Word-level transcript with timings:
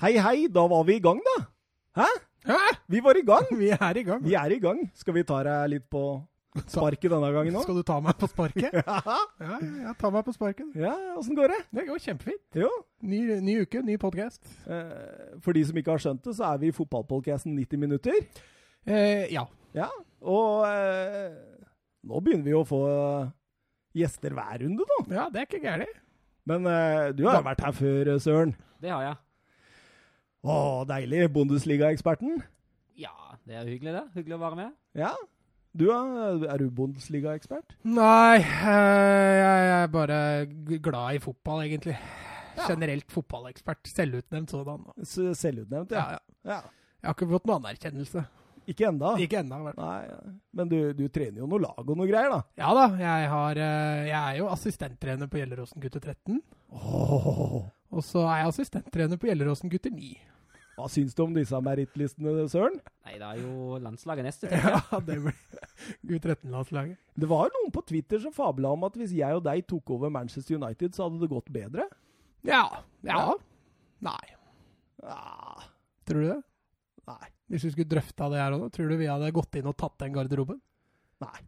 Hei, 0.00 0.14
hei, 0.22 0.46
da 0.52 0.62
var 0.70 0.84
vi 0.88 0.96
i 0.96 1.02
gang, 1.04 1.20
da. 1.26 1.36
Hæ? 2.00 2.06
Hæ? 2.48 2.58
Vi 2.88 3.00
var 3.04 3.18
i 3.20 3.22
gang. 3.26 3.46
Vi 3.60 3.68
er 3.74 3.96
i 4.00 4.02
gang. 4.06 4.22
Vi 4.24 4.34
er 4.38 4.54
i 4.54 4.58
gang. 4.62 4.78
Skal 4.96 5.14
vi 5.14 5.22
ta 5.28 5.42
deg 5.44 5.66
litt 5.74 5.86
på 5.92 6.02
sparket 6.72 7.12
denne 7.12 7.28
gangen 7.34 7.58
òg? 7.60 7.66
Skal 7.66 7.76
du 7.78 7.84
ta 7.86 7.98
meg 8.02 8.16
på 8.18 8.28
sparket? 8.30 8.72
Ja, 8.80 9.18
Ja, 9.44 9.58
ja, 9.84 9.92
ta 10.00 10.10
meg 10.14 10.24
på 10.26 10.32
sparket. 10.34 10.72
ja 10.78 10.94
åssen 11.20 11.36
går 11.38 11.52
det? 11.52 11.58
Det 11.76 11.84
går 11.90 12.00
kjempefint. 12.06 12.42
Jo. 12.62 12.70
Ny, 13.06 13.20
ny 13.44 13.58
uke, 13.66 13.82
ny 13.86 13.98
podkast. 14.00 14.40
Eh, 14.66 15.36
for 15.44 15.54
de 15.56 15.66
som 15.68 15.76
ikke 15.78 15.92
har 15.94 16.02
skjønt 16.06 16.24
det, 16.26 16.34
så 16.40 16.48
er 16.54 16.62
vi 16.64 16.72
i 16.72 16.76
fotballpodcasten 16.80 17.54
90 17.60 17.84
minutter. 17.84 18.16
Eh, 18.88 19.28
ja. 19.34 19.44
Ja, 19.76 19.86
og 20.26 20.64
eh, 20.66 21.36
nå 22.08 22.18
begynner 22.24 22.48
vi 22.48 22.56
å 22.58 22.64
få 22.66 22.80
gjester 23.94 24.32
hver 24.34 24.56
runde, 24.64 24.82
da. 24.88 24.96
ja, 25.14 25.28
det 25.30 25.44
er 25.44 25.46
ikke 25.46 25.60
gærent. 25.62 26.00
Men 26.50 26.66
eh, 26.66 27.10
du 27.14 27.26
har 27.28 27.38
jo 27.42 27.46
vært 27.52 27.62
her 27.68 27.76
før, 27.76 28.10
Søren. 28.22 28.56
Det 28.82 28.90
har 28.90 29.04
jeg. 29.12 29.18
Å, 30.40 30.86
deilig. 30.88 31.26
Bundesliga-eksperten. 31.34 32.40
Ja, 32.96 33.12
det 33.44 33.58
er 33.60 33.68
hyggelig 33.68 33.92
det. 33.98 34.06
Hyggelig 34.16 34.38
å 34.38 34.42
være 34.44 34.58
med. 34.62 34.72
Ja. 34.96 35.12
Du, 35.76 35.86
er, 35.94 36.40
er 36.50 36.58
du 36.58 36.70
Bundesliga-ekspert? 36.74 37.76
Nei, 37.86 38.40
eh, 38.40 39.34
jeg 39.38 39.68
er 39.76 39.92
bare 39.92 40.18
glad 40.82 41.18
i 41.18 41.22
fotball, 41.22 41.62
egentlig. 41.68 41.94
Generelt 42.64 43.12
fotballekspert. 43.12 43.86
Selvutnevnt 43.92 44.50
sådan. 44.56 44.88
Selvutnevnt, 45.06 45.94
ja. 45.94 46.02
Ja, 46.02 46.18
ja. 46.18 46.56
ja. 46.56 46.60
Jeg 47.00 47.08
har 47.08 47.16
ikke 47.16 47.30
fått 47.30 47.46
noen 47.48 47.62
anerkjennelse. 47.62 48.24
Ikke 48.68 48.88
enda. 48.90 49.14
Ikke 49.22 49.38
enda, 49.40 49.60
i 49.60 49.66
hvert 49.68 49.78
fall. 49.78 49.92
Nei, 49.92 50.34
men 50.58 50.70
du, 50.70 50.78
du 50.96 51.04
trener 51.12 51.42
jo 51.42 51.48
noe 51.50 51.62
lag 51.62 51.80
og 51.84 51.96
noe 51.96 52.08
greier, 52.10 52.32
da. 52.32 52.40
Ja 52.60 52.72
da, 52.76 52.86
jeg, 53.00 53.28
har, 53.32 53.60
eh, 53.64 54.02
jeg 54.10 54.20
er 54.20 54.40
jo 54.40 54.50
assistenttrener 54.52 55.30
på 55.30 55.40
Gjelleråsen 55.40 55.82
gutter 55.82 56.02
13. 56.02 56.40
Åh, 56.76 57.60
Og 57.90 58.04
så 58.06 58.22
er 58.30 58.42
jeg 58.44 58.52
assistenttrener 58.52 59.18
på 59.18 59.26
Gjelleråsen 59.30 59.70
gutter 59.72 59.90
9. 59.94 60.10
hva 60.78 60.86
syns 60.88 61.16
du 61.16 61.24
om 61.24 61.32
disse 61.34 61.58
merittlistene, 61.60 62.46
Søren? 62.48 62.78
Nei, 63.04 63.16
det 63.18 63.26
er 63.26 63.40
jo 63.42 63.80
landslaget 63.82 64.24
neste. 64.28 64.46
tenker 64.50 64.70
jeg. 64.70 64.84
Ja, 64.92 65.00
det 65.08 65.16
blir 66.06 66.20
U13-landslaget. 66.20 67.00
Det 67.20 67.28
var 67.28 67.50
noen 67.56 67.72
på 67.74 67.82
Twitter 67.90 68.22
som 68.22 68.32
fabla 68.36 68.70
om 68.76 68.86
at 68.88 68.96
hvis 69.00 69.12
jeg 69.18 69.36
og 69.36 69.42
deg 69.44 69.66
tok 69.68 69.90
over 69.96 70.12
Manchester 70.14 70.56
United, 70.60 70.94
så 70.96 71.08
hadde 71.08 71.20
det 71.24 71.30
gått 71.34 71.50
bedre. 71.52 71.88
Ja. 72.46 72.62
Ja. 73.02 73.18
Ja. 73.18 73.34
Nei. 74.06 74.22
Ja, 75.02 75.66
Tror 76.08 76.22
du 76.24 76.28
det? 76.30 76.40
nei. 77.10 77.28
Hvis 77.50 77.64
vi 77.66 77.70
skulle 77.74 77.90
drøfta 77.90 78.28
det 78.30 78.38
her 78.40 78.54
òg, 78.54 78.68
tror 78.72 78.88
du 78.90 78.96
vi 79.00 79.08
hadde 79.10 79.32
gått 79.34 79.56
inn 79.58 79.66
og 79.68 79.74
tatt 79.80 79.96
den 80.00 80.14
garderoben? 80.14 80.60
Nei. 81.24 81.38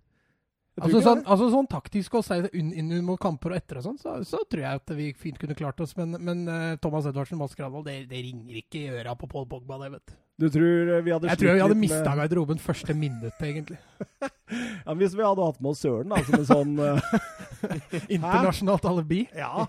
Jeg 0.72 0.88
tror 0.88 0.94
Altså 0.96 1.00
sånn, 1.04 1.22
altså 1.34 1.46
sånn 1.52 1.66
taktisk 1.68 2.14
å 2.16 2.20
si 2.24 2.36
inn, 2.56 2.70
inn 2.80 2.92
mot 3.04 3.20
kamper 3.20 3.52
og 3.52 3.58
etter 3.58 3.82
og 3.82 3.84
sånn, 3.84 3.98
så, 4.00 4.14
så 4.24 4.38
tror 4.48 4.62
jeg 4.64 4.80
at 4.80 4.92
vi 4.96 5.10
fint 5.20 5.36
kunne 5.40 5.56
klart 5.58 5.80
oss. 5.84 5.92
Men, 5.98 6.16
men 6.16 6.46
eh, 6.48 6.76
Thomas 6.80 7.04
Edvardsen 7.10 7.36
Mads 7.36 7.58
Granvold, 7.58 7.84
det, 7.90 8.06
det 8.08 8.22
ringer 8.24 8.62
ikke 8.62 8.80
i 8.80 8.94
øra 9.02 9.12
på 9.20 9.28
Paul 9.28 9.44
Pogba, 9.50 9.76
det, 9.82 9.90
vet 9.98 10.14
du. 10.14 10.14
Du 10.42 10.46
tror 10.48 10.94
vi 11.04 11.12
hadde 11.12 11.28
Jeg 11.28 11.38
tror 11.42 11.52
vi 11.58 11.60
hadde 11.60 11.76
mista 11.76 12.00
med- 12.06 12.22
garderoben 12.22 12.62
første 12.62 12.96
minuttet, 12.96 13.42
egentlig. 13.50 13.80
Ja, 14.52 14.92
Hvis 14.98 15.14
vi 15.16 15.24
hadde 15.24 15.44
hatt 15.44 15.60
med 15.64 15.70
oss 15.70 15.80
Søren, 15.84 16.10
da, 16.12 16.18
som 16.26 16.34
en 16.36 16.48
sånn 16.48 16.72
uh... 16.80 17.12
Internasjonalt 18.16 18.88
alibi. 18.90 19.22
Ja. 19.36 19.66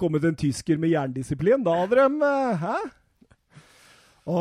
Kommet 0.00 0.24
en 0.26 0.38
tysker 0.38 0.78
med 0.82 0.90
jerndisiplin, 0.94 1.62
da 1.66 1.74
hadde 1.82 1.98
de 1.98 2.06
uh, 2.22 2.62
Hæ? 2.62 2.78
Å, 4.26 4.38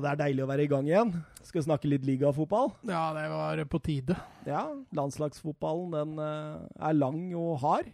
det 0.00 0.14
er 0.14 0.20
deilig 0.22 0.44
å 0.46 0.48
være 0.48 0.64
i 0.64 0.68
gang 0.70 0.86
igjen. 0.88 1.10
Skal 1.44 1.60
vi 1.60 1.66
snakke 1.66 1.90
litt 1.90 2.06
ligafotball. 2.08 2.70
Ja, 2.88 3.10
det 3.12 3.26
var 3.28 3.60
på 3.68 3.80
tide. 3.84 4.16
Ja, 4.48 4.62
landslagsfotballen 4.96 5.92
den 5.92 6.22
eh, 6.24 6.62
er 6.88 6.96
lang 6.96 7.20
og 7.36 7.58
hard. 7.60 7.90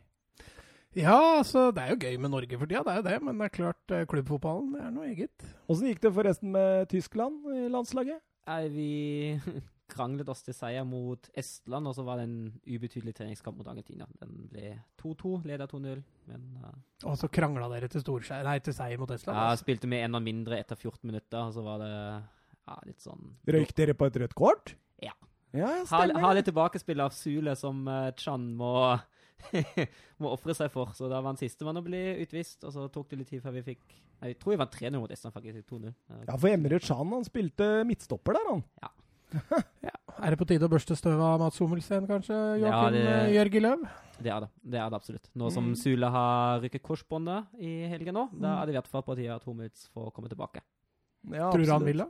Ja, 0.95 1.17
altså, 1.41 1.71
det 1.75 1.83
er 1.83 1.95
jo 1.95 2.05
gøy 2.05 2.19
med 2.21 2.31
Norge 2.35 2.59
for 2.61 2.71
tida, 2.71 2.85
det 2.87 2.93
er 2.95 3.01
jo 3.01 3.07
det. 3.09 3.19
Men 3.27 3.43
det 3.43 3.49
er 3.49 3.57
klart, 3.57 3.83
eh, 3.91 4.07
klubbfotballen 4.07 4.71
det 4.77 4.85
er 4.87 4.95
noe 4.95 5.09
eget. 5.11 5.49
Åssen 5.67 5.91
gikk 5.91 6.05
det 6.05 6.15
forresten 6.15 6.55
med 6.55 6.87
Tyskland 6.93 7.51
i 7.51 7.67
landslaget? 7.73 8.23
Nei, 8.47 8.63
vi 8.71 8.91
kranglet 9.93 10.29
oss 10.33 10.43
til 10.47 10.57
seier 10.57 10.85
mot 10.89 11.29
Estland, 11.39 11.89
og 11.89 11.97
så 11.97 12.05
var 12.07 12.21
det 12.21 12.27
en 12.29 12.37
ubetydelig 12.67 13.15
treningskamp 13.19 13.59
mot 13.61 13.69
Argentina. 13.71 14.07
Den 14.21 14.47
ble 14.51 14.75
2-2, 15.03 15.35
leda 15.49 15.69
2-0. 15.71 16.03
Men 16.31 16.47
uh, 16.63 16.71
Og 17.11 17.19
så 17.21 17.31
krangla 17.33 17.69
dere 17.73 17.91
til, 17.93 18.05
nei, 18.47 18.59
til 18.65 18.77
seier 18.77 19.01
mot 19.01 19.11
Estland. 19.13 19.39
Ja, 19.39 19.51
altså. 19.53 19.67
spilte 19.67 19.91
med 19.91 20.07
en 20.07 20.17
mann 20.17 20.27
mindre 20.27 20.59
etter 20.61 20.79
14 20.79 21.05
minutter, 21.09 21.41
og 21.45 21.57
så 21.57 21.65
var 21.67 21.83
det 21.85 21.93
ja, 21.93 22.79
litt 22.87 23.03
sånn 23.03 23.35
Røyk 23.51 23.75
dere 23.79 23.97
på 23.99 24.09
et 24.09 24.21
rødt 24.23 24.37
kort? 24.39 24.75
Ja. 25.03 25.15
Ja, 25.53 25.83
stemmer. 25.85 26.09
stemmer. 26.09 26.25
ha 26.25 26.37
litt 26.37 26.49
tilbakespill 26.49 27.03
av 27.05 27.13
Sule 27.17 27.57
som 27.59 27.85
uh, 27.91 28.09
Chan 28.17 28.53
må 28.57 28.73
må 30.23 30.31
ofre 30.31 30.55
seg 30.55 30.71
for. 30.73 30.93
Så 30.97 31.09
da 31.11 31.19
var 31.19 31.33
han 31.33 31.41
sistemann 31.41 31.81
å 31.81 31.85
bli 31.85 32.01
utvist, 32.23 32.63
og 32.63 32.75
så 32.75 32.87
tok 32.93 33.11
det 33.11 33.23
litt 33.23 33.33
tid 33.35 33.43
før 33.45 33.57
vi 33.59 33.65
fikk 33.73 33.99
Jeg 34.23 34.37
tror 34.39 34.55
vi 34.55 34.59
vant 34.61 34.77
3-0 34.77 35.01
mot 35.03 35.13
Estland, 35.13 35.35
faktisk. 35.35 35.67
2-0. 35.69 35.91
Uh, 35.91 36.21
Ja, 36.29 36.37
for 36.37 36.51
Emre 36.53 36.79
Chan, 36.83 37.15
han 37.17 37.27
spilte 37.27 37.71
midtstopper 37.89 38.39
der, 38.39 38.51
han. 38.53 38.63
Ja. 38.85 38.93
Er 40.23 40.31
det 40.35 40.39
på 40.39 40.47
tide 40.47 40.67
å 40.69 40.71
børste 40.71 40.95
støvet 40.95 41.23
av 41.25 41.41
Mats 41.41 41.59
Hummelsen, 41.59 42.05
kanskje? 42.07 42.37
Ja, 42.61 42.69
Joakim 42.69 42.93
det- 42.95 43.13
eh, 43.13 43.31
Jørgi 43.35 43.61
Løv? 43.65 43.81
Det 44.23 44.31
er 44.31 44.41
det. 44.45 44.49
Det 44.63 44.79
er 44.79 44.91
det 44.93 44.99
absolutt. 45.01 45.29
Nå 45.35 45.49
som 45.51 45.65
Mm. 45.73 45.77
Sule 45.81 46.11
har 46.15 46.61
rykket 46.61 46.83
korsbåndet 46.85 47.47
i 47.59 47.89
helgen 47.91 48.15
nå, 48.15 48.29
da 48.39 48.49
Mm. 48.57 48.63
er 48.63 48.67
det 48.67 48.75
i 48.75 48.79
hvert 48.79 48.87
fall 48.93 49.03
på 49.03 49.17
tide 49.17 49.35
at 49.35 49.43
Hummels 49.45 49.89
får 49.95 50.13
komme 50.13 50.29
tilbake. 50.29 50.61
Ja, 51.33 51.51
Tror 51.51 51.65
du 51.65 51.73
han 51.73 51.85
vil 51.85 51.97
det? 52.05 52.09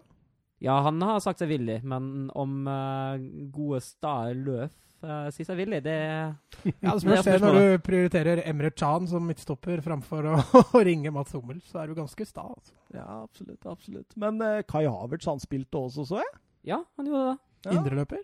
Ja, 0.60 0.80
han 0.82 1.00
har 1.00 1.20
sagt 1.20 1.38
seg 1.38 1.48
villig, 1.48 1.82
men 1.82 2.30
om 2.34 2.66
uh, 2.68 3.16
gode 3.50 3.80
stae 3.82 4.34
Løf 4.34 4.70
uh, 5.02 5.30
sier 5.30 5.46
seg 5.46 5.56
villig, 5.56 5.82
det 5.82 5.96
Ja, 5.98 6.34
det 6.64 6.80
Det 6.82 7.00
spørs 7.02 7.24
det. 7.24 7.40
Når 7.40 7.54
du 7.54 7.78
prioriterer 7.82 8.42
Emre 8.46 8.70
Can 8.74 9.06
som 9.06 9.26
midtstopper 9.26 9.80
framfor 9.82 10.22
å, 10.22 10.36
å 10.78 10.84
ringe 10.84 11.10
Mats 11.10 11.32
Hummel, 11.32 11.60
så 11.62 11.82
er 11.82 11.86
du 11.88 11.94
ganske 11.94 12.26
sta. 12.26 12.42
Altså. 12.42 12.72
Ja, 12.92 13.22
absolutt. 13.22 13.64
absolutt. 13.64 14.16
Men 14.16 14.40
uh, 14.42 14.60
Kai 14.62 14.84
Havertz 14.86 15.24
han 15.26 15.38
spilte 15.40 15.80
også, 15.80 16.04
så 16.06 16.18
jeg. 16.20 16.32
Ja, 16.64 16.82
han 16.96 17.08
gjorde 17.10 17.32
det. 17.32 17.38
Ja. 17.66 17.72
Indreløper? 17.78 18.22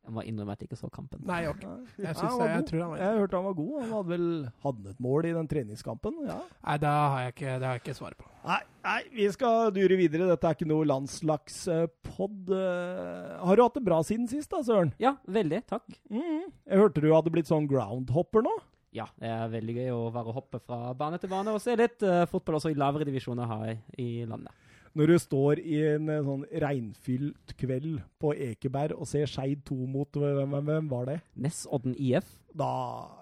Jeg 0.00 0.14
må 0.16 0.22
innrømme 0.24 0.54
at 0.56 0.62
jeg 0.64 0.70
ikke 0.70 0.78
så 0.80 0.88
kampen. 0.90 1.20
Nei, 1.28 1.42
ok. 1.46 1.60
Ja. 1.62 1.72
Jeg, 2.00 2.04
Ja, 2.06 2.12
synes 2.16 2.30
han 2.32 2.38
var 2.40 2.48
jeg, 2.48 2.56
jeg 2.56 2.66
tror 2.70 2.80
han 2.80 2.90
var 2.90 2.98
Jeg 3.02 3.18
hørte 3.20 3.36
han 3.36 3.44
var 3.44 3.54
god. 3.58 3.74
Han 3.82 3.90
hadde 3.92 4.08
vel 4.10 4.24
hadde 4.64 4.90
et 4.94 5.00
mål 5.06 5.26
i 5.28 5.32
den 5.36 5.48
treningskampen. 5.50 6.14
ja. 6.26 6.38
Nei, 6.64 6.76
det 6.82 6.88
har 6.94 7.18
jeg 7.20 7.34
ikke, 7.34 7.50
har 7.52 7.66
jeg 7.76 7.82
ikke 7.82 7.94
svaret 7.98 8.18
på. 8.22 8.30
Nei, 8.48 8.58
nei, 8.88 8.96
vi 9.12 9.28
skal 9.36 9.70
dure 9.76 9.98
videre. 10.00 10.26
Dette 10.32 10.48
er 10.48 10.56
ikke 10.56 10.70
noe 10.72 10.88
landslagspod. 10.88 12.50
Eh, 12.56 13.36
Har 13.44 13.56
du 13.56 13.62
hatt 13.62 13.76
det 13.76 13.84
bra 13.86 14.00
siden 14.02 14.26
sist, 14.32 14.50
da, 14.50 14.62
Søren? 14.66 14.94
Ja, 14.98 15.14
veldig. 15.28 15.62
Takk. 15.68 15.84
Mm. 16.10 16.48
Jeg 16.48 16.80
hørte 16.80 17.04
du 17.04 17.10
hadde 17.12 17.30
blitt 17.36 17.52
sånn 17.52 17.68
groundhopper 17.70 18.42
nå. 18.48 18.56
Ja, 18.96 19.04
det 19.20 19.28
er 19.30 19.52
veldig 19.52 19.74
gøy 19.76 19.90
å 19.94 20.00
være 20.16 20.32
hoppe 20.34 20.58
fra 20.64 20.90
bane 20.98 21.20
til 21.22 21.30
bane 21.30 21.52
og 21.54 21.60
se 21.62 21.76
litt 21.78 22.02
uh, 22.02 22.24
fotball 22.26 22.56
også 22.58 22.72
i 22.72 22.74
lavere 22.74 23.06
divisjoner 23.06 23.46
her 23.46 23.76
i 24.02 24.24
landet. 24.26 24.50
Når 24.98 25.06
du 25.06 25.18
står 25.22 25.60
i 25.62 25.76
en 25.92 26.08
eh, 26.10 26.24
sånn 26.26 26.42
regnfylt 26.64 27.52
kveld 27.60 28.00
på 28.18 28.32
Ekeberg 28.34 28.96
og 28.96 29.06
ser 29.06 29.30
Skeid 29.30 29.62
2 29.68 29.76
mot 29.86 30.18
hvem, 30.18 30.56
hvem, 30.66 30.88
var 30.90 31.06
det? 31.06 31.20
Nesodden 31.38 31.94
IF. 31.94 32.26
Da 32.50 32.70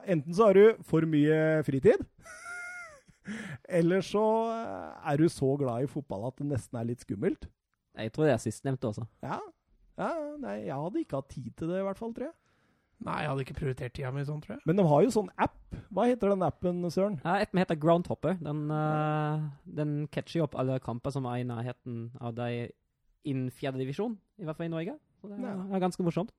Enten 0.08 0.32
så 0.32 0.48
har 0.48 0.56
du 0.56 0.80
for 0.88 1.04
mye 1.04 1.60
fritid, 1.66 2.06
eller 3.80 4.00
så 4.06 4.24
eh, 4.54 5.12
er 5.12 5.20
du 5.20 5.28
så 5.28 5.52
glad 5.60 5.84
i 5.84 5.92
fotball 5.92 6.30
at 6.30 6.40
det 6.40 6.48
nesten 6.54 6.80
er 6.80 6.88
litt 6.88 7.04
skummelt. 7.04 7.44
Jeg 7.98 8.14
tror 8.14 8.28
det 8.28 8.36
er 8.38 8.42
sistnevnte 8.46 8.88
også. 8.88 9.04
Ja. 9.26 9.42
ja 10.00 10.12
nei, 10.40 10.60
jeg 10.70 10.76
hadde 10.78 11.04
ikke 11.04 11.20
hatt 11.20 11.32
tid 11.34 11.52
til 11.52 11.68
det, 11.68 11.82
i 11.82 11.88
hvert 11.88 12.00
fall, 12.00 12.14
tror 12.16 12.30
jeg. 12.30 12.36
Nei, 13.06 13.20
jeg 13.22 13.31
hadde 13.31 13.42
ikke 13.44 13.54
prioritert 13.60 13.92
tida 13.94 14.10
mi 14.10 14.25
sånn, 14.26 14.41
tror 14.42 14.56
jeg. 14.56 14.62
Men 14.66 14.81
de 14.81 14.84
har 14.91 15.03
jo 15.04 15.10
sånn 15.14 15.28
app. 15.38 15.54
Hva 15.94 16.06
heter 16.09 16.32
den 16.32 16.42
appen, 16.42 16.81
Søren? 16.91 17.20
Ja, 17.22 17.36
et 17.44 17.53
med 17.54 17.62
heter 17.62 17.78
Groundhopper. 17.78 18.34
Den, 18.42 18.64
uh, 18.75 19.44
den 19.78 19.92
catcher 20.10 20.42
opp 20.48 20.56
alle 20.59 20.81
kamper 20.82 21.14
som 21.14 21.28
er 21.31 21.44
i 21.44 21.47
nærheten 21.47 22.08
av 22.19 22.34
deg 22.34 22.72
innen 23.28 23.53
fjerdedivisjon, 23.54 24.16
i 24.42 24.47
hvert 24.48 24.58
fall 24.58 24.66
i 24.66 24.72
Norge. 24.72 24.97
Så 25.20 25.31
det 25.31 25.38
er, 25.38 25.47
Ja. 25.47 25.54
er 25.76 25.84
ganske 25.84 26.03
morsomt. 26.03 26.34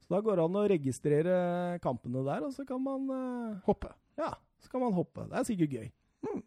Så 0.00 0.08
da 0.14 0.20
går 0.24 0.40
det 0.40 0.44
an 0.48 0.56
å 0.56 0.68
registrere 0.72 1.34
kampene 1.84 2.24
der, 2.24 2.46
og 2.48 2.52
så 2.56 2.64
kan 2.68 2.80
man 2.82 3.04
uh, 3.12 3.60
Hoppe. 3.68 3.92
Ja, 4.16 4.32
så 4.64 4.72
kan 4.72 4.80
man 4.80 4.96
hoppe. 4.96 5.28
Det 5.28 5.36
er 5.36 5.44
sikkert 5.48 5.76
gøy. 5.76 5.90
Mm. 6.24 6.42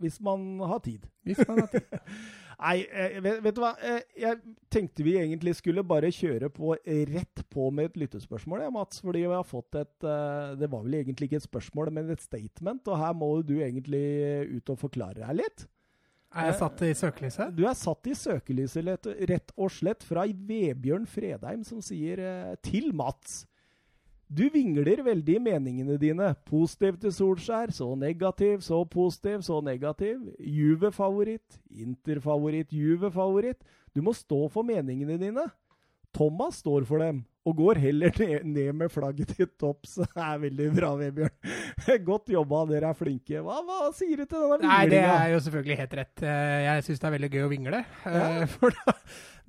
Hvis 0.00 0.20
man 0.22 0.46
har 0.62 0.78
tid. 0.86 1.10
Hvis 1.26 1.42
man 1.48 1.58
har 1.64 1.66
tid. 1.74 1.90
Nei, 2.60 2.84
eh, 2.92 3.16
vet, 3.24 3.40
vet 3.40 3.56
du 3.56 3.62
hva? 3.62 3.72
Eh, 3.80 4.02
Jeg 4.20 4.38
tenkte 4.72 5.04
vi 5.06 5.16
egentlig 5.16 5.54
skulle 5.56 5.84
bare 5.86 6.10
kjøre 6.12 6.50
på 6.52 6.74
rett 6.84 7.42
på 7.52 7.70
med 7.72 7.90
et 7.90 7.98
lyttespørsmål, 8.02 8.66
ja, 8.66 8.70
Mats. 8.74 9.00
Fordi 9.00 9.24
vi 9.24 9.32
har 9.32 9.46
fått 9.48 9.78
et 9.80 10.04
eh, 10.04 10.54
Det 10.60 10.68
var 10.70 10.84
vel 10.84 10.98
egentlig 11.00 11.30
ikke 11.30 11.40
et 11.40 11.48
spørsmål, 11.48 11.92
men 11.96 12.12
et 12.12 12.24
statement. 12.24 12.86
Og 12.88 13.00
her 13.00 13.16
må 13.16 13.30
du 13.46 13.56
egentlig 13.60 14.04
ut 14.58 14.74
og 14.74 14.82
forklare 14.84 15.22
deg 15.22 15.40
litt. 15.40 15.66
Er 16.30 16.52
jeg 16.52 16.60
satt 16.60 16.82
i 16.86 16.92
søkelyset? 16.94 17.54
Du 17.56 17.64
er 17.66 17.74
satt 17.74 18.06
i 18.06 18.14
søkelyset 18.14 19.08
rett 19.32 19.50
og 19.56 19.72
slett 19.74 20.04
fra 20.06 20.28
Vebjørn 20.28 21.08
Fredheim, 21.10 21.64
som 21.66 21.80
sier 21.82 22.20
til 22.62 22.92
Mats 22.94 23.40
Du 24.30 24.44
vingler 24.54 25.00
veldig 25.02 25.34
i 25.34 25.42
meningene 25.42 25.96
dine. 25.98 26.28
Positiv 26.46 27.00
til 27.02 27.10
Solskjær, 27.14 27.72
så 27.74 27.88
negativ, 27.98 28.60
så 28.62 28.84
positiv, 28.86 29.40
så 29.42 29.56
negativ. 29.66 30.20
Juve-favoritt, 30.38 31.58
Inter-favoritt, 31.74 32.70
Juve-favoritt. 32.70 33.58
Du 33.90 34.04
må 34.06 34.14
stå 34.14 34.44
for 34.54 34.62
meningene 34.66 35.16
dine. 35.18 35.48
Thomas 36.14 36.60
står 36.62 36.86
for 36.86 37.02
dem, 37.02 37.20
og 37.46 37.54
går 37.58 37.78
heller 37.82 38.14
ned, 38.42 38.72
med 38.74 38.90
flagget 38.90 39.30
til 39.34 39.46
topps. 39.58 39.96
Det 40.14 40.22
er 40.22 40.38
veldig 40.42 40.68
bra, 40.78 40.90
Vebjørn. 40.98 41.34
Godt 42.10 42.30
jobba, 42.34 42.62
dere 42.70 42.90
er 42.90 42.98
flinke. 42.98 43.42
Hva, 43.46 43.58
hva 43.66 43.90
sier 43.94 44.22
du 44.22 44.26
til 44.30 44.46
denne 44.46 44.66
Nei, 44.66 44.84
det 44.90 45.02
er 45.06 45.32
jo 45.34 45.40
selvfølgelig 45.46 45.78
helt 45.82 45.96
rett. 46.00 46.22
Eh, 46.22 46.56
Jeg 46.68 46.86
syns 46.86 47.02
det 47.02 47.10
er 47.10 47.16
veldig 47.16 47.30
gøy 47.34 47.44
å 47.46 47.50
vingle. 47.50 47.82
Ja. 48.06 48.22
Eh, 48.42 48.46
For 48.56 48.74
da, 48.78 48.94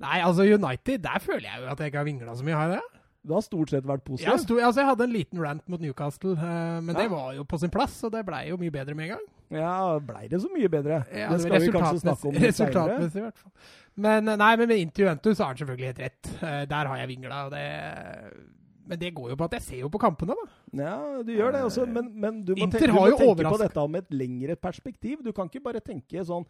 nei, 0.06 0.18
altså 0.26 0.46
United, 0.46 1.02
der 1.06 1.22
føler 1.22 1.48
jeg 1.50 1.62
jo 1.64 1.70
at 1.74 1.82
jeg 1.82 1.92
ikke 1.94 2.02
har 2.02 2.10
vingla 2.10 2.34
så 2.38 2.46
mye, 2.46 2.58
har 2.58 2.74
jeg 2.74 2.80
det? 2.82 3.01
Du 3.22 3.34
har 3.36 3.42
stort 3.44 3.70
sett 3.70 3.86
vært 3.86 4.02
positivt. 4.02 4.26
Ja, 4.26 4.38
sto, 4.40 4.56
altså, 4.58 4.82
jeg 4.82 4.88
hadde 4.88 5.04
en 5.06 5.12
liten 5.14 5.42
rant 5.42 5.68
mot 5.70 5.82
Newcastle, 5.82 6.32
uh, 6.34 6.80
men 6.82 6.90
Ja. 6.90 7.02
det 7.04 7.10
var 7.12 7.34
jo 7.36 7.44
på 7.46 7.58
sin 7.60 7.70
plass, 7.70 8.00
og 8.02 8.10
det 8.10 8.24
blei 8.26 8.48
jo 8.48 8.56
mye 8.58 8.72
bedre 8.74 8.96
med 8.98 9.06
en 9.06 9.12
gang. 9.14 9.26
Ja, 9.52 9.98
blei 10.02 10.26
det 10.32 10.40
så 10.42 10.48
mye 10.50 10.70
bedre? 10.72 11.04
Ja, 11.14 11.28
det 11.30 11.44
skal 11.44 11.60
vi 11.60 11.68
kanskje 11.70 12.00
snakke 12.02 12.32
om 12.32 12.40
resultatmessig, 12.42 13.20
i 13.20 13.26
hvert 13.28 13.38
fall. 13.38 13.52
Men 13.94 14.26
eh, 14.32 14.40
nei, 14.40 14.56
men 14.56 14.68
med 14.72 14.82
Inter 14.82 15.04
Juventus 15.04 15.38
har 15.38 15.52
han 15.52 15.60
selvfølgelig 15.60 15.92
helt 15.92 16.02
rett. 16.02 16.30
Uh, 16.40 16.64
Der 16.72 16.90
har 16.90 16.96
jeg 17.02 17.08
vingla, 17.12 17.44
og 17.46 17.52
det 17.52 17.66
Men 18.88 18.98
det 18.98 19.12
går 19.14 19.28
jo 19.30 19.36
på 19.38 19.44
at 19.46 19.52
jeg 19.52 19.62
ser 19.62 19.78
jo 19.84 19.88
på 19.88 20.00
kampene, 20.02 20.34
da. 20.34 20.46
Ja, 20.82 20.96
du 21.22 21.30
gjør 21.30 21.52
det 21.54 21.60
også, 21.62 21.86
men, 21.86 22.08
men 22.18 22.40
du 22.42 22.56
må, 22.56 22.66
tenke, 22.66 22.88
du 22.90 22.92
må 22.96 23.04
tenke 23.14 23.46
på 23.46 23.60
dette 23.60 23.84
med 23.88 24.02
et 24.02 24.10
lengre 24.10 24.56
perspektiv. 24.56 25.22
Du 25.22 25.30
kan 25.32 25.46
ikke 25.46 25.62
bare 25.62 25.80
tenke 25.80 26.24
sånn 26.26 26.42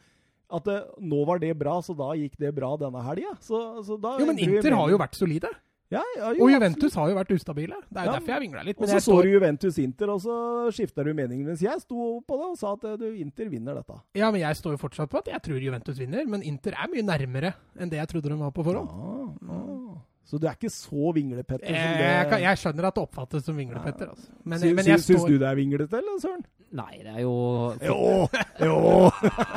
at 0.53 0.71
nå 1.01 1.21
var 1.29 1.39
det 1.43 1.53
bra, 1.59 1.77
så 1.85 1.93
da 1.97 2.15
gikk 2.17 2.39
det 2.41 2.55
bra 2.57 2.73
denne 2.81 3.05
helga. 3.05 3.35
Så, 3.45 3.61
så 3.85 3.99
Jo, 4.01 4.25
men 4.25 4.41
Inter 4.41 4.73
har 4.73 4.89
jo 4.89 4.97
vært 5.01 5.21
solide. 5.21 5.53
Ja, 5.93 6.03
ja, 6.17 6.31
jo, 6.35 6.45
Og 6.47 6.51
Juventus 6.55 6.95
har 6.99 7.11
jo 7.13 7.17
vært 7.19 7.33
ustabile. 7.37 7.77
Det 7.89 8.01
er 8.01 8.05
jo 8.07 8.11
Ja. 8.11 8.19
derfor 8.19 8.33
jeg 8.33 8.41
vingla 8.47 8.63
litt. 8.65 8.79
Og 8.81 8.89
så 8.89 9.01
så 9.05 9.19
du 9.23 9.29
Juventus-Inter, 9.29 10.09
og 10.15 10.21
så 10.25 10.37
skifta 10.73 11.05
du 11.05 11.13
mening. 11.15 11.45
Mens 11.47 11.61
jeg 11.63 11.81
sto 11.85 12.21
på 12.27 12.39
det 12.41 12.49
og 12.53 12.57
sa 12.59 12.73
at 12.75 12.85
eh, 12.89 12.97
du, 12.97 13.07
Inter 13.21 13.49
vinner 13.53 13.75
dette. 13.79 14.01
ja, 14.17 14.31
men 14.31 14.41
jeg 14.41 14.57
står 14.57 14.73
jo 14.77 14.81
fortsatt 14.89 15.11
på 15.13 15.19
at 15.21 15.27
jeg 15.35 15.43
tror 15.43 15.61
Juventus 15.61 15.99
vinner, 16.01 16.25
men 16.27 16.43
Inter 16.43 16.73
er 16.73 16.89
mye 16.91 17.05
nærmere 17.05 17.55
enn 17.79 17.91
det 17.93 17.99
jeg 18.01 18.09
trodde 18.09 18.29
de 18.33 18.39
var 18.41 18.51
på 18.57 18.65
forhånd. 18.65 18.89
Ja, 18.89 19.53
ja. 19.53 20.01
Så 20.25 20.39
du 20.41 20.47
er 20.47 20.55
ikke 20.57 20.71
så 20.73 21.13
vinglepetter 21.13 21.67
som 21.67 21.99
Jeg, 22.01 22.41
jeg, 22.41 22.57
skjønner 22.63 22.87
at 22.89 22.95
det 22.97 23.03
oppfattes 23.03 23.45
som 23.45 23.57
vinglepetter, 23.59 24.09
altså. 24.15 24.31
Men, 24.47 24.59
Sy- 24.63 24.73
men 24.75 24.85
Syns 24.87 25.05
står 25.11 25.29
du 25.29 25.39
det 25.43 25.49
er 25.51 25.57
vinglete, 25.59 25.99
eller, 25.99 26.21
Søren? 26.23 26.45
Nei, 26.73 27.03
det 27.05 27.11
er 27.13 27.21
jo 27.21 27.33
Jo! 27.89 28.29
Jo! 28.65 28.77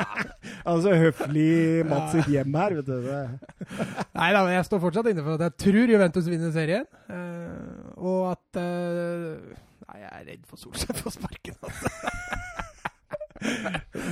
altså, 0.70 0.92
høflig 1.00 1.84
Mats 1.88 2.12
sitt 2.12 2.28
hjem 2.34 2.58
her, 2.60 2.74
vet 2.80 2.88
du. 2.90 2.96
Det. 3.06 3.22
Nei 4.18 4.28
da, 4.36 4.42
men 4.44 4.52
jeg 4.58 4.66
står 4.68 4.82
fortsatt 4.82 5.08
inne 5.12 5.24
for 5.24 5.38
at 5.38 5.46
jeg 5.46 5.56
tror 5.64 5.92
Juventus 5.94 6.28
vinner 6.28 6.52
serien. 6.52 6.84
eh, 7.08 7.94
og 7.96 8.32
at 8.34 8.60
eh, 8.60 9.56
Nei, 9.86 9.98
jeg 10.02 10.10
er 10.12 10.24
redd 10.32 10.44
for 10.50 10.60
Solskjær 10.60 10.98
får 11.00 11.16
sparken. 11.16 11.56
Altså. 11.62 11.92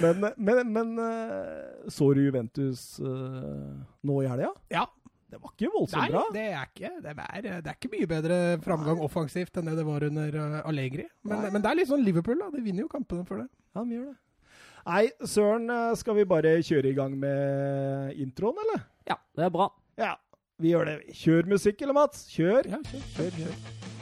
Men, 0.03 0.21
men, 0.37 0.59
men 0.75 0.91
eh, 1.01 1.89
så 1.91 2.11
du 2.15 2.21
Juventus 2.27 2.83
nå 3.01 4.17
i 4.21 4.27
helga? 4.29 4.51
Ja. 4.71 4.83
Det 5.35 5.41
var 5.43 5.51
ikke 5.57 5.71
voldsomt 5.75 5.99
Nei, 5.99 6.11
bra. 6.13 6.21
det 6.35 6.43
er, 6.47 6.67
ikke, 6.71 6.91
det, 7.03 7.13
er, 7.19 7.47
det 7.65 7.71
er 7.73 7.75
ikke 7.75 7.89
mye 7.91 8.07
bedre 8.11 8.37
framgang 8.63 9.01
offensivt 9.03 9.57
enn 9.59 9.67
det 9.67 9.75
det 9.81 9.87
var 9.89 10.05
under 10.07 10.37
eh, 10.39 10.61
Allegri. 10.71 11.09
Men, 11.27 11.49
men 11.57 11.65
det 11.65 11.73
er 11.73 11.79
litt 11.81 11.91
sånn 11.91 12.05
Liverpool, 12.07 12.39
da. 12.39 12.53
De 12.55 12.63
vinner 12.63 12.85
jo 12.85 12.91
kampene 12.93 13.27
for 13.27 13.43
det. 13.43 13.49
Ja, 13.75 13.83
de 13.83 13.97
gjør 13.99 14.13
det. 14.13 14.19
Nei, 14.85 15.03
Søren, 15.27 15.67
eh, 15.75 15.95
skal 15.99 16.21
vi 16.21 16.27
bare 16.31 16.55
kjøre 16.63 16.93
i 16.93 16.95
gang 16.95 17.17
med 17.19 18.15
introen, 18.23 18.63
eller? 18.67 18.87
Ja, 19.11 19.19
det 19.35 19.49
er 19.49 19.55
bra. 19.59 19.67
Ja, 19.99 20.13
vi 20.63 20.71
gjør 20.71 20.93
det. 20.93 20.97
Kjør 21.25 21.51
musikk, 21.57 21.83
eller, 21.83 21.99
Mats? 21.99 22.29
Kjør. 22.31 22.71
Ja, 22.77 22.79
kjør, 22.93 23.11
kjør, 23.17 23.41
kjør. 23.41 23.93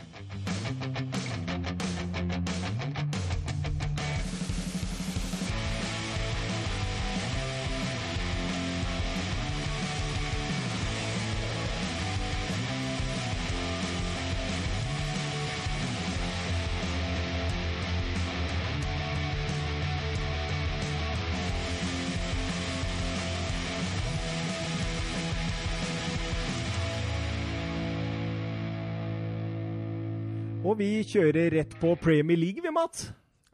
Vi 30.82 31.02
kjører 31.06 31.52
rett 31.54 31.74
på 31.80 31.92
Premier 32.02 32.38
League, 32.38 32.62
vi, 32.64 32.70
Mats. 32.74 33.10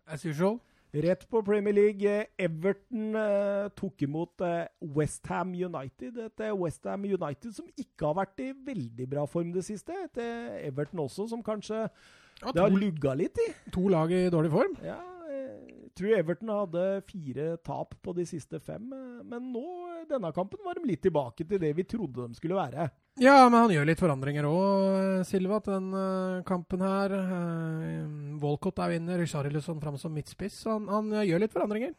As 0.09 0.25
usual. 0.25 0.57
Rett 0.95 1.27
på 1.29 1.43
Premier 1.45 1.75
League. 1.77 2.09
Eh, 2.09 2.31
Everton 2.47 3.11
eh, 3.21 3.67
tok 3.77 4.01
imot 4.07 4.41
eh, 4.47 4.63
Westham 4.97 5.51
United. 5.53 6.17
Et 6.25 6.45
eh, 6.47 6.55
Westham 6.57 7.05
United 7.05 7.53
som 7.59 7.69
ikke 7.77 8.07
har 8.09 8.17
vært 8.23 8.41
i 8.41 8.49
veldig 8.71 9.09
bra 9.13 9.27
form 9.29 9.51
det 9.53 9.67
siste. 9.67 9.93
Et 10.07 10.23
eh, 10.25 10.63
Everton 10.71 11.05
også, 11.05 11.29
som 11.35 11.45
kanskje 11.45 11.83
Ja, 11.85 12.55
det 12.55 12.63
har 12.65 12.73
lugga 12.73 13.13
litt 13.19 13.37
i. 13.45 13.51
to 13.75 13.85
lag 13.93 14.13
i 14.17 14.25
dårlig 14.33 14.55
form. 14.55 14.79
Ja, 14.87 14.97
jeg 15.29 15.93
tror 15.99 16.15
Everton 16.17 16.55
hadde 16.55 16.87
fire 17.11 17.51
tap 17.67 17.97
på 18.05 18.15
de 18.17 18.25
siste 18.31 18.61
fem. 18.65 18.89
eh, 18.97 19.21
Men 19.29 19.53
nå, 19.53 19.67
eh, 19.93 20.07
denne 20.09 20.33
kampen, 20.33 20.65
var 20.65 20.81
de 20.81 20.89
litt 20.89 21.05
tilbake 21.05 21.45
til 21.45 21.61
det 21.61 21.75
vi 21.77 21.85
trodde 21.85 22.31
de 22.33 22.39
skulle 22.41 22.57
være. 22.57 22.89
Ja, 23.19 23.49
men 23.51 23.59
han 23.59 23.73
gjør 23.75 23.87
litt 23.89 23.99
forandringer 23.99 24.47
òg, 24.47 25.25
Silva, 25.27 25.59
til 25.65 25.75
den 25.75 25.89
eh, 25.99 26.43
kampen 26.47 26.83
her. 26.87 27.11
Uh, 27.19 28.37
Walcott 28.43 28.79
er 28.85 28.93
vinner, 28.95 29.25
Charlison 29.27 29.81
fram 29.83 29.97
som 29.99 30.15
midtspiss. 30.15 30.61
Han, 30.71 30.87
han 30.93 31.09
eh, 31.17 31.25
gjør 31.27 31.43
litt 31.43 31.55
forandringer. 31.57 31.97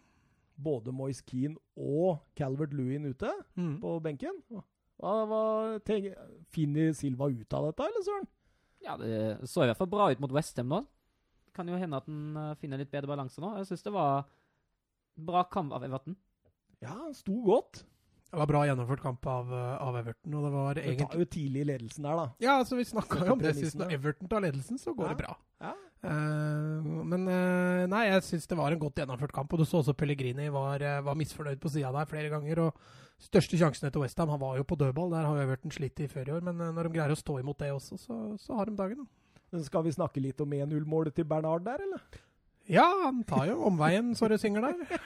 Både 0.60 0.94
Moise 0.96 1.24
Keane 1.28 1.60
og 1.80 2.22
Calvert 2.40 2.72
Lewin 2.76 3.10
ute 3.12 3.32
Mm. 3.60 3.78
på 3.84 3.98
benken. 4.04 4.40
Hva, 5.00 5.14
hva 5.28 5.42
tenker, 5.88 6.16
Finner 6.52 6.94
Silva 6.96 7.28
ut 7.32 7.54
av 7.56 7.68
dette, 7.70 7.84
eller 7.92 8.04
søren? 8.08 8.28
Ja, 8.84 8.96
Det 9.00 9.48
så 9.52 9.64
i 9.66 9.70
hvert 9.70 9.80
fall 9.80 9.92
bra 9.92 10.10
ut 10.12 10.20
mot 10.24 10.32
Westham 10.36 10.72
nå. 10.72 10.82
Kan 11.56 11.68
jo 11.68 11.76
hende 11.80 12.00
at 12.00 12.08
han 12.08 12.36
eh, 12.46 12.56
finner 12.64 12.80
litt 12.80 12.92
bedre 12.92 13.12
balanse 13.12 13.44
nå. 13.44 13.54
Jeg 13.60 13.68
syns 13.74 13.84
det 13.84 13.92
var 13.96 14.24
bra 15.20 15.44
kamp 15.52 15.76
av 15.76 15.84
Everton. 15.84 16.16
Ja, 16.80 16.96
han 16.96 17.16
sto 17.16 17.36
godt. 17.44 17.84
Det 18.30 18.38
var 18.38 18.46
bra 18.52 18.60
gjennomført 18.68 19.02
kamp 19.02 19.26
av, 19.26 19.52
eh, 19.54 19.76
av 19.82 19.96
Everton, 19.98 20.34
og 20.38 20.44
det 20.46 20.52
var 20.54 20.74
Det 20.78 20.84
egentlig 20.86 21.10
tar 21.10 21.20
jo 21.20 21.26
tidlig 21.26 21.64
ledelsen 21.66 22.04
der, 22.06 22.16
da. 22.20 22.26
Ja, 22.40 22.58
altså 22.60 22.78
vi 22.78 22.86
snakka 22.86 23.26
jo 23.26 23.34
om 23.34 23.40
det 23.42 23.56
sist. 23.58 23.76
Når 23.80 23.94
Everton 23.96 24.30
tar 24.30 24.44
ledelsen, 24.46 24.78
så 24.78 24.94
går 24.96 25.08
Ja. 25.10 25.14
det 25.16 25.24
bra. 25.24 25.38
Ja. 25.62 25.74
Uh, 26.00 27.04
men 27.04 27.28
uh, 27.28 27.86
nei, 27.92 28.06
jeg 28.08 28.22
syns 28.24 28.48
det 28.48 28.56
var 28.56 28.72
en 28.72 28.80
godt 28.80 28.96
gjennomført 29.02 29.34
kamp. 29.36 29.52
Og 29.52 29.60
du 29.60 29.66
så 29.66 29.82
også 29.82 29.96
Pellegrini 29.98 30.48
var, 30.54 30.80
var 31.02 31.18
misfornøyd 31.20 31.60
på 31.60 31.70
sida 31.74 31.92
der 31.92 32.06
flere 32.06 32.30
ganger. 32.30 32.60
og 32.60 32.74
Største 33.20 33.58
sjansene 33.60 33.92
til 33.92 34.02
Westham 34.06 34.30
han 34.30 34.40
var 34.40 34.56
jo 34.58 34.64
på 34.64 34.78
dødball. 34.80 35.10
Der 35.12 35.26
har 35.26 35.36
jo 35.36 35.42
Everton 35.50 35.72
slitt 35.72 36.00
i 36.00 36.08
før 36.08 36.30
i 36.30 36.32
år. 36.38 36.42
Men 36.42 36.56
når 36.76 36.84
de 36.88 36.94
greier 36.96 37.12
å 37.12 37.20
stå 37.20 37.40
imot 37.42 37.58
det 37.60 37.74
også, 37.74 37.98
så, 38.00 38.38
så 38.40 38.56
har 38.56 38.66
de 38.70 38.78
dagen. 38.78 39.04
da. 39.04 39.06
Men 39.52 39.64
Skal 39.66 39.84
vi 39.84 39.92
snakke 39.92 40.22
litt 40.22 40.40
om 40.40 40.50
1-0-målet 40.54 41.16
til 41.16 41.26
Bernard 41.26 41.66
der, 41.66 41.82
eller? 41.82 42.00
Ja, 42.70 42.86
han 43.06 43.24
tar 43.28 43.48
jo 43.50 43.60
omveien, 43.66 44.12
så 44.18 44.28
det 44.30 44.38
synger 44.42 44.62
der. 44.70 45.00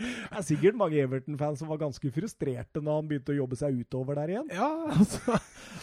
Det 0.00 0.36
er 0.38 0.44
sikkert 0.46 0.76
mange 0.80 0.96
Everton-fans 1.02 1.60
som 1.60 1.68
var 1.68 1.80
ganske 1.82 2.08
frustrerte 2.12 2.80
når 2.80 3.00
han 3.02 3.08
begynte 3.10 3.32
å 3.34 3.38
jobbe 3.42 3.56
seg 3.60 3.82
utover 3.82 4.16
der 4.20 4.32
igjen. 4.32 4.48
Ja, 4.56 4.68
altså 4.94 5.36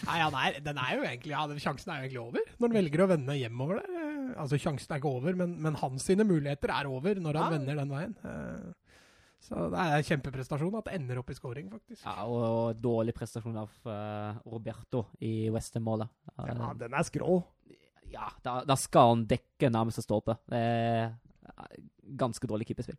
Nei, 0.08 0.16
ja, 0.18 0.28
nei, 0.34 0.48
den 0.64 0.78
er 0.82 0.96
jo 0.96 1.04
egentlig 1.06 1.34
ja, 1.34 1.44
den- 1.50 1.60
Sjansen 1.62 1.92
er 1.94 2.00
jo 2.00 2.06
egentlig 2.08 2.22
over 2.24 2.48
når 2.58 2.66
han 2.68 2.76
velger 2.80 3.04
å 3.04 3.08
vende 3.14 3.38
hjemover 3.38 3.80
der. 3.82 3.94
Eh, 3.94 4.14
Altså, 4.38 4.58
sjansen 4.60 4.92
er 4.92 4.98
ikke 5.00 5.08
over, 5.08 5.32
men, 5.38 5.54
men 5.64 5.74
hans 5.80 6.04
sine 6.04 6.22
muligheter 6.28 6.68
er 6.74 6.86
over 6.90 7.16
når 7.18 7.38
han 7.38 7.46
Ja. 7.46 7.58
vender 7.58 7.78
den 7.80 7.94
veien. 7.94 8.14
Eh, 8.28 8.74
Så 9.48 9.68
det 9.72 9.78
er 9.78 9.94
en 9.96 10.04
kjempeprestasjon 10.04 10.74
at 10.76 10.84
det 10.90 10.94
ender 10.98 11.18
opp 11.22 11.30
i 11.30 11.34
scoring, 11.38 11.70
faktisk. 11.72 12.02
Ja, 12.04 12.26
og, 12.26 12.42
og 12.42 12.80
dårlig 12.82 13.14
prestasjon 13.16 13.56
av 13.56 13.70
uh, 13.86 14.34
Roberto 14.50 15.06
i 15.22 15.48
Western-målet. 15.54 16.10
Uh, 16.34 16.44
Ja, 16.50 16.72
den 16.74 16.92
er 16.98 17.06
skrå. 17.06 17.38
Ja, 18.12 18.30
da, 18.44 18.60
da 18.68 18.76
skal 18.78 19.14
han 19.14 19.28
dekke 19.30 19.70
nærmeste 19.72 20.04
stolpe. 20.04 20.38
Det 20.48 20.64
eh, 20.64 21.78
ganske 22.18 22.48
dårlig 22.50 22.68
keeperspill. 22.68 22.98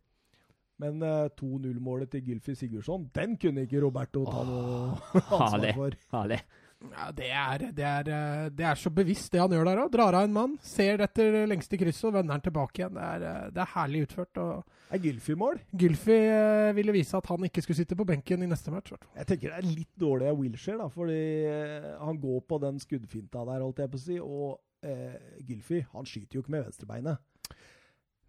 Men 0.80 1.02
uh, 1.04 1.28
2-0-målet 1.36 2.08
til 2.14 2.24
Gylfi 2.24 2.54
Sigurdsson, 2.56 3.10
den 3.14 3.36
kunne 3.40 3.66
ikke 3.66 3.82
Roberto 3.84 4.24
ta 4.24 4.44
noe 4.48 4.94
ansvar 5.36 5.66
for. 5.76 5.96
Herlig. 6.14 6.40
Ja, 6.80 7.10
det 7.12 7.28
er, 7.28 7.64
det, 7.76 7.84
er, 7.84 8.08
eh, 8.08 8.46
det 8.56 8.64
er 8.64 8.78
så 8.80 8.90
bevisst, 8.94 9.28
det 9.34 9.42
han 9.42 9.52
gjør 9.52 9.68
der 9.68 9.80
òg. 9.82 9.90
Drar 9.92 10.16
av 10.16 10.24
en 10.24 10.32
mann, 10.32 10.54
ser 10.64 11.02
etter 11.04 11.42
lengste 11.48 11.76
krysset 11.80 12.08
og 12.08 12.14
vender 12.16 12.38
han 12.38 12.44
tilbake 12.44 12.80
igjen. 12.80 12.96
Det 12.96 13.04
er, 13.04 13.26
eh, 13.28 13.50
det 13.52 13.60
er 13.60 13.72
herlig 13.74 14.04
utført. 14.06 14.40
og 14.40 14.96
Er 14.96 15.02
Gylfi-mål? 15.04 15.60
Gylfi 15.76 16.16
uh, 16.16 16.70
ville 16.74 16.94
vise 16.96 17.18
at 17.18 17.28
han 17.30 17.44
ikke 17.46 17.62
skulle 17.62 17.82
sitte 17.82 17.98
på 17.98 18.08
benken 18.08 18.42
i 18.42 18.48
neste 18.48 18.72
match. 18.72 18.94
hvertfall. 18.94 19.12
Jeg 19.20 19.28
tenker 19.28 19.52
det 19.52 19.60
er 19.60 19.68
litt 19.68 19.92
dårlig 20.00 20.30
av 20.32 20.40
Wilshere, 20.40 20.80
da, 20.80 20.88
fordi 20.88 21.20
eh, 21.52 21.92
han 22.00 22.18
går 22.24 22.40
på 22.48 22.60
den 22.64 22.80
skuddfinta 22.80 23.44
der, 23.44 23.60
holdt 23.60 23.84
jeg 23.84 23.92
på 23.92 24.00
å 24.00 24.04
si, 24.06 24.18
og 24.18 24.58
eh, 24.82 25.18
Gylfi 25.48 25.82
han 25.92 26.08
skyter 26.08 26.38
jo 26.38 26.44
ikke 26.44 26.54
med 26.56 26.64
venstrebeinet. 26.68 27.18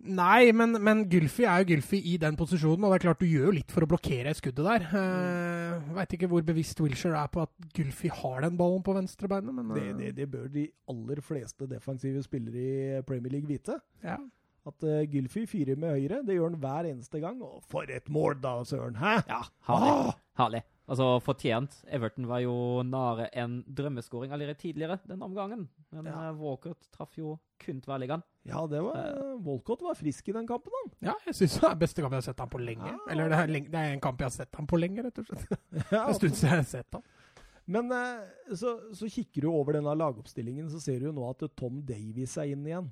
Nei, 0.01 0.49
men, 0.57 0.73
men 0.81 1.03
Gylfi 1.11 1.43
er 1.45 1.61
jo 1.61 1.75
Gylfi 1.75 1.99
i 2.09 2.15
den 2.17 2.33
posisjonen, 2.39 2.87
og 2.87 2.89
det 2.89 2.97
er 2.97 3.03
klart 3.03 3.19
du 3.21 3.27
gjør 3.29 3.51
jo 3.51 3.57
litt 3.59 3.69
for 3.73 3.85
å 3.85 3.89
blokkere 3.91 4.31
skuddet 4.33 4.65
der. 4.65 4.85
Eh, 4.97 5.91
Veit 5.93 6.15
ikke 6.17 6.29
hvor 6.31 6.41
bevisst 6.47 6.81
Wilshere 6.81 7.19
er 7.21 7.29
på 7.29 7.43
at 7.43 7.53
Gylfi 7.77 8.09
har 8.09 8.41
den 8.47 8.57
ballen 8.57 8.81
på 8.81 8.95
venstrebeinet, 8.97 9.53
men 9.53 9.69
Det, 9.75 9.83
eh, 9.91 9.97
det, 9.99 10.09
det 10.17 10.27
bør 10.33 10.47
de 10.49 10.65
aller 10.89 11.21
fleste 11.21 11.69
defensive 11.69 12.23
spillere 12.25 12.63
i 12.65 13.03
Premier 13.05 13.37
League 13.37 13.49
vite. 13.49 13.77
ja. 14.05 14.17
At 14.61 14.83
uh, 14.85 14.99
Gylfi 15.09 15.47
fyrer 15.49 15.73
med 15.81 15.89
høyre, 15.95 16.19
det 16.21 16.35
gjør 16.35 16.51
han 16.51 16.57
hver 16.61 16.85
eneste 16.91 17.17
gang. 17.17 17.39
Og 17.41 17.63
for 17.65 17.89
et 17.89 18.05
mål, 18.13 18.35
da, 18.43 18.51
søren! 18.69 18.93
Hæ? 18.93 19.15
Ja, 19.25 19.39
herlig. 19.65 19.89
Ah! 19.89 20.19
herlig. 20.37 20.61
Altså 20.91 21.05
fortjent. 21.23 21.77
Everton 21.87 22.25
var 22.27 22.41
jo 22.43 22.53
nare 22.83 23.29
en 23.39 23.61
drømmeskåring 23.63 24.33
allerede 24.35 24.59
tidligere 24.59 24.97
den 25.07 25.21
omgangen. 25.23 25.69
Men 25.95 26.05
Ja. 26.09 26.29
eh, 26.29 26.35
Walcott 26.41 26.89
traff 26.91 27.15
jo 27.17 27.37
kun 27.63 27.79
tverrliggeren. 27.81 28.23
Ja, 28.49 28.65
det 28.67 28.81
var 28.83 29.37
Walcott 29.45 29.81
var 29.85 29.95
frisk 29.95 30.27
i 30.29 30.35
den 30.35 30.47
kampen, 30.49 30.73
han. 30.81 30.91
Ja, 31.01 31.13
jeg 31.25 31.35
syns 31.37 31.55
det 31.61 31.69
er 31.69 31.75
beste 31.79 32.01
kamp 32.03 32.11
jeg 32.11 32.23
har 32.23 32.27
sett 32.33 32.39
ham 32.43 32.49
på 32.51 32.59
lenge. 32.59 32.91
Ja. 32.91 32.97
Eller 33.13 33.29
det 33.31 33.37
er, 33.39 33.47
lenge, 33.55 33.69
det 33.71 33.79
er 33.79 33.93
en 33.95 34.01
kamp 34.03 34.19
jeg 34.19 34.25
har 34.31 34.35
sett 34.35 34.55
ham 34.59 34.67
på 34.67 34.79
lenge, 34.81 35.03
rett 35.05 35.19
og 35.23 35.25
slett. 35.31 35.47
Det 35.71 35.85
Ja, 35.91 36.03
er 36.03 36.07
en 36.09 36.19
stund 36.19 36.35
siden 36.35 36.49
jeg 36.57 36.63
har 36.65 36.71
sett 36.75 36.93
ham. 36.99 37.03
Men 37.71 37.91
eh, 37.95 38.55
så, 38.57 38.73
så 38.97 39.07
kikker 39.07 39.45
du 39.45 39.51
over 39.53 39.77
denne 39.77 39.93
lagoppstillingen, 39.95 40.67
så 40.73 40.81
ser 40.81 40.99
du 40.99 41.05
jo 41.11 41.13
nå 41.15 41.29
at 41.29 41.45
Tom 41.55 41.79
Davies 41.87 42.35
er 42.41 42.51
inn 42.51 42.65
igjen. 42.67 42.89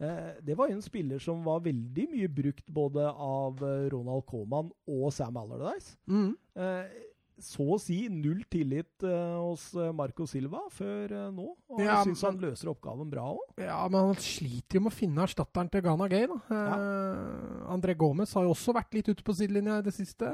Eh, 0.00 0.32
det 0.42 0.56
var 0.58 0.68
jo 0.72 0.74
en 0.80 0.82
spiller 0.84 1.20
som 1.22 1.44
var 1.46 1.60
veldig 1.64 2.08
mye 2.10 2.28
brukt 2.28 2.66
både 2.74 3.04
av 3.12 3.60
Ronald 3.92 4.26
Coman 4.28 4.72
og 4.88 5.12
Sam 5.14 5.36
Allardyce. 5.40 5.94
Mm. 6.10 6.32
Så 7.36 7.64
å 7.74 7.76
si 7.80 8.06
null 8.08 8.40
tillit 8.48 9.04
uh, 9.04 9.42
hos 9.44 9.68
eh, 9.76 9.90
Marco 9.92 10.24
Silva 10.28 10.62
før 10.72 11.12
uh, 11.12 11.24
nå. 11.34 11.50
Og 11.68 11.82
Ja, 11.82 11.98
jeg 11.98 12.08
syns 12.08 12.24
han 12.24 12.38
løser 12.40 12.70
oppgaven 12.72 13.10
bra 13.12 13.26
òg. 13.34 13.42
Ja, 13.60 13.82
men 13.92 14.08
han 14.08 14.22
sliter 14.24 14.78
jo 14.78 14.86
med 14.86 14.94
å 14.94 14.96
finne 14.96 15.26
erstatteren 15.26 15.68
til 15.72 15.84
Ghana 15.84 16.08
Gay. 16.08 16.24
Da. 16.30 16.38
Eh, 16.56 17.60
André 17.74 17.92
Gomez 17.98 18.32
har 18.38 18.46
jo 18.46 18.54
også 18.54 18.72
vært 18.76 18.96
litt 18.96 19.12
ute 19.12 19.26
på 19.26 19.36
sidelinja 19.36 19.82
i 19.82 19.84
det 19.84 19.92
siste. 19.98 20.32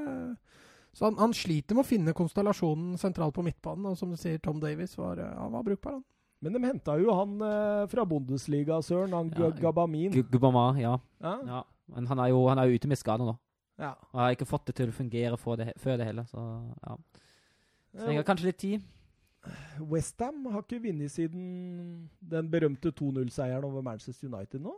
Så 0.95 1.09
han, 1.09 1.19
han 1.19 1.35
sliter 1.35 1.75
med 1.75 1.83
å 1.83 1.91
finne 1.91 2.15
konstellasjonen 2.15 2.95
sentralt 3.03 3.35
på 3.35 3.43
midtbanen. 3.49 3.91
Og 3.91 3.99
som 3.99 4.13
du 4.13 4.21
sier, 4.21 4.39
Tom 4.45 4.63
Davies 4.63 4.95
var, 5.01 5.19
han 5.19 5.59
var 5.59 5.67
brukbar, 5.67 5.99
han. 5.99 6.07
Men 6.43 6.55
de 6.55 6.67
henta 6.67 6.97
jo 6.99 7.15
han 7.15 7.37
fra 7.91 8.03
Bundesliga, 8.07 8.81
søren. 8.83 9.15
Han 9.15 9.31
Ja, 9.39 9.51
Gabamin. 9.59 10.15
Gubama, 10.31 10.73
ja. 10.79 10.97
Ja? 11.23 11.39
ja. 11.47 11.63
Men 11.91 12.07
han 12.11 12.23
er, 12.23 12.31
jo, 12.31 12.45
han 12.51 12.59
er 12.63 12.71
jo 12.71 12.79
ute 12.79 12.91
med 12.91 12.99
skade 12.99 13.27
nå. 13.27 13.35
Ja. 13.83 13.93
Og 14.13 14.21
har 14.23 14.35
ikke 14.37 14.47
fått 14.49 14.69
det 14.71 14.77
til 14.79 14.93
å 14.93 14.97
fungere 14.97 15.39
for 15.41 15.59
det, 15.61 15.73
før 15.83 15.99
det 16.01 16.07
hele. 16.09 16.25
Så 16.31 16.43
ja. 16.87 16.97
Trenger 17.99 18.25
kanskje 18.29 18.49
litt 18.49 18.61
tid. 18.63 18.85
Westham 19.91 20.45
har 20.55 20.63
ikke 20.63 20.79
vunnet 20.85 21.11
siden 21.11 22.09
den 22.31 22.51
berømte 22.53 22.93
2-0-seieren 22.95 23.67
over 23.67 23.83
Manchester 23.83 24.31
United 24.31 24.63
nå. 24.63 24.77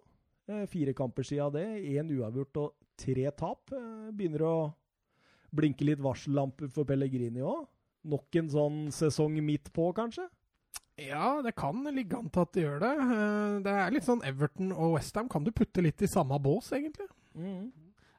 Eh, 0.48 0.64
fire 0.72 0.94
kamper 0.96 1.26
siden 1.28 1.44
av 1.46 1.52
det. 1.58 1.66
Én 1.94 2.10
uavgjort 2.16 2.60
og 2.62 2.72
tre 3.00 3.28
tap. 3.36 3.70
Eh, 3.76 4.08
begynner 4.16 4.44
å 4.48 4.54
blinke 5.54 5.86
litt 5.86 6.00
varsellamper 6.02 6.72
for 6.72 6.88
Pellegrini 6.88 7.44
òg. 7.44 7.66
Nok 8.10 8.40
en 8.40 8.48
sånn 8.52 8.80
sesong 8.92 9.36
midt 9.44 9.70
på, 9.72 9.90
kanskje? 9.96 10.26
Ja, 11.00 11.40
det 11.42 11.54
kan 11.58 11.80
ligge 11.94 12.16
an 12.18 12.28
til 12.30 12.44
at 12.44 12.52
de 12.54 12.64
gjør 12.64 12.80
det. 12.82 12.92
Eh, 13.04 13.60
Det 13.68 13.72
er 13.84 13.94
litt 13.94 14.04
sånn 14.08 14.24
Everton 14.24 14.72
og 14.72 14.96
Westham 14.96 15.28
kan 15.28 15.44
du 15.44 15.50
putte 15.52 15.82
litt 15.84 16.02
i 16.02 16.10
samme 16.10 16.38
bås, 16.40 16.72
egentlig. 16.72 17.08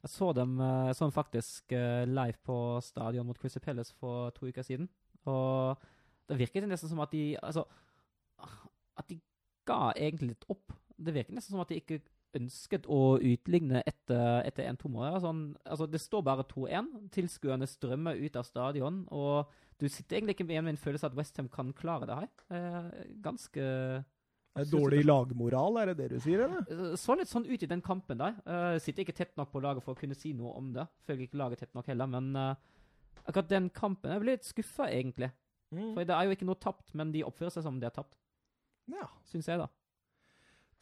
Jeg 0.06 0.14
så 0.14 0.30
dem 0.38 0.60
eh, 0.62 0.88
jeg 0.92 0.98
så 1.00 1.08
dem 1.08 1.16
faktisk 1.16 1.72
eh, 1.74 2.06
live 2.06 2.38
på 2.46 2.56
stadion 2.86 3.26
mot 3.26 3.38
Chrissy 3.42 3.62
Palace 3.64 3.94
for 3.98 4.30
to 4.38 4.52
uker 4.52 4.62
siden. 4.66 4.90
Og 5.26 5.82
det 6.30 6.38
virket 6.38 6.68
nesten 6.70 6.92
som 6.92 7.02
at 7.02 7.14
de 7.14 7.38
Altså 7.42 7.64
At 8.98 9.10
de 9.10 9.18
ga 9.66 9.92
egentlig 9.98 10.36
litt 10.36 10.46
opp. 10.50 10.76
Det 10.98 11.14
virker 11.14 11.34
nesten 11.34 11.56
som 11.56 11.64
at 11.64 11.74
de 11.74 11.82
ikke 11.82 12.04
ønsket 12.36 12.86
å 12.92 13.18
utligne 13.18 13.82
etter, 13.88 14.44
etter 14.46 14.68
1-2 14.70 14.92
mål. 14.92 15.18
Sånn, 15.24 15.44
altså, 15.64 15.88
det 15.90 16.02
står 16.04 16.24
bare 16.28 16.46
2-1. 16.52 16.90
Tilskuerne 17.16 17.68
strømmer 17.70 18.20
ut 18.20 18.38
av 18.40 18.48
stadion. 18.48 19.02
Og 19.16 19.52
du 19.82 19.88
sitter 19.90 20.20
egentlig 20.20 20.38
ikke 20.38 20.48
igjen 20.52 20.68
med 20.68 20.76
en 20.76 20.82
følelse 20.82 21.10
at 21.10 21.18
Westham 21.18 21.50
kan 21.52 21.74
klare 21.76 22.10
det 22.10 22.20
her. 22.20 22.30
Eh, 22.56 22.92
ganske 23.26 23.66
er 24.56 24.68
Dårlig 24.72 25.04
lagmoral, 25.04 25.78
er 25.82 25.92
det 25.92 25.98
det 26.00 26.10
du 26.16 26.20
sier, 26.24 26.46
eller? 26.46 26.64
Eh, 26.72 26.96
så 27.00 27.16
litt 27.20 27.32
sånn 27.32 27.48
ut 27.48 27.64
i 27.66 27.70
den 27.70 27.84
kampen 27.84 28.20
der. 28.22 28.38
Uh, 28.48 28.76
sitter 28.80 29.04
ikke 29.04 29.18
tett 29.18 29.34
nok 29.40 29.52
på 29.52 29.62
laget 29.64 29.84
for 29.84 29.96
å 29.96 30.00
kunne 30.00 30.16
si 30.18 30.32
noe 30.38 30.54
om 30.56 30.72
det. 30.76 30.86
Følger 31.08 31.28
ikke 31.28 31.42
laget 31.42 31.64
tett 31.66 31.74
nok 31.76 31.90
heller, 31.92 32.08
men 32.12 32.30
eh, 32.40 32.54
akkurat 33.26 33.50
den 33.52 33.70
kampen 33.76 34.14
Jeg 34.14 34.24
ble 34.24 34.38
litt 34.38 34.48
skuffa, 34.48 34.88
egentlig. 34.92 35.32
For 35.76 36.08
det 36.08 36.16
er 36.16 36.28
jo 36.28 36.36
ikke 36.38 36.48
noe 36.48 36.62
tapt, 36.62 36.94
men 36.96 37.12
de 37.12 37.26
oppfører 37.28 37.52
seg 37.52 37.66
som 37.66 37.82
de 37.82 37.90
har 37.90 37.96
tapt, 37.96 38.16
Ja. 38.88 39.10
syns 39.28 39.50
jeg, 39.50 39.60
da. 39.60 39.68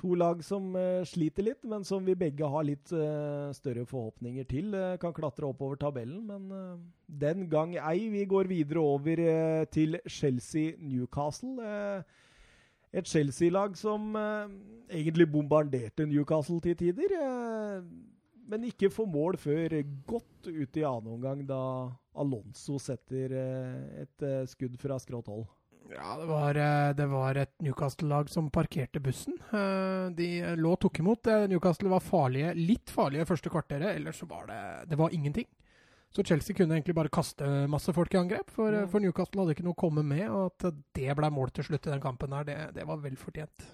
To 0.04 0.14
lag 0.20 0.42
som 0.44 0.74
sliter 1.08 1.46
litt, 1.46 1.64
men 1.70 1.86
som 1.88 2.04
vi 2.06 2.14
begge 2.18 2.46
har 2.50 2.66
litt 2.68 2.92
større 2.92 3.86
forhåpninger 3.88 4.46
til. 4.50 4.76
kan 5.00 5.14
klatre 5.16 5.48
oppover 5.48 5.80
tabellen, 5.80 6.26
men 6.28 6.92
den 7.08 7.48
gang 7.50 7.78
ei. 7.78 8.10
Vi 8.12 8.26
går 8.26 8.50
videre 8.52 8.84
over 8.84 9.66
til 9.72 9.98
Chelsea-Newcastle. 10.06 12.04
Et 12.94 13.08
Chelsea-lag 13.10 13.74
som 13.80 14.12
eh, 14.20 14.52
egentlig 15.00 15.26
bombarderte 15.34 16.06
Newcastle 16.06 16.60
til 16.62 16.76
tider. 16.78 17.16
eh, 17.18 17.82
men 18.46 18.66
ikke 18.68 18.90
får 18.92 19.08
mål 19.08 19.38
før 19.40 19.74
godt 20.06 20.50
ut 20.52 20.78
i 20.78 20.84
annen 20.86 21.14
omgang, 21.16 21.46
da 21.48 21.60
Alonso 22.20 22.76
setter 22.78 23.32
eh, 23.40 24.02
et 24.04 24.26
eh, 24.28 24.44
skudd 24.52 24.76
fra 24.82 25.00
skrått 25.02 25.32
hold. 25.32 25.46
Ja, 25.94 26.14
det 26.20 26.28
var, 26.30 26.56
eh, 26.60 26.92
det 27.00 27.08
var 27.12 27.40
et 27.42 27.54
Newcastle-lag 27.64 28.30
som 28.30 28.52
parkerte 28.54 29.02
bussen. 29.04 29.40
Eh, 29.50 30.12
De 30.20 30.30
lå 30.60 30.76
og 30.76 30.80
tok 30.86 31.00
imot. 31.02 31.32
Newcastle 31.50 31.90
var 31.96 32.04
farlige, 32.04 32.54
litt 32.60 32.94
farlige 32.94 33.26
første 33.32 33.50
kvarteret, 33.54 33.96
ellers 33.96 34.22
så 34.22 34.30
var 34.30 34.46
det, 34.52 34.62
det 34.92 35.00
var 35.02 35.16
ingenting. 35.16 35.48
Så 36.14 36.22
Chelsea 36.24 36.54
kunne 36.56 36.76
egentlig 36.78 36.94
bare 36.96 37.10
kaste 37.10 37.48
masse 37.68 37.94
folk 37.96 38.14
i 38.14 38.20
angrep, 38.20 38.52
for, 38.54 38.70
Mm. 38.72 38.90
for 38.92 39.02
Newcastle 39.02 39.42
hadde 39.42 39.56
ikke 39.56 39.64
noe 39.66 39.74
å 39.74 39.82
komme 39.82 40.04
med. 40.06 40.28
Og 40.30 40.52
at 40.52 40.76
det 40.94 41.16
ble 41.18 41.30
mål 41.34 41.50
til 41.52 41.64
slutt 41.66 41.88
i 41.88 41.94
den 41.96 42.04
kampen 42.04 42.32
her, 42.38 42.44
det, 42.46 42.58
det 42.76 42.86
var 42.86 42.98
vel 43.02 43.16
fortjent. 43.18 43.66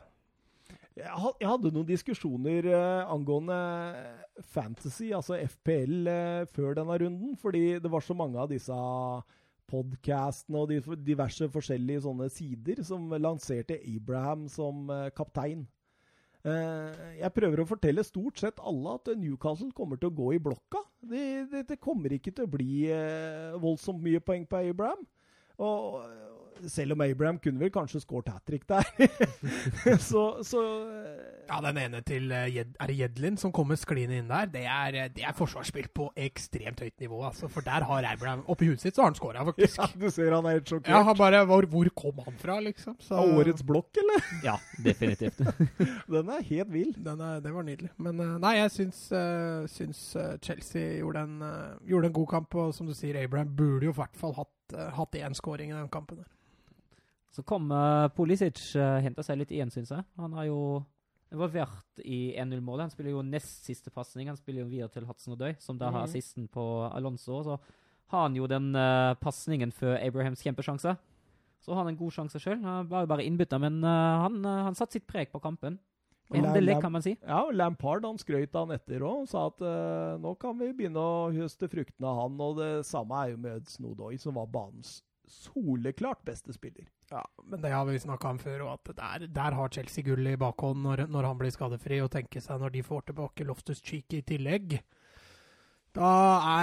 Jeg 0.99 1.47
hadde 1.47 1.71
noen 1.71 1.87
diskusjoner 1.87 2.65
eh, 2.71 3.11
angående 3.11 3.55
fantasy, 4.51 5.11
altså 5.15 5.37
FPL, 5.47 6.07
eh, 6.11 6.45
før 6.51 6.75
denne 6.79 6.97
runden. 6.99 7.35
Fordi 7.39 7.79
det 7.79 7.91
var 7.91 8.03
så 8.03 8.15
mange 8.15 8.39
av 8.39 8.49
disse 8.51 8.75
podkastene 9.69 10.63
og 10.63 10.71
de, 10.71 10.79
diverse 11.05 11.45
forskjellige 11.53 12.03
sånne 12.07 12.29
sider 12.33 12.81
som 12.83 13.11
lanserte 13.21 13.77
Abraham 13.83 14.47
som 14.51 14.89
eh, 14.89 15.09
kaptein. 15.15 15.67
Eh, 16.47 16.99
jeg 17.19 17.35
prøver 17.35 17.59
å 17.59 17.67
fortelle 17.67 18.03
stort 18.07 18.39
sett 18.39 18.61
alle 18.63 18.95
at 18.95 19.11
Newcastle 19.19 19.73
kommer 19.75 19.99
til 19.99 20.11
å 20.11 20.15
gå 20.15 20.33
i 20.37 20.41
blokka. 20.43 20.81
Det, 21.03 21.23
det, 21.51 21.65
det 21.73 21.79
kommer 21.83 22.15
ikke 22.15 22.31
til 22.35 22.47
å 22.47 22.53
bli 22.53 22.85
eh, 22.93 23.57
voldsomt 23.59 24.01
mye 24.03 24.23
poeng 24.23 24.45
på 24.47 24.61
Abraham. 24.71 25.03
Og 25.59 25.99
selv 26.67 26.93
om 26.95 27.01
Abraham 27.01 27.37
kunne 27.39 27.59
vel 27.61 27.71
kanskje 27.71 28.01
skåret 28.03 28.29
hat 28.33 28.43
trick 28.47 28.65
der, 28.69 28.85
så, 30.09 30.23
så 30.43 30.61
eh, 30.89 31.25
Ja, 31.49 31.59
den 31.65 31.79
ene 31.81 32.01
til 32.05 32.31
eh, 32.35 32.59
er 32.61 32.89
det 32.91 32.97
Jedlin 32.99 33.37
som 33.39 33.53
kommer 33.55 33.77
skliende 33.79 34.19
inn 34.19 34.27
der. 34.29 34.49
Det 34.53 34.63
er, 34.65 34.97
eh, 35.05 35.09
det 35.15 35.23
er 35.25 35.35
forsvarsspill 35.37 35.87
på 35.95 36.09
ekstremt 36.19 36.83
høyt 36.83 36.99
nivå. 37.01 37.21
Altså, 37.25 37.49
for 37.49 37.65
der 37.65 37.85
har 37.89 38.07
Abraham 38.11 38.43
Oppi 38.47 38.69
huet 38.69 38.83
sitt 38.83 38.95
så 38.95 39.03
har 39.05 39.11
han 39.11 39.17
scora, 39.17 39.45
faktisk. 39.47 39.79
Ja, 39.79 39.87
du 39.95 40.09
ser 40.13 40.35
han 40.35 40.45
er 40.45 40.59
helt 40.59 40.69
sjokkert. 40.69 40.91
Ja, 40.93 41.01
han 41.07 41.17
bare, 41.17 41.43
hvor, 41.49 41.65
hvor 41.71 41.89
kom 41.97 42.21
han 42.25 42.37
fra, 42.41 42.59
liksom? 42.63 42.97
Så, 43.01 43.17
Av 43.17 43.33
årets 43.39 43.65
blokk, 43.65 43.89
eller? 44.03 44.25
Ja, 44.49 44.57
definitivt. 44.83 45.41
Den 46.09 46.29
er 46.35 46.45
helt 46.51 46.73
vill. 46.73 46.93
Den 46.97 47.21
er, 47.25 47.39
det 47.43 47.53
var 47.55 47.65
nydelig. 47.65 47.91
Men 47.97 48.21
nei, 48.41 48.55
jeg 48.59 48.73
syns, 48.75 49.05
syns 49.73 50.03
Chelsea 50.45 50.99
gjorde 50.99 51.25
en, 51.25 51.39
gjorde 51.87 52.11
en 52.11 52.17
god 52.19 52.29
kamp. 52.35 52.59
Og 52.59 52.73
som 52.75 52.89
du 52.89 52.93
sier, 52.97 53.17
Abraham 53.23 53.55
burde 53.55 53.89
jo 53.89 53.95
i 53.95 53.99
hvert 54.01 54.19
fall 54.19 54.35
hatt, 54.37 54.77
hatt 54.97 55.17
én 55.17 55.37
skåring 55.37 55.73
i 55.73 55.77
den 55.77 55.89
kampen. 55.89 56.21
der. 56.21 56.29
Så 57.35 57.43
kom 57.45 57.69
uh, 57.71 58.07
Pulisic 58.15 58.61
uh, 58.75 58.97
henta 59.03 59.23
seg 59.25 59.37
litt 59.41 59.51
igjen, 59.53 59.69
syns 59.73 59.91
jeg. 59.93 60.05
Han 60.17 60.33
har 60.33 60.47
jo 60.49 60.61
involvert 61.29 62.01
i 62.01 62.33
1-0-målet. 62.41 62.87
Han 62.87 62.93
spiller 62.93 63.13
jo 63.13 63.21
nest 63.21 63.67
siste 63.67 63.91
pasning. 63.93 64.31
Han 64.31 64.37
spiller 64.39 64.63
jo 64.63 64.71
videre 64.71 64.89
til 64.89 65.05
Hudson 65.05 65.37
Døy, 65.37 65.53
som 65.61 65.77
da 65.77 65.91
har 65.91 66.01
Mhm. 66.01 66.09
assisten 66.09 66.47
på 66.49 66.63
Alonso. 66.89 67.43
Så 67.43 67.59
har 68.09 68.21
han 68.23 68.35
jo 68.35 68.47
den 68.47 68.75
uh, 68.75 69.13
pasningen 69.21 69.71
før 69.71 69.99
Abrahams 70.01 70.41
kjempesjanse. 70.41 70.97
Så 71.61 71.73
har 71.75 71.83
han 71.83 71.89
en 71.93 71.97
god 71.99 72.11
sjanse 72.11 72.39
sjøl. 72.39 72.61
Han 72.63 72.87
var 72.89 73.03
jo 73.03 73.11
bare 73.11 73.25
innbytter, 73.27 73.59
men 73.59 73.83
uh, 73.83 74.23
han, 74.23 74.43
uh, 74.45 74.63
han 74.63 74.75
satte 74.75 74.93
sitt 74.97 75.05
preg 75.07 75.29
på 75.31 75.41
kampen. 75.43 75.77
Endelig, 76.33 76.79
kan 76.81 76.91
man 76.93 77.01
si. 77.01 77.15
Ja, 77.25 77.49
Lampard 77.51 78.05
han 78.05 78.17
skrøt 78.21 78.53
han 78.53 78.69
etter 78.71 79.01
òg. 79.01 79.27
Sa 79.29 79.47
at 79.49 79.61
uh, 79.65 80.17
nå 80.21 80.35
kan 80.39 80.57
vi 80.59 80.71
begynne 80.77 81.01
å 81.01 81.31
høste 81.33 81.69
fruktene 81.69 82.05
av 82.05 82.19
han. 82.23 82.41
Og 82.45 82.57
det 82.57 82.85
samme 82.85 83.17
er 83.23 83.31
jo 83.33 83.37
med 83.37 83.57
Hudson 83.59 84.17
som 84.21 84.37
var 84.37 84.45
banens 84.53 84.99
soleklart 85.29 86.21
beste 86.27 86.53
spiller. 86.53 86.89
Ja, 87.09 87.23
men 87.43 87.61
det 87.61 87.71
har 87.73 87.85
vi 87.85 87.99
snakka 87.99 88.33
om 88.33 88.39
før, 88.41 88.65
og 88.67 88.71
at 88.77 88.95
der, 88.97 89.27
der 89.33 89.57
har 89.57 89.73
Chelsea 89.73 90.05
gull 90.05 90.27
i 90.27 90.37
bakhånd 90.39 90.83
når, 90.85 91.05
når 91.09 91.29
han 91.31 91.39
blir 91.41 91.53
skadefri. 91.53 92.01
Og 92.03 92.11
tenke 92.13 92.41
seg 92.43 92.61
når 92.61 92.75
de 92.75 92.85
får 92.85 93.09
tilbake 93.09 93.47
Loftus 93.47 93.83
Cheek 93.85 94.17
i 94.17 94.23
tillegg. 94.25 94.79
Da 95.99 96.09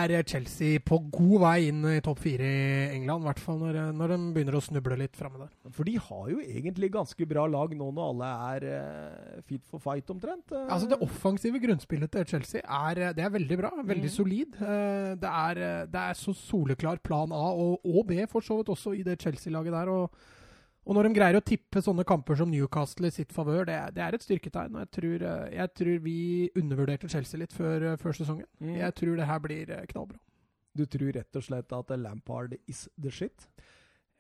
er 0.01 0.23
Chelsea 0.25 0.79
på 0.81 0.97
god 1.13 1.41
vei 1.43 1.67
inn 1.69 1.83
i 1.91 1.99
topp 2.01 2.23
fire 2.25 2.47
i 2.47 2.95
England, 2.97 3.21
i 3.21 3.29
hvert 3.29 3.43
fall 3.43 3.59
når, 3.61 3.77
når 3.93 4.15
de 4.15 4.17
begynner 4.33 4.57
å 4.57 4.63
snuble 4.65 4.97
litt 4.97 5.19
framme 5.19 5.43
der. 5.43 5.51
For 5.77 5.85
de 5.85 5.99
har 6.01 6.31
jo 6.33 6.39
egentlig 6.41 6.89
ganske 6.95 7.27
bra 7.29 7.45
lag 7.53 7.75
nå 7.77 7.91
når 7.93 8.07
alle 8.15 8.31
er 8.55 8.67
eh, 8.71 9.43
fit 9.45 9.61
for 9.69 9.83
fight, 9.85 10.09
omtrent. 10.15 10.55
Eh, 10.57 10.65
Altså 10.73 10.89
Det 10.89 11.01
offensive 11.05 11.61
grunnspillet 11.61 12.15
til 12.17 12.25
Chelsea 12.33 12.63
er, 12.65 13.03
det 13.19 13.27
er 13.27 13.35
veldig 13.37 13.59
bra. 13.61 13.75
Veldig 13.83 14.09
Mm. 14.09 14.17
solid. 14.17 14.57
Eh, 14.57 15.13
Det 15.21 15.29
er, 15.29 15.61
det 15.93 16.01
er 16.07 16.15
så 16.17 16.33
soleklar 16.33 16.97
plan 17.05 17.31
A 17.33 17.45
og, 17.53 17.81
og 17.85 18.07
B 18.09 18.25
for 18.31 18.41
så 18.41 18.57
vidt 18.63 18.73
også 18.73 18.97
i 18.97 19.03
det 19.05 19.21
Chelsea-laget 19.21 19.73
der. 19.77 19.89
Og, 19.93 20.11
og 20.87 20.95
når 20.95 21.09
de 21.09 21.15
greier 21.19 21.37
å 21.39 21.43
tippe 21.45 21.81
sånne 21.83 22.05
kamper 22.07 22.39
som 22.39 22.51
Newcastle 22.53 23.09
i 23.11 23.15
sitt 23.15 23.33
favør, 23.35 23.65
det, 23.67 23.75
er- 23.75 23.91
det 23.97 24.03
er 24.07 24.15
et 24.15 24.23
styrketegn. 24.23 24.77
Og 24.79 24.85
jeg 24.85 24.91
tror, 24.97 25.25
eh, 25.29 25.55
jeg 25.59 25.73
tror 25.81 25.97
vi 26.05 26.19
undervurderte 26.63 27.11
Chelsea 27.11 27.41
litt 27.43 27.53
før, 27.57 27.89
eh, 27.93 27.97
før 27.99 28.15
sesongen. 28.21 28.47
Mm. 28.63 28.77
Jeg 28.79 28.95
tror 29.01 29.17
det 29.19 29.27
her 29.27 29.41
blir 29.43 29.71
eh, 29.75 29.87
knallbra. 29.91 30.21
Du 30.77 30.85
tror 30.87 31.11
rett 31.17 31.37
og 31.41 31.43
slett 31.43 31.73
at 31.73 31.91
Lampard 31.99 32.55
is 32.69 32.85
the 33.01 33.11
shit? 33.11 33.49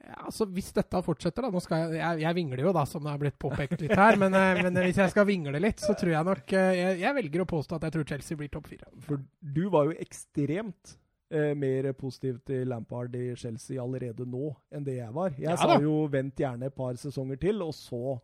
Ja, 0.06 0.14
altså 0.26 0.44
Hvis 0.52 0.73
dette 0.76 1.00
fortsetter, 1.02 1.42
da 1.46 1.50
nå 1.50 1.61
skal 1.64 1.87
jeg, 1.87 2.00
jeg, 2.02 2.20
jeg 2.26 2.35
vingler 2.37 2.61
jo, 2.66 2.73
da, 2.76 2.82
som 2.88 3.02
det 3.04 3.11
har 3.14 3.18
blitt 3.23 3.38
påpekt 3.40 3.80
litt 3.80 3.94
her. 3.96 4.16
men, 4.20 4.32
men 4.32 4.76
hvis 4.85 4.99
jeg 5.00 5.11
skal 5.14 5.26
vingle 5.28 5.61
litt, 5.62 5.80
så 5.80 5.94
tror 5.96 6.12
jeg 6.12 6.28
nok 6.28 6.52
jeg, 6.52 6.99
jeg 7.00 7.14
velger 7.16 7.42
å 7.44 7.49
påstå 7.54 7.78
at 7.78 7.87
jeg 7.88 7.94
tror 7.96 8.08
Chelsea 8.11 8.37
blir 8.42 8.50
topp 8.52 8.68
fire. 8.75 8.90
For 9.06 9.23
du 9.40 9.62
var 9.73 9.88
jo 9.88 9.96
ekstremt 10.02 10.96
eh, 11.30 11.52
mer 11.59 11.90
positiv 11.99 12.38
til 12.47 12.66
Lampard 12.68 13.14
i 13.16 13.35
Chelsea 13.37 13.80
allerede 13.83 14.26
nå 14.26 14.50
enn 14.71 14.85
det 14.87 14.99
jeg 14.99 15.12
var. 15.14 15.30
Jeg 15.37 15.50
Ja 15.50 15.56
sa 15.56 15.78
jo 15.83 16.06
vent 16.12 16.37
gjerne 16.37 16.66
et 16.71 16.75
par 16.76 16.95
sesonger 17.00 17.38
til, 17.40 17.62
og 17.62 17.75
så 17.75 18.21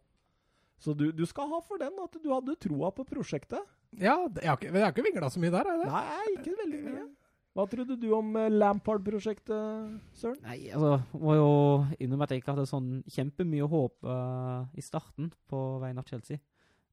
Så 0.82 0.96
du, 0.98 1.12
du 1.12 1.24
skal 1.26 1.46
ha 1.46 1.60
for 1.62 1.78
den 1.78 1.94
at 2.02 2.16
du 2.18 2.30
hadde 2.32 2.56
troa 2.58 2.88
på 2.90 3.04
prosjektet. 3.06 3.60
Ja, 3.94 4.16
det- 4.26 4.42
jeg 4.42 4.50
har 4.50 4.56
ikke, 4.56 4.72
jeg 4.72 4.82
har 4.82 4.90
ikke 4.92 5.04
vingla 5.06 5.28
så 5.30 5.38
mye 5.38 5.50
der, 5.52 5.62
har 5.64 5.76
jeg 5.76 5.84
det? 5.84 5.92
Nei, 5.92 6.32
ikke 6.40 6.56
veldig 6.58 6.80
mye. 6.88 7.04
Hva 7.54 7.66
trodde 7.68 7.96
du 8.00 8.06
om 8.16 8.34
eh, 8.36 8.48
Lampard-prosjektet, 8.50 10.00
Søren? 10.16 10.38
Nei, 10.42 10.70
altså, 10.72 11.02
må 11.20 11.34
jo 11.36 11.50
innrømme 12.00 12.24
at 12.24 12.30
jeg 12.32 12.42
ikke 12.42 12.54
hadde 12.54 12.66
sånn 12.66 13.02
kjempemye 13.12 13.68
håp 13.68 14.04
uh, 14.08 14.64
i 14.74 14.80
starten 14.82 15.30
på 15.52 15.60
vegne 15.82 16.00
av 16.00 16.08
Chelsea. 16.08 16.40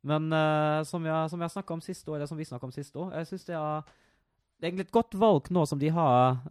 Men 0.04 0.28
uh, 0.32 0.84
som 0.88 1.04
jeg, 1.04 1.30
som 1.32 1.42
jeg 1.42 1.54
snakket 1.56 1.72
om 1.78 1.82
sist 1.82 2.08
år, 2.10 2.16
eller 2.20 2.28
som 2.30 2.38
vi 2.38 2.46
snakket 2.48 2.70
om 2.70 2.72
sist 2.76 2.96
år, 2.96 3.14
jeg 3.18 3.28
synes 3.32 3.46
det 3.50 3.56
er, 3.56 3.90
det 4.60 4.66
er 4.68 4.72
egentlig 4.72 4.88
et 4.90 4.96
godt 4.96 5.16
valg 5.20 5.48
nå 5.56 5.66
som 5.68 5.80
de 5.80 5.90
har 5.96 6.42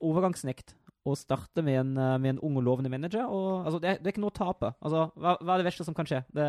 overgangsnekt 0.00 0.74
å 1.08 1.14
starte 1.16 1.62
med 1.64 1.78
en, 1.80 1.92
eh, 1.96 2.18
med 2.20 2.34
en 2.34 2.40
ung 2.44 2.56
og 2.60 2.64
lovende 2.66 2.90
manager. 2.92 3.24
Og, 3.28 3.64
altså, 3.66 3.80
det, 3.80 3.88
er, 3.90 4.00
det 4.00 4.06
er 4.10 4.14
ikke 4.14 4.24
noe 4.24 4.32
å 4.34 4.38
tape. 4.40 4.72
Altså, 4.84 5.06
hva, 5.16 5.36
hva 5.40 5.54
er 5.54 5.62
det 5.62 5.68
verste 5.70 5.86
som 5.86 5.94
kan 5.96 6.08
skje? 6.08 6.22
Det, 6.36 6.46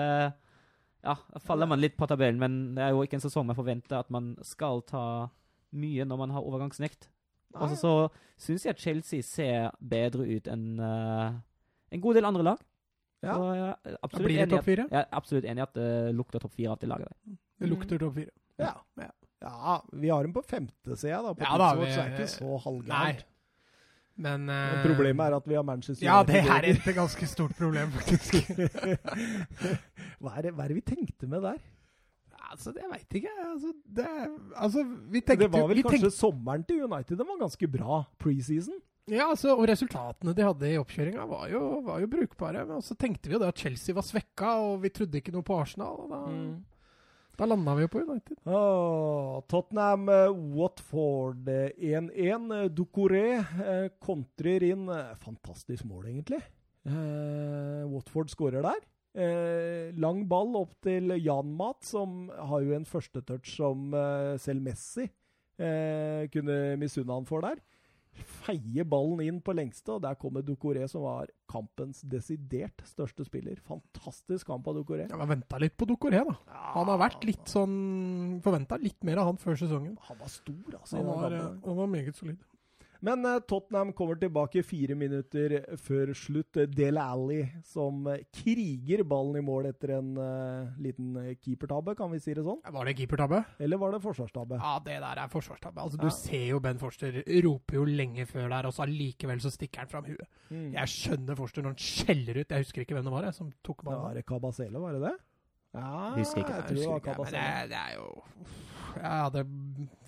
ja, 1.08 1.16
faller 1.48 1.70
man 1.72 1.80
litt 1.82 1.96
på 1.98 2.08
tabellen, 2.10 2.40
men 2.42 2.76
det 2.76 2.84
er 2.86 2.92
jo 2.96 3.04
ikke 3.06 3.18
en 3.20 3.24
sesong 3.24 3.48
man 3.48 3.58
forventer 3.58 4.00
at 4.02 4.12
man 4.14 4.34
skal 4.46 4.84
ta 4.88 5.04
mye 5.72 6.04
når 6.06 6.20
man 6.20 6.34
har 6.36 6.44
overgangsnekt. 6.44 7.08
Og 7.56 7.70
så- 7.72 7.80
så 7.80 7.94
syns 8.40 8.64
jeg 8.66 8.76
at 8.76 8.80
Chelsea 8.80 9.22
ser 9.24 9.72
bedre 9.82 10.24
ut 10.28 10.48
enn 10.48 10.80
uh, 10.80 11.32
en 11.92 12.02
god 12.02 12.16
del 12.16 12.26
andre 12.26 12.44
lag. 12.44 12.60
Ja. 13.24 13.36
Så 13.36 13.48
jeg 13.56 13.66
er 13.86 13.98
absolutt 14.04 14.26
blir 14.28 14.38
det 14.38 14.46
enig 14.48 14.56
topp 14.56 14.68
at, 14.68 14.78
jeg 14.92 15.00
er 15.02 15.10
absolutt 15.12 15.46
enig 15.46 15.60
i 15.60 15.66
at 15.68 15.74
det 15.74 16.16
lukter 16.16 16.40
topp 16.42 16.54
fire 16.56 16.72
av 16.72 16.80
det 16.80 16.90
laget. 16.90 17.08
der. 17.26 17.36
Det 17.60 17.70
lukter 17.70 18.00
topp 18.00 18.16
fire. 18.16 18.32
Ja. 18.60 18.72
Ja. 18.98 19.10
Ja. 19.42 19.82
Vi 19.94 20.10
har 20.14 20.24
dem 20.24 20.34
på 20.34 20.44
femte, 20.46 20.96
jeg. 20.96 21.24
da. 21.26 21.34
På 21.34 21.42
Ja 21.46 21.58
da, 21.58 21.74
vi- 21.80 21.92
så 21.92 22.00
er 22.06 22.10
det 22.10 22.20
ikke 22.20 22.34
så 22.38 22.58
halvgærent. 22.66 23.26
Men 24.22 24.50
eh, 24.50 24.84
Problemet 24.86 25.24
er 25.32 25.36
at 25.40 25.46
vi 25.48 25.56
har 25.56 25.64
Manchester 25.66 26.06
Ja, 26.06 26.22
det 26.28 26.36
er 26.44 26.50
United. 26.52 26.88
et 26.88 26.96
ganske 26.96 27.28
stort 27.28 27.56
problem, 27.58 27.90
faktisk. 27.96 28.52
hva, 30.22 30.34
er 30.38 30.42
det, 30.46 30.52
hva 30.58 30.66
er 30.66 30.74
det 30.74 30.78
vi 30.82 30.84
tenkte 30.94 31.30
med 31.32 31.42
der? 31.46 31.62
altså, 32.52 32.74
det 32.76 32.84
veit 32.92 33.16
ikke. 33.16 33.32
Altså, 33.48 33.70
det, 33.96 34.06
altså, 34.60 34.82
vi 35.14 35.22
tenkte 35.24 35.46
det 35.48 35.52
var 35.54 35.70
vel 35.72 35.80
kanskje 35.86 36.02
tenkte, 36.02 36.18
sommeren 36.18 36.66
til 36.68 36.82
United. 36.84 37.16
Den 37.22 37.30
var 37.30 37.38
ganske 37.40 37.70
bra 37.72 38.02
preseason. 38.20 38.76
Ja, 39.10 39.30
altså, 39.32 39.54
og 39.56 39.64
resultatene 39.72 40.34
de 40.36 40.44
hadde 40.46 40.68
i 40.74 40.78
oppkjøringa, 40.82 41.24
var, 41.32 41.54
var 41.88 42.04
jo 42.04 42.10
brukbare. 42.12 42.66
Men 42.68 42.84
så 42.84 42.94
tenkte 43.00 43.32
vi 43.32 43.38
jo 43.38 43.40
det 43.42 43.48
at 43.54 43.64
Chelsea 43.64 43.96
var 43.96 44.04
svekka, 44.06 44.52
og 44.68 44.82
vi 44.84 44.92
trodde 44.94 45.22
ikke 45.22 45.32
noe 45.34 45.48
på 45.48 45.58
Arsenal. 45.64 45.96
Og 46.04 46.12
da, 46.12 46.20
Mm. 46.28 46.52
Da 47.42 47.48
landa 47.50 47.74
vi 47.76 47.86
jo 47.88 47.90
på 47.90 48.02
United. 48.06 48.38
Åh, 48.46 49.42
Tottenham, 49.50 50.10
eh, 50.14 50.30
Watford 50.56 51.48
eh, 51.50 51.72
1-1. 51.98 52.52
Eh, 52.60 52.68
Ducoré 52.70 53.26
eh, 53.42 53.88
kontrer 54.00 54.64
inn. 54.68 54.88
eh, 54.94 55.16
Fantastisk 55.24 55.88
mål, 55.90 56.12
egentlig. 56.12 56.42
Eh, 56.86 57.82
Watford 57.90 58.30
skårer 58.34 58.62
der. 58.66 58.86
Eh, 59.12 59.90
lang 60.00 60.22
ball 60.30 60.54
opp 60.56 60.78
til 60.86 61.18
Jan 61.20 61.50
Mat, 61.58 61.82
som 61.84 62.30
har 62.30 62.62
jo 62.64 62.78
en 62.78 62.86
førstetouch 62.88 63.50
som 63.58 63.90
eh, 63.98 64.38
selv 64.40 64.64
Messi 64.64 65.04
eh, 65.60 66.30
kunne 66.32 66.78
misunne 66.80 67.18
han 67.18 67.28
for 67.28 67.44
der. 67.44 67.60
Feier 68.42 68.86
ballen 68.90 69.22
inn 69.24 69.40
på 69.44 69.54
lengste, 69.56 69.96
og 69.96 70.04
der 70.04 70.18
kommer 70.20 70.44
Ducoré, 70.46 70.84
som 70.90 71.06
var 71.06 71.30
kampens 71.52 72.02
desidert 72.08 72.84
største 72.88 73.26
spiller. 73.28 73.60
Fantastisk 73.68 74.50
kamp 74.50 74.68
av 74.68 74.80
Ducoré. 74.80 75.08
Ja, 75.10 75.20
men 75.22 75.38
venta 75.38 75.60
litt 75.62 75.78
på 75.80 75.88
Ducoré, 75.90 76.24
da. 76.28 76.36
Han 76.76 76.92
har 76.92 77.00
vært 77.02 77.26
litt 77.28 77.52
sånn 77.52 78.40
Forventa 78.42 78.78
litt 78.82 79.04
mer 79.08 79.22
av 79.22 79.32
han 79.32 79.40
før 79.42 79.60
sesongen. 79.60 79.96
Han 80.08 80.20
var 80.20 80.32
stor, 80.34 80.78
altså. 80.80 80.98
Han 81.00 81.10
var, 81.10 81.38
eh, 81.38 81.52
han 81.66 81.78
var 81.78 81.92
meget 81.92 82.18
solid. 82.18 82.40
Men 83.02 83.26
eh, 83.26 83.40
Tottenham 83.50 83.92
kommer 83.98 84.18
tilbake 84.22 84.62
fire 84.66 84.94
minutter 84.98 85.56
før 85.82 86.12
slutt. 86.18 86.60
Dele 86.70 87.02
Alli 87.02 87.40
som 87.66 88.06
eh, 88.12 88.20
kriger 88.36 89.02
ballen 89.10 89.40
i 89.40 89.46
mål 89.46 89.72
etter 89.72 89.96
en 89.98 90.12
uh, 90.20 90.70
liten 90.82 91.16
keepertabbe, 91.42 91.96
kan 91.98 92.12
vi 92.14 92.20
si 92.22 92.36
det 92.38 92.44
sånn? 92.46 92.60
Var 92.62 92.90
det 92.92 92.94
keepertabbe? 93.00 93.42
Eller 93.66 93.82
var 93.82 93.96
det 93.96 94.04
forsvarstabbe? 94.06 94.60
Ja, 94.62 94.76
det 94.86 95.00
der 95.02 95.24
er 95.24 95.34
forsvarstabbe. 95.34 95.82
Altså, 95.82 95.98
Ja. 95.98 96.06
Du 96.06 96.14
ser 96.14 96.46
jo 96.52 96.60
Ben 96.62 96.78
Forster 96.82 97.18
roper 97.48 97.80
jo 97.82 97.88
lenge 97.90 98.28
før 98.30 98.48
der, 98.54 98.70
og 98.70 98.78
så 98.78 98.86
allikevel 98.86 99.42
så 99.42 99.50
stikker 99.54 99.84
han 99.86 99.92
fram 99.92 100.06
huet. 100.12 100.30
Mm. 100.54 100.70
Jeg 100.78 100.94
skjønner 100.94 101.42
Forster 101.42 101.66
når 101.66 101.74
han 101.76 101.82
skjeller 101.82 102.42
ut. 102.44 102.54
Jeg 102.54 102.66
husker 102.68 102.86
ikke 102.86 103.00
hvem 103.00 103.10
det 103.10 103.16
var 103.18 103.28
jeg, 103.32 103.38
som 103.40 103.52
tok 103.66 103.84
ballen. 103.88 104.06
var 104.06 104.18
det 104.20 104.26
Kabasele, 104.30 104.78
var 104.82 104.94
det 104.98 105.04
det? 105.10 105.18
Ja, 105.74 105.92
Husker 106.18 106.44
ikke. 106.44 106.54
Jeg 106.54 106.64
tror 106.68 106.78
det 106.78 106.86
var 106.86 106.98
Jeg 107.02 107.02
husker 107.02 107.14
ikke, 107.14 107.20
men 107.24 107.34
det, 107.34 107.70
det 107.72 107.78
er 107.82 107.94
jo 107.96 108.08
Jeg 108.98 109.22
hadde 109.26 109.46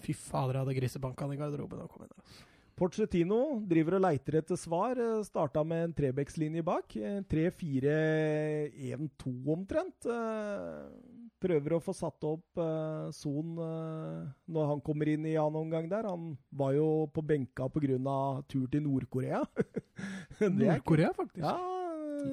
Fy 0.03 0.13
fader, 0.19 0.57
jeg 0.57 0.65
hadde 0.65 0.75
grisebanka 0.81 1.23
han 1.25 1.33
i 1.33 1.39
garderoben. 1.39 1.85
og 1.85 1.89
kom 1.93 2.03
inn 2.03 2.11
der. 2.13 2.41
Porcetino 2.77 3.39
driver 3.69 3.95
og 3.99 4.03
leiter 4.05 4.33
etter 4.41 4.57
svar. 4.59 4.97
Eh, 4.99 5.23
Starta 5.27 5.63
med 5.67 5.79
en 5.87 5.93
Trebekslinje 5.97 6.63
bak. 6.65 6.95
Eh, 6.97 7.19
3-4-1-2 7.31 9.33
omtrent. 9.53 9.99
Eh, 10.09 11.11
Prøver 11.43 11.73
å 11.75 11.81
få 11.83 11.91
satt 11.91 12.23
opp 12.23 12.55
eh, 12.63 13.09
Son 13.11 13.57
eh, 13.59 14.19
når 14.47 14.67
han 14.69 14.79
kommer 14.85 15.09
inn 15.11 15.25
i 15.27 15.33
annen 15.35 15.59
omgang 15.65 15.89
der. 15.91 16.07
Han 16.07 16.37
var 16.55 16.71
jo 16.77 16.85
på 17.11 17.19
benka 17.25 17.67
pga. 17.67 18.43
tur 18.47 18.69
til 18.71 18.81
Nord-Korea. 18.85 19.41
Nord-Korea, 20.39 21.11
faktisk. 21.17 21.43
Ja, 21.43 21.57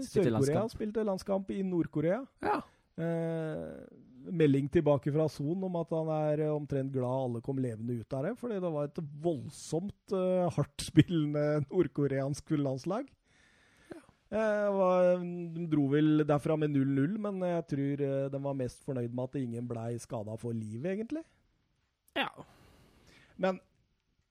Sør-Korea 0.06 0.62
spilte 0.70 1.02
landskamp 1.02 1.50
i 1.50 1.58
Nord-Korea. 1.66 2.22
Ja. 2.46 2.60
Eh, 3.00 3.82
melding 4.28 4.68
tilbake 4.72 5.12
fra 5.14 5.26
Son 5.32 5.64
om 5.66 5.78
at 5.80 5.94
han 5.94 6.10
er 6.14 6.44
eh, 6.44 6.52
omtrent 6.52 6.92
glad 6.92 7.24
alle 7.24 7.40
kom 7.44 7.60
levende 7.62 8.00
ut 8.00 8.16
av 8.16 8.26
det. 8.26 8.34
Fordi 8.40 8.58
det 8.62 8.72
var 8.74 8.88
et 8.88 9.00
voldsomt 9.24 10.14
uh, 10.16 10.50
hardtspillende 10.56 11.46
nordkoreansk 11.68 12.54
landslag. 12.58 13.08
Eh, 14.30 14.66
var, 14.76 15.16
de 15.56 15.64
dro 15.66 15.88
vel 15.90 16.22
derfra 16.22 16.54
med 16.60 16.70
0-0, 16.76 17.16
men 17.18 17.40
jeg 17.48 17.66
tror 17.72 18.04
uh, 18.06 18.28
de 18.30 18.42
var 18.44 18.60
mest 18.60 18.84
fornøyd 18.86 19.10
med 19.10 19.26
at 19.26 19.40
ingen 19.40 19.66
blei 19.70 19.96
skada 19.98 20.36
for 20.38 20.54
livet, 20.54 20.92
egentlig. 20.94 21.24
ja. 22.18 22.30
Men 23.40 23.56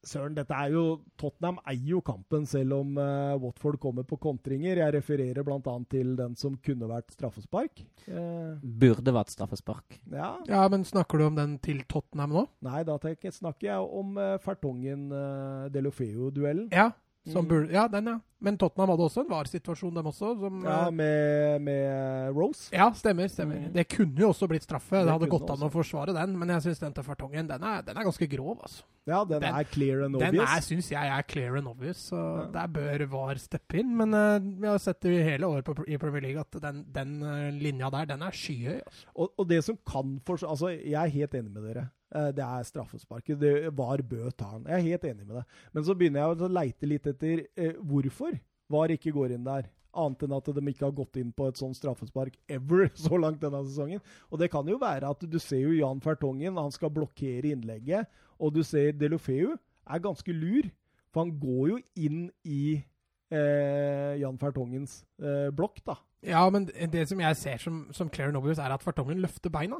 søren, 0.05 0.35
dette 0.37 0.55
er 0.55 0.73
jo 0.73 0.83
Tottenham 1.19 1.59
eier 1.67 1.95
jo 1.95 2.01
kampen, 2.05 2.45
selv 2.49 2.77
om 2.79 2.95
uh, 2.99 3.35
Watford 3.41 3.79
kommer 3.81 4.05
på 4.07 4.19
kontringer. 4.21 4.79
Jeg 4.81 4.95
refererer 4.95 5.45
bl.a. 5.45 5.75
til 5.91 6.15
den 6.19 6.37
som 6.39 6.55
kunne 6.63 6.89
vært 6.89 7.13
straffespark. 7.15 7.83
Uh, 8.07 8.55
Burde 8.61 9.13
vært 9.15 9.33
straffespark. 9.35 9.99
ja, 10.13 10.31
ja, 10.49 10.63
men 10.71 10.85
snakker 10.87 11.19
du 11.19 11.27
om 11.27 11.37
den 11.39 11.57
til 11.63 11.83
Tottenham 11.89 12.35
nå? 12.37 12.45
Nei, 12.65 12.83
da 12.87 12.97
tenker, 13.01 13.33
snakker 13.35 13.71
jeg 13.71 13.93
om 14.01 14.17
uh, 14.19 14.37
Fertongen 14.43 15.09
uh, 15.13 15.69
Delofeo-duellen. 15.73 16.69
Ja. 16.75 16.91
Som 17.29 17.45
Mm. 17.45 17.49
burde, 17.49 17.71
ja, 17.73 17.87
den, 17.87 18.05
ja. 18.05 18.19
Men 18.41 18.55
Tottenham 18.57 18.89
hadde 18.93 19.03
også 19.03 19.19
en 19.25 19.29
VAR-situasjon, 19.29 19.93
dem 19.95 20.05
også. 20.07 20.29
Som, 20.39 20.61
Ja, 20.63 20.85
eh, 20.87 20.91
med, 20.91 21.61
med 21.61 22.31
Rose. 22.35 22.69
ja, 22.71 22.89
stemmer. 22.95 23.27
stemmer. 23.27 23.55
Mm. 23.67 23.73
Det 23.73 23.83
kunne 23.89 24.15
jo 24.15 24.29
også 24.29 24.47
blitt 24.47 24.63
straffe. 24.63 24.95
Det, 24.95 25.05
Det 25.05 25.11
hadde 25.11 25.29
gått 25.29 25.49
an 25.49 25.67
å 25.67 25.71
forsvare 25.71 26.13
den, 26.15 26.37
men 26.39 26.47
jeg 26.49 26.61
syns 26.63 26.79
den 26.79 26.93
til 26.93 27.03
Fartongen 27.03 27.47
den 27.47 27.63
er, 27.63 27.81
den 27.81 27.97
er 27.97 28.03
ganske 28.07 28.29
grov. 28.31 28.61
altså. 28.63 28.83
Ja, 29.05 29.23
den, 29.25 29.41
Den- 29.41 29.55
er 29.55 29.63
clear 29.63 30.03
and 30.05 30.13
Den 30.19 30.27
obvious. 30.29 30.49
er, 30.49 30.61
syns 30.61 30.89
jeg 30.91 31.07
er 31.17 31.21
clear 31.23 31.55
and 31.57 31.67
obvious, 31.67 31.97
så 32.11 32.15
Ja. 32.15 32.45
der 32.61 32.67
bør 32.67 33.05
VAR 33.09 33.35
steppe 33.35 33.79
inn. 33.79 33.95
Men 33.97 34.13
uh, 34.13 34.39
vi 34.39 34.67
har 34.67 34.77
sett 34.77 35.01
det 35.01 35.11
i 35.19 35.23
hele 35.23 35.43
året 35.45 35.65
på, 35.65 35.75
i 35.87 35.97
Premier 35.97 36.21
League 36.21 36.39
at 36.39 36.61
den, 36.61 36.85
den 36.93 37.21
uh, 37.23 37.49
linja 37.51 37.89
der, 37.89 38.05
den 38.05 38.21
er 38.21 38.31
skyhøy. 38.31 38.79
Altså. 38.85 39.05
Og, 39.15 39.31
og 39.37 39.47
det 39.49 39.63
som 39.65 39.77
kan 39.85 40.21
for, 40.25 40.37
Altså, 40.47 40.69
jeg 40.69 40.93
er 40.93 41.09
helt 41.09 41.33
enig 41.33 41.51
med 41.51 41.63
dere. 41.73 41.89
Eh, 42.15 42.31
Det 42.33 42.43
er 42.43 42.63
straffesparket. 42.65 43.39
Det 43.39 43.69
var 43.77 44.01
Bø 44.01 44.29
ta 44.31 44.51
den. 44.57 44.65
Jeg 44.67 44.77
er 44.79 44.87
helt 44.89 45.03
enig 45.11 45.27
med 45.27 45.35
det. 45.37 45.45
Men 45.73 45.83
så 45.85 45.95
begynner 45.95 46.23
jeg 46.23 46.39
å 46.41 46.53
leite 46.53 46.89
litt 46.89 47.07
etter 47.07 47.43
eh, 47.55 47.75
hvorfor 47.77 48.39
VAR 48.69 48.93
ikke 48.95 49.13
går 49.13 49.35
inn 49.35 49.45
der. 49.45 49.69
Annet 49.99 50.23
enn 50.23 50.35
at 50.37 50.49
de 50.53 50.63
ikke 50.69 50.85
har 50.85 50.93
gått 50.93 51.17
inn 51.17 51.31
på 51.33 51.47
et 51.49 51.57
sånt 51.57 51.77
straffespark 51.77 52.35
ever 52.47 52.89
så 53.05 53.17
langt 53.17 53.41
denne 53.41 53.61
sesongen. 53.65 54.01
Og 54.29 54.41
det 54.41 54.51
kan 54.53 54.67
jo 54.69 54.77
være 54.81 55.09
at 55.09 55.25
du 55.25 55.39
ser 55.41 55.63
jo 55.65 55.77
Jan 55.77 56.01
Fertongen, 56.01 56.57
han 56.57 56.73
skal 56.73 56.93
blokkere 56.93 57.53
innlegget. 57.53 58.09
Og 58.39 58.53
du 58.55 58.63
ser 58.63 58.93
Delofeu 58.97 59.55
er 59.89 60.03
ganske 60.03 60.33
lur, 60.33 60.69
for 61.09 61.25
han 61.25 61.33
går 61.41 61.63
jo 61.71 61.79
inn 61.97 62.27
i 62.45 62.77
eh, 63.33 64.13
Jan 64.21 64.37
Fertongens 64.41 65.01
eh, 65.21 65.49
blokk, 65.53 65.81
da. 65.85 65.97
Ja, 66.25 66.43
men 66.51 66.67
det 66.67 67.05
som 67.09 67.21
jeg 67.23 67.37
ser 67.39 67.61
som, 67.63 67.87
som 67.95 68.09
Claire 68.11 68.35
and 68.35 68.59
er 68.59 68.73
at 68.75 68.83
Fartongen 68.83 69.21
løfter 69.23 69.49
beina. 69.49 69.79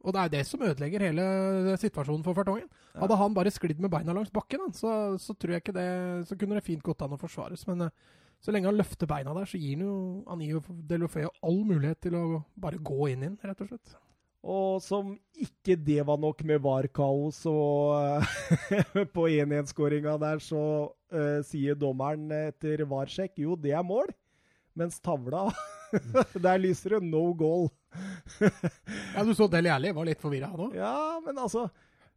Og 0.00 0.14
det 0.16 0.20
er 0.22 0.32
det 0.32 0.44
som 0.48 0.62
ødelegger 0.64 1.02
hele 1.04 1.24
situasjonen 1.80 2.24
for 2.24 2.36
Fartongen. 2.36 2.68
Hadde 2.96 3.18
han 3.20 3.34
bare 3.36 3.52
sklidd 3.52 3.82
med 3.82 3.92
beina 3.92 4.14
langs 4.16 4.32
bakken, 4.32 4.62
han, 4.64 4.72
så, 4.76 4.92
så 5.20 5.36
tror 5.36 5.54
jeg 5.54 5.64
ikke 5.64 5.76
det 5.76 5.88
Så 6.28 6.38
kunne 6.40 6.56
det 6.56 6.64
fint 6.64 6.84
gått 6.84 7.02
an 7.04 7.16
å 7.16 7.20
forsvares. 7.20 7.66
Men 7.68 7.84
eh, 7.86 7.96
så 8.40 8.54
lenge 8.54 8.70
han 8.70 8.78
løfter 8.80 9.10
beina 9.10 9.34
der, 9.36 9.48
så 9.48 9.60
gir 9.60 9.76
han 9.76 9.84
jo, 9.84 9.96
Anio 10.32 10.62
Delofeo 10.88 11.32
all 11.44 11.60
mulighet 11.68 12.00
til 12.06 12.16
å 12.16 12.24
bare 12.56 12.80
gå 12.80 13.10
inn 13.12 13.26
inn, 13.28 13.36
rett 13.44 13.60
og 13.60 13.68
slett. 13.68 13.98
Og 14.40 14.80
som 14.80 15.12
ikke 15.36 15.76
det 15.76 16.00
var 16.08 16.16
nok 16.16 16.40
med 16.48 16.62
VAR-kaos, 16.64 17.42
og 17.50 18.24
på 19.14 19.26
1-1-skåringa 19.28 20.16
der 20.22 20.40
så 20.40 20.62
uh, 20.88 21.40
sier 21.44 21.76
dommeren 21.76 22.24
etter 22.32 22.86
VAR-sjekk 22.88 23.42
jo, 23.44 23.58
det 23.60 23.76
er 23.76 23.84
mål. 23.84 24.08
Mens 24.78 25.00
tavla 25.02 25.48
Der 26.44 26.60
lyser 26.62 26.96
det 26.96 27.06
no 27.06 27.32
goal. 27.34 27.68
ja, 29.14 29.24
du 29.26 29.32
så 29.34 29.48
Deli 29.50 29.72
Alli 29.72 29.90
var 29.94 30.06
litt 30.06 30.22
forvirra, 30.22 30.52
han 30.52 30.68
òg. 30.68 30.76
Ja, 30.78 30.94
men 31.24 31.40
altså 31.42 31.66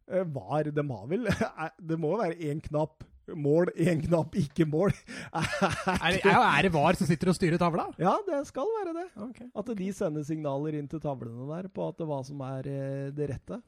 VAR, 0.04 0.68
de 0.70 0.84
har 0.84 1.10
vel 1.10 1.26
Det 1.88 1.98
må 1.98 2.12
jo 2.14 2.20
være 2.20 2.38
én 2.52 2.62
knapp 2.62 3.02
mål, 3.32 3.70
én 3.80 4.02
knapp, 4.04 4.34
ikke 4.36 4.66
mål. 4.68 4.92
er, 5.32 6.18
det, 6.18 6.20
er 6.28 6.66
det 6.66 6.72
VAR 6.74 6.98
som 6.98 7.08
sitter 7.08 7.30
og 7.32 7.36
styrer 7.38 7.60
tavla? 7.60 7.86
Ja, 7.96 8.12
det 8.26 8.42
skal 8.50 8.68
være 8.78 8.92
det. 8.98 9.06
Okay. 9.30 9.46
At 9.56 9.70
de 9.78 9.86
sender 9.96 10.26
signaler 10.28 10.76
inn 10.76 10.90
til 10.90 11.00
tavlene 11.00 11.46
der 11.48 11.70
på 11.72 11.88
at 11.88 11.96
det, 12.00 12.08
hva 12.10 12.20
som 12.26 12.42
er 12.44 12.68
eh, 12.68 13.06
det 13.16 13.30
rette. 13.32 13.62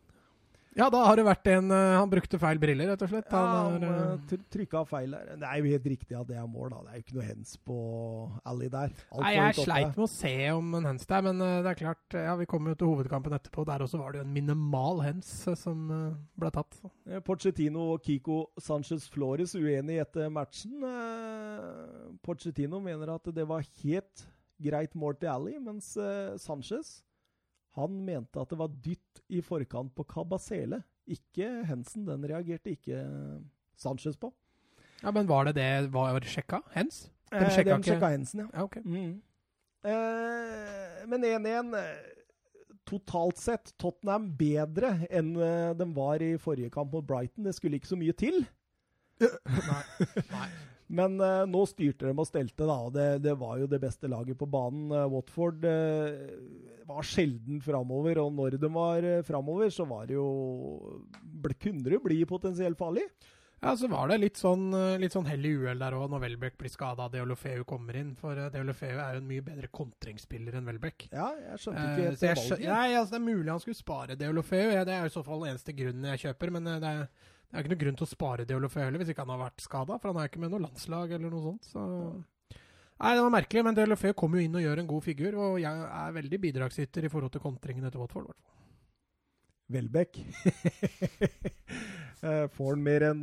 Ja, 0.77 0.91
da 0.93 0.99
har 1.07 1.17
det 1.17 1.25
vært 1.25 1.49
en 1.49 1.71
uh, 1.73 1.97
Han 1.97 2.11
brukte 2.13 2.39
feil 2.41 2.59
briller, 2.61 2.91
rett 2.93 3.03
og 3.07 3.09
slett. 3.09 3.31
Ja, 3.33 3.45
han 3.73 3.85
har 3.87 4.19
uh, 4.19 4.43
trykka 4.53 4.83
feil 4.89 5.15
der. 5.15 5.31
Det 5.41 5.49
er 5.49 5.63
jo 5.63 5.71
helt 5.73 5.87
riktig 5.89 6.19
at 6.19 6.29
det 6.29 6.37
er 6.37 6.51
mål, 6.53 6.69
da. 6.75 6.81
Det 6.85 6.91
er 6.91 6.99
jo 6.99 7.05
ikke 7.05 7.17
noe 7.17 7.29
hens 7.31 7.55
på 7.65 7.77
Ally 8.53 8.69
der. 8.75 8.93
Alt 9.09 9.25
Nei, 9.25 9.33
jeg 9.39 9.57
sleit 9.63 9.95
med 9.95 10.05
å 10.05 10.11
se 10.13 10.35
om 10.53 10.77
en 10.77 10.91
hens 10.91 11.09
der, 11.09 11.25
men 11.25 11.41
det 11.41 11.73
er 11.73 11.81
klart 11.81 12.19
Ja, 12.21 12.37
vi 12.37 12.49
kommer 12.51 12.75
jo 12.75 12.81
til 12.83 12.93
hovedkampen 12.93 13.39
etterpå. 13.39 13.65
Der 13.69 13.87
også 13.87 14.03
var 14.03 14.13
det 14.13 14.21
jo 14.21 14.27
en 14.27 14.37
minimal 14.37 15.01
hens 15.07 15.33
som 15.57 15.89
ble 16.37 16.53
tatt. 16.53 16.77
Pochettino 17.25 17.89
og 17.95 18.05
Kiko 18.05 18.43
Sanchez 18.61 19.09
Flores 19.13 19.57
uenige 19.57 20.05
etter 20.05 20.29
matchen. 20.33 20.85
Pochettino 22.27 22.83
mener 22.85 23.17
at 23.17 23.33
det 23.33 23.49
var 23.49 23.65
helt 23.81 24.29
greit 24.61 24.93
mål 24.97 25.17
til 25.21 25.33
Ally, 25.33 25.59
mens 25.63 25.95
Sanchez 26.45 26.99
han 27.77 28.01
mente 28.07 28.41
at 28.41 28.51
det 28.53 28.59
var 28.61 28.73
dytt 28.85 29.23
i 29.29 29.43
forkant 29.45 29.95
på 29.97 30.07
Cabasele, 30.09 30.83
Ikke 31.07 31.63
Hensen. 31.69 32.07
Den 32.07 32.25
reagerte 32.27 32.73
ikke 32.73 32.99
Sanchez 33.79 34.17
på. 34.19 34.33
Ja, 35.03 35.13
Men 35.13 35.29
var 35.29 35.45
det 35.45 35.55
det 35.55 35.93
var 35.93 36.19
sjekka? 36.21 36.63
Hens? 36.75 37.11
Eh, 37.33 37.49
sjekka, 37.51 37.77
eh, 37.77 37.83
sjekka 37.83 38.09
Hensen, 38.11 38.41
ja. 38.41 38.47
ja 38.55 38.65
okay. 38.65 38.83
mm. 38.83 39.23
eh, 39.85 41.07
men 41.07 41.25
1-1 41.25 41.75
Totalt 42.87 43.39
sett 43.39 43.73
Tottenham 43.79 44.29
bedre 44.39 44.93
enn 45.11 45.35
eh, 45.43 45.73
de 45.75 45.89
var 45.95 46.23
i 46.23 46.37
forrige 46.39 46.71
kamp 46.71 46.93
mot 46.95 47.07
Brighton. 47.07 47.45
Det 47.45 47.55
skulle 47.57 47.81
ikke 47.81 47.91
så 47.91 47.99
mye 47.99 48.15
til. 48.15 48.45
Nei. 49.71 49.83
Nei. 50.31 50.49
Men 50.87 51.19
uh, 51.19 51.43
nå 51.51 51.65
styrte 51.67 52.07
de 52.07 52.15
og 52.15 52.29
stelte, 52.29 52.67
da. 52.67 52.77
og 52.87 52.93
det, 52.95 53.07
det, 53.25 53.35
var 53.39 53.59
jo 53.59 53.71
det 53.71 53.81
beste 53.83 54.11
laget 54.11 54.39
på 54.39 54.47
banen. 54.51 54.91
Uh, 54.93 55.07
Watford 55.11 55.65
uh, 55.67 56.85
var 56.87 57.07
sjelden 57.07 57.63
framover, 57.65 58.21
og 58.23 58.35
når 58.37 58.61
de 58.63 58.71
var 58.71 59.07
uh, 59.07 59.23
framover, 59.27 59.73
så 59.75 59.89
var 59.89 60.07
det 60.07 60.19
jo 60.19 60.29
ble, 61.23 61.57
Kunne 61.59 61.91
det 61.91 62.05
bli 62.05 62.23
potensielt 62.29 62.79
farlig? 62.79 63.09
Ja, 63.57 63.73
så 63.75 63.89
var 63.89 64.11
det 64.13 64.19
litt 64.21 64.37
sånn, 64.37 64.69
litt 65.01 65.15
sånn 65.15 65.27
hell 65.27 65.47
i 65.49 65.55
uhell 65.57 65.81
der 65.81 65.95
òg, 65.97 66.11
når 66.13 66.21
Welbeck 66.27 66.59
blir 66.61 66.71
skada 66.71 67.07
og 67.09 67.15
Deolofeu 67.15 67.65
kommer 67.67 67.97
inn. 67.99 68.11
For 68.15 68.37
Deolofeu 68.53 68.93
er 68.93 69.17
jo 69.17 69.23
en 69.23 69.31
mye 69.31 69.43
bedre 69.43 69.71
kontringsspiller 69.75 70.59
enn 70.59 70.69
Welbeck. 70.69 71.07
Ja, 71.09 71.31
jeg 71.41 71.63
skjønte 71.63 71.87
ikke 71.87 72.05
helt 72.05 72.21
uh, 72.21 72.27
valget. 72.29 72.67
Nei, 72.69 72.91
altså, 72.93 73.15
Det 73.17 73.19
er 73.19 73.25
mulig 73.25 73.51
han 73.51 73.63
skulle 73.65 73.81
spare 73.81 74.19
Deolofeu. 74.21 74.69
Ja, 74.77 74.85
det 74.87 74.95
er 74.95 75.09
i 75.09 75.15
så 75.17 75.25
fall 75.27 75.49
eneste 75.49 75.75
grunnen 75.75 76.13
jeg 76.13 76.29
kjøper, 76.29 76.53
men 76.55 76.69
det 76.69 76.93
er 76.93 77.09
det 77.47 77.55
er 77.55 77.63
ikke 77.63 77.73
noe 77.73 77.81
grunn 77.81 77.99
til 77.99 78.07
å 78.07 78.11
spare 78.11 78.45
Diolofeu 78.49 78.83
heller, 78.83 79.01
hvis 79.01 79.13
ikke 79.13 79.23
han 79.23 79.33
har 79.33 79.45
vært 79.45 79.63
skada. 79.63 79.99
For 80.01 80.11
han 80.11 80.19
er 80.21 80.31
ikke 80.31 80.43
med 80.43 80.51
noe 80.53 80.65
landslag 80.65 81.13
eller 81.15 81.31
noe 81.33 81.45
sånt. 81.45 81.69
Så. 81.71 81.85
Nei, 82.97 83.13
Det 83.15 83.23
var 83.23 83.35
merkelig, 83.37 83.63
men 83.65 83.77
Diolofeu 83.77 84.13
kommer 84.19 84.41
jo 84.41 84.49
inn 84.49 84.59
og 84.59 84.65
gjør 84.65 84.83
en 84.83 84.91
god 84.91 85.05
figur. 85.07 85.39
Og 85.45 85.61
jeg 85.63 85.87
er 86.01 86.17
veldig 86.17 86.41
bidragsyter 86.43 87.07
i 87.07 87.13
forhold 87.13 87.33
til 87.37 87.45
kontringene 87.45 87.93
til 87.93 88.03
Watford. 88.03 88.35
Welbeck. 89.73 90.21
Eh, 92.27 92.47
får 92.49 92.71
han 92.73 92.81
mer 92.81 93.05
enn 93.11 93.19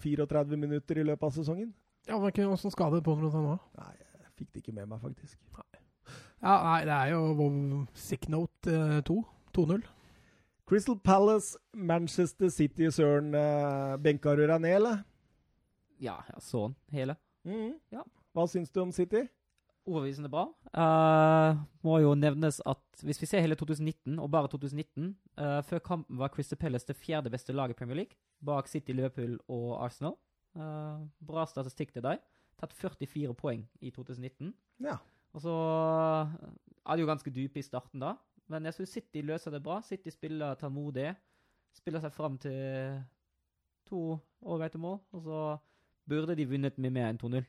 34 0.00 0.40
eh, 0.40 0.58
minutter 0.58 0.98
i 0.98 1.02
løpet 1.04 1.26
av 1.28 1.34
sesongen? 1.36 1.68
Ja, 2.08 2.16
men 2.18 2.48
Åssen 2.48 2.72
skade 2.72 3.02
på 3.04 3.12
han 3.12 3.44
nå? 3.44 3.56
Nei, 3.76 3.90
jeg 4.16 4.30
fikk 4.40 4.48
det 4.54 4.62
ikke 4.62 4.74
med 4.78 4.88
meg, 4.88 5.02
faktisk. 5.02 5.36
Nei. 5.58 5.82
Ja, 6.40 6.54
nei, 6.64 6.78
det 6.88 6.96
er 6.96 7.12
jo 7.12 7.84
Sick 7.92 8.30
Note 8.32 9.02
2. 9.06 9.18
2-0. 9.54 9.84
Crystal 10.70 10.94
Palace, 10.94 11.58
Manchester 11.74 12.48
City, 12.48 12.86
Søren. 12.94 13.34
Uh, 13.34 13.96
benka 13.98 14.36
du 14.38 14.44
deg 14.46 14.60
ned, 14.62 14.76
eller? 14.76 15.00
Ja, 15.98 16.20
jeg 16.28 16.44
så 16.46 16.68
den 16.68 16.76
hele. 16.94 17.16
Mm. 17.42 17.72
Ja. 17.90 18.04
Hva 18.30 18.44
syns 18.46 18.70
du 18.70 18.78
om 18.78 18.92
City? 18.94 19.24
Overbevisende 19.82 20.30
bra. 20.30 20.44
Uh, 20.70 21.58
må 21.82 21.96
jo 22.04 22.14
nevnes 22.14 22.60
at 22.70 23.02
hvis 23.02 23.18
vi 23.18 23.26
ser 23.26 23.42
hele 23.42 23.58
2019, 23.58 24.14
og 24.22 24.30
bare 24.30 24.46
2019 24.52 25.08
uh, 25.08 25.42
eh, 25.42 25.58
Før 25.66 25.82
kampen 25.90 26.22
var 26.22 26.30
Crystal 26.30 26.60
Palace 26.60 26.86
det 26.86 26.94
fjerde 27.00 27.34
beste 27.34 27.50
laget 27.50 27.74
i 27.74 27.80
Premier 27.80 28.04
League, 28.04 28.14
bak 28.38 28.70
City, 28.70 28.94
Liverpool 28.94 29.40
og 29.50 29.74
Arsenal. 29.88 30.14
Uh, 30.54 31.02
bra 31.18 31.50
statistikk 31.50 31.96
til 31.96 32.06
deg. 32.06 32.22
Tatt 32.62 32.78
44 32.78 33.34
poeng 33.34 33.66
i 33.82 33.90
2019. 33.90 34.54
Ja. 34.86 35.00
Og 35.34 35.42
så 35.42 35.58
er 36.86 36.94
det 36.94 37.02
jo 37.02 37.10
ganske 37.10 37.34
dype 37.34 37.58
i 37.58 37.66
starten 37.66 38.06
da. 38.06 38.14
Men 38.50 38.66
jeg 38.66 38.76
syns 38.78 38.96
City 38.98 39.22
løser 39.26 39.54
det 39.54 39.62
bra. 39.62 39.78
City 39.86 40.10
spiller 40.12 40.58
tålmodig. 40.58 41.12
Spiller 41.76 42.02
seg 42.02 42.14
fram 42.14 42.36
til 42.42 42.98
to 43.86 44.18
overveite 44.42 44.80
mål, 44.80 44.98
og 45.14 45.22
så 45.22 45.40
burde 46.10 46.34
de 46.38 46.46
vunnet 46.50 46.78
med 46.78 46.94
mer 46.94 47.10
enn 47.10 47.18
2-0. 47.20 47.46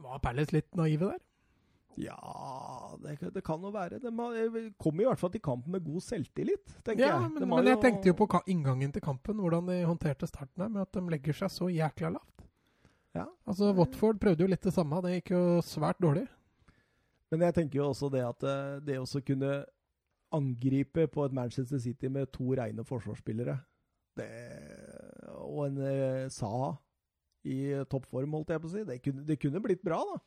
Var 0.00 0.22
Palace 0.24 0.54
litt 0.54 0.76
naive 0.78 1.08
der? 1.12 1.22
Ja, 2.00 2.16
det, 3.02 3.16
det 3.34 3.42
kan 3.44 3.64
jo 3.64 3.72
være. 3.74 3.98
De 4.00 4.12
kommer 4.80 5.02
i 5.02 5.08
hvert 5.08 5.20
fall 5.20 5.32
til 5.34 5.42
kampen 5.44 5.74
med 5.74 5.84
god 5.84 6.04
selvtillit, 6.04 6.76
tenker 6.86 7.02
ja, 7.02 7.16
jeg. 7.16 7.32
Men, 7.34 7.48
men 7.50 7.68
jeg 7.68 7.76
jo... 7.76 7.82
tenkte 7.82 8.12
jo 8.12 8.16
på 8.20 8.28
inngangen 8.46 8.92
til 8.94 9.04
kampen, 9.04 9.40
hvordan 9.42 9.68
de 9.68 9.80
håndterte 9.88 10.28
starten 10.30 10.64
her, 10.64 10.70
med 10.72 10.86
at 10.86 10.94
de 10.96 11.02
legger 11.12 11.40
seg 11.42 11.52
så 11.52 11.68
jækla 11.72 12.14
lavt. 12.14 12.46
Ja. 13.16 13.26
Altså, 13.48 13.72
Watford 13.74 14.20
prøvde 14.22 14.46
jo 14.46 14.52
litt 14.52 14.64
det 14.64 14.72
samme. 14.74 15.00
Det 15.02 15.16
gikk 15.18 15.34
jo 15.34 15.42
svært 15.66 15.98
dårlig. 16.02 16.28
Men 17.30 17.44
jeg 17.48 17.56
tenker 17.58 17.80
jo 17.80 17.90
også 17.90 18.10
det 18.10 18.22
at 18.26 18.46
eh, 18.46 18.78
det 18.86 19.00
å 19.02 19.06
kunne 19.26 19.52
angripe 20.36 21.06
på 21.10 21.24
et 21.26 21.34
Manchester 21.36 21.80
City 21.82 22.10
med 22.12 22.30
to 22.34 22.54
rene 22.58 22.84
forsvarsspillere. 22.86 23.56
Det, 24.18 24.28
og 25.38 25.66
en 25.68 25.82
eh, 25.86 26.28
Saha 26.32 26.74
i 27.48 27.60
toppform, 27.88 28.34
holdt 28.36 28.52
jeg 28.52 28.62
på 28.62 28.68
å 28.68 28.74
si. 28.74 28.84
Det 28.88 28.98
kunne, 29.04 29.24
det 29.26 29.38
kunne 29.40 29.62
blitt 29.64 29.82
bra, 29.84 30.00
da. 30.04 30.20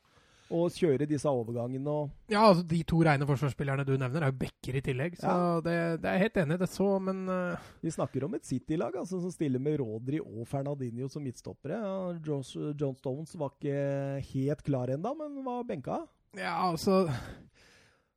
Å 0.54 0.66
kjøre 0.68 1.06
disse 1.08 1.30
overgangene 1.30 1.88
og 1.88 2.10
Ja, 2.28 2.42
altså 2.50 2.66
de 2.68 2.82
to 2.84 2.98
rene 3.06 3.24
forsvarsspillerne 3.24 3.86
du 3.88 3.94
nevner, 3.96 4.26
er 4.26 4.32
jo 4.32 4.40
backer 4.42 4.76
i 4.76 4.82
tillegg. 4.84 5.16
Så 5.16 5.30
ja. 5.30 5.62
det, 5.64 5.76
det, 6.02 6.10
er 6.10 6.20
helt 6.20 6.36
enig, 6.42 6.58
det 6.60 6.68
så, 6.68 6.88
men 7.00 7.22
uh... 7.30 7.70
Vi 7.80 7.92
snakker 7.94 8.26
om 8.26 8.36
et 8.36 8.44
City-lag 8.44 8.98
altså, 9.00 9.22
som 9.22 9.32
stiller 9.32 9.62
med 9.62 9.78
Rodri 9.80 10.20
og 10.20 10.44
Fernandinho 10.50 11.08
som 11.12 11.24
midtstoppere. 11.24 11.80
Ja, 11.80 11.96
John 12.20 12.98
Stones 13.00 13.32
var 13.40 13.54
ikke 13.56 14.20
helt 14.34 14.66
klar 14.68 14.92
ennå, 14.92 15.14
men 15.22 15.40
var 15.48 15.64
benka. 15.68 16.02
Ja, 16.36 16.58
altså 16.68 17.06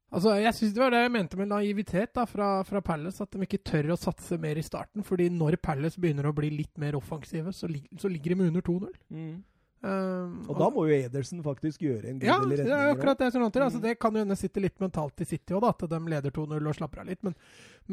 Altså, 0.07 0.37
jeg 0.39 0.53
synes 0.55 0.73
Det 0.73 0.81
var 0.81 0.93
det 0.93 1.01
jeg 1.03 1.11
mente 1.11 1.37
med 1.37 1.49
naivitet 1.51 2.13
da, 2.15 2.23
fra, 2.25 2.61
fra, 2.63 2.79
Palace. 2.79 3.23
At 3.23 3.33
de 3.33 3.43
ikke 3.43 3.63
tør 3.65 3.91
å 3.93 3.99
satse 3.99 4.37
mer 4.39 4.59
i 4.59 4.63
starten. 4.63 5.03
fordi 5.03 5.29
når 5.29 5.59
Palace 5.61 5.99
begynner 5.99 6.29
å 6.29 6.35
bli 6.35 6.51
litt 6.53 6.77
mer 6.79 6.95
offensive, 6.95 7.51
så, 7.53 7.67
li 7.67 7.83
så 7.99 8.11
ligger 8.11 8.35
de 8.35 8.47
under 8.47 8.61
2-0. 8.61 8.93
Mm. 9.09 9.37
Um, 9.77 10.39
og, 10.47 10.55
og 10.55 10.61
da 10.61 10.67
må 10.73 10.83
jo 10.89 10.95
Edersen 11.05 11.43
faktisk 11.45 11.83
gjøre 11.85 12.09
en 12.09 12.21
god 12.21 12.27
ja, 12.27 12.37
del 12.41 12.53
redninger. 12.55 12.71
Ja, 12.71 12.93
akkurat 12.95 13.19
det. 13.19 13.27
Sånn 13.33 13.45
altså, 13.45 13.59
mm. 13.59 13.65
altså, 13.67 13.81
det 13.83 13.97
kan 14.01 14.15
jo 14.15 14.23
hende 14.23 14.39
sitte 14.39 14.63
litt 14.63 14.79
mentalt 14.81 15.21
i 15.21 15.27
City 15.27 15.57
òg, 15.57 15.67
at 15.69 15.85
de 15.91 15.99
leder 16.13 16.33
2-0 16.33 16.55
og 16.55 16.79
slapper 16.79 17.03
av 17.03 17.11
litt. 17.11 17.21
Men, 17.27 17.35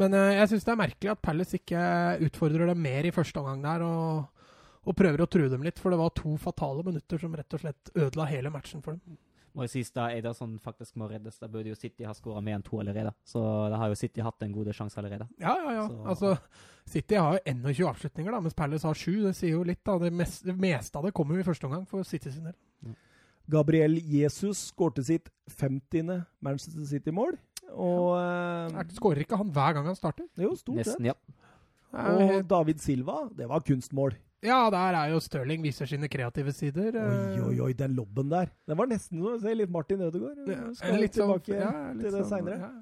men 0.00 0.16
uh, 0.16 0.31
jeg 0.38 0.53
syns 0.53 0.68
det 0.68 0.72
er 0.72 0.81
merkelig 0.81 1.12
at 1.12 1.24
Palace 1.24 1.59
ikke 1.59 1.83
utfordrer 2.29 2.70
dem 2.70 2.81
mer 2.87 3.11
i 3.11 3.12
første 3.14 3.42
omgang 3.42 3.66
der. 3.66 3.85
og, 3.88 4.46
og 4.85 4.96
prøver 4.96 5.24
å 5.24 5.29
true 5.33 5.48
dem 5.48 5.62
litt, 5.64 5.79
for 5.81 5.92
det 5.92 5.96
var 5.96 6.11
to 6.12 6.35
fatale 6.40 6.83
minutter 6.85 7.20
som 7.20 7.35
rett 7.35 7.55
og 7.57 7.62
slett 7.62 7.94
ødela 7.96 8.27
hele 8.29 8.50
matchen 8.53 8.83
for 8.85 8.98
dem 8.98 9.16
må 9.54 9.66
jo 9.66 9.70
sies 9.70 9.92
da 9.94 10.08
Eidarsson 10.10 10.56
faktisk 10.62 10.96
må 10.98 11.06
reddes. 11.10 11.38
Da 11.38 11.48
burde 11.50 11.70
jo 11.70 11.78
City 11.78 12.06
ha 12.08 12.14
skåra 12.16 12.42
mer 12.42 12.58
enn 12.58 12.64
to 12.66 12.80
allerede. 12.82 13.12
Så 13.26 13.40
da 13.70 13.78
har 13.78 13.92
jo 13.92 13.98
City 13.98 14.24
hatt 14.24 14.42
en 14.42 14.54
god 14.54 14.72
sjanse 14.74 14.98
allerede. 14.98 15.28
Ja, 15.38 15.54
ja, 15.62 15.74
ja. 15.76 15.84
Så. 15.88 15.98
Altså, 16.10 16.32
City 16.90 17.18
har 17.20 17.38
jo 17.38 17.54
21 17.54 17.88
avslutninger, 17.92 18.34
da, 18.34 18.40
mens 18.42 18.58
Palace 18.58 18.88
har 18.88 18.98
7. 18.98 19.22
Det 19.28 19.34
sier 19.38 19.54
jo 19.54 19.62
litt, 19.66 19.82
da. 19.86 19.96
Det 20.02 20.10
meste, 20.12 20.48
det 20.50 20.56
meste 20.58 20.98
av 20.98 21.06
det 21.06 21.14
kommer 21.14 21.38
jo 21.38 21.44
i 21.44 21.46
første 21.46 21.68
omgang 21.70 21.86
for 21.90 22.06
City 22.08 22.34
sin 22.34 22.50
del. 22.50 22.56
Ja. 22.82 22.96
Gabriel 23.54 23.98
Jesus 24.00 24.70
skårte 24.72 25.04
sitt 25.06 25.30
50. 25.52 26.24
Manchester 26.42 26.90
City-mål. 26.90 27.36
Og 27.74 28.10
ja. 28.18 28.68
uh, 28.74 28.94
Skårer 28.96 29.24
ikke 29.24 29.38
han 29.38 29.54
hver 29.54 29.76
gang 29.76 29.88
han 29.90 29.98
starter? 29.98 30.26
Jo, 30.40 30.54
stort 30.58 30.82
sett. 30.82 30.96
Nesten, 30.98 31.12
ja. 31.12 31.16
Og 31.94 32.40
David 32.50 32.82
Silva, 32.82 33.28
det 33.38 33.46
var 33.50 33.62
kunstmål. 33.66 34.16
Ja, 34.44 34.59
der 34.72 34.96
er 34.98 35.12
jo 35.14 35.20
Stirling 35.24 35.62
viser 35.64 35.88
sine 35.88 36.09
kreative 36.12 36.52
sider. 36.52 36.96
Oi, 37.00 37.40
oi, 37.46 37.54
oi, 37.64 37.72
den 37.76 37.94
lobben 37.96 38.28
der. 38.33 38.50
Den 38.68 38.76
var 38.76 38.90
nesten 38.90 39.22
noe, 39.22 39.38
se 39.40 39.54
litt 39.57 39.72
Martin 39.72 40.02
Ødegaard. 40.04 40.42
Skal 40.76 40.98
litt 41.00 41.16
sånn- 41.16 41.30
tilbake 41.33 41.57
ja, 41.57 41.70
litt 41.94 42.04
til 42.04 42.11
det 42.12 42.24
sånn, 42.26 42.33
seinere. 42.35 42.59
Ja. 42.61 42.72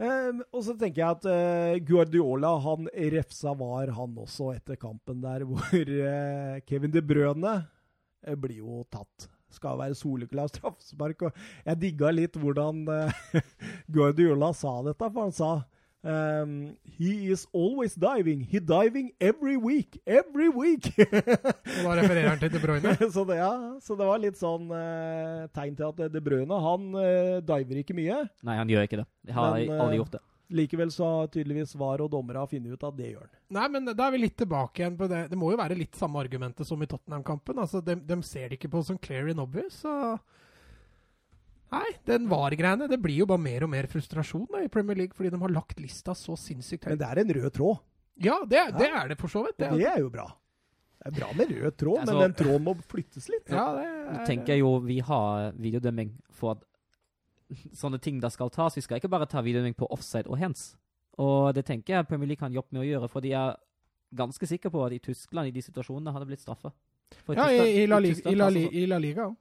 Um, 0.00 0.38
og 0.56 0.62
så 0.64 0.72
tenker 0.80 1.02
jeg 1.02 1.16
at 1.18 1.26
uh, 1.28 1.74
Guardiola 1.84 2.54
han 2.64 2.86
refsa 3.12 3.52
var, 3.52 3.90
han 3.92 4.14
også, 4.22 4.54
etter 4.56 4.78
kampen 4.80 5.20
der 5.20 5.44
hvor 5.48 5.92
uh, 5.92 6.56
Kevin 6.64 6.94
De 6.94 7.02
Brøne 7.04 7.52
uh, 7.60 8.36
blir 8.40 8.62
jo 8.62 8.80
tatt. 8.90 9.28
Skal 9.52 9.76
være 9.78 9.98
soleklar 9.98 10.48
straffespark. 10.48 11.26
Og 11.28 11.44
jeg 11.66 11.80
digga 11.82 12.10
litt 12.14 12.38
hvordan 12.38 12.86
Guardiola 13.94 14.54
sa 14.56 14.78
dette, 14.86 15.10
for 15.10 15.26
han 15.26 15.36
sa 15.36 15.52
Um, 16.02 16.76
he 16.82 17.30
is 17.30 17.46
always 17.52 17.94
diving. 17.94 18.40
He 18.40 18.58
diving 18.58 19.12
every 19.20 19.56
week. 19.56 20.00
Every 20.06 20.48
week! 20.48 20.94
Og 20.96 21.84
da 21.84 21.96
refererer 21.98 22.30
han 22.30 22.40
til 22.40 22.52
De 22.54 22.62
Bruyne. 22.62 22.94
så, 23.14 23.24
det, 23.28 23.36
ja, 23.36 23.52
så 23.84 23.96
det 23.98 24.08
var 24.08 24.22
litt 24.22 24.40
sånn 24.40 24.72
uh, 24.72 25.44
tegn 25.52 25.76
til 25.76 25.90
at 25.90 26.00
De 26.14 26.22
Bruyne 26.24 26.62
han 26.64 26.88
uh, 26.96 27.36
diver 27.44 27.82
ikke 27.82 27.96
mye. 27.98 28.22
Nei, 28.48 28.56
han 28.56 28.72
gjør 28.72 28.88
ikke 28.88 29.02
det. 29.02 29.06
Jeg 29.28 29.36
har 29.36 29.52
Men, 29.58 29.74
uh, 29.74 29.84
aldri 29.84 30.00
gjort 30.00 30.16
det. 30.16 30.24
Likevel 30.50 30.90
så 30.90 31.06
har 31.06 31.28
tydeligvis 31.30 31.76
VAR 31.78 32.02
og 32.02 32.10
dommere 32.10 32.42
funnet 32.50 32.72
ut 32.74 32.88
at 32.88 32.96
det 32.96 33.12
gjør 33.12 33.26
han. 33.26 33.36
Nei, 33.54 33.68
men 33.76 33.92
da 33.92 34.06
er 34.06 34.16
vi 34.16 34.24
litt 34.24 34.38
tilbake 34.40 34.82
igjen 34.82 34.96
på 34.98 35.06
det. 35.10 35.26
Det 35.30 35.38
må 35.38 35.52
jo 35.52 35.60
være 35.60 35.78
litt 35.78 36.00
samme 36.00 36.18
argumentet 36.24 36.66
som 36.66 36.80
i 36.80 36.88
Tottenham-kampen. 36.90 37.60
Altså, 37.60 37.84
de, 37.84 38.00
de 38.02 38.18
ser 38.26 38.48
det 38.48 38.58
ikke 38.58 38.72
på 38.72 38.82
som 38.88 38.98
clear 38.98 39.30
and 39.30 39.44
obvious. 39.44 39.82
Så 39.84 40.16
Nei, 41.70 41.86
den 42.06 42.24
VAR-greiene 42.26 42.88
Det 42.90 42.98
blir 42.98 43.20
jo 43.20 43.26
bare 43.30 43.38
mer 43.38 43.62
og 43.62 43.70
mer 43.70 43.86
frustrasjon 43.86 44.48
da, 44.50 44.64
i 44.64 44.68
Premier 44.72 44.96
League, 44.98 45.14
fordi 45.14 45.30
de 45.30 45.38
har 45.40 45.52
lagt 45.54 45.78
lista 45.78 46.14
så 46.18 46.34
sinnssykt 46.38 46.88
Men 46.90 46.98
det 46.98 47.06
er 47.06 47.20
en 47.22 47.32
rød 47.36 47.52
tråd. 47.54 47.78
Ja, 48.20 48.40
det, 48.44 48.64
det 48.76 48.88
er 48.90 49.08
det 49.12 49.16
for 49.20 49.28
så 49.32 49.44
vidt. 49.46 49.56
Det, 49.62 49.68
det 49.78 49.86
er 49.86 50.00
jo 50.02 50.10
bra. 50.12 50.26
Det 51.00 51.08
er 51.12 51.14
bra 51.20 51.28
med 51.38 51.52
rød 51.54 51.76
tråd, 51.80 52.00
Altså- 52.02 52.16
men 52.18 52.24
den 52.26 52.34
tråden 52.40 52.64
må 52.66 52.74
flyttes 52.90 53.28
litt. 53.32 53.46
ja, 53.48 53.68
det 53.78 53.86
Nå 53.86 54.18
er, 54.18 54.26
tenker 54.26 54.52
jeg 54.56 54.60
jo 54.64 54.72
vi 54.84 54.98
har 55.00 55.52
videodømming 55.56 56.10
for 56.36 56.56
at 56.58 56.66
sånne 57.80 58.00
ting 58.02 58.20
da 58.20 58.28
skal 58.30 58.50
tas. 58.50 58.76
Vi 58.76 58.82
skal 58.84 58.98
ikke 59.00 59.08
bare 59.10 59.26
ta 59.30 59.40
videodømming 59.42 59.76
på 59.78 59.88
offside 59.90 60.26
og 60.28 60.38
hands. 60.38 60.74
Og 61.18 61.54
det 61.54 61.64
tenker 61.66 61.94
jeg 61.96 62.08
Premier 62.10 62.28
League 62.30 62.40
kan 62.42 62.52
jobbe 62.52 62.72
med 62.74 62.82
å 62.82 62.88
gjøre, 62.90 63.08
for 63.10 63.20
de 63.24 63.32
er 63.32 63.56
ganske 64.14 64.46
sikre 64.50 64.70
på 64.74 64.82
at 64.86 64.92
i 64.92 64.98
Tyskland, 65.02 65.48
i 65.48 65.54
de 65.54 65.62
situasjonene, 65.62 66.12
hadde 66.12 66.26
blitt 66.26 66.42
straffa. 66.42 66.72
Ja, 67.34 67.48
i, 67.50 67.82
i, 67.82 67.86
La, 67.90 67.98
Liga, 68.02 68.14
Tyskland 68.14 68.34
i, 68.34 68.38
La, 68.38 68.46
tas 68.50 68.54
Li- 68.54 68.64
altså- 68.66 68.76
i 68.82 68.86
La 68.90 68.98
Liga 69.02 69.26
òg. 69.30 69.36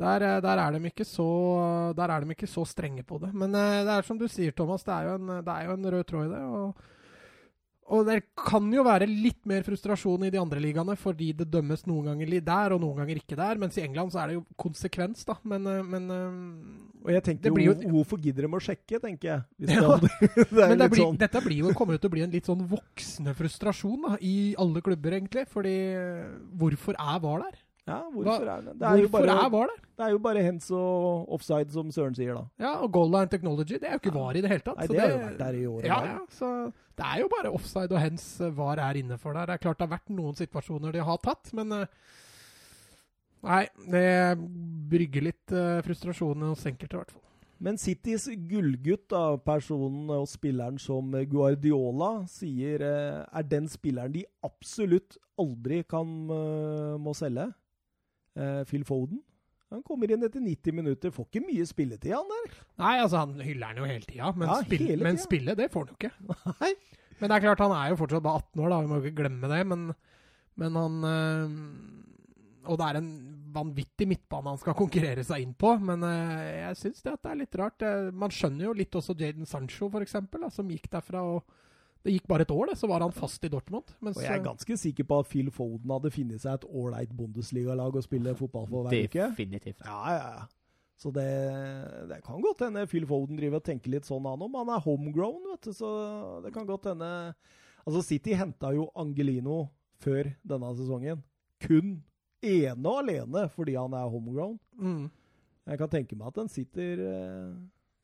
Der, 0.00 0.24
eh, 0.24 0.38
der, 0.40 0.62
er 0.62 0.76
de 0.76 0.88
ikke 0.88 1.04
så, 1.04 1.30
der 1.96 2.14
er 2.14 2.24
de 2.24 2.36
ikke 2.36 2.48
så 2.48 2.64
strenge 2.68 3.04
på 3.06 3.20
det. 3.20 3.34
Men 3.36 3.54
eh, 3.54 3.82
det 3.84 3.98
er 3.98 4.06
som 4.06 4.20
du 4.20 4.28
sier, 4.30 4.54
Thomas, 4.56 4.86
det 4.86 4.94
er 4.96 5.10
jo 5.10 5.18
en, 5.18 5.34
det 5.44 5.56
er 5.56 5.68
jo 5.68 5.76
en 5.76 5.92
rød 5.94 6.06
tråd 6.08 6.30
i 6.30 6.32
det. 6.32 6.40
Og, 6.48 6.86
og 7.90 8.06
det 8.06 8.16
kan 8.38 8.68
jo 8.72 8.84
være 8.86 9.08
litt 9.10 9.42
mer 9.50 9.64
frustrasjon 9.66 10.24
i 10.24 10.30
de 10.32 10.38
andre 10.40 10.62
ligaene, 10.62 10.94
fordi 10.96 11.32
det 11.36 11.48
dømmes 11.52 11.82
noen 11.90 12.12
ganger 12.12 12.36
der 12.46 12.76
og 12.76 12.80
noen 12.80 13.02
ganger 13.02 13.20
ikke 13.20 13.36
der. 13.36 13.60
Mens 13.60 13.76
i 13.76 13.84
England 13.84 14.14
så 14.14 14.22
er 14.22 14.30
det 14.30 14.38
jo 14.38 14.44
konsekvens, 14.62 15.26
da. 15.28 15.36
Men, 15.52 15.68
eh, 15.68 15.84
men 15.84 16.10
Og 17.00 17.12
jeg 17.12 17.26
tenkte 17.26 17.52
Det 17.52 17.64
jo, 17.66 17.78
hvorfor 17.92 18.20
gidder 18.24 18.46
de 18.46 18.54
å 18.56 18.64
sjekke, 18.64 19.04
tenker 19.04 19.34
jeg. 19.34 19.42
Ja. 19.76 19.96
det, 20.00 20.46
det 20.48 20.68
Men 20.70 20.78
det 20.80 20.92
blir, 20.94 21.08
sånn. 21.10 21.20
dette 21.20 21.44
blir 21.44 21.66
jo, 21.66 21.74
kommer 21.76 21.98
jo 21.98 22.06
til 22.06 22.14
å 22.14 22.16
bli 22.16 22.24
en 22.24 22.32
litt 22.32 22.48
sånn 22.48 22.64
voksende 22.72 23.36
frustrasjon 23.36 24.06
da, 24.08 24.16
i 24.24 24.54
alle 24.56 24.80
klubber, 24.80 25.20
egentlig. 25.20 25.44
Fordi 25.52 25.76
hvorfor 26.56 26.96
er 26.96 27.20
VAR 27.20 27.50
der? 27.50 27.66
Ja, 27.90 28.00
hvorfor 28.14 28.50
er 28.54 28.66
det? 28.66 28.74
Det 28.80 28.86
er, 28.88 29.00
jo 29.02 29.08
Hvorfor 29.08 29.26
bare, 29.26 29.46
er 29.46 29.54
VAR 29.54 29.72
der? 29.72 29.80
det 30.00 30.06
er 30.06 30.12
jo 30.14 30.20
bare 30.24 30.44
hands 30.46 30.70
og 30.72 31.32
offside, 31.36 31.72
som 31.74 31.90
Søren 31.94 32.14
sier, 32.16 32.36
da. 32.38 32.44
Ja, 32.62 32.76
og 32.84 32.92
goal 32.94 33.10
line 33.12 33.28
technology, 33.32 33.76
det 33.80 33.90
er 33.90 33.98
jo 33.98 34.02
ikke 34.04 34.14
VAR 34.16 34.38
i 34.38 34.44
det 34.44 34.52
hele 34.52 34.64
tatt. 34.64 34.78
Nei, 34.80 34.86
så 34.86 34.94
det 34.94 35.02
har 35.02 35.12
jo 35.12 35.20
vært 35.26 35.42
der 35.42 35.58
i 35.58 35.66
år 35.70 35.90
Ja, 35.90 36.00
ja, 36.08 36.20
så 36.36 36.52
det 37.00 37.06
er 37.08 37.22
jo 37.22 37.30
bare 37.32 37.52
offside 37.56 37.96
og 37.96 38.02
hens 38.02 38.24
eh, 38.44 38.52
VAR 38.56 38.80
er 38.84 38.98
innefor 39.00 39.36
der. 39.36 39.48
Det 39.48 39.54
er 39.56 39.62
klart 39.64 39.78
det 39.80 39.86
har 39.86 39.94
vært 39.94 40.12
noen 40.12 40.36
situasjoner 40.36 40.92
de 40.92 41.04
har 41.06 41.22
tatt, 41.24 41.52
men 41.56 41.72
eh, 41.82 41.86
Nei, 43.40 43.62
det 43.88 44.36
brygger 44.92 45.24
litt 45.24 45.52
eh, 45.56 45.78
frustrasjon 45.86 46.42
hos 46.50 46.66
enkelte, 46.68 46.92
i 46.92 47.00
hvert 47.00 47.14
fall. 47.14 47.22
Men 47.64 47.78
Citys 47.80 48.26
gullgutt, 48.50 49.06
da, 49.12 49.38
personen 49.44 50.12
og 50.12 50.26
spilleren 50.28 50.76
som 50.80 51.08
Guardiola 51.28 52.26
sier 52.28 52.84
er 52.84 53.48
den 53.48 53.68
spilleren 53.68 54.12
de 54.12 54.26
absolutt 54.44 55.16
aldri 55.40 55.82
kan 55.88 56.08
må 57.00 57.12
selge. 57.16 57.50
Eh, 58.40 58.62
Phil 58.70 58.84
Foden. 58.88 59.20
Han 59.70 59.84
kommer 59.86 60.10
inn 60.10 60.24
etter 60.26 60.42
90 60.42 60.74
minutter. 60.74 61.12
Får 61.14 61.28
ikke 61.28 61.44
mye 61.46 61.66
spilletid, 61.68 62.10
han 62.16 62.30
der. 62.32 62.54
Nei, 62.82 62.94
altså, 63.04 63.20
han 63.22 63.36
hyller 63.44 63.70
den 63.74 63.84
jo 63.84 63.90
hele 63.92 64.06
tida, 64.08 64.30
men, 64.34 64.48
Ja, 64.50 64.56
spill, 64.64 64.86
hele 64.88 65.04
men 65.06 65.18
tida. 65.20 65.26
spille, 65.28 65.54
det 65.60 65.68
får 65.70 65.84
han 65.86 65.92
jo 65.92 65.98
ikke. 66.00 66.12
Nei. 66.64 66.72
Men 67.20 67.28
det 67.30 67.36
er 67.36 67.44
klart, 67.44 67.60
han 67.62 67.74
er 67.76 67.92
jo 67.92 67.98
fortsatt 68.00 68.24
bare 68.24 68.40
18 68.40 68.64
år, 68.64 68.72
da, 68.72 68.78
vi 68.80 68.90
må 68.90 68.98
ikke 69.04 69.18
glemme 69.20 69.50
det. 69.52 69.60
Men, 69.70 69.84
men 70.58 70.78
han 70.80 70.96
øh, 71.04 71.54
Og 72.72 72.80
det 72.80 72.86
er 72.88 72.98
en 72.98 73.10
vanvittig 73.54 74.06
midtbane 74.08 74.52
han 74.54 74.60
skal 74.62 74.76
konkurrere 74.78 75.22
seg 75.26 75.44
inn 75.44 75.54
på. 75.58 75.74
Men 75.84 76.02
øh, 76.06 76.34
jeg 76.64 76.80
syns 76.80 77.02
det, 77.06 77.14
det 77.22 77.30
er 77.30 77.40
litt 77.44 77.58
rart. 77.60 77.86
Man 78.16 78.32
skjønner 78.34 78.70
jo 78.70 78.76
litt 78.80 78.96
også 78.98 79.14
Jaden 79.20 79.46
Sancho, 79.46 79.90
eksempel, 80.00 80.48
som 80.54 80.70
gikk 80.72 80.90
derfra 80.96 81.22
og 81.36 81.44
Det 82.00 82.14
gikk 82.14 82.28
bare 82.30 82.46
et 82.46 82.52
år, 82.54 82.70
det, 82.70 82.78
så 82.80 82.88
var 82.88 83.02
han 83.04 83.12
fast 83.12 83.44
i 83.44 83.50
Dortmund. 83.52 83.90
Mens, 84.00 84.16
Og 84.16 84.24
jeg 84.24 84.32
er 84.38 84.44
ganske 84.44 84.76
sikker 84.80 85.04
på 85.04 85.18
at 85.20 85.28
Phil 85.28 85.50
Foden 85.52 85.90
hadde 85.92 86.10
funnet 86.14 86.40
seg 86.40 86.54
et 86.56 86.64
ålreit 86.64 87.12
Bundesliga-lag 87.12 87.98
å 87.98 88.02
spille 88.04 88.32
fotball 88.38 88.66
for 88.70 88.88
hver 88.88 89.04
uke. 89.10 89.26
Definitivt. 89.34 89.84
Ja, 89.84 90.00
ja, 90.14 90.30
ja. 90.38 90.46
Så 91.00 91.12
det, 91.16 91.26
det 92.10 92.18
kan 92.24 92.40
godt 92.44 92.64
hende 92.66 92.86
Phil 92.88 93.06
Foden 93.08 93.36
driver 93.40 93.60
og 93.60 93.64
tenker 93.68 93.92
litt 93.92 94.08
sånn 94.08 94.24
han 94.28 94.42
om. 94.44 94.56
Han 94.60 94.72
er 94.72 94.82
homegrown, 94.84 95.44
vet 95.52 95.68
du, 95.68 95.72
så 95.76 95.90
det 96.44 96.52
kan 96.56 96.68
godt 96.68 96.90
hende 96.92 97.10
Altså, 97.80 98.02
City 98.04 98.34
henta 98.36 98.74
jo 98.76 98.90
Angelino 99.00 99.62
før 100.04 100.28
denne 100.44 100.72
sesongen. 100.76 101.22
Kun 101.64 101.94
ene 102.44 102.88
og 102.88 102.98
alene 103.00 103.46
fordi 103.52 103.76
han 103.78 103.96
er 103.96 104.12
homegrown. 104.12 104.58
mm. 104.76 105.08
Jeg 105.70 105.78
kan 105.78 105.90
tenke 105.92 106.16
meg 106.18 106.30
at 106.32 106.38
den 106.40 106.48
sitter, 106.50 107.00
eh, 107.06 107.50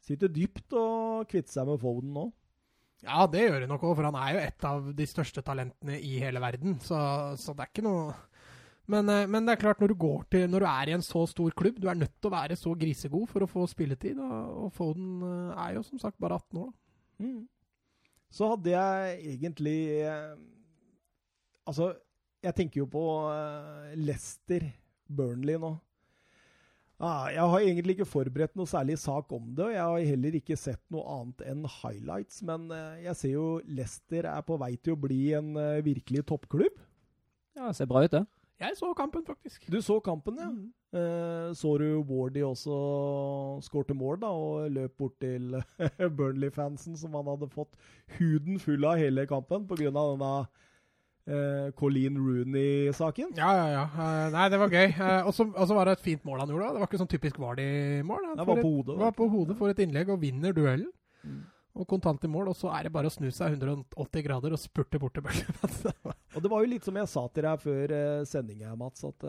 sitter 0.05 0.31
dypt 0.31 0.75
og 0.77 1.25
kvitter 1.29 1.51
seg 1.51 1.67
med 1.67 1.81
Foden 1.83 2.13
nå. 2.15 2.27
Ja, 3.05 3.27
det 3.29 3.43
gjør 3.45 3.61
det 3.61 3.69
nok 3.69 3.85
òg, 3.85 3.99
for 3.99 4.09
han 4.09 4.17
er 4.19 4.31
jo 4.33 4.45
et 4.47 4.65
av 4.67 4.87
de 4.97 5.07
største 5.07 5.43
talentene 5.45 5.99
i 6.01 6.17
hele 6.23 6.41
verden. 6.43 6.79
Så, 6.83 6.97
så 7.41 7.53
det 7.53 7.67
er 7.67 7.75
ikke 7.75 7.85
noe 7.87 8.15
men, 8.91 9.09
eh, 9.11 9.27
men 9.27 9.47
det 9.47 9.57
er 9.57 9.63
klart, 9.65 9.81
når 9.83 9.93
du, 9.93 9.99
går 9.99 10.25
til, 10.31 10.47
når 10.51 10.63
du 10.63 10.69
er 10.71 10.91
i 10.91 10.95
en 10.95 11.05
så 11.05 11.25
stor 11.31 11.55
klubb, 11.59 11.81
du 11.83 11.89
er 11.91 11.99
nødt 11.99 12.15
til 12.21 12.31
å 12.31 12.37
være 12.37 12.59
så 12.59 12.75
grisegod 12.79 13.27
for 13.31 13.43
å 13.43 13.51
få 13.51 13.67
spilletid. 13.71 14.21
Og, 14.23 14.71
Foden 14.75 15.23
eh, 15.27 15.63
er 15.65 15.77
jo 15.77 15.85
som 15.87 16.01
sagt 16.03 16.21
bare 16.23 16.39
18 16.39 16.63
år, 16.63 16.71
da. 16.71 17.27
Mm. 17.27 17.45
Så 18.37 18.51
hadde 18.51 18.73
jeg 18.75 19.37
egentlig 19.37 19.79
eh, 20.05 20.35
Altså, 21.67 21.89
jeg 22.45 22.55
tenker 22.55 22.79
jo 22.79 22.85
på 22.87 23.03
Lester 23.99 24.69
Burnley 25.11 25.57
nå. 25.59 25.73
Ah, 26.97 27.27
jeg 27.29 27.45
har 27.45 27.61
egentlig 27.61 27.95
ikke 27.99 28.09
forberedt 28.09 28.55
noe 28.57 28.69
særlig 28.71 28.95
sak 28.97 29.33
om 29.37 29.51
det, 29.53 29.67
og 29.67 29.75
jeg 29.75 29.83
har 29.85 30.07
heller 30.15 30.39
ikke 30.39 30.57
sett 30.57 30.81
noe 30.95 31.05
annet 31.13 31.43
enn 31.45 31.67
highlights. 31.69 32.41
Men 32.49 32.71
eh, 32.73 33.03
jeg 33.05 33.19
ser 33.21 33.35
jo 33.35 33.49
Leicester 33.69 34.29
er 34.31 34.47
på 34.47 34.57
vei 34.63 34.73
til 34.81 34.97
å 34.97 35.03
bli 35.03 35.21
en 35.37 35.53
eh, 35.61 35.85
virkelig 35.85 36.25
toppklubb. 36.31 36.81
Ja, 37.57 37.69
det 37.69 37.77
ser 37.77 37.91
bra 37.91 38.07
ut, 38.07 38.15
det. 38.15 38.25
Jeg 38.57 38.79
så 38.79 38.89
kampen, 38.97 39.27
faktisk. 39.27 39.67
Du 39.69 39.77
så 39.85 39.99
kampen, 40.01 40.39
ja. 40.41 40.49
Mm. 40.49 40.73
Eh, 40.97 41.51
så 41.53 41.75
du 41.77 42.01
Wardy 42.09 42.41
også 42.47 42.77
skårte 43.67 43.97
mål, 43.97 44.23
da, 44.23 44.33
og 44.33 44.71
løp 44.73 44.97
bort 44.97 45.19
til 45.21 45.59
Burnley-fansen, 46.17 46.97
som 46.97 47.13
han 47.19 47.29
hadde 47.29 47.53
fått 47.53 47.77
huden 48.17 48.57
full 48.63 48.89
av 48.89 48.97
hele 49.03 49.27
kampen 49.29 49.69
pga. 49.69 49.93
denne 49.93 50.33
eh, 51.27 51.73
Colleen 51.79 52.17
Rooney-saken? 52.19 53.35
Ja, 53.39 53.51
ja, 53.59 53.67
ja. 53.73 53.83
Uh, 53.97 54.29
nei, 54.35 54.47
det 54.53 54.61
var 54.63 54.73
gøy. 54.73 54.95
Uh, 54.95 55.27
og 55.27 55.35
så 55.35 55.77
var 55.77 55.91
det 55.91 55.99
et 55.99 56.07
fint 56.07 56.25
mål 56.29 56.45
han 56.45 56.55
gjorde. 56.55 56.69
da. 56.69 56.77
Det 56.77 56.85
var 56.85 56.91
ikke 56.91 57.03
sånn 57.03 57.13
typisk 57.13 57.43
Vardy-mål. 57.43 58.31
Han 58.31 58.41
Det 58.41 58.49
var 58.49 58.63
på 58.63 58.71
hodet. 58.71 58.97
var 59.03 59.19
på 59.19 59.29
hodet, 59.33 59.59
for 59.59 59.73
et 59.73 59.85
innlegg 59.85 60.15
og 60.15 60.23
vinner 60.23 60.57
duellen. 60.57 60.91
Mm. 61.27 61.45
Og 61.77 61.85
kontant 61.91 62.23
i 62.25 62.31
mål, 62.33 62.49
og 62.55 62.57
så 62.57 62.71
er 62.73 62.87
det 62.87 62.95
bare 62.95 63.11
å 63.11 63.13
snu 63.13 63.29
seg 63.35 63.59
180 63.59 64.25
grader 64.25 64.55
og 64.57 64.63
spurte 64.63 65.01
bort 65.03 65.13
til 65.19 65.27
bølgen. 65.27 65.59
Og 66.37 66.43
det 66.45 66.49
var 66.53 66.63
jo 66.63 66.71
litt 66.71 66.85
som 66.85 66.97
jeg 66.97 67.09
sa 67.09 67.23
til 67.33 67.45
deg 67.45 67.61
før 67.61 67.93
eh, 67.97 68.25
sendinga, 68.29 68.73
Mats, 68.77 69.05
at 69.05 69.25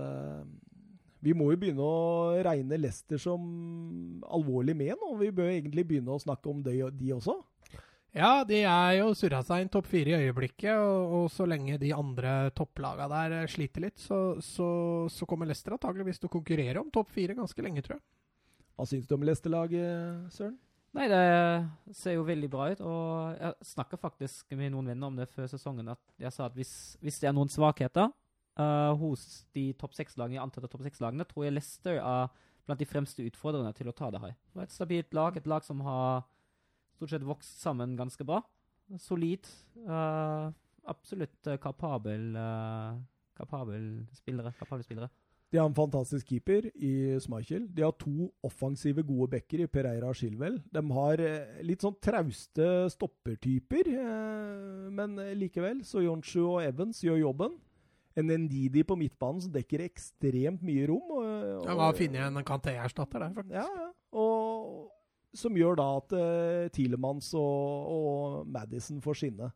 vi 1.23 1.33
må 1.35 1.49
jo 1.51 1.59
begynne 1.59 1.83
å 1.83 2.37
regne 2.45 2.79
Lester 2.79 3.19
som 3.19 3.41
alvorlig 4.31 4.75
med 4.77 4.93
nå. 4.95 5.15
Vi 5.19 5.31
bør 5.35 5.49
egentlig 5.49 5.85
begynne 5.89 6.13
å 6.13 6.21
snakke 6.21 6.51
om 6.51 6.61
det, 6.63 6.77
de 6.99 7.13
også. 7.15 7.35
Ja, 8.17 8.41
de 8.49 8.63
er 8.65 8.95
jo 8.97 9.11
surra 9.13 9.43
seg 9.45 9.61
inn 9.61 9.69
topp 9.69 9.85
fire 9.91 10.15
i 10.15 10.25
øyeblikket, 10.25 10.73
og, 10.73 11.11
og 11.19 11.25
så 11.29 11.45
lenge 11.45 11.77
de 11.77 11.91
andre 11.93 12.49
topplaga 12.57 13.05
der 13.11 13.35
eh, 13.43 13.49
sliter 13.51 13.83
litt, 13.83 13.99
så, 14.01 14.39
så, 14.41 14.69
så 15.13 15.27
kommer 15.29 15.45
Leicester 15.45 15.75
antageligvis 15.75 16.17
til 16.23 16.31
å 16.31 16.33
konkurrere 16.33 16.81
om 16.81 16.89
topp 16.93 17.11
fire 17.13 17.35
ganske 17.37 17.61
lenge, 17.61 17.83
tror 17.85 17.99
jeg. 17.99 18.05
Hva 18.77 18.87
syns 18.89 19.05
du 19.09 19.13
om 19.13 19.25
Leicester-laget, 19.25 20.31
Søren? 20.33 20.57
Nei, 20.97 21.05
det 21.11 21.97
ser 21.97 22.15
jo 22.15 22.25
veldig 22.25 22.49
bra 22.49 22.69
ut. 22.71 22.81
Og 22.81 23.35
jeg 23.37 23.67
snakka 23.69 23.99
faktisk 24.01 24.53
med 24.57 24.73
noen 24.73 24.89
venner 24.89 25.11
om 25.11 25.17
det 25.17 25.27
før 25.29 25.49
sesongen. 25.51 25.91
At 25.93 26.01
jeg 26.21 26.33
sa 26.33 26.47
at 26.47 26.55
hvis, 26.57 26.71
hvis 27.03 27.19
det 27.21 27.29
er 27.29 27.35
noen 27.37 27.51
svakheter 27.53 28.09
uh, 28.09 28.93
hos 28.97 29.43
de 29.57 29.67
topp 29.77 29.97
seks-lagene, 29.97 30.41
antatte 30.41 30.69
topp 30.71 30.85
seks-lagene, 30.87 31.27
tror 31.29 31.45
jeg 31.45 31.57
Leicester 31.57 31.99
er 31.99 32.31
blant 32.67 32.81
de 32.81 32.89
fremste 32.89 33.25
utfordrerne 33.25 33.73
til 33.77 33.91
å 33.91 33.95
ta 33.97 34.09
det 34.13 34.23
her. 34.23 34.33
Det 34.53 34.63
er 34.63 34.69
et 34.69 34.77
stabilt 34.77 35.17
lag, 35.17 35.37
et 35.37 35.49
lag 35.49 35.65
som 35.65 35.83
har 35.85 36.25
stort 36.97 37.13
sett 37.13 37.27
vokst 37.27 37.61
sammen 37.61 37.95
ganske 37.97 38.25
bra. 38.27 38.41
Solid. 39.01 39.47
Uh, 39.83 40.49
absolutt 40.87 41.47
eh, 41.47 41.59
kapabel, 41.59 42.29
uh, 42.35 42.97
kapabel 43.37 44.05
spillere. 44.15 44.53
kapabel 44.59 44.85
spillere. 44.85 45.09
De 45.51 45.59
har 45.59 45.69
en 45.69 45.75
fantastisk 45.75 46.27
keeper 46.27 46.65
i 46.75 47.15
Schmeichel. 47.23 47.69
De 47.71 47.83
har 47.85 47.93
to 47.95 48.27
offensive, 48.43 49.03
gode 49.07 49.29
backer 49.31 49.61
i 49.63 49.67
Pereira 49.71 50.09
og 50.09 50.17
Schilwell. 50.19 50.57
De 50.75 50.81
har 50.91 51.23
litt 51.63 51.85
sånn 51.85 51.95
trauste 52.03 52.65
stoppertyper, 52.91 53.87
men 54.91 55.15
likevel. 55.39 55.85
Så 55.87 56.03
Jonsju 56.03 56.41
og 56.49 56.65
Evans 56.65 56.99
gjør 57.05 57.21
jobben. 57.21 57.55
En 58.19 58.33
Ndidi 58.43 58.83
på 58.83 58.97
midtbanen 58.99 59.39
som 59.45 59.53
dekker 59.55 59.85
ekstremt 59.85 60.67
mye 60.67 60.89
rom. 60.91 61.15
Og, 61.15 61.23
og, 61.61 61.71
Jeg 61.71 61.97
finner 62.01 62.25
jeg 62.25 62.33
en 62.33 62.47
Kanté-erstatter 62.51 63.23
der, 63.23 63.39
faktisk. 63.39 63.55
Ja, 63.55 63.85
ja. 63.85 63.89
Som 65.35 65.57
gjør 65.59 65.77
da 65.79 65.87
at 65.99 66.15
uh, 66.15 66.69
Tilemans 66.73 67.33
og, 67.37 67.91
og 67.91 68.47
Madison 68.51 69.01
får 69.03 69.21
skinne. 69.21 69.51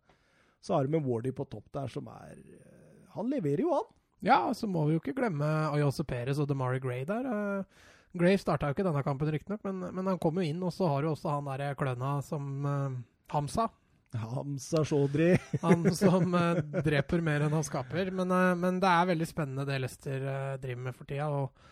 Så 0.61 0.75
har 0.75 0.85
de 0.85 0.97
en 0.97 1.07
Wardy 1.07 1.31
på 1.33 1.47
topp 1.49 1.71
der 1.73 1.89
som 1.89 2.09
er 2.11 2.35
uh, 2.37 3.15
Han 3.15 3.31
leverer 3.31 3.63
jo, 3.63 3.71
han. 3.73 3.89
Ja, 4.21 4.41
så 4.53 4.69
må 4.69 4.85
vi 4.85 4.93
jo 4.95 5.01
ikke 5.01 5.15
glemme 5.17 5.47
Ayose 5.71 6.05
Perez 6.05 6.37
og 6.41 6.49
DeMari 6.49 6.81
Gray 6.83 7.05
der. 7.09 7.25
Uh, 7.25 7.89
Gray 8.17 8.37
starta 8.37 8.69
jo 8.69 8.75
ikke 8.75 8.85
denne 8.85 9.03
kampen, 9.05 9.31
riktignok, 9.33 9.63
men, 9.65 9.87
men 9.95 10.11
han 10.11 10.19
kom 10.21 10.37
jo 10.37 10.45
inn. 10.45 10.61
Og 10.67 10.73
så 10.75 10.89
har 10.91 11.01
du 11.01 11.13
også 11.13 11.31
han 11.31 11.47
der 11.49 11.77
kløna 11.79 12.17
som 12.25 12.65
Hamsa. 13.31 13.69
Hamsa 14.11 14.83
Shodri. 14.83 15.31
han 15.63 15.87
som 15.95 16.35
dreper 16.83 17.23
mer 17.23 17.47
enn 17.47 17.55
han 17.55 17.63
skaper. 17.63 18.11
Men, 18.11 18.35
men, 18.59 18.81
det 18.83 18.91
er 18.91 19.11
veldig 19.13 19.29
spennende 19.29 19.65
det 19.69 19.79
Lester 19.85 20.27
driver 20.59 20.83
med 20.89 20.97
for 20.99 21.07
tida. 21.07 21.29
og 21.31 21.71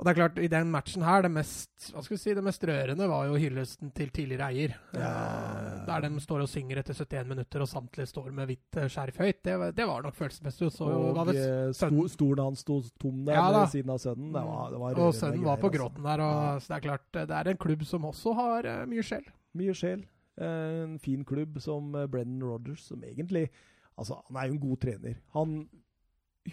og 0.00 0.06
det 0.06 0.12
er 0.14 0.16
klart, 0.16 0.38
i 0.40 0.48
den 0.48 0.70
matchen 0.72 1.02
her, 1.04 1.20
det 1.26 1.28
mest, 1.28 1.68
hva 1.92 2.00
skal 2.00 2.14
vi 2.14 2.18
si, 2.22 2.32
det 2.32 2.44
mest 2.44 2.62
rørende 2.64 3.04
var 3.10 3.26
jo 3.28 3.34
hyllesten 3.36 3.90
til 3.92 4.08
tidligere 4.16 4.46
eier. 4.48 4.76
Ja. 4.96 5.10
Eh, 5.10 5.82
der 5.90 6.06
de 6.06 6.22
står 6.24 6.44
og 6.46 6.48
synger 6.48 6.78
etter 6.80 6.96
71 6.96 7.28
minutter, 7.28 7.60
og 7.60 7.68
samtlige 7.68 8.08
står 8.08 8.30
med 8.38 8.48
hvitt 8.48 8.78
eh, 8.80 8.86
skjerf 8.88 9.18
høyt. 9.20 9.42
Det, 9.44 9.56
det, 9.76 9.86
var 9.90 10.06
nok 10.06 10.16
følelsesmessig. 10.16 10.70
Og, 10.70 11.20
og 11.20 11.32
sto, 11.76 12.06
stolen 12.14 12.40
hans 12.46 12.64
sto 12.64 12.78
tom 13.02 13.18
der 13.26 13.36
ja, 13.36 13.42
ved 13.58 13.74
siden 13.74 13.92
av 13.92 14.00
sønnen. 14.00 14.30
Det 14.38 14.44
var, 14.46 14.72
det 14.72 14.80
var 14.84 15.02
og 15.04 15.12
sønnen 15.18 15.44
var 15.44 15.60
på 15.60 15.68
altså. 15.68 15.76
gråten 15.76 16.08
der. 16.08 16.24
Og, 16.24 16.40
ja. 16.46 16.54
Så 16.56 16.72
det 16.72 16.78
er 16.78 16.86
klart, 16.86 17.04
det 17.18 17.36
er 17.42 17.52
en 17.52 17.60
klubb 17.66 17.84
som 17.90 18.08
også 18.08 18.34
har 18.40 18.70
uh, 18.70 18.80
mye 18.88 19.04
sjel. 19.10 19.28
Mye 19.60 19.76
sjel. 19.76 20.06
En 20.40 20.96
fin 21.04 21.28
klubb 21.28 21.60
som 21.60 21.92
Brennan 22.08 22.48
Rogers, 22.48 22.86
som 22.88 23.04
egentlig 23.04 23.50
Altså, 24.00 24.16
han 24.30 24.36
er 24.40 24.46
jo 24.48 24.54
en 24.54 24.60
god 24.62 24.78
trener. 24.80 25.16
Han 25.34 25.56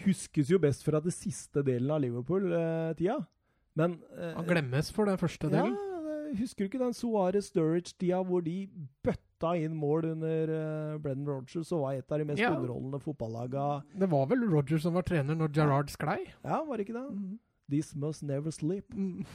huskes 0.04 0.50
jo 0.52 0.58
best 0.60 0.82
fra 0.84 1.00
det 1.00 1.14
siste 1.16 1.62
delen 1.64 1.88
av 1.94 2.02
Liverpool-tida. 2.04 3.22
Men 3.78 3.98
eh, 4.16 4.34
Han 4.34 4.48
glemmes 4.48 4.90
for 4.94 5.08
den 5.08 5.20
første 5.20 5.50
delen. 5.52 5.76
Ja, 5.76 6.34
husker 6.36 6.64
du 6.64 6.68
ikke 6.68 6.82
den 6.82 6.96
Suarez 6.96 7.52
Sturridge-tida 7.52 8.20
hvor 8.26 8.42
de 8.44 8.56
bøtta 9.06 9.54
inn 9.62 9.76
mål 9.78 10.10
under 10.12 10.50
uh, 10.50 10.96
Brennan 11.00 11.28
Rogers 11.30 11.70
og 11.72 11.84
var 11.84 12.00
et 12.00 12.12
av 12.12 12.20
de 12.20 12.26
mest 12.28 12.42
ja. 12.42 12.50
underholdende 12.52 12.98
fotballaga 13.00 13.68
Det 13.94 14.08
var 14.10 14.26
vel 14.32 14.42
Rogers 14.50 14.82
som 14.84 14.98
var 14.98 15.06
trener 15.08 15.38
når 15.38 15.54
Gerrard 15.54 15.92
sklei? 15.94 16.18
Ja, 16.42 16.58
var 16.66 16.76
det 16.76 16.88
ikke 16.88 16.98
det? 16.98 17.06
Mm. 17.14 17.38
This 17.68 17.94
must 17.94 18.24
never 18.24 18.50
sleep. 18.50 18.94
Mm. 18.94 19.26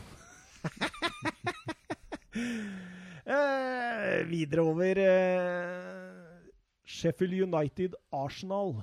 eh, 3.30 4.30
videre 4.30 4.62
over 4.66 4.98
eh, 4.98 6.10
Sheffield 6.84 7.34
United-Arsenal 7.46 8.82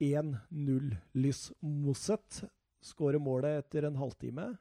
1-0. 0.00 0.96
Lys 1.14 1.52
Mosset 1.62 2.42
skårer 2.82 3.22
målet 3.22 3.62
etter 3.62 3.86
en 3.86 4.00
halvtime. 4.00 4.56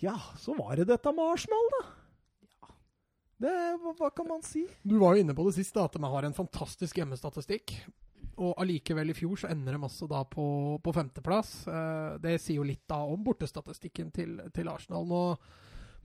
Ja, 0.00 0.16
så 0.40 0.54
var 0.56 0.78
det 0.80 0.88
dette 0.88 1.12
med 1.12 1.32
Arsenal, 1.34 1.72
da. 1.76 1.80
Ja. 2.64 2.74
Det, 3.40 3.54
hva, 3.82 3.94
hva, 3.98 4.10
kan 4.16 4.28
man 4.28 4.44
si? 4.44 4.64
Du 4.82 4.96
var 5.00 5.16
jo 5.16 5.24
inne 5.24 5.36
på 5.36 5.44
det 5.48 5.56
sist, 5.58 5.74
da, 5.76 5.86
at 5.88 5.96
de 5.96 6.12
har 6.12 6.26
en 6.26 6.36
fantastisk 6.36 7.00
hjemmestatistikk. 7.00 7.74
Og 8.40 8.54
allikevel 8.62 9.12
i 9.12 9.16
fjor 9.16 9.42
så 9.42 9.50
ender 9.52 9.76
de 9.76 9.84
også 9.84 10.08
da 10.08 10.22
på, 10.28 10.44
på 10.80 10.94
femteplass. 10.96 11.50
Eh, 11.68 12.14
det 12.24 12.38
sier 12.40 12.60
jo 12.60 12.68
litt 12.68 12.86
da 12.88 13.02
om 13.04 13.20
bortestatistikken 13.24 14.08
til, 14.16 14.38
til 14.56 14.70
Arsenal. 14.72 15.04
Nå 15.08 15.20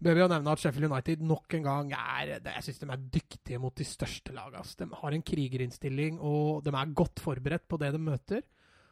bør 0.03 0.17
vi 0.17 0.23
jo 0.23 0.27
nevne 0.31 0.51
at 0.51 0.60
Sheffield 0.60 0.89
United 0.91 1.23
nok 1.23 1.55
en 1.55 1.63
gang 1.63 1.93
er 1.95 2.34
Jeg 2.36 2.65
syns 2.65 2.81
de 2.81 2.89
er 2.91 3.05
dyktige 3.13 3.62
mot 3.63 3.75
de 3.79 3.88
største 3.88 4.36
lagene. 4.36 4.65
De 4.81 4.89
har 4.99 5.15
en 5.15 5.25
krigerinnstilling, 5.31 6.19
og 6.19 6.65
de 6.65 6.75
er 6.75 6.95
godt 6.99 7.23
forberedt 7.23 7.69
på 7.71 7.79
det 7.79 7.93
de 7.95 8.03
møter. 8.03 8.43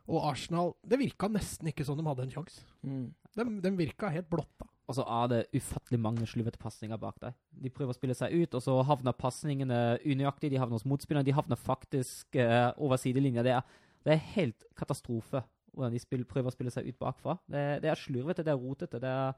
Og 0.08 0.24
Arsenal 0.32 0.74
Det 0.84 1.00
virka 1.00 1.30
nesten 1.32 1.72
ikke 1.72 1.86
som 1.88 2.00
de 2.00 2.08
hadde 2.08 2.28
en 2.28 2.34
sjanse. 2.38 2.64
Mm. 2.84 3.10
De, 3.36 3.50
de 3.66 3.76
virka 3.76 4.12
helt 4.14 4.32
blotta. 4.32 4.70
Og 4.84 4.98
så 4.98 5.04
er 5.08 5.30
det 5.32 5.38
ufattelig 5.56 6.00
mange 6.04 6.26
sluvete 6.28 6.60
pasninger 6.60 7.00
bak 7.00 7.16
deg. 7.24 7.38
De 7.64 7.72
prøver 7.72 7.94
å 7.94 7.96
spille 7.96 8.18
seg 8.18 8.34
ut, 8.36 8.58
og 8.58 8.64
så 8.66 8.74
havner 8.84 9.16
pasningene 9.16 9.80
unøyaktig. 10.04 10.52
De 10.52 10.60
havner 10.60 10.76
hos 10.76 10.88
motspillerne. 10.90 11.24
De 11.24 11.36
havner 11.36 11.60
faktisk 11.60 12.36
eh, 12.36 12.68
over 12.84 13.00
sidelinja. 13.00 13.46
Det 13.48 13.56
det 14.04 14.16
er 14.18 14.26
helt 14.36 14.66
katastrofe 14.76 15.44
hvordan 15.74 15.96
de 15.96 16.02
spiller, 16.02 16.28
prøver 16.30 16.52
å 16.52 16.54
spille 16.54 16.72
seg 16.74 16.86
ut 16.86 17.00
bakfra. 17.02 17.38
Det, 17.50 17.62
det, 17.82 17.90
er 17.90 17.98
slurvete, 17.98 18.44
det 18.46 18.52
er 18.54 18.60
rotete. 18.62 19.00
Det 19.02 19.10
er 19.10 19.32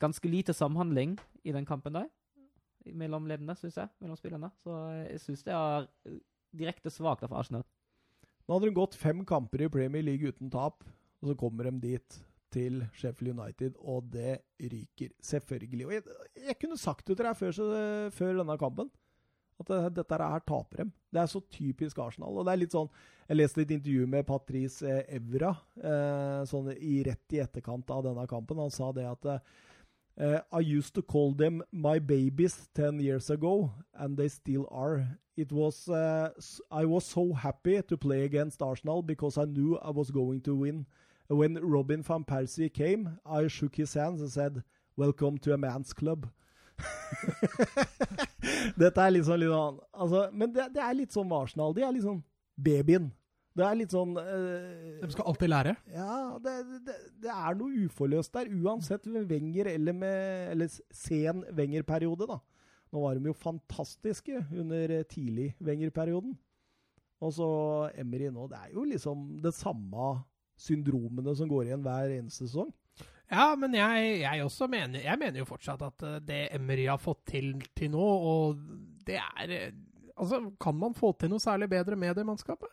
ganske 0.00 0.30
lite 0.30 0.54
samhandling 0.56 1.18
i 1.44 1.52
den 1.52 1.66
kampen 1.68 1.98
der. 1.98 2.06
Mellom 2.96 3.26
leddene, 3.28 3.56
syns 3.58 3.76
jeg. 3.76 3.92
Mellom 4.00 4.16
spillerne. 4.16 4.48
Så 4.62 4.76
jeg 5.02 5.20
syns 5.20 5.44
det 5.44 5.52
er 5.52 5.88
direkte 6.56 6.92
svakt 6.92 7.26
av 7.26 7.34
Arsenal. 7.36 7.66
Nå 8.46 8.56
hadde 8.56 8.70
de 8.70 8.78
gått 8.78 8.96
fem 8.96 9.20
kamper 9.26 9.66
i 9.66 9.70
Premier 9.72 10.06
League 10.06 10.30
uten 10.30 10.48
tap, 10.54 10.86
og 11.20 11.32
så 11.32 11.36
kommer 11.36 11.68
de 11.68 11.82
dit 11.82 12.18
til 12.56 12.84
Sheffield 12.96 13.34
United, 13.36 13.76
og 13.78 14.08
det 14.12 14.38
ryker 14.60 15.12
selvfølgelig. 15.22 15.86
Og 15.86 15.92
jeg, 15.98 16.06
jeg 16.48 16.58
kunne 16.60 16.78
sagt 16.80 17.04
det 17.06 17.18
til 17.18 17.28
deg 17.28 17.36
før, 17.36 17.58
før, 18.16 18.38
denne 18.40 18.56
kampen, 18.60 18.90
at 19.60 19.68
det, 19.72 19.80
dette 20.00 20.20
her 20.20 20.44
taper 20.48 20.82
dem. 20.82 20.94
Det 21.12 21.20
er 21.22 21.30
så 21.32 21.40
typisk 21.52 22.00
Arsenal. 22.00 22.36
og 22.36 22.44
det 22.48 22.54
er 22.54 22.64
litt 22.64 22.76
sånn, 22.76 22.90
Jeg 23.26 23.40
leste 23.40 23.62
et 23.64 23.72
intervju 23.74 24.04
med 24.06 24.26
Patrice 24.28 24.86
eh, 24.86 25.16
Evra 25.16 25.48
eh, 25.82 26.42
sånn 26.46 26.68
i 26.76 27.00
rett 27.02 27.34
i 27.34 27.40
etterkant 27.42 27.88
av 27.90 28.04
denne 28.06 28.26
kampen. 28.30 28.60
Han 28.62 28.70
sa 28.70 28.92
det 28.94 29.08
at 29.08 29.26
Uh, 30.18 30.40
I 30.50 30.60
used 30.60 30.94
to 30.94 31.02
call 31.02 31.34
them 31.34 31.62
my 31.70 31.98
babies 31.98 32.70
ten 32.74 32.98
years 33.00 33.28
ago, 33.28 33.70
and 33.92 34.16
they 34.16 34.28
still 34.28 34.66
are. 34.70 35.18
It 35.36 35.52
was 35.52 35.90
uh, 35.90 36.30
I 36.70 36.86
was 36.86 37.04
so 37.04 37.34
happy 37.34 37.82
to 37.82 37.96
play 37.98 38.24
against 38.24 38.62
Arsenal 38.62 39.02
because 39.02 39.36
I 39.36 39.44
knew 39.44 39.76
I 39.76 39.90
was 39.90 40.10
going 40.10 40.40
to 40.42 40.54
win. 40.54 40.86
When 41.28 41.58
Robin 41.58 42.02
van 42.02 42.24
Persie 42.24 42.72
came, 42.72 43.18
I 43.26 43.48
shook 43.48 43.76
his 43.76 43.94
hands 43.94 44.20
and 44.20 44.30
said, 44.30 44.62
'Welcome 44.96 45.38
to 45.38 45.52
a 45.52 45.56
man's 45.56 45.92
club'. 45.92 46.28
Dette 48.76 49.00
er 49.00 49.22
sånn, 49.24 49.40
litt 49.40 49.52
sånn 49.52 49.78
altså, 49.96 50.26
Men 50.32 50.50
det, 50.52 50.66
det, 50.74 50.82
er 50.84 50.98
litt 50.98 51.14
sånn 51.14 51.28
med 51.28 51.46
Arsenal. 51.46 51.76
De 51.76 51.84
er 51.84 51.94
litt 51.94 52.04
sånn 52.04 52.20
babyen. 52.56 53.06
Det 53.56 53.64
er 53.64 53.78
litt 53.78 53.94
sånn 53.94 54.12
uh, 54.18 55.00
De 55.00 55.08
skal 55.14 55.30
alltid 55.30 55.48
lære? 55.48 55.72
Ja, 55.88 56.36
det, 56.44 56.52
det, 56.84 56.96
det 57.24 57.32
er 57.32 57.56
noe 57.56 57.86
uforløst 57.86 58.34
der. 58.36 58.50
Uansett 58.52 59.08
med 59.08 59.24
Wenger 59.30 59.70
eller 59.72 59.96
med 59.96 60.52
Eller 60.52 60.68
sen 60.92 61.40
Wenger-periode, 61.56 62.28
da. 62.28 62.38
Nå 62.92 63.02
var 63.02 63.16
de 63.16 63.30
jo 63.30 63.40
fantastiske 63.40 64.44
under 64.52 64.98
tidlig 65.08 65.54
Wenger-perioden. 65.64 66.36
Og 67.24 67.32
så 67.32 67.48
Emry 67.96 68.28
nå. 68.28 68.44
Det 68.52 68.60
er 68.60 68.76
jo 68.76 68.84
liksom 68.84 69.40
det 69.42 69.56
samme 69.56 70.12
syndromene 70.56 71.34
som 71.36 71.48
går 71.50 71.68
igjen 71.68 71.84
hver 71.84 72.16
eneste 72.16 72.46
sesong. 72.46 72.72
Ja, 73.26 73.50
men 73.58 73.74
jeg, 73.74 74.20
jeg 74.22 74.44
også 74.44 74.68
mener 74.70 75.02
Jeg 75.02 75.18
mener 75.18 75.40
jo 75.40 75.48
fortsatt 75.48 75.82
at 75.82 76.02
eh, 76.06 76.20
det 76.22 76.40
Emery 76.54 76.84
har 76.86 77.00
fått 77.02 77.24
til 77.32 77.56
til 77.74 77.90
nå, 77.90 78.06
og 78.06 78.60
det 79.06 79.18
er 79.18 79.54
eh, 79.56 79.70
Altså, 80.16 80.38
kan 80.56 80.72
man 80.80 80.94
få 80.96 81.10
til 81.20 81.28
noe 81.28 81.42
særlig 81.42 81.66
bedre 81.68 81.96
med 82.00 82.14
det 82.16 82.22
mannskapet? 82.24 82.70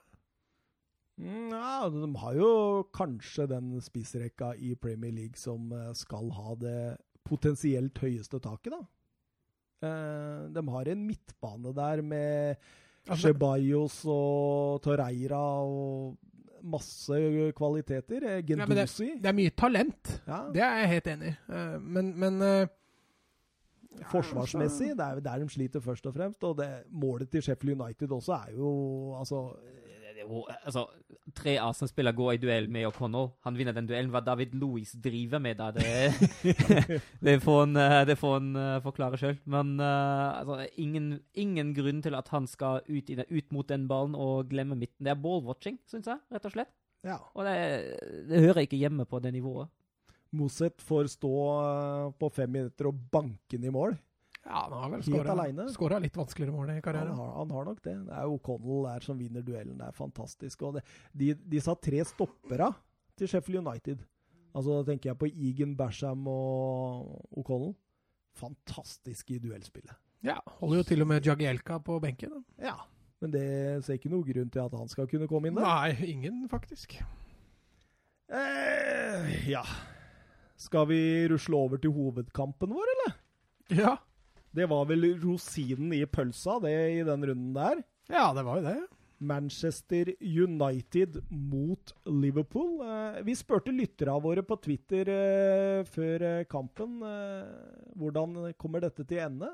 Ja, 1.20 1.90
de 1.92 2.08
har 2.22 2.38
jo 2.38 2.52
kanskje 2.96 3.50
den 3.52 3.82
spissrekka 3.84 4.54
i 4.56 4.78
Premier 4.80 5.12
League 5.12 5.36
som 5.36 5.74
eh, 5.76 5.90
skal 5.92 6.32
ha 6.38 6.56
det 6.56 6.96
potensielt 7.28 8.00
høyeste 8.00 8.40
taket, 8.44 8.78
da. 8.78 8.86
De 10.56 10.64
har 10.72 10.88
en 10.88 11.02
midtbane 11.04 11.74
der 11.76 12.00
med 12.08 12.56
altså, 13.10 13.34
Ceballos 13.34 13.98
og 14.08 14.80
Torreira 14.86 15.42
og 15.68 16.16
masse 16.64 17.18
kvaliteter. 17.58 18.28
Gendosi. 18.48 19.10
Ja, 19.10 19.16
det, 19.16 19.24
det, 19.24 19.30
er 19.32 19.38
mye 19.38 19.54
talent. 19.58 20.14
Ja. 20.28 20.40
Det 20.54 20.64
er 20.64 20.80
jeg 20.82 20.94
helt 20.96 21.12
enig 21.16 21.34
i. 21.34 21.36
Uh, 21.52 21.76
men, 21.82 22.14
men 22.20 22.42
ja, 22.44 24.08
Forsvarsmessig, 24.10 24.94
det 24.98 25.06
er 25.06 25.22
der 25.22 25.44
de 25.44 25.50
sliter 25.50 25.84
først 25.84 26.08
og 26.10 26.16
fremst. 26.16 26.44
Og 26.44 26.58
det, 26.58 26.70
målet 26.92 27.30
til 27.30 27.44
Sheffield 27.46 27.82
United 27.82 28.12
også 28.12 28.34
er 28.34 28.56
jo 28.58 28.72
altså 29.20 29.46
altså, 30.24 30.84
tre 31.36 31.56
Arsenal-spillere 31.62 32.16
går 32.18 32.34
i 32.34 32.40
duell 32.42 32.68
med 32.72 32.88
O'Connell. 32.90 33.30
Han 33.46 33.58
vinner 33.58 33.76
den 33.76 33.88
duellen. 33.90 34.12
Hva 34.14 34.22
David 34.26 34.56
Louis 34.60 34.92
driver 35.04 35.42
med 35.44 35.60
da, 35.60 35.70
det, 35.76 36.14
det 37.26 37.36
får 37.44 37.60
han, 37.64 37.76
eh, 37.80 38.00
det 38.10 38.18
får 38.20 38.36
han 38.38 38.50
uh, 38.58 38.78
forklare 38.86 39.20
sjøl. 39.22 39.38
Men 39.50 39.76
uh, 39.82 40.40
altså, 40.42 40.60
ingen, 40.82 41.12
ingen, 41.34 41.74
grunn 41.78 42.02
til 42.06 42.18
at 42.20 42.32
han 42.34 42.48
skal 42.50 42.82
ut, 42.88 43.10
det, 43.10 43.28
ut, 43.30 43.52
mot 43.56 43.70
den 43.70 43.88
ballen 43.90 44.18
og 44.20 44.50
glemme 44.52 44.78
midten. 44.80 45.06
Det 45.06 45.14
er 45.14 45.22
ballwatching, 45.24 45.80
syns 45.90 46.10
jeg, 46.12 46.22
rett 46.34 46.50
og 46.50 46.56
slett. 46.56 46.74
Ja. 47.04 47.20
Og 47.36 47.48
det, 47.48 47.58
det 48.30 48.44
hører 48.46 48.64
ikke 48.64 48.80
hjemme 48.80 49.08
på 49.10 49.20
det 49.24 49.34
nivået. 49.36 49.72
Mosset 50.34 50.82
får 50.82 51.12
stå 51.14 51.36
på 52.18 52.30
fem 52.34 52.50
minutter 52.50 52.90
og 52.90 53.02
banke 53.14 53.58
den 53.58 53.70
i 53.70 53.74
mål. 53.74 53.94
Ja, 54.44 54.62
han 54.68 54.74
har 54.76 54.90
vel 54.92 55.70
skåra 55.72 56.00
litt 56.04 56.18
vanskeligere 56.20 56.52
mål 56.52 56.74
i 56.74 56.82
karrieren. 56.84 57.14
Han 57.16 57.20
har, 57.22 57.36
han 57.38 57.52
har, 57.56 57.68
nok 57.70 57.84
det. 57.86 57.94
Det 58.10 58.16
er 58.18 58.32
O'Connell 58.32 58.88
der 58.90 59.06
som 59.06 59.20
vinner 59.20 59.46
duellen. 59.46 59.78
Det 59.80 59.88
er 59.88 59.96
fantastisk. 59.96 60.66
Og 60.68 60.78
det, 60.78 60.84
de, 61.16 61.30
disse 61.56 61.76
tre 61.80 62.04
stoppere 62.08 62.74
til 63.20 63.30
Sheffield 63.30 63.64
United 63.64 64.04
Altså 64.54 64.76
Da 64.78 64.92
tenker 64.92 65.10
jeg 65.10 65.18
på 65.18 65.30
Egan 65.32 65.72
Basham 65.78 66.28
og 66.30 67.24
O'Connell. 67.34 67.74
Fantastisk 68.38 69.32
i 69.34 69.40
duellspillet. 69.42 69.96
Ja, 70.24 70.38
holder 70.60 70.80
jo 70.80 70.86
til 70.88 71.04
og 71.04 71.10
med 71.10 71.26
Jagielka 71.26 71.80
på 71.84 71.98
benken. 72.02 72.38
Da. 72.38 72.68
Ja, 72.70 72.76
men 73.22 73.34
det 73.34 73.48
ser 73.86 73.98
ikke 73.98 74.12
noe 74.14 74.26
grunn 74.28 74.54
til 74.54 74.62
at 74.64 74.78
han 74.78 74.90
skal 74.92 75.10
kunne 75.12 75.28
komme 75.32 75.50
inn 75.50 75.58
der. 75.58 75.66
Nei, 75.66 76.12
ingen 76.14 76.46
faktisk. 76.52 76.96
Eh, 78.34 79.34
ja 79.52 79.62
Skal 80.58 80.88
vi 80.90 81.02
rusle 81.30 81.60
over 81.60 81.82
til 81.82 81.92
hovedkampen 81.94 82.72
vår, 82.72 82.94
eller? 82.94 83.18
Ja. 83.74 83.98
Det 84.54 84.68
var 84.70 84.86
vel 84.90 85.08
rosinen 85.22 85.94
i 85.98 86.04
pølsa, 86.06 86.60
det, 86.62 86.74
i 87.00 87.06
den 87.08 87.26
runden 87.30 87.56
der. 87.56 87.82
Ja, 88.12 88.28
det 88.36 88.44
var 88.46 88.60
jo 88.60 88.68
det. 88.68 88.82
Manchester 89.24 90.14
United 90.20 91.24
mot 91.30 91.94
Liverpool. 92.06 92.82
Eh, 92.82 93.22
vi 93.24 93.36
spurte 93.36 93.72
lytterne 93.72 94.20
våre 94.22 94.44
på 94.46 94.58
Twitter 94.62 95.10
eh, 95.10 95.84
før 95.88 96.26
eh, 96.28 96.48
kampen 96.50 97.00
hvordan 97.98 98.54
kommer 98.60 98.84
dette 98.84 99.06
til 99.08 99.24
ende. 99.24 99.50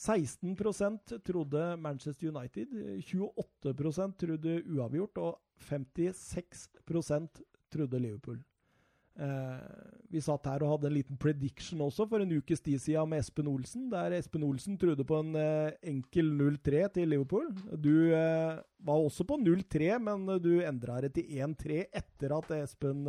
16% 0.00 1.18
trodde 1.26 1.64
Manchester 1.76 2.30
United, 2.30 2.70
28% 3.04 4.14
trodde 4.22 4.54
uavgjort 4.70 5.18
og 5.20 5.40
56% 5.66 7.42
trodde 7.74 8.00
Liverpool. 8.00 8.38
Eh, 9.20 9.56
vi 10.10 10.20
satt 10.24 10.46
her 10.48 10.62
og 10.64 10.72
hadde 10.74 10.88
en 10.88 10.94
liten 10.96 11.18
prediction 11.20 11.82
også 11.84 12.06
for 12.08 12.24
en 12.24 12.32
ukes 12.32 12.62
tid 12.64 12.80
siden 12.80 13.10
med 13.10 13.20
Espen 13.20 13.50
Olsen, 13.50 13.88
der 13.92 14.16
Espen 14.16 14.46
Olsen 14.46 14.78
trodde 14.80 15.04
på 15.06 15.18
en 15.20 15.34
eh, 15.38 15.74
enkel 15.92 16.32
0-3 16.38 16.86
til 16.94 17.12
Liverpool. 17.12 17.50
Du 17.76 18.08
eh, 18.16 18.56
var 18.80 19.02
også 19.04 19.26
på 19.28 19.36
0-3, 19.42 19.92
men 20.00 20.24
du 20.40 20.54
endra 20.64 21.02
det 21.04 21.12
til 21.18 21.28
1-3 21.36 21.82
etter 22.00 22.34
at 22.38 22.56
Espen 22.62 23.04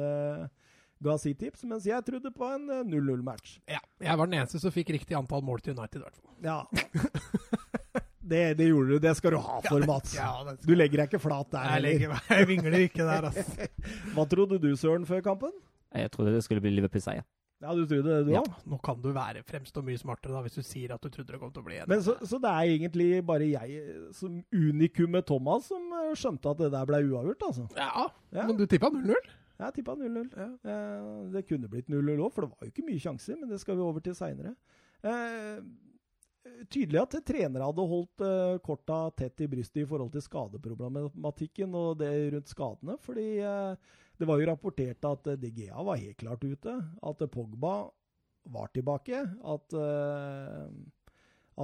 ga 1.02 1.16
sitt 1.18 1.40
tips, 1.42 1.64
mens 1.66 1.88
jeg 1.88 2.06
trodde 2.06 2.30
på 2.36 2.50
en 2.58 2.68
0-0-match. 2.92 3.58
Ja, 3.72 3.80
jeg 4.04 4.20
var 4.20 4.30
den 4.30 4.42
eneste 4.42 4.62
som 4.62 4.76
fikk 4.76 4.92
riktig 4.94 5.18
antall 5.18 5.42
mål 5.48 5.64
til 5.64 5.80
United, 5.80 6.04
i 6.04 6.06
hvert 6.06 6.20
fall. 6.20 6.36
Ja. 6.46 6.60
Det, 8.32 8.54
det, 8.54 8.68
gjorde 8.70 8.94
du. 8.94 9.00
Det 9.04 9.12
skal 9.18 9.34
du 9.34 9.42
ha 9.44 9.58
for, 9.66 9.84
Mats. 9.90 10.14
Ja, 10.16 10.30
det 10.48 10.62
Du 10.64 10.72
legger 10.78 11.02
deg 11.02 11.10
ikke 11.10 11.20
flat 11.20 11.50
der. 11.52 11.66
Jeg, 11.74 11.84
legger, 11.84 12.14
jeg 12.30 12.48
vingler 12.48 12.78
ikke 12.86 13.04
der, 13.04 13.28
altså. 13.28 13.68
Hva 14.16 14.26
trodde 14.32 14.60
du, 14.62 14.70
Søren, 14.80 15.08
før 15.10 15.24
kampen? 15.26 15.52
Jeg 15.94 16.12
trodde 16.14 16.34
det 16.36 16.44
skulle 16.46 16.62
bli 16.64 16.72
Liverpool-seier. 16.78 17.24
Ja, 17.62 17.76
du 17.78 17.84
trodde 17.86 18.10
det, 18.10 18.22
du 18.26 18.32
Ja, 18.34 18.42
nå 18.66 18.78
kan 18.82 18.98
du 19.04 19.12
være 19.14 19.44
fremstå 19.46 19.84
mye 19.86 20.00
smartere 20.02 20.34
da, 20.34 20.40
hvis 20.42 20.56
du 20.58 20.64
sier 20.66 20.96
at 20.96 21.04
du 21.04 21.12
trodde 21.14 21.30
det 21.36 21.40
kom 21.44 21.52
til 21.54 21.62
å 21.62 21.68
bli 21.68 21.76
en. 21.78 21.86
Men 21.92 22.02
så, 22.02 22.16
så 22.26 22.40
det 22.42 22.50
er 22.50 22.72
egentlig 22.78 23.10
bare 23.28 23.46
jeg 23.52 23.84
som 24.18 24.40
unikumet 24.56 25.28
Thomas 25.30 25.68
som 25.70 25.84
eh, 26.00 26.16
skjønte 26.18 26.50
at 26.56 26.64
det 26.64 26.72
der 26.74 26.90
ble 26.90 27.04
uavgjort, 27.12 27.46
altså. 27.52 27.68
Ja, 27.78 28.08
Ja. 28.34 28.48
men 28.48 28.58
du 28.58 28.66
tippa 28.66 28.90
0-0? 28.90 29.14
Jeg 29.62 29.76
tippa 29.78 29.94
0-0. 29.94 30.32
Ja. 30.34 30.48
Eh, 30.74 31.30
det 31.36 31.46
kunne 31.52 31.70
blitt 31.70 31.92
0-0 31.94 32.10
òg, 32.18 32.32
for 32.34 32.48
det 32.48 32.52
var 32.56 32.66
jo 32.66 32.74
ikke 32.74 32.88
mye 32.90 33.04
sjanser, 33.06 33.38
men 33.38 33.54
det 33.54 33.62
skal 33.62 33.78
vi 33.78 33.86
over 33.86 34.02
til 34.08 34.18
seinere. 34.18 34.56
Eh, 35.06 35.62
tydelig 36.74 36.98
at 37.04 37.14
trenere 37.30 37.68
hadde 37.70 37.86
holdt 37.94 38.24
eh, 38.26 38.58
korta 38.66 39.04
tett 39.22 39.46
i 39.46 39.52
brystet 39.52 39.84
i 39.84 39.90
forhold 39.90 40.10
til 40.16 40.26
skadeproblematikken 40.26 41.78
og 41.78 42.00
det 42.02 42.10
rundt 42.34 42.50
skadene. 42.50 42.98
fordi 43.06 43.28
eh, 43.46 43.76
det 44.22 44.30
var 44.30 44.38
jo 44.38 44.50
rapportert 44.52 45.06
at 45.10 45.34
DGA 45.42 45.82
var 45.82 45.98
helt 45.98 46.20
klart 46.22 46.44
ute. 46.46 46.78
At 47.02 47.22
eh, 47.26 47.32
Pogba 47.32 47.76
var 48.54 48.70
tilbake. 48.74 49.24
At, 49.42 49.74
eh, 49.74 50.68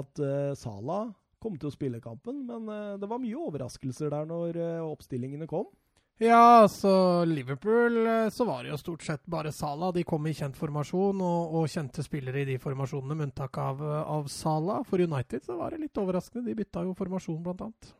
at 0.01 0.21
eh, 0.25 0.53
Salah 0.57 1.11
kom 1.37 1.57
til 1.61 1.69
å 1.69 1.75
spille 1.75 2.01
kampen. 2.01 2.41
Men 2.49 2.65
eh, 2.73 2.95
det 3.01 3.09
var 3.09 3.21
mye 3.21 3.43
overraskelser 3.49 4.09
der 4.13 4.25
når 4.29 4.57
eh, 4.57 4.87
oppstillingene 4.87 5.49
kom. 5.49 5.69
Ja, 6.17 6.63
altså 6.63 7.21
Liverpool 7.29 7.99
eh, 8.01 8.31
så 8.33 8.47
var 8.49 8.63
det 8.65 8.71
jo 8.71 8.81
stort 8.81 9.05
sett 9.05 9.21
bare 9.29 9.53
Salah. 9.53 9.93
De 9.93 10.01
kom 10.07 10.25
i 10.25 10.33
kjent 10.33 10.57
formasjon 10.57 11.21
og, 11.21 11.53
og 11.59 11.69
kjente 11.69 12.01
spillere 12.01 12.41
i 12.41 12.47
de 12.49 12.57
formasjonene, 12.61 13.13
med 13.13 13.29
unntak 13.29 13.61
av, 13.61 13.85
eh, 13.85 14.01
av 14.17 14.25
Salah. 14.33 14.81
For 14.89 15.05
United 15.05 15.45
så 15.45 15.59
var 15.61 15.75
det 15.75 15.83
litt 15.85 16.01
overraskende. 16.01 16.49
De 16.49 16.57
bytta 16.57 16.87
jo 16.89 16.97
formasjon, 16.97 17.43
blant 17.45 17.67
annet. 17.67 17.93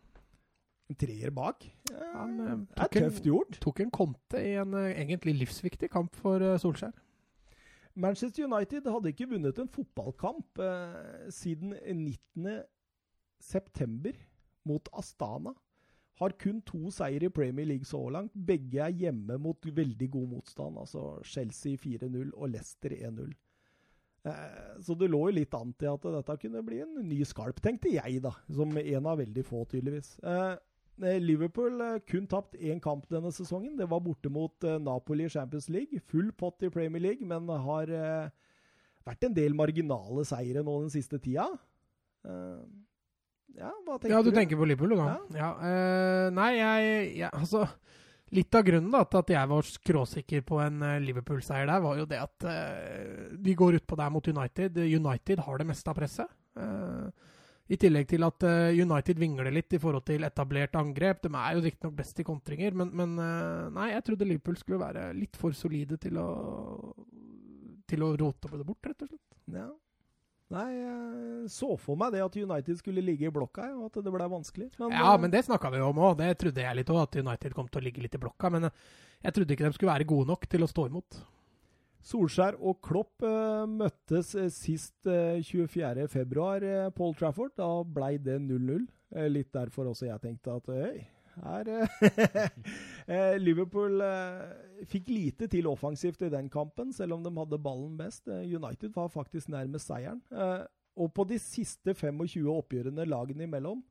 Treer 0.96 1.34
bak. 1.36 1.66
Eh, 1.92 2.14
Han, 2.16 2.40
eh, 2.40 2.56
det 2.72 2.86
er 2.86 3.10
tøft 3.10 3.26
gjort. 3.28 3.60
Tok 3.64 3.82
en 3.84 3.92
konte 3.92 4.40
i 4.40 4.54
en 4.62 4.74
eh, 4.80 4.94
egentlig 5.02 5.36
livsviktig 5.42 5.90
kamp 5.92 6.16
for 6.16 6.40
eh, 6.40 6.56
Solskjær. 6.62 6.96
Manchester 7.98 8.46
United 8.46 8.86
hadde 8.94 9.10
ikke 9.12 9.28
vunnet 9.32 9.58
en 9.60 9.70
fotballkamp 9.74 10.60
eh, 10.62 11.30
siden 11.34 11.74
19. 11.84 12.62
september 13.42 14.14
mot 14.68 14.88
Astana. 14.94 15.54
Har 16.18 16.34
kun 16.42 16.62
to 16.66 16.90
seier 16.94 17.28
i 17.28 17.30
Premier 17.30 17.68
League 17.70 17.86
så 17.86 18.00
langt. 18.10 18.32
Begge 18.34 18.80
er 18.82 18.96
hjemme 18.96 19.38
mot 19.42 19.62
veldig 19.62 20.08
god 20.14 20.32
motstand. 20.32 20.80
Altså 20.82 21.20
Chelsea 21.26 21.78
4-0 21.78 22.32
og 22.34 22.50
Leicester 22.56 22.96
1-0. 22.96 23.36
Eh, 24.28 24.80
så 24.82 24.96
det 24.98 25.12
lå 25.12 25.20
jo 25.28 25.36
litt 25.38 25.54
an 25.58 25.76
til 25.78 25.92
at 25.94 26.08
dette 26.18 26.38
kunne 26.42 26.64
bli 26.66 26.82
en 26.84 26.96
ny 27.06 27.20
skalp, 27.28 27.62
tenkte 27.64 27.92
jeg, 27.94 28.22
da. 28.26 28.34
Som 28.50 28.74
en 28.78 29.06
av 29.10 29.20
veldig 29.22 29.46
få, 29.46 29.62
tydeligvis. 29.70 30.16
Eh, 31.04 31.20
Liverpool 31.22 31.82
eh, 31.86 32.00
kun 32.10 32.26
tapt 32.30 32.56
én 32.58 32.80
kamp 32.82 33.06
denne 33.12 33.30
sesongen. 33.36 33.76
Det 33.78 33.86
var 33.89 34.02
borte 34.02 34.32
mot 34.34 34.64
eh, 34.66 34.80
Napoli 34.82 35.28
i 35.28 35.30
Champions 35.34 35.70
League. 35.70 36.00
Full 36.10 36.32
pott 36.34 36.64
i 36.66 36.72
Premier 36.74 37.04
League, 37.04 37.26
men 37.28 37.48
har 37.50 37.91
vært 39.08 39.24
en 39.30 39.36
del 39.38 39.54
marginale 39.56 40.26
seire 40.28 40.64
nå 40.66 40.80
den 40.82 40.91
siste 40.91 41.20
tida. 41.24 41.45
Ja, 43.58 43.70
hva 43.86 43.95
tenker 43.98 44.12
Ja, 44.18 44.22
du 44.22 44.30
du? 44.32 44.36
tenker 44.36 44.58
på 44.60 44.66
Liverpool, 44.68 44.91
du, 44.93 45.00
da? 45.00 45.18
Ja. 45.38 45.52
eh, 45.66 46.26
nei, 46.36 46.50
jeg, 46.58 46.98
jeg 47.22 47.30
Altså, 47.32 47.64
litt 48.36 48.54
av 48.60 48.66
grunnen 48.68 48.91
da, 48.91 49.06
til 49.08 49.22
at 49.24 49.32
jeg 49.34 49.50
var 49.54 49.70
skråsikker 49.72 50.43
på 50.45 50.60
en 50.66 50.84
Liverpool-seier 51.06 51.70
der, 51.70 51.80
var 51.86 51.98
jo 52.02 52.06
det 52.10 52.20
at 52.20 52.45
uh, 52.45 53.38
de 53.39 53.56
går 53.58 53.80
utpå 53.80 53.98
der 53.98 54.12
mot 54.14 54.28
United. 54.28 54.78
United 54.84 55.41
har 55.45 55.58
det 55.62 55.70
meste 55.72 55.89
av 55.93 55.98
presset. 55.98 56.36
Eh, 56.60 57.08
I 57.68 57.78
tillegg 57.80 58.07
til 58.07 58.24
at 58.24 58.43
eh, 58.47 58.78
United 58.80 59.20
vingler 59.20 59.51
litt 59.51 59.74
i 59.76 59.80
forhold 59.82 60.05
til 60.07 60.24
etablert 60.24 60.78
angrep. 60.80 61.20
De 61.26 61.32
er 61.36 61.57
jo 61.57 61.63
riktignok 61.65 61.97
best 61.97 62.22
i 62.22 62.26
kontringer, 62.28 62.78
men, 62.80 62.93
men 62.95 63.18
eh, 63.20 63.65
nei, 63.76 63.89
jeg 63.91 64.05
trodde 64.07 64.28
Liverpool 64.30 64.59
skulle 64.59 64.84
være 64.86 65.09
litt 65.18 65.36
for 65.39 65.55
solide 65.57 65.99
til 66.01 66.20
å 66.22 66.30
til 67.88 68.03
å 68.03 68.13
rote 68.20 68.49
det 68.51 68.65
bort, 68.68 68.84
rett 68.84 69.03
og 69.05 69.11
slett. 69.11 69.38
Ja. 69.55 69.70
Nei, 70.51 70.65
jeg 70.76 71.49
så 71.51 71.74
for 71.80 71.99
meg 71.99 72.13
det 72.15 72.22
at 72.24 72.36
United 72.39 72.80
skulle 72.80 73.03
ligge 73.03 73.28
i 73.28 73.32
blokka, 73.32 73.65
og 73.76 73.89
at 73.89 73.99
det 74.03 74.11
ble 74.13 74.28
vanskelig. 74.32 74.70
Men, 74.80 74.93
Ja, 74.95 75.13
eh, 75.13 75.22
men 75.24 75.32
det 75.32 75.43
snakka 75.47 75.72
vi 75.72 75.82
jo 75.82 75.89
om 75.91 76.03
òg. 76.03 76.18
Det 76.20 76.30
trodde 76.39 76.63
jeg 76.63 76.80
litt 76.80 76.91
òg, 76.93 77.01
at 77.03 77.20
United 77.20 77.55
kom 77.55 77.68
til 77.72 77.82
å 77.82 77.88
ligge 77.88 78.03
litt 78.03 78.15
i 78.15 78.22
blokka. 78.22 78.51
Men 78.51 78.70
jeg 78.70 79.36
trodde 79.36 79.55
ikke 79.55 79.68
de 79.68 79.76
skulle 79.76 79.91
være 79.91 80.07
gode 80.07 80.32
nok 80.32 80.47
til 80.47 80.63
å 80.63 80.72
stå 80.72 80.88
imot. 80.91 81.20
Solskjær 82.08 82.55
og 82.64 82.80
Klopp 82.86 83.24
eh, 83.28 83.66
møttes 83.68 84.32
eh, 84.39 84.47
sist 84.53 85.10
eh, 85.12 85.41
24. 85.43 86.08
februar 86.12 86.64
eh, 86.64 86.88
på 86.95 87.10
Trafford. 87.20 87.51
Da 87.60 87.68
blei 87.84 88.16
det 88.24 88.38
0-0. 88.45 88.86
Eh, 89.16 89.28
litt 89.32 89.51
derfor 89.55 89.89
også 89.91 90.08
jeg 90.08 90.24
tenkte 90.24 90.55
at 90.55 90.70
øy, 90.72 91.01
her 91.38 91.68
Liverpool 93.45 93.99
fikk 94.89 95.12
lite 95.12 95.45
til 95.51 95.68
offensivt 95.70 96.24
i 96.26 96.32
den 96.34 96.47
kampen, 96.49 96.89
selv 96.95 97.14
om 97.14 97.26
de 97.26 97.34
hadde 97.36 97.60
ballen 97.62 97.93
best. 97.99 98.26
United 98.26 98.95
var 98.95 99.12
faktisk 99.14 99.51
nærmest 99.53 99.91
seieren. 99.91 100.24
Og 100.97 101.12
på 101.14 101.28
de 101.30 101.38
siste 101.38 101.93
25 101.93 102.47
oppgjørene 102.49 103.05
lagene 103.05 103.45
imellom, 103.45 103.84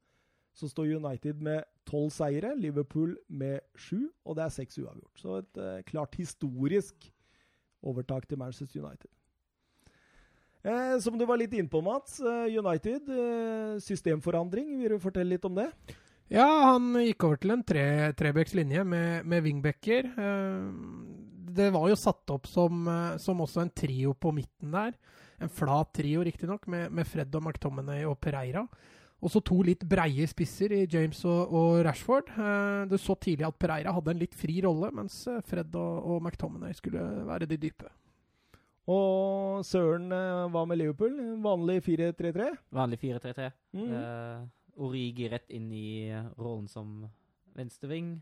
så 0.59 0.67
står 0.73 0.97
United 0.97 1.39
med 1.39 1.63
tolv 1.87 2.11
seire, 2.11 2.57
Liverpool 2.59 3.15
med 3.29 3.61
sju, 3.79 4.09
og 4.25 4.41
det 4.41 4.49
er 4.49 4.57
seks 4.57 4.81
uavgjort. 4.83 5.23
Så 5.23 5.39
et 5.45 5.87
klart 5.87 6.19
historisk 6.19 7.13
overtak 7.87 8.27
til 8.29 8.41
Manchester 8.41 8.83
United. 8.83 9.11
Eh, 10.67 10.97
som 11.03 11.15
du 11.19 11.23
var 11.29 11.39
litt 11.39 11.55
innpå, 11.55 11.81
Mats. 11.85 12.19
Eh, 12.21 12.59
United, 12.59 13.09
eh, 13.09 13.79
systemforandring. 13.83 14.81
Vil 14.81 14.97
du 14.97 14.99
fortelle 15.03 15.37
litt 15.37 15.45
om 15.47 15.55
det? 15.55 15.71
Ja, 16.33 16.47
han 16.73 16.91
gikk 16.99 17.23
over 17.29 17.39
til 17.39 17.55
en 17.55 17.63
tre, 17.63 17.87
trebecks 18.19 18.57
linje 18.59 18.83
med, 18.83 19.27
med 19.31 19.45
wingbacker. 19.45 20.11
Eh, 20.11 20.65
det 21.57 21.71
var 21.73 21.87
jo 21.89 21.97
satt 21.97 22.35
opp 22.35 22.51
som, 22.51 22.85
som 23.23 23.39
også 23.41 23.63
en 23.63 23.71
trio 23.71 24.13
på 24.13 24.33
midten 24.35 24.75
der. 24.75 24.97
En 25.41 25.53
flat 25.53 25.93
trio, 25.95 26.25
riktignok, 26.27 26.67
med, 26.67 26.91
med 26.93 27.07
Fred 27.09 27.33
og 27.39 27.47
McTominay 27.47 28.05
og 28.05 28.19
Pereira. 28.21 28.67
Og 29.25 29.31
så 29.33 29.41
to 29.41 29.57
litt 29.65 29.81
breie 29.89 30.27
spisser 30.29 30.73
i 30.77 30.83
James 30.93 31.23
og, 31.25 31.53
og 31.57 31.79
Rashford. 31.87 32.29
Eh, 32.37 32.83
du 32.91 32.99
så 33.01 33.17
tidlig 33.17 33.47
at 33.49 33.57
Pereira 33.59 33.95
hadde 33.97 34.13
en 34.13 34.21
litt 34.21 34.35
fri 34.37 34.59
rolle, 34.65 34.91
mens 34.95 35.23
eh, 35.33 35.39
Fred 35.49 35.73
og, 35.81 36.03
og 36.05 36.21
McTominay 36.27 36.77
skulle 36.77 37.01
være 37.27 37.49
de 37.49 37.57
dype. 37.63 37.89
Og 38.87 39.65
Søren 39.67 40.13
eh, 40.15 40.45
var 40.53 40.69
med 40.69 40.79
Liverpool. 40.79 41.17
Vanlig 41.43 41.81
4-3-3. 41.89 42.51
Vanlig 42.77 43.01
4-3-3. 43.03 43.49
Mm. 43.75 43.89
Eh, 43.99 44.45
Origi 44.85 45.31
rett 45.33 45.49
inn 45.57 45.71
i 45.73 45.89
rollen 46.37 46.69
som 46.71 47.07
venstreving. 47.57 48.13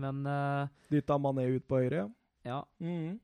Men 0.00 0.24
eh, 0.26 0.72
Dytta 0.90 1.20
Mané 1.22 1.44
ut 1.54 1.68
på 1.68 1.82
høyre. 1.84 2.08
ja, 2.48 2.62
Mm. 2.80 3.18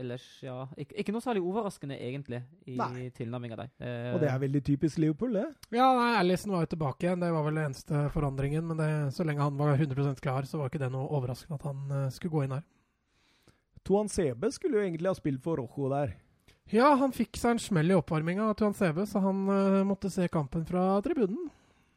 Ellers 0.00 0.24
ja 0.42 0.56
ikke, 0.80 0.96
ikke 1.00 1.14
noe 1.14 1.22
særlig 1.24 1.42
overraskende, 1.44 1.96
egentlig, 2.02 2.40
i 2.66 2.76
Nei. 2.78 3.08
tilnærminga 3.14 3.58
der. 3.60 3.70
Eh, 3.78 4.10
Og 4.14 4.20
det 4.22 4.30
er 4.30 4.42
veldig 4.42 4.62
typisk 4.66 4.98
Liverpool, 5.02 5.36
det. 5.38 5.46
Ja, 5.74 5.86
nei, 5.96 6.10
Alison 6.18 6.54
var 6.54 6.64
jo 6.64 6.72
tilbake 6.74 7.06
igjen. 7.06 7.22
Det 7.22 7.32
var 7.34 7.46
vel 7.46 7.58
den 7.60 7.68
eneste 7.70 8.04
forandringen. 8.14 8.66
Men 8.70 8.82
det, 8.82 8.90
så 9.14 9.26
lenge 9.26 9.44
han 9.46 9.58
var 9.60 9.76
100% 9.76 10.20
klar, 10.24 10.48
så 10.50 10.60
var 10.60 10.72
ikke 10.72 10.82
det 10.82 10.90
noe 10.94 11.08
overraskende 11.14 11.60
at 11.60 11.66
han 11.68 11.84
uh, 11.92 12.10
skulle 12.14 12.34
gå 12.34 12.44
inn 12.46 12.56
her. 12.58 12.64
Tuan 13.84 14.08
Sebe 14.08 14.48
skulle 14.52 14.78
jo 14.78 14.84
egentlig 14.86 15.10
ha 15.10 15.16
spilt 15.18 15.42
for 15.44 15.60
Rojo 15.60 15.90
der. 15.92 16.14
Ja, 16.72 16.94
han 16.96 17.12
fikk 17.12 17.36
seg 17.36 17.56
en 17.56 17.60
smell 17.60 17.92
i 17.92 17.96
oppvarminga 17.98 18.46
av 18.48 18.54
Tuan 18.56 18.72
Sebe, 18.76 19.04
så 19.06 19.20
han 19.20 19.44
uh, 19.50 19.82
måtte 19.84 20.08
se 20.12 20.26
kampen 20.32 20.64
fra 20.68 20.94
tribunen. 21.04 21.50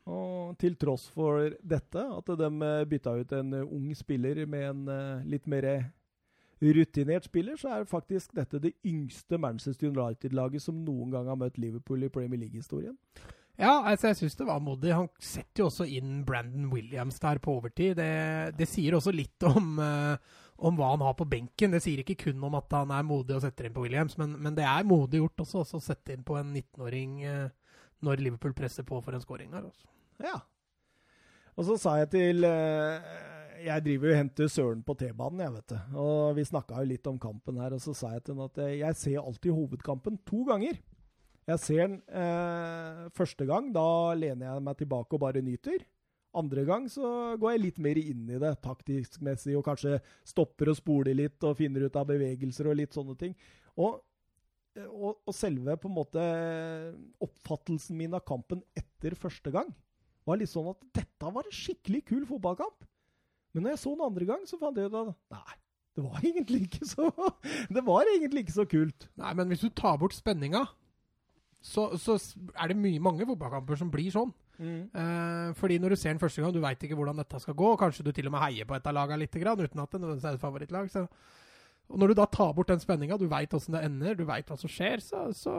Og 0.08 0.56
til 0.60 0.76
tross 0.80 1.10
for 1.12 1.50
dette, 1.60 2.00
at 2.00 2.30
de 2.40 2.48
eh, 2.48 2.84
bytta 2.88 3.12
ut 3.20 3.32
en 3.36 3.50
ung 3.66 3.90
spiller 3.96 4.46
med 4.48 4.64
en 4.70 4.86
uh, 4.88 5.26
litt 5.28 5.44
mer 5.52 5.66
rutinert 6.62 7.28
spiller, 7.28 7.58
så 7.60 7.76
er 7.76 7.90
faktisk 7.90 8.36
dette 8.38 8.62
det 8.62 8.74
yngste 8.86 9.38
Manchester 9.38 9.92
United-laget 9.92 10.64
som 10.64 10.80
noen 10.86 11.12
gang 11.14 11.30
har 11.30 11.38
møtt 11.40 11.60
Liverpool 11.62 12.08
i 12.08 12.12
Premier 12.14 12.42
League-historien. 12.42 12.96
Ja, 13.58 13.82
altså 13.90 14.12
jeg 14.12 14.20
syns 14.20 14.36
det 14.38 14.46
var 14.46 14.62
modig. 14.62 14.94
Han 14.94 15.08
setter 15.22 15.64
jo 15.64 15.70
også 15.72 15.88
inn 15.90 16.22
Brandon 16.26 16.68
Williams 16.74 17.18
der 17.20 17.40
på 17.42 17.56
overtid. 17.58 17.96
Det, 17.98 18.58
det 18.58 18.68
sier 18.70 18.94
også 18.94 19.14
litt 19.14 19.42
om, 19.50 19.80
uh, 19.82 20.14
om 20.62 20.78
hva 20.78 20.92
han 20.94 21.06
har 21.06 21.16
på 21.18 21.26
benken. 21.30 21.74
Det 21.74 21.82
sier 21.82 22.04
ikke 22.04 22.20
kun 22.28 22.44
om 22.46 22.58
at 22.60 22.74
han 22.78 22.94
er 22.94 23.08
modig 23.08 23.38
og 23.38 23.42
setter 23.46 23.66
inn 23.66 23.74
på 23.74 23.88
Williams, 23.88 24.18
men, 24.22 24.36
men 24.38 24.58
det 24.58 24.66
er 24.66 24.86
modig 24.86 25.24
gjort 25.24 25.46
også, 25.46 25.64
også 25.64 25.82
å 25.82 25.88
sette 25.88 26.14
inn 26.14 26.26
på 26.28 26.38
en 26.38 26.54
19-åring 26.54 27.18
uh, 27.26 27.74
når 28.06 28.22
Liverpool 28.22 28.54
presser 28.58 28.86
på 28.86 29.02
for 29.02 29.18
en 29.18 29.26
scoring 29.26 29.58
her. 29.58 29.66
Også. 29.66 29.90
Ja. 30.22 30.38
Og 31.58 31.66
så 31.66 31.80
sa 31.82 31.96
jeg 31.98 32.12
til 32.14 32.46
eh, 32.46 33.06
Jeg 33.64 33.84
driver 33.86 34.10
jo 34.10 34.14
og 34.14 34.20
henter 34.20 34.50
Søren 34.52 34.84
på 34.86 34.94
T-banen, 35.00 35.42
jeg, 35.42 35.54
vet 35.56 35.72
du. 35.72 35.98
Og 36.04 36.38
vi 36.38 36.46
snakka 36.46 36.82
jo 36.82 36.90
litt 36.92 37.08
om 37.10 37.18
kampen 37.22 37.60
her, 37.62 37.74
og 37.74 37.82
så 37.82 37.94
sa 37.98 38.12
jeg 38.14 38.26
til 38.26 38.36
ham 38.38 38.46
at 38.46 38.60
jeg, 38.62 38.80
jeg 38.84 38.98
ser 39.00 39.22
alltid 39.24 39.56
hovedkampen 39.56 40.20
to 40.28 40.44
ganger. 40.48 40.80
Jeg 41.48 41.64
ser 41.64 41.84
den 41.86 42.00
eh, 42.12 43.06
første 43.16 43.48
gang, 43.48 43.70
da 43.76 43.88
lener 44.20 44.50
jeg 44.50 44.66
meg 44.66 44.82
tilbake 44.82 45.16
og 45.16 45.24
bare 45.24 45.44
nyter. 45.46 45.86
Andre 46.38 46.66
gang 46.68 46.90
så 46.92 47.38
går 47.40 47.56
jeg 47.56 47.64
litt 47.64 47.80
mer 47.82 48.00
inn 48.02 48.28
i 48.30 48.42
det 48.42 48.52
taktisk 48.66 49.22
messig, 49.26 49.56
og 49.58 49.66
kanskje 49.66 49.98
stopper 50.28 50.74
og 50.74 50.78
spoler 50.78 51.18
litt 51.18 51.48
og 51.48 51.56
finner 51.58 51.88
ut 51.88 51.98
av 51.98 52.10
bevegelser 52.12 52.70
og 52.70 52.78
litt 52.78 52.94
sånne 52.94 53.16
ting. 53.18 53.34
Og, 53.80 54.02
og, 54.92 55.24
og 55.24 55.34
selve 55.34 55.78
på 55.80 55.90
en 55.90 55.98
måte 55.98 56.28
oppfattelsen 57.24 57.98
min 57.98 58.14
av 58.18 58.26
kampen 58.28 58.62
etter 58.78 59.18
første 59.18 59.54
gang 59.56 59.72
var 60.28 60.42
litt 60.42 60.52
sånn 60.52 60.70
at 60.74 60.84
dette 61.00 61.32
var 61.32 61.48
en 61.48 61.56
skikkelig 61.56 62.04
kul 62.12 62.28
fotballkamp. 62.28 62.84
Men 63.54 63.64
når 63.66 63.76
jeg 63.76 63.84
så 63.84 63.94
den 63.94 64.06
andre 64.08 64.28
gang, 64.30 64.44
så 64.50 64.60
fant 64.62 64.78
jeg 64.78 64.90
ut 64.92 64.98
at 65.00 65.14
nei, 65.34 65.58
det 65.98 66.04
var 66.06 66.26
egentlig 66.30 66.66
ikke 66.68 66.90
så 66.90 67.12
Det 67.74 67.86
var 67.86 68.12
egentlig 68.16 68.46
ikke 68.46 68.58
så 68.60 68.68
kult. 68.70 69.08
Nei, 69.18 69.32
men 69.40 69.54
hvis 69.54 69.64
du 69.66 69.70
tar 69.70 69.98
bort 70.02 70.16
spenninga, 70.18 70.66
så, 71.62 71.90
så 72.00 72.18
er 72.54 72.72
det 72.72 72.78
mye, 72.80 73.00
mange 73.04 73.26
fotballkamper 73.28 73.80
som 73.80 73.90
blir 73.92 74.12
sånn. 74.14 74.34
Mm. 74.58 74.90
Eh, 74.90 75.50
fordi 75.58 75.78
når 75.82 75.94
du 75.94 76.00
ser 76.00 76.14
den 76.14 76.22
første 76.22 76.42
gang, 76.42 76.54
du 76.54 76.62
veit 76.62 76.84
ikke 76.84 76.98
hvordan 76.98 77.20
dette 77.22 77.42
skal 77.42 77.58
gå. 77.58 77.74
Kanskje 77.82 78.06
du 78.06 78.12
til 78.14 78.30
og 78.30 78.36
med 78.36 78.46
heier 78.46 78.70
på 78.70 78.78
et 78.78 78.88
av 78.88 78.96
lagene 78.98 79.24
litt, 79.24 79.36
uten 79.36 79.82
at 79.84 79.92
det 79.92 80.02
nødvendigvis 80.02 80.30
er 80.30 80.38
et 80.38 80.44
favorittlag. 80.44 80.90
Så. 80.94 81.06
Og 81.88 82.02
når 82.02 82.12
du 82.12 82.18
da 82.20 82.26
tar 82.28 82.50
bort 82.56 82.68
den 82.68 82.82
spenninga, 82.84 83.16
du 83.20 83.30
veit 83.32 83.54
åssen 83.56 83.76
det 83.78 83.86
ender, 83.88 84.16
du 84.20 84.26
veit 84.28 84.50
hva 84.50 84.58
som 84.60 84.72
skjer, 84.72 85.00
så, 85.04 85.22
så, 85.36 85.54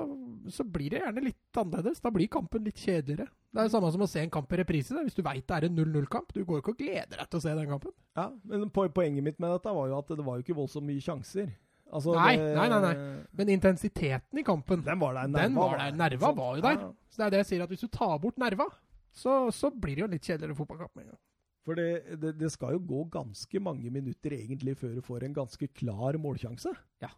så, 0.53 0.67
blir 0.69 0.93
det 0.93 1.01
gjerne 1.01 1.25
litt 1.25 1.61
annerledes. 1.61 2.03
Da 2.05 2.13
blir 2.13 2.29
kampen 2.33 2.67
litt 2.69 2.83
kjedeligere. 2.83 3.31
Det 3.49 3.63
er 3.63 3.71
det 3.71 3.73
samme 3.73 3.93
som 3.95 4.05
å 4.05 4.09
se 4.11 4.21
en 4.21 4.33
kamp 4.35 4.53
i 4.53 4.59
reprise. 4.61 4.93
Da. 4.93 5.07
Hvis 5.07 5.17
du 5.17 5.23
veit 5.25 5.47
det 5.49 5.57
er 5.57 5.69
en 5.71 5.79
0-0-kamp, 5.79 6.35
du 6.37 6.43
går 6.45 6.61
ikke 6.61 6.75
og 6.75 6.83
gleder 6.83 7.17
deg 7.17 7.31
til 7.31 7.41
å 7.41 7.45
se 7.47 7.55
den 7.57 7.73
kampen. 7.73 7.95
Ja, 8.19 8.27
men 8.51 8.69
Poenget 8.75 9.25
mitt 9.25 9.41
med 9.41 9.55
dette 9.55 9.73
var 9.73 9.89
jo 9.89 9.97
at 10.03 10.13
det 10.13 10.27
var 10.27 10.37
jo 10.37 10.45
ikke 10.45 10.59
voldsomt 10.59 10.89
mye 10.89 11.05
sjanser. 11.05 11.49
Altså, 11.89 12.13
nei, 12.13 12.35
det, 12.37 12.51
nei, 12.53 12.67
nei, 12.69 12.81
nei, 12.85 13.21
Men 13.39 13.55
intensiteten 13.55 14.41
i 14.43 14.45
kampen, 14.45 14.83
den 14.85 15.01
var 15.01 15.17
der. 15.17 15.31
Nerva, 15.33 15.47
den 15.47 15.57
var 15.57 15.79
der. 15.81 15.97
Nerva 15.97 16.33
var 16.37 16.59
jo 16.59 16.67
der. 16.67 16.83
Ja. 16.85 16.91
Så 17.09 17.23
det 17.23 17.25
er 17.25 17.33
det 17.33 17.41
jeg 17.41 17.51
sier, 17.55 17.65
at 17.65 17.73
hvis 17.73 17.87
du 17.87 17.89
tar 17.89 18.19
bort 18.21 18.37
nerva, 18.41 18.69
så, 19.17 19.39
så 19.55 19.71
blir 19.73 19.97
det 19.97 20.05
jo 20.05 20.11
litt 20.13 20.29
kjedeligere 20.29 20.59
fotballkamp 20.59 20.93
med 20.93 21.07
en 21.07 21.15
gang. 21.15 21.23
For 21.69 21.77
det, 21.77 22.17
det, 22.17 22.33
det, 22.41 22.49
skal 22.55 22.79
jo 22.79 22.85
gå 22.89 23.03
ganske 23.13 23.61
mange 23.61 23.91
minutter 23.93 24.33
egentlig 24.39 24.73
før 24.81 24.95
du 24.97 25.03
får 25.05 25.27
en 25.27 25.35
ganske 25.37 25.69
klar 25.77 26.17
målsjanse. 26.17 26.73
Ja. 27.05 27.11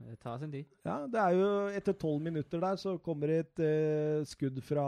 Det 0.00 0.14
tar 0.22 0.38
sin 0.40 0.52
tid. 0.54 0.64
Ja, 0.86 1.02
det 1.12 1.20
er 1.20 1.34
jo 1.36 1.48
Etter 1.76 1.92
tolv 2.00 2.22
minutter 2.24 2.62
der 2.62 2.78
så 2.80 2.94
kommer 3.04 3.28
et 3.34 3.60
eh, 3.60 4.22
skudd 4.24 4.56
fra 4.64 4.86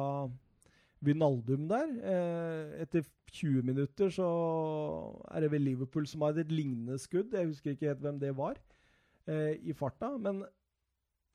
Vinaldum 1.05 1.67
der. 1.69 1.93
Eh, 2.01 2.81
etter 2.87 3.05
20 3.33 3.67
minutter 3.69 4.09
så 4.13 4.31
er 5.29 5.45
det 5.45 5.53
vel 5.53 5.67
Liverpool 5.67 6.09
som 6.09 6.25
har 6.25 6.41
et 6.41 6.53
lignende 6.53 6.97
skudd. 7.01 7.37
Jeg 7.37 7.51
husker 7.51 7.75
ikke 7.75 7.91
helt 7.91 8.01
hvem 8.07 8.23
det 8.23 8.33
var 8.39 8.57
eh, 9.29 9.61
i 9.61 9.77
farta, 9.77 10.15
men 10.17 10.41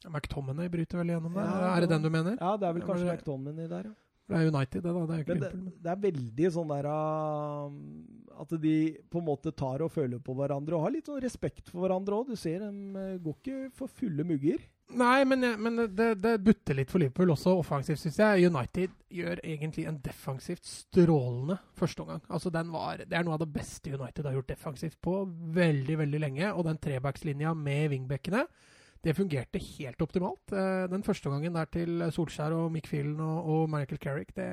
McTominay 0.09 0.73
bryter 0.73 1.03
vel 1.03 1.13
gjennom 1.13 1.37
der? 1.37 1.45
Ja, 1.45 1.71
er 1.75 1.85
det 1.85 1.93
den 1.93 2.09
du 2.09 2.09
mener? 2.09 2.41
Ja, 2.41 2.57
det 2.57 2.65
er 2.71 2.75
vel 2.79 2.89
kanskje 2.89 3.13
McTominay 3.13 3.69
der, 3.69 3.91
ja. 3.91 3.95
Det 4.27 4.35
er 4.35 4.49
United, 4.51 4.83
det, 4.83 4.91
da. 4.91 5.03
Det 5.07 5.15
er 5.15 5.23
ikke 5.23 5.35
Men 5.35 5.43
det, 5.43 5.73
det, 5.83 5.91
er 5.91 5.99
veldig 6.03 6.49
sånn 6.51 6.71
der 6.73 6.87
uh, 6.91 8.41
At 8.43 8.55
de 8.63 8.77
på 9.07 9.21
en 9.21 9.27
måte 9.29 9.53
tar 9.55 9.83
og 9.85 9.93
føler 9.93 10.19
på 10.23 10.35
hverandre 10.35 10.75
og 10.75 10.83
har 10.83 10.95
litt 10.97 11.07
sånn 11.07 11.21
respekt 11.23 11.71
for 11.71 11.85
hverandre 11.85 12.17
òg. 12.19 12.33
Du 12.33 12.39
ser 12.39 12.65
de 12.65 12.71
uh, 12.97 13.13
går 13.23 13.37
ikke 13.39 13.61
for 13.77 13.91
fulle 14.01 14.27
mugger. 14.27 14.59
Nei, 14.97 15.25
men, 15.27 15.43
men 15.59 15.81
det, 15.95 16.13
det, 16.23 16.37
butter 16.39 16.77
litt 16.77 16.91
for 16.91 17.03
Liverpool 17.03 17.33
også 17.33 17.57
offensivt, 17.59 17.99
syns 17.99 18.19
jeg. 18.21 18.47
United 18.47 18.93
gjør 19.11 19.41
egentlig 19.43 19.83
en 19.89 19.99
defensivt 20.03 20.63
strålende 20.67 21.57
førsteomgang. 21.75 22.21
Altså, 22.31 22.51
var, 22.71 23.03
det 23.03 23.17
er 23.17 23.27
noe 23.27 23.35
av 23.35 23.43
det 23.43 23.51
beste 23.51 23.91
United 23.91 24.27
har 24.27 24.37
gjort 24.37 24.53
defensivt 24.53 24.99
på 25.03 25.19
veldig, 25.55 25.99
veldig 26.03 26.23
lenge. 26.23 26.53
Og 26.53 26.67
den 26.69 26.79
trebackslinja 26.83 27.51
med 27.55 27.91
wingbackene 27.95 28.45
det 29.07 29.15
fungerte 29.15 29.59
helt 29.61 30.01
optimalt. 30.03 30.51
Eh, 30.51 30.85
den 30.91 31.03
første 31.05 31.31
gangen 31.31 31.55
der 31.55 31.69
til 31.71 32.01
Solskjær 32.11 32.55
og 32.57 32.71
Mick 32.73 32.89
Phelan 32.91 33.21
og, 33.23 33.45
og 33.53 33.69
Michael 33.71 34.01
Carrick 34.03 34.33
det, 34.35 34.47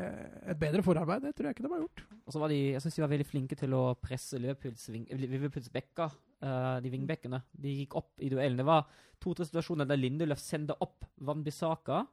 Et 0.51 0.59
bedre 0.59 0.83
forarbeid, 0.83 1.25
det 1.25 1.35
tror 1.35 1.49
jeg 1.49 1.57
ikke 1.57 1.65
de 1.65 1.73
har 1.73 1.83
gjort. 1.83 2.05
Og 2.27 2.33
så 2.33 2.43
var 2.43 2.53
de, 2.53 2.61
Jeg 2.75 2.83
syns 2.83 2.95
de 2.95 3.03
var 3.03 3.13
veldig 3.15 3.27
flinke 3.27 3.59
til 3.59 3.75
å 3.75 3.83
presse 3.99 4.39
Liverpools, 4.39 4.87
Liverpools 5.11 5.73
bekker, 5.75 6.15
uh, 6.47 6.79
de 6.85 6.93
vingbekkene. 6.93 7.43
De 7.51 7.75
gikk 7.81 7.99
opp 7.99 8.23
i 8.23 8.31
duellen. 8.31 8.61
Det 8.61 8.69
var 8.69 8.87
to-tre 9.23 9.49
situasjoner 9.49 9.91
der 9.91 9.99
Lindeløf 9.99 10.43
sendte 10.43 10.79
opp 10.85 11.09
Van 11.27 11.43
Bissaka 11.43 12.05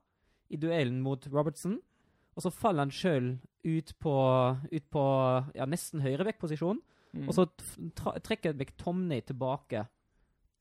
i 0.49 0.57
duellen 0.57 1.01
mot 1.05 1.27
Robertson. 1.31 1.77
Og 2.35 2.45
så 2.45 2.53
faller 2.53 2.87
han 2.87 2.95
sjøl 2.95 3.35
ut 3.67 3.95
på, 4.01 4.17
ut 4.71 4.85
på 4.89 5.05
ja, 5.53 5.67
nesten 5.69 6.01
høyrebekkposisjon. 6.01 6.81
Mm. 7.11 7.27
Og 7.27 7.35
så 7.35 7.45
trekker 8.23 8.55
Tomney 8.79 9.21
tilbake 9.27 9.85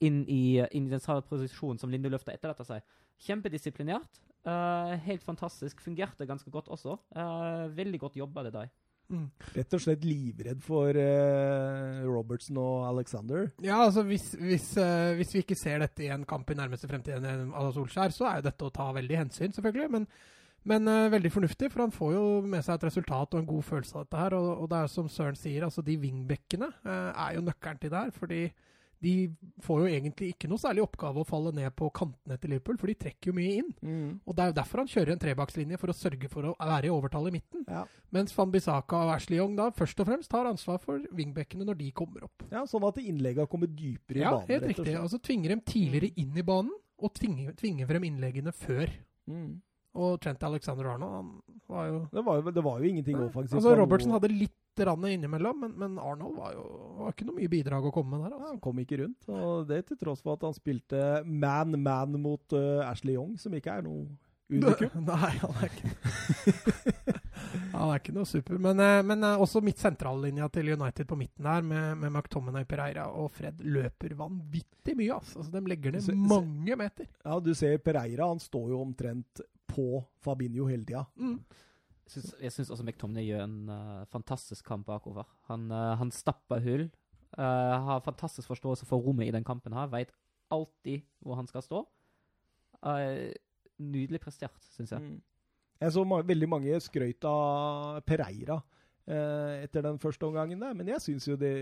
inn 0.05 0.25
i, 0.29 0.43
inn 0.73 0.89
i 0.89 0.93
den 0.95 1.03
samme 1.03 1.25
posisjonen 1.29 1.81
som 1.81 1.93
Lindeløf 1.93 2.27
etterlater 2.29 2.69
seg. 2.69 2.99
Kjempedisiplinert. 3.21 4.21
Uh, 4.41 4.97
helt 5.05 5.25
fantastisk. 5.25 5.83
Fungerte 5.85 6.27
ganske 6.29 6.51
godt 6.51 6.71
også. 6.73 6.97
Uh, 7.13 7.69
veldig 7.77 8.01
godt 8.01 8.17
jobba 8.17 8.47
det 8.47 8.55
der. 8.55 8.71
Mm. 9.11 9.27
Rett 9.57 9.75
og 9.75 9.83
slett 9.83 10.05
livredd 10.07 10.61
for 10.63 10.95
uh, 10.95 12.01
Robertson 12.07 12.61
og 12.63 12.87
Alexander? 12.89 13.49
Ja, 13.61 13.83
altså 13.85 14.05
hvis, 14.07 14.31
hvis, 14.39 14.73
hvis, 15.19 15.35
vi 15.35 15.43
ikke 15.43 15.59
ser 15.59 15.83
dette 15.83 16.07
i 16.07 16.13
en 16.15 16.25
kamp 16.25 16.51
i 16.51 16.57
nærmeste 16.57 16.89
fremtid 16.89 17.19
enn 17.19 17.51
Solskjær, 17.75 18.15
så 18.15 18.29
er 18.31 18.39
jo 18.39 18.47
dette 18.49 18.69
å 18.69 18.73
ta 18.73 18.89
veldig 18.97 19.19
hensyn, 19.25 19.53
selvfølgelig. 19.57 19.91
Men, 19.99 20.09
men 20.71 20.95
veldig 21.13 21.35
fornuftig, 21.35 21.73
for 21.75 21.85
han 21.85 21.93
får 21.93 22.15
jo 22.15 22.25
med 22.47 22.65
seg 22.65 22.79
et 22.79 22.89
resultat 22.89 23.35
og 23.35 23.43
en 23.43 23.51
god 23.51 23.67
følelse 23.67 23.99
av 23.99 24.07
dette 24.07 24.25
her. 24.25 24.39
Og, 24.39 24.51
og 24.63 24.73
det 24.73 24.81
er 24.81 24.95
som 24.95 25.13
Søren 25.13 25.37
sier, 25.37 25.69
altså 25.69 25.85
de 25.85 26.01
wingbackene 26.01 26.73
er 26.87 27.37
jo 27.37 27.45
nøkkelen 27.45 27.83
til 27.83 27.93
det 27.93 28.05
her. 28.07 28.17
fordi 28.17 28.43
de 29.01 29.13
får 29.65 29.81
jo 29.81 29.89
egentlig 29.89 30.31
ikke 30.35 30.49
noe 30.51 30.61
særlig 30.61 30.83
oppgave 30.85 31.23
å 31.23 31.27
falle 31.29 31.53
ned 31.57 31.73
på 31.77 31.89
kantene 31.97 32.37
til 32.41 32.53
Liverpool, 32.53 32.77
for 32.81 32.91
de 32.91 32.97
trekker 33.01 33.31
jo 33.31 33.37
mye 33.37 33.55
inn. 33.63 33.71
Mm. 33.81 34.11
Og 34.29 34.37
Det 34.37 34.45
er 34.45 34.51
jo 34.51 34.57
derfor 34.59 34.83
han 34.83 34.91
kjører 34.93 35.15
en 35.15 35.23
trebakslinje, 35.23 35.79
for 35.81 35.93
å 35.93 35.97
sørge 35.97 36.29
for 36.33 36.51
å 36.51 36.55
være 36.59 36.91
i 36.91 36.93
overtall 36.93 37.31
i 37.31 37.35
midten. 37.39 37.65
Ja. 37.69 37.87
Mens 38.13 38.37
Van 38.37 38.53
Bissaka 38.53 39.01
og 39.07 39.15
Ashley 39.15 39.41
Young 39.41 39.57
da 39.57 39.71
først 39.77 40.03
og 40.05 40.11
fremst 40.11 40.33
tar 40.33 40.51
ansvar 40.51 40.83
for 40.85 41.01
wingbackene 41.17 41.65
når 41.69 41.81
de 41.81 41.89
kommer 41.97 42.29
opp. 42.29 42.45
Ja, 42.53 42.67
Sånn 42.69 42.85
at 42.87 43.01
innleggene 43.01 43.49
kommer 43.51 43.73
dypere 43.73 44.21
i 44.21 44.25
ja, 44.25 44.35
banen? 44.37 44.47
Ja, 44.47 44.59
helt 44.59 44.71
riktig. 44.75 44.99
Og 45.01 45.09
så 45.15 45.23
tvinger 45.25 45.57
dem 45.57 45.65
tidligere 45.65 46.13
inn 46.21 46.37
i 46.37 46.47
banen, 46.47 46.77
og 47.01 47.17
tvinger, 47.17 47.57
tvinger 47.57 47.89
frem 47.89 48.05
innleggene 48.11 48.53
før. 48.53 48.93
Mm. 49.31 49.61
Og 49.99 50.21
Trent 50.23 50.43
Alexander 50.47 50.93
Arnold 50.93 51.15
han 51.17 51.31
var 51.71 51.87
jo 51.89 51.97
Det 52.13 52.23
var 52.27 52.37
jo, 52.39 52.51
det 52.55 52.63
var 52.63 52.79
jo 52.79 52.91
ingenting 52.91 53.17
offensivt. 53.19 53.57
Altså, 53.59 53.73
Robertson 53.79 54.15
hadde 54.15 54.31
litt 54.31 54.60
innimellom, 54.79 55.61
men, 55.61 55.73
men, 55.73 55.99
Arnold 55.99 56.37
var 56.37 56.53
jo 56.55 56.65
var 57.01 57.13
ikke 57.13 57.27
noe 57.29 57.37
mye 57.37 57.51
bidrag 57.51 57.87
å 57.87 57.93
komme 57.93 58.19
med 58.19 58.31
der. 58.31 58.37
Altså. 58.37 58.51
Han 58.55 58.61
kom 58.61 58.81
ikke 58.81 58.99
rundt, 59.03 59.29
og 59.29 59.69
det 59.69 59.87
til 59.89 59.99
tross 60.01 60.23
for 60.23 60.37
at 60.37 60.45
han 60.47 60.57
spilte 60.57 61.23
man-man 61.25 62.19
mot 62.21 62.57
uh, 62.57 62.89
Ashley 62.89 63.17
Young, 63.17 63.37
som 63.39 63.55
ikke 63.57 63.77
er 63.77 63.87
noe 63.87 64.07
unikum. 64.51 65.05
Nei, 65.11 65.33
han 65.41 65.61
er 65.61 65.71
ikke 65.71 67.19
Han 67.71 67.89
er 67.89 68.01
ikke 68.01 68.13
noe 68.15 68.29
super. 68.29 68.59
Men, 68.63 68.81
uh, 68.83 69.01
men 69.07 69.25
uh, 69.25 69.41
også 69.43 69.63
midt 69.65 69.81
sentrallinja 69.81 70.51
til 70.53 70.73
United 70.75 71.09
på 71.09 71.19
midten 71.19 71.49
der, 71.49 71.65
med, 71.67 72.03
med 72.03 72.13
McTominay, 72.13 72.67
Pereira 72.69 73.09
og 73.17 73.31
Fred, 73.37 73.63
løper 73.65 74.15
vanvittig 74.19 74.97
mye. 74.99 75.17
Altså. 75.17 75.41
altså 75.41 75.57
de 75.57 75.65
legger 75.73 75.97
ned 75.97 76.13
mange 76.31 76.77
meter. 76.79 77.09
Ja, 77.25 77.41
du 77.41 77.53
ser 77.57 77.81
Pereira, 77.83 78.29
han 78.29 78.43
står 78.43 78.71
jo 78.75 78.85
omtrent 78.85 79.43
på 79.71 80.05
Fabinho 80.25 80.69
hele 80.71 80.87
tida. 80.87 81.07
Mm 81.21 81.67
syns, 82.11 82.33
jeg 82.43 82.55
syns 82.55 82.73
også 82.75 82.85
McTomney 82.87 83.25
gjør 83.29 83.45
en 83.47 83.57
uh, 83.71 84.09
fantastisk 84.13 84.67
kamp 84.67 84.87
bakover. 84.89 85.29
Han, 85.51 85.69
uh, 85.73 85.95
han 86.01 86.13
stapper 86.15 86.63
hull. 86.65 86.89
Uh, 87.39 87.77
har 87.87 88.03
fantastisk 88.05 88.51
forståelse 88.51 88.89
for 88.89 89.03
rommet 89.05 89.29
i 89.29 89.35
den 89.35 89.47
kampen. 89.47 89.75
her, 89.77 89.91
Veit 89.93 90.13
alltid 90.51 91.05
hvor 91.23 91.39
han 91.39 91.47
skal 91.47 91.63
stå. 91.63 91.85
nydelig 93.81 94.21
prestert, 94.21 94.57
syns 94.75 94.93
jeg. 94.93 95.01
Mm. 95.01 95.21
Jeg 95.81 95.93
så 95.93 96.03
ma 96.05 96.21
veldig 96.27 96.49
mange 96.49 96.81
skrøyt 96.83 97.25
av 97.25 98.01
Pereira 98.05 98.59
etter 99.11 99.85
den 99.85 99.99
første 100.01 100.27
omgangen 100.27 100.61
der. 100.63 100.75
Men 100.77 100.89
jeg 100.93 101.03
syns 101.05 101.27
jo 101.29 101.37
det 101.41 101.53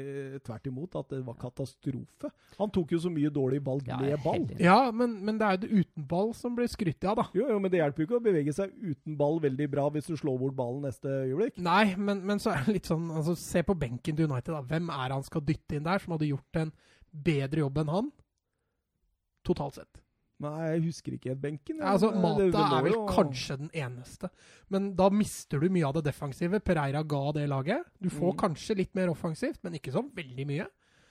tvert 0.47 0.69
imot 0.71 0.97
at 1.01 1.11
det 1.15 1.21
var 1.27 1.39
katastrofe. 1.41 2.31
Han 2.59 2.73
tok 2.75 2.93
jo 2.95 3.01
så 3.03 3.13
mye 3.13 3.31
dårlig 3.33 3.61
valg 3.65 3.89
ja, 3.89 3.99
med 4.03 4.23
ball. 4.25 4.47
Ja, 4.63 4.79
men, 4.95 5.19
men, 5.25 5.39
det 5.41 5.47
er 5.47 5.57
jo 5.57 5.63
det 5.65 5.83
uten 5.83 6.09
ball 6.11 6.33
som 6.37 6.57
blir 6.59 6.71
skrytt 6.71 7.07
av, 7.09 7.23
da. 7.23 7.27
Jo, 7.37 7.49
jo, 7.53 7.59
men 7.63 7.73
det 7.73 7.81
hjelper 7.83 8.05
jo 8.05 8.09
ikke 8.09 8.21
å 8.21 8.27
bevege 8.29 8.55
seg 8.57 8.75
uten 8.77 9.19
ball 9.21 9.41
veldig 9.45 9.71
bra 9.73 9.87
hvis 9.95 10.11
du 10.11 10.17
slår 10.19 10.41
bort 10.43 10.59
ballen 10.59 10.85
neste 10.89 11.13
øyeblikk. 11.29 11.61
Nei, 11.65 11.95
men, 11.97 12.25
men 12.29 12.43
så 12.43 12.55
er 12.55 12.67
det 12.67 12.79
litt 12.79 12.91
sånn 12.91 13.09
altså, 13.15 13.37
Se 13.39 13.63
på 13.65 13.77
benken 13.79 14.19
til 14.19 14.29
United, 14.29 14.53
da. 14.55 14.65
Hvem 14.69 14.93
er 14.95 15.17
han 15.17 15.25
skal 15.27 15.45
dytte 15.47 15.79
inn 15.79 15.87
der, 15.87 16.03
som 16.03 16.17
hadde 16.17 16.29
gjort 16.31 16.61
en 16.61 16.75
bedre 17.09 17.65
jobb 17.65 17.81
enn 17.83 17.95
han, 17.95 18.13
totalt 19.47 19.79
sett. 19.81 20.03
Nei, 20.41 20.69
jeg 20.77 20.83
husker 20.87 21.15
ikke 21.17 21.33
helt 21.33 21.41
benken. 21.43 21.79
Ja, 21.83 21.95
altså, 21.97 22.13
Mata 22.15 22.47
er 22.79 22.83
vel 22.87 22.93
kanskje 23.11 23.57
den 23.59 23.71
eneste. 23.75 24.31
Men 24.71 24.93
da 24.95 25.09
mister 25.11 25.59
du 25.59 25.69
mye 25.69 25.87
av 25.89 25.95
det 25.99 26.05
defensive. 26.13 26.61
Pereira 26.63 27.03
ga 27.03 27.33
det 27.33 27.49
laget. 27.51 27.83
Du 28.01 28.09
får 28.09 28.35
Mm. 28.35 28.39
kanskje 28.39 28.77
litt 28.77 28.95
mer 28.95 29.09
offensivt, 29.11 29.59
men 29.65 29.75
ikke 29.75 29.91
så 29.93 30.05
veldig 30.15 30.47
mye. 30.47 30.69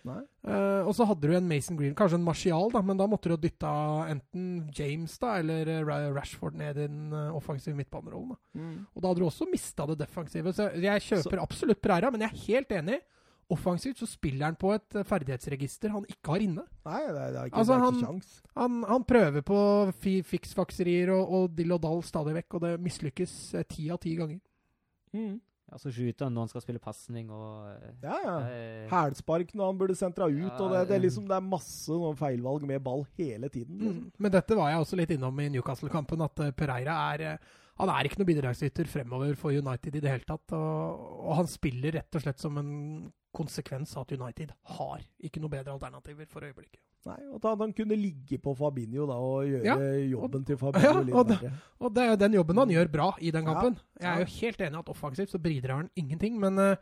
Eh, 0.08 0.88
og 0.88 0.94
så 0.96 1.04
hadde 1.06 1.28
du 1.28 1.34
en 1.36 1.48
Mason 1.50 1.76
Green, 1.76 1.94
kanskje 1.94 2.16
en 2.16 2.24
Martial, 2.24 2.70
da, 2.72 2.80
men 2.82 2.96
da 2.96 3.08
måtte 3.08 3.24
du 3.28 3.34
ha 3.36 3.42
dytta 3.44 3.72
enten 4.14 4.70
James 4.74 5.18
da, 5.20 5.34
eller 5.42 5.68
eh, 5.68 6.14
Rashford 6.16 6.56
ned 6.56 6.78
i 6.78 6.88
den 6.88 7.12
eh, 7.12 7.36
offensive 7.36 7.76
midtbanerollen. 7.76 8.38
Mm. 8.56 8.86
Og 8.96 9.02
da 9.04 9.10
hadde 9.10 9.20
du 9.20 9.26
også 9.28 9.50
mista 9.52 9.86
det 9.90 9.98
defensive. 10.00 10.54
Så 10.56 10.70
jeg 10.80 11.02
kjøper 11.10 11.42
absolutt 11.44 11.82
Pereira, 11.82 12.10
men 12.12 12.22
jeg 12.22 12.32
er 12.32 12.46
helt 12.48 12.70
enig. 12.80 13.02
Offensivt 13.50 14.02
så 14.02 14.08
spiller 14.12 14.50
han 14.50 14.58
på 14.60 14.74
et 14.76 14.96
eh, 15.00 15.06
ferdighetsregister 15.08 15.94
han 15.94 16.04
ikke 16.12 16.34
har 16.34 16.44
inne. 16.44 16.66
Nei, 16.84 17.00
det 17.08 17.22
er, 17.22 17.32
det 17.32 17.40
er 17.42 17.46
ikke, 17.48 17.58
Altså, 17.62 17.74
det 17.74 17.78
er 17.78 17.86
han- 17.86 17.96
ikke 17.96 18.08
han, 18.12 18.22
Han, 18.58 18.84
han 18.90 19.04
prøver 19.08 19.42
på 19.48 19.60
fi, 20.04 20.16
fiksfakserier 20.22 21.14
og, 21.16 21.32
og 21.38 21.56
dill 21.56 21.72
og 21.78 21.82
dall 21.86 22.02
stadig 22.04 22.34
vekk, 22.42 22.58
og 22.60 22.62
det 22.66 22.74
mislykkes 22.84 23.36
eh, 23.56 23.64
ti 23.72 23.90
av 23.94 24.02
ti 24.04 24.16
ganger. 24.20 24.40
Mm. 25.16 25.38
Ja, 25.68 25.78
så 25.84 25.92
skyter 25.92 26.26
han 26.28 26.36
når 26.36 26.46
han 26.46 26.52
skal 26.54 26.64
spille 26.64 26.80
pasning 26.80 27.30
og 27.32 27.70
eh, 27.74 27.94
Ja, 28.04 28.18
ja. 28.24 28.36
Hælspark 28.92 29.50
når 29.56 29.72
han 29.72 29.80
burde 29.80 29.96
sentra 30.00 30.28
ut, 30.28 30.36
Ja, 30.40 30.58
og 30.64 30.72
det, 30.72 30.88
det, 30.90 30.96
er 30.96 31.04
liksom, 31.04 31.28
det 31.28 31.36
er 31.36 31.44
masse 31.44 31.92
feilvalg 32.20 32.64
med 32.68 32.84
ball 32.84 33.06
hele 33.20 33.50
tiden. 33.52 33.78
Liksom. 33.80 34.04
Mm. 34.04 34.12
Men 34.20 34.32
dette 34.36 34.56
var 34.60 34.72
jeg 34.72 34.84
også 34.84 35.00
litt 35.00 35.12
innom 35.16 35.40
i 35.44 35.48
Newcastle-kampen, 35.56 36.24
at 36.28 36.44
Pereira 36.56 37.00
er 37.16 37.40
han 37.78 37.92
er 37.94 38.08
ikke 38.08 38.18
noen 38.18 38.32
bidragsyter 38.32 38.88
fremover 38.90 39.36
for 39.38 39.54
United 39.54 39.94
i 39.96 40.00
det 40.02 40.10
hele 40.10 40.26
tatt. 40.26 40.50
Og, 40.58 41.02
og 41.30 41.36
han 41.38 41.46
spiller 41.52 41.94
rett 42.00 42.16
og 42.18 42.24
slett 42.24 42.40
som 42.42 42.56
en 42.58 42.72
konsekvens 43.36 43.96
at 44.00 44.12
United 44.12 44.52
har 44.78 45.02
ikke 45.24 45.40
noe 45.42 45.50
bedre 45.50 45.74
alternativer 45.76 46.26
for 46.30 46.42
øyeblikket. 46.48 46.80
Nei, 47.08 47.18
og 47.32 47.44
at 47.46 47.60
han 47.62 47.72
kunne 47.74 47.96
ligge 47.96 48.38
på 48.42 48.54
Fabinho 48.58 49.06
da, 49.08 49.14
og 49.22 49.46
gjøre 49.48 49.64
Ja, 49.64 49.76
jobben 50.12 50.44
til 50.46 50.56
ja, 50.58 50.62
Fabinho 50.66 51.04
litt 51.06 51.16
og 51.16 51.28
det- 51.30 51.52
Og 51.80 51.94
det 51.94 52.04
er 52.04 52.10
jo 52.10 52.16
den 52.24 52.34
jobben 52.34 52.58
han 52.58 52.70
gjør 52.74 52.92
bra 52.92 53.10
i 53.22 53.32
den 53.32 53.46
Ja, 53.46 53.54
kampen. 53.54 53.78
Jeg 54.02 54.10
er 54.10 54.20
jo 54.20 54.26
helt 54.42 54.62
enig 54.62 54.74
i 54.76 54.80
at 54.80 54.90
offensivt 54.90 55.30
så 55.32 55.40
bidrar 55.40 55.76
han 55.84 55.90
ingenting, 55.96 56.40
men, 56.40 56.58
eh, 56.60 56.76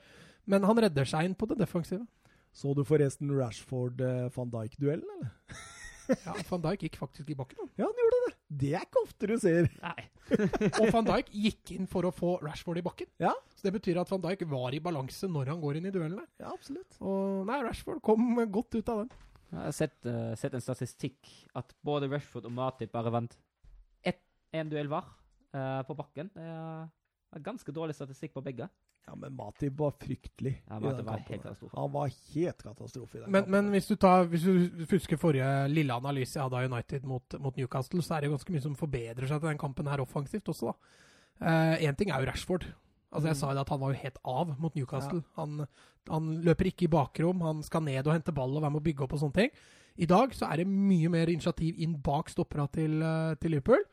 men 0.46 0.64
han 0.64 0.78
redder 0.78 1.06
seg 1.06 1.26
inn 1.26 1.36
på 1.36 1.48
det 1.48 1.58
defensive. 1.60 2.08
Så 2.56 2.74
du 2.74 2.84
forresten 2.88 3.30
Rashford-van 3.36 4.50
Dijk-duellen, 4.52 5.04
eller? 5.18 5.30
Ja, 6.26 6.36
Van 6.50 6.64
Dijk 6.64 6.86
gikk 6.86 6.98
faktisk 7.02 7.30
i 7.32 7.38
bakken. 7.38 7.70
Ja, 7.80 7.88
han 7.88 8.02
gjorde 8.02 8.22
det. 8.26 8.34
Det 8.62 8.72
er 8.78 8.86
ikke 8.86 9.04
ofte 9.04 9.30
du 9.30 9.36
ser. 9.42 9.70
Nei. 9.82 10.06
Og 10.82 10.90
van 10.94 11.08
Dijk 11.08 11.32
gikk 11.34 11.72
inn 11.76 11.90
for 11.90 12.08
å 12.08 12.14
få 12.14 12.36
Rashford 12.44 12.80
i 12.82 12.86
bakken. 12.86 13.10
Ja. 13.22 13.34
Så 13.58 13.68
Det 13.68 13.74
betyr 13.78 14.00
at 14.02 14.12
van 14.14 14.24
Dijk 14.24 14.46
var 14.52 14.76
i 14.76 14.82
balanse 14.84 15.30
når 15.32 15.54
han 15.54 15.64
går 15.64 15.80
inn 15.80 15.90
i 15.90 15.94
duellene. 15.96 16.26
Ja, 16.42 16.54
absolutt. 16.54 17.00
Og 17.02 17.46
nei, 17.50 17.62
Rashford 17.66 18.04
kom 18.06 18.38
godt 18.54 18.78
ut 18.78 18.92
av 18.94 19.04
den. 19.04 19.14
Jeg 19.52 19.62
har 19.62 19.76
sett, 19.78 19.98
uh, 20.10 20.34
sett 20.40 20.56
en 20.58 20.64
statistikk 20.64 21.32
at 21.58 21.74
både 21.86 22.10
Rashford 22.12 22.48
og 22.50 22.56
Matip 22.56 22.94
bare 22.94 23.14
vant 23.14 23.38
én 24.06 24.20
en 24.56 24.70
duell 24.72 24.88
hver 24.88 25.08
uh, 25.56 25.82
på 25.88 25.96
bakken. 25.98 26.30
Det 26.36 26.46
er 26.46 26.86
er 27.36 27.44
ganske 27.44 27.74
dårlig 27.76 27.96
statistikk 27.98 28.34
på 28.36 28.44
begge. 28.44 28.68
Ja, 29.08 29.14
men 29.16 29.36
Matip 29.38 29.76
var 29.78 29.92
fryktelig 30.02 30.56
Ja, 30.68 30.78
i 30.78 30.82
den 30.82 31.06
var 31.06 31.18
kampen. 31.20 31.26
helt 31.30 31.44
katastrofe. 31.44 31.76
Han 31.78 31.92
var 31.94 32.08
helt 32.34 32.64
katastrofe 32.64 33.18
i 33.18 33.22
den 33.22 33.32
Men, 33.32 33.44
kampen. 33.44 33.52
men 33.52 33.72
hvis, 33.76 33.88
du 33.88 33.96
tar, 33.96 34.26
hvis 34.26 34.44
du 34.44 34.86
husker 34.90 35.18
forrige 35.22 35.50
lille 35.70 35.94
analyse 35.94 36.34
jeg 36.40 36.44
hadde 36.44 36.58
av 36.58 36.72
United 36.74 37.04
mot, 37.06 37.36
mot 37.40 37.56
Newcastle, 37.56 38.02
så 38.02 38.16
er 38.18 38.22
det 38.26 38.32
ganske 38.32 38.52
mye 38.56 38.62
som 38.66 38.76
forbedrer 38.76 39.28
seg 39.30 39.40
til 39.42 39.50
den 39.52 39.62
kampen 39.62 39.86
her 39.88 40.02
offensivt 40.02 40.50
også, 40.50 40.74
da. 40.74 41.78
Én 41.86 41.96
ting 42.00 42.10
er 42.10 42.22
jo 42.24 42.32
Rashford. 42.32 42.66
Altså 43.14 43.28
Jeg 43.30 43.36
Mm. 43.36 43.40
sa 43.40 43.54
jo 43.54 43.60
at 43.62 43.70
han 43.70 43.80
var 43.80 43.94
jo 43.94 44.00
helt 44.02 44.18
av 44.26 44.60
mot 44.60 44.76
Newcastle. 44.76 45.24
Han, 45.38 45.68
han 46.10 46.42
løper 46.44 46.66
ikke 46.72 46.84
i 46.84 46.88
bakrom, 46.92 47.42
han 47.42 47.62
skal 47.64 47.82
ned 47.84 48.08
og 48.08 48.14
hente 48.14 48.34
ball 48.34 48.58
og 48.58 48.62
være 48.64 48.72
med 48.72 48.82
å 48.82 48.84
bygge 48.84 49.04
opp 49.04 49.14
og 49.14 49.20
sånne 49.20 49.34
ting. 49.34 49.50
I 49.98 50.06
dag 50.06 50.32
så 50.34 50.52
er 50.52 50.58
det 50.58 50.68
mye 50.68 51.10
mer 51.10 51.28
initiativ 51.28 51.76
inn 51.80 51.94
bak 52.02 52.28
stoppera 52.30 52.66
til, 52.72 53.02
eh, 53.02 53.36
til 53.36 53.52
Liverpool. 53.52 53.84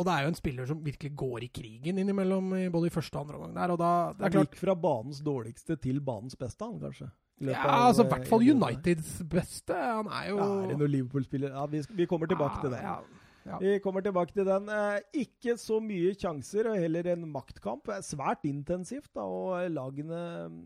Og 0.00 0.06
det 0.08 0.12
er 0.14 0.24
jo 0.24 0.32
en 0.32 0.38
spiller 0.38 0.68
som 0.68 0.78
virkelig 0.80 1.12
går 1.20 1.44
i 1.44 1.50
krigen 1.52 2.00
innimellom, 2.00 2.54
både 2.72 2.88
i 2.88 2.92
første 2.94 3.18
og 3.18 3.26
andre 3.26 3.36
omgang 3.36 3.56
der. 3.58 3.74
Og 3.74 3.80
da, 3.82 3.90
det 4.16 4.22
er 4.22 4.30
Han 4.30 4.36
klart 4.38 4.54
gikk 4.54 4.62
fra 4.62 4.76
banens 4.88 5.20
dårligste 5.26 5.76
til 5.76 6.00
banens 6.04 6.38
beste, 6.40 6.64
han 6.64 6.80
kanskje. 6.80 7.10
Ja, 7.40 7.86
altså 7.86 8.02
i 8.02 8.06
eh, 8.06 8.12
hvert 8.12 8.28
fall. 8.28 8.44
Uniteds 8.52 9.16
beste. 9.30 9.76
Han 9.76 10.10
er 10.12 10.28
jo 10.28 10.36
Ja, 10.36 10.50
er 10.60 10.70
det 10.72 10.78
noen 10.82 10.92
Liverpool-spiller 10.92 11.56
Ja, 11.56 11.66
vi, 11.72 11.82
vi 11.96 12.06
kommer 12.08 12.28
tilbake 12.28 12.60
til 12.60 12.74
det. 12.74 12.82
Ja, 12.84 12.98
ja. 13.48 13.58
Vi 13.62 13.78
kommer 13.80 14.04
tilbake 14.04 14.34
til 14.36 14.44
den. 14.44 14.68
Eh, 14.68 15.22
ikke 15.22 15.56
så 15.60 15.78
mye 15.80 16.12
sjanser, 16.12 16.68
og 16.68 16.76
heller 16.76 17.08
en 17.14 17.24
maktkamp. 17.32 17.88
Eh, 17.88 18.02
Svært 18.04 18.44
intensivt, 18.48 19.08
da, 19.16 19.24
og 19.24 19.70
lagene 19.72 20.20
mm, 20.52 20.60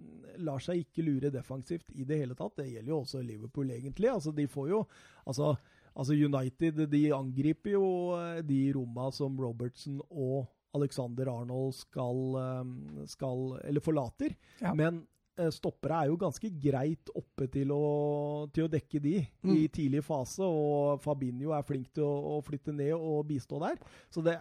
lar 0.47 0.63
seg 0.63 0.83
ikke 0.83 1.07
lure 1.07 1.31
defensivt 1.35 1.95
i 1.95 2.07
det 2.09 2.19
hele 2.25 2.35
tatt. 2.39 2.57
Det 2.59 2.67
gjelder 2.73 2.91
jo 2.91 3.01
også 3.05 3.23
Liverpool, 3.23 3.71
egentlig. 3.77 4.11
Altså, 4.11 4.35
de 4.35 4.49
får 4.51 4.71
jo 4.75 4.85
Altså, 5.25 5.55
altså 5.95 6.17
United 6.17 6.85
de 6.91 7.05
angriper 7.15 7.77
jo 7.77 7.87
eh, 8.19 8.43
de 8.47 8.61
romma 8.75 9.11
som 9.15 9.37
Robertson 9.41 10.01
og 10.11 10.47
Alexander 10.75 11.29
Arnold 11.31 11.75
skal, 11.79 12.23
eh, 12.41 13.05
skal 13.07 13.61
Eller 13.63 13.81
forlater. 13.85 14.35
Ja. 14.61 14.73
Men 14.75 15.05
eh, 15.39 15.51
stoppere 15.55 16.01
er 16.03 16.11
jo 16.11 16.19
ganske 16.19 16.51
greit 16.63 17.11
oppe 17.15 17.47
til 17.51 17.71
å, 17.75 18.49
til 18.55 18.67
å 18.67 18.73
dekke 18.73 19.01
de 19.03 19.15
i 19.21 19.29
Mm. 19.45 19.69
tidlig 19.71 20.03
fase, 20.07 20.43
og 20.43 21.01
Fabinho 21.03 21.55
er 21.55 21.63
flink 21.67 21.93
til 21.95 22.05
å, 22.07 22.39
å 22.39 22.43
flytte 22.43 22.75
ned 22.75 22.93
og 22.95 23.27
bistå 23.31 23.59
der. 23.63 23.79
Så 24.11 24.23
det, 24.23 24.39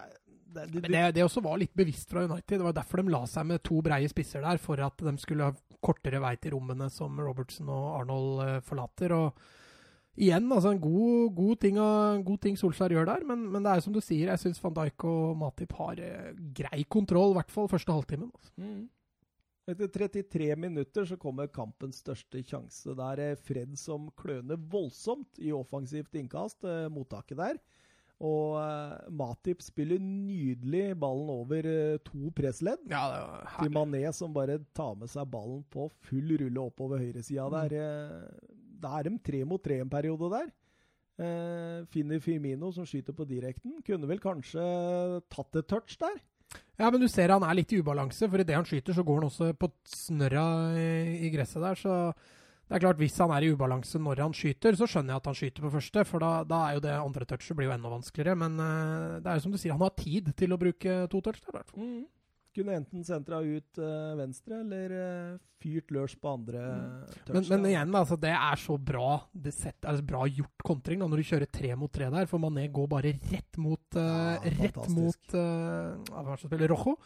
det, 0.54 0.68
det, 0.72 0.82
det, 0.90 1.02
det 1.16 1.24
også 1.24 1.42
var 1.42 1.58
litt 1.58 1.74
bevisst 1.74 2.10
fra 2.10 2.22
United. 2.26 2.58
Det 2.58 2.66
var 2.66 2.74
derfor 2.78 3.02
de 3.02 3.10
la 3.14 3.24
seg 3.30 3.46
med 3.46 3.62
to 3.66 3.80
breie 3.82 4.10
spisser 4.10 4.42
der, 4.42 4.58
for 4.62 4.78
at 4.82 5.02
de 5.02 5.14
skulle 5.22 5.50
ha 5.50 5.78
kortere 5.82 6.20
vei 6.22 6.34
til 6.38 6.54
rommene 6.54 6.86
som 6.90 7.18
Robertson 7.20 7.68
og 7.74 8.00
Arnold 8.00 8.62
forlater. 8.66 9.12
og 9.14 9.38
Igjen, 10.16 10.46
altså 10.54 10.70
en 10.70 10.78
god, 10.78 11.32
god, 11.34 11.56
ting, 11.64 11.78
god 12.24 12.40
ting 12.44 12.56
Solskjær 12.60 12.92
gjør 12.94 13.08
der, 13.08 13.24
men, 13.26 13.48
men 13.50 13.64
det 13.66 13.72
er 13.72 13.80
som 13.82 13.92
du 13.94 13.98
sier, 14.04 14.28
jeg 14.30 14.38
syns 14.44 14.60
van 14.62 14.76
Dijk 14.76 15.04
og 15.10 15.32
Matip 15.40 15.72
har 15.74 15.98
eh, 15.98 16.28
grei 16.54 16.84
kontroll, 16.86 17.32
i 17.34 17.38
hvert 17.40 17.50
fall 17.50 17.66
første 17.72 17.90
halvtimen. 17.96 18.30
Altså. 18.30 18.52
Mm. 18.62 18.84
Etter 19.72 19.88
33 19.88 20.50
minutter 20.60 21.06
så 21.08 21.16
kommer 21.18 21.48
kampens 21.50 22.02
største 22.04 22.42
sjanse. 22.46 22.94
Det 22.94 23.06
er 23.10 23.22
eh, 23.32 23.38
Fred 23.42 23.74
som 23.80 24.06
kløner 24.20 24.60
voldsomt 24.70 25.40
i 25.42 25.50
offensivt 25.56 26.14
innkast, 26.20 26.62
eh, 26.68 26.86
mottaket 26.92 27.40
der. 27.40 27.58
Og 28.24 28.54
eh, 28.60 29.08
Matip 29.18 29.64
spiller 29.66 29.98
nydelig 29.98 30.92
ballen 31.00 31.32
over 31.34 31.66
eh, 31.66 31.96
to 32.06 32.30
pressledd. 32.38 32.84
Ja, 32.92 33.02
Til. 33.58 33.72
Mané 33.74 34.04
som 34.14 34.30
bare 34.36 34.60
tar 34.78 34.94
med 35.00 35.10
seg 35.10 35.26
ballen 35.32 35.64
på 35.74 35.88
full 36.06 36.36
rulle 36.38 36.68
oppover 36.70 37.02
høyresida 37.02 37.48
Mm. 37.50 37.56
der. 37.58 37.74
Da 38.84 38.92
er 38.98 39.08
de 39.08 39.16
tre 39.24 39.40
mot 39.48 39.62
tre 39.64 39.80
en 39.82 39.90
periode 39.90 40.30
der. 40.34 40.52
Eh, 41.14 41.80
finner 41.94 42.22
Firmino 42.22 42.72
som 42.74 42.86
skyter 42.88 43.14
på 43.16 43.26
direkten. 43.28 43.78
Kunne 43.86 44.08
vel 44.10 44.22
kanskje 44.22 44.62
tatt 45.32 45.60
et 45.60 45.68
touch 45.70 45.98
der. 46.00 46.22
Ja, 46.78 46.90
men 46.90 47.00
du 47.00 47.06
ser 47.10 47.32
han 47.32 47.44
er 47.46 47.56
litt 47.56 47.72
i 47.72 47.80
ubalanse, 47.82 48.28
for 48.30 48.42
idet 48.42 48.56
han 48.56 48.66
skyter, 48.66 48.94
så 48.94 49.04
går 49.06 49.20
han 49.20 49.28
også 49.28 49.52
på 49.58 49.70
snørra 49.90 50.46
i, 50.78 50.88
i 51.26 51.30
gresset 51.34 51.62
der. 51.62 51.78
Så 51.78 51.94
det 52.64 52.76
er 52.76 52.82
klart, 52.82 52.98
hvis 52.98 53.16
han 53.22 53.32
er 53.34 53.46
i 53.46 53.52
ubalanse 53.54 54.00
når 54.02 54.22
han 54.24 54.34
skyter, 54.36 54.76
så 54.78 54.88
skjønner 54.90 55.14
jeg 55.14 55.22
at 55.22 55.30
han 55.30 55.38
skyter 55.38 55.66
på 55.66 55.72
første, 55.76 56.04
for 56.08 56.24
da, 56.24 56.32
da 56.48 56.60
er 56.66 56.76
jo 56.78 56.84
det 56.86 56.94
andre 56.98 57.28
touchet 57.30 57.58
blir 57.58 57.70
jo 57.70 57.76
enda 57.76 57.92
vanskeligere. 57.92 58.38
Men 58.40 58.58
eh, 58.58 59.16
det 59.22 59.30
er 59.30 59.38
jo 59.38 59.46
som 59.46 59.54
du 59.54 59.60
sier, 59.60 59.74
han 59.74 59.86
har 59.86 59.94
tid 59.98 60.34
til 60.38 60.54
å 60.54 60.60
bruke 60.60 60.98
to 61.12 61.22
touch 61.22 61.40
der, 61.42 61.54
i 61.54 61.56
hvert 61.58 61.72
fall. 61.72 61.88
Kunne 62.54 62.76
enten 62.78 63.02
sentra 63.06 63.40
ut 63.42 63.80
uh, 63.82 64.14
venstre 64.18 64.60
eller 64.62 64.92
uh, 64.94 65.38
fyrt 65.58 65.90
løs 65.94 66.14
på 66.20 66.34
andre 66.36 66.62
touch. 67.24 67.34
Men, 67.34 67.48
men 67.50 67.68
igjen, 67.72 67.94
altså, 67.98 68.18
det 68.20 68.32
er 68.36 68.60
så 68.62 68.76
bra 68.78 69.08
det 69.32 69.54
sett, 69.56 69.80
altså, 69.82 70.04
bra 70.06 70.24
gjort 70.28 70.66
kontring 70.66 71.02
da, 71.02 71.08
når 71.10 71.22
du 71.22 71.28
kjører 71.32 71.50
tre 71.50 71.74
mot 71.78 71.92
tre 71.92 72.10
der, 72.14 72.28
for 72.30 72.42
Mané 72.42 72.68
går 72.74 72.90
bare 72.94 73.14
rett 73.16 73.58
mot, 73.60 73.84
uh, 73.98 74.36
Ja, 74.38 74.56
rett 74.60 74.82
mot 74.94 75.38
uh, 75.38 76.68
Rojo. 76.70 76.98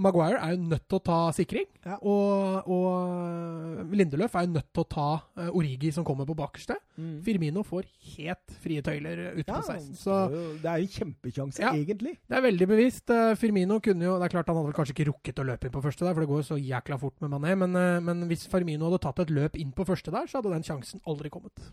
Maguire 0.00 0.38
er 0.40 0.54
jo 0.54 0.62
nødt 0.70 0.86
til 0.88 0.96
å 0.98 1.02
ta 1.04 1.16
sikring, 1.36 1.66
Ja. 1.84 1.96
og, 2.00 2.68
og 2.72 3.90
Lindeløf 3.96 4.34
er 4.38 4.46
jo 4.46 4.52
nødt 4.54 4.68
til 4.72 4.82
å 4.84 4.88
ta 4.88 5.08
uh, 5.36 5.50
Origi 5.56 5.90
som 5.92 6.04
kommer 6.08 6.24
på 6.28 6.36
bakerste. 6.38 6.76
Mm. 6.96 7.18
Firmino 7.26 7.62
får 7.66 7.84
helt 8.16 8.54
frie 8.62 8.80
tøyler 8.84 9.20
ute 9.36 9.44
Ja, 9.46 9.58
på 9.60 9.62
16. 9.66 9.74
han 9.74 10.00
Så 10.00 10.16
jo- 10.32 10.56
det 10.62 10.70
er 10.72 10.80
en 10.84 10.94
kjempekjanse, 10.96 11.60
Ja. 11.60 11.72
egentlig. 11.76 12.16
det 12.28 12.36
er 12.38 12.42
veldig 12.48 12.68
bevisst. 12.68 13.10
Eh, 13.10 13.34
Firmino 13.36 13.78
kunne 13.80 14.04
jo 14.04 14.18
Det 14.18 14.24
er 14.28 14.34
klart 14.36 14.46
han 14.48 14.56
hadde 14.56 14.72
vel 14.72 14.78
kanskje 14.78 14.94
ikke 14.96 15.08
rukket 15.12 15.38
å 15.44 15.46
løpe 15.46 15.64
inn 15.68 15.72
på 15.72 15.82
første 15.82 16.04
der, 16.04 16.14
for 16.14 16.20
det 16.20 16.28
går 16.28 16.42
jo 16.42 16.48
så 16.54 16.58
jækla 16.60 16.98
fort 17.00 17.20
med 17.20 17.30
Mané, 17.30 17.56
men, 17.56 17.76
eh, 17.76 18.00
men 18.00 18.28
hvis 18.28 18.46
Firmino 18.48 18.90
hadde 18.90 19.00
tatt 19.00 19.20
et 19.20 19.28
løp 19.30 19.56
inn 19.56 19.72
på 19.72 19.84
første 19.86 20.10
der, 20.10 20.26
så 20.26 20.40
hadde 20.42 20.52
den 20.52 20.62
sjansen 20.62 21.00
aldri 21.06 21.30
kommet. 21.30 21.72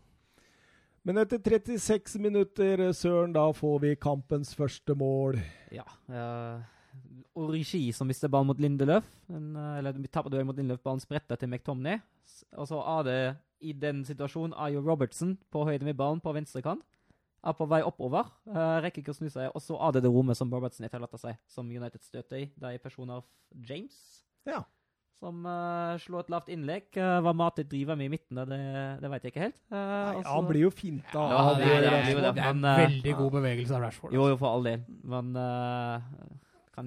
Men 1.05 1.15
etter 1.17 1.39
36 1.39 2.17
minutter, 2.19 2.77
Søren, 2.91 3.31
da 3.31 3.51
får 3.53 3.79
vi 3.79 3.95
kampens 3.95 4.53
første 4.53 4.93
mål. 4.93 5.39
Ja. 5.71 5.83
Uh, 6.09 6.59
Origi 7.37 7.91
som 7.93 8.09
mister 8.09 8.31
ballen 8.33 8.49
mot 8.49 8.59
Lindeløf. 8.61 9.05
En, 9.29 9.51
eh, 9.55 9.77
eller 9.79 9.93
vi 9.93 10.09
tapper 10.09 10.33
duell 10.33 10.45
mot 10.49 10.57
Lindeløf, 10.57 10.81
ballen 10.83 11.01
spretter 11.03 11.37
til 11.37 11.49
McTomney. 11.51 11.99
Og 12.57 12.67
så 12.69 12.81
er 12.97 13.03
det 13.07 13.19
i 13.61 13.73
den 13.73 14.03
situasjonen 14.05 14.53
er 14.57 14.73
jo 14.75 14.81
Robertson 14.85 15.35
på 15.53 15.65
høyde 15.65 15.85
med 15.87 15.97
ballen 15.97 16.19
på 16.21 16.33
venstre 16.35 16.61
kant. 16.65 16.83
Er 17.47 17.53
på 17.53 17.67
vei 17.69 17.79
oppover. 17.85 18.25
Uh, 18.49 18.81
rekker 18.83 19.03
ikke 19.03 19.13
å 19.13 19.17
snu 19.19 19.29
seg. 19.29 19.51
Og 19.55 19.61
så 19.63 19.77
er 19.87 19.93
det 19.95 20.01
det 20.03 20.11
rommet 20.11 20.35
som 20.37 20.49
Robertson 20.51 20.85
etterlater 20.87 21.21
seg, 21.21 21.37
som 21.47 21.69
United 21.69 22.01
støter 22.03 22.41
i. 22.41 22.47
Det 22.57 22.65
er 22.71 22.75
i 22.75 22.81
person 22.81 23.09
av 23.13 23.23
James. 23.69 23.93
Ja. 24.45 24.63
som 25.17 25.39
uh, 25.49 25.95
slo 25.97 26.19
et 26.19 26.27
lavt 26.29 26.49
innlegg. 26.53 26.89
Uh, 26.93 27.17
hva 27.25 27.31
Matip 27.33 27.69
driver 27.71 27.95
med 27.97 28.05
i 28.05 28.11
midten, 28.13 28.37
det, 28.51 28.59
det 29.01 29.09
vet 29.09 29.23
jeg 29.25 29.31
ikke 29.33 29.45
helt. 29.47 29.55
Uh, 29.71 29.77
Nei, 29.77 30.17
også- 30.19 30.33
han 30.35 30.49
blir 30.51 30.61
jo 30.61 30.69
finta 30.69 31.23
Ja, 31.31 31.39
av 31.39 31.57
det 31.57 31.65
er- 31.65 31.81
det 31.81 32.03
det 32.05 32.33
Det 32.35 32.43
er 32.43 32.49
en 32.51 32.61
veldig 32.61 33.15
god 33.17 33.31
bevegelse 33.39 33.73
av 33.73 33.81
Rashford. 33.81 34.13
Jo, 34.13 34.27
jo, 34.29 34.37
for 34.37 34.47
all 34.53 34.63
del. 34.67 34.83
Men 35.03 35.31
uh, 35.35 36.01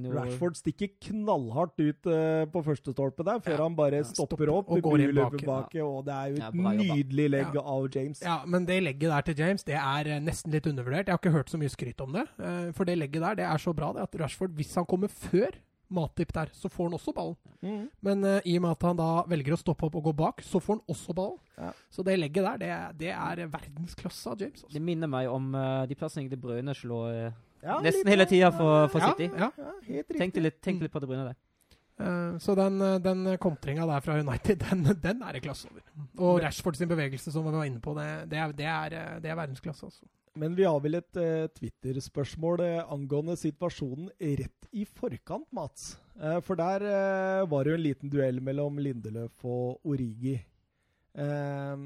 jo 0.04 0.12
Rashford 0.14 0.56
stikker 0.56 0.88
knallhardt 1.08 1.80
ut 1.82 2.06
uh, 2.06 2.44
på 2.52 2.62
første 2.64 2.92
stolpe 2.94 3.24
der, 3.26 3.40
før 3.42 3.56
Ja. 3.56 3.62
han 3.64 3.74
bare 3.76 4.00
Ja, 4.00 4.02
stopper 4.06 4.36
stopper 4.36 4.52
opp, 4.54 4.70
og 4.70 4.82
går 4.82 5.00
inn 5.08 5.14
bak, 5.18 5.38
tilbake, 5.38 5.82
og 5.82 6.04
det 6.06 6.14
er 6.14 6.26
jo 6.30 6.34
et 6.36 6.42
ja, 6.42 6.74
nydelig 6.82 7.30
legg 7.30 7.54
Ja. 7.58 7.60
av 7.62 7.88
James. 7.94 8.20
Ja, 8.22 8.36
men 8.46 8.64
det 8.66 8.82
legget 8.82 9.10
der 9.10 9.22
til 9.22 9.34
James 9.42 9.64
det 9.64 9.74
er 9.74 10.06
eh, 10.16 10.20
nesten 10.20 10.52
litt 10.52 10.66
undervurdert. 10.70 11.06
Jeg 11.06 11.12
har 11.16 11.18
ikke 11.18 11.32
hørt 11.34 11.50
så 11.50 11.58
mye 11.58 11.68
skryt 11.74 12.00
om 12.00 12.12
det. 12.12 12.28
Uh, 12.38 12.70
For 12.72 12.84
det 12.84 12.98
legget 12.98 13.20
der 13.22 13.34
det 13.42 13.44
er 13.50 13.58
så 13.58 13.74
bra 13.74 13.92
det 13.92 14.02
at 14.06 14.14
Rashford, 14.20 14.54
hvis 14.54 14.74
han 14.74 14.86
kommer 14.86 15.08
før 15.08 15.50
Matip 15.90 16.30
der, 16.32 16.46
så 16.54 16.68
får 16.70 16.84
han 16.86 16.92
også 16.94 17.12
ballen. 17.12 17.34
Mm. 17.66 17.88
Men 18.06 18.22
uh, 18.22 18.36
i 18.46 18.52
og 18.56 18.62
med 18.62 18.70
at 18.76 18.82
han 18.86 18.96
da 19.00 19.24
velger 19.26 19.56
å 19.56 19.58
stoppe 19.58 19.88
opp 19.88 19.96
og 19.98 20.04
gå 20.04 20.12
bak, 20.14 20.40
så 20.46 20.60
får 20.62 20.76
han 20.76 20.82
også 20.94 21.12
ballen. 21.18 21.40
Ja. 21.58 21.72
Så 21.90 22.04
det 22.06 22.14
legget 22.20 22.44
der, 22.46 22.58
det, 22.62 22.68
er- 22.70 22.92
det 22.94 23.10
er 23.10 23.48
verdensklasse 23.50 24.30
av 24.30 24.38
James. 24.38 24.62
Også. 24.62 24.72
Det 24.76 24.82
minner 24.86 25.10
meg 25.10 25.26
om 25.28 25.48
uh, 25.58 25.82
de 25.90 25.96
plassene 25.98 26.30
De 26.30 26.36
Bruyne 26.38 26.70
slår 26.78 27.08
eh, 27.26 27.32
Ja, 27.62 27.80
nesten 27.84 28.04
litt 28.06 28.14
hele 28.14 28.26
tida 28.30 28.50
for, 28.54 28.88
for 28.92 29.00
Ja, 29.04 29.10
City. 29.12 29.30
ja. 29.36 29.50
Ja, 29.58 29.72
helt 29.86 30.10
riktig. 30.10 30.18
Tenk 30.18 30.36
litt, 30.44 30.60
tenk 30.64 30.80
litt 30.84 30.92
på 30.92 31.00
det 31.02 31.08
Brune 31.10 31.24
der. 31.30 31.36
Eh, 32.00 32.38
Så 32.40 32.54
den, 32.56 32.80
eh, 32.80 32.98
den 33.04 33.26
kontringa 33.38 33.84
der 33.86 34.00
fra 34.00 34.16
United, 34.20 34.62
den, 34.70 34.84
den 35.02 35.22
er 35.22 35.32
det 35.36 35.42
klasse 35.44 35.68
over. 35.68 35.82
Og 36.18 36.40
Rashford 36.42 36.76
sin 36.80 36.88
bevegelse, 36.88 37.32
som 37.32 37.44
vi 37.44 37.52
var 37.52 37.64
inne 37.68 37.80
på, 37.84 37.92
det, 37.98 38.08
det, 38.30 38.38
er, 38.38 38.52
det, 38.56 38.66
er, 38.66 38.96
eh, 38.96 39.20
det 39.20 39.30
er 39.30 39.36
verdensklasse. 39.42 39.84
Altså. 39.90 40.08
Men 40.40 40.54
vi 40.56 40.62
har 40.64 40.78
vel 40.80 40.94
et 41.00 41.16
eh, 41.18 41.48
Twitter-spørsmål 41.58 42.60
angående 42.88 43.34
situasjonen 43.36 44.08
rett 44.20 44.68
i 44.72 44.84
forkant, 44.86 45.48
Mats. 45.52 45.98
Eh, 46.20 46.38
for 46.46 46.54
der 46.56 46.84
eh, 46.86 47.46
var 47.50 47.64
det 47.66 47.72
jo 47.74 47.78
en 47.80 47.84
liten 47.84 48.12
duell 48.12 48.40
mellom 48.40 48.78
Lindeløf 48.78 49.44
og 49.44 49.80
Origi. 49.90 50.38
Eh, 51.10 51.80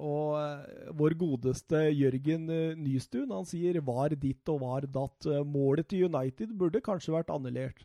og 0.00 0.38
eh, 0.40 0.92
vår 0.96 1.14
godeste 1.20 1.82
Jørgen 1.92 2.46
eh, 2.48 2.78
Nystuen 2.80 3.34
han 3.34 3.44
sier 3.44 3.76
'var 3.84 4.14
ditt 4.16 4.48
og 4.48 4.62
var 4.62 4.88
datt'. 4.88 5.28
Eh, 5.28 5.44
målet 5.44 5.88
til 5.88 6.08
United 6.08 6.56
burde 6.56 6.80
kanskje 6.80 7.12
vært 7.12 7.32
annullert 7.34 7.84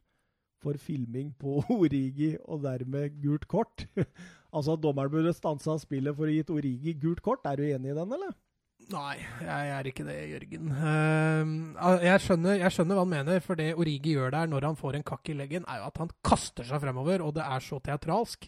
for 0.63 0.79
filming 0.79 1.33
på 1.37 1.59
Origi 1.81 2.37
og 2.47 2.63
dermed 2.63 3.19
gult 3.21 3.47
kort. 3.51 3.85
altså 4.55 4.77
at 4.77 4.83
dommeren 4.83 5.11
burde 5.11 5.35
stansa 5.35 5.77
spillet 5.81 6.15
for 6.15 6.31
å 6.31 6.35
gitt 6.35 6.53
Origi 6.53 6.95
gult 6.95 7.21
kort. 7.21 7.43
Er 7.45 7.59
du 7.59 7.67
enig 7.67 7.91
i 7.91 7.99
den, 7.99 8.15
eller? 8.15 8.33
Nei, 8.91 9.15
jeg 9.41 9.69
er 9.73 9.87
ikke 9.89 10.03
det, 10.05 10.15
Jørgen. 10.29 10.67
Uh, 10.69 12.01
jeg, 12.03 12.21
skjønner, 12.21 12.59
jeg 12.59 12.73
skjønner 12.75 12.97
hva 12.99 13.05
han 13.05 13.13
mener, 13.13 13.39
for 13.41 13.57
det 13.57 13.71
Origi 13.81 14.13
gjør 14.13 14.33
der 14.35 14.51
når 14.51 14.67
han 14.69 14.77
får 14.77 14.99
en 14.99 15.05
kakk 15.07 15.31
i 15.31 15.37
leggen, 15.39 15.65
er 15.65 15.79
jo 15.81 15.87
at 15.89 16.01
han 16.03 16.11
kaster 16.27 16.67
seg 16.67 16.83
fremover, 16.83 17.23
og 17.25 17.33
det 17.37 17.47
er 17.47 17.63
så 17.65 17.79
teatralsk. 17.81 18.45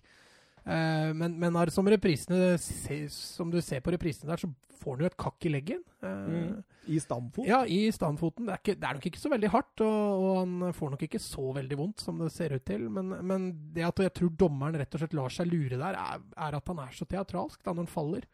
Eh, 0.68 1.12
men, 1.16 1.38
men 1.40 1.60
som, 1.72 1.88
reprisene, 1.88 2.58
se- 2.60 3.06
som 3.14 3.52
du 3.54 3.62
ser 3.64 3.80
på 3.86 3.94
reprisene 3.96 4.30
der, 4.34 4.42
så 4.44 4.50
får 4.82 4.98
han 4.98 5.06
jo 5.06 5.10
et 5.12 5.18
kakk 5.20 5.46
i 5.48 5.54
leggen. 5.54 5.84
Uh, 6.04 6.26
Mm. 6.28 6.64
I 6.88 7.00
stamfot? 7.04 7.44
Ja, 7.50 7.66
i 7.68 7.90
stamfoten. 7.92 8.46
Det 8.48 8.54
er, 8.54 8.60
ikke, 8.62 8.76
det 8.80 8.88
er 8.88 8.94
nok 8.96 9.06
ikke 9.10 9.20
så 9.20 9.32
veldig 9.34 9.50
hardt, 9.52 9.82
og, 9.84 10.22
og 10.24 10.38
han 10.40 10.74
får 10.78 10.92
nok 10.94 11.02
ikke 11.04 11.20
så 11.20 11.50
veldig 11.58 11.78
vondt 11.82 12.00
som 12.06 12.22
det 12.22 12.30
ser 12.32 12.54
ut 12.56 12.64
til. 12.70 12.86
Men, 12.94 13.10
men 13.28 13.48
det 13.76 13.84
at 13.84 14.00
jeg 14.06 14.14
tror 14.16 14.30
dommeren 14.40 14.78
rett 14.80 14.96
og 14.96 15.02
slett 15.04 15.16
lar 15.18 15.34
seg 15.36 15.50
lure 15.52 15.76
der, 15.82 15.98
er, 16.00 16.22
er 16.48 16.56
at 16.62 16.72
han 16.72 16.80
er 16.86 16.96
så 16.96 17.08
teatralsk 17.12 17.60
da 17.66 17.74
når 17.74 17.84
han 17.84 17.92
faller. 17.92 18.28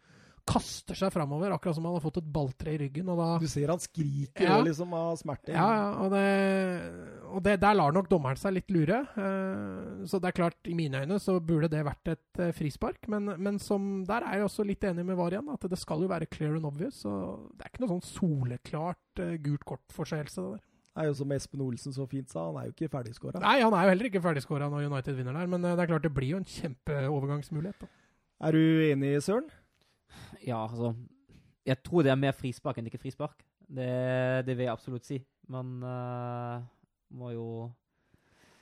Kaster 0.46 0.98
seg 1.00 1.12
framover, 1.16 1.54
akkurat 1.56 1.78
som 1.78 1.86
han 1.88 1.94
har 1.96 2.02
fått 2.04 2.18
et 2.20 2.26
balltre 2.36 2.74
i 2.74 2.78
ryggen. 2.82 3.08
og 3.14 3.18
da... 3.22 3.28
Du 3.40 3.46
ser 3.48 3.72
han 3.72 3.80
skriker 3.80 4.44
Ja. 4.44 4.58
liksom 4.66 4.92
av 4.94 5.14
smerte. 5.22 5.54
Ja, 5.56 5.68
og, 6.04 6.12
det, 6.12 6.24
og 7.32 7.40
det, 7.46 7.54
der 7.64 7.78
lar 7.80 7.94
nok 7.96 8.10
dommeren 8.12 8.36
seg 8.42 8.58
litt 8.58 8.74
lure. 8.76 9.00
Eh, 9.16 10.04
så 10.10 10.20
det 10.20 10.34
er 10.34 10.38
klart, 10.42 10.60
i 10.68 10.76
mine 10.76 11.00
øyne 11.06 11.20
så 11.24 11.38
burde 11.40 11.70
det 11.72 11.86
vært 11.88 12.12
et 12.12 12.42
eh, 12.44 12.52
frispark. 12.58 13.08
Men, 13.08 13.32
men 13.40 13.58
som, 13.64 14.04
der 14.10 14.28
er 14.28 14.42
jeg 14.42 14.50
også 14.50 14.66
litt 14.68 14.84
enig 14.84 15.06
med 15.08 15.16
Varian, 15.16 15.48
at 15.56 15.64
det 15.72 15.80
skal 15.80 16.04
jo 16.04 16.12
være 16.12 16.28
clear 16.28 16.60
and 16.60 16.68
obvious. 16.68 17.06
Og 17.08 17.48
det 17.56 17.64
er 17.64 17.72
ikke 17.72 17.86
noe 17.86 17.96
sånn 17.96 18.06
soleklart 18.12 19.24
eh, 19.24 19.38
gult 19.48 19.64
kort-forseelse. 19.64 20.44
det 20.44 20.58
der. 20.60 20.64
Det 20.94 21.02
er 21.02 21.08
jo 21.10 21.16
som 21.24 21.32
Espen 21.34 21.62
Olsen 21.66 21.96
så 21.96 22.04
fint 22.06 22.30
sa, 22.30 22.44
han 22.52 22.60
er 22.60 22.68
jo 22.68 22.76
ikke 22.76 22.92
ferdigskåra. 22.94 23.40
Nei, 23.42 23.56
han 23.64 23.74
er 23.74 23.88
jo 23.88 23.94
heller 23.96 24.12
ikke 24.12 24.22
ferdigskåra 24.22 24.68
når 24.70 24.92
United 24.92 25.16
vinner 25.18 25.40
der, 25.40 25.48
men 25.50 25.64
det 25.66 25.72
er 25.74 25.90
klart 25.90 26.04
det 26.06 26.12
blir 26.14 26.36
jo 26.36 26.42
en 26.44 26.46
kjempeovergangsmulighet. 26.46 27.80
da. 27.82 27.88
Er 28.44 28.52
du 28.54 28.62
enig, 28.92 29.16
Søren? 29.26 29.48
Ja, 30.46 30.64
altså 30.68 30.94
Jeg 31.66 31.78
tror 31.84 32.04
det 32.04 32.12
er 32.12 32.20
mer 32.20 32.36
frispark 32.36 32.78
enn 32.78 32.90
ikke 32.90 33.00
frispark. 33.02 33.44
Det, 33.74 33.88
det 34.46 34.58
vil 34.58 34.66
jeg 34.68 34.74
absolutt 34.74 35.06
si. 35.08 35.22
Men 35.50 35.78
uh, 35.84 36.60
må 37.16 37.32
jo 37.32 37.46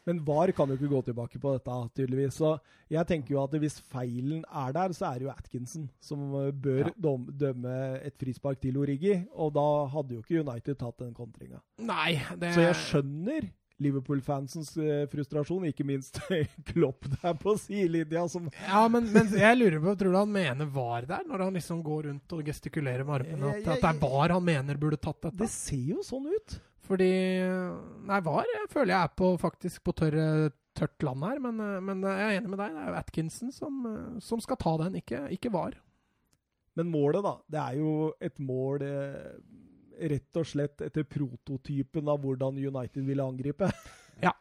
Men 0.05 0.19
VAR 0.25 0.49
kan 0.57 0.69
jo 0.69 0.73
ikke 0.79 0.89
gå 0.89 1.01
tilbake 1.05 1.39
på 1.41 1.51
dette, 1.53 1.73
tydeligvis. 1.95 2.33
Så 2.41 2.55
jeg 2.89 3.05
tenker 3.09 3.35
jo 3.35 3.43
at 3.43 3.53
hvis 3.61 3.75
feilen 3.91 4.41
er 4.49 4.71
der, 4.73 4.93
så 4.97 5.11
er 5.11 5.19
det 5.19 5.27
jo 5.27 5.33
Atkinson 5.33 5.83
som 6.01 6.23
eh, 6.39 6.51
bør 6.51 6.87
Ja. 6.89 7.13
dømme 7.43 7.75
et 8.01 8.15
frispark 8.17 8.59
til 8.61 8.77
Origi. 8.81 9.13
Og 9.37 9.53
da 9.53 9.65
hadde 9.93 10.15
jo 10.17 10.23
ikke 10.23 10.41
United 10.41 10.79
tatt 10.81 10.97
den 11.03 11.13
kontringa. 11.13 11.61
Så 11.77 12.65
jeg 12.65 12.75
skjønner 12.81 13.49
Liverpool-fansens 13.81 14.73
eh, 14.77 15.03
frustrasjon, 15.11 15.67
ikke 15.71 15.85
minst 15.87 16.19
Klopp 16.71 17.07
der 17.17 17.37
på 17.41 17.55
sidelinja, 17.59 18.27
som 18.31 18.49
Ja, 18.67 18.85
men, 18.91 19.09
men 19.13 19.31
jeg 19.33 19.59
lurer 19.59 19.79
på, 19.83 19.95
tror 19.99 20.13
du 20.13 20.19
han 20.21 20.33
mener 20.33 20.69
var 20.71 21.07
der, 21.09 21.23
når 21.27 21.47
han 21.47 21.59
liksom 21.59 21.83
går 21.85 22.09
rundt 22.09 22.35
og 22.37 22.43
gestikulerer 22.47 23.07
med 23.07 23.21
armene? 23.21 23.55
At, 23.55 23.71
at 23.77 23.85
det 23.85 23.93
er 23.93 24.03
var 24.03 24.35
han 24.37 24.45
mener 24.45 24.81
burde 24.81 25.01
tatt 25.01 25.21
dette? 25.27 25.39
Det 25.41 25.49
ser 25.53 25.95
jo 25.95 26.05
sånn 26.05 26.29
ut. 26.31 26.59
Fordi 26.91 27.11
Nei, 28.09 28.17
var 28.25 28.49
jeg 28.49 28.71
føler 28.71 28.93
jeg 28.95 29.05
er 29.05 29.13
på, 29.21 29.29
faktisk 29.39 29.83
på 29.85 29.93
tørre, 29.95 30.25
tørt 30.77 31.05
land 31.05 31.23
her, 31.27 31.39
men, 31.43 31.61
eh, 31.61 31.79
men 31.83 32.03
jeg 32.07 32.25
er 32.25 32.39
enig 32.39 32.51
med 32.51 32.61
deg. 32.61 32.75
Det 32.75 32.83
er 32.83 32.91
jo 32.91 32.99
Atkinson 32.99 33.55
som, 33.55 33.79
eh, 33.87 34.19
som 34.23 34.43
skal 34.43 34.59
ta 34.59 34.75
den, 34.83 34.99
ikke, 35.01 35.23
ikke 35.37 35.53
var. 35.53 35.77
Men 36.79 36.91
målet, 36.91 37.23
da. 37.25 37.35
Det 37.51 37.61
er 37.61 37.79
jo 37.81 37.93
et 38.23 38.39
mål 38.39 38.85
eh, 38.87 39.31
rett 40.11 40.39
og 40.39 40.47
slett 40.47 40.81
etter 40.85 41.05
prototypen 41.07 42.09
av 42.09 42.21
hvordan 42.23 42.57
United 42.57 43.05
ville 43.07 43.25
angripe. 43.25 43.69
Ja. 44.21 44.33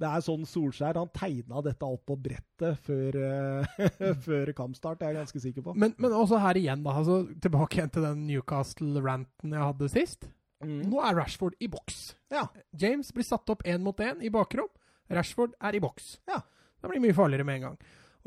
Det 0.00 0.08
er 0.08 0.22
sånn 0.24 0.46
Solskjær 0.48 0.96
Han 0.96 1.10
tegna 1.12 1.60
dette 1.64 1.84
opp 1.84 2.06
på 2.08 2.16
brettet 2.16 2.78
før, 2.86 3.18
eh, 3.20 4.14
før 4.26 4.52
kampstart, 4.56 5.00
det 5.00 5.08
er 5.08 5.14
jeg 5.14 5.20
ganske 5.20 5.42
sikker 5.44 5.66
på. 5.66 5.74
Men, 5.76 5.94
men 6.00 6.16
også 6.16 6.40
her 6.40 6.60
igjen, 6.60 6.84
da. 6.86 6.96
Altså, 7.02 7.22
tilbake 7.42 7.78
igjen 7.78 7.92
til 7.96 8.06
den 8.08 8.26
Newcastle-ranten 8.30 9.56
jeg 9.56 9.66
hadde 9.66 9.90
sist. 9.92 10.28
Mm. 10.64 10.82
Nå 10.92 11.00
er 11.04 11.16
Rashford 11.16 11.56
i 11.60 11.68
boks. 11.72 12.00
Ja. 12.32 12.46
James 12.80 13.12
blir 13.16 13.26
satt 13.28 13.48
opp 13.52 13.64
én 13.68 13.84
mot 13.84 14.00
én 14.04 14.20
i 14.24 14.32
bakrom. 14.32 14.68
Rashford 15.10 15.56
er 15.60 15.76
i 15.76 15.82
boks. 15.82 16.14
Ja. 16.30 16.40
Det 16.80 16.88
blir 16.88 17.02
mye 17.02 17.16
farligere 17.16 17.44
med 17.44 17.60
en 17.60 17.66
gang. 17.68 17.80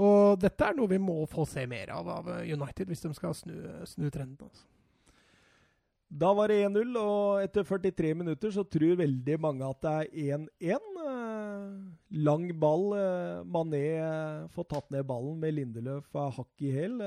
Og 0.04 0.40
dette 0.42 0.66
er 0.66 0.78
noe 0.78 0.90
vi 0.90 1.00
må 1.02 1.24
få 1.30 1.46
se 1.50 1.66
mer 1.70 1.92
av 1.94 2.10
av 2.10 2.30
United 2.42 2.90
hvis 2.90 3.04
de 3.06 3.14
skal 3.14 3.36
snu, 3.38 3.56
snu 3.90 4.10
trenden. 4.10 4.50
Altså. 4.50 4.66
Da 6.14 6.30
var 6.38 6.52
det 6.52 6.60
1-0, 6.68 6.94
og 7.00 7.42
etter 7.42 7.66
43 7.66 8.12
minutter 8.20 8.52
så 8.54 8.62
tror 8.70 9.00
veldig 9.00 9.38
mange 9.42 9.66
at 9.66 9.80
det 9.82 9.94
er 9.94 10.38
1-1. 10.38 10.90
Eh, 11.08 11.64
Lang 12.22 12.46
ball. 12.62 12.86
eh, 13.00 13.40
Mané 13.50 13.82
eh, 13.98 14.44
får 14.54 14.68
tatt 14.70 14.94
ned 14.94 15.08
ballen 15.10 15.40
med 15.42 15.58
Lindeløf 15.58 16.14
av 16.14 16.36
hakk 16.38 16.66
i 16.68 16.72
hæl. 16.76 17.02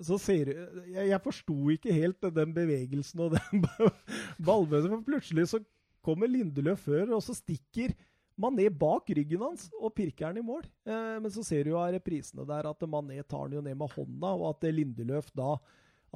Så 0.00 0.16
ser 0.20 0.52
Jeg, 0.88 1.04
jeg 1.10 1.22
forsto 1.24 1.56
ikke 1.72 1.92
helt 1.92 2.28
den 2.40 2.56
bevegelsen 2.56 3.26
og 3.26 3.36
den 3.36 3.64
ballmøtet, 4.46 4.90
for 4.92 5.04
plutselig 5.04 5.48
så 5.52 5.60
kommer 6.04 6.32
Lindeløf 6.32 6.86
før, 6.88 7.12
og 7.18 7.24
så 7.24 7.36
stikker 7.36 7.92
Mané 8.40 8.70
bak 8.72 9.08
ryggen 9.16 9.44
hans 9.44 9.68
og 9.76 9.92
pirker 9.96 10.30
han 10.30 10.40
i 10.40 10.44
mål. 10.44 10.64
Men 10.84 11.32
så 11.32 11.44
ser 11.44 11.64
du 11.64 11.76
av 11.76 11.88
reprisene 11.94 12.44
der 12.48 12.68
at 12.68 12.84
Mané 12.84 13.22
tar 13.24 13.48
den 13.48 13.56
jo 13.56 13.64
ned 13.64 13.76
med 13.80 13.92
hånda, 13.96 14.32
og 14.36 14.50
at 14.52 14.68
Lindeløf 14.76 15.32
da 15.32 15.56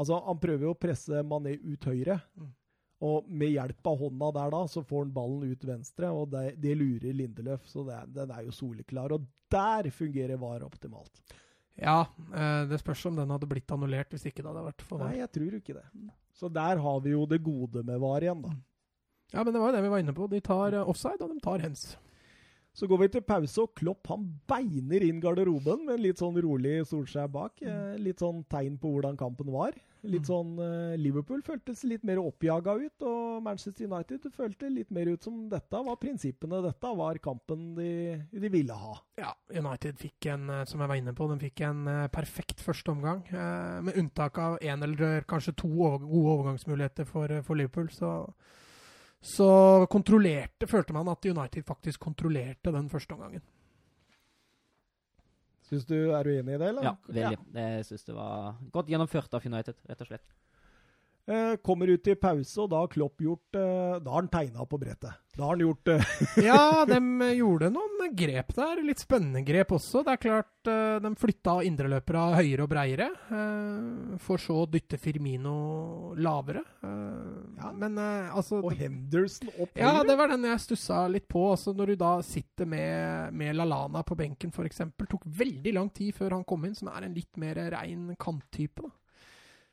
Altså, 0.00 0.16
han 0.24 0.40
prøver 0.40 0.64
jo 0.64 0.72
å 0.72 0.80
presse 0.80 1.20
Mané 1.28 1.58
ut 1.60 1.84
høyre. 1.90 2.16
Mm. 2.40 2.48
Og 3.10 3.28
med 3.32 3.54
hjelp 3.54 3.86
av 3.88 4.00
hånda 4.00 4.30
der 4.36 4.50
da, 4.52 4.62
så 4.68 4.82
får 4.84 5.06
han 5.06 5.12
ballen 5.16 5.52
ut 5.52 5.62
venstre, 5.64 6.10
og 6.12 6.32
det, 6.34 6.56
det 6.60 6.74
lurer 6.76 7.16
Lindeløf. 7.16 7.68
Så 7.68 7.84
det, 7.88 8.00
den 8.16 8.32
er 8.32 8.44
jo 8.44 8.52
soleklar. 8.52 9.14
Og 9.16 9.28
der 9.52 9.88
fungerer 9.94 10.40
VAR 10.40 10.66
optimalt. 10.66 11.22
Ja, 11.80 12.02
eh, 12.34 12.64
det 12.68 12.80
spørs 12.82 13.06
om 13.08 13.16
den 13.16 13.30
hadde 13.32 13.48
blitt 13.48 13.72
annullert 13.72 14.12
hvis 14.12 14.26
ikke 14.28 14.42
det 14.42 14.50
hadde 14.50 14.66
vært 14.66 14.84
for 14.84 15.00
VAR. 15.00 15.14
Nei, 15.14 15.22
jeg 15.22 15.32
tror 15.36 15.56
ikke 15.60 15.78
det. 15.78 15.86
Så 16.36 16.50
der 16.52 16.82
har 16.84 17.00
vi 17.04 17.14
jo 17.14 17.24
det 17.28 17.40
gode 17.44 17.84
med 17.88 18.00
VAR 18.02 18.26
igjen, 18.26 18.44
da. 18.44 18.52
Ja, 19.30 19.44
men 19.44 19.54
det 19.54 19.62
var 19.62 19.70
jo 19.70 19.76
det 19.78 19.82
vi 19.84 19.92
var 19.94 20.02
inne 20.02 20.16
på. 20.16 20.28
De 20.28 20.40
tar 20.44 20.76
eh, 20.76 20.92
offside, 20.92 21.20
og 21.24 21.32
de 21.32 21.44
tar 21.44 21.64
hens. 21.64 21.86
Så 22.72 22.86
går 22.86 23.00
vi 23.02 23.08
til 23.16 23.24
pause, 23.26 23.64
og 23.64 23.72
Klopp 23.76 24.08
han 24.12 24.26
beiner 24.48 25.02
inn 25.02 25.20
garderoben 25.22 25.86
med 25.88 25.96
en 25.96 26.04
litt 26.04 26.20
sånn 26.22 26.38
rolig 26.40 26.78
Solskjær 26.88 27.30
bak. 27.32 27.58
Mm. 27.60 27.70
Eh, 27.70 27.96
litt 28.06 28.22
sånn 28.22 28.44
tegn 28.50 28.76
på 28.80 28.92
hvordan 28.94 29.18
kampen 29.20 29.50
var. 29.52 29.74
Litt 30.06 30.30
sånn 30.30 30.54
eh, 30.64 30.94
Liverpool 30.96 31.42
føltes 31.44 31.82
litt 31.84 32.06
mer 32.08 32.22
oppjaga 32.22 32.76
ut, 32.78 33.04
og 33.04 33.42
Manchester 33.44 33.90
United 33.90 34.30
følte 34.32 34.70
litt 34.72 34.88
mer 34.94 35.10
ut 35.10 35.26
som 35.26 35.42
dette 35.50 35.82
var 35.90 35.98
prinsippene. 36.00 36.62
Dette 36.64 36.94
var 37.02 37.20
kampen 37.20 37.74
de, 37.76 37.90
de 38.30 38.52
ville 38.54 38.78
ha. 38.84 38.94
Ja, 39.20 39.34
United 39.50 39.98
fikk 40.00 40.30
en, 40.32 40.46
eh, 40.54 40.64
som 40.70 40.80
jeg 40.80 40.92
var 40.94 41.02
inne 41.02 41.16
på, 41.16 41.28
den 41.28 41.42
fikk 41.42 41.66
en 41.66 41.82
perfekt 42.14 42.62
første 42.62 42.94
omgang. 42.94 43.26
Med 43.84 43.98
unntak 43.98 44.38
av 44.40 44.56
én 44.62 44.82
eller 44.86 45.26
kanskje 45.28 45.56
to 45.58 45.68
gode 45.74 46.06
overgangsmuligheter 46.06 47.08
for, 47.08 47.34
for 47.44 47.58
Liverpool, 47.58 47.90
så, 47.92 48.14
så 49.20 49.86
kontrollerte, 49.92 50.66
følte 50.66 50.94
man 50.96 51.08
at 51.12 51.26
United 51.28 51.64
faktisk 51.68 52.00
kontrollerte 52.00 52.72
den 52.72 52.88
første 52.92 53.14
omgangen. 53.16 53.42
Syns 55.70 55.84
du, 55.86 56.10
Er 56.10 56.24
du 56.24 56.30
enig 56.32 56.54
i 56.54 56.58
det, 56.58 56.68
eller? 56.72 56.82
Ja, 56.82 56.94
veldig. 57.06 57.38
Jeg 57.54 57.84
syns 57.86 58.04
det 58.08 58.14
var 58.16 58.56
godt 58.72 58.88
gjennomført 58.90 59.34
av 59.36 59.44
United, 59.46 59.76
rett 59.86 60.00
og 60.02 60.08
slett. 60.08 60.32
Eh, 61.30 61.56
kommer 61.56 61.86
ut 61.86 62.08
i 62.10 62.14
pause, 62.18 62.56
og 62.58 62.70
da 62.72 62.80
har 62.82 62.88
Klopp 62.90 63.20
gjort 63.22 63.54
eh, 63.54 63.98
Da 64.02 64.10
har 64.10 64.24
han 64.24 64.30
tegna 64.32 64.64
på 64.66 64.78
brettet. 64.82 65.14
Da 65.36 65.44
har 65.44 65.54
han 65.54 65.62
gjort 65.62 65.90
eh, 65.92 66.08
Ja, 66.48 66.82
de 66.88 66.98
gjorde 67.38 67.68
noen 67.70 68.16
grep 68.18 68.50
der. 68.56 68.80
Litt 68.82 68.98
spennende 69.04 69.44
grep 69.46 69.70
også. 69.76 70.02
Det 70.06 70.16
er 70.16 70.22
klart 70.24 70.48
de 70.60 71.10
flytta 71.16 71.54
indreløpere 71.64 72.24
høyere 72.36 72.64
og 72.66 72.68
breiere. 72.68 73.06
For 74.20 74.42
så 74.42 74.58
å 74.60 74.66
dytte 74.68 74.98
Firmino 75.00 76.10
lavere. 76.20 76.60
Ja. 76.82 77.70
Men 77.72 77.96
altså 77.96 78.58
Og 78.58 78.74
Henderson 78.76 79.48
opp 79.54 79.78
Ja, 79.80 80.02
det 80.04 80.18
var 80.20 80.34
den 80.34 80.44
jeg 80.50 80.60
stussa 80.66 81.06
litt 81.08 81.30
på. 81.30 81.46
Altså 81.54 81.72
Når 81.76 81.94
du 81.94 82.00
da 82.02 82.12
sitter 82.26 82.68
med, 82.68 83.32
med 83.32 83.56
Lalana 83.56 84.02
på 84.04 84.18
benken 84.18 84.52
f.eks. 84.52 84.82
Tok 85.06 85.24
veldig 85.24 85.76
lang 85.78 85.88
tid 85.96 86.12
før 86.18 86.36
han 86.36 86.44
kom 86.48 86.66
inn, 86.68 86.76
som 86.76 86.90
er 86.92 87.06
en 87.06 87.16
litt 87.16 87.40
mer 87.40 87.62
rein 87.78 88.10
kanttype. 88.20 88.84
da. 88.84 88.92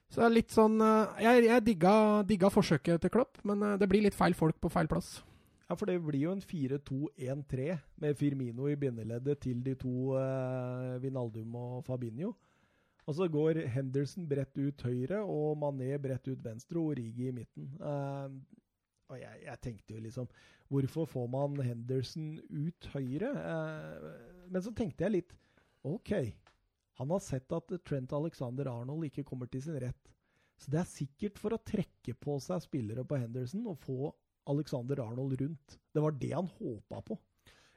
Så 0.08 0.22
det 0.22 0.28
er 0.28 0.36
litt 0.38 0.54
sånn 0.56 0.80
eh, 0.80 1.24
Jeg, 1.26 1.48
jeg 1.50 1.64
digga, 1.66 1.96
digga 2.28 2.52
forsøket 2.54 3.02
til 3.04 3.12
Klopp, 3.12 3.42
men 3.48 3.64
eh, 3.64 3.78
det 3.82 3.90
blir 3.92 4.06
litt 4.06 4.18
feil 4.18 4.36
folk 4.38 4.60
på 4.64 4.72
feil 4.72 4.90
plass. 4.92 5.18
Ja, 5.68 5.76
for 5.76 5.90
det 5.90 5.98
blir 6.00 6.22
jo 6.22 6.32
en 6.32 6.44
4-2-1-3 6.44 7.74
med 8.00 8.16
Firmino 8.16 8.70
i 8.72 8.78
bindeleddet 8.80 9.42
til 9.44 9.60
de 9.66 9.74
to 9.76 10.14
eh, 10.16 10.94
Vinaldum 11.04 11.58
og 11.60 11.82
Fabinho. 11.88 12.32
Og 13.08 13.16
så 13.16 13.28
går 13.32 13.62
Henderson 13.72 14.28
bredt 14.28 14.56
ut 14.60 14.82
høyre 14.84 15.20
og 15.24 15.60
Mané 15.60 15.94
bredt 16.00 16.28
ut 16.28 16.44
venstre 16.44 16.80
og 16.80 16.94
Origi 16.94 17.28
i 17.28 17.36
midten. 17.36 17.68
Eh, 17.80 18.64
og 19.08 19.20
jeg, 19.20 19.44
jeg 19.46 19.60
tenkte 19.64 19.96
jo 19.96 20.02
liksom 20.04 20.28
Hvorfor 20.68 21.06
får 21.08 21.28
man 21.32 21.62
Henderson 21.64 22.34
ut 22.52 22.90
høyre? 22.92 23.30
Eh, 23.32 24.48
men 24.52 24.64
så 24.64 24.74
tenkte 24.76 25.06
jeg 25.06 25.16
litt 25.20 25.36
OK. 25.88 26.12
Han 26.98 27.12
har 27.14 27.22
sett 27.24 27.52
at 27.54 27.74
Trent 27.86 28.14
Alexander 28.14 28.70
Arnold 28.72 29.06
ikke 29.10 29.26
kommer 29.28 29.50
til 29.52 29.62
sin 29.64 29.78
rett. 29.82 30.14
Så 30.58 30.72
det 30.74 30.82
er 30.82 30.90
sikkert 30.90 31.38
for 31.38 31.54
å 31.54 31.62
trekke 31.62 32.16
på 32.18 32.40
seg 32.42 32.64
spillere 32.66 33.06
på 33.06 33.20
Henderson 33.22 33.68
og 33.70 33.78
få 33.84 34.12
Alexander 34.50 35.04
Arnold 35.04 35.38
rundt. 35.42 35.78
Det 35.94 36.02
var 36.02 36.16
det 36.18 36.32
han 36.34 36.50
håpa 36.58 37.04
på. 37.06 37.18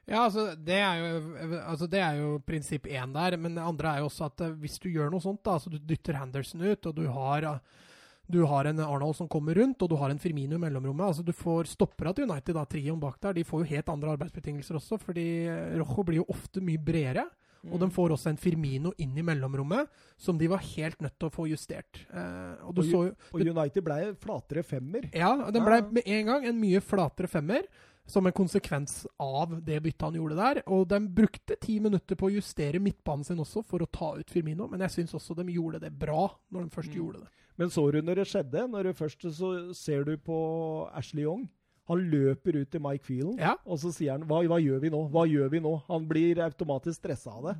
Ja, 0.09 0.23
altså 0.25 0.47
det, 0.57 0.79
er 0.81 0.97
jo, 0.97 1.59
altså 1.61 1.87
det 1.87 2.01
er 2.01 2.17
jo 2.17 2.31
prinsipp 2.43 2.87
én 2.89 3.13
der, 3.13 3.37
men 3.37 3.53
det 3.55 3.63
andre 3.63 3.93
er 3.93 4.01
jo 4.01 4.09
også 4.09 4.31
at 4.31 4.41
eh, 4.47 4.55
hvis 4.63 4.79
du 4.81 4.89
gjør 4.89 5.11
noe 5.13 5.23
sånt, 5.23 5.43
da, 5.45 5.59
altså 5.59 5.69
du 5.69 5.77
dytter 5.77 6.17
Henderson 6.17 6.63
ut, 6.65 6.87
og 6.89 6.95
du 6.97 7.03
har, 7.13 7.45
eh, 7.45 7.91
du 8.25 8.39
har 8.49 8.67
en 8.67 8.81
Arnold 8.81 9.19
som 9.19 9.29
kommer 9.31 9.59
rundt, 9.61 9.83
og 9.85 9.91
du 9.91 9.95
har 10.01 10.11
en 10.11 10.19
Firmino 10.19 10.57
i 10.57 10.63
mellomrommet 10.63 11.05
altså 11.05 11.23
Du 11.27 11.31
får 11.37 11.69
stoppere 11.69 12.15
til 12.17 12.25
United, 12.25 12.57
da, 12.57 12.65
trioen 12.65 12.99
bak 12.99 13.21
der. 13.21 13.37
De 13.37 13.45
får 13.45 13.61
jo 13.61 13.71
helt 13.75 13.93
andre 13.93 14.15
arbeidsbetingelser 14.17 14.81
også, 14.81 14.97
fordi 15.05 15.27
eh, 15.45 15.77
Rojo 15.83 16.07
blir 16.07 16.23
jo 16.23 16.29
ofte 16.33 16.65
mye 16.65 16.81
bredere. 16.81 17.29
Og 17.69 17.79
de 17.79 17.89
får 17.93 18.09
også 18.15 18.31
en 18.31 18.37
Firmino 18.41 18.91
inn 18.97 19.13
i 19.17 19.21
mellomrommet, 19.21 19.87
som 20.17 20.37
de 20.37 20.47
var 20.49 20.63
helt 20.65 20.99
nødt 21.01 21.13
til 21.19 21.29
å 21.29 21.33
få 21.35 21.45
justert. 21.51 21.99
Eh, 22.09 22.65
og 22.65 22.73
du 22.73 22.81
Og 22.81 22.87
så 22.89 23.01
Og 23.33 23.39
United 23.45 23.83
ble 23.85 24.15
flatere 24.17 24.63
femmer. 24.65 25.09
Ja, 25.13 25.35
den 25.51 25.63
ble 25.63 25.81
med 25.91 26.03
en 26.07 26.25
gang 26.25 26.45
en 26.45 26.59
mye 26.59 26.81
flatere 26.81 27.27
femmer, 27.29 27.67
som 28.07 28.25
en 28.25 28.33
konsekvens 28.33 29.05
av 29.19 29.53
det 29.63 29.77
byttet 29.83 30.01
han 30.01 30.13
gjorde 30.17 30.35
der. 30.35 30.63
Og 30.67 30.87
de 30.89 30.99
brukte 31.07 31.55
ti 31.61 31.79
minutter 31.79 32.15
på 32.17 32.27
å 32.27 32.33
justere 32.33 32.81
midtbanen 32.81 33.23
sin 33.23 33.37
også, 33.37 33.63
for 33.63 33.79
å 33.79 33.87
ta 33.91 34.15
ut 34.17 34.29
Firmino. 34.33 34.67
Men 34.67 34.81
jeg 34.81 34.89
syns 35.05 35.13
også 35.13 35.35
de 35.37 35.45
gjorde 35.53 35.79
det 35.79 35.93
bra, 35.99 36.31
når 36.51 36.63
de 36.65 36.69
først 36.75 36.89
Mm. 36.89 36.97
gjorde 36.97 37.19
det. 37.21 37.27
Men 37.57 37.69
så 37.69 37.91
du 37.91 38.01
når 38.01 38.15
det 38.15 38.25
skjedde? 38.27 38.69
Når 38.71 38.83
du 38.83 38.93
først 38.93 39.21
så 39.37 39.75
ser 39.75 40.03
du 40.03 40.17
på 40.17 40.89
Ashley 40.95 41.23
Young. 41.23 41.47
Han 41.91 42.03
løper 42.11 42.57
ut 42.61 42.71
til 42.71 42.81
Mike 42.83 43.03
Phelan, 43.07 43.37
Ja. 43.39 43.55
og 43.65 43.77
så 43.81 43.91
sier 43.93 44.11
han 44.15 44.23
hva, 44.27 44.41
'Hva 44.47 44.59
gjør 44.63 44.79
vi 44.81 44.89
nå?' 44.93 45.09
Hva 45.11 45.25
gjør 45.27 45.49
vi 45.51 45.59
nå? 45.59 45.73
Han 45.87 46.07
blir 46.07 46.39
automatisk 46.39 46.99
stressa 47.03 47.31
av 47.35 47.43
det. 47.49 47.55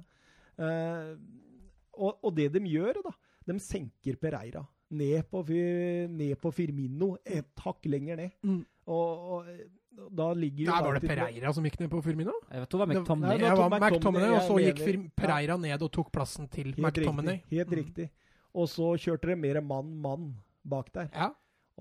Eh, 0.60 1.16
og, 2.00 2.18
og 2.24 2.36
det 2.36 2.52
de 2.54 2.60
gjør, 2.60 3.02
da 3.04 3.12
De 3.48 3.58
senker 3.60 4.16
Pereira 4.22 4.62
ned 4.92 5.24
på, 5.32 5.42
ned 5.48 6.36
på 6.42 6.52
Firmino, 6.54 7.18
et 7.26 7.48
hakk 7.64 7.86
lenger 7.86 8.16
ned. 8.18 8.32
Mm. 8.44 8.66
Og, 8.88 9.32
og 9.32 9.46
da 10.16 10.28
ligger 10.34 10.68
Nei, 10.68 10.82
var 10.84 11.00
det 11.00 11.08
Pereira 11.10 11.54
som 11.54 11.64
gikk 11.64 11.80
ned 11.80 11.90
på 11.90 12.02
Firmino? 12.04 12.34
Jeg 12.52 12.60
vet, 12.62 12.70
det 12.70 12.80
var 12.80 12.86
Det- 12.92 12.98
McTominay. 13.02 13.30
Nei, 13.30 13.38
Det 13.38 13.50
det 13.50 13.58
var 13.58 13.80
McTominay, 13.80 14.30
og 14.36 14.42
så 14.50 14.58
gikk. 14.62 14.80
Fir- 14.86 15.12
Pereira 15.16 15.58
ned 15.58 15.82
og 15.82 15.92
tok 15.92 16.12
plassen 16.12 16.48
til 16.52 16.66
Helt 16.74 16.78
McTominay. 16.80 17.40
riktig. 17.42 17.58
Helt 17.58 17.70
Mm. 17.70 17.80
riktig. 17.84 18.10
Og 18.54 18.68
så 18.68 18.88
kjørte 19.00 19.28
de 19.32 19.36
mer 19.36 19.62
mann-mann 19.62 20.34
bak 20.68 20.92
der. 20.94 21.10
Ja. 21.14 21.30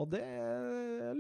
Og 0.01 0.09
det 0.15 0.23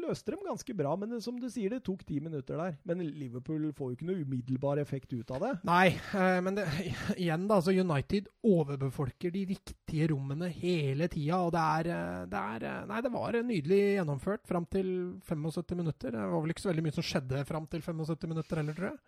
løste 0.00 0.32
dem 0.32 0.44
ganske 0.46 0.74
bra, 0.76 0.94
men 0.96 1.18
som 1.20 1.36
du 1.40 1.46
sier, 1.52 1.72
det 1.72 1.82
tok 1.84 2.04
ti 2.08 2.20
minutter 2.22 2.56
der. 2.60 2.78
Men 2.88 3.02
Liverpool 3.04 3.68
får 3.76 3.90
jo 3.90 3.98
ikke 3.98 4.08
noe 4.08 4.24
umiddelbar 4.24 4.80
effekt 4.80 5.12
ut 5.12 5.30
av 5.36 5.44
det. 5.44 5.52
Nei, 5.68 5.86
eh, 6.16 6.38
men 6.44 6.56
det, 6.56 6.66
igjen, 7.20 7.46
da. 7.50 7.60
Altså 7.60 7.74
United 7.76 8.30
overbefolker 8.46 9.34
de 9.34 9.44
riktige 9.52 10.10
rommene 10.14 10.50
hele 10.54 11.10
tida. 11.12 11.42
Og 11.44 11.54
det 11.56 11.66
er, 11.76 11.92
eh, 11.96 12.26
det 12.30 12.44
er 12.56 12.68
eh, 12.70 12.82
Nei, 12.90 13.04
det 13.04 13.14
var 13.14 13.40
nydelig 13.44 13.80
gjennomført 14.00 14.48
fram 14.48 14.68
til 14.72 14.90
75 15.28 15.76
minutter. 15.78 16.16
Det 16.16 16.28
var 16.34 16.44
vel 16.44 16.54
ikke 16.54 16.64
så 16.64 16.72
veldig 16.72 16.86
mye 16.88 16.98
som 16.98 17.10
skjedde 17.10 17.46
fram 17.48 17.68
til 17.70 17.84
75 17.84 18.30
minutter 18.30 18.62
heller, 18.62 18.78
tror 18.78 18.92
jeg. 18.94 19.02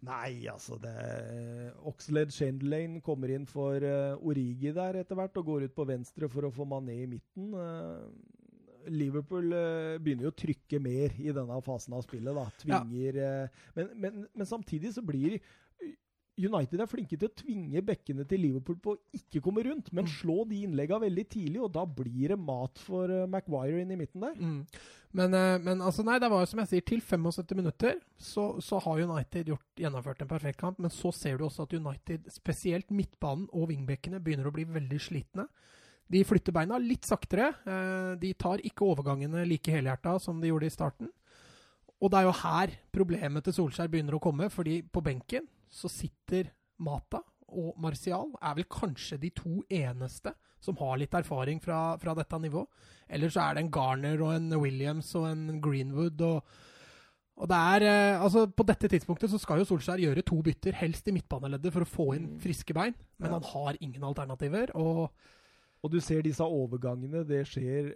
Nei, 0.00 0.46
altså 0.48 0.78
det 0.80 0.94
Oxlade 1.88 2.32
Chamberlain 2.32 3.00
kommer 3.04 3.34
inn 3.34 3.44
for 3.48 3.84
uh, 3.84 4.16
Origi 4.24 4.72
der 4.72 5.02
etter 5.02 5.18
hvert, 5.18 5.36
og 5.36 5.48
går 5.50 5.66
ut 5.68 5.74
på 5.76 5.84
venstre 5.90 6.28
for 6.32 6.48
å 6.48 6.52
få 6.54 6.64
Mané 6.68 7.02
i 7.02 7.08
midten. 7.10 7.50
Eh, 7.52 8.06
Liverpool 8.88 9.52
eh, 9.52 9.96
begynner 10.02 10.28
jo 10.28 10.34
å 10.34 10.40
trykke 10.40 10.80
mer 10.82 11.16
i 11.20 11.32
denne 11.36 11.60
fasen 11.66 11.96
av 11.96 12.04
spillet, 12.06 12.32
da. 12.36 12.46
Tvinger 12.62 13.18
ja. 13.20 13.32
men, 13.76 13.90
men, 13.96 14.22
men 14.32 14.48
samtidig 14.48 14.94
så 14.96 15.04
blir 15.04 15.40
United 16.40 16.80
er 16.80 16.88
flinke 16.88 17.18
til 17.18 17.28
å 17.28 17.34
tvinge 17.36 17.82
bekkene 17.84 18.24
til 18.28 18.40
Liverpool 18.44 18.78
på 18.80 18.94
å 18.94 19.00
ikke 19.16 19.42
komme 19.44 19.64
rundt, 19.66 19.92
men 19.92 20.06
Mm. 20.06 20.12
slå 20.12 20.48
de 20.48 20.62
innleggene 20.64 21.04
veldig 21.04 21.26
tidlig, 21.28 21.60
og 21.60 21.72
da 21.72 21.84
blir 21.84 22.28
det 22.28 22.38
mat 22.38 22.78
for 22.78 23.10
uh, 23.10 23.26
Maguire 23.26 23.82
inn 23.82 23.90
i 23.90 23.96
midten 23.96 24.20
der. 24.24 24.34
Mm. 24.34 24.66
Men, 25.12 25.34
eh, 25.34 25.58
men 25.58 25.82
altså, 25.82 26.04
nei, 26.06 26.18
det 26.22 26.30
var 26.30 26.40
jo 26.40 26.46
som 26.46 26.60
jeg 26.62 26.68
sier, 26.70 26.86
til 26.86 27.00
75 27.00 27.56
minutter 27.56 27.98
så, 28.16 28.60
så 28.62 28.78
har 28.78 29.02
United 29.02 29.48
gjort, 29.50 29.66
gjennomført 29.76 30.22
en 30.22 30.30
perfekt 30.30 30.60
kamp. 30.60 30.78
Men 30.78 30.90
så 30.90 31.10
ser 31.12 31.36
du 31.36 31.44
også 31.44 31.66
at 31.66 31.74
United, 31.74 32.30
spesielt 32.30 32.90
midtbanen 32.90 33.48
og 33.52 33.68
wingbackene, 33.72 34.22
begynner 34.22 34.46
å 34.46 34.54
bli 34.54 34.64
veldig 34.64 35.00
slitne. 35.00 35.48
De 36.10 36.24
flytter 36.26 36.52
beina 36.52 36.78
litt 36.82 37.06
saktere. 37.06 37.52
eh, 37.66 38.14
De 38.18 38.32
tar 38.34 38.58
ikke 38.66 38.82
overgangene 38.88 39.46
like 39.46 39.70
helhjerta 39.70 40.18
som 40.20 40.40
de 40.40 40.48
gjorde 40.50 40.66
i 40.66 40.74
starten. 40.74 41.10
Og 42.02 42.10
det 42.10 42.18
er 42.18 42.24
jo 42.28 42.32
her 42.32 42.70
problemet 42.92 43.44
til 43.44 43.52
Solskjær 43.52 43.90
begynner 43.92 44.16
å 44.16 44.20
komme, 44.22 44.48
fordi 44.50 44.80
på 44.82 45.02
benken 45.04 45.46
så 45.70 45.88
sitter 45.92 46.48
Mata 46.80 47.20
og 47.50 47.74
Martial 47.82 48.30
er 48.40 48.54
vel 48.54 48.64
kanskje 48.70 49.18
de 49.20 49.30
to 49.30 49.60
eneste 49.68 50.32
som 50.60 50.76
har 50.76 50.96
litt 51.00 51.12
erfaring 51.14 51.60
fra, 51.60 51.96
fra 51.98 52.14
dette 52.14 52.38
nivået. 52.40 52.68
Eller 53.08 53.28
så 53.32 53.40
er 53.50 53.54
det 53.54 53.64
en 53.64 53.70
Garner 53.70 54.20
og 54.22 54.32
en 54.34 54.50
Williams 54.60 55.14
og 55.14 55.26
en 55.30 55.60
Greenwood 55.60 56.20
og 56.22 56.42
og 57.40 57.48
det 57.48 57.56
er, 57.56 57.82
eh, 57.88 58.20
altså 58.20 58.42
På 58.52 58.66
dette 58.68 58.86
tidspunktet 58.86 59.30
så 59.30 59.38
skal 59.40 59.58
jo 59.58 59.64
Solskjær 59.64 59.96
gjøre 60.02 60.22
to 60.28 60.42
bytter, 60.44 60.72
helst 60.76 61.06
i 61.08 61.12
midtbaneleddet, 61.12 61.72
for 61.72 61.80
å 61.80 61.88
få 61.88 62.14
inn 62.14 62.26
Mm. 62.34 62.40
friske 62.42 62.74
bein. 62.74 62.94
Men 63.18 63.30
han 63.32 63.42
har 63.42 63.76
ingen 63.80 64.02
alternativer. 64.04 64.68
Og, 64.76 65.10
Og 65.82 65.90
du 65.92 66.00
ser 66.00 66.22
disse 66.22 66.40
overgangene, 66.44 67.24
det 67.26 67.46
skjer 67.46 67.94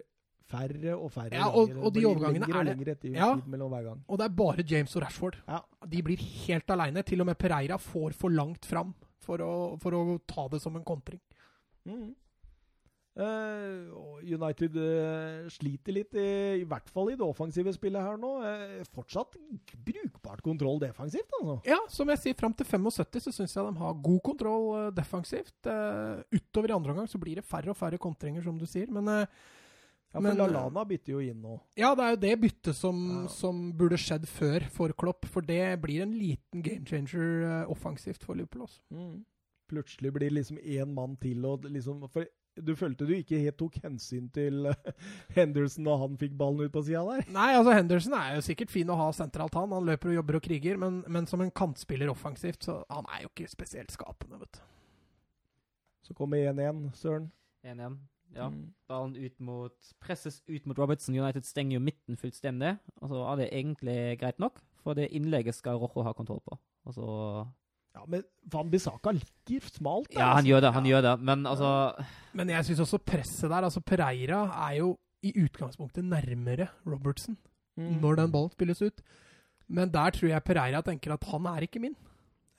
færre 0.49 0.95
og 0.97 1.11
færre 1.11 1.33
Ja, 1.33 1.47
og- 1.49 1.67
ganger. 1.69 1.83
og 1.85 1.93
de 1.93 2.05
overgangene 2.05 2.45
er 2.49 2.63
det- 2.63 2.87
etter 2.87 3.09
Ja. 3.13 3.35
tid 3.35 3.47
mellom 3.47 3.71
hver 3.71 3.83
gang. 3.83 4.03
og 4.07 4.17
det 4.17 4.25
er 4.25 4.29
bare 4.35 4.63
James 4.63 4.95
og 4.95 5.01
Rashford. 5.03 5.35
Ja. 5.47 5.59
De 5.87 6.01
blir 6.03 6.17
helt 6.17 6.69
aleine. 6.69 7.03
Til 7.03 7.19
og 7.21 7.25
med 7.27 7.35
Pereira 7.37 7.77
får 7.77 8.13
for 8.13 8.29
langt 8.29 8.65
fram 8.65 8.93
for 9.19 9.37
å, 9.37 9.79
for 9.81 9.91
å 9.91 10.19
ta 10.27 10.47
det 10.47 10.61
som 10.61 10.75
en 10.75 10.83
kontring. 10.83 11.19
Mhm. 11.87 12.15
Eh, 13.15 13.91
United 14.27 14.75
eh, 14.75 15.45
sliter 15.53 15.95
litt, 15.95 16.15
i, 16.19 16.25
i 16.59 16.65
hvert 16.67 16.89
fall 16.91 17.13
i 17.13 17.15
det 17.15 17.23
offensive 17.23 17.71
spillet 17.75 18.03
her 18.03 18.17
nå. 18.19 18.31
Eh, 18.43 18.81
fortsatt 18.91 19.37
brukbart 19.87 20.41
kontroll 20.43 20.81
defensivt, 20.83 21.31
altså. 21.39 21.57
Ja, 21.69 21.77
som 21.91 22.11
jeg 22.11 22.19
sier, 22.23 22.35
fram 22.39 22.53
til 22.59 22.67
75 22.67 23.23
så 23.29 23.31
syns 23.37 23.55
jeg 23.55 23.69
de 23.69 23.79
har 23.79 23.93
god 24.09 24.21
kontroll 24.25 24.89
defensivt. 24.97 25.55
Utover 26.35 26.73
i 26.73 26.75
andre 26.75 26.91
omgang 26.95 27.07
så 27.11 27.21
blir 27.21 27.39
det 27.39 27.47
færre 27.47 27.71
og 27.71 27.79
færre 27.79 27.97
kontringer, 28.01 28.43
som 28.43 28.57
du 28.59 28.67
sier. 28.69 28.91
Men 28.91 29.07
Ja, 30.15 30.21
for 30.21 30.29
Men, 30.29 30.37
Lallana 30.39 30.83
bytter 30.87 31.11
jo 31.11 31.19
inn 31.19 31.41
nå. 31.43 31.57
ja, 31.75 31.89
det 31.95 32.03
er 32.05 32.11
jo 32.13 32.19
det 32.21 32.35
byttet 32.39 32.75
som, 32.77 32.95
Ja. 32.95 33.27
som 33.27 33.73
burde 33.75 33.97
skjedd 33.99 34.23
før 34.31 34.63
for 34.71 34.93
Klopp. 34.95 35.25
For 35.27 35.41
det 35.43 35.81
blir 35.81 36.03
en 36.05 36.13
liten 36.15 36.61
game 36.63 36.85
changer 36.87 37.65
offensivt 37.67 38.23
for 38.23 38.33
Liverpool. 38.35 38.61
Også. 38.63 38.79
Mm. 38.95 39.25
Plutselig 39.67 40.13
blir 40.13 40.29
det 40.29 40.37
liksom 40.37 40.57
én 40.63 40.93
mann 40.93 41.17
til, 41.19 41.43
og 41.45 41.63
liksom 41.67 42.07
For 42.09 42.23
du 42.55 42.71
følte 42.79 43.07
du 43.07 43.13
ikke 43.15 43.39
helt 43.41 43.57
tok 43.59 43.77
hensyn 43.83 44.29
til 44.33 44.69
eh, 44.71 44.91
Henderson 45.35 45.87
da 45.87 45.97
han 46.01 46.17
fikk 46.19 46.37
ballen 46.39 46.65
ut 46.65 46.73
på 46.73 46.83
sida 46.87 47.03
der? 47.09 47.25
Nei, 47.35 47.49
altså 47.57 47.75
Henderson 47.75 48.15
er 48.17 48.37
jo 48.37 48.45
sikkert 48.45 48.73
fin 48.73 48.91
å 48.91 48.97
ha 48.99 49.09
sentralt, 49.15 49.57
han. 49.57 49.75
Han 49.75 49.87
løper 49.89 50.13
og 50.13 50.19
jobber 50.19 50.39
og 50.39 50.45
kriger. 50.45 50.79
Men, 50.81 51.01
men 51.11 51.27
som 51.29 51.43
en 51.43 51.53
kantspiller 51.55 52.11
offensivt, 52.11 52.67
så 52.67 52.79
han 52.91 53.07
er 53.15 53.25
jo 53.25 53.31
ikke 53.33 53.51
spesielt 53.51 53.93
skapende, 53.95 54.39
vet 54.43 54.59
du. 54.59 54.63
Så 56.05 56.13
kommer 56.13 56.37
1-1, 56.53 56.91
Søren. 56.99 57.31
1-1. 57.65 57.97
Ja. 58.35 58.49
Mhm. 58.49 58.73
Ballen 58.87 59.15
ut 59.15 59.39
mot, 59.39 59.91
presses 60.03 60.41
ut 60.47 60.65
mot 60.65 60.79
Robertson. 60.79 61.15
United 61.15 61.47
stenger 61.47 61.79
jo 61.79 61.83
midten 61.83 62.17
fullstendig. 62.19 62.75
Og 63.01 63.09
så 63.09 63.21
er 63.31 63.41
det 63.41 63.51
egentlig 63.51 63.99
greit 64.21 64.39
nok, 64.39 64.61
for 64.83 64.97
det 64.97 65.09
innlegget 65.15 65.57
skal 65.57 65.79
Rojo 65.81 66.05
ha 66.05 66.13
kontroll 66.13 66.43
på. 66.45 66.59
Og 66.85 66.93
så 66.93 67.07
Ja, 67.95 68.01
Men 68.11 68.23
Van 68.51 68.69
Bissaka 68.69 69.11
ligger 69.15 69.61
smalt. 69.71 70.09
der, 70.11 70.19
Ja, 70.19 70.27
han 70.35 70.37
altså. 70.43 70.49
gjør 70.51 70.61
det, 70.65 70.73
han 70.73 70.83
gjør 70.89 71.01
det. 71.01 71.13
Men 71.21 71.45
altså 71.47 71.69
Men 72.33 72.49
jeg 72.49 72.65
syns 72.67 72.79
også 72.83 72.99
presset 73.05 73.49
der 73.49 73.63
altså 73.63 73.79
Pereira 73.81 74.41
er 74.69 74.77
jo 74.81 74.97
i 75.23 75.31
utgangspunktet 75.45 76.03
nærmere 76.05 76.67
Robertsen 76.85 77.37
Mm. 77.77 77.99
når 78.01 78.15
den 78.15 78.31
ballen 78.31 78.51
spilles 78.51 78.81
ut. 78.81 79.01
Men 79.67 79.89
der 79.91 80.09
tror 80.11 80.29
jeg 80.29 80.43
Pereira 80.45 80.81
tenker 80.81 81.11
at 81.13 81.23
han 81.27 81.45
er 81.45 81.61
ikke 81.67 81.79
min. 81.81 81.95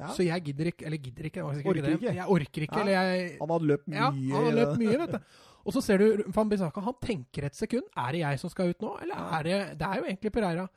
Ja. 0.00 0.08
Så 0.12 0.24
jeg 0.26 0.42
gidder 0.44 0.66
ikke 0.66 0.84
Eller 0.84 0.98
gidder 0.98 1.24
ikke, 1.24 1.40
det 1.40 1.64
Orker 1.64 1.72
ikke 1.72 1.92
ikke. 1.92 2.14
Jeg 2.14 2.26
orker 2.28 2.62
ikke, 2.62 2.76
Ja. 2.76 2.80
eller 2.80 2.92
jeg 2.92 3.38
Han 3.40 3.48
hadde 3.48 3.66
løpt 3.66 3.86
mye. 3.88 3.96
Ja, 3.96 4.10
han 4.10 4.30
hadde 4.44 4.56
løpt 4.56 4.78
mye, 4.78 4.98
vet 4.98 5.12
du. 5.12 5.18
Og 5.66 5.72
så 5.72 5.80
ser 5.82 5.96
du 5.98 6.22
Van 6.34 6.48
Bissaka, 6.48 6.80
han 6.80 6.94
tenker 7.00 7.44
et 7.46 7.54
sekund. 7.56 7.82
Er 7.96 8.12
det 8.12 8.20
jeg 8.20 8.38
som 8.40 8.50
skal 8.50 8.68
ut 8.70 8.80
nå, 8.82 8.98
eller 9.02 9.14
er 9.16 9.42
det 9.42 9.78
Det 9.78 9.86
er 9.88 9.94
jo 9.96 10.04
egentlig 10.04 10.32
Pereira. 10.32 10.68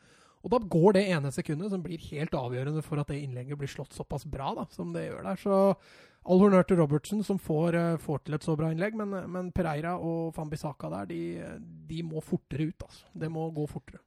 Og 0.44 0.52
da 0.54 0.60
går 0.72 0.94
det 0.96 1.04
ene 1.12 1.32
sekundet 1.36 1.72
som 1.74 1.82
blir 1.84 2.00
helt 2.10 2.32
avgjørende 2.38 2.84
for 2.86 3.02
at 3.02 3.08
det 3.12 3.18
innlegget 3.26 3.58
blir 3.60 3.68
slått 3.68 3.92
såpass 3.98 4.24
bra 4.26 4.54
da, 4.56 4.66
som 4.72 4.94
det 4.96 5.08
gjør 5.10 5.24
der. 5.28 5.36
Så 5.42 5.58
all 6.30 6.40
honnør 6.44 6.64
til 6.68 6.78
Robertsen, 6.80 7.24
som 7.28 7.38
får, 7.40 7.76
eh, 7.76 7.98
får 7.98 8.24
til 8.24 8.38
et 8.38 8.44
så 8.48 8.56
bra 8.60 8.70
innlegg. 8.72 8.96
Men, 8.96 9.18
men 9.32 9.52
Pereira 9.52 9.98
og 10.00 10.34
Fambisaka 10.36 10.90
der, 10.94 11.10
de, 11.12 11.20
de 11.90 12.04
må 12.04 12.22
fortere 12.24 12.70
ut, 12.72 12.86
altså. 12.88 13.06
Det 13.20 13.32
må 13.32 13.50
gå 13.56 13.68
fortere. 13.68 14.00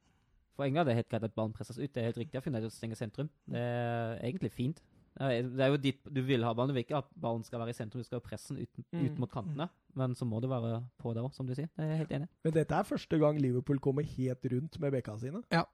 For 0.56 0.64
England 0.64 0.84
er 0.88 0.92
det 0.92 0.98
helt 1.02 1.08
greit 1.12 1.24
at 1.24 1.34
ballen 1.36 1.52
presses 1.56 1.78
ut. 1.78 1.88
Det 1.92 2.00
er 2.00 2.10
helt 2.10 2.18
riktig 2.20 2.36
at 2.40 2.46
United 2.48 2.70
stenge 2.74 2.96
sentrum. 2.96 3.28
Det 3.48 3.60
er 3.60 4.18
egentlig 4.22 4.52
fint. 4.52 4.82
Det 5.12 5.60
er, 5.60 5.68
jo 5.68 5.76
dit 5.80 5.98
du 6.08 6.20
vil 6.24 6.44
ha 6.44 6.52
ballen. 6.56 6.72
Du 6.72 6.76
vil 6.76 6.84
ikke 6.86 6.98
at 7.02 7.08
ballen 7.20 7.44
skal 7.44 7.60
være 7.60 7.72
i 7.72 7.76
sentrum, 7.76 8.00
du 8.00 8.08
skal 8.08 8.20
ha 8.20 8.24
pressen 8.24 8.56
ut, 8.60 8.68
Mm. 8.92 9.04
ut 9.06 9.18
mot 9.20 9.30
kantene. 9.32 9.68
Men 9.96 10.14
så 10.16 10.24
må 10.28 10.40
det 10.40 10.48
være 10.52 10.82
på 11.00 11.12
der 11.14 11.24
òg, 11.24 11.32
som 11.36 11.46
du 11.48 11.54
sier. 11.54 11.68
Det 11.76 11.84
er 11.84 11.88
jeg 11.92 11.98
helt 12.04 12.12
enig. 12.16 12.28
i. 12.28 12.36
Men 12.44 12.52
dette 12.56 12.72
er 12.76 12.82
første 12.88 13.18
gang 13.20 13.40
Liverpool 13.40 13.78
kommer 13.80 14.02
helt 14.04 14.44
rundt 14.52 14.78
med 14.80 14.92
bekka 14.92 15.18
sine. 15.20 15.42
Ja. 15.52 15.64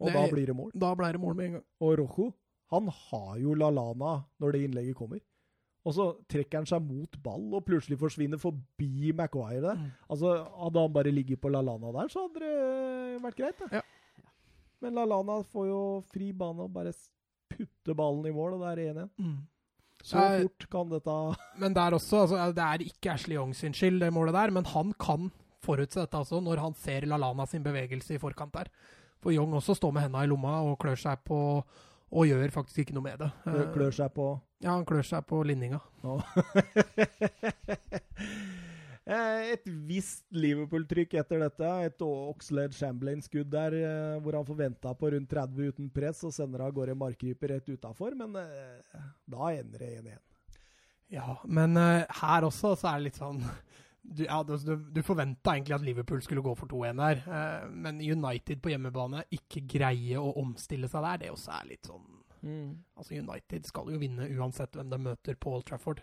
Og 0.00 0.06
Det- 0.08 0.14
da 0.14 0.26
blir 0.32 0.46
det 0.46 0.56
mål. 0.56 0.70
Da 0.74 0.94
ble 0.94 1.12
det 1.12 1.20
mål 1.20 1.34
med 1.36 1.46
en 1.46 1.52
gang. 1.52 1.64
Og 1.80 1.98
Rojo, 1.98 2.32
han 2.70 2.88
har 2.88 3.38
jo 3.38 3.54
Lalana 3.54 4.24
når 4.40 4.52
det 4.52 4.62
innlegget 4.70 4.96
kommer. 4.96 5.20
Og 5.86 5.94
så 5.94 6.06
trekker 6.28 6.58
han 6.58 6.66
seg 6.66 6.82
mot 6.82 7.16
ball 7.22 7.54
og 7.54 7.64
plutselig 7.64 7.96
forsvinner 7.98 8.40
forbi 8.42 9.12
Maguire 9.14 9.60
der. 9.62 9.76
Mm. 9.76 9.92
Altså, 10.10 10.32
Hadde 10.58 10.80
han 10.82 10.92
bare 10.92 11.12
ligget 11.14 11.40
på 11.40 11.48
Lalana 11.48 11.92
der, 11.94 12.08
så 12.08 12.26
hadde 12.26 12.40
det 12.42 13.22
vært 13.22 13.36
greit. 13.36 13.58
Da. 13.58 13.68
Ja. 13.78 13.82
Men 14.82 14.94
Lalana 14.98 15.42
får 15.46 15.68
jo 15.70 15.82
fri 16.12 16.32
bane 16.32 16.66
og 16.66 16.72
bare 16.74 16.92
putter 17.48 17.94
ballen 17.94 18.26
i 18.26 18.34
mål, 18.34 18.54
og 18.54 18.60
det 18.66 18.72
er 18.88 18.94
1-1. 18.94 19.10
Mm. 19.22 19.36
Så 20.02 20.18
er, 20.18 20.42
fort 20.42 20.66
kan 20.70 20.90
dette 20.90 21.14
Men 21.62 21.72
der 21.72 21.96
også, 21.96 22.24
altså, 22.26 22.52
det 22.54 22.66
er 22.66 22.84
ikke 22.84 23.12
Ashley 23.14 23.36
Young 23.38 23.54
sin 23.54 23.72
skyld, 23.72 24.00
det 24.00 24.12
målet 24.12 24.34
der, 24.34 24.50
men 24.50 24.64
han 24.64 24.92
kan 25.00 25.30
forutse 25.64 26.02
dette 26.02 26.18
også, 26.18 26.42
når 26.42 26.60
han 26.62 26.74
ser 26.74 27.06
Lalana 27.06 27.46
sin 27.46 27.62
bevegelse 27.64 28.14
i 28.14 28.18
forkant 28.22 28.52
der. 28.52 28.68
For 29.24 29.32
Young 29.34 29.52
også 29.56 29.74
står 29.78 29.92
med 29.96 30.02
henda 30.06 30.22
i 30.24 30.28
lomma 30.30 30.58
og 30.66 30.76
klør 30.82 30.98
seg 31.00 31.22
på 31.26 31.38
Og 32.16 32.26
gjør 32.28 32.52
faktisk 32.54 32.78
ikke 32.84 32.94
noe 32.94 33.02
med 33.08 33.18
det. 33.24 33.30
klør, 33.44 33.70
klør 33.74 33.94
seg 33.96 34.12
på 34.14 34.26
Ja, 34.62 34.70
han 34.76 34.84
klør 34.88 35.02
seg 35.04 35.24
på 35.28 35.42
linninga. 35.44 35.80
Eh, 39.06 39.52
Et 39.54 39.68
visst 39.86 40.24
Liverpool-trykk 40.34 41.12
etter 41.20 41.38
dette. 41.44 41.68
Et 41.86 42.00
Oxlade 42.02 42.74
Chamberlain-skudd 42.74 43.46
der 43.52 43.76
eh, 43.78 44.16
hvor 44.18 44.34
han 44.34 44.46
får 44.48 44.56
venta 44.58 44.90
på 44.98 45.12
rundt 45.14 45.30
30 45.30 45.68
uten 45.70 45.90
press 45.94 46.24
og 46.26 46.32
sender 46.34 46.64
av 46.66 46.72
gårde 46.74 46.96
markryper 46.98 47.52
rett 47.54 47.70
utafor, 47.70 48.16
men 48.18 48.34
eh, 48.40 49.04
da 49.30 49.52
ender 49.54 49.84
det 49.84 49.92
1-1. 50.00 50.18
Ja, 51.14 51.36
men 51.46 51.78
eh, 51.78 52.02
her 52.18 52.48
også 52.48 52.72
så 52.80 52.90
er 52.90 52.98
det 52.98 53.06
litt 53.12 53.20
sånn 53.22 53.38
Du, 54.06 54.22
ja, 54.24 54.38
du, 54.46 54.54
du 54.92 55.00
forventa 55.02 55.56
egentlig 55.56 55.74
at 55.74 55.84
Liverpool 55.84 56.20
skulle 56.22 56.44
gå 56.44 56.52
for 56.58 56.70
2-1 56.70 57.00
der, 57.00 57.22
eh, 57.26 57.64
men 57.74 57.98
United 58.00 58.60
på 58.62 58.70
hjemmebane 58.70 59.24
ikke 59.34 59.64
greie 59.66 60.20
å 60.20 60.30
omstille 60.40 60.88
seg 60.90 61.02
der, 61.08 61.24
det 61.24 61.32
også 61.34 61.56
er 61.58 61.72
litt 61.72 61.90
sånn 61.90 62.12
Altså, 62.46 63.16
United 63.16 63.64
skal 63.66 63.88
jo 63.90 63.98
vinne 63.98 64.28
uansett 64.38 64.76
hvem 64.76 64.90
de 64.92 64.98
møter 65.02 65.34
på 65.40 65.56
Old 65.56 65.64
Trafford. 65.66 66.02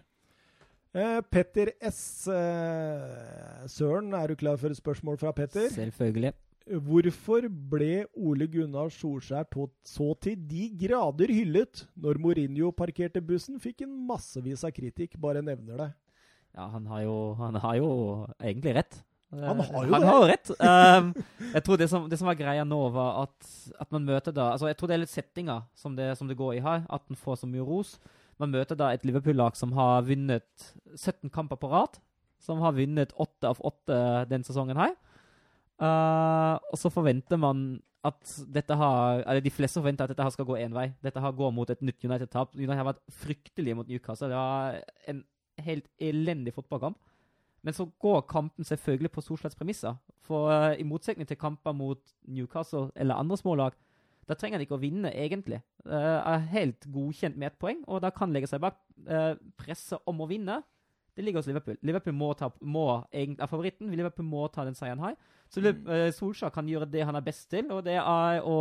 Eh, 0.94 1.22
Petter 1.32 1.72
S. 1.82 2.28
Eh, 2.28 3.64
Søren, 3.72 4.14
er 4.14 4.28
du 4.28 4.36
klar 4.36 4.60
for 4.62 4.74
et 4.74 4.78
spørsmål 4.78 5.18
fra 5.22 5.32
Petter? 5.32 5.70
Selvfølgelig. 5.74 6.34
Hvorfor 6.64 7.50
ble 7.50 8.06
Ole 8.16 8.48
Gunnar 8.48 8.92
Solskjær 8.94 9.48
så 9.84 10.14
til 10.22 10.38
de 10.48 10.70
grader 10.80 11.28
hyllet 11.28 11.88
når 11.96 12.20
Mourinho 12.24 12.72
parkerte 12.72 13.22
bussen? 13.22 13.60
Fikk 13.60 13.82
en 13.84 13.98
massevis 14.08 14.64
av 14.64 14.72
kritikk, 14.72 15.20
bare 15.20 15.42
nevner 15.42 15.78
det. 15.82 15.90
Ja, 16.54 16.68
han 16.70 16.86
har 16.86 17.02
jo, 17.02 17.18
han 17.40 17.58
har 17.64 17.76
jo 17.80 17.90
egentlig 18.38 18.76
rett. 18.78 19.00
Han 19.34 19.60
har 19.60 19.86
jo 19.88 19.94
han 19.94 20.02
det. 20.04 20.08
Har 20.08 20.26
rett. 20.30 20.52
Um, 20.60 21.08
jeg 21.56 21.64
tror 21.66 21.80
det 21.82 21.88
som, 21.90 22.10
det 22.10 22.20
som 22.20 22.30
var 22.30 22.38
greia 22.38 22.66
nå, 22.68 22.80
var 22.94 23.24
at, 23.24 23.54
at 23.82 23.94
man 23.94 24.06
møter 24.06 24.36
da 24.36 24.52
altså 24.54 24.70
Jeg 24.70 24.78
tror 24.78 24.92
det 24.92 24.96
er 24.98 25.02
litt 25.02 25.14
settinga 25.14 25.56
som 25.78 25.96
det, 25.98 26.12
som 26.20 26.30
det 26.30 26.38
går 26.38 26.60
i 26.60 26.66
her, 26.66 26.84
at 26.86 27.10
en 27.10 27.18
får 27.18 27.42
så 27.42 27.50
mye 27.50 27.66
ros. 27.66 27.96
Man 28.42 28.54
møter 28.54 28.78
da 28.78 28.92
et 28.94 29.06
Liverpool-lag 29.06 29.58
som 29.58 29.74
har 29.78 30.06
vunnet 30.06 30.68
17 30.94 31.32
kamper 31.34 31.58
på 31.58 31.72
rad. 31.72 31.98
Som 32.44 32.62
har 32.62 32.76
vunnet 32.76 33.16
8 33.18 33.50
av 33.50 33.62
8 33.64 33.98
den 34.30 34.46
sesongen 34.46 34.78
her. 34.78 34.94
Uh, 35.82 36.62
og 36.70 36.78
så 36.78 36.94
forventer 36.94 37.40
man 37.42 37.82
at 38.04 38.34
dette 38.52 38.76
har 38.78 39.24
Eller 39.24 39.42
de 39.42 39.52
fleste 39.52 39.80
forventer 39.80 40.06
at 40.06 40.12
dette 40.12 40.26
her 40.26 40.34
skal 40.36 40.46
gå 40.46 40.58
én 40.60 40.76
vei. 40.76 40.92
Dette 41.02 41.22
her 41.24 41.34
går 41.34 41.54
mot 41.56 41.70
et 41.70 41.82
nytt 41.82 42.04
United-tap. 42.04 42.54
United 42.54 42.78
har 42.78 42.92
vært 42.92 43.06
fryktelige 43.24 43.78
mot 43.80 43.88
Newcastle. 43.88 44.30
Det 44.30 44.38
var 44.38 44.82
en 45.10 45.24
helt 45.62 45.88
elendig 46.00 46.54
fotballkamp. 46.54 46.98
Men 47.64 47.74
så 47.74 47.86
går 48.00 48.26
kampen 48.28 48.66
selvfølgelig 48.68 49.12
på 49.12 49.22
Solskjærs 49.22 49.56
premisser. 49.56 49.96
For 50.28 50.52
eh, 50.52 50.80
i 50.80 50.88
motsetning 50.88 51.28
til 51.28 51.40
kamper 51.40 51.72
mot 51.72 52.00
Newcastle 52.28 52.90
eller 52.96 53.16
andre 53.16 53.38
smålag, 53.38 53.78
da 54.28 54.36
trenger 54.40 54.58
han 54.58 54.64
ikke 54.66 54.78
å 54.78 54.84
vinne, 54.84 55.12
egentlig. 55.20 55.60
Uh, 55.84 56.24
er 56.24 56.46
helt 56.54 56.86
godkjent 56.88 57.36
med 57.36 57.50
ett 57.50 57.58
poeng, 57.60 57.82
og 57.92 58.00
da 58.06 58.12
kan 58.16 58.32
legge 58.32 58.48
seg 58.48 58.62
bak 58.64 58.78
uh, 59.10 59.34
presset 59.60 60.00
om 60.08 60.22
å 60.24 60.28
vinne. 60.30 60.62
Det 61.16 61.26
ligger 61.26 61.42
hos 61.42 61.48
Liverpool. 61.48 61.78
Liverpool 61.86 62.16
må 62.18 62.32
ta, 62.38 62.50
må, 62.62 62.88
er 63.12 63.36
favoritten. 63.52 63.92
Liverpool 63.94 64.26
må 64.26 64.48
ta 64.48 64.64
den 64.66 64.78
seieren 64.78 65.04
her. 65.04 65.18
Så 65.52 65.62
eh, 65.62 66.08
Solskjær 66.16 66.50
kan 66.56 66.70
gjøre 66.70 66.88
det 66.90 67.04
han 67.06 67.16
er 67.16 67.26
best 67.26 67.46
til, 67.52 67.68
og 67.70 67.84
det 67.86 68.00
er 68.00 68.40
å 68.42 68.58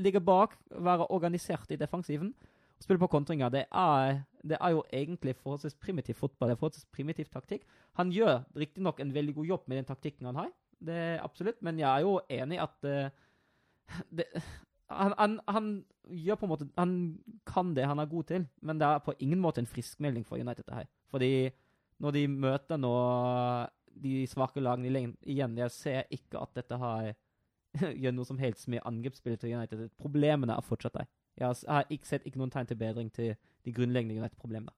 ligge 0.00 0.22
bak, 0.24 0.54
være 0.70 1.10
organisert 1.12 1.68
i 1.74 1.76
defensiven. 1.76 2.32
Spille 2.80 3.02
på 3.02 3.10
kontringer. 3.12 3.52
Det 3.52 3.66
er, 3.68 4.22
det 4.48 4.58
er 4.60 4.72
jo 4.74 4.84
egentlig 4.92 5.36
forholdsvis 5.36 5.76
primitiv 5.80 6.14
fotball. 6.18 6.50
Det 6.50 6.56
er 6.56 6.60
forholdsvis 6.62 6.88
primitiv 6.92 7.28
taktikk. 7.32 7.66
Han 8.00 8.12
gjør 8.14 8.42
riktignok 8.56 9.00
en 9.00 9.14
veldig 9.14 9.34
god 9.34 9.46
jobb 9.52 9.68
med 9.68 9.80
den 9.80 9.88
taktikken 9.88 10.30
han 10.30 10.40
har, 10.42 10.50
det 10.78 10.94
er 10.94 11.22
absolutt, 11.24 11.62
men 11.62 11.78
jeg 11.80 11.88
er 11.88 12.04
jo 12.06 12.18
enig 12.30 12.58
i 12.58 12.62
at 12.62 12.86
uh, 12.86 13.96
det, 14.14 14.26
han, 14.90 15.14
han, 15.18 15.38
han 15.48 15.70
gjør 16.08 16.38
på 16.40 16.46
en 16.46 16.52
måte 16.52 16.66
Han 16.78 16.92
kan 17.46 17.74
det 17.76 17.86
han 17.86 17.98
er 17.98 18.10
god 18.10 18.28
til, 18.30 18.46
men 18.62 18.80
det 18.80 18.86
er 18.86 19.02
på 19.04 19.14
ingen 19.18 19.40
måte 19.40 19.60
en 19.60 19.66
friskmelding 19.66 20.26
for 20.26 20.36
United. 20.36 20.64
det 20.66 20.74
her. 20.74 20.90
Fordi 21.10 21.50
når 21.98 22.10
de 22.10 22.28
møter 22.28 22.76
nå 22.76 22.94
de 23.98 24.26
svake 24.30 24.60
lagene 24.60 25.16
igjen, 25.22 25.58
jeg 25.58 25.70
ser 25.70 26.02
ikke 26.10 26.38
at 26.38 26.54
dette 26.54 26.76
har 26.78 27.14
gjør 28.02 28.14
noe 28.14 28.24
som 28.24 28.38
helst 28.38 28.68
med 28.68 28.84
angrepsspillet 28.86 29.40
til 29.40 29.56
United. 29.56 29.88
Problemene 29.98 30.54
er 30.54 30.64
fortsatt 30.64 30.94
der. 30.94 31.08
Jeg 31.38 31.46
har, 31.46 31.58
jeg 31.62 31.74
har 31.74 31.90
ikke 31.94 32.10
sett 32.10 32.26
ikke 32.26 32.40
noen 32.40 32.52
tegn 32.52 32.68
til 32.68 32.78
bedring 32.80 33.10
til 33.14 33.34
de 33.64 33.74
grunnleggende 33.74 34.18
United-problemene. 34.18 34.74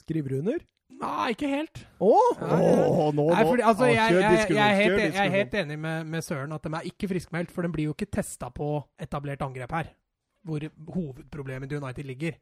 Skriver 0.00 0.32
du 0.32 0.38
under? 0.40 0.62
Nei, 1.00 1.30
ikke 1.34 1.48
helt. 1.48 1.80
Å! 2.02 2.12
Ja, 2.40 2.58
ja. 2.60 3.06
Nå, 3.14 3.24
Nei, 3.30 3.42
fordi, 3.46 3.64
altså, 3.64 3.88
jeg, 3.88 4.16
jeg, 4.16 4.44
jeg, 4.50 4.60
er 4.60 4.76
helt, 4.76 5.02
jeg 5.06 5.22
er 5.22 5.34
helt 5.34 5.56
enig 5.62 5.78
med, 5.80 6.08
med 6.12 6.24
Søren 6.26 6.52
at 6.56 6.66
de 6.66 6.72
er 6.76 6.88
ikke 6.90 7.08
friskmeldt, 7.12 7.52
for 7.54 7.64
de 7.64 7.70
blir 7.72 7.88
jo 7.88 7.96
ikke 7.96 8.10
testa 8.18 8.50
på 8.54 8.72
etablert 9.00 9.44
angrep 9.46 9.74
her, 9.76 9.90
hvor 10.46 10.64
hovedproblemet 10.96 11.70
til 11.70 11.82
United 11.82 12.08
ligger. 12.08 12.38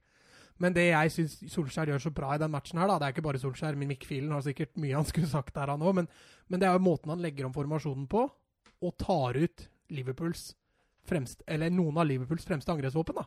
Men 0.58 0.74
det 0.74 0.88
jeg 0.88 1.14
syns 1.14 1.36
Solskjær 1.52 1.92
gjør 1.92 2.02
så 2.08 2.14
bra 2.14 2.32
i 2.34 2.40
den 2.42 2.50
matchen 2.50 2.80
her, 2.82 2.90
da, 2.90 2.98
det 2.98 3.08
er 3.08 3.14
ikke 3.14 3.26
bare 3.28 3.42
Solskjær, 3.42 3.78
men 3.78 3.92
Mick 3.92 4.06
Filen 4.08 4.32
har 4.34 4.42
sikkert 4.46 4.74
mye 4.80 4.96
han 4.96 5.06
skulle 5.06 5.30
sagt 5.30 5.54
der, 5.54 5.70
han 5.70 5.84
òg, 5.84 6.00
men, 6.00 6.08
men 6.50 6.62
det 6.62 6.66
er 6.70 6.78
jo 6.78 6.86
måten 6.88 7.14
han 7.14 7.22
legger 7.22 7.46
om 7.46 7.54
formasjonen 7.54 8.08
på, 8.10 8.24
og 8.78 8.96
tar 8.98 9.38
ut 9.38 9.68
Liverpools 9.94 10.50
fremste, 11.08 11.42
eller 11.48 11.70
noen 11.74 11.96
av 11.98 12.06
Liverpools 12.08 12.44
fremste 12.48 12.72
angrepsvåpen, 12.74 13.18
da. 13.22 13.26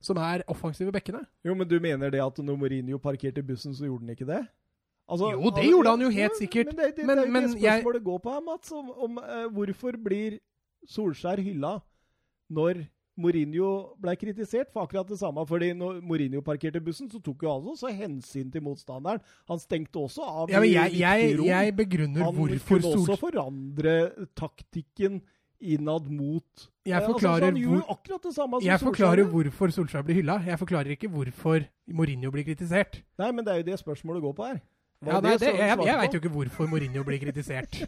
Som 0.00 0.16
er 0.24 0.42
offensive 0.48 0.92
bekkene. 0.96 1.20
Jo, 1.44 1.54
men 1.54 1.68
du 1.68 1.76
mener 1.84 2.10
det 2.10 2.22
at 2.24 2.38
når 2.40 2.56
Mourinho 2.56 2.98
parkerte 2.98 3.42
bussen, 3.44 3.74
så 3.76 3.84
gjorde 3.84 4.06
han 4.06 4.14
ikke 4.16 4.26
det? 4.30 4.40
Altså, 5.10 5.32
Jo, 5.34 5.50
det 5.50 5.64
gjorde 5.66 5.90
han 5.90 6.00
jo 6.06 6.08
helt 6.14 6.36
sikkert. 6.38 6.70
Men 6.70 6.76
det, 6.78 6.96
det, 6.96 7.04
Men- 7.06 7.16
det 7.18 7.24
er 7.24 7.26
jo 7.26 7.32
men 7.32 7.42
det 7.50 7.60
jeg- 7.60 7.82
spørsmålet 7.82 8.04
går 8.06 8.18
på 8.24 8.30
her, 8.32 8.40
Mats. 8.46 8.72
Om, 8.72 8.90
om 8.96 9.18
uh, 9.18 9.48
hvorfor 9.52 9.98
blir 10.04 10.38
Solskjær 10.88 11.42
hylla 11.44 11.80
når 12.50 12.86
Mourinho 13.20 13.96
ble 14.00 14.14
kritisert 14.16 14.70
for 14.72 14.86
akkurat 14.86 15.06
det 15.10 15.18
samme. 15.18 15.44
fordi 15.46 15.72
når 15.76 15.98
Mourinho 16.00 16.40
parkerte 16.40 16.80
bussen, 16.80 17.10
så 17.10 17.20
tok 17.22 17.42
jo 17.42 17.50
han 17.52 17.66
også 17.68 17.90
hensyn 17.92 18.50
til 18.50 18.62
motstanderen. 18.62 19.20
Han 19.50 19.58
stengte 19.60 19.98
også 20.00 20.22
av 20.24 20.48
Ja, 20.48 20.60
jeg, 20.62 20.94
jeg, 20.96 21.36
jeg 21.44 21.76
begrunner 21.76 22.24
Han 22.24 22.34
hvorfor 22.34 22.78
kunne 22.80 22.94
også 22.96 23.18
forandre 23.20 23.94
taktikken 24.34 25.20
innad 25.60 26.08
mot 26.10 26.66
Jeg 26.86 27.02
forklarer, 27.04 27.50
altså, 27.52 27.60
så 27.60 27.62
forklarer 27.62 27.68
hvor 27.68 27.94
akkurat 27.94 28.22
det 28.26 28.34
samme 28.34 28.60
som 28.60 28.66
Jeg 28.66 28.80
forklarer 28.80 29.22
gjorde. 29.22 29.30
hvorfor 29.30 29.74
Solskjær 29.76 30.02
blir 30.02 30.14
hylla. 30.20 30.38
Jeg 30.46 30.58
forklarer 30.58 30.90
ikke 30.96 31.08
hvorfor 31.12 31.64
Mourinho 31.88 32.30
blir 32.30 32.44
kritisert. 32.44 33.02
Nei, 33.18 33.30
men 33.32 33.44
det 33.44 33.52
er 33.52 33.56
jo 33.62 33.66
det 33.70 33.78
spørsmålet 33.80 34.22
går 34.22 34.32
på 34.32 34.46
her. 34.46 34.60
Ja, 35.06 35.20
det, 35.20 35.40
det, 35.40 35.54
jeg 35.56 35.78
jeg 35.86 35.98
veit 35.98 36.14
jo 36.14 36.20
ikke 36.20 36.32
hvorfor 36.34 36.66
Mourinho 36.68 37.04
blir 37.04 37.18
kritisert. 37.22 37.82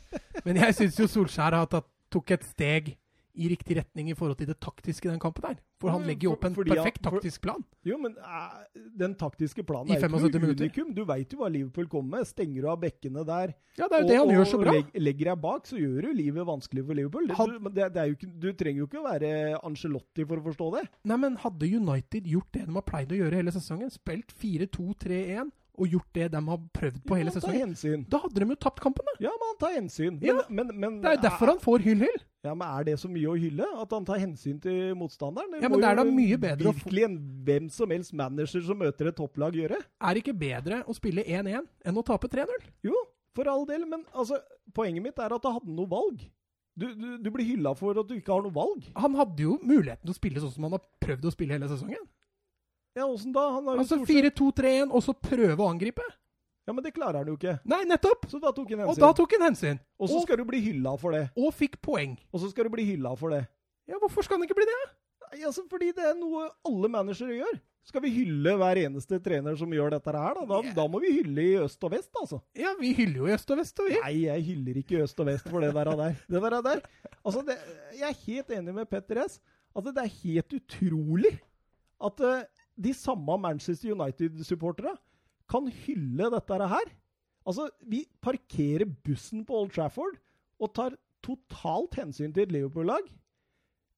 Men 0.45 0.57
jeg 0.57 0.75
syns 0.75 1.01
jo 1.01 1.07
Solskjær 1.07 1.57
har 1.57 1.67
tatt, 1.67 1.89
tok 2.13 2.31
et 2.31 2.45
steg 2.45 2.95
i 3.35 3.47
riktig 3.49 3.77
retning 3.79 4.11
i 4.11 4.15
forhold 4.15 4.37
til 4.37 4.47
det 4.51 4.59
taktiske 4.61 5.07
i 5.09 5.11
den 5.13 5.21
kampen 5.21 5.43
der. 5.47 5.57
For 5.81 5.91
han 5.91 6.03
legger 6.07 6.29
jo 6.29 6.33
opp 6.37 6.45
en 6.45 6.55
fordi 6.55 6.69
han- 6.71 6.77
perfekt 6.85 7.03
for- 7.03 7.17
taktisk 7.17 7.41
plan. 7.43 7.65
Jo, 7.85 7.97
men 7.99 8.13
eh, 8.19 8.81
den 8.97 9.15
taktiske 9.19 9.65
planen 9.67 9.91
er 9.91 9.99
jo 10.01 10.29
ikke 10.29 10.41
noe 10.43 10.53
unikum. 10.53 10.95
Du 10.95 11.05
veit 11.09 11.33
jo 11.33 11.39
hva 11.41 11.49
Liverpool 11.51 11.89
kommer 11.89 12.19
med. 12.19 12.27
Stenger 12.29 12.61
du 12.63 12.69
av 12.69 12.79
bekkene 12.83 13.25
der 13.27 13.55
Ja, 13.79 13.89
det 13.89 13.97
er 13.97 14.03
jo 14.03 14.09
det 14.09 14.19
han 14.21 14.29
gjør 14.37 14.47
så 14.53 14.61
bra. 14.61 14.73
Og 14.77 14.93
legger 15.01 15.25
deg 15.33 15.41
bak, 15.41 15.65
så 15.67 15.77
gjør 15.81 16.03
du 16.03 16.13
livet 16.13 16.47
vanskelig 16.47 16.87
for 16.87 16.95
Liverpool. 16.95 17.27
Det, 17.27 17.37
Han- 17.37 17.57
du, 17.59 17.71
det, 17.71 17.89
det 17.95 17.97
er 18.03 18.07
jo 18.13 18.15
ikke, 18.21 18.31
du 18.39 18.53
trenger 18.53 18.79
jo 18.79 18.87
ikke 18.87 19.01
å 19.01 19.09
være 19.11 19.33
Angelotti 19.65 20.27
for 20.29 20.37
å 20.37 20.45
forstå 20.53 20.71
det. 20.77 20.85
Nei, 21.05 21.17
men 21.17 21.37
hadde 21.37 21.73
United 21.77 22.25
gjort 22.29 22.53
det 22.53 22.67
de 22.67 22.73
har 22.77 22.83
pleid 22.83 23.09
å 23.09 23.17
gjøre 23.19 23.41
hele 23.41 23.51
sesongen, 23.51 23.91
spilt 23.91 24.29
4-2-3-1 24.37 25.51
og 25.79 25.89
gjort 25.89 26.09
det 26.13 26.27
de 26.35 26.41
har 26.49 26.59
prøvd 26.77 26.99
på 27.09 27.17
ja, 27.17 27.23
hele 27.23 27.33
sesongen, 27.33 27.73
da 28.13 28.19
hadde 28.21 28.43
de 28.43 28.49
jo 28.53 28.57
tapt 28.61 28.83
kampen, 28.85 29.07
da. 29.09 29.15
Ja, 29.25 29.31
men 29.41 29.49
han 29.53 29.59
tar 29.63 29.73
hensyn. 29.79 30.19
Men, 30.19 30.27
Ja, 30.29 30.43
men, 30.49 30.73
men, 30.77 30.99
Det 31.01 31.15
er 31.15 31.23
derfor 31.23 31.53
han 31.55 31.63
får 31.63 31.85
hyll-hyll. 31.87 32.19
Ja, 32.45 32.53
men 32.59 32.67
Er 32.69 32.85
det 32.85 32.99
så 33.01 33.09
mye 33.09 33.31
å 33.31 33.37
hylle? 33.39 33.65
At 33.81 33.95
han 33.95 34.05
tar 34.05 34.19
hensyn 34.21 34.61
til 34.61 34.93
motstanderen? 34.99 35.63
Ja, 35.63 35.71
må 35.71 35.79
men 35.79 35.85
det 35.87 35.91
er 35.93 35.97
da 36.01 36.05
mye 36.05 36.39
bedre 36.43 36.69
å 36.69 36.75
få- 36.75 36.91
Virkelig 36.91 37.05
en 37.07 37.17
hvem 37.47 37.71
som 37.71 37.91
helst 37.95 38.13
manager 38.13 38.61
som 38.67 38.79
møter 38.79 39.09
et 39.09 39.17
topplag 39.17 39.55
gjøre. 39.55 39.79
Er 39.81 40.15
det 40.15 40.25
ikke 40.25 40.39
bedre 40.39 40.83
å 40.85 40.95
spille 40.99 41.25
1-1 41.25 41.67
enn 41.87 41.97
å 41.97 42.05
tape 42.05 42.29
3-0? 42.29 42.69
Jo, 42.83 42.95
for 43.35 43.49
all 43.49 43.65
del, 43.65 43.87
men 43.87 44.05
altså, 44.13 44.41
poenget 44.75 45.03
mitt 45.03 45.19
er 45.19 45.33
at 45.33 45.43
han 45.49 45.55
hadde 45.57 45.73
noe 45.73 45.89
valg. 45.89 46.21
Du, 46.77 46.87
du, 46.97 47.19
du 47.21 47.31
blir 47.31 47.45
hylla 47.45 47.75
for 47.77 47.97
at 48.01 48.09
du 48.09 48.15
ikke 48.17 48.33
har 48.33 48.43
noe 48.43 48.53
valg. 48.53 48.85
Han 48.97 49.15
hadde 49.15 49.41
jo 49.45 49.59
muligheten 49.63 50.05
til 50.07 50.15
å 50.15 50.17
spille 50.17 50.41
sånn 50.41 50.53
som 50.55 50.65
han 50.69 50.73
har 50.77 50.85
prøvd 51.05 51.29
å 51.29 51.33
spille 51.35 51.53
hele 51.57 51.69
sesongen. 51.69 52.05
Ja, 52.97 53.07
åssen 53.09 53.33
da? 53.33 53.47
Altså 53.79 53.97
4-2-3-1, 54.05 54.91
og 54.93 55.03
så 55.05 55.15
prøve 55.17 55.57
å 55.65 55.71
angripe. 55.73 56.05
Ja, 56.67 56.75
men 56.77 56.85
det 56.85 56.93
klarer 56.95 57.23
han 57.23 57.31
jo 57.33 57.35
ikke. 57.39 57.57
Nei, 57.67 57.81
nettopp! 57.91 58.29
Så 58.31 58.39
da 58.43 58.53
tok 58.55 58.69
han 58.71 58.85
hensyn. 58.85 58.93
Og 58.93 59.01
da 59.03 59.09
tok 59.19 59.33
han 59.35 59.47
hensyn. 59.49 59.81
Og 59.99 60.11
så 60.13 60.21
skal 60.23 60.39
du 60.39 60.45
bli 60.47 60.61
hylla 60.63 60.93
for 61.01 61.17
det. 61.17 61.25
og 61.37 61.51
fikk 61.59 61.81
poeng. 61.83 62.13
Og 62.31 62.43
så 62.45 62.51
skal 62.53 62.69
du 62.69 62.75
bli 62.77 62.85
hylla 62.93 63.17
for 63.19 63.35
det. 63.35 63.41
Ja, 63.91 63.99
hvorfor 63.99 64.23
skal 64.23 64.39
han 64.39 64.47
ikke 64.47 64.55
bli 64.61 64.69
det? 64.69 64.79
Nei, 65.33 65.41
altså, 65.49 65.65
fordi 65.71 65.89
det 65.97 66.05
er 66.07 66.15
noe 66.21 66.47
alle 66.69 66.91
managere 66.93 67.35
gjør. 67.41 67.59
Skal 67.89 68.05
vi 68.05 68.13
hylle 68.15 68.53
hver 68.61 68.79
eneste 68.85 69.19
trener 69.25 69.57
som 69.59 69.73
gjør 69.75 69.97
dette 69.97 70.13
her, 70.15 70.37
da? 70.39 70.45
Da, 70.47 70.59
Yeah. 70.63 70.75
da 70.77 70.85
må 70.87 71.01
vi 71.03 71.11
hylle 71.17 71.43
i 71.43 71.57
øst 71.65 71.83
og 71.83 71.91
vest, 71.97 72.13
altså. 72.21 72.39
Ja, 72.55 72.77
vi 72.79 72.93
hyller 72.95 73.25
jo 73.25 73.27
i 73.27 73.33
øst 73.35 73.51
og 73.51 73.59
vest, 73.59 73.81
og 73.83 73.89
vi. 73.91 73.97
Nei, 74.05 74.13
jeg 74.29 74.45
hyller 74.53 74.77
ikke 74.85 75.01
i 75.01 75.03
øst 75.03 75.19
og 75.19 75.27
vest 75.27 75.49
for 75.51 75.65
det 75.67 75.73
der. 75.75 75.91
der. 75.99 76.15
Det 76.31 76.43
der, 76.47 76.61
der. 76.63 76.85
Altså, 77.25 77.43
det, 77.49 77.57
jeg 77.99 78.07
er 78.13 78.21
helt 78.29 78.55
enig 78.61 78.75
med 78.77 78.87
Petter 78.93 79.25
S. 79.27 79.41
At 79.75 79.83
det 79.89 79.99
er 80.05 80.15
helt 80.23 80.55
utrolig 80.61 81.41
at 82.03 82.21
eh, 82.21 82.45
de 82.83 82.93
samme 82.97 83.39
Manchester 83.41 83.95
United-supporterne 83.95 84.97
kan 85.51 85.69
hylle 85.85 86.31
dette 86.33 86.69
her. 86.75 86.93
Altså, 87.47 87.69
vi 87.87 88.05
parkerer 88.23 88.87
bussen 89.05 89.45
på 89.47 89.57
Old 89.63 89.73
Trafford 89.75 90.19
og 90.63 90.75
tar 90.75 90.97
totalt 91.23 91.97
hensyn 91.99 92.33
til 92.35 92.47
et 92.47 92.55
Liverpool-lag, 92.55 93.07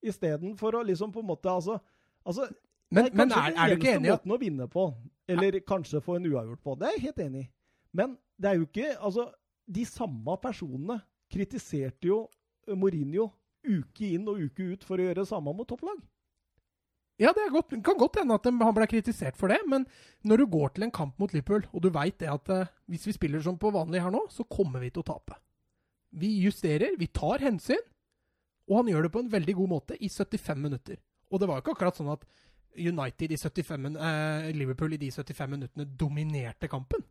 istedenfor 0.05 0.77
å 0.77 0.85
liksom 0.85 1.13
på 1.13 1.23
en 1.23 1.29
måte 1.31 1.49
Altså, 1.49 1.79
altså 2.25 2.49
Men, 2.91 3.07
det 3.07 3.13
er 3.13 3.17
men 3.17 3.31
kanskje 3.31 3.41
er, 3.41 3.49
den 3.49 3.59
er 3.59 3.69
du 3.69 3.77
ikke 3.79 3.95
eneste 3.95 4.13
måten 4.13 4.35
å 4.35 4.41
vinne 4.41 4.69
på. 4.69 4.85
Eller 5.29 5.61
kanskje 5.65 6.03
få 6.05 6.19
en 6.19 6.29
uavgjort 6.29 6.63
på. 6.63 6.75
Det 6.79 6.89
er 6.89 6.97
jeg 6.99 7.05
helt 7.07 7.23
enig 7.25 7.45
i. 7.45 7.49
Men 7.97 8.17
det 8.37 8.51
er 8.51 8.59
jo 8.59 8.67
ikke 8.69 8.91
Altså, 8.99 9.29
de 9.65 9.85
samme 9.89 10.37
personene 10.43 10.99
kritiserte 11.33 12.11
jo 12.11 12.25
Mourinho 12.69 13.31
uke 13.65 14.11
inn 14.15 14.29
og 14.29 14.43
uke 14.45 14.75
ut 14.75 14.85
for 14.85 15.01
å 15.01 15.07
gjøre 15.07 15.23
det 15.23 15.31
samme 15.31 15.55
mot 15.57 15.69
topplag. 15.69 16.03
Ja, 17.23 17.31
det 17.31 17.45
er 17.45 17.53
godt, 17.55 17.71
kan 17.87 17.99
godt 18.01 18.17
hende 18.19 18.35
at 18.35 18.47
han 18.51 18.75
ble 18.75 18.87
kritisert 18.91 19.37
for 19.39 19.53
det, 19.53 19.61
men 19.71 19.85
når 20.27 20.41
du 20.43 20.47
går 20.51 20.73
til 20.75 20.87
en 20.89 20.95
kamp 20.95 21.19
mot 21.23 21.31
Liverpool, 21.31 21.63
og 21.71 21.85
du 21.85 21.91
veit 21.95 22.17
det 22.19 22.27
at 22.33 22.49
eh, 22.51 22.71
hvis 22.91 23.05
vi 23.07 23.15
spiller 23.15 23.43
som 23.45 23.59
på 23.61 23.71
vanlig 23.75 24.01
her 24.03 24.11
nå, 24.11 24.25
så 24.35 24.43
kommer 24.51 24.83
vi 24.83 24.91
til 24.91 25.05
å 25.05 25.09
tape. 25.13 25.37
Vi 26.15 26.33
justerer, 26.43 26.97
vi 26.99 27.07
tar 27.15 27.39
hensyn, 27.45 27.83
og 28.67 28.81
han 28.81 28.91
gjør 28.91 29.07
det 29.07 29.13
på 29.15 29.23
en 29.23 29.31
veldig 29.31 29.55
god 29.61 29.71
måte 29.77 29.99
i 30.03 30.09
75 30.11 30.59
minutter. 30.65 30.99
Og 31.31 31.39
det 31.43 31.47
var 31.51 31.59
jo 31.61 31.65
ikke 31.67 31.77
akkurat 31.77 31.99
sånn 32.01 32.11
at 32.17 32.27
United 32.75 33.31
i 33.31 33.39
75, 33.39 33.95
eh, 33.95 34.51
Liverpool 34.59 34.97
i 34.97 34.99
de 34.99 35.13
75 35.15 35.53
minuttene 35.55 35.87
dominerte 36.01 36.67
kampen. 36.73 37.05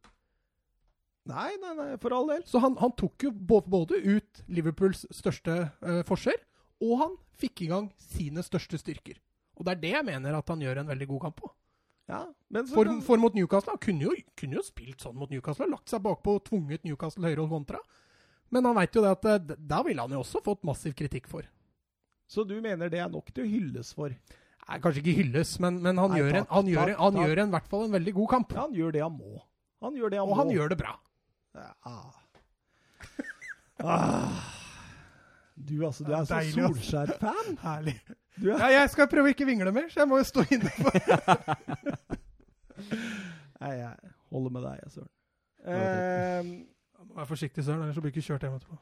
Nei, 1.31 1.53
nei, 1.61 1.73
nei, 1.79 1.91
for 2.03 2.11
all 2.11 2.27
del. 2.27 2.41
Så 2.43 2.59
han, 2.59 2.75
han 2.81 2.91
tok 2.99 3.23
jo 3.23 3.31
bå- 3.31 3.63
både 3.71 3.95
ut 4.03 4.41
Liverpools 4.51 5.05
største 5.15 5.53
eh, 5.79 6.01
forskjell, 6.09 6.41
og 6.83 6.97
han 6.99 7.13
fikk 7.39 7.63
i 7.63 7.69
gang 7.71 7.87
sine 8.11 8.43
største 8.43 8.75
styrker. 8.81 9.15
Og 9.57 9.65
det 9.67 9.75
er 9.75 9.81
det 9.83 9.91
jeg 9.93 10.05
mener 10.07 10.37
at 10.39 10.47
han 10.49 10.61
gjør 10.63 10.79
en 10.81 10.87
veldig 10.89 11.07
god 11.13 11.21
kamp 11.27 11.35
på. 11.43 11.49
Ja, 12.09 12.21
men 12.51 12.65
så 12.67 12.75
For, 12.75 12.85
kan- 12.89 13.01
for 13.05 13.17
mot 13.21 13.33
Newcastle 13.33 13.71
Han 13.71 13.79
kunne 13.79 14.03
jo, 14.09 14.11
kunne 14.35 14.57
jo 14.57 14.61
spilt 14.67 14.99
sånn 14.99 15.15
mot 15.15 15.29
Newcastle. 15.31 15.69
Lagt 15.71 15.87
seg 15.93 16.01
bakpå 16.03 16.33
og 16.35 16.43
tvunget 16.49 16.83
Newcastle 16.83 17.23
høyre 17.29 17.45
og 17.45 17.53
kontra. 17.53 17.79
Men 18.51 18.65
han 18.67 18.75
veit 18.75 18.93
jo 18.97 19.01
det 19.05 19.13
at 19.15 19.25
eh, 19.31 19.55
da 19.57 19.79
ville 19.87 20.01
han 20.03 20.11
jo 20.11 20.19
også 20.19 20.41
fått 20.43 20.65
massiv 20.67 20.93
kritikk 20.99 21.29
for. 21.31 21.47
Så 22.27 22.43
du 22.47 22.57
mener 22.61 22.89
det 22.91 22.99
er 22.99 23.09
nok 23.13 23.31
til 23.33 23.45
å 23.45 23.47
hylles 23.49 23.93
for? 23.95 24.09
Nei, 24.63 24.77
kanskje 24.83 25.01
ikke 25.03 25.15
hylles, 25.21 25.55
men, 25.59 25.79
men 25.83 25.97
han, 25.99 26.11
Nei, 26.13 26.19
gjør, 26.21 26.35
en, 26.41 26.45
takk, 26.47 26.67
gjør, 26.71 26.91
takk, 26.91 26.99
han 27.01 27.17
gjør 27.19 27.41
en, 27.43 27.49
i 27.49 27.55
hvert 27.57 27.71
fall 27.71 27.85
en 27.87 27.95
veldig 27.97 28.13
god 28.19 28.29
kamp. 28.35 28.53
Ja, 28.55 28.61
han 28.67 28.75
gjør 28.77 28.93
det 28.95 29.01
han 29.03 29.15
må. 29.17 29.41
Han 29.83 29.97
gjør 29.99 30.13
det 30.13 30.19
han 30.21 30.27
og 30.27 30.31
må. 30.33 30.37
han 30.41 30.51
gjør 30.55 30.69
det 30.73 30.77
bra. 30.83 30.93
Ja. 31.53 31.71
Ah. 33.83 34.43
Du, 35.55 35.73
altså, 35.85 36.03
du 36.07 36.13
er 36.15 36.23
så 36.25 36.39
Solskjær-fan. 36.55 37.57
Herlig. 37.63 37.97
Er 38.41 38.45
Ja, 38.49 38.67
jeg 38.79 38.87
skal 38.93 39.07
prøve 39.11 39.27
å 39.29 39.31
ikke 39.33 39.45
vingle 39.47 39.71
mer, 39.75 39.87
så 39.93 39.97
jeg 40.03 40.09
må 40.09 40.15
jo 40.19 40.25
stå 40.27 40.41
inne 40.53 40.69
for 40.77 40.91
Nei, 43.63 43.73
jeg 43.77 43.93
holder 44.33 44.51
med 44.55 44.61
deg, 44.65 44.77
Søren. 44.91 45.11
Eh, 45.63 46.41
Vær 47.13 47.27
forsiktig, 47.29 47.61
Søren, 47.63 47.83
ellers 47.85 47.99
blir 48.01 48.11
du 48.11 48.15
ikke 48.17 48.25
kjørt 48.25 48.43
hjem 48.43 48.57
etterpå. 48.57 48.73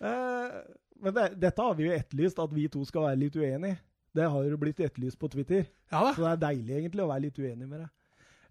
eh, 0.00 0.50
men 1.04 1.12
det, 1.16 1.24
dette 1.42 1.62
har 1.66 1.74
vi 1.78 1.84
jo 1.88 1.92
etterlyst, 1.96 2.38
at 2.40 2.52
vi 2.54 2.68
to 2.72 2.80
skal 2.88 3.02
være 3.08 3.20
litt 3.24 3.36
uenige. 3.36 3.76
Det 4.14 4.26
har 4.30 4.42
jo 4.46 4.56
blitt 4.60 4.80
etterlyst 4.84 5.18
på 5.18 5.28
Twitter, 5.32 5.62
Ja 5.90 6.00
da. 6.06 6.10
så 6.14 6.20
det 6.22 6.30
er 6.36 6.42
deilig 6.46 6.74
egentlig 6.78 7.02
å 7.02 7.10
være 7.10 7.24
litt 7.26 7.38
uenig 7.42 7.66
med 7.66 7.78
deg. 7.82 7.90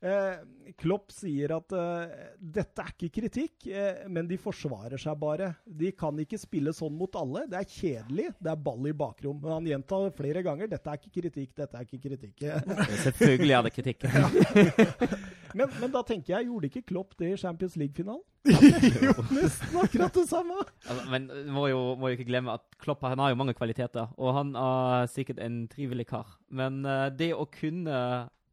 Eh, 0.04 0.36
Klopp 0.80 1.14
sier 1.16 1.54
at 1.56 1.74
eh, 1.78 2.16
dette 2.36 2.84
er 2.84 2.90
ikke 2.92 3.22
kritikk, 3.22 3.68
eh, 3.72 4.02
men 4.12 4.28
de 4.28 4.36
forsvarer 4.42 5.00
seg 5.00 5.16
bare. 5.22 5.54
De 5.64 5.94
kan 5.96 6.18
ikke 6.20 6.40
spille 6.42 6.74
sånn 6.76 6.98
mot 6.98 7.16
alle. 7.20 7.46
Det 7.52 7.62
er 7.62 7.70
kjedelig. 7.70 8.26
Det 8.36 8.52
er 8.52 8.60
ball 8.66 8.90
i 8.90 8.96
bakrom. 8.98 9.40
Men 9.40 9.56
han 9.58 9.70
gjentar 9.70 10.10
flere 10.18 10.44
ganger 10.44 10.72
dette 10.72 10.92
er 10.92 11.00
ikke 11.00 11.22
kritikk, 11.22 11.54
dette 11.62 11.80
er 11.80 11.88
ikke 11.88 12.02
kritikk. 12.04 12.44
Selvfølgelig 13.06 13.56
er 13.56 13.66
det 13.70 13.74
kritikk. 13.78 14.06
men, 15.58 15.72
men 15.80 15.96
da 15.96 16.04
tenker 16.04 16.36
jeg, 16.36 16.52
gjorde 16.52 16.72
ikke 16.72 16.86
Klopp 16.92 17.16
det 17.22 17.32
i 17.32 17.40
Champions 17.40 17.80
League-finalen? 17.80 18.24
jo. 19.08 19.16
Nesten 19.32 19.80
akkurat 19.80 20.20
det 20.20 20.28
samme. 20.28 20.66
Altså, 20.84 21.08
men 21.14 21.32
må 21.56 21.70
jo, 21.72 21.82
må 21.96 22.12
jo 22.12 22.20
ikke 22.20 22.28
glemme 22.28 22.60
at 22.60 22.80
Klopp 22.84 23.06
han 23.08 23.24
har 23.24 23.32
jo 23.32 23.40
mange 23.40 23.56
kvaliteter, 23.56 24.12
og 24.20 24.36
han 24.36 24.52
er 24.60 25.08
sikkert 25.12 25.40
en 25.40 25.64
trivelig 25.72 26.10
kar. 26.12 26.36
Men 26.52 26.84
det 27.16 27.32
å 27.38 27.48
kunne 27.48 28.00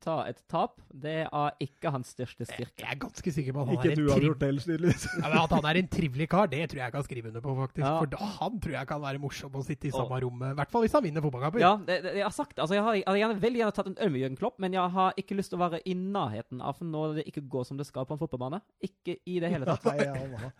ta 0.00 0.14
et 0.30 0.38
tap, 0.50 0.78
det 0.90 1.14
er 1.28 1.56
ikke 1.64 1.90
hans 1.94 2.10
største 2.14 2.46
styrke. 2.48 2.80
Jeg 2.82 2.88
er 2.94 2.98
ganske 3.02 3.32
sikker 3.36 3.54
på 3.56 3.62
at 3.62 3.68
han 3.70 3.76
Ikke 3.76 3.90
er 3.90 3.92
en 3.98 4.08
har 4.08 4.18
triv... 4.20 4.26
gjort 4.30 4.40
det, 4.40 4.50
tydeligvis. 4.64 5.04
Ja, 5.20 5.28
men 5.28 5.36
At 5.42 5.54
han 5.56 5.68
er 5.70 5.80
en 5.82 5.90
trivelig 5.92 6.28
kar, 6.32 6.50
det 6.52 6.62
tror 6.70 6.80
jeg 6.80 6.86
jeg 6.86 6.94
kan 6.96 7.06
skrive 7.06 7.30
under 7.32 7.44
på, 7.44 7.54
faktisk. 7.60 7.84
Ja. 7.84 7.92
For 8.00 8.12
da, 8.14 8.30
han 8.40 8.60
tror 8.64 8.76
jeg 8.78 8.90
kan 8.90 9.02
være 9.04 9.22
morsom 9.22 9.60
å 9.60 9.64
sitte 9.66 9.90
i 9.90 9.94
samme 9.94 10.16
Og- 10.18 10.24
rom. 10.26 10.44
I 10.50 10.52
hvert 10.60 10.72
fall 10.74 10.86
hvis 10.86 10.96
han 10.98 11.06
vinner 11.06 11.24
fotballkamper. 11.26 11.64
Ja, 11.64 11.72
det, 11.86 12.00
det, 12.06 12.14
jeg 12.20 12.26
har 12.26 12.36
sagt. 12.36 12.56
Altså, 12.58 12.78
jeg 12.78 12.86
har, 12.88 12.98
jeg 13.00 13.22
gjerne, 13.24 13.40
veldig 13.46 13.62
gjerne 13.62 13.76
tatt 13.80 13.90
en 13.92 13.98
øl 14.00 14.12
med 14.16 14.24
Jørgen 14.24 14.40
Klopp, 14.40 14.58
men 14.64 14.76
jeg 14.78 14.96
har 14.98 15.18
ikke 15.24 15.38
lyst 15.38 15.52
til 15.54 15.60
å 15.60 15.64
være 15.66 15.82
i 15.84 15.96
nærheten 16.00 16.62
av 16.64 16.80
når 16.84 17.20
det 17.20 17.26
ikke 17.30 17.44
går 17.52 17.68
som 17.68 17.80
det 17.80 17.88
skal 17.88 18.08
på 18.08 18.16
en 18.16 18.22
fotballbane. 18.24 18.62
Ikke 18.82 19.18
i 19.28 19.40
det 19.42 19.52
hele 19.52 19.68
tatt. 19.68 19.84
Nei, 19.90 20.06
han 20.08 20.52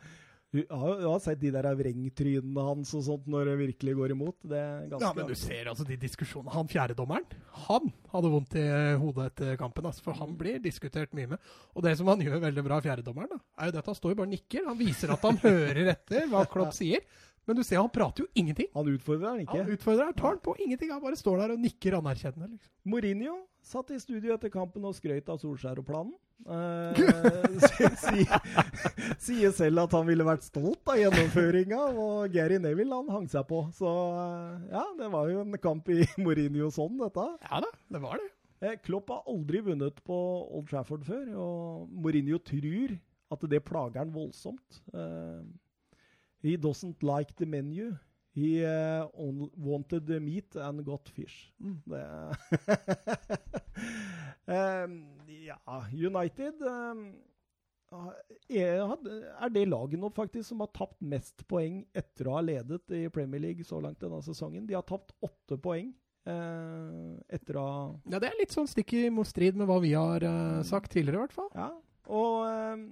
du 0.51 0.65
har, 0.67 1.01
har 1.05 1.21
sett 1.23 1.39
de 1.39 1.53
der 1.55 1.67
vrengtrynene 1.79 2.63
hans 2.67 2.91
og 2.99 3.05
sånt 3.07 3.29
når 3.31 3.53
det 3.53 3.57
virkelig 3.61 3.93
går 4.01 4.15
imot. 4.17 4.37
Det 4.51 4.59
er 4.59 4.89
ganske 4.91 5.07
Ja, 5.07 5.13
men 5.15 5.29
du 5.31 5.37
ser 5.39 5.71
altså 5.71 5.87
de 5.87 5.99
diskusjonene. 6.03 6.51
Han 6.57 6.71
fjerdedommeren, 6.71 7.29
han 7.69 7.93
hadde 8.11 8.33
vondt 8.33 8.57
i 8.59 8.65
hodet 8.99 9.29
etter 9.31 9.61
kampen. 9.61 9.87
Altså, 9.87 10.03
for 10.09 10.19
han 10.19 10.35
blir 10.41 10.59
diskutert 10.65 11.15
mye 11.15 11.31
med. 11.37 11.53
Og 11.75 11.87
det 11.87 11.95
som 12.01 12.11
han 12.11 12.25
gjør 12.27 12.43
veldig 12.43 12.65
bra, 12.67 12.81
fjerdedommeren, 12.83 13.31
da, 13.37 13.39
er 13.63 13.71
jo 13.71 13.77
det 13.77 13.83
at 13.85 13.93
han 13.93 13.99
står 14.01 14.15
jo 14.15 14.21
bare 14.23 14.31
og 14.31 14.35
nikker. 14.35 14.67
Han 14.67 14.81
viser 14.81 15.15
at 15.15 15.29
han 15.29 15.39
hører 15.45 15.93
etter 15.95 16.27
hva 16.33 16.43
Klopp 16.51 16.75
sier. 16.81 17.07
Men 17.47 17.57
du 17.57 17.63
ser 17.67 17.79
han 17.81 17.91
prater 17.91 18.27
jo 18.27 18.29
ingenting. 18.39 18.69
Han 18.75 18.91
utfordrer 18.91 19.31
han 19.31 19.45
ikke. 19.47 19.63
Han 19.63 19.71
utfordrer, 19.77 20.13
tar 20.19 20.35
han 20.35 20.43
på 20.43 20.59
ingenting. 20.67 20.91
Han 20.91 21.03
bare 21.03 21.19
står 21.19 21.45
der 21.45 21.55
og 21.55 21.63
nikker 21.63 21.97
anerkjennende. 21.99 22.51
Liksom. 22.57 22.75
Mourinho 22.91 23.39
satt 23.67 23.93
i 23.95 24.01
studio 24.01 24.35
etter 24.35 24.53
kampen 24.53 24.85
og 24.89 24.97
skrøt 24.97 25.29
av 25.33 25.41
Solskjær 25.43 25.83
og 25.83 25.89
planen. 25.89 26.19
Eh, 26.41 26.95
sier 27.69 27.91
si, 29.21 29.35
selv 29.53 29.83
at 29.83 29.93
han 29.93 30.07
ville 30.09 30.25
vært 30.25 30.47
stolt 30.47 30.89
av 30.89 30.97
gjennomføringa, 30.97 31.81
og 32.01 32.33
Gary 32.33 32.57
Neville 32.57 32.97
han 32.97 33.11
hang 33.13 33.27
seg 33.29 33.45
på. 33.51 33.59
Så 33.77 33.91
eh, 34.17 34.71
ja, 34.73 34.87
det 34.97 35.11
var 35.13 35.29
jo 35.29 35.43
en 35.45 35.59
kamp 35.61 35.91
i 35.93 36.01
Mourinho 36.25 36.71
sånn, 36.73 36.97
dette. 37.03 37.27
Ja 37.45 37.61
da, 37.61 37.69
det 37.93 38.01
var 38.01 38.17
det. 38.23 38.31
Eh, 38.65 38.77
Klopp 38.85 39.13
har 39.13 39.29
aldri 39.29 39.61
vunnet 39.69 40.01
på 40.09 40.17
Old 40.49 40.69
Trafford 40.73 41.05
før, 41.05 41.29
og 41.45 41.93
Mourinho 41.93 42.41
tror 42.41 42.97
at 43.37 43.47
det 43.53 43.63
plager 43.69 44.03
han 44.03 44.17
voldsomt. 44.17 44.81
Eh, 44.97 45.45
he 46.45 46.57
doesn't 46.57 47.05
like 47.05 47.37
the 47.37 47.47
menu. 47.47 47.93
He 48.37 48.61
uh, 48.63 49.09
wanted 49.59 50.09
meat 50.23 50.55
and 50.57 50.85
got 50.87 51.09
fish. 51.09 51.53
Det 51.59 52.05
um, 54.47 54.95
Ja, 55.27 55.59
United 55.93 56.63
um, 56.63 57.09
er 58.47 59.51
det 59.51 59.65
laget 59.67 59.99
nå 59.99 60.13
faktisk 60.15 60.49
som 60.49 60.63
har 60.63 60.71
tapt 60.77 61.01
mest 61.03 61.43
poeng 61.51 61.83
etter 61.91 62.31
å 62.31 62.37
ha 62.39 62.45
ledet 62.45 62.87
i 62.95 63.09
Premier 63.11 63.43
League 63.43 63.67
så 63.67 63.81
langt 63.83 63.99
denne 64.03 64.23
sesongen. 64.23 64.69
De 64.69 64.79
har 64.79 64.87
tapt 64.87 65.17
åtte 65.27 65.59
poeng 65.59 65.91
Uh, 66.29 67.17
etter 67.33 67.57
å 67.57 67.67
Ja, 68.13 68.19
det 68.21 68.29
er 68.29 68.35
litt 68.37 68.53
sånn 68.53 68.69
stikk 68.69 68.93
i 68.93 69.07
strid 69.25 69.57
med 69.57 69.65
hva 69.71 69.79
vi 69.81 69.95
har 69.97 70.21
uh, 70.21 70.61
sagt 70.69 70.93
tidligere, 70.93 71.17
i 71.17 71.23
hvert 71.25 71.33
fall. 71.33 71.49
Ja, 71.57 71.71
og 72.11 72.45
eh, 72.51 72.83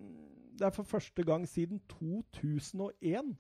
det 0.58 0.66
er 0.68 0.74
for 0.74 0.88
første 0.88 1.24
gang 1.26 1.44
siden 1.48 1.80
2001 1.90 3.34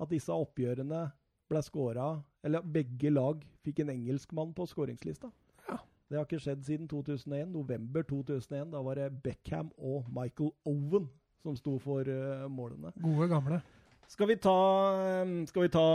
at 0.00 0.10
disse 0.10 0.32
oppgjørene 0.32 1.06
ble 1.54 1.64
skåra 1.64 2.08
Eller 2.44 2.64
begge 2.76 3.12
lag 3.12 3.42
fikk 3.64 3.80
en 3.80 3.94
engelskmann 3.94 4.52
på 4.52 4.66
skåringslista. 4.68 5.30
Ja. 5.70 5.78
Det 6.10 6.18
har 6.18 6.26
ikke 6.26 6.42
skjedd 6.44 6.66
siden 6.66 6.88
2001. 6.90 7.48
November 7.54 8.04
2001. 8.04 8.74
Da 8.74 8.82
var 8.84 9.00
det 9.00 9.22
Beckham 9.24 9.70
og 9.78 10.10
Michael 10.12 10.52
Owen 10.68 11.08
som 11.44 11.56
sto 11.56 11.78
for 11.80 12.08
uh, 12.08 12.44
målene. 12.52 12.92
Gode, 13.00 13.28
gamle. 13.32 13.60
Skal 14.08 14.28
vi 14.28 14.36
ta, 14.36 14.56
eh, 15.00 15.32
skal 15.48 15.64
vi 15.64 15.70
ta 15.72 15.86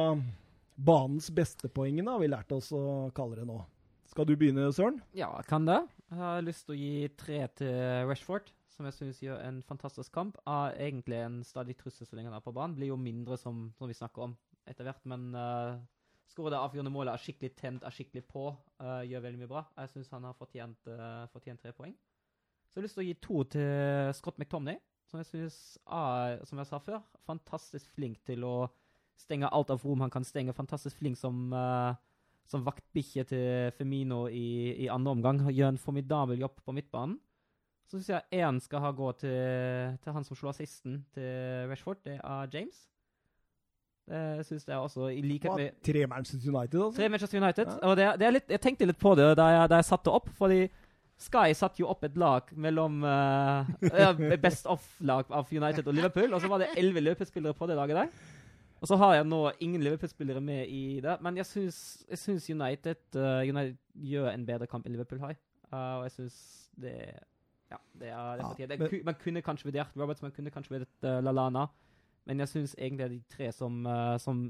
banens 0.80 1.30
bestepoengene, 1.36 2.08
da? 2.10 2.18
vi 2.22 2.30
lærte 2.30 2.58
oss 2.58 2.72
å 2.74 3.10
kalle 3.16 3.38
det 3.38 3.46
nå. 3.50 3.60
Skal 4.10 4.26
du 4.26 4.34
begynne, 4.38 4.66
Søren? 4.74 4.98
Ja, 5.14 5.30
kan 5.46 5.68
det. 5.68 5.84
Jeg 6.10 6.18
har 6.18 6.42
lyst 6.46 6.66
til 6.66 6.74
å 6.74 6.80
gi 6.80 7.10
tre 7.20 7.44
til 7.60 8.08
Rashford, 8.10 8.50
som 8.74 8.88
jeg 8.90 8.98
syns 8.98 9.22
gjør 9.22 9.44
en 9.46 9.60
fantastisk 9.70 10.14
kamp. 10.16 10.40
Er 10.50 10.78
egentlig 10.88 11.20
en 11.22 11.42
stadig 11.46 11.78
trussel 11.78 12.10
så 12.10 12.18
lenge 12.18 12.32
han 12.32 12.40
er 12.40 12.46
på 12.46 12.56
banen. 12.56 12.74
Blir 12.78 12.94
jo 12.94 12.98
mindre, 12.98 13.38
som, 13.38 13.68
som 13.78 13.92
vi 13.92 13.98
snakker 13.98 14.26
om 14.26 14.38
etter 14.70 14.88
hvert, 14.88 15.06
men 15.10 15.30
uh, 15.36 15.80
skårer 16.30 16.56
det 16.56 16.62
avgjørende 16.62 16.94
målet, 16.94 17.14
er 17.14 17.24
skikkelig 17.24 17.54
tent, 17.58 17.86
er 17.86 17.96
skikkelig 17.96 18.26
på, 18.30 18.50
uh, 18.84 19.02
gjør 19.08 19.26
veldig 19.26 19.42
mye 19.42 19.52
bra. 19.52 19.64
Jeg 19.82 19.94
syns 19.96 20.12
han 20.14 20.28
har 20.30 20.38
fortjent, 20.38 20.92
uh, 20.92 21.26
fortjent, 21.34 21.62
tre 21.64 21.74
poeng. 21.76 21.96
Så 22.70 22.78
jeg 22.78 22.82
har 22.82 22.88
lyst 22.88 23.00
til 23.00 23.06
å 23.06 23.08
gi 23.08 23.18
to 23.26 23.46
til 23.56 24.12
Scott 24.18 24.38
McTomney, 24.38 24.78
som 25.10 25.22
jeg 25.24 25.30
syns 25.32 25.58
er, 25.86 26.44
som 26.46 26.62
jeg 26.62 26.70
sa 26.70 26.82
før, 26.86 27.02
fantastisk 27.26 27.90
flink 27.96 28.22
til 28.30 28.46
å 28.46 28.70
stenge 29.20 29.50
alt 29.50 29.74
av 29.74 29.82
rom 29.84 30.06
han 30.06 30.14
kan 30.14 30.24
stenge. 30.24 30.56
Fantastisk 30.56 31.02
flink 31.02 31.18
som 31.20 31.50
uh, 31.52 31.98
som 32.50 32.66
vaktbikkje 32.66 33.26
til 33.30 33.74
Femino 33.78 34.24
i, 34.28 34.74
i, 34.86 34.88
andre 34.90 35.14
omgang. 35.14 35.42
Gjør 35.54 35.74
en 35.74 35.82
formidabel 35.82 36.42
jobb 36.42 36.62
på 36.66 36.74
midtbanen. 36.76 37.20
Så 37.90 37.98
syns 37.98 38.10
jeg 38.12 38.44
én 38.44 38.60
skal 38.62 38.84
ha 38.84 38.92
gå 38.94 39.10
til, 39.18 39.98
til, 40.02 40.14
han 40.14 40.26
som 40.26 40.38
slo 40.38 40.52
assisten 40.52 41.04
til 41.14 41.70
Rashford. 41.70 42.02
Det 42.06 42.18
er 42.18 42.50
James. 42.54 42.86
Det 44.10 44.46
syns 44.48 44.68
jeg 44.68 44.78
også, 44.78 45.08
i 45.14 45.22
likhet 45.22 45.54
med 45.54 45.80
Tre 45.86 46.06
Manchester 46.10 46.50
United, 46.50 46.80
altså? 46.82 46.98
Tre 46.98 47.10
Manchester 47.14 47.42
United. 47.42 47.66
Ja. 47.70 47.80
Og 47.90 47.98
det, 47.98 48.08
det 48.20 48.28
er 48.28 48.34
litt, 48.34 48.48
jeg 48.50 48.62
tenkte 48.64 48.88
litt 48.90 49.00
på 49.02 49.14
det 49.20 49.28
da 49.38 49.50
jeg, 49.54 49.70
da 49.70 49.82
jeg 49.82 49.90
satte 49.92 50.14
opp, 50.14 50.32
fordi 50.38 50.64
Sky 51.20 51.52
satte 51.58 51.82
jo 51.82 51.90
opp 51.92 52.06
et 52.08 52.16
lag 52.18 52.48
mellom 52.56 53.02
uh, 53.04 53.68
Best 54.46 54.70
of-lag 54.72 55.28
av 55.36 55.50
United 55.52 55.88
og 55.88 55.98
Liverpool, 55.98 56.34
og 56.34 56.42
så 56.42 56.52
var 56.52 56.64
det 56.64 56.70
elleve 56.80 57.04
løpespillere 57.04 57.58
på 57.58 57.68
det 57.68 57.76
laget 57.76 58.00
der. 58.00 58.14
Og 58.80 58.88
så 58.88 58.96
har 58.96 59.18
jeg 59.18 59.26
nå 59.28 59.40
ingen 59.60 59.84
Liverpool-spillere 59.84 60.42
med 60.42 60.70
i 60.72 61.02
det, 61.04 61.18
men 61.22 61.38
jeg 61.38 61.46
syns 61.52 62.50
United, 62.50 63.02
uh, 63.16 63.44
United, 63.44 63.76
gjør 63.94 64.30
en 64.32 64.46
bedre 64.48 64.68
kamp 64.72 64.88
enn 64.88 64.96
Liverpool 64.96 65.20
har. 65.26 65.36
Uh, 65.74 66.00
og 66.00 66.08
jeg 66.08 66.16
syns 66.16 66.40
det 66.80 66.96
Ja, 67.70 67.78
det 68.00 68.08
er 68.10 68.40
det 68.40 68.70
ja, 68.72 68.78
men, 68.80 69.02
Man 69.06 69.18
kunne 69.24 69.42
kanskje 69.46 69.68
vurdert 69.68 69.92
Roberts, 70.00 70.22
man 70.22 70.32
kunne 70.32 70.50
kanskje 70.50 70.78
vurdert 70.78 71.04
uh, 71.04 71.20
Lalana, 71.22 71.68
men 72.28 72.44
jeg 72.44 72.52
syns 72.52 72.76
egentlig 72.78 73.00
det 73.00 73.06
er 73.06 73.14
de 73.16 73.36
tre 73.36 73.52
som, 73.56 73.86
som 74.22 74.42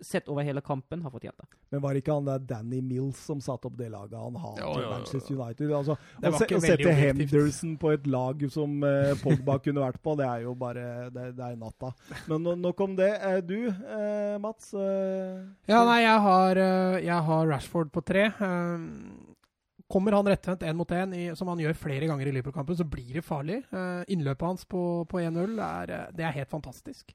sett 0.00 0.28
over 0.28 0.42
hele 0.42 0.60
kampen, 0.60 1.02
har 1.02 1.10
fortjent 1.10 1.38
det. 1.38 1.46
Men 1.70 1.82
var 1.82 1.94
det 1.94 2.02
ikke 2.02 2.14
han 2.14 2.26
der 2.28 2.42
Danny 2.48 2.80
Mills 2.84 3.18
som 3.26 3.40
satte 3.42 3.68
opp 3.68 3.76
det 3.78 3.88
laget 3.92 4.14
han 4.18 4.36
har 4.40 4.58
til 4.58 4.84
Manchester 4.86 5.34
United? 5.34 5.72
Altså, 5.74 5.96
å, 5.98 6.32
se, 6.38 6.48
å 6.54 6.60
sette 6.62 6.92
Henderson 7.00 7.74
på 7.80 7.92
et 7.96 8.06
lag 8.10 8.44
som 8.52 8.78
uh, 8.84 9.12
Pogba 9.22 9.58
kunne 9.64 9.82
vært 9.82 10.00
på, 10.04 10.14
det 10.18 10.28
er 10.28 10.44
jo 10.46 10.54
bare 10.58 10.86
Det, 11.14 11.32
det 11.38 11.48
er 11.50 11.58
natta. 11.58 11.92
Men 12.30 12.46
nok 12.62 12.84
om 12.84 12.94
det. 12.98 13.10
Uh, 13.24 13.40
du, 13.42 13.58
uh, 13.68 14.38
Mats? 14.42 14.70
ja, 14.72 15.82
nei, 15.88 16.00
jeg 16.04 16.20
har, 16.28 16.62
jeg 17.02 17.26
har, 17.30 17.48
Rashford 17.48 17.90
på 17.92 18.02
tre. 18.06 18.28
Kommer 19.88 20.12
han 20.12 20.28
rettvendt 20.28 20.66
én 20.68 20.76
mot 20.76 20.90
én, 20.92 21.14
som 21.36 21.48
han 21.48 21.60
gjør 21.62 21.76
flere 21.80 22.08
ganger 22.10 22.28
i 22.28 22.32
Liverpool-kampen, 22.36 22.76
så 22.76 22.84
blir 22.84 23.14
det 23.16 23.24
farlig. 23.24 23.62
innløpet 24.12 24.46
hans 24.46 24.66
på, 24.68 24.82
på 25.08 25.20
1-0 25.22 25.56
er, 25.64 25.92
det 26.12 26.26
er 26.28 26.36
helt 26.36 26.50
fantastisk. 26.52 27.14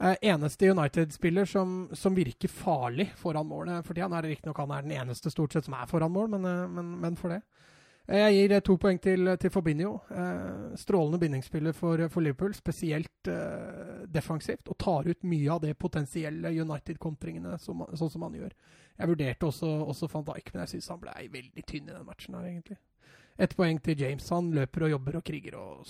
Uh, 0.00 0.14
eneste 0.22 0.70
United-spiller 0.70 1.44
som, 1.44 1.90
som, 1.92 2.14
virker 2.16 2.48
farlig 2.48 3.10
foran 3.20 3.48
målet 3.50 3.84
for 3.84 3.92
tida. 3.92 4.06
Nå 4.08 4.16
er 4.16 4.24
det 4.24 4.30
riktignok 4.36 4.62
han 4.62 4.72
er 4.72 4.86
den 4.86 4.94
eneste 4.96 5.32
stort 5.32 5.52
sett 5.52 5.66
som 5.66 5.74
er 5.76 5.90
foran 5.90 6.14
mål, 6.14 6.30
men, 6.32 6.46
men, 6.72 6.94
men 7.02 7.18
for 7.20 7.34
det. 7.34 7.42
Uh, 8.10 8.16
jeg 8.18 8.36
gir 8.50 8.54
to 8.66 8.76
poeng 8.82 8.98
til, 9.02 9.30
til 9.38 9.52
Fabinho. 9.54 9.92
strålende 10.80 11.20
bindingsspiller 11.22 11.72
for, 11.76 12.02
for 12.10 12.26
Liverpool, 12.26 12.54
spesielt 12.54 13.30
defensivt. 14.10 14.68
Og 14.68 14.78
tar 14.78 15.08
ut 15.08 15.24
mye 15.30 15.50
av 15.54 15.62
det 15.62 15.76
potensielle 15.78 16.50
United-kontringene, 16.50 17.56
sånn 17.62 18.10
som 18.10 18.26
han 18.26 18.38
gjør. 18.40 18.54
Jeg 19.00 19.08
vurderte 19.08 19.48
også, 19.48 19.68
også 19.88 20.10
van 20.12 20.26
Dijk, 20.26 20.52
men 20.52 20.64
jeg 20.64 20.74
syns 20.74 20.90
han 20.92 21.00
ble 21.00 21.28
veldig 21.32 21.62
tynn 21.64 21.88
i 21.88 21.94
den 21.94 22.08
matchen 22.08 22.36
her, 22.36 22.48
egentlig. 22.50 22.80
Ett 23.40 23.54
poeng 23.56 23.78
til 23.80 24.02
James. 24.02 24.26
Han 24.34 24.50
løper 24.52 24.84
og 24.84 24.96
jobber 24.98 25.20
og 25.20 25.24
kriger 25.24 25.56
og 25.56 25.86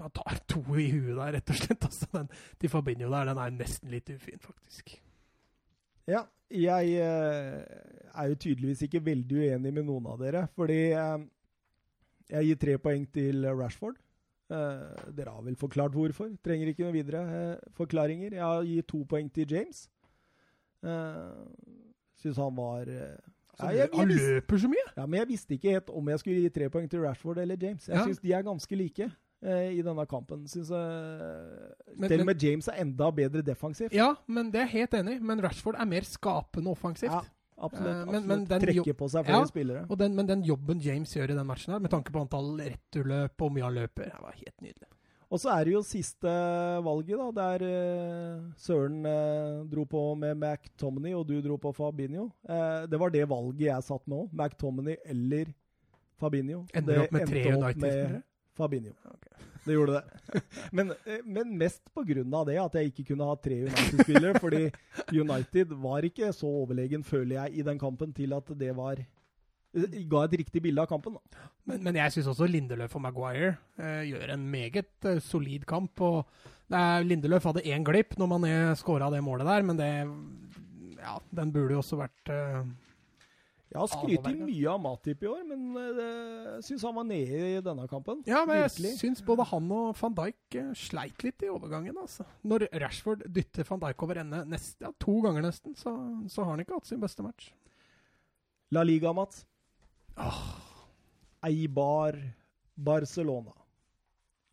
han 0.00 0.10
tar 0.10 0.40
to 0.50 0.62
i 0.74 0.88
huet 0.90 1.14
der, 1.14 1.36
rett 1.36 1.50
og 1.52 1.60
slett. 1.60 1.84
Altså, 1.86 2.08
den 2.12 2.30
til 2.58 2.72
Fabinho 2.72 3.10
der, 3.12 3.30
den 3.30 3.42
er 3.42 3.52
nesten 3.54 3.92
litt 3.92 4.10
ufin, 4.10 4.40
faktisk. 4.42 4.96
Ja, 6.06 6.22
jeg 6.50 6.98
eh, 7.02 7.62
er 8.14 8.28
jo 8.30 8.38
tydeligvis 8.38 8.84
ikke 8.86 9.02
veldig 9.04 9.38
uenig 9.42 9.72
med 9.74 9.86
noen 9.88 10.06
av 10.12 10.20
dere. 10.22 10.46
Fordi 10.54 10.80
eh, 10.94 11.24
jeg 12.30 12.50
gir 12.50 12.60
tre 12.62 12.76
poeng 12.82 13.06
til 13.12 13.46
Rashford. 13.50 13.98
Eh, 14.46 15.10
dere 15.16 15.34
har 15.34 15.42
vel 15.46 15.58
forklart 15.58 15.96
hvorfor. 15.98 16.30
Trenger 16.46 16.70
ikke 16.70 16.86
noen 16.86 16.94
videre 16.94 17.24
forklaringer. 17.78 18.38
Jeg 18.38 18.68
gir 18.70 18.88
to 18.94 19.02
poeng 19.10 19.30
til 19.34 19.56
James. 19.56 19.86
Syns 22.16 22.38
han 22.38 22.54
var 22.54 22.86
ja, 22.86 23.70
jeg, 23.72 23.76
jeg, 23.78 23.88
han 23.96 24.10
løper 24.12 24.60
så 24.60 24.68
mye! 24.68 24.84
Ja, 24.94 25.06
Men 25.08 25.18
jeg 25.22 25.28
visste 25.32 25.56
ikke 25.56 25.72
helt 25.72 25.88
om 25.90 26.08
jeg 26.12 26.20
skulle 26.20 26.42
gi 26.44 26.50
tre 26.52 26.68
poeng 26.70 26.90
til 26.92 27.00
Rashford 27.02 27.40
eller 27.42 27.56
James. 27.58 27.88
Jeg 27.88 27.96
ja. 27.96 28.04
syns 28.04 28.20
de 28.22 28.34
er 28.36 28.44
ganske 28.46 28.76
like. 28.78 29.08
Eh, 29.46 29.76
i 29.78 29.82
denne 29.84 30.02
kampen. 30.10 30.42
Synes 30.50 30.72
jeg 30.74 32.08
Til 32.10 32.24
og 32.24 32.26
med 32.26 32.42
James 32.42 32.66
er 32.72 32.80
enda 32.82 33.10
bedre 33.14 33.44
defensivt. 33.46 33.94
Ja, 33.94 34.10
men 34.26 34.50
det 34.50 34.64
er 34.64 34.72
helt 34.72 34.96
enig. 34.98 35.20
Men 35.22 35.42
Rashford 35.44 35.78
er 35.78 35.86
mer 35.86 36.06
skapende 36.08 36.72
offensivt. 36.72 37.12
Ja, 37.12 37.22
absolutt. 37.54 38.02
absolutt. 38.08 38.26
men, 38.26 38.42
men 38.48 38.64
Trekker 38.66 38.98
på 38.98 39.08
seg 39.12 39.28
flere 39.28 39.44
ja, 39.44 39.52
spillere. 39.52 39.86
Den, 40.02 40.18
men 40.18 40.28
den 40.28 40.42
jobben 40.46 40.82
James 40.82 41.14
gjør 41.14 41.36
i 41.36 41.38
den 41.38 41.46
matchen, 41.46 41.76
her, 41.76 41.84
med 41.84 41.94
tanke 41.94 42.14
på 42.14 42.26
antall 42.26 42.56
returløp 42.58 43.46
og 43.46 43.54
mye 43.54 43.68
han 43.68 43.78
løper, 43.78 44.10
det 44.10 44.22
var 44.24 44.38
helt 44.42 44.60
nydelig. 44.64 44.90
Og 45.26 45.40
så 45.42 45.50
er 45.56 45.66
det 45.66 45.72
jo 45.72 45.80
siste 45.82 46.32
valget, 46.86 47.18
da, 47.18 47.30
der 47.34 47.62
uh, 47.66 48.44
Søren 48.62 49.00
uh, 49.02 49.64
dro 49.66 49.82
på 49.90 50.02
med 50.18 50.38
McTominay, 50.38 51.16
og 51.18 51.26
du 51.26 51.40
dro 51.42 51.56
på 51.58 51.72
Fabinho. 51.74 52.28
Uh, 52.46 52.86
det 52.86 53.00
var 53.02 53.10
det 53.10 53.24
valget 53.30 53.66
jeg 53.66 53.86
satt 53.88 54.06
med 54.06 54.20
òg. 54.20 54.28
McTominay 54.30 55.00
eller 55.02 55.50
Fabinho. 56.22 56.62
Ender 56.78 57.02
opp 57.02 57.14
med 57.14 57.26
tre 57.26 57.42
United-spillere? 57.50 58.22
Fabinho. 58.56 58.94
Okay. 59.04 59.36
Det 59.66 59.74
gjorde 59.74 59.98
det. 59.98 60.40
Men, 60.76 60.92
eh, 61.04 61.22
men 61.24 61.56
mest 61.58 61.82
pga. 61.94 62.22
det 62.46 62.58
at 62.62 62.74
jeg 62.78 62.92
ikke 62.92 63.04
kunne 63.10 63.26
ha 63.26 63.34
tre 63.34 63.64
United-spillere. 63.66 64.38
fordi 64.38 64.70
United 65.10 65.74
var 65.82 66.06
ikke 66.06 66.32
så 66.32 66.46
overlegen, 66.46 67.04
føler 67.04 67.40
jeg, 67.40 67.58
i 67.58 67.62
den 67.66 67.78
kampen 67.78 68.12
til 68.14 68.32
at 68.32 68.52
det 68.54 68.76
var 68.76 69.00
eh, 69.00 70.06
ga 70.06 70.24
et 70.24 70.38
riktig 70.38 70.62
bilde 70.62 70.82
av 70.82 70.86
kampen. 70.86 71.18
Men, 71.64 71.82
men, 71.82 71.96
jeg 71.96 72.14
syns 72.14 72.30
også 72.30 72.46
Lindeløf 72.46 72.94
og 72.94 73.02
Maguire 73.02 73.56
eh, 73.78 74.06
gjør 74.12 74.36
en 74.36 74.46
meget 74.50 75.10
eh, 75.10 75.18
solid 75.18 75.66
kamp. 75.66 76.00
og 76.00 76.22
eh, 76.70 77.02
Lindeløf 77.02 77.50
hadde 77.50 77.66
én 77.66 77.84
glipp 77.84 78.14
når 78.18 78.32
man 78.36 78.76
skåra 78.78 79.10
det 79.10 79.24
målet 79.24 79.50
der, 79.50 79.66
men 79.66 79.82
det 79.82 79.90
ja, 81.06 81.18
den 81.34 81.52
burde 81.52 81.76
jo 81.76 81.82
også 81.82 81.98
vært 82.00 82.32
eh, 82.32 82.62
jeg 83.76 83.82
har 83.82 83.90
skrytt 83.92 84.28
mye 84.40 84.68
av 84.72 84.78
Matip 84.80 85.24
i 85.26 85.28
år, 85.28 85.42
men 85.44 85.64
jeg 85.76 85.96
uh, 86.00 86.60
syns 86.64 86.84
han 86.86 86.94
var 86.96 87.04
nede 87.04 87.40
i 87.50 87.58
denne 87.64 87.84
kampen. 87.90 88.22
Ja, 88.28 88.40
men 88.48 88.62
Virkelig. 88.62 88.92
jeg 88.94 89.00
syns 89.02 89.20
både 89.26 89.44
han 89.50 89.66
og 89.76 89.90
van 90.00 90.16
Dijk 90.16 90.56
uh, 90.62 90.70
sleit 90.80 91.26
litt 91.26 91.44
i 91.44 91.50
overgangen. 91.52 91.98
altså. 92.00 92.24
Når 92.48 92.66
Rashford 92.80 93.26
dytter 93.36 93.68
van 93.68 93.82
Dijk 93.84 94.06
over 94.06 94.22
ende 94.22 94.40
nest, 94.48 94.78
ja, 94.80 94.94
to 95.02 95.18
ganger 95.26 95.44
nesten, 95.44 95.76
så, 95.76 95.92
så, 96.32 96.42
har 96.42 96.54
han 96.54 96.64
ikke 96.64 96.78
hatt 96.78 96.88
sin 96.88 97.02
beste 97.02 97.26
match. 97.26 97.50
La 98.72 98.86
Liga, 98.86 99.12
Mats. 99.12 99.44
Åh. 100.16 100.40
Eibar, 101.46 102.16
Barcelona. 102.74 103.52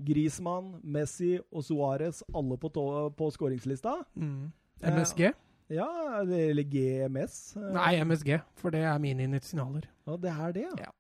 Griezmann, 0.04 0.82
Messi 0.84 1.38
og 1.48 1.64
Suárez 1.64 2.20
alle 2.36 2.60
på, 2.60 2.74
på 3.16 3.32
skåringslista. 3.32 4.02
Mm. 4.20 4.52
MSG? 4.84 5.32
Uh, 5.32 5.53
ja, 5.74 5.90
eller 6.22 6.64
GMS. 6.64 7.56
Eh. 7.58 7.70
Nei, 7.76 7.92
MSG, 8.06 8.38
for 8.60 8.74
det 8.74 8.84
er 8.88 9.02
mine 9.02 9.28
initialer. 9.28 9.90
Ja, 10.08 10.18
det 10.18 10.34
er 10.34 10.56
det, 10.56 10.70
ja. 10.82 10.92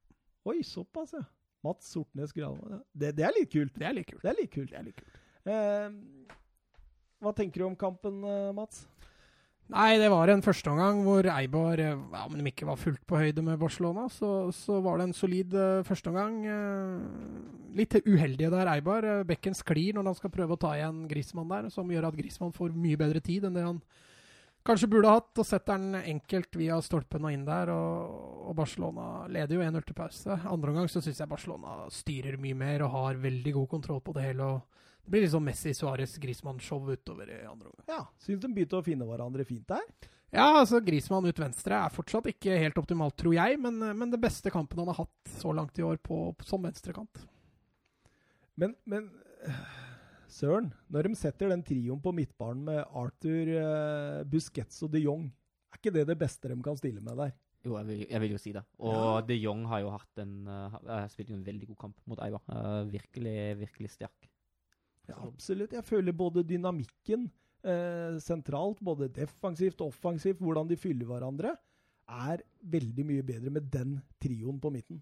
Oi, 0.49 0.59
såpass, 0.67 1.13
ja. 1.15 1.23
Mats 1.63 1.93
Sortnes 1.93 2.33
Granvold. 2.35 2.81
Det, 2.91 3.13
det, 3.15 3.23
er 3.23 3.35
litt 3.37 3.51
kult. 3.53 3.75
Det 3.79 3.87
er 3.87 3.95
litt 3.95 4.09
kult. 4.09 4.23
Det 4.23 4.31
er 4.33 4.39
litt 4.41 4.51
kult. 4.51 4.73
Er 4.75 4.87
litt 4.87 4.97
kult. 4.99 5.21
Eh, 5.47 6.33
hva 7.23 7.31
tenker 7.35 7.63
du 7.63 7.69
om 7.69 7.77
kampen, 7.79 8.19
eh, 8.27 8.49
Mats? 8.55 8.83
Nei, 9.71 9.95
det 9.97 10.09
var 10.11 10.27
en 10.27 10.43
førsteomgang 10.43 10.99
hvor 11.05 11.25
Eibar, 11.31 11.79
eh, 11.79 11.95
ja, 11.95 12.25
om 12.27 12.35
de 12.35 12.43
ikke 12.51 12.67
var 12.67 12.81
fullt 12.81 13.01
på 13.07 13.17
høyde 13.21 13.45
med 13.45 13.61
Barcelona, 13.61 14.09
så, 14.11 14.51
så 14.51 14.81
var 14.83 14.99
det 14.99 15.07
en 15.07 15.15
solid 15.15 15.55
uh, 15.55 15.85
førsteomgang. 15.87 16.35
Uh, 16.43 17.77
litt 17.79 17.95
uheldige 18.03 18.51
der, 18.51 18.73
Eibar. 18.75 19.07
Bekken 19.27 19.55
sklir 19.55 19.95
når 19.95 20.11
han 20.11 20.19
skal 20.19 20.33
prøve 20.35 20.57
å 20.57 20.59
ta 20.59 20.75
igjen 20.75 21.05
Grismann 21.09 21.49
der, 21.49 21.71
som 21.73 21.89
gjør 21.89 22.09
at 22.11 22.19
Grismann 22.19 22.53
får 22.53 22.75
mye 22.75 22.99
bedre 22.99 23.23
tid 23.23 23.47
enn 23.47 23.55
det 23.55 23.63
han 23.65 23.79
kanskje 24.67 24.89
burde 24.91 25.13
hatt. 25.13 25.31
Og 25.39 25.47
setter 25.47 25.79
den 25.79 25.97
enkelt 26.15 26.59
via 26.59 26.79
stolpen 26.83 27.27
og 27.27 27.35
inn 27.35 27.47
der, 27.47 27.71
og, 27.73 28.47
og 28.49 28.55
Barcelona 28.57 29.25
leder 29.31 29.57
jo 29.59 29.65
1-0 29.65 29.87
til 29.87 29.97
pause. 29.97 30.39
Andre 30.49 30.73
omgang 30.73 30.91
så 30.91 31.03
syns 31.03 31.21
jeg 31.21 31.31
Barcelona 31.31 31.83
styrer 31.93 32.39
mye 32.41 32.57
mer 32.57 32.85
og 32.85 32.95
har 32.97 33.21
veldig 33.23 33.57
god 33.59 33.69
kontroll 33.75 34.01
på 34.05 34.15
det 34.17 34.29
hele. 34.29 34.53
og 34.55 34.81
det 35.03 35.11
blir 35.11 35.25
sånn 35.27 35.43
Messi, 35.43 35.73
Suárez, 35.75 36.15
Griezmann-show 36.23 36.85
utover 36.87 37.27
i 37.27 37.41
andre 37.43 37.67
omgang. 37.67 37.87
Ja, 37.91 38.05
Syns 38.23 38.39
de 38.39 38.51
begynte 38.55 38.79
å 38.79 38.85
finne 38.85 39.07
hverandre 39.07 39.43
fint 39.43 39.67
der? 39.67 39.83
Ja, 40.33 40.47
altså 40.61 40.79
Grismann 40.81 41.27
ut 41.27 41.37
venstre 41.37 41.77
er 41.77 41.93
fortsatt 41.93 42.25
ikke 42.31 42.55
helt 42.57 42.77
optimalt, 42.79 43.13
tror 43.19 43.35
jeg, 43.35 43.59
men, 43.61 43.77
men 43.99 44.09
det 44.09 44.21
beste 44.23 44.49
kampen 44.53 44.79
han 44.81 44.89
har 44.89 45.03
hatt 45.03 45.35
så 45.37 45.51
langt 45.53 45.77
i 45.77 45.85
år 45.85 45.99
på, 46.01 46.31
som 46.47 46.63
venstrekant. 46.65 47.21
Men, 48.57 48.73
men 48.89 49.11
Søren, 50.33 50.71
når 50.89 51.09
de 51.09 51.17
setter 51.19 51.51
den 51.53 51.61
trioen 51.65 52.01
på 52.01 52.13
midtbanen 52.15 52.65
med 52.71 52.81
Arthur, 52.89 53.51
uh, 53.53 54.23
Busquets 54.29 54.81
og 54.85 54.91
de 54.95 55.03
Jong, 55.05 55.27
er 55.73 55.77
ikke 55.79 55.93
det 55.93 56.07
det 56.09 56.17
beste 56.17 56.49
de 56.49 56.57
kan 56.65 56.79
stille 56.79 57.03
med 57.05 57.19
der? 57.21 57.33
Jo, 57.63 57.77
jeg 57.79 57.87
vil, 57.87 58.01
jeg 58.09 58.21
vil 58.23 58.33
jo 58.33 58.41
si 58.41 58.51
det. 58.55 58.63
Og 58.83 58.97
Ja. 58.97 59.21
de 59.29 59.37
Jong 59.39 59.63
har 59.71 59.83
jo 59.85 59.93
hatt 59.93 60.23
en 60.23 60.33
uh, 60.49 61.05
spilt 61.13 61.31
en 61.31 61.45
veldig 61.45 61.69
god 61.71 61.79
kamp 61.85 62.01
mot 62.09 62.19
Eibar. 62.25 62.41
Uh, 62.49 62.83
virkelig, 62.91 63.37
virkelig 63.61 63.93
sterk. 63.93 64.27
Ja, 65.07 65.15
absolutt. 65.21 65.73
Jeg 65.75 65.83
føler 65.83 66.15
både 66.15 66.45
dynamikken 66.47 67.25
eh, 67.67 68.17
sentralt, 68.23 68.79
både 68.79 69.09
defensivt 69.11 69.81
og 69.83 69.91
offensivt, 69.91 70.39
hvordan 70.39 70.69
de 70.69 70.77
fyller 70.79 71.09
hverandre, 71.09 71.57
er 72.07 72.43
veldig 72.71 73.05
mye 73.09 73.25
bedre 73.27 73.51
med 73.51 73.67
den 73.71 73.97
trioen 74.23 74.61
på 74.63 74.71
midten. 74.71 75.01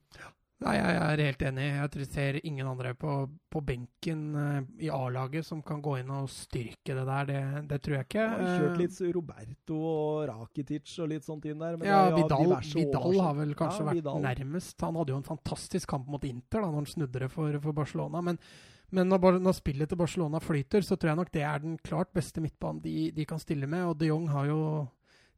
Nei, 0.62 0.76
jeg 0.78 0.98
er 1.02 1.22
helt 1.26 1.42
enig. 1.48 1.64
Jeg 1.74 1.90
tror- 1.92 2.06
ser 2.14 2.36
ingen 2.46 2.68
andre 2.70 2.92
på, 2.94 3.14
på 3.50 3.62
benken 3.66 4.20
eh, 4.38 4.86
i 4.86 4.90
A-laget 4.94 5.44
som 5.48 5.62
kan 5.66 5.82
gå 5.82 5.96
inn 6.00 6.12
og 6.14 6.28
styrke 6.30 6.94
det 6.94 7.06
der. 7.08 7.26
Det, 7.26 7.68
det 7.72 7.80
tror 7.82 7.96
jeg 7.98 8.06
ikke. 8.06 8.20
Jeg 8.22 8.30
har 8.30 8.60
kjørt 8.60 8.76
Eh, 8.76 8.82
litt 8.84 9.16
Roberto 9.16 9.80
og 9.82 10.28
Rakitic 10.30 10.94
og 11.02 11.10
litt 11.10 11.26
sånt 11.26 11.46
inn 11.50 11.58
der. 11.58 11.78
men 11.78 11.88
ja, 11.90 12.04
det 12.10 12.12
ja 12.14 12.22
Vidal, 12.28 12.54
Vidal 12.76 13.20
har 13.26 13.34
vel 13.42 13.56
kanskje 13.56 13.80
Ja, 13.82 13.88
vært 13.90 14.00
Vidal. 14.04 14.22
nærmest. 14.22 14.82
Han 14.86 14.96
hadde 15.02 15.10
jo 15.16 15.18
en 15.18 15.30
fantastisk 15.32 15.88
kamp 15.90 16.06
mot 16.08 16.24
Inter 16.24 16.62
da 16.62 16.68
når 16.68 16.76
han 16.84 16.86
snudde 16.94 17.20
det 17.26 17.32
for, 17.32 17.58
for 17.60 17.74
Barcelona. 17.74 18.22
Men, 18.22 18.38
men 18.92 19.10
når, 19.10 19.40
når 19.42 19.54
spillet 19.58 19.90
til 19.90 19.98
Barcelona 19.98 20.38
flyter, 20.40 20.86
så 20.86 20.94
tror 20.96 21.10
jeg 21.16 21.18
nok 21.24 21.32
det 21.34 21.42
er 21.42 21.58
den 21.66 21.78
klart 21.82 22.14
beste 22.14 22.38
midtbanen 22.40 22.84
de, 22.84 23.10
de 23.12 23.26
kan 23.26 23.40
stille 23.42 23.66
med. 23.66 23.88
Og 23.90 23.98
de 23.98 24.14
Jong 24.14 24.30
har 24.30 24.46
jo 24.46 24.62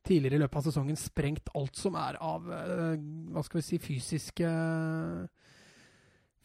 tidligere 0.03 0.38
i 0.38 0.43
løpet 0.43 0.59
av 0.59 0.67
sesongen 0.67 0.99
sprengt 0.99 1.49
alt 1.57 1.80
som 1.80 1.95
er 1.99 2.19
av 2.23 2.49
eh, 2.51 2.99
hva 3.34 3.43
skal 3.45 3.61
vi 3.61 3.65
si, 3.67 3.80
fysiske 3.81 4.51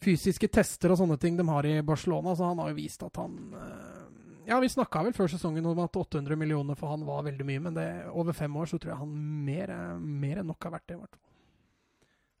fysiske 0.03 0.49
tester 0.51 0.93
og 0.93 1.01
sånne 1.01 1.17
ting 1.19 1.37
de 1.37 1.45
har 1.49 1.67
i 1.67 1.79
Barcelona, 1.85 2.35
så 2.35 2.51
han 2.51 2.61
har 2.63 2.71
jo 2.71 2.79
vist 2.79 3.03
at 3.05 3.19
han 3.19 3.37
eh, 3.55 4.05
Ja, 4.49 4.57
vi 4.63 4.71
snakka 4.71 5.03
vel 5.05 5.13
før 5.13 5.29
sesongen 5.29 5.67
om 5.69 5.79
at 5.83 5.97
800 5.99 6.39
millioner 6.39 6.77
for 6.79 6.95
han 6.95 7.03
var 7.05 7.27
veldig 7.27 7.45
mye, 7.45 7.63
men 7.67 7.75
det, 7.75 7.89
over 8.09 8.33
fem 8.33 8.55
år 8.57 8.71
så 8.71 8.79
tror 8.79 8.95
jeg 8.95 9.01
han 9.03 9.17
mer, 9.45 9.73
eh, 9.75 9.97
mer 9.99 10.41
enn 10.41 10.49
nok 10.49 10.65
har 10.65 10.79
vært 10.79 10.87
det. 10.87 10.97
i 10.97 11.01
hvert 11.03 11.17
fall. 11.17 11.25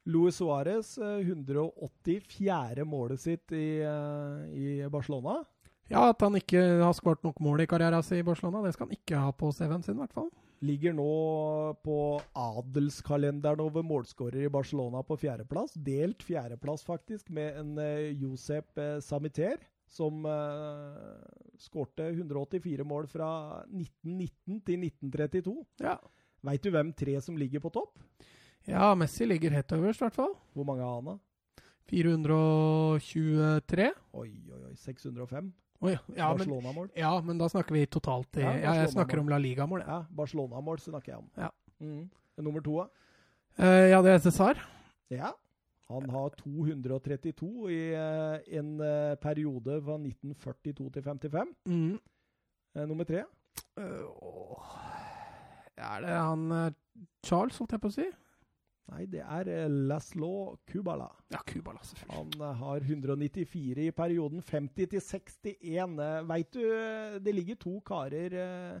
Luis 0.09 0.39
Suárez, 0.39 0.97
eh, 0.97 1.19
184. 1.27 2.85
målet 2.85 3.19
sitt 3.21 3.51
i, 3.51 3.81
eh, 3.83 4.49
i 4.57 4.89
Barcelona. 4.89 5.43
Ja, 5.89 6.09
at 6.09 6.21
han 6.21 6.37
ikke 6.37 6.81
har 6.81 6.93
skåret 6.93 7.23
nok 7.23 7.39
mål 7.41 7.61
i 7.61 7.67
karrieren 7.67 8.03
sin 8.03 8.19
i 8.19 8.25
Barcelona, 8.25 8.63
det 8.63 8.73
skal 8.73 8.87
han 8.87 8.97
ikke 8.97 9.21
ha 9.21 9.31
på 9.31 9.51
CV-en 9.53 9.83
sin, 9.83 9.95
i 9.95 9.99
hvert 9.99 10.13
fall. 10.13 10.29
Ligger 10.59 10.91
nå 10.95 11.11
på 11.85 11.97
adelskalenderen 12.35 13.61
over 13.63 13.85
målskårer 13.85 14.43
i 14.43 14.51
Barcelona 14.51 14.99
på 15.07 15.15
fjerdeplass. 15.21 15.77
Delt 15.79 16.23
fjerdeplass, 16.27 16.83
faktisk, 16.83 17.29
med 17.31 17.55
en 17.61 17.77
eh, 17.79 18.11
Josep 18.19 18.77
eh, 18.77 18.97
Samiter, 19.03 19.61
som 19.89 20.21
uh, 20.21 21.17
skårte 21.57 22.11
184 22.11 22.83
mål 22.85 23.07
fra 23.09 23.29
1919 23.71 24.59
til 24.67 24.83
1932. 24.85 25.55
Ja. 25.81 25.95
Veit 26.45 26.61
du 26.61 26.69
hvem 26.75 26.91
tre 26.93 27.15
som 27.25 27.39
ligger 27.39 27.63
på 27.63 27.71
topp? 27.73 27.97
ja, 28.69 28.95
Messi 28.95 29.25
ligger 29.25 29.55
helt 29.55 29.71
øverst, 29.71 30.01
i 30.01 30.05
hvert 30.05 30.15
fall. 30.15 30.35
Hvor 30.53 30.63
mange 30.67 30.83
har 30.83 30.95
han, 30.99 31.05
da? 31.05 31.17
423. 31.89 33.91
Oi, 34.13 34.29
oi, 34.53 34.63
oi. 34.69 34.75
605 34.77 35.53
Oi, 35.79 35.93
ja, 35.93 35.99
Ja, 36.17 36.29
Barcelona-mål. 36.35 36.89
ja, 36.95 37.11
men 37.23 37.37
da 37.39 37.47
snakker 37.47 37.71
vi 37.71 37.85
totalt 37.87 38.35
i 38.35 38.43
Ja, 38.43 38.73
jeg 38.81 38.89
snakker 38.91 39.21
om 39.21 39.29
La 39.31 39.37
Liga-mål. 39.39 39.79
Ja, 39.87 40.01
Barcelona-mål 40.11 40.79
snakker 40.83 41.13
jeg 41.13 41.17
om. 41.21 41.29
Ja. 41.37 41.49
Mm. 41.79 42.09
Nummer 42.43 42.61
to, 42.63 42.81
da? 42.81 42.87
Uh, 43.59 43.85
ja, 43.89 44.01
det 44.03 44.11
er 44.11 44.19
Cæsar. 44.19 44.59
Ja. 45.09 45.31
Han 45.89 46.09
har 46.09 46.29
232 46.37 47.71
i 47.71 47.79
uh, 47.95 48.37
en 48.59 48.75
uh, 48.81 49.15
periode 49.23 49.79
fra 49.85 49.95
1942 49.95 50.89
til 50.93 51.03
55. 51.03 51.55
Mm. 51.65 51.99
Nummer 52.87 53.03
tre? 53.03 53.23
Er 55.79 56.01
det 56.03 56.09
han 56.11 56.73
Charles, 57.25 57.57
holdt 57.57 57.71
jeg 57.71 57.81
på 57.81 57.89
å 57.89 57.95
si? 57.95 58.05
Nei, 58.89 59.03
det 59.05 59.21
er 59.21 59.49
Laslo 59.69 60.29
Laszlo 60.29 60.57
Kubala. 60.69 61.09
Ja, 61.29 61.41
Kubala, 61.45 61.81
selvfølgelig. 61.85 62.15
Han 62.17 62.45
eh, 62.47 62.61
har 62.61 62.85
194 62.87 63.83
i 63.85 63.91
perioden 63.91 64.41
50 64.41 64.89
til 64.93 65.01
61. 65.01 65.99
Eh, 65.99 66.21
Veit 66.29 66.53
du, 66.55 66.63
eh, 66.73 67.19
det 67.21 67.35
ligger 67.35 67.59
to 67.61 67.75
karer 67.85 68.33
eh, 68.33 68.79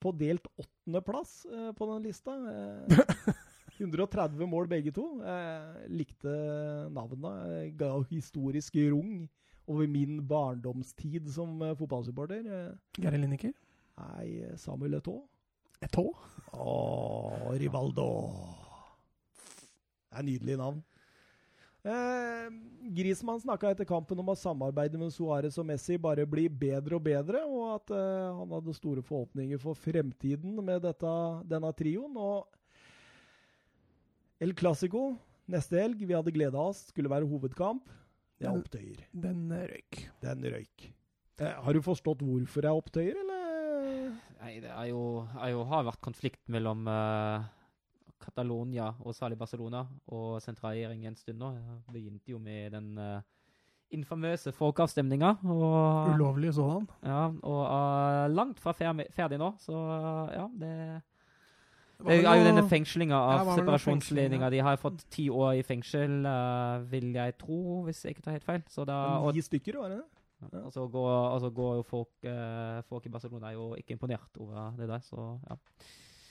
på 0.00 0.12
delt 0.16 0.48
åttendeplass 0.56 1.44
eh, 1.50 1.72
på 1.76 1.90
den 1.92 2.08
lista. 2.08 2.38
Eh, 2.54 3.28
130 3.80 4.46
mål 4.48 4.68
begge 4.70 4.94
to. 4.94 5.06
Eh, 5.20 5.84
likte 5.92 6.34
navnet. 6.94 7.28
Eh, 7.28 7.70
ga 7.76 7.92
historisk 8.08 8.80
rung 8.94 9.28
over 9.66 9.86
min 9.88 10.22
barndomstid 10.28 11.28
som 11.28 11.60
eh, 11.62 11.76
fotballsupporter. 11.76 12.48
Geir 12.96 13.18
Lineker. 13.20 13.52
nei, 14.00 14.56
Samuel 14.56 15.02
Eto'o. 15.02 15.26
Eto'o. 15.84 16.14
Åh, 16.54 17.50
Rivaldo. 17.60 18.08
Det 20.14 20.20
er 20.20 20.28
nydelig 20.30 20.58
navn. 20.60 20.82
Eh, 21.84 22.46
Grismann 22.96 23.42
snakka 23.42 23.74
etter 23.74 23.84
kampen 23.84 24.20
om 24.22 24.30
at 24.32 24.40
samarbeidet 24.40 24.96
med 24.96 25.12
Suárez 25.12 25.58
og 25.60 25.66
Messi 25.68 25.98
bare 26.00 26.24
blir 26.24 26.48
bedre 26.48 26.96
og 26.96 27.04
bedre, 27.04 27.42
og 27.44 27.74
at 27.74 27.92
eh, 27.92 28.38
han 28.38 28.54
hadde 28.56 28.76
store 28.78 29.02
forhåpninger 29.04 29.60
for 29.60 29.76
fremtiden 29.76 30.56
med 30.64 30.80
dette, 30.86 31.12
denne 31.50 31.72
trioen. 31.76 32.14
Og 32.16 32.46
El 34.40 34.54
Clásico 34.56 35.10
neste 35.50 35.76
helg, 35.82 36.00
vi 36.00 36.16
hadde 36.16 36.32
gleda 36.32 36.62
oss, 36.62 36.86
skulle 36.88 37.12
være 37.12 37.28
hovedkamp. 37.28 37.90
Det 38.40 38.48
er 38.48 38.56
opptøyer. 38.56 39.04
Den 39.12 39.48
den 39.50 39.66
røyk. 39.74 40.06
Den 40.24 40.46
røyk. 40.54 40.88
Eh, 41.42 41.52
har 41.66 41.74
du 41.74 41.82
forstått 41.82 42.22
hvorfor 42.24 42.64
det 42.64 42.70
er 42.70 42.80
opptøyer, 42.80 43.20
eller? 43.20 44.14
Nei, 44.40 44.54
det 44.62 44.70
er 44.70 44.88
jo, 44.88 45.26
er 45.40 45.52
jo 45.52 45.64
har 45.68 45.84
vært 45.86 46.02
konflikt 46.04 46.42
mellom 46.52 46.88
uh, 46.88 47.44
Catalonia 48.24 48.90
og 49.04 49.14
særlig 49.14 49.38
Barcelona 49.38 49.84
og 50.08 50.42
sentralregjeringen 50.42 51.12
en 51.12 51.16
stund 51.18 51.40
nå. 51.40 51.52
Begynte 51.92 52.32
jo 52.32 52.40
med 52.42 52.74
den 52.74 52.98
uh, 52.98 53.22
infamøse 53.94 54.52
folkeavstemninga. 54.52 55.34
Og, 55.44 56.14
Ulovlig 56.14 56.54
sådan. 56.54 56.86
ja, 57.04 57.26
og 57.42 57.60
er 57.64 58.28
langt 58.28 58.60
fra 58.60 58.72
ferdig, 58.72 59.06
ferdig 59.14 59.38
nå, 59.38 59.52
så 59.60 59.80
ja, 60.32 60.48
det 60.60 61.02
Det 62.04 62.24
er 62.26 62.34
jo 62.34 62.48
denne 62.48 62.64
fengslinga 62.68 63.16
av 63.16 63.46
noe 63.46 63.54
separasjonsledninga. 63.60 64.50
De 64.50 64.64
har 64.66 64.80
fått 64.82 65.06
ti 65.14 65.28
år 65.30 65.60
i 65.60 65.62
fengsel, 65.62 66.24
uh, 66.26 66.82
vil 66.90 67.12
jeg 67.14 67.38
tro, 67.38 67.84
hvis 67.86 68.04
jeg 68.04 68.16
ikke 68.16 68.26
tar 68.26 68.38
helt 68.38 68.48
feil. 68.48 68.62
Så 68.68 68.84
da, 68.84 68.98
og, 69.22 69.34
Ni 69.34 69.44
stykker, 69.44 69.78
var 69.78 69.94
det 69.94 70.02
det? 70.02 70.10
og 70.52 70.72
så 70.72 70.86
går, 70.88 71.10
og 71.28 71.40
så 71.40 71.50
går 71.50 71.74
jo 71.74 71.82
folk, 71.82 72.12
eh, 72.22 72.82
folk 72.88 73.06
i 73.06 73.08
Barcelona 73.08 73.48
er 73.48 73.52
jo 73.52 73.74
ikke 73.74 73.96
imponert 73.96 74.40
over 74.40 74.74
det 74.78 74.88
der, 74.88 75.00
så 75.00 75.38
ja. 75.50 75.56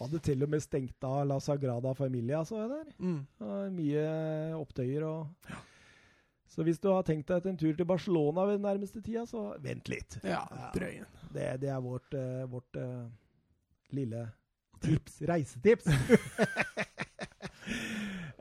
Hadde 0.03 0.19
til 0.23 0.43
og 0.45 0.49
med 0.53 0.63
stengt 0.63 1.03
av 1.07 1.23
La 1.29 1.37
Sagrada 1.43 1.93
Familia, 1.97 2.43
så 2.47 2.59
jeg 2.61 2.69
der. 2.73 2.91
Mm. 2.99 3.21
Mye 3.75 4.03
opptøyer 4.59 5.05
og 5.07 5.51
Så 6.53 6.61
hvis 6.67 6.77
du 6.79 6.89
har 6.91 7.01
tenkt 7.07 7.27
deg 7.31 7.47
en 7.49 7.57
tur 7.57 7.73
til 7.73 7.85
Barcelona 7.89 8.43
ved 8.45 8.59
den 8.59 8.67
nærmeste 8.67 9.01
tida, 9.01 9.23
så 9.25 9.55
vent 9.63 9.89
litt. 9.89 10.19
Ja, 10.23 10.43
Ja. 10.51 10.69
drøyen. 10.75 11.07
Det, 11.33 11.47
det 11.63 11.69
er 11.73 11.79
vårt, 11.81 12.13
uh, 12.13 12.43
vårt 12.51 12.77
uh, 12.77 13.07
lille 13.91 14.27
tips. 14.83 15.21
Reisetips. 15.25 15.87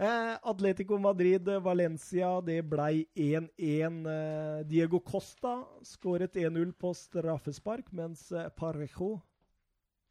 Eh, 0.03 0.37
Atletico 0.43 0.97
Madrid, 0.99 1.47
eh, 1.49 1.61
Valencia, 1.63 2.41
det 2.43 2.63
blei 2.67 3.05
1-1. 3.15 4.01
Eh, 4.11 4.65
Diego 4.67 4.99
Costa 4.99 5.61
skåret 5.87 6.35
1-0 6.35 6.73
på 6.75 6.91
straffespark, 6.97 7.93
mens 7.95 8.25
eh, 8.33 8.49
Parejo 8.57 9.21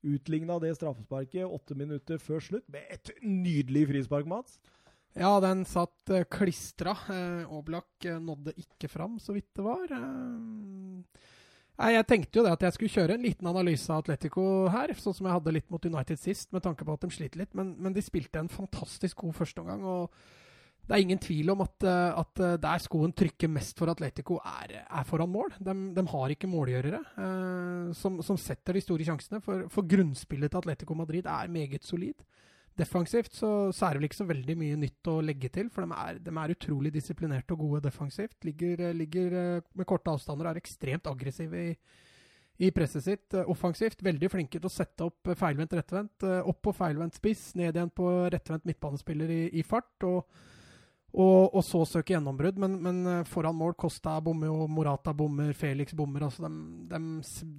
utligna 0.04 0.60
det 0.62 0.76
straffesparket 0.78 1.46
åtte 1.48 1.78
minutter 1.78 2.22
før 2.22 2.44
slutt 2.44 2.68
med 2.72 2.86
et 2.94 3.12
nydelig 3.22 3.88
frispark, 3.92 4.30
Mats. 4.30 4.60
Ja, 5.18 5.34
den 5.44 5.66
satt 5.68 6.14
uh, 6.14 6.24
klistra. 6.32 6.96
Eh, 7.12 7.52
Oblak 7.52 8.06
eh, 8.08 8.20
nådde 8.22 8.54
ikke 8.56 8.88
fram, 8.88 9.18
så 9.20 9.36
vidt 9.36 9.50
det 9.58 9.66
var. 9.66 9.92
Eh, 9.92 11.32
Nei, 11.82 11.96
Jeg 11.96 12.06
tenkte 12.08 12.38
jo 12.38 12.44
det 12.46 12.54
at 12.54 12.64
jeg 12.68 12.76
skulle 12.76 12.94
kjøre 12.94 13.16
en 13.18 13.26
liten 13.26 13.48
analyse 13.50 13.90
av 13.90 14.04
Atletico 14.04 14.44
her, 14.70 14.92
sånn 15.02 15.16
som 15.18 15.28
jeg 15.28 15.34
hadde 15.34 15.54
litt 15.56 15.72
mot 15.74 15.86
United 15.88 16.20
sist, 16.20 16.52
med 16.54 16.62
tanke 16.62 16.86
på 16.86 16.94
at 16.94 17.06
de 17.06 17.10
sliter 17.16 17.42
litt. 17.42 17.56
Men, 17.58 17.74
men 17.82 17.96
de 17.96 18.04
spilte 18.06 18.38
en 18.40 18.52
fantastisk 18.52 19.24
god 19.24 19.34
førsteomgang. 19.40 19.82
Og 19.88 20.14
det 20.88 20.98
er 20.98 21.04
ingen 21.06 21.22
tvil 21.22 21.54
om 21.54 21.62
at, 21.64 21.86
eh, 21.88 22.20
at 22.20 22.42
eh, 22.42 22.58
der 22.62 22.82
skoen 22.84 23.14
trykker 23.16 23.52
mest 23.52 23.78
for 23.80 23.92
Atletico, 23.94 24.40
er, 24.44 24.82
er 24.84 25.08
foran 25.08 25.32
mål. 25.32 25.54
De, 25.62 25.76
de 25.96 26.04
har 26.14 26.34
ikke 26.34 26.50
målgjørere 26.52 27.00
eh, 27.00 27.94
som, 27.98 28.20
som, 28.26 28.40
setter 28.40 28.76
de 28.76 28.84
store 28.84 29.08
sjansene. 29.08 29.42
For, 29.46 29.70
for 29.72 29.88
grunnspillet 29.88 30.52
til 30.52 30.62
Atletico 30.64 30.98
Madrid 30.98 31.30
er 31.30 31.54
meget 31.54 31.88
solid. 31.88 32.26
Defensivt 32.82 33.36
så, 33.36 33.70
så, 33.76 33.86
er 33.86 33.94
det 33.94 34.02
vel 34.02 34.10
ikke 34.10 34.20
så 34.20 34.30
veldig 34.30 34.58
mye 34.58 34.84
nytt 34.84 35.10
å 35.12 35.18
legge 35.24 35.52
til, 35.54 35.72
for 35.72 35.86
de 35.86 35.96
er, 36.02 36.22
de 36.24 36.36
er 36.44 36.54
utrolig 36.56 36.94
disiplinerte 36.96 37.56
og 37.56 37.66
gode 37.66 37.86
defensivt. 37.88 38.40
Ligger, 38.48 38.88
ligger, 38.98 39.40
eh, 39.40 39.66
med 39.78 39.88
korte 39.88 40.12
avstander 40.12 40.50
og 40.50 40.56
er 40.56 40.64
ekstremt 40.66 41.08
aggressive 41.12 41.66
i, 41.72 41.74
i 42.66 42.76
presset 42.76 43.06
sitt. 43.06 43.42
Offensivt 43.46 44.02
veldig 44.04 44.34
flinke 44.34 44.58
til 44.58 44.68
å 44.68 44.74
sette 44.74 45.08
opp 45.08 45.38
feilvendt, 45.40 45.78
rettvendt. 45.78 46.32
Opp 46.42 46.66
på 46.66 46.76
feilvendt 46.76 47.22
spiss, 47.22 47.52
ned 47.60 47.78
igjen 47.78 47.94
på 47.94 48.10
rettvendt 48.34 48.68
midtbanespiller 48.68 49.38
i, 49.40 49.44
i 49.62 49.64
fart. 49.68 49.94
og 50.10 50.50
og, 51.12 51.50
og, 51.52 51.60
så 51.68 51.82
søke 51.86 52.14
gjennombrudd, 52.14 52.60
men, 52.64 52.78
men, 52.86 53.26
foran 53.28 53.58
mål 53.58 53.76
Costa 53.80 54.14
bommer 54.24 54.48
jo, 54.48 54.68
Morata 54.72 55.12
bommer, 55.12 55.52
Felix 55.58 55.92
bommer. 55.98 56.24
altså 56.30 56.48
De, 56.48 56.62
de, 56.94 57.02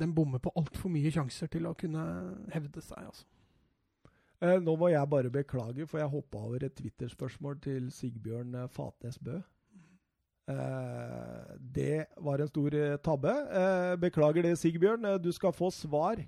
de 0.00 0.08
bommer 0.08 0.40
på 0.40 0.54
altfor 0.56 0.92
mye 0.92 1.12
sjanser 1.12 1.52
til 1.52 1.68
å 1.68 1.76
kunne 1.76 2.06
hevde 2.54 2.80
seg. 2.80 3.10
altså. 3.10 3.28
Eh, 4.42 4.58
nå 4.58 4.74
må 4.74 4.88
jeg 4.90 5.06
bare 5.10 5.30
beklage, 5.30 5.86
for 5.86 6.00
jeg 6.00 6.10
hoppa 6.10 6.40
over 6.42 6.64
et 6.66 6.74
Twitter-spørsmål 6.74 7.60
til 7.62 7.90
Sigbjørn 7.94 8.56
eh, 8.58 8.70
Fatnes 8.74 9.20
Bø. 9.22 9.36
Eh, 10.50 11.52
det 11.76 12.06
var 12.18 12.42
en 12.42 12.50
stor 12.50 12.74
eh, 12.74 12.96
tabbe. 13.06 13.34
Eh, 13.60 13.92
beklager 14.02 14.42
det, 14.48 14.56
Sigbjørn. 14.58 15.06
Eh, 15.06 15.20
du 15.22 15.30
skal 15.32 15.54
få 15.54 15.70
svar. 15.70 16.24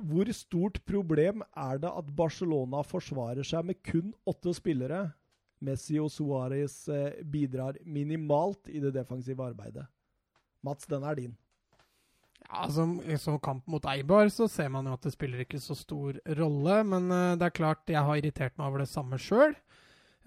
hvor 0.00 0.26
stort 0.32 0.80
problem 0.86 1.42
er 1.54 1.78
det 1.78 1.90
at 1.98 2.06
Barcelona 2.16 2.80
forsvarer 2.82 3.44
seg 3.44 3.64
med 3.64 3.82
kun 3.84 4.14
åtte 4.26 4.54
spillere? 4.56 5.12
Messi 5.60 5.98
og 6.00 6.08
Suárez 6.12 6.82
bidrar 7.28 7.76
minimalt 7.84 8.70
i 8.72 8.80
det 8.80 8.94
defensive 8.96 9.44
arbeidet. 9.44 9.84
Mats, 10.64 10.86
den 10.88 11.04
er 11.04 11.16
din. 11.18 11.34
Ja, 12.50 12.66
som, 12.72 12.96
som 13.18 13.38
kamp 13.38 13.66
mot 13.70 13.84
Eibar 13.86 14.28
så 14.32 14.48
ser 14.50 14.70
man 14.72 14.88
jo 14.88 14.94
at 14.96 15.04
det 15.06 15.12
spiller 15.14 15.44
ikke 15.44 15.60
så 15.62 15.76
stor 15.78 16.18
rolle. 16.38 16.80
Men 16.88 17.10
uh, 17.12 17.36
det 17.38 17.46
er 17.46 17.56
klart 17.56 17.92
jeg 17.92 18.02
har 18.06 18.20
irritert 18.20 18.56
meg 18.58 18.70
over 18.70 18.84
det 18.84 18.90
samme 18.90 19.20
sjøl. 19.20 19.54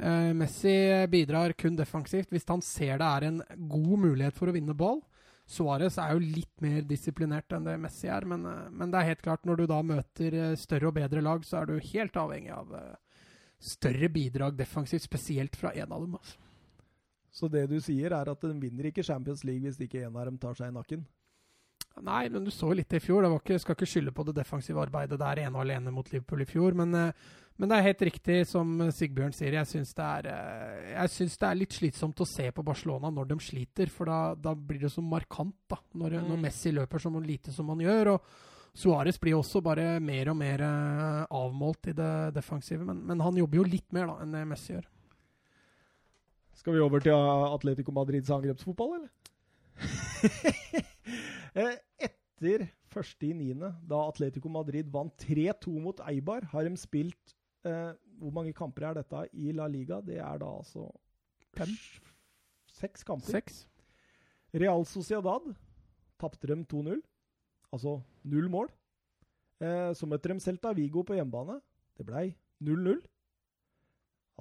Eh, 0.01 0.31
Messi 0.33 0.73
bidrar 1.05 1.53
kun 1.53 1.75
defensivt 1.77 2.31
hvis 2.33 2.47
han 2.49 2.63
ser 2.65 2.97
det 2.97 3.05
er 3.05 3.25
en 3.27 3.35
god 3.69 3.99
mulighet 4.07 4.33
for 4.33 4.49
å 4.49 4.55
vinne 4.55 4.73
ball. 4.73 5.03
Suárez 5.45 5.99
er 6.01 6.15
jo 6.15 6.23
litt 6.23 6.63
mer 6.63 6.81
disiplinert 6.89 7.53
enn 7.53 7.67
det 7.67 7.75
Messi 7.77 8.09
er, 8.09 8.25
men, 8.25 8.47
men, 8.73 8.89
det 8.89 8.97
er 8.97 9.11
helt 9.11 9.21
klart 9.21 9.45
når 9.45 9.59
du 9.59 9.65
da 9.69 9.81
møter 9.85 10.37
større 10.57 10.89
og 10.89 10.95
bedre 10.97 11.21
lag, 11.21 11.45
så 11.45 11.59
er 11.59 11.69
du 11.69 11.91
helt 11.91 12.17
avhengig 12.17 12.55
av 12.55 12.73
større 13.63 14.09
bidrag 14.11 14.57
defensivt, 14.59 15.05
spesielt 15.05 15.55
fra 15.59 15.73
en 15.73 15.91
av 15.91 16.05
dem. 16.05 16.15
Altså. 16.19 16.39
Så 17.33 17.49
det 17.49 17.65
du 17.71 17.79
sier, 17.81 18.13
er 18.13 18.29
at 18.29 18.45
den 18.45 18.59
vinner 18.61 18.89
ikke 18.89 19.05
Champions 19.05 19.43
League 19.47 19.65
hvis 19.65 19.81
ikke 19.81 20.03
en 20.05 20.17
av 20.17 20.27
dem 20.29 20.37
tar 20.41 20.57
seg 20.59 20.69
i 20.69 20.75
nakken? 20.75 21.05
Nei, 22.01 22.25
men 22.33 22.45
du 22.45 22.49
så 22.53 22.71
jo 22.71 22.77
litt 22.77 22.93
i 22.93 23.01
fjor. 23.01 23.25
Det 23.25 23.31
ikke, 23.37 23.59
skal 23.61 23.77
ikke 23.77 23.89
skylde 23.89 24.13
på 24.15 24.25
det 24.25 24.35
defensive 24.39 24.81
arbeidet 24.81 25.19
der 25.21 25.43
ene 25.43 25.57
og 25.57 25.63
alene 25.65 25.93
mot 25.93 26.07
Liverpool 26.09 26.41
i 26.41 26.47
fjor. 26.49 26.77
Men, 26.77 26.93
eh, 26.97 27.25
men 27.61 27.69
det 27.69 27.77
er 27.77 27.87
helt 27.87 28.01
riktig 28.09 28.37
som 28.49 28.71
Sigbjørn 28.89 29.35
sier. 29.37 29.59
Jeg 29.59 29.69
syns 29.69 29.93
det, 29.97 30.07
eh, 30.33 31.03
det, 31.05 31.49
er 31.49 31.59
litt 31.59 31.75
slitsomt 31.77 32.23
å 32.23 32.29
se 32.29 32.47
på 32.49 32.65
Barcelona 32.65 33.13
når 33.13 33.29
de 33.29 33.37
sliter. 33.45 33.93
For 33.93 34.09
da, 34.09 34.33
da 34.33 34.55
blir 34.57 34.81
det 34.85 34.93
så 34.93 35.05
markant 35.05 35.57
da, 35.69 35.77
når, 35.93 36.17
mm. 36.17 36.31
når, 36.31 36.41
Messi 36.47 36.73
løper 36.73 37.01
så 37.01 37.13
lite 37.19 37.53
som 37.53 37.69
han 37.69 37.85
gjør. 37.85 38.15
og 38.15 38.33
Suárez 38.73 39.19
blir 39.21 39.37
også 39.37 39.61
bare 39.61 39.99
mer 40.01 40.31
og 40.31 40.37
mer 40.39 40.63
eh, 40.65 41.19
avmålt 41.29 41.91
i 41.91 41.95
det 41.97 42.13
defensive. 42.33 42.81
Men, 42.87 43.03
men 43.05 43.21
han 43.21 43.37
jobber 43.37 43.61
jo 43.61 43.65
litt 43.69 43.93
mer 43.93 44.09
da, 44.09 44.15
enn 44.23 44.33
det 44.33 44.45
Messi 44.49 44.73
gjør. 44.73 44.87
Skal 46.57 46.77
vi 46.77 46.81
over 46.81 47.03
til 47.03 47.13
Atletico 47.13 47.93
Madrids 47.93 48.31
angrepsfotball, 48.33 48.97
eller? 49.01 49.11
Eh, 51.53 51.75
etter 52.01 52.63
1.9., 52.89 53.67
da 53.85 53.97
Atletico 54.07 54.49
Madrid 54.49 54.87
vant 54.89 55.13
3-2 55.21 55.73
mot 55.83 55.99
Eibar, 56.09 56.47
har 56.49 56.65
de 56.65 56.79
spilt 56.81 57.35
eh, 57.61 57.91
Hvor 58.17 58.33
mange 58.33 58.55
kamper 58.57 58.87
er 58.87 58.97
dette 58.97 59.21
i 59.37 59.53
La 59.53 59.67
Liga? 59.69 59.99
Det 60.01 60.17
er 60.17 60.41
da 60.41 60.49
altså 60.49 60.87
Fem? 61.53 61.69
Seks 62.73 63.05
kamper. 63.05 63.35
Seks. 63.35 63.59
Real 64.49 64.81
Sociedad 64.89 65.45
tapte 66.17 66.49
dem 66.49 66.65
2-0. 66.65 67.03
Altså 67.73 67.97
null 68.29 68.49
mål. 68.53 68.69
Eh, 69.63 69.91
så 69.97 70.07
møtte 70.09 70.31
de 70.31 70.43
Celta 70.43 70.73
Vigo 70.77 71.03
på 71.07 71.17
hjemmebane. 71.17 71.59
Det 71.97 72.05
blei 72.07 72.29
0-0. 72.63 73.01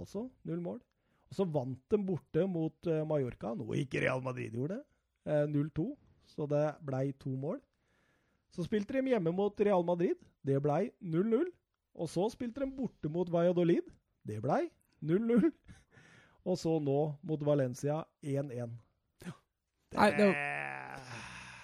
Altså 0.01 0.27
null 0.49 0.63
mål. 0.65 0.81
Og 1.33 1.39
så 1.39 1.47
vant 1.49 1.81
de 1.89 2.01
borte 2.05 2.45
mot 2.49 2.89
eh, 2.93 3.05
Mallorca, 3.09 3.55
noe 3.57 3.79
ikke 3.81 4.03
Real 4.05 4.21
Madrid 4.25 4.53
gjorde. 4.57 4.83
Eh, 5.25 5.47
0-2 5.49 5.89
så 6.33 6.47
det 6.49 6.67
blei 6.87 7.13
to 7.21 7.33
mål. 7.37 7.59
Så 8.53 8.65
spilte 8.67 8.95
de 8.97 9.13
hjemme 9.13 9.33
mot 9.33 9.61
Real 9.61 9.85
Madrid. 9.85 10.17
Det 10.45 10.61
blei 10.63 10.91
0-0. 11.01 11.49
Og 11.95 12.09
så 12.09 12.29
spilte 12.33 12.63
de 12.63 12.73
borte 12.73 13.09
mot 13.13 13.29
Valladolid. 13.33 13.89
Det 14.25 14.41
blei 14.45 14.69
0-0. 15.03 15.51
Og 16.49 16.59
så 16.59 16.79
nå 16.81 17.01
mot 17.23 17.45
Valencia 17.47 18.03
1-1. 18.23 18.73
Nei, 19.93 20.09
det, 20.17 20.27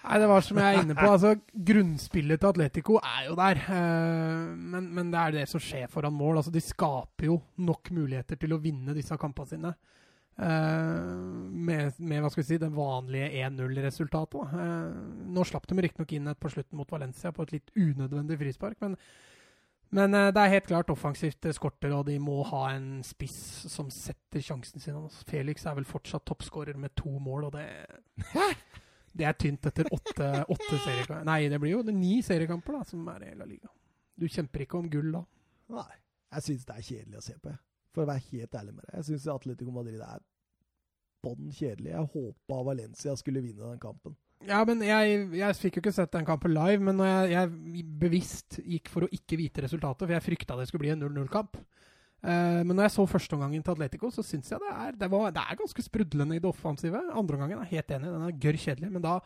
nei, 0.04 0.18
det 0.22 0.28
var 0.30 0.44
som 0.44 0.58
jeg 0.60 0.74
er 0.74 0.82
inne 0.82 0.96
på. 0.96 1.06
altså 1.10 1.34
Grunnspillet 1.70 2.40
til 2.40 2.50
Atletico 2.52 2.96
er 3.02 3.28
jo 3.28 3.36
der. 3.38 3.60
Uh, 3.68 4.56
men, 4.56 4.88
men, 4.94 5.12
det 5.12 5.20
er 5.20 5.36
det 5.38 5.44
som 5.50 5.62
skjer 5.62 5.88
foran 5.92 6.16
mål. 6.16 6.40
altså 6.40 6.54
De 6.54 6.62
skaper 6.62 7.28
jo 7.30 7.38
nok 7.66 7.92
muligheter 7.96 8.40
til 8.40 8.54
å 8.54 8.60
vinne 8.62 8.96
disse 8.96 9.18
kampene 9.20 9.52
sine. 9.52 9.72
Uh, 10.38 11.08
med, 11.50 11.96
med, 11.98 12.20
hva 12.22 12.30
skal 12.30 12.44
vi 12.44 12.48
si, 12.52 12.60
det 12.62 12.70
vanlige 12.74 13.30
1-0-resultatet. 13.42 14.52
Uh, 14.52 14.60
eh, 14.64 15.00
nå 15.34 15.46
slapp 15.48 15.66
de 15.66 15.80
riktignok 15.82 16.14
inn 16.14 16.30
et 16.30 16.38
på 16.38 16.52
slutten 16.52 16.78
mot 16.78 16.94
Valencia 16.94 17.34
på 17.34 17.48
et 17.48 17.56
litt 17.56 17.74
unødvendig 17.74 18.38
frispark, 18.38 18.78
men, 18.84 18.94
men 19.98 20.14
det 20.14 20.38
er 20.38 20.52
helt 20.52 20.68
klart 20.70 20.92
offensivt 20.94 21.48
skorter, 21.56 21.90
og 21.96 22.06
de 22.06 22.20
må 22.22 22.42
ha 22.52 22.68
en 22.76 23.00
spiss 23.06 23.40
som 23.72 23.90
setter 23.90 24.44
sjansen 24.44 24.84
sin. 24.84 25.00
Altså, 25.00 25.26
Felix 25.26 25.66
er 25.66 25.74
vel 25.80 25.88
fortsatt 25.88 26.28
toppskårer 26.28 26.78
med 26.78 26.94
to 26.94 27.16
mål, 27.18 27.48
og 27.48 27.56
det 27.58 27.66
Det 29.18 29.26
er 29.26 29.34
tynt 29.34 29.66
etter 29.70 29.88
åtte, 29.94 30.28
åtte 30.54 30.76
seriekamper. 30.84 31.24
Nei, 31.26 31.40
det 31.50 31.58
blir 31.62 31.74
jo 31.74 31.84
det 31.86 31.94
ni 31.96 32.20
seriekamper 32.22 32.78
da, 32.78 32.84
som 32.86 33.08
er 33.14 33.26
i 33.28 33.34
La 33.38 33.48
Liga. 33.48 33.70
Du 34.18 34.28
kjemper 34.30 34.64
ikke 34.64 34.78
om 34.78 34.90
gull 34.92 35.10
da. 35.14 35.24
Nei. 35.74 35.90
Jeg 36.36 36.44
syns 36.44 36.66
det 36.68 36.76
er 36.76 36.86
kjedelig 36.86 37.18
å 37.18 37.24
se 37.24 37.34
på. 37.38 37.52
Jeg. 37.52 37.60
For 37.96 38.04
å 38.04 38.10
være 38.10 38.24
helt 38.30 38.56
ærlig 38.60 38.74
med 38.76 38.84
deg. 38.84 38.94
Jeg 38.98 39.06
syns 39.08 39.28
Atletico 39.32 39.74
Madrid 39.74 40.02
er 40.04 40.22
bånn 41.24 41.50
kjedelig. 41.50 41.92
Jeg 41.94 42.10
håpa 42.14 42.62
Valencia 42.68 43.14
skulle 43.18 43.42
vinne 43.42 43.64
den 43.64 43.80
kampen. 43.82 44.16
Ja, 44.46 44.60
men 44.68 44.82
jeg, 44.86 45.22
jeg 45.34 45.56
fikk 45.58 45.78
jo 45.78 45.82
ikke 45.82 45.94
sett 45.96 46.12
den 46.14 46.26
kampen 46.28 46.52
live, 46.54 46.78
men 46.84 47.00
når 47.00 47.08
jeg, 47.08 47.30
jeg, 47.32 47.86
bevisst 47.98 48.58
gikk 48.62 48.90
for 48.92 49.06
å 49.06 49.10
ikke 49.14 49.38
vite 49.40 49.64
resultatet, 49.64 50.04
for 50.04 50.14
jeg 50.14 50.26
frykta 50.28 50.58
det 50.60 50.68
skulle 50.70 50.84
bli 50.84 50.92
en 50.94 51.02
0-0-kamp. 51.02 51.58
Uh, 52.18 52.64
men 52.66 52.74
når 52.74 52.88
jeg 52.88 52.94
så 52.96 53.04
førsteomgangen 53.06 53.62
til 53.62 53.76
Atletico, 53.76 54.10
så 54.10 54.24
syns 54.26 54.50
jeg 54.50 54.58
det 54.62 54.72
er, 54.72 54.96
det, 54.98 55.08
var, 55.12 55.30
det 55.34 55.44
er 55.44 55.60
ganske 55.60 55.84
sprudlende 55.84 56.38
i 56.38 56.42
det 56.42 56.50
offensive. 56.50 57.02
Andreomgangen 57.14 57.62
er 57.62 57.70
helt 57.70 57.94
enig, 57.94 58.10
den 58.14 58.26
er 58.26 58.40
gørr 58.42 58.58
kjedelig, 58.58 58.90
men 58.96 59.04
da 59.04 59.18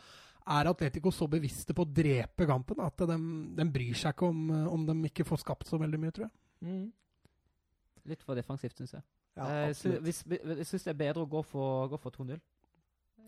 er 0.43 0.69
Atletico 0.69 1.13
så 1.15 1.29
bevisste 1.31 1.75
på 1.77 1.87
å 1.87 1.93
drepe 2.01 2.47
kampen 2.51 2.83
at 2.83 3.05
de, 3.09 3.17
de 3.57 3.67
bryr 3.73 3.97
seg 3.97 4.13
ikke 4.17 4.29
om, 4.29 4.43
om 4.75 4.87
de 4.89 4.97
ikke 5.09 5.27
får 5.29 5.41
skapt 5.45 5.71
så 5.71 5.79
veldig 5.81 6.01
mye, 6.03 6.15
tror 6.15 6.27
jeg. 6.27 6.35
Mm. 6.67 6.87
Litt 8.11 8.25
for 8.27 8.39
defensivt, 8.39 8.77
syns 8.81 8.97
jeg. 8.99 9.05
Ja, 9.39 9.47
eh, 9.49 9.71
jeg 9.73 10.67
syns 10.69 10.85
det 10.85 10.93
er 10.93 10.99
bedre 10.99 11.25
å 11.25 11.31
gå 11.31 11.41
for, 11.47 11.95
for 12.03 12.15
2-0. 12.19 12.37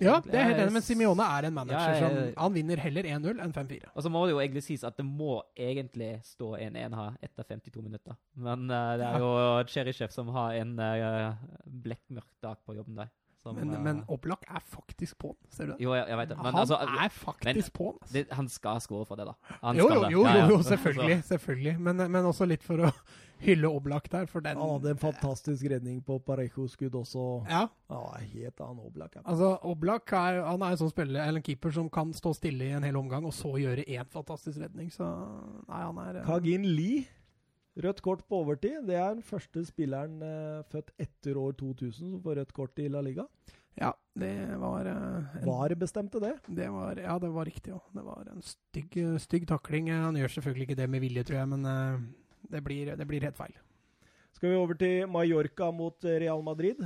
Ja, 0.03 0.19
det 0.25 0.35
er 0.35 0.49
helt 0.49 0.61
enig, 0.65 0.75
men 0.75 0.85
Simione 0.85 1.27
er 1.37 1.49
en 1.49 1.55
manager 1.55 1.93
ja, 1.95 1.99
som 2.03 2.39
Han 2.43 2.55
vinner 2.57 2.81
heller 2.83 3.07
1-0 3.07 3.43
enn 3.45 3.55
5-4. 3.55 3.91
Og 3.95 4.07
så 4.07 4.13
må 4.13 4.25
det 4.27 4.35
jo 4.35 4.41
egentlig 4.43 4.65
sies 4.67 4.85
at 4.87 4.97
det 4.99 5.07
må 5.07 5.37
egentlig 5.55 6.13
stå 6.27 6.55
1-1 6.59 6.97
her 6.99 7.19
etter 7.23 7.51
52 7.55 7.83
minutter. 7.85 8.17
Men 8.35 8.67
uh, 8.71 8.95
det 9.01 9.11
er 9.11 9.23
jo 9.23 9.35
Cheryshev 9.71 10.15
som 10.15 10.33
har 10.35 10.57
en 10.61 10.75
uh, 10.81 11.45
blekkmørk 11.85 12.33
dag 12.43 12.59
på 12.67 12.79
jobben 12.79 12.99
der. 13.05 13.13
Som, 13.45 13.59
men, 13.61 13.75
uh, 13.77 13.81
men 13.85 14.01
Oblak 14.09 14.47
er 14.49 14.63
faktisk 14.65 15.19
på'n, 15.21 15.37
ser 15.53 15.69
du 15.69 15.75
det? 15.75 15.83
Jo, 15.85 15.93
jeg, 15.93 16.09
jeg 16.09 16.17
vet 16.17 16.31
det. 16.33 16.39
Men, 16.41 16.47
han 16.49 16.63
altså, 16.63 16.79
er 16.81 17.13
faktisk 17.13 17.75
på'n. 17.77 17.99
Altså. 18.01 18.25
Han 18.39 18.49
skal 18.49 18.81
score 18.81 19.05
for 19.07 19.21
det, 19.21 19.29
da. 19.29 19.59
Han 19.61 19.77
jo, 19.79 19.91
jo, 19.93 20.07
jo, 20.09 20.25
jo, 20.25 20.47
jo, 20.55 20.63
selvfølgelig. 20.65 21.19
selvfølgelig. 21.29 21.77
Men, 21.79 22.07
men 22.09 22.31
også 22.31 22.49
litt 22.49 22.65
for 22.65 22.89
å 22.89 22.93
hylle 23.43 23.71
Oblak 23.71 24.11
der. 24.13 24.29
For 24.31 24.45
den 24.45 24.61
Han 24.61 24.77
hadde 24.77 24.95
en 24.95 25.01
fantastisk 25.03 25.67
redning 25.71 26.01
på 26.05 26.19
Parejo-skudd 26.27 26.95
også. 27.01 27.25
Ja. 27.51 27.67
ja 27.91 28.03
helt 28.21 28.61
annen 28.61 28.85
Oblak. 28.87 29.17
Ja. 29.17 29.25
Altså, 29.25 29.55
Oblak 29.63 30.13
er, 30.13 30.43
han 30.47 30.63
er 30.63 30.77
en 30.77 30.83
sånn 30.85 30.95
spiller, 30.95 31.25
eller 31.25 31.43
en 31.43 31.49
keeper 31.49 31.75
som 31.75 31.91
kan 31.93 32.15
stå 32.17 32.35
stille 32.39 32.71
i 32.71 32.77
en 32.77 32.87
hel 32.87 32.97
omgang, 33.01 33.27
og 33.27 33.35
så 33.37 33.57
gjøre 33.61 33.87
én 33.87 34.09
fantastisk 34.13 34.63
redning. 34.63 34.93
Så 34.95 35.09
nei, 35.69 35.83
han 35.83 36.01
er 36.07 36.25
Kagin 36.29 36.67
Lee 36.77 37.05
Rødt 37.75 38.05
kort 38.07 38.21
på 38.31 38.39
overtid. 38.45 38.85
Det 38.87 38.95
er 38.95 39.17
den 39.17 39.25
første 39.27 39.65
spilleren 39.67 40.21
eh, 40.23 40.63
født 40.71 40.93
etter 41.03 41.39
år 41.41 41.57
2000 41.59 42.13
som 42.13 42.21
får 42.23 42.39
rødt 42.39 42.53
kort 42.55 42.79
i 42.79 42.87
La 42.87 43.01
Liga. 43.03 43.25
Ja, 43.75 43.91
det 44.15 44.31
var 44.63 44.87
eh, 44.87 45.41
en, 45.41 45.49
VAR 45.49 45.75
bestemte 45.79 46.21
det. 46.23 46.37
det 46.47 46.69
var, 46.71 47.01
Ja, 47.03 47.19
det 47.19 47.33
var 47.35 47.49
riktig 47.51 47.73
Ja. 47.75 47.81
Det 47.91 48.05
var 48.07 48.29
en 48.31 48.43
stygg, 48.47 48.95
stygg 49.19 49.49
takling. 49.51 49.91
Eh, 49.91 50.05
Han 50.07 50.15
gjør 50.15 50.37
selvfølgelig 50.37 50.69
ikke 50.69 50.81
det 50.83 50.91
med 50.91 51.03
vilje, 51.03 51.25
tror 51.25 51.41
jeg, 51.41 51.49
men 51.49 51.67
eh, 51.67 52.05
det 52.55 52.63
blir, 52.65 52.95
det 52.97 53.07
blir 53.11 53.27
helt 53.27 53.39
feil. 53.39 53.55
Skal 54.35 54.53
vi 54.53 54.59
over 54.59 54.79
til 54.79 55.09
Mallorca 55.11 55.71
mot 55.75 56.07
eh, 56.07 56.21
Real 56.23 56.43
Madrid? 56.47 56.81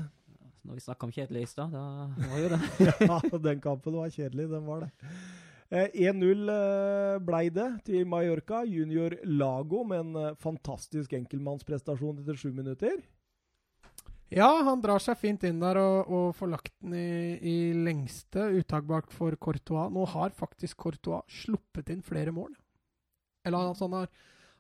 Når 0.64 0.76
vi 0.76 0.84
snakka 0.84 1.06
om 1.06 1.12
kjedelig 1.14 1.46
i 1.46 1.48
stad, 1.48 1.72
da 1.72 2.08
var 2.28 2.40
jo 2.42 2.48
det. 2.52 2.62
ja, 3.08 3.20
den 3.48 3.60
kampen 3.64 3.96
var 3.96 4.10
kjedelig, 4.12 4.48
den 4.50 4.66
var 4.68 4.84
det. 4.84 5.12
Eh, 5.68 5.88
1-0 6.08 6.48
eh, 6.48 7.18
blei 7.24 7.48
det 7.52 7.68
til 7.84 8.08
Mallorca. 8.08 8.62
Junior 8.64 9.16
Lago 9.28 9.82
med 9.84 10.00
en 10.00 10.16
eh, 10.16 10.36
fantastisk 10.40 11.12
enkeltmannsprestasjon 11.16 12.22
etter 12.22 12.38
sju 12.40 12.50
minutter. 12.56 13.00
Ja, 14.32 14.48
han 14.64 14.80
drar 14.84 15.00
seg 15.00 15.16
fint 15.20 15.44
inn 15.48 15.60
der 15.60 15.80
og, 15.80 16.08
og 16.12 16.32
får 16.36 16.50
lagt 16.52 16.72
den 16.84 16.96
i, 16.96 17.36
i 17.40 17.56
lengste 17.76 18.50
uttakbart 18.60 19.12
for 19.12 19.36
Courtois. 19.40 19.88
Nå 19.92 20.04
har 20.12 20.36
faktisk 20.36 20.80
Courtois 20.84 21.24
sluppet 21.44 21.92
inn 21.92 22.04
flere 22.04 22.32
mål. 22.36 22.52
Eller 23.48 23.70
altså, 23.70 23.88
han 23.88 24.02
har, 24.02 24.10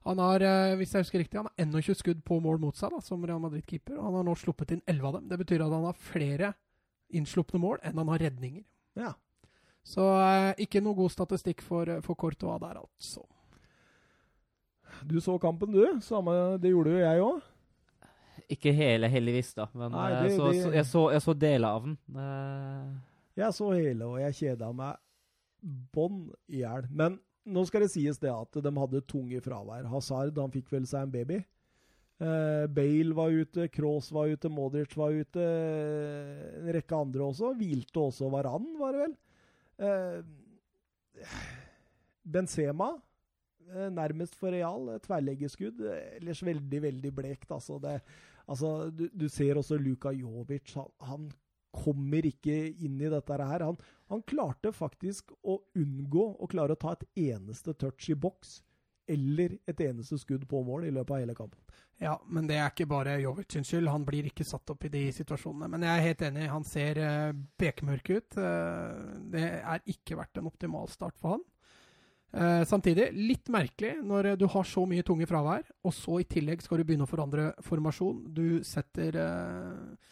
han 0.08 0.18
har 0.22 0.42
eh, 0.44 0.74
hvis 0.80 0.92
jeg 0.96 1.04
husker 1.04 1.20
riktig, 1.22 1.38
han 1.40 1.48
har 1.52 1.54
21 1.84 1.98
skudd 2.00 2.20
på 2.26 2.38
mål 2.44 2.58
mot 2.62 2.76
seg 2.78 2.90
da, 2.94 3.00
som 3.04 3.24
Real 3.28 3.40
Madrid-keeper. 3.44 3.96
og 3.98 4.04
Han 4.08 4.18
har 4.20 4.26
nå 4.30 4.34
sluppet 4.40 4.72
inn 4.76 4.82
11 4.88 5.08
av 5.10 5.16
dem. 5.18 5.28
Det 5.30 5.38
betyr 5.44 5.64
at 5.66 5.74
han 5.74 5.84
har 5.88 5.98
flere 6.10 6.52
innslupne 7.14 7.60
mål 7.62 7.78
enn 7.88 7.98
han 8.00 8.08
har 8.12 8.18
redninger. 8.26 8.64
Ja. 8.98 9.12
Så 9.88 10.04
eh, 10.20 10.54
ikke 10.66 10.82
noe 10.84 10.96
god 10.98 11.12
statistikk 11.14 11.62
for, 11.64 11.88
for 12.04 12.18
Courtois 12.20 12.58
der, 12.60 12.80
altså. 12.82 13.22
Du 15.08 15.20
så 15.20 15.36
kampen, 15.38 15.72
du. 15.72 15.84
Samme, 16.02 16.32
det 16.60 16.72
gjorde 16.72 16.96
jo 16.96 17.02
jeg 17.04 17.22
òg. 17.22 17.46
Ikke 18.48 18.72
hele, 18.72 19.08
heldigvis, 19.12 19.52
da. 19.56 19.66
Men 19.76 19.92
Nei, 19.92 20.06
eh, 20.12 20.22
det- 20.24 20.36
så, 20.36 20.48
det- 20.52 20.62
så, 20.64 20.72
jeg, 20.72 20.86
så, 20.86 21.02
jeg 21.12 21.22
så 21.26 21.34
deler 21.38 21.68
av 21.68 21.84
den. 21.84 21.98
Eh, 22.16 22.96
Jeg 23.38 23.54
så 23.54 23.68
hele, 23.76 24.04
og 24.08 24.16
jeg 24.18 24.34
kjeda 24.34 24.72
meg 24.74 24.96
bånn 25.94 26.32
i 26.50 26.62
hjel. 26.64 26.88
Men 26.90 27.20
nå 27.48 27.64
skal 27.68 27.84
det 27.84 27.92
sies 27.92 28.20
det 28.20 28.30
at 28.32 28.58
de 28.64 28.72
hadde 28.76 29.06
tunge 29.08 29.40
fravær. 29.44 29.88
Hazard 29.92 30.38
han 30.40 30.52
fikk 30.54 30.70
vel 30.74 30.86
seg 30.88 31.06
en 31.06 31.14
baby. 31.14 31.38
Uh, 32.18 32.66
Bale 32.74 33.14
var 33.14 33.30
ute, 33.30 33.68
Cross 33.70 34.10
var 34.14 34.32
ute, 34.32 34.50
Modric 34.50 34.96
var 34.98 35.14
ute. 35.14 35.42
En 36.58 36.70
rekke 36.74 36.98
andre 36.98 37.28
også. 37.28 37.52
Hvilte 37.58 38.02
også 38.02 38.30
Varan, 38.32 38.66
var 38.80 38.96
det 38.96 39.04
vel. 39.04 39.14
Uh, 39.78 41.28
Benzema, 42.28 42.90
uh, 43.70 43.88
nærmest 43.94 44.34
for 44.38 44.54
Real. 44.54 44.90
Tverrleggerskudd. 45.04 45.84
Ellers 46.18 46.42
veldig, 46.42 46.82
veldig 46.88 47.14
blekt. 47.14 47.52
Altså, 47.54 47.78
det, 47.82 48.00
altså 48.48 48.90
du, 48.90 49.06
du 49.14 49.28
ser 49.30 49.62
også 49.62 49.78
Luka 49.78 50.10
Jovic. 50.10 50.74
Han, 50.74 50.90
han 51.06 51.30
kommer 51.74 52.26
ikke 52.26 52.56
inn 52.84 53.00
i 53.00 53.10
dette 53.12 53.38
her. 53.40 53.64
Han, 53.66 53.76
han 54.12 54.24
klarte 54.28 54.72
faktisk 54.74 55.34
å 55.42 55.58
unngå 55.78 56.24
å 56.38 56.48
klare 56.50 56.74
å 56.76 56.80
ta 56.80 56.94
et 56.94 57.06
eneste 57.30 57.74
touch 57.78 58.10
i 58.12 58.18
boks 58.18 58.60
eller 59.08 59.56
et 59.68 59.80
eneste 59.80 60.18
skudd 60.20 60.44
på 60.48 60.60
mål 60.66 60.84
i 60.88 60.92
løpet 60.92 61.14
av 61.14 61.22
hele 61.22 61.36
kampen. 61.36 61.60
Ja, 61.98 62.14
men 62.30 62.46
det 62.46 62.58
er 62.60 62.68
ikke 62.70 62.86
bare 62.90 63.16
Jovic 63.22 63.50
sin 63.52 63.64
skyld. 63.66 63.88
Han 63.90 64.04
blir 64.06 64.28
ikke 64.28 64.46
satt 64.46 64.68
opp 64.70 64.84
i 64.86 64.90
de 64.92 65.06
situasjonene. 65.16 65.70
Men 65.72 65.86
jeg 65.86 65.94
er 65.94 66.04
helt 66.04 66.24
enig. 66.28 66.44
Han 66.52 66.66
ser 66.68 67.00
uh, 67.00 67.38
bekmørk 67.58 68.10
ut. 68.12 68.36
Eh, 68.38 69.06
det 69.32 69.46
er 69.58 69.88
ikke 69.90 70.18
vært 70.20 70.38
en 70.38 70.50
optimal 70.52 70.86
start 70.92 71.16
for 71.18 71.34
han. 71.34 71.46
Eh, 72.28 72.62
samtidig, 72.68 73.08
litt 73.16 73.48
merkelig 73.48 74.02
når 74.04 74.32
eh, 74.32 74.36
du 74.36 74.44
har 74.52 74.66
så 74.68 74.84
mye 74.88 75.04
tunge 75.06 75.26
fravær, 75.28 75.64
og 75.88 75.94
så 75.96 76.18
i 76.20 76.26
tillegg 76.28 76.60
skal 76.60 76.80
du 76.80 76.84
begynne 76.84 77.06
å 77.06 77.10
forandre 77.10 77.50
formasjon. 77.64 78.20
Du 78.36 78.60
setter 78.68 79.16
eh, 79.16 80.10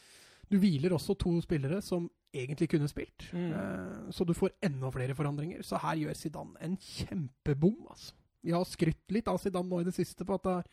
Du 0.50 0.58
hviler 0.62 0.94
også 0.94 1.16
to 1.18 1.32
spillere 1.42 1.80
som 1.82 2.06
egentlig 2.36 2.68
kunne 2.70 2.88
spilt. 2.90 3.28
Mm. 3.32 3.52
Eh, 3.52 4.10
så 4.14 4.24
du 4.24 4.34
får 4.36 4.54
enda 4.64 4.90
flere 4.94 5.14
forandringer. 5.14 5.62
Så 5.66 5.80
her 5.82 5.96
gjør 6.02 6.18
Zidane 6.18 6.60
en 6.60 6.76
kjempebom, 6.76 7.80
altså. 7.90 8.14
Vi 8.46 8.52
har 8.54 8.62
skrytt 8.68 9.10
litt 9.10 9.26
av 9.26 9.40
Zidane 9.42 9.66
nå 9.66 9.80
i 9.82 9.86
det 9.88 9.96
siste 9.96 10.22
på 10.22 10.36
at 10.36 10.44
det 10.44 10.52
har 10.60 10.68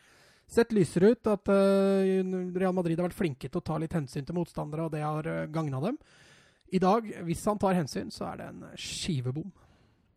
sett 0.53 0.75
lysere 0.75 1.13
ut. 1.15 1.31
At 1.31 1.49
eh, 1.49 2.21
Real 2.53 2.75
Madrid 2.75 2.99
har 2.99 3.09
vært 3.09 3.17
flinke 3.17 3.49
til 3.49 3.61
å 3.61 3.65
ta 3.65 3.79
litt 3.81 3.95
hensyn 3.97 4.27
til 4.27 4.37
motstandere, 4.37 4.85
og 4.85 4.93
det 4.93 5.01
har 5.01 5.25
uh, 5.25 5.47
gagna 5.49 5.81
dem. 5.81 5.97
I 6.73 6.81
dag, 6.81 7.09
hvis 7.25 7.43
han 7.49 7.59
tar 7.61 7.77
hensyn, 7.77 8.11
så 8.13 8.31
er 8.31 8.41
det 8.41 8.49
en 8.51 8.63
skivebom. 8.77 9.49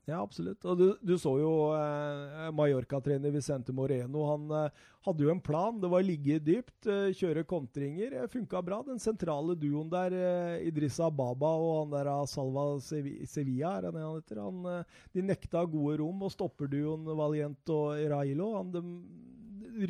Ja, 0.06 0.20
absolutt. 0.22 0.62
Og 0.70 0.76
du, 0.78 0.84
du 1.02 1.16
så 1.18 1.32
jo 1.40 1.48
eh, 1.74 2.44
Mallorca-trener 2.54 3.32
Vicente 3.34 3.72
Moreno. 3.74 4.20
Han 4.28 4.44
eh, 4.54 4.84
hadde 5.02 5.24
jo 5.26 5.32
en 5.32 5.40
plan. 5.42 5.80
Det 5.82 5.90
var 5.90 6.04
å 6.04 6.06
ligge 6.06 6.36
dypt, 6.46 6.86
eh, 6.86 7.08
kjøre 7.18 7.42
kontringer. 7.50 8.14
Eh, 8.20 8.28
Funka 8.30 8.62
bra. 8.62 8.78
Den 8.86 9.02
sentrale 9.02 9.56
duoen 9.58 9.90
der, 9.90 10.14
eh, 10.14 10.68
Idrissa 10.68 11.08
Baba 11.10 11.50
og 11.58 11.72
han 11.80 11.96
der 11.96 12.12
eh, 12.12 12.22
Salva 12.30 12.68
Sevilla, 12.86 13.72
er 13.80 13.88
det 13.88 13.94
han 13.96 14.20
heter? 14.20 14.44
Han, 14.44 14.62
eh, 14.76 15.02
de 15.18 15.26
nekta 15.26 15.64
gode 15.74 15.98
rom, 16.04 16.22
og 16.22 16.34
stopperduoen 16.36 17.10
Valiente 17.10 17.74
og 17.74 17.98
Railo 18.14 18.52
han, 18.60 18.70
de 18.78 18.84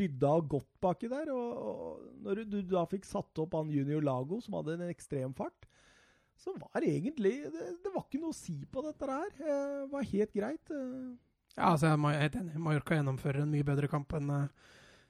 rydda 0.00 0.32
godt 0.48 0.72
baki 0.80 1.12
der. 1.12 1.28
Og, 1.36 1.60
og 1.60 2.24
når 2.24 2.46
du 2.48 2.62
da 2.72 2.88
fikk 2.88 3.04
satt 3.04 3.44
opp 3.44 3.60
han 3.60 3.68
Junior 3.68 4.00
Lago, 4.08 4.40
som 4.40 4.56
hadde 4.62 4.78
en 4.80 4.88
ekstrem 4.88 5.36
fart, 5.36 5.68
så 6.36 6.52
var 6.60 6.84
egentlig 6.84 7.34
det, 7.52 7.66
det 7.84 7.92
var 7.94 8.04
ikke 8.06 8.20
noe 8.22 8.34
å 8.34 8.36
si 8.36 8.56
på 8.70 8.82
dette 8.84 9.08
her. 9.10 9.30
Det 9.40 9.90
var 9.92 10.08
helt 10.12 10.32
greit. 10.36 10.70
eh. 10.70 11.14
Ja, 11.56 11.70
altså, 11.72 11.88
jeg 11.88 12.16
er 12.16 12.24
helt 12.26 12.40
enig. 12.42 12.58
Mallorca 12.60 12.98
gjennomfører 12.98 13.42
en 13.46 13.52
mye 13.54 13.64
bedre 13.64 13.88
kamp 13.88 14.12
enn 14.18 14.28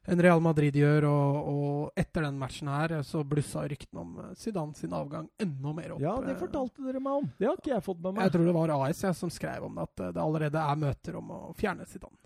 en 0.06 0.20
Real 0.22 0.38
Madrid 0.38 0.76
gjør. 0.78 1.08
Og, 1.10 1.48
og 1.50 1.98
etter 1.98 2.22
den 2.28 2.36
matchen 2.38 2.70
her 2.70 2.92
eh, 3.00 3.02
så 3.06 3.24
blussa 3.26 3.64
ryktene 3.66 4.04
om 4.04 4.12
eh, 4.22 4.28
Zidane 4.38 4.78
sin 4.78 4.94
avgang 4.94 5.26
enda 5.42 5.72
mer 5.74 5.96
opp. 5.96 6.04
Ja, 6.04 6.14
det 6.22 6.36
eh. 6.36 6.40
fortalte 6.44 6.86
dere 6.86 7.02
meg 7.02 7.24
om. 7.24 7.26
Det 7.40 7.48
har 7.50 7.58
ikke 7.58 7.74
jeg 7.74 7.86
fått 7.88 7.98
med 8.04 8.14
meg. 8.14 8.28
Jeg 8.28 8.36
tror 8.36 8.46
det 8.46 8.54
var 8.60 8.74
AS 8.78 9.02
jeg, 9.08 9.18
som 9.18 9.32
skrev 9.34 9.66
om 9.66 9.74
det, 9.80 9.88
at 9.90 10.04
eh, 10.06 10.14
det 10.14 10.22
allerede 10.22 10.62
er 10.62 10.80
møter 10.86 11.18
om 11.18 11.34
å 11.34 11.40
fjerne 11.58 11.88
Zidane. 11.90 12.22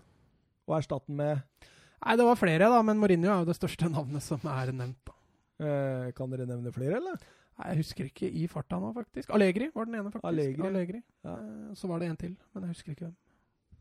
Og 0.69 0.77
erstatte 0.77 1.09
den 1.09 1.17
med 1.23 1.41
Nei, 2.01 2.15
det 2.17 2.25
var 2.25 2.37
flere, 2.39 2.65
da, 2.65 2.79
men 2.81 2.97
Mourinho 2.97 3.29
er 3.29 3.41
jo 3.43 3.49
det 3.51 3.53
største 3.59 3.85
navnet 3.93 4.23
som 4.25 4.41
er 4.49 4.71
nevnt. 4.73 5.01
da. 5.05 5.13
eh, 5.65 6.07
Kan 6.17 6.31
dere 6.33 6.47
nevne 6.49 6.71
flere, 6.73 6.97
eller? 6.97 7.25
Nei, 7.61 7.73
Jeg 7.75 7.77
husker 7.83 8.07
ikke 8.09 8.29
i 8.41 8.47
farta 8.49 8.79
nå, 8.81 8.89
faktisk. 8.95 9.29
Allegri 9.35 9.67
var 9.75 9.85
den 9.85 9.95
ene, 9.99 10.11
faktisk. 10.11 10.61
Allegri. 10.65 11.01
Ja. 11.23 11.35
Eh, 11.37 11.73
Så 11.77 11.87
var 11.87 11.99
det 12.01 12.09
en 12.09 12.17
til, 12.17 12.35
men 12.53 12.63
jeg 12.65 12.73
husker 12.75 12.91
ikke 12.95 13.05
hvem. 13.05 13.15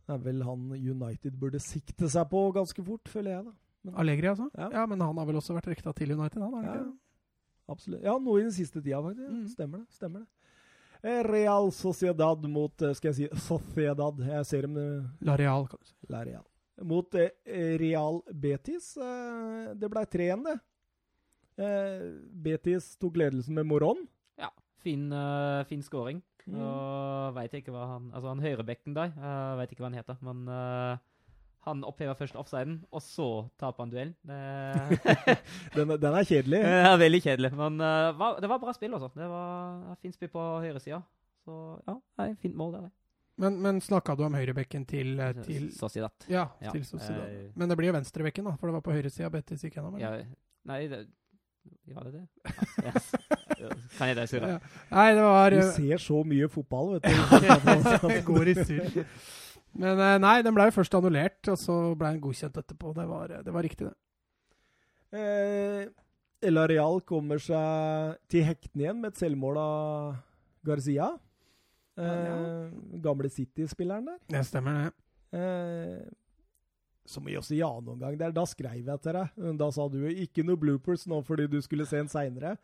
Det 0.06 0.14
er 0.16 0.18
vel 0.24 0.42
han 0.42 0.70
United 0.74 1.36
burde 1.38 1.60
sikte 1.62 2.08
seg 2.10 2.28
på 2.30 2.40
ganske 2.52 2.84
fort, 2.84 3.08
føler 3.08 3.30
jeg, 3.36 3.44
da. 3.46 3.92
Allegri, 3.96 4.26
altså? 4.28 4.50
Ja. 4.58 4.68
Ja. 4.74 4.86
men 4.86 5.00
han 5.00 5.16
har 5.16 5.26
vel 5.26 5.36
også 5.40 5.54
vært 5.56 5.70
rykta 5.70 5.94
til 5.96 6.12
United, 6.12 6.42
han? 6.42 6.64
Ja, 6.64 6.92
absolutt. 7.70 8.02
Ja, 8.04 8.18
nå 8.18 8.36
i 8.38 8.42
den 8.42 8.52
siste 8.52 8.82
tida, 8.82 9.00
faktisk. 9.00 9.30
Mm. 9.30 9.48
Stemmer 9.48 9.78
det. 9.78 9.86
stemmer 9.96 10.18
det. 10.20 10.28
Eh, 11.02 11.22
Real 11.24 11.70
Sociedad 11.72 12.42
mot 12.44 12.82
eh, 12.82 12.92
Skal 12.92 13.08
jeg 13.08 13.14
si 13.16 13.28
Sociedad? 13.46 14.18
Jeg 14.20 14.44
ser 14.46 14.66
dem 14.66 14.74
La 15.24 15.36
Real, 15.40 15.64
kan 15.66 15.78
du 15.80 15.86
si. 15.86 15.94
La 16.12 16.20
Real. 16.24 16.44
Mot 16.82 17.14
Real 17.46 18.20
Betis. 18.32 18.94
Det 18.96 19.88
ble 19.92 20.04
3-1, 20.06 20.44
det. 20.44 20.58
Eh, 21.60 22.08
Betis 22.44 22.94
tok 23.00 23.16
ledelsen 23.20 23.54
med 23.58 23.66
Moron. 23.68 24.06
ja, 24.40 24.48
fin, 24.82 25.10
uh, 25.12 25.62
fin 25.68 25.82
scoring. 25.84 26.22
Mm. 26.46 26.56
Og 26.64 27.34
veit 27.36 27.52
ikke 27.54 27.70
hva 27.70 27.84
han 27.86 28.06
Altså, 28.16 28.28
han 28.32 28.40
høyrebekken 28.40 28.94
der, 28.96 29.12
uh, 29.20 29.58
veit 29.60 29.70
ikke 29.74 29.84
hva 29.84 29.90
han 29.92 29.98
heter, 30.00 30.16
men 30.24 30.48
uh, 30.48 30.96
han 31.68 31.82
opphever 31.84 32.16
først 32.16 32.34
offsiden, 32.40 32.78
og 32.90 33.02
så 33.04 33.26
taper 33.60 33.84
han 33.84 33.90
duellen. 33.92 34.14
Den, 35.76 35.92
den 36.00 36.14
er 36.16 36.24
kjedelig. 36.24 36.60
Er 36.90 36.96
veldig 36.98 37.20
kjedelig, 37.22 37.50
men 37.58 37.76
uh, 37.84 38.10
var, 38.16 38.38
det 38.40 38.48
var 38.50 38.58
bra 38.62 38.72
spill, 38.72 38.94
altså. 38.96 39.10
Det 39.14 39.28
var 39.28 39.98
fint 40.00 40.16
spill 40.16 40.32
på 40.32 40.46
høyresida. 40.64 41.02
Så 41.44 41.58
ja, 41.86 41.98
nei, 42.20 42.30
fint 42.40 42.56
mål 42.56 42.72
der. 42.78 42.88
Men, 43.40 43.60
men 43.64 43.78
snakka 43.80 44.16
du 44.18 44.24
om 44.26 44.34
høyrebekken 44.36 44.82
til, 44.84 45.14
eh, 45.20 45.30
til 45.46 45.70
Sociedad. 45.72 46.12
Ja, 46.28 46.42
Ja, 46.60 46.72
til 46.74 46.82
Sociedad. 46.84 47.22
eh, 47.32 47.46
Men 47.56 47.70
det 47.70 47.76
blir 47.80 47.88
jo 47.88 47.94
venstrebekken, 47.96 48.44
da, 48.44 48.52
for 48.60 48.68
det 48.68 48.74
var 48.76 48.82
på 48.84 48.92
høyresida 48.92 49.30
Betis 49.32 49.62
gikk 49.64 49.78
gjennom. 49.78 49.94
eller? 49.96 50.18
Ja, 50.26 50.50
nei, 50.68 50.80
det 50.92 50.98
Var 51.94 52.06
det 52.08 52.12
det? 52.18 52.54
Ja, 53.60 53.68
yes. 53.68 53.86
Kan 53.98 54.08
jeg 54.08 54.16
det, 54.16 54.24
Surre? 54.30 54.48
Ja. 54.54 54.58
Nei, 54.94 55.06
det 55.18 55.22
var 55.26 55.50
Du 55.52 55.58
eh, 55.58 55.70
ser 55.76 56.00
så 56.00 56.20
mye 56.24 56.46
fotball, 56.48 56.94
vet 56.94 57.02
Det 57.44 58.00
du. 58.00 58.20
går 58.30 58.48
i 58.52 58.54
surr. 58.60 59.00
Men 59.80 60.00
eh, 60.00 60.14
nei, 60.22 60.36
den 60.46 60.54
ble 60.56 60.68
jo 60.70 60.76
først 60.78 60.94
annullert, 60.96 61.40
og 61.52 61.58
så 61.60 61.76
ble 61.98 62.14
den 62.14 62.22
godkjent 62.24 62.56
etterpå. 62.62 62.94
Det 62.96 63.04
var, 63.10 63.34
det 63.44 63.52
var 63.54 63.66
riktig, 63.66 63.90
det. 63.90 63.96
Eh, 65.12 65.82
El 66.48 66.56
Areal 66.62 67.02
kommer 67.04 67.42
seg 67.42 68.16
til 68.32 68.46
hektene 68.48 68.86
igjen 68.86 69.02
med 69.02 69.12
et 69.12 69.20
selvmål 69.20 69.58
av 69.60 70.14
Garcia. 70.64 71.10
Eh, 72.00 72.70
gamle 73.04 73.28
City-spilleren 73.34 74.08
der. 74.08 74.18
Det 74.32 74.44
stemmer, 74.48 74.86
det. 74.86 74.94
Eh, 75.36 76.00
som 77.10 77.26
vi 77.26 77.34
også 77.38 77.56
ja 77.58 77.68
noen 77.82 77.98
gang 78.00 78.16
der. 78.20 78.32
Da 78.36 78.44
skrev 78.48 78.78
jeg 78.78 79.00
til 79.04 79.16
deg. 79.18 79.40
Da 79.58 79.70
sa 79.74 79.88
du 79.90 79.98
ikke 80.08 80.44
noe 80.46 80.60
bloopers 80.60 81.06
nå 81.10 81.18
fordi 81.26 81.48
du 81.50 81.58
skulle 81.64 81.86
se 81.90 81.98
en 82.00 82.08
seinere. 82.12 82.54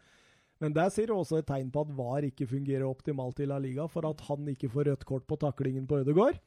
Men 0.62 0.73
der 0.73 0.89
ser 0.89 1.10
du 1.10 1.16
også 1.18 1.43
et 1.43 1.47
tegn 1.51 1.68
på 1.74 1.82
at 1.85 1.90
VAR 1.98 2.24
ikke 2.31 2.47
fungerer 2.48 2.86
optimalt 2.89 3.43
i 3.44 3.48
La 3.51 3.59
Liga, 3.60 3.85
for 3.93 4.06
at 4.09 4.23
han 4.31 4.47
ikke 4.48 4.70
får 4.73 4.86
rødt 4.89 5.05
kort 5.05 5.27
på 5.28 5.36
taklingen 5.43 5.85
på 5.90 5.98
Ødegaard. 6.05 6.39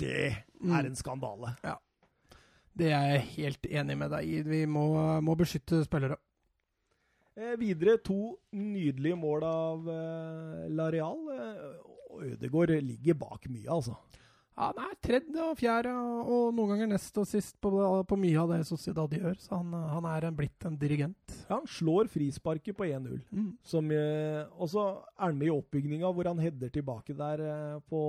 Det 0.00 0.34
Mm. 0.60 0.72
er 0.76 0.86
en 0.90 0.96
skandale. 0.96 1.54
Det 2.76 2.90
er 2.92 3.06
jeg 3.14 3.20
helt 3.36 3.66
enig 3.70 3.96
med 3.98 4.10
deg 4.12 4.28
i. 4.28 4.42
Vi 4.42 4.66
må, 4.66 4.84
må 5.24 5.34
beskytte 5.40 5.80
spillere. 5.86 6.18
Eh, 7.36 7.54
videre 7.56 7.96
to 8.04 8.36
nydelige 8.52 9.16
mål 9.16 9.44
av 9.48 9.88
eh, 9.88 10.68
Lareal. 10.68 11.22
Eh, 11.32 12.34
Ødegaard 12.34 12.74
ligger 12.84 13.14
bak 13.14 13.48
mye, 13.48 13.68
altså. 13.72 13.96
Ja, 14.60 14.66
han 14.74 14.80
er 14.84 14.96
tredje 15.00 15.40
og 15.40 15.56
fjerde, 15.56 15.92
og, 15.96 16.50
noen 16.52 16.74
ganger 16.74 16.88
nest 16.90 17.16
og 17.16 17.24
sist 17.28 17.54
på, 17.64 17.70
på 18.04 18.16
mye 18.20 18.42
av 18.42 18.50
det 18.52 18.58
Sociedad 18.68 19.14
gjør. 19.16 19.38
Så 19.40 19.54
han, 19.56 19.72
han 19.72 20.08
er 20.10 20.26
en, 20.28 20.36
blitt 20.36 20.66
en 20.68 20.76
dirigent. 20.76 21.36
Ja, 21.46 21.54
han 21.54 21.70
slår 21.70 22.10
frisparket 22.12 22.76
på 22.76 22.84
1-0. 22.84 23.22
Mm. 23.32 23.54
Eh, 23.96 24.42
og 24.60 24.68
så 24.68 24.84
er 25.16 25.30
han 25.30 25.38
med 25.40 25.48
i 25.48 25.54
oppbygninga 25.54 26.10
hvor 26.12 26.28
han 26.28 26.42
header 26.44 26.72
tilbake 26.74 27.16
der 27.16 27.44
eh, 27.46 27.78
på 27.88 28.02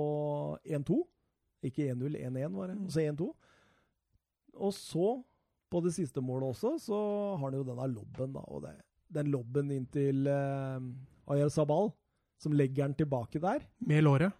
1-2. 0.68 0.98
Ikke 1.70 1.88
1-0, 1.94 2.20
1-1 2.20 2.58
var 2.58 2.68
det. 2.68 2.76
Mm. 2.76 2.84
Og 2.84 2.92
så 2.92 3.06
1-2. 3.06 3.30
Og 4.68 4.76
så, 4.76 5.08
på 5.72 5.84
det 5.86 5.94
siste 5.96 6.20
målet 6.20 6.52
også, 6.52 6.74
så 6.90 7.00
har 7.38 7.46
han 7.46 7.56
jo 7.62 7.64
denne 7.64 7.88
lobben, 7.94 8.36
da. 8.36 8.44
Og 8.52 8.66
det, 8.66 8.76
den 9.16 9.32
lobben 9.32 9.72
inn 9.72 9.88
til 9.88 10.28
eh, 10.28 11.32
Ayar 11.32 11.48
Sabal, 11.54 11.94
som 12.36 12.52
legger 12.52 12.90
han 12.90 12.98
tilbake 12.98 13.40
der. 13.40 13.64
Med 13.88 14.04
låret. 14.04 14.36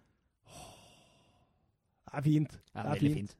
Er 2.13 2.21
fint. 2.25 2.59
Ja, 2.75 2.83
det 2.83 2.91
er 2.97 3.01
fint. 3.01 3.17
fint. 3.23 3.39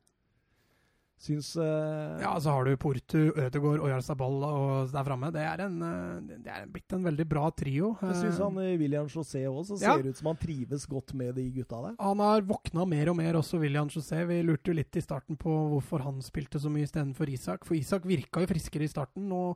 Syns 1.23 1.53
uh, 1.55 2.19
Ja, 2.19 2.33
så 2.41 2.51
har 2.51 2.65
du 2.67 2.73
Portu, 2.75 3.29
Ødegaard 3.39 3.79
og 3.79 3.87
Jarzabal 3.87 4.41
og 4.43 4.89
der 4.91 5.05
framme. 5.07 5.29
Det 5.31 5.39
er, 5.45 5.61
en, 5.63 5.77
eh, 5.87 6.33
det 6.43 6.51
er 6.51 6.65
blitt 6.67 6.91
en 6.97 7.05
veldig 7.05 7.25
bra 7.31 7.45
trio. 7.55 7.93
Jeg 8.01 8.17
syns 8.19 8.41
han 8.43 8.57
eh, 8.59 8.73
William 8.81 9.07
José 9.07 9.45
òg 9.47 9.61
ser 9.69 9.85
Ja. 9.85 9.93
ut 9.95 10.19
som 10.19 10.27
han 10.33 10.41
trives 10.41 10.83
godt 10.89 11.13
med 11.15 11.37
de 11.39 11.45
gutta 11.55 11.79
der. 11.85 11.95
Han 12.03 12.19
har 12.19 12.43
våkna 12.49 12.83
mer 12.89 13.13
og 13.13 13.15
mer, 13.21 13.39
også 13.39 13.61
William 13.61 13.87
José. 13.87 14.25
Vi 14.27 14.41
lurte 14.43 14.73
jo 14.73 14.75
litt 14.81 14.99
i 14.99 15.05
starten 15.05 15.39
på 15.39 15.53
hvorfor 15.71 16.03
han 16.03 16.19
spilte 16.25 16.59
så 16.59 16.67
mye 16.73 16.89
istedenfor 16.89 17.31
Isak. 17.31 17.63
For 17.63 17.79
Isak 17.79 18.03
virka 18.09 18.43
jo 18.43 18.51
friskere 18.51 18.83
i 18.83 18.91
starten. 18.91 19.29
Nå, 19.31 19.55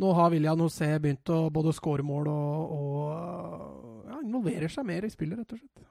nå 0.00 0.14
har 0.16 0.32
William 0.32 0.64
José 0.64 0.88
begynt 0.96 1.28
å 1.28 1.50
både 1.52 1.76
skåre 1.76 2.06
mål 2.06 2.32
og, 2.32 2.78
og 2.80 4.08
ja, 4.08 4.22
involverer 4.24 4.72
seg 4.72 4.88
mer 4.88 5.04
i 5.04 5.12
spillet, 5.12 5.36
rett 5.42 5.52
og 5.52 5.60
slett. 5.60 5.84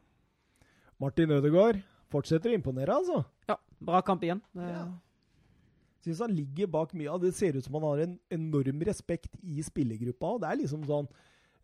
Martin 1.03 1.37
Ødegaard 1.37 1.83
fortsetter 2.13 2.53
å 2.53 2.57
imponere, 2.59 2.93
altså. 3.01 3.23
Ja, 3.49 3.57
bra 3.81 4.01
kamp 4.05 4.23
igjen. 4.23 4.41
Det, 4.53 4.69
Ja. 4.69 4.85
Syns 6.03 6.19
han 6.19 6.33
ligger 6.35 6.67
bak 6.67 6.91
mye 6.99 7.07
av 7.13 7.21
det. 7.23 7.29
ser 7.33 7.55
ut 7.55 7.63
som 7.63 7.75
han 7.79 7.83
har 7.87 7.99
en 8.03 8.17
enorm 8.29 8.81
respekt 8.83 9.37
i 9.41 9.61
spillergruppa. 9.63 10.33
og 10.35 10.41
Det 10.41 10.49
er 10.49 10.57
liksom 10.59 10.81
sånn 10.83 11.07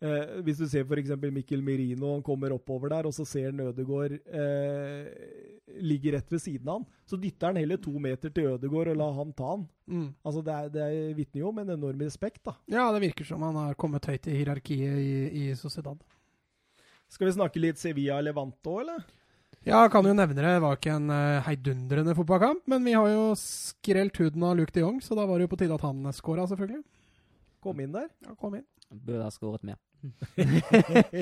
eh, 0.00 0.40
Hvis 0.46 0.56
du 0.62 0.66
ser 0.66 0.86
f.eks. 0.88 1.10
Mikkel 1.20 1.60
Merino, 1.60 2.14
han 2.14 2.22
kommer 2.24 2.54
oppover 2.56 2.88
der, 2.88 3.04
og 3.04 3.12
så 3.12 3.26
ser 3.28 3.50
han 3.50 3.60
Ødegaard 3.60 4.14
eh, 4.24 5.10
ligger 5.84 6.16
rett 6.16 6.32
ved 6.32 6.40
siden 6.40 6.68
av 6.72 6.78
han. 6.80 6.86
Så 7.04 7.20
dytter 7.20 7.50
han 7.52 7.60
heller 7.60 7.76
to 7.84 7.92
meter 8.00 8.32
til 8.32 8.48
Ødegaard 8.54 8.88
og 8.94 8.96
lar 9.02 9.12
han 9.20 9.34
ta 9.36 9.50
han. 9.52 9.68
Mm. 9.86 10.08
Altså 10.24 10.42
Det, 10.48 10.54
er- 10.56 10.72
det 10.78 11.16
vitner 11.20 11.40
jo 11.44 11.48
om 11.52 11.58
en 11.58 11.74
enorm 11.76 12.00
respekt, 12.00 12.40
da. 12.48 12.56
Ja, 12.66 12.88
det 12.96 13.02
virker 13.10 13.28
som 13.28 13.42
han 13.44 13.54
har 13.60 13.74
kommet 13.74 14.08
høyt 14.08 14.26
i 14.26 14.38
hierarkiet 14.40 15.04
i, 15.04 15.50
i 15.50 15.54
Sociedad. 15.54 16.00
Skal 17.10 17.26
vi 17.28 17.36
snakke 17.36 17.60
litt 17.60 17.76
Sevilla 17.76 18.22
Levante 18.24 18.70
òg, 18.72 18.80
eller? 18.86 19.04
Ja, 19.68 19.82
kan 19.92 20.06
jo 20.08 20.14
nevne 20.16 20.34
det. 20.38 20.44
Det 20.46 20.62
var 20.64 20.78
ikke 20.78 20.94
en 20.96 21.10
uh, 21.12 21.42
heidundrende 21.44 22.14
fotballkamp, 22.16 22.62
men 22.70 22.84
vi 22.86 22.94
har 22.96 23.10
jo 23.12 23.26
skrelt 23.36 24.16
huden 24.16 24.42
av 24.48 24.56
Luke 24.56 24.72
de 24.72 24.80
Jong, 24.80 25.02
så 25.04 25.14
da 25.18 25.26
var 25.28 25.36
det 25.38 25.44
jo 25.48 25.52
på 25.52 25.58
tide 25.60 25.76
at 25.76 25.84
han 25.84 26.00
skåra, 26.16 26.46
selvfølgelig. 26.48 26.80
Kom 27.60 27.80
inn 27.84 27.92
der. 27.92 28.08
Ja, 28.24 28.32
kom 28.40 28.54
inn. 28.56 28.64
Burde 28.90 29.22
ha 29.26 29.30
skåret 29.30 29.62
mer. 29.68 29.76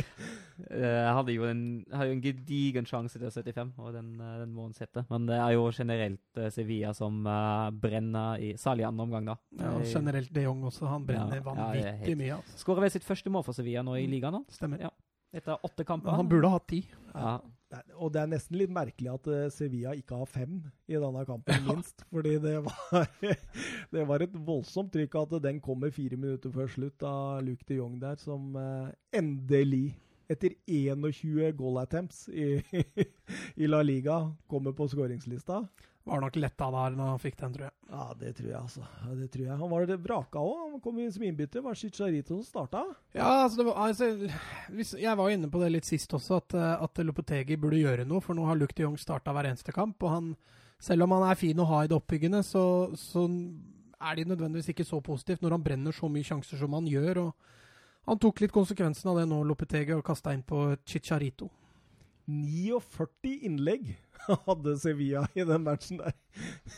Jeg 0.68 1.12
hadde 1.16 1.34
jo 1.34 1.44
en, 1.48 1.62
hadde 1.90 2.06
jo 2.10 2.14
en 2.14 2.22
gedigen 2.22 2.86
sjanse 2.88 3.18
til 3.18 3.30
75, 3.30 3.72
og 3.82 3.90
den, 3.96 4.12
eh, 4.22 4.36
den 4.44 4.52
må 4.54 4.68
han 4.68 4.74
sette. 4.76 5.02
Men 5.10 5.26
det 5.28 5.36
er 5.38 5.56
jo 5.56 5.66
generelt 5.74 6.38
eh, 6.40 6.48
Sevilla 6.54 6.92
som 6.96 7.20
uh, 7.26 7.68
brenner 7.74 8.38
i 8.42 8.52
Særlig 8.58 8.86
i 8.86 8.88
andre 8.88 9.06
omgang, 9.08 9.28
da. 9.32 9.36
Ja, 9.58 9.72
og 9.74 9.82
Eh, 9.82 9.90
generelt 9.92 10.32
de 10.34 10.46
Jong 10.46 10.62
også. 10.70 10.86
Han 10.90 11.04
brenner 11.10 11.36
Ja, 11.36 11.42
ja, 11.42 11.46
vanvittig 11.50 12.06
helt- 12.06 12.22
mye. 12.22 12.38
Altså. 12.38 12.58
Skårer 12.62 12.86
vel 12.86 12.94
sitt 12.94 13.06
første 13.06 13.30
mål 13.34 13.44
for 13.46 13.52
Sevilla 13.58 13.82
nå 13.86 13.98
i 13.98 14.06
ligaen 14.10 14.38
nå, 14.38 14.44
Stemmer. 14.54 14.78
Ja. 14.86 14.90
etter 15.34 15.58
åtte 15.66 15.84
kamper. 15.84 16.10
Men 16.14 16.22
han 16.22 16.28
burde 16.30 16.48
hatt 16.54 16.66
ti. 16.70 16.84
Ja. 17.14 17.38
Er- 17.72 17.84
Og 18.00 18.12
det 18.14 18.20
er 18.22 18.30
nesten 18.30 18.56
litt 18.56 18.70
merkelig 18.72 19.10
at 19.12 19.26
eh, 19.28 19.48
Sevilla 19.52 19.92
ikke 19.98 20.16
har 20.22 20.28
fem 20.30 20.54
i 20.88 20.96
denne 20.96 21.24
kampen, 21.28 21.64
minst. 21.66 22.04
Fordi 22.10 22.36
det 22.40 22.54
var, 22.64 23.08
det 23.92 24.04
var 24.08 24.24
et 24.24 24.36
voldsomt 24.46 24.92
trykk 24.94 25.18
at 25.20 25.34
den 25.44 25.60
kommer 25.60 25.92
fire 25.92 26.16
minutter 26.16 26.52
før 26.54 26.70
slutt 26.72 27.02
av 27.04 27.42
Luke 27.44 27.66
de 27.68 27.76
Jong 27.80 27.98
der, 28.00 28.16
som 28.22 28.56
eh, 28.56 28.88
endelig, 29.20 29.98
etter 30.28 30.56
21 30.68 31.52
goal 31.56 31.78
attempts 31.80 32.26
i, 32.28 32.58
i 33.62 33.68
La 33.68 33.82
Liga, 33.84 34.18
kommer 34.48 34.72
på 34.76 34.88
skåringslista. 34.92 35.62
Var 36.08 36.22
nok 36.22 36.36
letta 36.40 36.70
der 36.72 36.94
når 36.96 37.08
han 37.10 37.20
fikk 37.20 37.34
den, 37.36 37.52
tror 37.52 37.64
jeg. 37.66 37.74
Ja, 37.92 38.04
det 38.16 38.30
tror 38.38 38.46
jeg, 38.48 38.58
altså. 38.58 38.82
Ja, 39.04 39.14
Det 39.18 39.26
tror 39.32 39.42
jeg. 39.44 39.56
Han 39.60 39.70
var 39.70 39.86
det 39.86 39.98
vraka 40.00 40.40
òg. 40.40 40.54
Han 40.72 40.80
kom 40.80 41.00
inn 41.02 41.10
som 41.12 41.24
innbytter. 41.26 41.60
Var 41.64 41.76
Chicharito 41.76 42.38
som 42.38 42.46
starta? 42.46 42.84
Ja, 43.12 43.44
altså, 43.44 43.58
det 43.60 43.66
var, 43.66 43.76
altså 43.84 44.96
Jeg 44.96 45.16
var 45.20 45.34
inne 45.34 45.50
på 45.52 45.60
det 45.60 45.68
litt 45.74 45.88
sist 45.88 46.14
også, 46.16 46.38
at, 46.40 46.56
eh, 46.56 46.84
at 46.86 47.02
Lopetegi 47.04 47.58
burde 47.60 47.82
gjøre 47.82 48.06
noe. 48.08 48.24
For 48.24 48.38
nå 48.38 48.46
har 48.48 48.56
Luke 48.56 48.72
de 48.76 48.86
Jong 48.86 48.96
starta 49.00 49.34
hver 49.36 49.50
eneste 49.50 49.74
kamp. 49.76 50.00
Og 50.00 50.14
han, 50.14 50.32
selv 50.80 51.04
om 51.04 51.12
han 51.18 51.28
er 51.28 51.40
fin 51.40 51.60
å 51.60 51.68
ha 51.68 51.82
i 51.84 51.92
det 51.92 51.98
oppbyggende, 51.98 52.40
så, 52.46 52.64
så 52.96 53.26
er 54.00 54.16
de 54.16 54.28
nødvendigvis 54.32 54.72
ikke 54.72 54.88
så 54.88 55.02
positivt 55.04 55.44
når 55.44 55.58
han 55.58 55.68
brenner 55.68 55.92
så 55.92 56.08
mye 56.08 56.24
sjanser 56.24 56.56
som 56.56 56.72
han 56.78 56.88
gjør. 56.88 57.26
og 57.26 58.08
Han 58.08 58.20
tok 58.24 58.40
litt 58.46 58.56
konsekvensen 58.56 59.12
av 59.12 59.20
det 59.20 59.28
nå, 59.28 59.42
Lopetegi, 59.44 59.92
og 59.92 60.06
kasta 60.08 60.32
inn 60.32 60.46
på 60.46 60.70
Chicharito. 60.88 61.50
49 62.28 63.38
innlegg 63.48 63.92
hadde 64.48 64.76
Sevilla 64.78 65.26
i 65.34 65.44
den 65.44 65.64
matchen 65.64 66.00
der. 66.02 66.16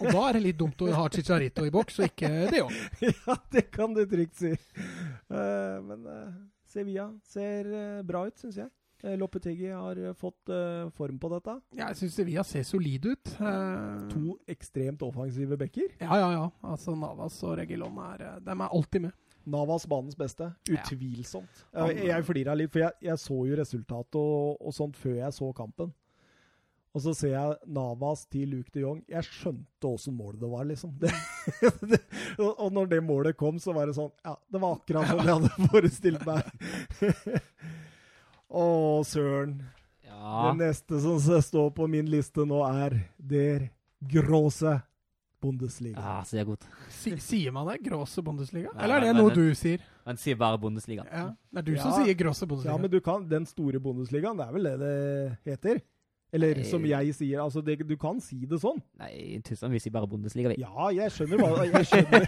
Og 0.01 0.11
da 0.11 0.25
er 0.29 0.39
det 0.39 0.43
litt 0.49 0.59
dumt 0.61 0.83
å 0.85 0.91
ha 0.95 1.07
Chicharito 1.13 1.67
i 1.67 1.73
boks, 1.75 2.01
og 2.01 2.11
ikke 2.11 2.33
det 2.53 2.65
òg. 2.65 2.75
ja, 3.09 3.39
det 3.55 3.67
kan 3.75 3.97
du 3.97 4.05
trygt 4.09 4.41
si. 4.41 4.53
Eh, 4.55 5.79
men 5.87 6.05
eh, 6.11 6.37
Sevilla 6.71 7.11
ser 7.29 7.71
eh, 7.71 8.05
bra 8.07 8.27
ut, 8.29 8.39
syns 8.41 8.61
jeg. 8.65 8.73
Loppetegi 9.17 9.71
har 9.73 9.97
fått 10.13 10.51
form 10.93 11.17
på 11.17 11.29
dette. 11.33 11.55
Jeg 11.73 11.97
syns 11.97 12.19
Sevilla 12.19 12.43
ser 12.45 12.67
solid 12.69 13.07
ut. 13.09 13.31
To 14.13 14.35
ekstremt 14.45 15.01
offensive 15.07 15.57
backer. 15.57 15.95
Ja, 16.03 16.19
ja, 16.21 16.27
ja. 16.35 16.43
Altså 16.69 16.93
Navas 16.93 17.39
og 17.49 17.55
Regilon 17.63 17.97
er, 18.11 18.27
de 18.45 18.53
er 18.53 18.67
alltid 18.67 19.07
med. 19.07 19.17
Navas 19.49 19.87
banens 19.89 20.19
beste. 20.21 20.51
Utvilsomt. 20.69 21.65
Jeg, 21.73 21.97
jeg 22.11 22.27
flira 22.29 22.59
litt, 22.59 22.69
for 22.75 22.85
jeg, 22.85 22.99
jeg 23.09 23.23
så 23.25 23.39
jo 23.49 23.57
resultatet 23.63 24.21
og, 24.21 24.61
og 24.61 24.77
sånt 24.77 25.01
før 25.01 25.17
jeg 25.23 25.39
så 25.39 25.49
kampen. 25.57 25.95
Og 26.95 27.03
så 27.05 27.13
ser 27.15 27.31
jeg 27.37 27.57
Navas 27.71 28.25
til 28.27 28.49
Luke 28.51 28.71
de 28.75 28.81
Jong. 28.83 29.03
Jeg 29.09 29.23
skjønte 29.23 29.87
åssen 29.87 30.17
målet 30.19 30.41
det 30.43 30.49
var, 30.51 30.65
liksom. 30.67 30.91
Det, 31.01 31.11
det, 31.87 32.01
og 32.41 32.73
når 32.75 32.89
det 32.91 32.99
målet 33.07 33.37
kom, 33.39 33.59
så 33.63 33.73
var 33.77 33.87
det 33.87 33.95
sånn 33.97 34.11
Ja, 34.27 34.35
det 34.51 34.61
var 34.61 34.75
akkurat 34.77 35.07
som 35.09 35.21
jeg 35.23 35.37
hadde 35.37 35.69
forestilt 35.73 36.27
meg. 36.27 36.43
Å, 38.51 38.65
søren. 39.07 39.61
ja. 40.03 40.51
Det 40.51 40.57
neste 40.65 40.99
som 41.05 41.21
står 41.43 41.71
på 41.77 41.87
min 41.91 42.09
liste 42.11 42.43
nå, 42.49 42.61
er 42.67 42.97
Der 43.17 43.69
Gråse 44.11 44.81
Bundesliga. 45.41 45.97
Ja, 46.03 46.19
så 46.27 46.37
det 46.37 46.43
er 46.43 46.49
godt. 46.51 46.67
Si, 46.93 47.15
sier 47.23 47.55
man 47.55 47.69
det? 47.71 47.79
Grosse 47.87 48.21
Bundesliga? 48.25 48.75
Nei, 48.75 48.83
Eller 48.85 48.97
er 48.99 49.07
det 49.07 49.13
men- 49.15 49.23
noe 49.23 49.33
du 49.33 49.55
sier? 49.57 49.81
Man 50.05 50.19
sier 50.21 50.37
bare 50.37 50.59
Bundesliga. 50.61 51.07
Ja, 51.09 51.31
Det 51.53 51.59
er 51.63 51.63
du 51.63 51.73
Ja. 51.77 51.83
som 51.83 51.93
sier 52.05 52.15
Grosse 52.19 52.47
Bundesliga. 52.47 52.75
Ja, 52.75 52.79
men 52.83 52.91
du 52.91 53.01
kan, 53.01 53.29
den 53.29 53.47
store 53.47 53.81
Bundesligaen, 53.81 54.37
det 54.37 54.47
er 54.49 54.53
vel 54.53 54.63
det 54.69 54.79
det 54.81 55.39
heter? 55.47 55.81
Eller 56.33 56.55
Nei. 56.61 56.65
som 56.71 56.85
jeg 56.87 57.15
sier, 57.17 57.41
altså 57.43 57.59
det, 57.67 57.79
du 57.89 57.97
kan 57.99 58.21
si 58.23 58.37
det 58.47 58.61
sånn. 58.63 58.77
Nei, 59.01 59.11
i 59.35 59.39
Tyskland 59.43 59.75
vi 59.75 59.81
sier 59.83 59.91
bare 59.97 60.07
Bundesliga, 60.07 60.53
vi. 60.53 60.61
Ja, 60.63 60.87
jeg 60.95 61.11
skjønner 61.11 61.41
hva 61.43 61.65
Jeg 61.67 61.89
skjønner, 61.91 62.27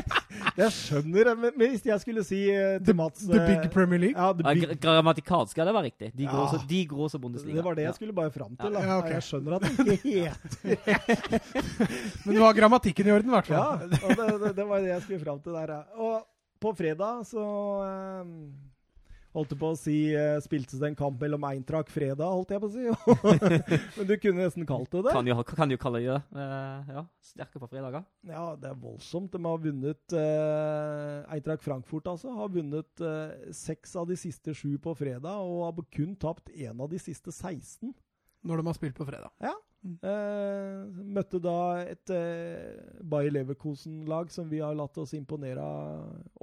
jeg 0.60 0.70
skjønner 0.76 1.30
det, 1.30 1.34
men, 1.42 1.56
hvis 1.58 1.82
jeg 1.88 1.98
skulle 2.04 2.22
si 2.26 2.38
uh, 2.54 2.76
til 2.86 2.94
Mats 3.00 3.24
The 3.26 3.40
Big 3.48 3.64
eh, 3.64 3.72
Premier 3.74 3.98
League? 4.04 4.14
Ja, 4.14 4.30
the 4.38 4.46
Ja, 4.46 4.54
big, 4.54 4.68
gra- 4.68 4.78
Grammatikalsk 4.84 5.56
skal 5.56 5.66
det 5.66 5.74
være 5.74 5.88
riktig. 5.90 6.12
De 6.14 6.28
Ja. 6.30 6.46
de 6.70 6.80
går 6.92 7.02
også 7.08 7.18
Bundesliga. 7.26 7.56
det 7.58 7.64
var 7.66 7.74
det 7.80 7.88
jeg 7.88 7.94
skulle 7.98 8.14
bare 8.20 8.30
fram 8.30 8.54
til. 8.54 8.70
Da. 8.78 8.84
Ja, 8.86 8.98
okay. 9.02 9.18
Jeg 9.18 9.26
skjønner 9.26 9.58
at 9.58 9.62
det 9.66 9.98
ikke 9.98 10.14
heter 10.30 11.10
Men 12.26 12.34
du 12.36 12.40
har 12.44 12.54
grammatikken 12.54 13.06
i 13.10 13.14
orden, 13.18 13.30
i 13.30 13.34
hvert 13.34 13.50
Ja, 13.50 13.66
og 13.74 14.14
det, 14.14 14.26
det, 14.46 14.56
det 14.62 14.66
var 14.70 14.78
det 14.84 14.92
jeg 14.94 15.02
skulle 15.08 15.22
fram 15.26 15.40
til 15.42 15.58
der. 15.58 15.74
ja. 15.74 15.82
Og 15.98 16.26
på 16.60 16.74
fredag 16.76 17.24
så 17.26 17.42
eh, 17.88 18.24
Holdt 19.30 19.52
jeg 19.54 19.60
på 19.60 19.68
å 19.70 19.76
si 19.78 19.96
Spiltes 20.42 20.46
Spilte 20.50 20.78
det 20.80 20.88
en 20.90 20.96
kamp 20.98 21.20
mellom 21.22 21.44
Eintracht 21.46 21.92
fredag, 21.92 22.26
holdt 22.26 22.50
jeg 22.50 22.62
på 22.62 22.66
å 22.66 22.72
si. 22.74 22.86
Men 23.98 24.08
du 24.08 24.14
kunne 24.18 24.42
nesten 24.42 24.66
kalt 24.66 24.90
det 24.90 25.04
det. 25.06 25.14
Kan 25.14 25.30
jo, 25.30 25.36
kan 25.46 25.70
jo 25.70 25.78
kalle 25.80 26.02
det 26.02 26.10
det. 26.10 26.42
Eh, 26.42 26.90
ja, 26.96 27.04
sterke 27.22 27.62
på 27.62 27.68
fredager. 27.70 28.04
Ja, 28.26 28.44
det 28.58 28.72
er 28.72 28.78
voldsomt. 28.80 29.32
De 29.32 29.40
har 29.46 29.62
vunnet 29.62 30.16
eh, 30.18 31.32
Eintracht 31.36 31.64
Frankfurt 31.64 32.10
altså, 32.10 32.34
har 32.36 32.52
vunnet 32.52 33.04
eh, 33.06 33.50
seks 33.54 33.94
av 34.00 34.10
de 34.10 34.18
siste 34.18 34.54
sju 34.56 34.74
på 34.82 34.94
fredag, 34.98 35.42
og 35.46 35.66
har 35.68 35.90
kun 35.94 36.16
tapt 36.20 36.50
én 36.50 36.74
av 36.74 36.90
de 36.90 37.00
siste 37.02 37.30
16. 37.30 37.94
Når 38.46 38.60
de 38.60 38.70
har 38.70 38.78
spilt 38.78 38.96
på 38.96 39.06
fredag. 39.06 39.30
Eh, 39.80 40.80
møtte 41.16 41.38
da 41.40 41.54
et 41.88 42.10
eh, 42.12 42.98
Bayer 43.00 43.32
Leverkosen-lag 43.32 44.28
som 44.32 44.50
vi 44.50 44.58
har 44.60 44.76
latt 44.76 44.98
oss 45.00 45.14
imponere 45.16 45.64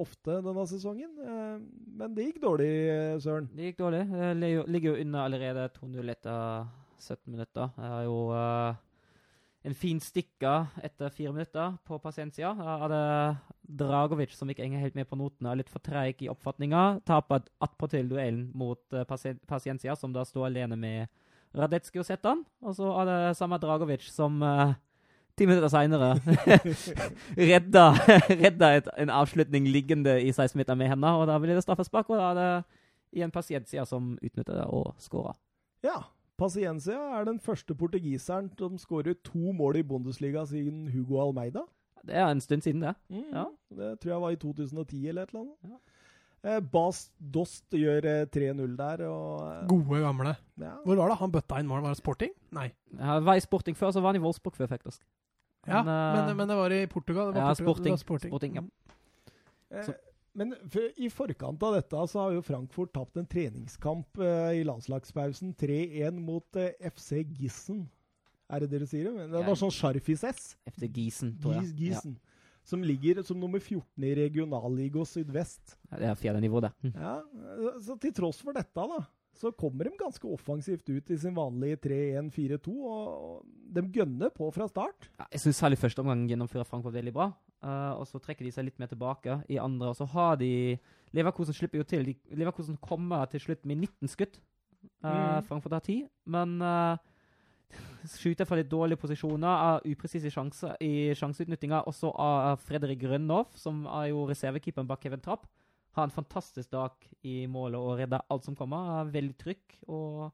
ofte 0.01 0.39
denne 0.41 0.65
sesongen. 0.69 1.11
Eh, 1.21 1.59
men 1.99 2.15
det 2.17 2.25
gikk 2.31 2.41
dårlig, 2.41 2.71
eh, 2.89 3.19
Søren. 3.21 3.49
Det 3.53 3.69
gikk 3.69 3.83
dårlig. 3.83 4.01
Jeg 4.09 4.41
Ligger 4.41 4.89
jo- 4.95 5.01
unna 5.03 5.05
under 5.05 5.25
allerede 5.27 5.69
2-0 5.77 6.09
etter 6.15 6.67
17 6.97 7.31
minutter. 7.31 7.69
Jeg 7.77 7.93
har 7.93 8.03
jo 8.07 8.17
eh, 8.33 8.75
en 9.69 9.73
fin 9.77 9.99
stikker 9.99 10.67
etter 10.81 11.09
fire 11.13 11.31
minutter 11.33 11.77
på. 11.85 12.01
Jeg 12.01 12.55
hadde 12.55 13.37
Dragovic, 13.67 14.33
som 14.33 14.49
ikke 14.49 14.63
henger 14.65 14.79
helt 14.79 14.95
med 14.95 15.09
på 15.09 15.17
notene, 15.17 15.55
litt 15.57 15.69
for 15.69 15.79
treig 15.79 16.23
i 16.23 16.29
oppfatninga, 16.29 17.03
taper 17.05 17.43
attpåtil 17.61 18.09
duellen 18.09 18.49
mot 18.55 18.79
Paciencia, 19.47 19.95
som 19.95 20.11
da 20.11 20.23
står 20.23 20.47
alene 20.47 20.75
med 20.75 21.07
Radetski 21.55 21.99
og 22.01 22.05
Zetan. 22.05 22.43
Og 22.61 22.75
så 22.75 22.89
er 23.01 23.05
det 23.09 23.37
samme 23.37 23.57
Dragovic 23.61 24.07
som 24.11 24.41
uh, 24.41 24.73
ti 25.37 25.45
minutter 25.45 25.69
seinere 25.71 26.15
redda, 27.51 27.85
redda 28.43 28.71
et, 28.79 28.89
en 28.97 29.09
avslutning 29.13 29.67
liggende 29.71 30.17
i 30.23 30.31
16 30.33 30.57
meter 30.57 30.75
med 30.75 30.91
henne, 30.91 31.13
og 31.17 31.27
da 31.29 31.37
blir 31.39 31.55
det 31.57 31.63
straffespark, 31.65 32.09
og 32.09 32.17
da 32.19 32.29
er 32.31 32.37
det 32.41 32.51
igjen 33.17 33.31
Paciencia 33.31 33.85
som 33.87 34.15
utnytter 34.21 34.59
det 34.59 34.65
og 34.67 34.93
skåra. 35.01 35.33
Ja. 35.85 36.01
Paciencia 36.37 36.97
er 37.17 37.25
den 37.25 37.39
første 37.41 37.73
portugiseren 37.73 38.51
som 38.59 38.75
skårer 38.77 39.15
to 39.25 39.53
mål 39.57 39.79
i 39.79 39.83
Bundesliga 39.87 40.43
siden 40.45 40.87
Hugo 40.93 41.17
Almeida. 41.23 41.63
Det 42.05 42.15
er 42.15 42.29
en 42.29 42.41
stund 42.41 42.61
siden, 42.63 42.81
det. 42.85 42.93
Mm, 43.09 43.23
Ja. 43.33 43.45
Det 43.73 43.99
tror 43.99 44.11
jeg 44.11 44.21
var 44.21 44.31
i 44.35 44.35
2010 44.35 45.07
eller 45.09 45.23
et 45.25 45.29
eller 45.33 45.41
annet. 45.41 45.57
Ja. 45.71 45.79
Eh, 46.43 46.59
Bas 46.61 47.11
Dost 47.19 47.65
gjør 47.73 48.05
eh, 48.05 48.25
3-0 48.31 48.75
der, 48.77 49.01
og 49.09 49.41
eh, 49.51 49.63
Gode, 49.67 50.01
gamle. 50.03 50.35
ja. 50.61 50.75
Hvor 50.85 50.95
var 51.01 51.09
det 51.09 51.17
han 51.19 51.31
bøtta 51.33 51.59
inn 51.59 51.67
mål? 51.67 51.81
Var 51.81 51.95
det 51.95 51.97
Sporting? 52.01 52.33
Nei. 52.55 52.67
Det 52.91 53.23
var 53.25 53.35
i 53.35 53.43
Sporting 53.43 53.75
før, 53.75 53.91
så 53.91 54.01
var 54.01 54.13
han 54.13 54.21
i 54.21 54.23
Wolfsburg 54.23 54.55
før, 54.55 54.67
faktisk. 54.71 55.01
Ja, 55.67 55.81
Men, 55.83 55.89
eh, 55.91 56.25
men, 56.27 56.37
men 56.37 56.47
det 56.47 56.55
var 56.57 56.71
i 56.71 56.85
Portugal. 56.87 57.33
Det 57.33 57.41
var 57.41 57.49
ja, 57.49 57.55
Portugal. 57.55 57.65
Sporting. 57.65 57.83
Det 57.83 57.91
var 57.91 58.03
sporting. 58.05 58.31
Sporting, 58.31 58.55
ja. 58.55 59.77
Eh, 59.79 59.83
Så- 59.89 59.97
Men 60.37 60.53
for, 60.69 60.81
i 61.01 61.07
forkant 61.09 61.63
av 61.65 61.73
dette 61.73 61.97
så 62.07 62.19
har 62.21 62.31
jo 62.35 62.41
Frankfurt 62.45 62.91
tapt 62.93 63.17
en 63.17 63.25
treningskamp 63.25 64.19
eh, 64.21 64.59
i 64.59 64.63
landslagspausen 64.63 65.55
3-1 65.57 66.19
mot 66.21 66.45
eh, 66.55 66.75
FC 66.91 67.23
Gissen. 67.39 67.87
Er 68.47 68.59
det 68.61 68.69
det 68.69 68.79
dere 68.79 68.87
sier? 68.87 69.09
det? 69.17 69.31
Det 69.31 69.41
var 69.47 69.55
sånn 69.57 69.73
Sharfis 69.73 70.23
S. 70.23 70.55
FC 70.69 70.85
Gisen, 70.93 71.33
tror 71.41 71.55
jeg. 71.57 71.63
Gis- 71.73 71.75
Gießen. 71.81 72.13
Som 72.67 72.81
ligger 72.83 73.21
som 73.23 73.39
nummer 73.39 73.61
14 73.63 74.03
i 74.03 74.15
regionalliga 74.17 75.05
sydvest. 75.07 75.77
Ja, 75.87 76.01
det 76.01 76.09
er 76.09 76.17
fjerde 76.19 76.41
nivå, 76.43 76.59
det. 76.65 76.73
Mm. 76.83 76.97
Ja, 76.97 77.13
så 77.83 77.95
til 78.01 78.11
tross 78.17 78.41
for 78.43 78.57
dette, 78.57 78.87
da, 78.91 78.99
så 79.37 79.51
kommer 79.55 79.87
de 79.87 79.93
ganske 79.99 80.27
offensivt 80.27 80.89
ut 80.89 81.11
i 81.13 81.17
sin 81.21 81.35
vanlige 81.37 81.77
3-1-4-2, 81.85 82.73
og 82.89 83.45
de 83.75 83.83
gønner 83.93 84.33
på 84.33 84.49
fra 84.55 84.67
start. 84.67 85.07
Ja, 85.19 85.27
jeg 85.31 85.43
syns 85.45 85.61
særlig 85.61 85.79
første 85.79 86.03
omgang 86.03 86.25
gjennomfører 86.27 86.67
Frankfurt 86.67 86.97
veldig 86.97 87.13
bra. 87.15 87.29
Uh, 87.63 87.93
og 87.97 88.05
så 88.09 88.19
trekker 88.21 88.45
de 88.45 88.51
seg 88.53 88.67
litt 88.67 88.79
mer 88.81 88.89
tilbake 88.91 89.39
i 89.49 89.59
andre. 89.61 89.91
Og 89.91 89.97
så 89.97 90.05
har 90.11 90.37
de 90.41 90.51
Leverkosen 91.15 91.55
slipper 91.55 91.79
jo 91.79 91.87
til. 91.87 92.03
De, 92.09 92.15
Leverkosen 92.37 92.77
kommer 92.83 93.29
til 93.31 93.41
slutt 93.47 93.63
med 93.65 93.85
19 93.87 94.11
skudd. 94.13 94.39
Uh, 95.03 95.07
Mm. 95.07 95.43
Frankfurt 95.45 95.73
har 95.75 95.83
10, 95.85 96.07
men 96.25 96.57
uh, 96.61 96.97
skyter 98.07 98.47
fra 98.47 98.57
litt 98.59 98.69
dårlige 98.71 98.99
posisjoner. 99.01 99.47
av 99.47 99.85
upresise 99.85 100.31
sjanser 100.31 100.75
i 100.83 101.13
sjanseutnyttinga. 101.17 101.83
Også 101.89 102.11
av 102.11 102.59
Fredrik 102.63 103.01
Grønhoff, 103.03 103.57
som 103.57 103.85
er 103.87 104.11
jo 104.11 104.25
reservekeeperen 104.29 104.87
bak 104.87 105.03
Kevin 105.03 105.23
Trapp. 105.23 105.47
Har 105.97 106.07
en 106.07 106.13
fantastisk 106.13 106.69
dag 106.71 106.93
i 107.25 107.47
målet 107.47 107.79
og 107.79 107.97
redder 107.99 108.25
alt 108.29 108.45
som 108.45 108.55
kommer. 108.55 109.01
Er 109.01 109.15
veldig 109.15 109.37
trykk 109.37 109.79
og 109.87 110.29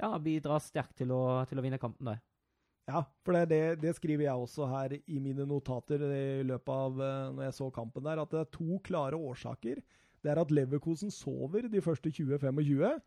ja, 0.00 0.16
bidrar 0.18 0.62
sterkt 0.64 0.96
til 0.98 1.12
å, 1.14 1.44
til 1.48 1.60
å 1.60 1.64
vinne 1.64 1.78
kampen 1.78 2.10
der. 2.12 2.20
Ja, 2.90 3.04
for 3.22 3.36
det, 3.36 3.44
det, 3.52 3.62
det 3.84 3.94
skriver 3.94 4.24
jeg 4.24 4.42
også 4.42 4.66
her 4.66 4.96
i 4.98 5.20
mine 5.22 5.44
notater 5.46 6.02
i 6.10 6.42
løpet 6.42 6.72
av 6.74 7.02
eh, 7.04 7.28
når 7.36 7.44
jeg 7.46 7.56
så 7.60 7.68
kampen 7.74 8.02
der, 8.02 8.18
at 8.18 8.32
det 8.32 8.40
er 8.40 8.50
to 8.56 8.80
klare 8.82 9.20
årsaker. 9.20 9.82
Det 10.20 10.32
er 10.32 10.40
at 10.40 10.50
Leverkosen 10.50 11.12
sover 11.14 11.68
de 11.70 11.82
første 11.84 12.10
20-25, 12.10 12.98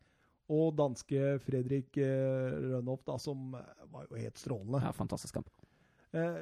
og 0.51 0.75
danske 0.75 1.37
Fredrik 1.45 1.97
eh, 2.01 2.55
Rønhoff, 2.73 3.03
da, 3.07 3.17
som 3.21 3.53
eh, 3.55 3.83
var 3.91 4.07
jo 4.09 4.19
helt 4.19 4.39
strålende. 4.39 4.81
Ja, 4.83 4.91
fantastisk 4.95 5.37
kamp. 5.37 5.51
Eh, 6.11 6.39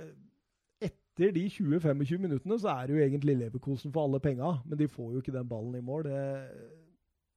etter 0.81 1.35
de 1.35 1.45
20-25 1.51 2.23
minuttene 2.23 2.57
så 2.61 2.71
er 2.73 2.87
det 2.87 2.95
jo 2.95 3.03
egentlig 3.05 3.37
Leverkosen 3.37 3.93
for 3.93 4.07
alle 4.07 4.21
penga, 4.23 4.55
men 4.65 4.79
de 4.79 4.89
får 4.89 5.13
jo 5.13 5.21
ikke 5.21 5.35
den 5.35 5.49
ballen 5.49 5.77
i 5.77 5.83
mål. 5.85 6.09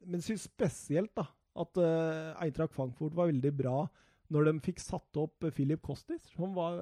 Men 0.04 0.20
jeg 0.20 0.30
syns 0.30 0.46
spesielt 0.48 1.12
da, 1.18 1.26
at 1.60 1.76
Eintracht 2.42 2.72
Frankfurt 2.74 3.14
var 3.18 3.28
veldig 3.28 3.52
bra 3.58 3.82
når 4.32 4.48
de 4.48 4.54
fikk 4.64 4.80
satt 4.80 5.18
opp 5.20 5.44
Philip 5.52 5.82
Kostis, 5.84 6.24
som 6.32 6.54
var, 6.56 6.78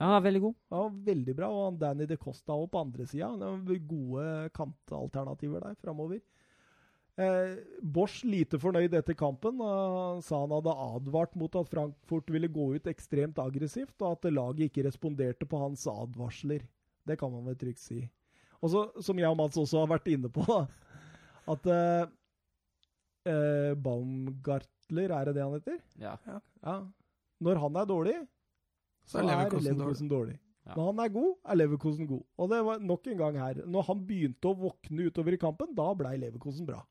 Ja, 0.00 0.18
veldig 0.24 0.42
god. 0.42 0.56
Ja, 0.74 0.80
veldig 1.12 1.36
bra. 1.38 1.52
Og 1.54 1.78
Danny 1.78 2.08
de 2.10 2.18
Costa 2.20 2.56
òg 2.58 2.66
på 2.72 2.82
andre 2.82 3.06
sida. 3.06 3.30
Gode 3.86 4.26
kantalternativer 4.56 5.62
der 5.68 5.78
framover. 5.78 6.18
Eh, 7.20 7.56
Bosch 7.84 8.22
lite 8.24 8.58
fornøyd 8.60 8.94
etter 8.96 9.16
kampen. 9.18 9.60
og 9.60 9.96
Han 9.96 10.22
sa 10.24 10.40
han 10.40 10.54
hadde 10.54 10.76
advart 10.86 11.34
mot 11.36 11.58
at 11.60 11.68
Frankfurt 11.68 12.30
ville 12.32 12.48
gå 12.48 12.70
ut 12.76 12.88
ekstremt 12.90 13.40
aggressivt, 13.42 13.96
og 14.00 14.16
at 14.16 14.30
laget 14.32 14.70
ikke 14.70 14.86
responderte 14.88 15.48
på 15.48 15.60
hans 15.60 15.84
advarsler. 15.90 16.64
Det 17.06 17.18
kan 17.20 17.32
man 17.32 17.44
vel 17.50 17.58
trygt 17.60 17.82
si. 17.82 18.02
Og 18.60 18.72
så, 18.72 18.86
som 19.04 19.18
jeg 19.20 19.28
og 19.28 19.38
Mats 19.40 19.58
også 19.60 19.82
har 19.82 19.92
vært 19.94 20.08
inne 20.12 20.30
på, 20.32 20.44
da, 20.48 20.64
at 21.54 21.70
eh, 21.74 22.10
eh, 23.32 23.72
Baumgartler, 23.76 25.16
er 25.16 25.28
det 25.28 25.36
det 25.36 25.44
han 25.44 25.56
heter? 25.56 25.80
Ja. 26.00 26.16
Ja. 26.28 26.76
Når 27.40 27.60
han 27.64 27.80
er 27.80 27.88
dårlig, 27.88 28.20
Så 29.08 29.18
er 29.18 29.28
Leverkosen, 29.28 29.72
Leverkusen 29.72 30.08
dårlig. 30.12 30.38
Ja. 30.68 30.74
Når 30.76 30.90
han 30.92 31.00
er 31.02 31.12
god, 31.12 31.30
er 31.44 31.56
Leverkosen 31.56 32.08
god. 32.08 32.24
Og 32.36 32.50
det 32.52 32.60
var 32.64 32.82
nok 32.84 33.06
en 33.08 33.18
gang 33.18 33.38
her. 33.40 33.62
Når 33.66 33.86
han 33.88 34.02
begynte 34.06 34.50
å 34.50 34.58
våkne 34.60 35.08
utover 35.08 35.34
i 35.34 35.40
kampen, 35.40 35.72
da 35.76 35.88
blei 35.96 36.18
Leverkosen 36.20 36.68
bra. 36.68 36.82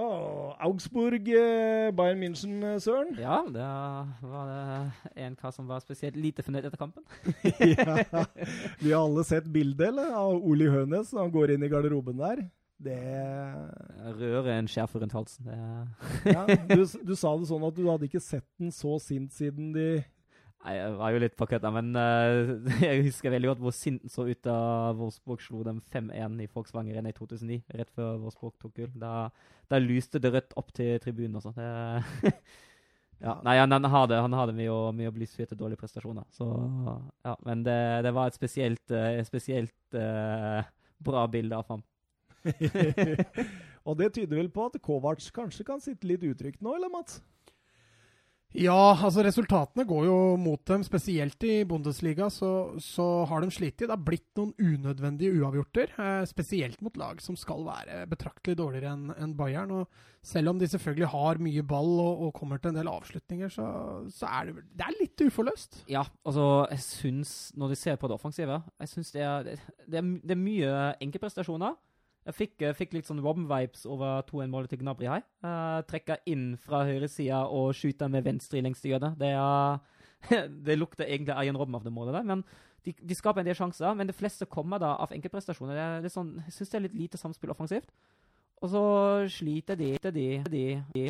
Åh, 0.00 0.56
Augsburg, 0.64 1.28
eh, 1.28 1.90
Bayern 1.92 2.20
München, 2.20 2.62
eh, 2.64 2.78
Søren. 2.80 3.12
Ja, 3.26 3.42
det 3.46 3.66
var 4.30 4.46
det 4.48 5.24
en 5.26 5.36
kar 5.36 5.52
som 5.52 5.68
var 5.68 5.82
spesielt 5.84 6.16
lite 6.16 6.42
fornøyd 6.42 6.68
etter 6.68 6.80
kampen. 6.80 7.04
ja. 7.76 8.24
Vi 8.80 8.92
har 8.92 9.02
alle 9.02 9.24
sett 9.28 9.50
bildet 9.52 9.90
eller, 9.90 10.14
av 10.16 10.38
Oli 10.40 10.70
Hønes 10.70 11.12
når 11.12 11.26
han 11.26 11.34
går 11.34 11.54
inn 11.54 11.66
i 11.66 11.70
garderoben 11.72 12.22
der. 12.22 12.46
Det 12.80 12.96
Rører 14.16 14.54
en 14.54 14.70
skjerf 14.70 14.94
rundt 14.96 15.12
halsen. 15.12 15.50
Ja, 16.24 16.46
du, 16.48 16.86
du 17.04 17.12
sa 17.12 17.34
det 17.36 17.50
sånn 17.50 17.66
at 17.66 17.76
du 17.76 17.82
hadde 17.90 18.08
ikke 18.08 18.22
sett 18.24 18.46
den 18.56 18.72
så 18.72 18.96
sint 19.04 19.36
siden 19.36 19.74
de 19.74 19.88
Nei, 20.60 20.74
jeg 20.76 20.96
var 20.98 21.12
jo 21.14 21.20
litt 21.22 21.36
på 21.40 21.46
kødda, 21.48 21.70
men 21.72 21.94
uh, 21.96 22.50
jeg 22.84 23.04
husker 23.06 23.32
veldig 23.32 23.48
godt 23.54 23.62
hvor 23.64 23.72
sinten 23.72 24.12
så 24.12 24.26
ut 24.28 24.40
da 24.44 24.56
Wolfsburg 24.98 25.40
slo 25.40 25.62
dem 25.64 25.78
5-1 25.94 26.42
i 26.44 26.48
folksvangeren 26.52 27.08
i 27.08 27.14
2009, 27.16 27.62
rett 27.80 27.92
før 27.96 28.18
Wolfsburg 28.20 28.58
tok 28.60 28.74
gull. 28.76 28.90
Da, 29.00 29.30
da 29.72 29.80
lyste 29.80 30.20
det 30.20 30.34
rødt 30.34 30.52
opp 30.60 30.74
til 30.76 30.98
tribunen 31.00 31.40
også. 31.40 31.54
Det, 31.56 32.34
ja, 33.24 33.38
nei, 33.46 33.56
han, 33.56 33.72
han 33.72 33.88
har 33.88 34.12
han 34.12 34.36
har 34.36 34.50
det 34.50 34.58
med 34.58 34.68
å, 34.68 35.14
bli 35.16 35.30
syet 35.30 35.48
til 35.54 35.62
dårlige 35.62 35.80
prestasjoner. 35.80 36.28
Så, 36.36 36.50
ja, 37.24 37.38
men 37.48 37.64
det, 37.64 37.80
det 38.04 38.12
var 38.12 38.28
et 38.28 38.36
spesielt, 38.36 38.84
uh, 38.92 39.16
spesielt 39.24 39.96
uh, 39.96 40.60
bra 41.00 41.24
bilde 41.32 41.56
av 41.56 41.72
ham. 41.72 41.86
Og 43.88 43.96
det 43.96 44.12
tyder 44.12 44.36
vel 44.36 44.52
på 44.52 44.68
at 44.68 44.76
Kovac 44.84 45.24
kanskje 45.32 45.64
kan 45.64 45.80
sitte 45.80 46.08
litt 46.08 46.24
utrygt 46.28 46.60
nå, 46.60 46.76
eller 46.76 46.92
Mats? 46.92 47.22
Ja, 48.58 48.96
altså 48.98 49.22
resultatene 49.22 49.84
går 49.86 50.06
jo 50.08 50.14
mot 50.40 50.62
dem. 50.66 50.82
Spesielt 50.82 51.44
i 51.46 51.60
Bundesliga 51.68 52.26
så, 52.34 52.74
så 52.82 53.06
har 53.30 53.44
de 53.44 53.50
slitt. 53.54 53.78
Det 53.78 53.92
har 53.92 54.02
blitt 54.02 54.26
noen 54.38 54.50
unødvendige 54.58 55.36
uavgjorter. 55.38 55.92
Eh, 55.94 56.22
spesielt 56.26 56.80
mot 56.82 56.96
lag 56.98 57.22
som 57.22 57.38
skal 57.38 57.62
være 57.68 58.02
betraktelig 58.10 58.58
dårligere 58.58 58.96
enn 58.96 59.12
en 59.14 59.36
Bayern. 59.38 59.70
Og 59.78 60.26
selv 60.26 60.50
om 60.50 60.58
de 60.58 60.66
selvfølgelig 60.70 61.12
har 61.12 61.42
mye 61.46 61.62
ball 61.62 61.92
og, 62.02 62.24
og 62.26 62.32
kommer 62.40 62.58
til 62.58 62.72
en 62.72 62.80
del 62.80 62.90
avslutninger, 62.90 63.52
så, 63.54 63.68
så 64.10 64.32
er 64.32 64.50
det, 64.50 64.66
det 64.74 64.88
er 64.88 64.98
litt 64.98 65.26
uforløst. 65.28 65.84
Ja, 65.92 66.02
altså, 66.26 66.48
jeg 66.72 66.82
syns, 66.88 67.36
når 67.54 67.70
de 67.70 67.78
ser 67.78 68.02
på 68.02 68.10
det 68.10 68.18
offensive, 68.18 68.58
jeg 68.82 68.92
syns 68.96 69.14
det, 69.14 69.30
det, 69.86 70.02
det 70.26 70.34
er 70.34 70.42
mye 70.42 70.74
enkeltprestasjoner. 70.98 71.78
Jeg 72.28 72.36
fikk, 72.36 72.54
jeg 72.60 72.76
fikk 72.76 72.92
litt 72.98 73.08
sånn 73.08 73.22
Robben-vibes 73.24 73.86
over 73.88 74.20
2-1-målet 74.28 74.70
til 74.74 74.82
Gnabry 74.82 75.08
her. 75.08 75.22
Uh, 75.44 75.80
trekker 75.88 76.20
inn 76.28 76.50
fra 76.60 76.82
høyresida 76.84 77.46
og 77.48 77.72
skyter 77.78 78.10
med 78.12 78.26
venstre 78.26 78.60
i 78.60 78.64
lengste 78.66 78.90
hjørne. 78.90 79.14
Det, 79.18 79.30
er- 79.32 80.44
det 80.68 80.76
lukter 80.76 81.08
egentlig 81.08 81.32
Arjen 81.34 81.56
Robben 81.56 81.78
av 81.78 81.86
det 81.86 81.94
målet 81.96 82.18
der. 82.18 82.26
Men 82.28 82.44
de, 82.84 82.92
de 82.92 83.16
skaper 83.16 83.40
en 83.42 83.48
del 83.48 83.56
sjanser, 83.56 83.96
men 83.96 84.08
det 84.08 84.16
fleste 84.16 84.46
kommer 84.48 84.80
da 84.80 84.94
av 85.00 85.12
enkeltprestasjoner. 85.16 85.80
Det 86.04 86.10
er 86.10 86.14
sånn, 86.14 86.34
jeg 86.46 86.58
syns 86.58 86.72
det 86.74 86.78
er 86.80 86.86
litt 86.88 86.98
lite 87.00 87.20
samspill 87.20 87.52
offensivt. 87.56 87.88
Og 88.60 88.68
så 88.68 88.84
sliter 89.32 89.76
de, 89.80 89.94
de, 90.12 90.24
de, 90.52 90.64
de 90.92 91.04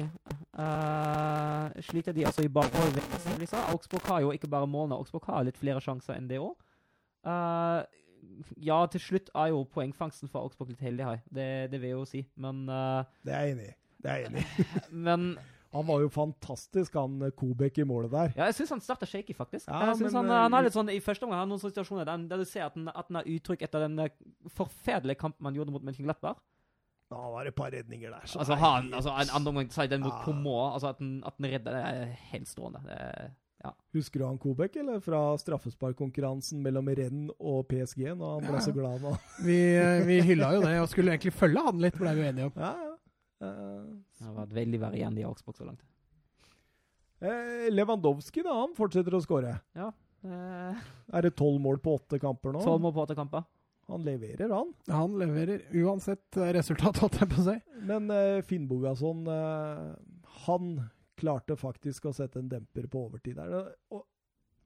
uh, 0.54 1.66
sliter 1.82 2.14
de 2.14 2.26
altså 2.28 2.44
i 2.46 2.52
bakholdelse. 2.54 3.58
Augsburg 3.72 4.06
har 4.06 4.22
jo 4.22 4.30
ikke 4.34 4.50
bare 4.50 4.70
målene, 4.70 4.94
Augsburg 4.94 5.26
har 5.26 5.42
litt 5.48 5.58
flere 5.58 5.82
sjanser 5.82 6.14
enn 6.14 6.30
det 6.30 6.38
òg. 6.38 6.54
Ja, 8.56 8.80
til 8.92 9.00
slutt 9.00 9.30
er 9.34 9.52
jo 9.52 9.62
poengfangsten 9.74 10.30
for 10.30 10.44
Augsburg 10.46 10.72
litt 10.72 10.82
heldig 10.84 11.06
her, 11.06 11.22
det, 11.30 11.46
det 11.72 11.80
vil 11.80 11.92
jeg 11.92 11.98
jo 11.98 12.08
si. 12.08 12.24
Men, 12.40 12.66
uh, 12.68 13.04
Det 13.26 13.34
er 13.36 13.46
jeg 13.46 13.56
enig 13.56 13.70
i. 13.70 13.74
Det 14.00 14.12
er 14.12 14.20
jeg 14.22 14.30
enig 14.30 14.44
i. 14.44 14.66
men 15.08 15.26
Han 15.70 15.86
var 15.86 16.00
jo 16.02 16.08
fantastisk, 16.10 16.96
han 16.98 17.20
eh, 17.22 17.30
Kobek 17.36 17.76
i 17.78 17.84
målet 17.86 18.10
der. 18.10 18.32
Ja, 18.34 18.48
jeg 18.48 18.56
syns 18.58 18.72
han 18.74 18.80
starta 18.82 19.06
shaky, 19.06 19.36
faktisk. 19.38 19.68
Ja, 19.68 19.84
jeg 19.92 20.00
synes 20.00 20.16
men, 20.16 20.24
han, 20.24 20.30
eh, 20.34 20.44
han 20.48 20.56
er 20.58 20.66
litt 20.66 20.74
sånn, 20.74 20.90
I 20.90 21.02
første 21.04 21.26
omgang 21.28 21.38
har 21.38 21.44
han 21.46 21.52
noen 21.52 21.62
situasjoner 21.62 22.08
der, 22.08 22.24
der 22.32 22.42
du 22.42 22.48
ser 22.48 22.64
at 22.66 22.74
han, 22.74 22.88
at 22.90 23.06
han 23.06 23.20
er 23.20 23.28
utrygg 23.30 23.62
etter 23.62 23.84
den 23.86 24.00
forferdelige 24.56 25.20
kampen 25.20 25.46
han 25.46 25.54
gjorde 25.60 25.76
mot 25.76 25.84
Mönchenglattberg. 25.86 26.40
Da 27.10 27.20
var 27.30 27.46
det 27.46 27.50
et 27.50 27.58
par 27.58 27.70
redninger 27.74 28.10
der. 28.10 28.26
så 28.26 28.38
Altså, 28.38 28.54
han, 28.54 28.92
altså, 28.94 29.10
en 29.10 29.32
andre 29.34 29.50
omgang 29.50 29.70
så 29.74 29.82
er 29.82 29.86
den 29.90 30.02
mot 30.06 30.12
Ja. 30.14 30.24
Coman, 30.24 30.72
altså 30.74 30.92
at 30.92 30.98
han, 30.98 31.22
at 31.26 31.34
han 31.38 31.50
redder 31.52 31.72
det, 31.74 31.82
er 31.86 32.04
helt 32.32 32.48
strålende. 32.48 32.82
Det, 32.86 33.30
Ja. 33.62 33.74
Husker 33.92 34.22
du 34.22 34.24
han 34.24 34.38
Kobek, 34.40 34.76
eller? 34.80 35.00
Fra 35.04 35.18
straffesparkkonkurransen 35.42 36.62
mellom 36.64 36.86
Renn 36.96 37.26
og 37.38 37.66
PSG, 37.68 38.06
når 38.16 38.38
han 38.38 38.46
ble 38.46 38.54
Ja. 38.56 38.62
så 38.64 38.72
glad 38.72 39.02
nå. 39.04 39.12
Vi, 39.46 39.58
eh, 39.76 40.00
vi 40.08 40.20
hylla 40.30 40.54
jo 40.56 40.62
det, 40.64 40.74
og 40.80 40.88
skulle 40.88 41.12
egentlig 41.12 41.34
følge 41.36 41.60
han 41.66 41.82
litt, 41.82 41.98
ble 42.00 42.14
vi 42.16 42.24
enige 42.30 42.48
om. 42.48 42.56
Ja, 42.56 42.72
ja. 42.86 42.96
Uh, 43.40 43.84
Det 44.18 44.26
har 44.26 44.34
vært 44.42 44.56
veldig 44.56 44.80
verre 44.82 44.96
igjen 45.00 45.18
i 45.20 45.24
Augsburg 45.28 45.56
så 45.56 45.64
langt. 45.68 45.80
eh, 47.20 47.68
Lewandowski, 47.72 48.42
da, 48.44 48.52
han 48.62 48.74
fortsetter 48.76 49.16
å 49.16 49.20
skåre. 49.24 49.54
Eh, 49.76 50.80
Er 51.12 51.22
det 51.24 51.34
tolv 51.36 51.60
mål 51.60 51.78
på 51.84 51.94
åtte 51.98 52.18
kamper 52.20 52.52
nå? 52.52 52.60
Tolv 52.64 52.80
mål 52.84 52.92
på 52.96 53.04
åtte 53.06 53.16
kamper. 53.16 53.44
Han 53.90 54.04
leverer, 54.06 54.52
han. 54.54 54.68
Han 54.92 55.16
leverer 55.18 55.64
uansett 55.82 56.36
eh, 56.38 56.52
resultat, 56.54 57.00
holdt 57.02 57.16
jeg 57.20 57.28
på 57.32 57.40
å 57.42 57.46
si. 57.48 57.56
Men 57.88 58.06
uh, 58.12 58.40
Finnbogason, 58.46 59.24
eh, 59.26 59.86
han 60.46 60.68
klarte 61.20 61.56
faktisk 61.58 62.08
å 62.08 62.14
sette 62.16 62.40
en 62.40 62.50
demper 62.50 62.88
på 62.90 63.04
overtid 63.08 63.38
der. 63.38 63.70
Og 63.92 64.06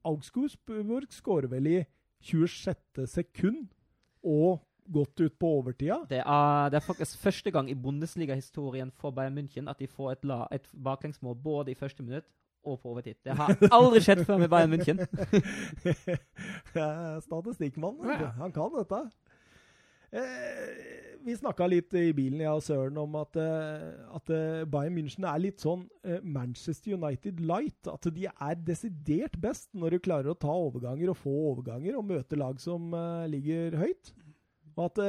Augsburg 0.05 1.09
skårer 1.13 1.49
vel 1.51 1.67
i 1.71 1.77
26. 2.25 3.05
sekund 3.09 3.67
og 4.25 4.63
godt 4.93 5.19
ut 5.19 5.33
på 5.39 5.49
overtida. 5.59 5.99
Det 6.09 6.21
er, 6.21 6.69
det 6.69 6.77
er 6.77 6.85
faktisk 6.85 7.19
første 7.19 7.51
gang 7.51 7.69
i 7.69 7.75
Bundesliga-historien 7.75 8.91
for 8.91 9.11
Bayern 9.11 9.37
München 9.37 9.69
at 9.69 9.79
de 9.79 9.87
får 9.87 10.11
et, 10.11 10.25
la, 10.29 10.45
et 10.51 10.67
baklengsmål 10.83 11.35
både 11.43 11.71
i 11.71 11.77
første 11.79 12.03
minutt 12.03 12.27
og 12.65 12.79
på 12.81 12.89
overtid. 12.89 13.17
Det 13.25 13.33
har 13.37 13.57
aldri 13.77 14.01
skjedd 14.01 14.25
før 14.25 14.41
med 14.41 14.49
Bayern 14.49 14.73
München. 14.73 15.01
Statistikkmannen. 17.27 18.29
Han 18.39 18.53
kan 18.53 18.73
dette. 18.77 19.01
Eh, 20.13 21.04
vi 21.25 21.33
snakka 21.37 21.65
litt 21.69 21.93
i 21.97 22.11
bilen 22.15 22.43
jeg 22.43 22.53
og 22.53 22.63
Søren 22.63 22.97
om 23.01 23.15
at, 23.17 23.37
eh, 23.41 23.85
at 24.13 24.31
eh, 24.33 24.65
Bayern 24.69 24.93
München 24.93 25.25
er 25.25 25.41
litt 25.41 25.63
sånn 25.63 25.87
eh, 26.05 26.21
Manchester 26.21 26.93
United 26.95 27.41
light. 27.41 27.89
At 27.89 28.05
de 28.13 28.27
er 28.29 28.61
desidert 28.67 29.37
best 29.41 29.71
når 29.73 29.95
du 29.95 30.03
klarer 30.05 30.31
å 30.31 30.37
ta 30.37 30.53
overganger 30.53 31.11
og 31.11 31.19
få 31.23 31.33
overganger 31.51 31.97
og 31.97 32.07
møte 32.11 32.39
lag 32.39 32.61
som 32.61 32.93
ligger 33.31 33.77
høyt. 33.81 34.13
Og 34.75 34.89
at 34.89 34.99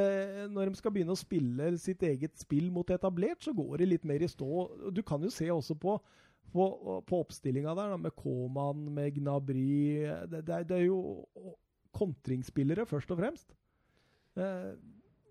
når 0.52 0.70
de 0.70 0.78
skal 0.78 0.92
begynne 0.94 1.16
å 1.16 1.18
spille 1.18 1.72
sitt 1.82 2.04
eget 2.06 2.36
spill 2.38 2.68
mot 2.70 2.90
etablert, 2.94 3.42
så 3.42 3.50
går 3.56 3.82
det 3.82 3.88
litt 3.90 4.04
mer 4.06 4.22
i 4.22 4.30
stå. 4.30 4.50
Du 4.94 5.02
kan 5.04 5.24
jo 5.26 5.32
se 5.32 5.50
også 5.52 5.76
på 5.80 5.98
på, 6.56 6.64
på 7.04 7.18
oppstillinga 7.24 7.72
der, 7.74 7.90
da, 7.90 7.96
med 8.00 8.14
Koman, 8.16 8.84
med 8.94 9.16
Gnabry 9.16 10.06
det, 10.30 10.44
det, 10.46 10.60
det 10.70 10.76
er 10.78 10.84
jo 10.86 11.26
kontringsspillere, 11.92 12.86
først 12.86 13.10
og 13.12 13.18
fremst. 13.18 13.50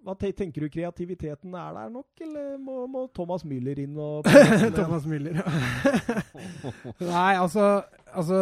Hva 0.05 0.13
tenker 0.21 0.61
du 0.61 0.69
kreativiteten 0.69 1.55
er 1.57 1.71
der 1.73 1.89
nok, 1.89 2.07
eller 2.21 2.57
må, 2.61 2.83
må 2.85 3.07
Thomas 3.15 3.41
Müller 3.47 3.79
inn 3.81 3.95
og 3.97 4.27
Thomas 4.77 5.07
Müller. 5.09 5.39
ja. 5.39 6.21
Nei, 7.15 7.31
altså, 7.41 7.81
altså 8.13 8.37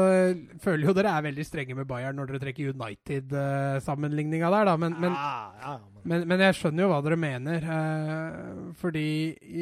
Føler 0.63 0.89
jo 0.89 0.95
dere 0.97 1.13
er 1.15 1.25
veldig 1.29 1.45
strenge 1.47 1.77
med 1.77 1.87
Bayern 1.87 2.19
når 2.19 2.33
dere 2.33 2.41
trekker 2.43 2.73
United-sammenligninga 2.73 4.51
der, 4.57 4.67
da. 4.73 4.75
Men, 4.83 4.97
men, 4.99 5.15
ja, 5.15 5.39
ja, 5.61 5.77
men, 5.79 6.03
men, 6.11 6.27
men 6.33 6.45
jeg 6.49 6.59
skjønner 6.59 6.83
jo 6.83 6.91
hva 6.91 6.99
dere 7.07 7.21
mener. 7.23 7.69
Uh, 7.69 8.75
fordi 8.83 9.07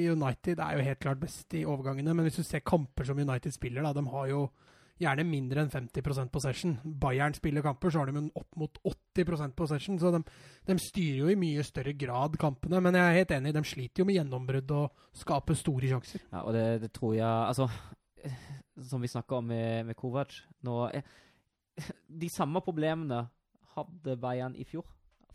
United 0.10 0.58
er 0.58 0.80
jo 0.80 0.90
helt 0.90 1.06
klart 1.06 1.22
best 1.22 1.54
i 1.54 1.68
overgangene. 1.68 2.18
Men 2.18 2.26
hvis 2.26 2.42
du 2.42 2.48
ser 2.48 2.66
kamper 2.66 3.12
som 3.12 3.22
United 3.22 3.54
spiller, 3.54 3.86
da, 3.86 3.94
de 3.94 4.08
har 4.10 4.34
jo 4.34 4.48
gjerne 5.02 5.26
mindre 5.28 5.64
enn 5.64 5.72
50% 5.72 6.32
possession. 6.34 6.76
Bayern 7.02 7.36
spiller 7.36 7.64
kamper, 7.66 7.92
så 7.92 8.04
har 8.04 8.12
de 8.12 8.24
opp 8.38 8.60
mot 8.60 8.80
80% 9.18 9.56
possession. 9.58 9.98
Så 10.00 10.12
de, 10.14 10.22
de 10.70 10.78
styrer 10.82 11.20
jo 11.24 11.32
i 11.32 11.40
mye 11.40 11.66
større 11.66 11.94
grad 11.98 12.38
kampene. 12.42 12.82
Men 12.84 12.98
jeg 12.98 13.08
er 13.08 13.20
helt 13.20 13.36
enig, 13.38 13.56
de 13.58 13.66
sliter 13.68 14.04
jo 14.04 14.08
med 14.10 14.20
gjennombrudd 14.20 14.76
og 14.78 15.04
skaper 15.24 15.58
store 15.60 15.92
sjanser. 15.92 16.24
Ja, 16.30 16.46
og 16.46 16.56
det, 16.58 16.66
det 16.86 16.94
tror 16.96 17.18
jeg 17.18 17.28
Altså, 17.32 17.68
som 18.90 19.04
vi 19.04 19.12
snakka 19.12 19.42
om 19.42 19.52
med, 19.52 19.86
med 19.90 19.98
Kovac 19.98 20.36
nå 20.66 20.78
eh, 20.94 21.06
De 22.08 22.30
samme 22.32 22.62
problemene 22.62 23.26
hadde 23.76 24.18
Bayern 24.20 24.56
i 24.60 24.66
fjor, 24.68 24.86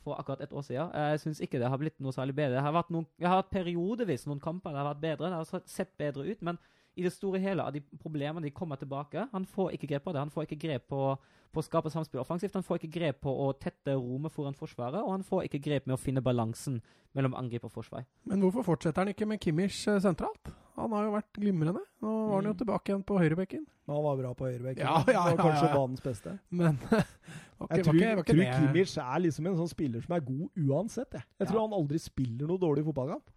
for 0.04 0.18
akkurat 0.20 0.42
et 0.44 0.52
år 0.52 0.62
siden. 0.62 0.90
Jeg 0.92 1.20
syns 1.22 1.38
ikke 1.40 1.58
det 1.58 1.70
har 1.72 1.80
blitt 1.80 1.96
noe 2.04 2.12
særlig 2.12 2.34
bedre. 2.36 2.58
Det 2.58 2.64
har 2.66 2.74
vært 2.76 2.90
noen, 2.92 3.06
jeg 3.16 3.30
har 3.30 3.40
hatt 3.40 3.48
periodevis 3.50 4.26
noen 4.28 4.42
kamper 4.44 4.74
det 4.74 4.82
har 4.82 4.90
vært 4.90 5.00
bedre. 5.02 5.30
Det 5.32 5.38
har 5.40 5.62
sett 5.72 5.94
bedre 5.98 6.26
ut. 6.28 6.42
men 6.44 6.60
i 6.96 7.02
det 7.04 7.12
store 7.12 7.38
hele 7.42 7.62
av 7.62 7.72
de 7.74 7.80
problemene 8.00 8.42
de 8.46 8.50
kommer 8.56 8.76
tilbake. 8.80 9.26
Han 9.32 9.44
får 9.44 9.72
ikke 9.76 9.88
grep 9.90 10.04
på 10.06 10.12
det. 10.16 10.18
Han 10.24 10.30
får 10.32 10.46
ikke 10.46 10.58
grep 10.62 10.86
på, 10.88 11.00
på 11.52 11.60
å 11.60 11.64
skape 11.66 11.90
samspill 11.92 12.20
offensivt. 12.22 12.54
Han 12.56 12.64
får 12.64 12.78
ikke 12.80 12.92
grep 12.98 13.20
på 13.20 13.32
å 13.44 13.50
tette 13.60 13.94
rommet 13.94 14.32
foran 14.32 14.54
forsvaret, 14.56 15.02
og 15.02 15.10
han 15.12 15.22
får 15.26 15.44
ikke 15.48 15.60
grep 15.66 15.86
med 15.86 15.94
å 15.98 16.00
finne 16.00 16.22
balansen 16.24 16.80
mellom 17.16 17.34
angrep 17.36 17.64
og 17.68 17.72
forsvar. 17.72 18.04
Men 18.28 18.40
hvorfor 18.40 18.64
fortsetter 18.64 19.02
han 19.04 19.12
ikke 19.12 19.28
med 19.28 19.40
Kimmich 19.40 19.82
eh, 19.88 20.00
sentralt? 20.00 20.50
Han 20.76 20.92
har 20.92 21.06
jo 21.06 21.12
vært 21.14 21.30
glimrende. 21.38 21.80
Nå 22.04 22.10
var 22.28 22.34
han 22.40 22.48
jo 22.50 22.52
Mm. 22.52 22.58
tilbake 22.60 22.90
igjen 22.92 23.04
på 23.08 23.16
høyrebekken. 23.20 23.62
han 23.86 24.02
var 24.04 24.16
bra 24.18 24.32
på 24.34 24.44
høyrebekken. 24.50 24.82
Ja, 24.84 25.04
ja, 25.06 25.12
ja, 25.12 25.28
ja, 25.30 25.36
kanskje 25.36 25.62
ja, 25.64 25.70
ja. 25.70 25.76
banens 25.78 26.02
beste. 26.04 26.38
Men 26.50 26.76
okay, 27.60 27.78
Jeg 27.78 27.84
tror, 27.86 27.94
ikke, 27.96 28.24
tror 28.32 28.44
Kimmich 28.58 28.96
er 28.98 29.20
liksom 29.24 29.46
en 29.48 29.56
sånn 29.56 29.70
spiller 29.72 30.00
som 30.04 30.16
er 30.16 30.20
god 30.26 30.48
uansett. 30.68 31.12
Jeg, 31.16 31.24
jeg 31.38 31.46
Ja. 31.46 31.52
tror 31.52 31.60
han 31.64 31.76
aldri 31.78 31.98
spiller 32.02 32.46
noe 32.50 32.58
dårlig 32.60 32.84
fotballkamp. 32.84 33.30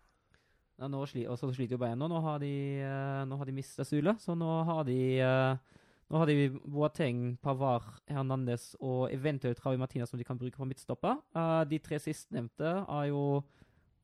Ja, 0.80 0.88
nå 0.88 1.02
sli, 1.12 1.26
og 1.28 1.36
så 1.36 1.50
sliter 1.52 1.76
jo 1.76 1.82
Bayern 1.82 2.00
nå. 2.00 2.08
Har 2.24 2.40
de, 2.40 2.54
uh, 2.88 3.26
nå 3.28 3.38
de 3.44 3.56
mista 3.56 3.84
Sule, 3.84 4.14
så 4.24 4.36
nå 4.38 4.48
har 4.64 4.86
de 4.88 5.00
eh, 5.20 5.80
nå 6.10 6.18
har 6.18 6.30
de 6.30 6.48
Boateng, 6.64 7.36
Pavard, 7.44 7.86
Hernandez 8.10 8.72
og 8.80 9.12
eventuelt 9.14 9.60
Ravi 9.62 9.78
Martina 9.78 10.08
som 10.10 10.18
de 10.18 10.26
kan 10.26 10.40
bruke 10.40 10.58
på 10.58 10.68
midtstopper. 10.70 11.20
Uh, 11.36 11.62
de 11.68 11.82
tre 11.84 12.00
sistnevnte 12.02 12.72
er 12.82 13.10
jo 13.12 13.42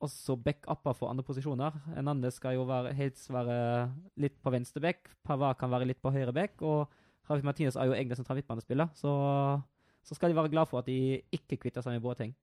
også 0.04 0.36
backupper 0.36 0.94
for 0.98 1.08
andre 1.10 1.24
posisjoner. 1.24 1.74
Hernandez 1.94 2.36
skal 2.36 2.58
jo 2.58 2.66
være, 2.68 2.92
helst 2.94 3.30
være 3.32 3.56
litt 4.20 4.36
på 4.44 4.52
venstre 4.52 4.82
back. 4.84 5.08
Pavard 5.24 5.56
kan 5.58 5.72
være 5.72 5.88
litt 5.88 6.02
på 6.04 6.12
høyre 6.12 6.34
back. 6.36 6.60
Og 6.60 6.92
Ravi 7.30 7.46
Martinez 7.46 7.78
er 7.80 7.88
jo 7.88 7.96
egentlig 7.96 8.20
sentral 8.20 8.38
midtbanespiller. 8.38 8.92
Så, 8.94 9.10
så 10.04 10.18
skal 10.18 10.30
de 10.30 10.36
være 10.38 10.52
glad 10.52 10.68
for 10.68 10.84
at 10.84 10.90
de 10.92 11.22
ikke 11.34 11.58
kvitter 11.64 11.82
seg 11.82 11.96
med 11.96 12.04
Boateng. 12.04 12.36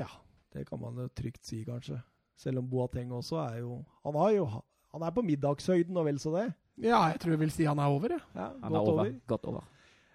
Ja, 0.00 0.08
det 0.56 0.64
kan 0.66 0.80
man 0.80 1.04
trygt 1.14 1.44
si, 1.46 1.60
kanskje. 1.68 2.00
Selv 2.36 2.58
om 2.62 2.68
Boateng 2.70 3.12
også 3.12 3.36
er 3.48 3.58
jo 3.60 3.84
Han, 4.04 4.14
har 4.14 4.30
jo, 4.36 4.46
han 4.94 5.02
er 5.02 5.10
på 5.14 5.22
middagshøyden 5.22 5.96
og 5.96 6.04
vel 6.08 6.18
så 6.18 6.32
det. 6.36 6.46
Ja, 6.82 7.02
jeg 7.12 7.20
tror 7.20 7.30
jeg 7.36 7.40
vil 7.40 7.50
si 7.52 7.64
han 7.68 7.78
er 7.78 7.92
over, 7.92 8.08
jeg. 8.16 8.20
Ja, 8.34 8.48
Han 8.62 8.72
godt 8.72 8.88
er 8.88 8.92
over. 8.92 9.00
over. 9.00 9.12
Godt 9.28 9.44
over. 9.44 9.64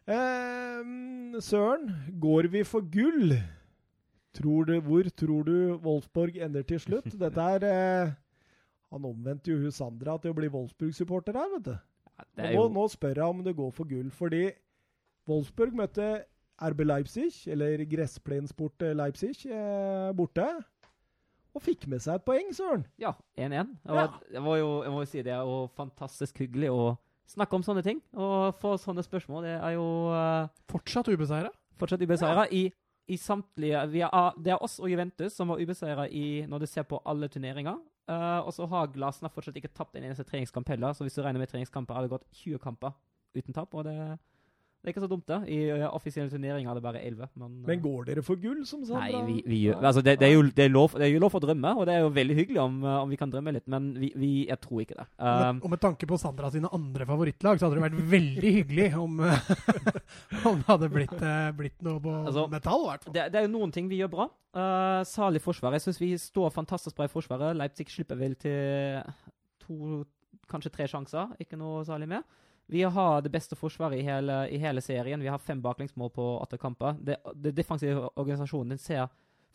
Eh, 0.08 1.42
Søren, 1.44 1.92
går 2.22 2.48
vi 2.52 2.64
for 2.64 2.82
gull? 2.92 3.36
Tror 4.38 4.64
du, 4.70 4.80
hvor 4.82 5.04
tror 5.18 5.44
du 5.48 5.58
Wolfsborg 5.84 6.38
ender 6.38 6.62
til 6.68 6.80
slutt? 6.80 7.10
Dette 7.24 7.42
er 7.42 7.66
eh, 7.68 8.12
Han 8.94 9.06
omvendte 9.06 9.52
jo 9.52 9.58
hun 9.62 9.72
Sandra 9.76 10.18
til 10.22 10.32
å 10.32 10.38
bli 10.38 10.50
Wolfsburg-supporter 10.54 11.38
her, 11.38 11.50
vet 11.58 11.66
du. 11.72 11.76
Ja, 12.18 12.24
det 12.38 12.46
Og 12.46 12.50
er 12.50 12.56
nå, 12.58 12.68
nå 12.80 12.88
spør 12.94 13.20
jeg 13.22 13.34
om 13.36 13.44
det 13.46 13.56
går 13.58 13.72
for 13.76 13.90
gull, 13.90 14.10
fordi 14.16 14.44
Wolfsburg 15.28 15.76
møtte 15.76 16.08
RB 16.64 16.80
Leipzig, 16.88 17.30
eller 17.52 17.84
Gressplensport 17.86 18.82
Leipzig, 18.98 19.36
eh, 19.52 20.10
borte. 20.18 20.46
Og 21.58 21.64
fikk 21.66 21.88
med 21.90 22.04
seg 22.04 22.20
et 22.20 22.26
poeng, 22.28 22.52
søren. 22.54 22.84
Ja, 23.02 23.16
1-1. 23.40 23.72
Og 23.90 23.98
Ja. 23.98 24.08
Det 24.32 24.44
var 24.46 24.58
jo, 24.60 24.72
jeg 24.86 24.94
må 24.94 25.02
jo 25.02 25.10
si 25.10 25.24
det 25.26 25.34
er 25.34 25.46
jo 25.48 25.60
fantastisk 25.78 26.38
hyggelig 26.44 26.70
å 26.70 26.82
snakke 27.28 27.58
om 27.58 27.64
sånne 27.66 27.84
ting. 27.86 28.02
Og 28.14 28.54
få 28.62 28.76
sånne 28.78 29.02
spørsmål. 29.06 29.48
Det 29.48 29.56
er 29.58 29.74
jo 29.76 29.88
uh, 30.14 30.52
Fortsatt 30.70 31.10
ubeseira. 31.10 31.50
fortsatt 31.80 32.02
ubeseira 32.02 32.46
i, 32.54 32.68
i 33.10 33.18
samtlige 33.18 33.84
vi 33.92 34.02
er, 34.06 34.32
Det 34.38 34.54
er 34.54 34.64
oss 34.64 34.80
og 34.80 34.90
Juventus 34.90 35.34
som 35.34 35.50
var 35.50 35.62
ubeseira 35.62 36.08
når 36.48 36.60
du 36.60 36.66
ser 36.70 36.84
på 36.84 37.02
alle 37.06 37.28
turneringer. 37.28 37.78
Uh, 38.08 38.40
og 38.46 38.54
så 38.54 38.66
har 38.72 38.88
Glasner 38.94 39.30
fortsatt 39.34 39.58
ikke 39.58 39.74
tapt 39.74 39.96
en 39.98 40.04
eneste 40.04 40.24
treningskamp 40.24 40.68
heller. 40.70 40.94
Så 40.94 41.04
hvis 41.04 41.18
du 41.18 41.22
regner 41.22 41.40
med 41.40 41.50
treningskamper, 41.50 41.94
har 41.94 42.06
det 42.06 42.14
gått 42.14 42.28
20 42.34 42.60
kamper 42.60 42.94
uten 43.36 43.54
tap. 43.54 43.74
Og 43.74 43.84
det, 43.84 43.98
det 44.88 44.94
er 44.94 44.96
ikke 44.96 45.04
så 45.04 45.10
dumt, 45.12 45.28
det. 45.28 45.38
I 45.52 45.58
eh, 45.76 45.82
offisielle 45.92 46.32
turneringer 46.32 46.70
er 46.72 46.78
det 46.78 46.84
bare 46.86 47.00
11. 47.04 47.28
Men, 47.36 47.56
eh, 47.60 47.68
Men 47.68 47.82
går 47.84 48.06
dere 48.08 48.22
for 48.24 48.40
gull, 48.40 48.62
som 48.66 48.86
sagt? 48.88 49.02
Nei, 49.12 49.20
vi, 49.28 49.42
vi 49.44 49.58
gjør, 49.66 49.82
altså 49.82 50.04
det, 50.06 50.14
det, 50.22 50.30
er 50.30 50.38
jo, 50.38 50.46
det, 50.48 50.64
er 50.64 50.72
lov, 50.72 50.96
det 50.96 51.04
er 51.04 51.12
jo 51.12 51.20
lov 51.26 51.36
å 51.36 51.42
drømme, 51.44 51.74
og 51.76 51.90
det 51.90 51.98
er 51.98 52.06
jo 52.06 52.14
veldig 52.16 52.38
hyggelig 52.38 52.62
om, 52.64 52.78
uh, 52.86 52.94
om 53.02 53.12
vi 53.12 53.20
kan 53.20 53.34
drømme 53.34 53.52
litt, 53.58 53.66
men 53.68 53.90
vi, 54.00 54.14
vi, 54.16 54.30
jeg 54.48 54.62
tror 54.64 54.86
ikke 54.86 54.96
det. 55.02 55.08
Um, 55.20 55.60
og 55.60 55.74
med 55.76 55.84
tanke 55.84 56.08
på 56.08 56.22
Sandra 56.22 56.54
sine 56.54 56.72
andre 56.72 57.10
favorittlag, 57.10 57.60
så 57.60 57.68
hadde 57.68 57.82
det 57.82 57.86
vært 57.90 58.00
veldig 58.16 58.56
hyggelig 58.62 58.88
om, 59.04 59.20
om 60.54 60.64
det 60.64 60.70
hadde 60.72 60.92
blitt, 60.96 61.20
eh, 61.20 61.52
blitt 61.60 61.84
noe 61.84 62.00
på 62.08 62.16
Altså, 62.22 62.48
metall, 62.56 62.88
i 62.88 62.92
hvert 62.94 63.10
fall. 63.10 63.18
det, 63.20 63.28
det 63.36 63.42
er 63.42 63.48
jo 63.50 63.54
noen 63.58 63.76
ting 63.76 63.92
vi 63.92 64.00
gjør 64.00 64.16
bra. 64.16 64.32
Uh, 64.56 65.04
Salig 65.12 65.44
forsvar. 65.44 65.76
Jeg 65.76 65.90
syns 65.90 66.00
vi 66.00 66.14
står 66.30 66.56
fantastisk 66.56 66.96
bra 66.96 67.12
i 67.12 67.12
forsvaret. 67.12 67.60
Leipzig 67.60 67.92
slipper 67.92 68.24
vel 68.24 68.40
til 68.40 69.04
to, 69.68 70.06
kanskje 70.48 70.72
tre 70.80 70.88
sjanser, 70.88 71.36
ikke 71.44 71.60
noe 71.60 71.84
særlig 71.84 72.08
mer. 72.16 72.24
Vi 72.68 72.84
har 72.84 73.22
det 73.24 73.32
beste 73.32 73.56
forsvaret 73.56 74.02
i 74.02 74.04
hele, 74.04 74.42
i 74.52 74.58
hele 74.60 74.82
serien. 74.84 75.22
Vi 75.24 75.30
har 75.32 75.40
fem 75.40 75.62
baklengsmål 75.64 76.12
på 76.16 76.26
åtte 76.42 76.60
kamper. 76.60 76.98
Det, 77.00 77.16
det 77.36 77.56
defensive 77.56 78.10
organisasjonen 78.16 78.76
den 78.76 78.82
ser 78.82 79.08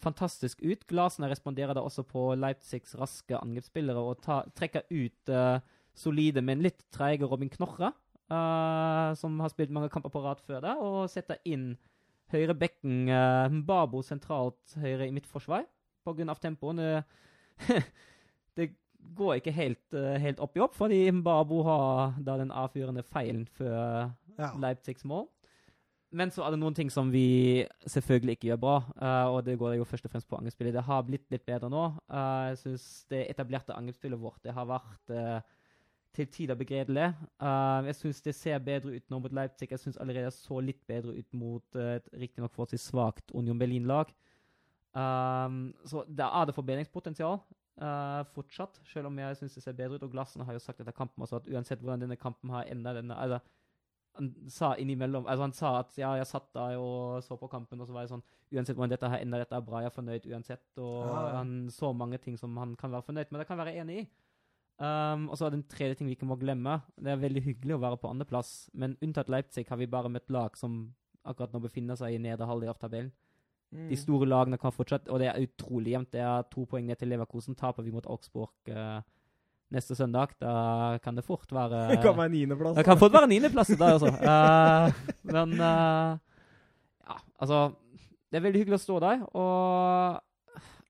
fantastisk 0.02 0.62
ut. 0.64 0.86
Glasene 0.88 1.28
responderer 1.30 1.76
da 1.76 1.84
også 1.84 2.04
på 2.08 2.30
Leipzigs 2.40 2.96
raske 2.98 3.38
angrepsspillere 3.38 4.00
og 4.00 4.22
ta, 4.24 4.40
trekker 4.56 4.88
ut 4.90 5.32
uh, 5.32 5.60
solide, 5.94 6.42
men 6.42 6.64
litt 6.64 6.80
treige 6.94 7.28
Robin 7.28 7.52
Knorre, 7.52 7.92
uh, 8.32 9.12
som 9.18 9.38
har 9.44 9.52
spilt 9.52 9.74
mange 9.74 9.92
kamper 9.92 10.12
på 10.12 10.24
rad 10.24 10.42
før 10.46 10.64
det, 10.64 10.74
og 10.80 11.04
setter 11.12 11.40
inn 11.44 11.74
høyre 12.32 12.56
bekken 12.56 13.04
uh, 13.12 13.52
Mbabo 13.52 14.02
sentralt 14.06 14.76
høyre 14.80 15.06
i 15.06 15.14
midtforsvar 15.14 15.68
pga. 16.02 16.34
tempoen. 16.40 16.80
Det, 16.80 17.82
det 18.56 18.72
går 19.16 19.38
ikke 19.40 19.54
helt, 19.56 19.84
uh, 19.94 20.16
helt 20.20 20.40
opp 20.40 20.56
i 20.56 20.62
opp, 20.64 20.74
fordi 20.78 21.04
Mbabo 21.12 21.62
har 21.66 22.18
da 22.24 22.38
den 22.40 22.50
avgjørende 22.50 23.04
feilen 23.06 23.46
før 23.58 24.10
Ja. 24.38 24.48
Leipzigs 24.56 25.04
mål. 25.04 25.26
Men 26.12 26.30
så 26.30 26.42
er 26.44 26.50
det 26.50 26.58
noen 26.60 26.74
ting 26.74 26.90
som 26.92 27.10
vi 27.12 27.64
selvfølgelig 27.88 28.36
ikke 28.36 28.46
gjør 28.50 28.60
bra, 28.60 28.76
uh, 29.00 29.34
og 29.34 29.44
det 29.44 29.58
går 29.58 29.76
jo 29.76 29.84
først 29.84 30.04
og 30.04 30.12
fremst 30.12 30.28
på 30.28 30.36
angrepsspillet. 30.36 30.74
Det 30.74 30.84
har 30.84 31.02
blitt 31.02 31.30
litt 31.32 31.44
bedre 31.46 31.70
nå. 31.72 31.84
Uh, 32.08 32.52
jeg 32.52 32.58
syns 32.64 32.86
det 33.12 33.26
etablerte 33.30 33.76
angrepsspillet 33.76 34.20
vårt 34.20 34.42
det 34.44 34.52
har 34.56 34.68
vært 34.68 35.12
uh, 35.12 35.40
til 36.16 36.28
tider 36.28 36.58
begredelig. 36.58 37.08
Eh, 37.42 37.86
jeg 37.88 37.96
syns 37.96 38.20
det 38.22 38.34
ser 38.36 38.58
bedre 38.64 38.96
ut 38.96 39.10
nå 39.10 39.18
mot 39.18 39.32
Leipzig. 39.32 39.70
Jeg 39.70 39.80
syns 39.80 39.96
allerede 39.96 40.28
det 40.28 40.36
så 40.36 40.60
litt 40.60 40.82
bedre 40.88 41.16
ut 41.16 41.34
mot 41.36 41.78
uh, 41.78 41.96
et 41.96 42.08
riktignok 42.20 42.52
forholdsvis 42.52 42.90
svakt 42.90 43.32
Union 43.32 43.58
Berlin-lag. 43.58 44.12
Um, 44.92 45.72
så 45.88 46.04
der 46.08 46.28
er 46.28 46.44
det 46.46 46.54
forbedringspotensial 46.54 47.38
eh, 47.82 48.20
fortsatt, 48.34 48.78
selv 48.88 49.10
om 49.10 49.18
jeg 49.20 49.38
syns 49.38 49.56
det 49.58 49.64
ser 49.64 49.76
bedre 49.78 49.98
ut. 49.98 50.06
Og 50.06 50.14
Glassen 50.14 50.44
har 50.46 50.56
jo 50.56 50.62
sagt 50.62 50.80
etter 50.82 50.94
kampen 50.96 51.24
også 51.24 51.40
at 51.40 51.50
uansett 51.50 51.82
hvordan 51.82 52.04
denne 52.06 52.18
kampen 52.20 52.52
har 52.54 52.70
enda 52.70 52.94
denne, 52.98 53.18
altså, 53.18 53.42
Han 54.18 54.26
sa 54.52 54.74
innimellom 54.76 55.24
altså 55.24 55.42
Han 55.46 55.54
sa 55.56 55.68
at 55.78 55.94
ja, 55.96 56.10
jeg 56.20 56.26
satt 56.28 56.50
der 56.52 56.76
og 56.76 57.22
så 57.24 57.36
på 57.40 57.48
kampen, 57.48 57.80
og 57.80 57.86
så 57.88 57.94
var 57.94 58.04
det 58.04 58.12
sånn 58.12 58.24
Uansett 58.52 58.76
hvordan 58.76 58.92
dette 58.92 59.08
har 59.08 59.22
enda, 59.24 59.38
dette 59.40 59.56
er 59.56 59.64
bra, 59.64 59.80
jeg 59.80 59.88
er 59.88 59.94
fornøyd 59.94 60.26
uansett. 60.28 60.66
Og 60.76 61.06
ja. 61.08 61.22
han 61.38 61.70
så 61.72 61.92
mange 61.96 62.18
ting 62.20 62.36
som 62.36 62.56
han 62.60 62.74
kan 62.76 62.92
være 62.92 63.06
fornøyd 63.06 63.30
med. 63.30 63.40
Det 63.40 63.48
kan 63.48 63.60
være 63.62 63.72
enig 63.80 64.02
i. 64.02 64.08
Um, 64.82 65.28
og 65.30 65.38
så 65.38 65.46
er 65.46 65.54
det 65.54 65.60
en 65.60 65.70
tredje 65.70 65.96
ting 65.96 66.08
vi 66.10 66.16
ikke 66.16 66.28
må 66.28 66.36
glemme. 66.36 66.80
Det 67.00 67.12
er 67.12 67.20
veldig 67.22 67.42
hyggelig 67.46 67.76
å 67.76 67.80
være 67.80 68.00
på 68.02 68.10
andreplass, 68.10 68.50
men 68.76 68.98
unntatt 69.04 69.30
Leipzig 69.32 69.64
har 69.68 69.80
vi 69.80 69.88
bare 69.88 70.10
møtt 70.12 70.28
lag 70.32 70.56
som 70.58 70.82
akkurat 71.28 71.52
nå 71.54 71.62
befinner 71.62 71.98
seg 71.98 72.16
i 72.16 72.20
nedre 72.20 72.48
halvdel 72.48 72.72
av 72.72 72.80
tabellen. 72.82 73.12
Mm. 73.72 73.88
De 73.88 73.96
store 73.96 74.28
lagene 74.28 74.58
kan 74.60 74.74
fortsette, 74.74 75.08
og 75.08 75.22
det 75.22 75.30
er 75.30 75.46
utrolig 75.46 75.94
jevnt. 75.94 76.12
Det 76.12 76.20
er 76.20 76.48
to 76.52 76.66
poeng 76.68 76.84
ned 76.86 76.98
til 77.00 77.08
Leverkosen. 77.08 77.56
Taper 77.56 77.86
vi 77.86 77.94
mot 77.94 78.06
Augsburg 78.10 78.52
uh, 78.68 79.00
neste 79.72 79.96
søndag, 79.96 80.34
da 80.42 80.98
kan 81.04 81.16
det 81.16 81.24
fort 81.24 81.48
være 81.52 81.86
Det 81.94 82.02
kan 82.04 82.18
være 82.18 82.34
niendeplass. 82.34 82.76
Det 82.76 82.84
kan 82.84 83.00
fort 83.00 83.14
være 83.16 83.30
niendeplass 83.30 83.72
der, 83.72 83.96
altså. 83.96 84.12
Uh, 84.12 85.16
men 85.32 85.56
uh, 85.56 86.20
ja, 87.08 87.16
altså 87.40 87.62
Det 88.28 88.38
er 88.38 88.44
veldig 88.44 88.62
hyggelig 88.62 88.80
å 88.80 88.84
stå 88.84 89.00
der, 89.06 89.24
og 89.32 90.20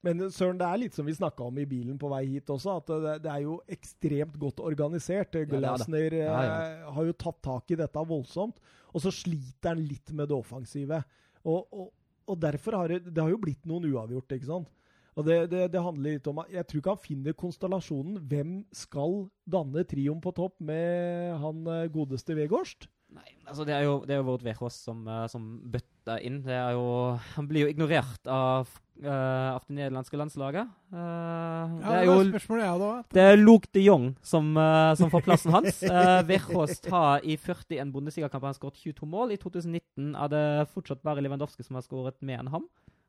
Men 0.03 0.27
Søren, 0.35 0.59
det 0.59 0.67
er 0.67 0.83
litt 0.83 0.97
som 0.99 1.07
vi 1.07 1.15
snakka 1.15 1.47
om 1.47 1.59
i 1.63 1.69
bilen 1.71 1.95
på 1.95 2.11
vei 2.11 2.25
hit 2.27 2.51
også, 2.51 2.81
at 2.83 2.89
det, 2.91 3.17
det 3.23 3.31
er 3.31 3.45
jo 3.45 3.61
ekstremt 3.71 4.35
godt 4.43 4.59
organisert. 4.59 5.37
Glasner 5.47 6.17
ja, 6.19 6.25
ja, 6.27 6.41
Ja, 6.43 6.95
har 6.97 7.07
jo 7.07 7.15
tatt 7.15 7.39
tak 7.47 7.71
i 7.71 7.79
dette 7.79 8.03
voldsomt, 8.11 8.59
og 8.91 9.05
så 9.05 9.13
sliter 9.15 9.77
han 9.77 9.85
litt 9.87 10.11
med 10.11 10.27
det 10.27 10.35
offensive. 10.35 10.99
Og, 11.47 11.61
og, 11.71 11.93
og 12.27 12.39
derfor 12.43 12.79
har 12.79 12.93
det, 12.93 13.03
det 13.11 13.23
har 13.23 13.33
jo 13.33 13.41
blitt 13.43 13.67
noen 13.69 13.89
uavgjort, 13.91 14.37
ikke 14.37 14.51
sant? 14.51 14.71
Og 15.13 15.27
det, 15.27 15.37
det, 15.53 15.67
det 15.75 15.83
handler 15.85 16.15
litt 16.17 16.29
om 16.31 16.41
Jeg 16.49 16.65
tror 16.69 16.81
ikke 16.81 16.95
han 16.95 17.03
finner 17.05 17.35
konstellasjonen. 17.37 18.17
Hvem 18.31 18.53
skal 18.73 19.27
danne 19.45 19.85
trioen 19.89 20.23
på 20.25 20.33
topp 20.37 20.57
med 20.65 21.35
han 21.43 21.67
eh, 21.69 21.89
godeste 21.93 22.37
Vegårst? 22.39 22.89
Nei, 23.13 23.35
altså 23.45 23.67
det 23.69 23.75
er 23.77 23.85
jo, 23.85 23.99
det 24.09 24.15
er 24.15 24.23
jo 24.23 24.29
Vårt 24.31 24.45
Verås 24.47 24.79
som, 24.87 25.03
eh, 25.05 25.27
som 25.29 25.51
bøtter 25.75 26.25
inn. 26.25 26.41
Det 26.47 26.57
er 26.57 26.79
jo, 26.79 26.87
han 27.35 27.51
blir 27.51 27.67
jo 27.67 27.75
ignorert 27.75 28.31
av, 28.33 28.73
eh, 29.01 29.49
av 29.55 29.63
det 29.67 29.77
nederlandske 29.77 30.19
landslaget. 30.19 30.69
Uh, 30.93 30.99
Ja, 30.99 31.87
det 31.87 31.99
er 31.99 32.07
jo 32.09 32.17
spørsmålet 32.29 32.65
jeg 32.65 32.73
hadde 32.73 32.91
det 33.17 33.23
er 33.23 33.37
Luke 33.41 33.69
de 33.75 33.85
Jong 33.87 34.07
som, 34.23 34.53
uh, 34.57 34.93
som 34.99 35.11
får 35.13 35.25
plassen 35.27 35.55
hans. 35.55 35.83
Uh, 35.93 36.23
Verhoost 36.29 36.89
har 36.93 37.25
i 37.25 37.37
41 37.37 37.93
Bundesligakamper 37.93 38.55
skåret 38.57 38.81
22 38.81 39.09
mål. 39.09 39.35
I 39.35 39.39
2019 39.41 40.15
er 40.17 40.33
det 40.33 40.47
fortsatt 40.73 41.03
bare 41.05 41.23
Lewandowski 41.25 41.65
som 41.67 41.79
har 41.79 41.85
skåret 41.87 42.19
mer 42.25 42.41
enn 42.43 42.53
ham. 42.53 42.67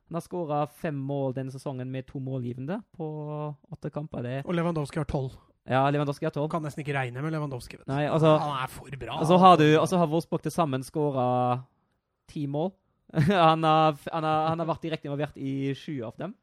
Han 0.09 0.19
har 0.19 0.25
skåra 0.25 0.59
fem 0.67 0.95
mål 0.95 1.33
denne 1.37 1.53
sesongen 1.53 1.89
med 1.89 2.05
to 2.09 2.19
målgivende 2.21 2.81
på 2.97 3.07
åtte 3.71 3.89
kamper. 3.93 4.21
Det, 4.25 4.35
Og 4.45 4.53
Lewandowski 4.53 4.99
har 4.99 5.07
tolv. 5.09 5.31
ja, 5.65 5.89
Lewandowski 5.89 6.27
har 6.27 6.35
tolv. 6.35 6.49
kan 6.51 6.61
nesten 6.61 6.83
ikke 6.83 6.93
regne 6.97 7.21
med 7.23 7.31
Lewandowski. 7.33 7.79
Vet. 7.79 7.87
Nei, 7.87 8.05
altså 8.05 8.35
han 8.37 8.63
er 8.63 8.69
for 8.69 8.99
bra. 8.99 9.19
Og 9.19 9.27
så 9.27 9.37
har 9.37 9.57
du, 9.57 9.67
og 9.79 9.87
så 9.87 9.97
har 9.97 10.07
Wolfsburg 10.11 10.43
til 10.43 10.51
sammen 10.51 10.83
skåra 10.83 11.63
ti 12.27 12.45
mål. 12.47 12.73
han, 13.49 13.63
har, 13.63 13.97
han, 14.11 14.23
har, 14.25 14.47
han 14.49 14.59
har 14.63 14.67
vært 14.69 14.85
direkte 14.87 15.07
involvert 15.09 15.37
i 15.37 15.73
sju 15.77 15.99
av 16.07 16.15
dem. 16.17 16.33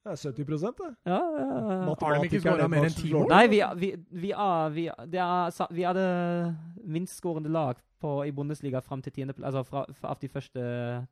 Det 0.00 0.14
er 0.14 0.20
70 0.32 0.44
det. 0.80 0.86
Ja, 1.04 1.16
ja, 1.20 1.46
ja. 1.46 1.94
Har 2.00 2.14
de 2.16 2.28
ikke 2.28 2.38
skåret 2.40 2.70
mer 2.72 2.86
enn 2.88 2.94
ti 2.96 3.10
mål? 3.12 3.26
Nei, 3.28 3.42
vi, 3.52 3.58
vi, 3.82 3.90
vi, 4.22 4.30
er, 4.32 4.70
vi, 4.72 4.86
er- 4.88 5.08
det 5.12 5.20
er, 5.20 5.58
vi 5.76 5.84
er 5.84 5.98
det 5.98 6.06
minstskårende 6.88 7.52
lag 7.52 7.76
på, 8.00 8.14
i 8.24 8.32
Bundesliga 8.32 8.80
fram 8.80 9.02
til 9.04 9.12
tiende, 9.12 9.34
altså 9.44 9.60
fra, 9.68 9.82
fra, 9.92 10.14
av 10.14 10.22
de 10.22 10.30
første 10.32 10.62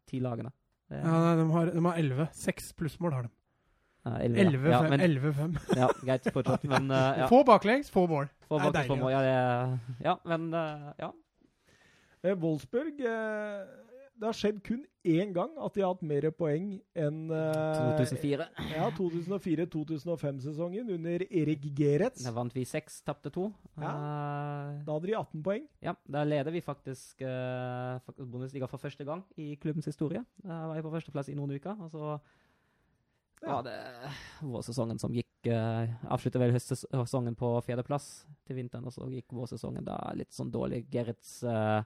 ti 0.08 0.22
lagene. 0.24 0.52
Er- 0.88 1.02
Ja, 1.04 1.18
nei, 1.26 1.34
de 1.36 1.44
har, 1.52 1.72
de 1.74 1.82
har 1.84 1.98
11. 2.00 2.28
Seks 2.32 2.70
plussmål 2.72 3.12
har 3.18 3.26
de. 3.28 3.32
ja, 4.08 4.14
elleve, 4.24 4.70
ja. 4.72 4.80
11-5. 4.88 5.58
Ja, 5.76 5.82
ja, 5.82 5.88
greit, 6.00 6.30
fortsatt. 6.32 6.64
Men 6.64 6.88
uh, 6.88 7.02
ja. 7.20 7.26
Få 7.28 7.42
baklengs, 7.44 7.90
få 7.92 8.06
mål. 8.08 8.30
Få 8.48 8.56
Det 8.56 8.70
er 8.70 8.72
baklengs 8.72 8.88
Få 8.88 8.96
deilig, 8.96 9.02
mål. 9.04 9.12
Ja, 9.12 9.20
det, 9.20 9.34
er- 9.36 10.06
ja, 10.08 10.16
men 10.32 10.48
uh, 10.56 10.88
ja. 11.04 11.10
Eh, 12.24 12.34
Wolfsburg 12.40 12.96
eh, 13.04 13.66
Det 14.18 14.26
har 14.26 14.34
skjedd 14.34 14.56
kun 14.66 14.80
én 15.08 15.32
gang 15.36 15.54
at 15.64 15.74
de 15.74 15.82
har 15.84 15.94
hatt 15.94 16.02
mer 16.06 16.26
poeng 16.36 16.68
enn 16.98 17.18
eh, 17.32 17.96
2004. 17.98 18.46
Ja, 18.76 18.88
2004-2005-sesongen 18.98 20.90
under 20.94 21.24
Erik 21.30 21.64
Geretz. 21.78 22.22
Da 22.26 22.32
vant 22.36 22.54
vi 22.56 22.64
seks, 22.68 23.00
tapte 23.06 23.32
to. 23.34 23.48
Ja. 23.78 23.92
Eh, 23.92 24.82
Da 24.86 24.92
hadde 24.96 25.08
de 25.10 25.16
18 25.18 25.42
poeng. 25.44 25.64
Ja, 25.84 25.94
da 26.08 26.24
leder 26.28 26.52
vi 26.54 26.60
faktisk, 26.64 27.20
eh, 27.22 27.98
Bundesliga 28.18 28.68
for 28.68 28.78
første 28.82 29.04
gang 29.08 29.24
i 29.36 29.56
klubbens 29.60 29.86
historie. 29.88 30.24
Da 30.42 30.66
var 30.68 30.74
jeg 30.78 30.84
på 30.84 30.92
førsteplass 30.96 31.28
i 31.32 31.34
noen 31.38 31.56
uker. 31.56 31.76
Og 31.80 31.90
så 31.90 32.20
Ja. 33.42 33.52
var 33.54 33.62
det 33.62 33.78
vårsesongen 34.42 34.98
som 34.98 35.12
gikk 35.14 35.26
uh, 35.46 35.86
Avsluttet 36.10 36.40
vel 36.40 36.50
høstsesongen 36.50 37.36
på 37.38 37.62
fjerdeplass 37.62 38.24
til 38.44 38.56
vinteren, 38.56 38.84
og 38.84 38.92
så 38.92 39.06
gikk 39.08 39.30
vårsesongen 39.30 39.84
da 39.86 40.10
litt 40.18 40.32
sånn 40.34 40.50
dårlig. 40.50 40.88
Gerrits 40.90 41.44
eh, 41.44 41.84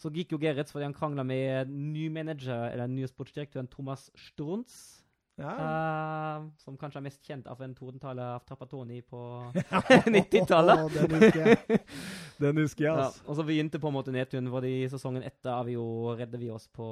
Så 0.00 0.08
gikk 0.14 0.32
jo 0.32 0.38
Gerritz 0.40 0.72
fordi 0.72 0.86
han 0.88 0.94
krangla 0.96 1.22
med 1.28 1.68
ny 1.70 2.06
manager, 2.12 2.70
eller 2.72 2.88
ny 2.88 3.04
sportsdirektøren 3.10 3.68
Thomas 3.68 4.06
Strunz. 4.16 4.96
Ja. 5.40 5.52
Uh, 5.56 6.48
som 6.60 6.74
kanskje 6.76 6.98
er 7.00 7.04
mest 7.06 7.22
kjent 7.24 7.46
av 7.48 7.60
en 7.64 7.72
tordentale 7.76 8.20
av 8.34 8.42
Trappatoni 8.48 8.98
på 9.08 9.20
90-tallet. 10.16 10.82
Å, 10.84 10.88
Den 10.92 11.14
husker 11.16 11.46
jeg. 11.46 11.80
Den 12.44 12.60
husker 12.60 12.84
jeg, 12.84 12.90
Ja, 12.92 13.06
altså. 13.06 13.24
og 13.28 13.38
så 13.38 13.44
begynte 13.48 13.80
på 13.80 13.88
en 13.88 13.96
måte 13.96 14.12
nedturen, 14.12 14.50
for 14.52 14.64
i 14.68 14.74
sesongen 14.92 15.24
etter 15.24 15.52
er 15.54 15.64
vi 15.68 15.76
jo, 15.78 15.86
redder 16.18 16.40
vi 16.42 16.50
oss 16.52 16.66
på, 16.68 16.88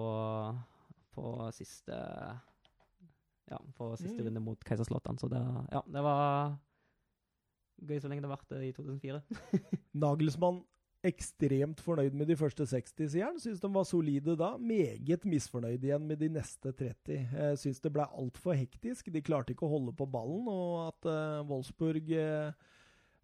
på 1.16 1.34
siste 1.56 1.96
Ja, 3.48 3.58
på 3.76 3.90
siste 3.96 4.20
Mm. 4.20 4.26
runde 4.28 4.40
mot 4.44 4.64
Keiserslautern. 4.68 5.16
Så 5.20 5.28
det, 5.32 5.40
ja, 5.72 5.80
det 5.88 6.02
var 6.04 6.56
gøy 7.88 8.00
så 8.00 8.08
lenge 8.10 8.24
det 8.24 8.28
varte 8.32 8.58
i 8.64 8.72
2004. 8.76 9.20
Nagelsmann 9.96 10.62
ekstremt 11.08 11.80
fornøyd 11.82 12.14
med 12.16 12.28
de 12.30 12.36
første 12.38 12.66
60, 12.68 13.08
sier 13.12 13.26
han. 13.26 13.40
Syns 13.42 13.62
de 13.62 13.70
var 13.74 13.86
solide 13.88 14.36
da. 14.38 14.52
Meget 14.60 15.24
misfornøyd 15.28 15.84
igjen 15.84 16.06
med 16.08 16.20
de 16.22 16.30
neste 16.32 16.72
30. 16.72 17.18
Jeg 17.32 17.60
syns 17.62 17.82
det 17.84 17.92
ble 17.94 18.06
altfor 18.06 18.56
hektisk. 18.58 19.10
De 19.14 19.24
klarte 19.24 19.54
ikke 19.54 19.66
å 19.66 19.72
holde 19.72 19.94
på 19.96 20.08
ballen, 20.10 20.46
og 20.52 20.88
at 20.88 21.10
eh, 21.10 21.42
Wolfsburg 21.48 22.12
eh, 22.14 22.70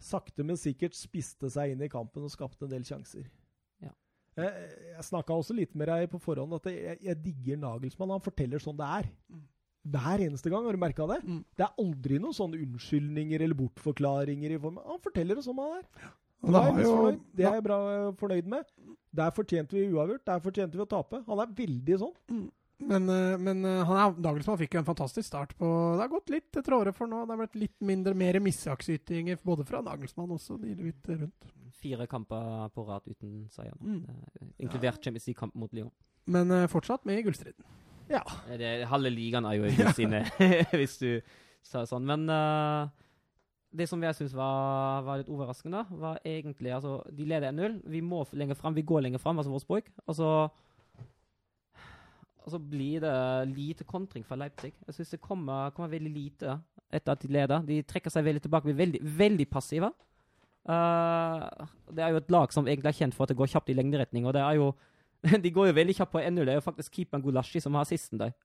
sakte, 0.02 0.46
men 0.46 0.60
sikkert 0.60 0.96
spiste 0.98 1.50
seg 1.52 1.74
inn 1.74 1.84
i 1.84 1.92
kampen 1.92 2.26
og 2.26 2.32
skapte 2.32 2.66
en 2.66 2.74
del 2.74 2.86
sjanser. 2.88 3.28
Ja. 3.84 3.94
Jeg, 4.40 4.68
jeg 4.96 5.08
snakka 5.10 5.36
også 5.38 5.56
litt 5.56 5.76
med 5.78 5.92
deg 5.92 6.08
på 6.12 6.22
forhånd 6.22 6.56
at 6.58 6.70
jeg, 6.72 6.98
jeg 7.04 7.20
digger 7.22 7.60
Nagelsmann. 7.68 8.16
Han 8.16 8.24
forteller 8.24 8.62
sånn 8.62 8.80
det 8.80 8.90
er. 9.02 9.10
Mm. 9.30 9.46
Hver 9.94 10.22
eneste 10.24 10.48
gang. 10.48 10.64
Har 10.64 10.76
du 10.76 10.80
merka 10.80 11.06
det? 11.10 11.20
Mm. 11.28 11.40
Det 11.52 11.64
er 11.66 11.80
aldri 11.82 12.18
noen 12.22 12.36
sånne 12.36 12.60
unnskyldninger 12.64 13.44
eller 13.44 13.58
bortforklaringer. 13.58 14.56
i 14.56 14.60
form 14.60 14.80
Han 14.80 15.02
forteller 15.04 15.36
det 15.36 15.44
som 15.44 15.60
han 15.60 15.82
er. 15.82 15.88
Da 16.00 16.12
det 16.52 16.60
er 16.60 16.76
jeg 16.76 16.84
jo- 16.84 17.20
Det 17.34 17.46
er 17.46 17.54
jeg 17.58 17.64
bra 17.64 17.78
eh, 17.94 18.12
fornøyd 18.20 18.46
med. 18.46 18.64
Der 19.14 19.30
fortjente 19.30 19.72
vi 19.76 19.86
uavgjort. 19.92 20.24
Der 20.26 20.40
fortjente 20.40 20.76
vi 20.76 20.82
å 20.84 20.88
tape. 20.90 21.22
Han 21.26 21.38
er 21.40 21.46
veldig 21.54 21.98
sånn. 22.02 22.48
Men, 22.84 23.08
eh, 23.08 23.36
men 23.38 23.64
eh, 23.64 23.84
han 23.86 23.96
er, 23.96 24.16
Nagelsmann 24.20 24.58
fikk 24.58 24.74
jo 24.74 24.80
en 24.80 24.88
fantastisk 24.88 25.28
start 25.28 25.52
på 25.56 25.68
Det 25.94 26.02
har 26.02 26.08
gått 26.10 26.28
litt 26.34 26.50
trådere 26.52 26.92
for 26.92 27.06
nå. 27.06 27.22
Det 27.26 27.30
har 27.36 27.46
blitt 27.46 27.54
litt 27.62 27.80
mindre, 27.80 28.14
mer 28.18 28.40
missaktsytinger 28.42 29.38
både 29.44 29.64
fra 29.64 29.80
Nagelsmann 29.80 30.28
og 30.30 30.38
også 30.40 30.58
de 30.60 30.74
litt 30.74 31.06
rundt. 31.08 31.46
Fire 31.78 32.06
kamper 32.10 32.68
på 32.74 32.84
rad 32.88 33.02
uten 33.06 33.46
seier. 33.54 33.72
Mm. 33.80 34.02
inkludert 34.04 34.60
Inkludert 34.60 35.02
Champions 35.04 35.26
League-kamp 35.30 35.54
mot 35.54 35.72
Lyon. 35.72 35.90
Men 36.26 36.48
fortsatt 36.68 37.04
med 37.06 37.18
i 37.18 37.22
gullstriden. 37.26 37.64
Ja. 38.10 38.20
Det, 38.48 38.86
halve 38.90 39.10
ligaen 39.12 39.46
er 39.48 39.54
jo 39.58 39.64
i 39.70 39.92
sine, 39.96 40.24
hvis 40.78 40.98
du 41.00 41.20
sa 41.62 41.80
det 41.84 41.88
sånn. 41.88 42.04
Men 42.04 42.26
eh, 42.28 42.88
det 43.74 43.88
som 43.90 44.02
jeg 44.02 44.14
syns 44.14 44.34
var, 44.38 45.02
var 45.06 45.20
litt 45.20 45.30
overraskende, 45.32 45.82
var 45.98 46.20
egentlig 46.24 46.70
altså, 46.74 47.00
De 47.10 47.26
leder 47.26 47.50
1-0. 47.50 47.80
Vi 47.90 48.00
må 48.04 48.22
lenger 48.32 48.58
fram. 48.58 48.76
Vi 48.76 48.86
går 48.86 49.06
lenger 49.06 49.22
fram, 49.22 49.38
altså 49.38 49.50
Wolfsburg. 49.50 49.90
Og 50.06 50.18
så 50.18 50.30
og 52.44 52.52
så 52.52 52.58
blir 52.60 53.00
det 53.00 53.16
lite 53.54 53.86
kontring 53.88 54.24
fra 54.24 54.36
Leipzig. 54.36 54.74
Jeg 54.86 54.94
syns 54.94 55.14
det 55.14 55.20
kommer, 55.24 55.70
kommer 55.72 55.94
veldig 55.94 56.10
lite 56.12 56.58
etter 56.92 57.14
at 57.14 57.22
de 57.22 57.30
leder. 57.32 57.62
De 57.64 57.78
trekker 57.88 58.12
seg 58.12 58.26
veldig 58.26 58.42
tilbake, 58.44 58.68
blir 58.68 58.82
veldig, 58.82 59.00
veldig 59.00 59.46
passive. 59.48 59.88
Uh, 60.68 61.40
det 61.92 62.04
er 62.04 62.12
jo 62.12 62.20
et 62.20 62.30
lag 62.32 62.52
som 62.52 62.68
egentlig 62.68 62.92
er 62.92 62.98
kjent 63.00 63.16
for 63.16 63.24
at 63.24 63.32
det 63.32 63.38
går 63.40 63.50
kjapt 63.52 63.72
i 63.72 63.76
lengderetning. 63.76 64.26
og 64.28 64.36
det 64.36 64.44
er 64.44 64.60
jo 64.60 64.74
De 65.44 65.50
går 65.50 65.70
jo 65.70 65.78
veldig 65.80 65.94
kjapt 65.96 66.12
på 66.12 66.20
1-0. 66.20 66.44
Det 66.44 66.52
er 66.52 66.60
jo 66.60 66.68
faktisk 66.68 66.92
keeperen 66.98 67.24
Gulashi 67.24 67.60
som 67.64 67.74
har 67.74 67.88
assisten 67.88 68.20
der. 68.20 68.36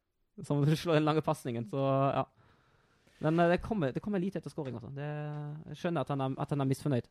Som 0.48 0.64
slår 0.64 1.02
den 1.02 1.08
lange 1.10 1.22
pasningen. 1.22 1.68
Så 1.68 1.84
ja. 2.16 2.24
Men 3.24 3.40
eh, 3.40 3.56
det 3.56 3.62
kommer, 3.64 3.94
det 3.96 4.04
kommer 4.04 4.22
lite 4.22 4.40
etter 4.40 4.54
scoring. 4.54 4.78
Altså. 4.80 4.92
Det, 4.96 5.10
jeg 5.72 5.82
skjønner 5.82 6.06
at 6.06 6.14
han 6.14 6.26
er, 6.26 6.38
at 6.40 6.56
han 6.56 6.64
er 6.64 6.70
misfornøyd. 6.70 7.10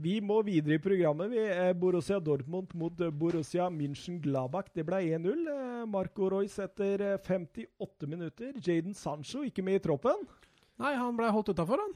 Vi 0.00 0.14
må 0.24 0.38
videre 0.46 0.78
i 0.78 0.80
programmet. 0.80 1.28
Vi 1.28 1.42
er 1.44 1.74
Borussia 1.76 2.16
Dortmund 2.18 2.72
mot 2.78 3.00
eh, 3.04 3.12
Borussia 3.12 3.68
München-Glabach. 3.68 4.70
Det 4.74 4.86
ble 4.88 5.02
1-0. 5.18 5.44
Eh, 5.52 5.84
Marco 5.90 6.30
Royce 6.32 6.64
etter 6.64 7.04
eh, 7.04 7.18
58 7.20 8.08
minutter. 8.08 8.56
Jaden 8.64 8.96
Sancho 8.96 9.44
ikke 9.44 9.62
med 9.66 9.82
i 9.82 9.84
troppen. 9.84 10.24
Nei, 10.80 10.94
han 10.96 11.16
ble 11.18 11.28
holdt 11.30 11.52
utafor, 11.52 11.82
han. 11.84 11.92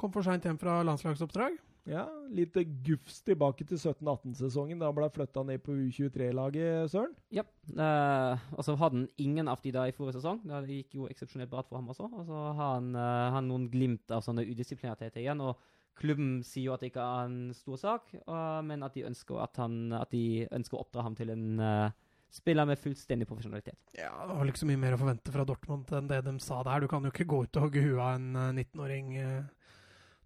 Kom 0.00 0.12
for 0.12 0.26
seint 0.26 0.44
hjem 0.44 0.58
fra 0.60 0.82
landslagsoppdrag. 0.84 1.56
Ja, 1.86 2.02
Litt 2.34 2.56
gufs 2.82 3.20
tilbake 3.22 3.62
til 3.68 3.78
17-18-sesongen, 3.78 4.80
da 4.80 4.88
han 4.88 4.96
ble 4.96 5.06
flytta 5.14 5.44
ned 5.46 5.62
på 5.62 5.76
U23-laget, 5.86 6.90
Søren. 6.90 7.14
Ja. 7.30 7.44
Eh, 7.70 8.48
og 8.56 8.66
så 8.66 8.74
hadde 8.74 9.04
han 9.04 9.06
ingen 9.22 9.46
av 9.48 9.62
de 9.62 9.70
da 9.76 9.84
i 9.86 9.94
forrige 9.94 10.18
sesong. 10.18 10.40
Det 10.50 10.80
gikk 10.80 10.98
jo 10.98 11.06
eksepsjonelt 11.12 11.52
bra 11.52 11.62
for 11.62 11.78
ham 11.78 11.92
også. 11.94 12.10
Og 12.10 12.26
så 12.26 12.42
har 12.58 12.74
han, 12.74 12.90
eh, 12.98 13.30
han 13.36 13.46
noen 13.46 13.70
glimt 13.70 14.10
av 14.10 14.26
sånne 14.26 14.44
udisiplinertheter 14.50 15.22
igjen. 15.22 15.40
og 15.40 15.62
Klubben 15.96 16.42
sier 16.44 16.68
jo 16.68 16.74
at 16.74 16.82
det 16.84 16.90
ikke 16.90 17.04
er 17.04 17.28
en 17.30 17.54
stor 17.56 17.78
sak, 17.80 18.10
uh, 18.28 18.60
men 18.66 18.84
at 18.84 18.92
de, 18.92 19.06
ønsker 19.08 19.38
at, 19.40 19.56
han, 19.56 19.94
at 19.96 20.10
de 20.12 20.44
ønsker 20.52 20.76
å 20.76 20.82
oppdra 20.84 21.06
ham 21.06 21.16
til 21.16 21.32
en 21.32 21.46
uh, 21.56 21.94
spiller 22.28 22.68
med 22.68 22.80
fullstendig 22.82 23.24
profesjonalitet. 23.30 23.78
Ja, 23.96 24.10
Det 24.26 24.34
var 24.34 24.42
vel 24.42 24.52
ikke 24.52 24.60
så 24.60 24.68
mye 24.68 24.82
mer 24.82 24.96
å 24.96 25.00
forvente 25.00 25.32
fra 25.32 25.46
Dortmund 25.48 25.94
enn 25.96 26.10
det 26.10 26.20
de 26.26 26.34
sa 26.44 26.60
der. 26.68 26.84
Du 26.84 26.90
kan 26.92 27.06
jo 27.06 27.14
ikke 27.14 27.28
gå 27.30 27.46
ut 27.46 27.56
og 27.56 27.68
hogge 27.68 27.86
huet 27.86 27.96
av 27.96 28.18
en 28.18 28.28
uh, 28.36 28.50
19-åring. 28.52 29.14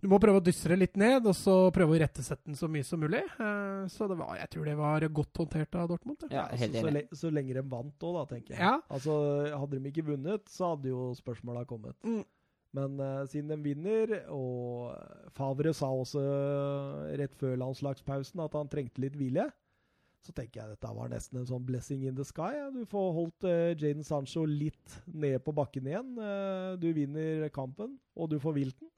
Du 0.00 0.08
må 0.08 0.16
prøve 0.22 0.40
å 0.40 0.44
dysse 0.44 0.70
det 0.72 0.78
litt 0.80 0.98
ned, 1.00 1.26
og 1.28 1.36
så 1.36 1.54
prøve 1.76 1.92
å 1.92 1.98
irettesette 1.98 2.48
den 2.48 2.56
så 2.56 2.70
mye 2.72 2.86
som 2.86 3.02
mulig. 3.02 3.20
Så 3.92 4.08
det 4.08 4.16
var, 4.16 4.34
jeg 4.40 4.48
tror 4.54 4.68
det 4.70 4.76
var 4.78 5.06
godt 5.20 5.42
håndtert 5.42 5.76
av 5.76 5.90
Dortmund. 5.92 6.24
Ja, 6.32 6.46
helt 6.56 6.76
så, 6.78 6.86
så, 6.86 6.92
le 6.96 7.02
så 7.22 7.32
lenge 7.34 7.56
de 7.58 7.64
vant 7.68 8.06
òg, 8.08 8.16
da, 8.16 8.26
tenker 8.32 8.56
jeg. 8.56 8.62
Ja. 8.64 8.78
Altså, 8.88 9.16
Hadde 9.52 9.76
de 9.76 9.92
ikke 9.92 10.06
vunnet, 10.08 10.48
så 10.48 10.72
hadde 10.72 10.92
jo 10.94 11.10
spørsmåla 11.18 11.66
kommet. 11.68 11.98
Mm. 12.00 12.22
Men 12.76 13.00
uh, 13.02 13.24
siden 13.26 13.50
de 13.50 13.58
vinner, 13.64 14.12
og 14.30 14.94
Favre 15.34 15.72
sa 15.74 15.90
også 15.90 16.22
eh, 16.22 17.16
rett 17.18 17.34
før 17.38 17.56
landslagspausen 17.58 18.42
at 18.44 18.54
han 18.54 18.70
trengte 18.70 19.02
litt 19.02 19.16
hvile, 19.18 19.48
så 20.20 20.34
tenker 20.36 20.60
jeg 20.60 20.74
dette 20.74 20.92
var 20.94 21.08
nesten 21.10 21.40
en 21.40 21.48
sånn 21.48 21.64
blessing 21.66 22.04
in 22.06 22.16
the 22.18 22.26
sky. 22.28 22.52
Ja. 22.58 22.68
Du 22.74 22.84
får 22.88 23.10
holdt 23.16 23.48
uh, 23.48 23.72
Jaden 23.72 24.06
Sancho 24.06 24.44
litt 24.46 25.00
ned 25.08 25.40
på 25.46 25.54
bakken 25.56 25.88
igjen. 25.90 26.12
Uh, 26.20 26.76
du 26.78 26.90
vinner 26.94 27.48
kampen, 27.54 27.96
og 28.14 28.30
du 28.30 28.38
får 28.42 28.58
hvilt 28.58 28.78
den. 28.78 28.89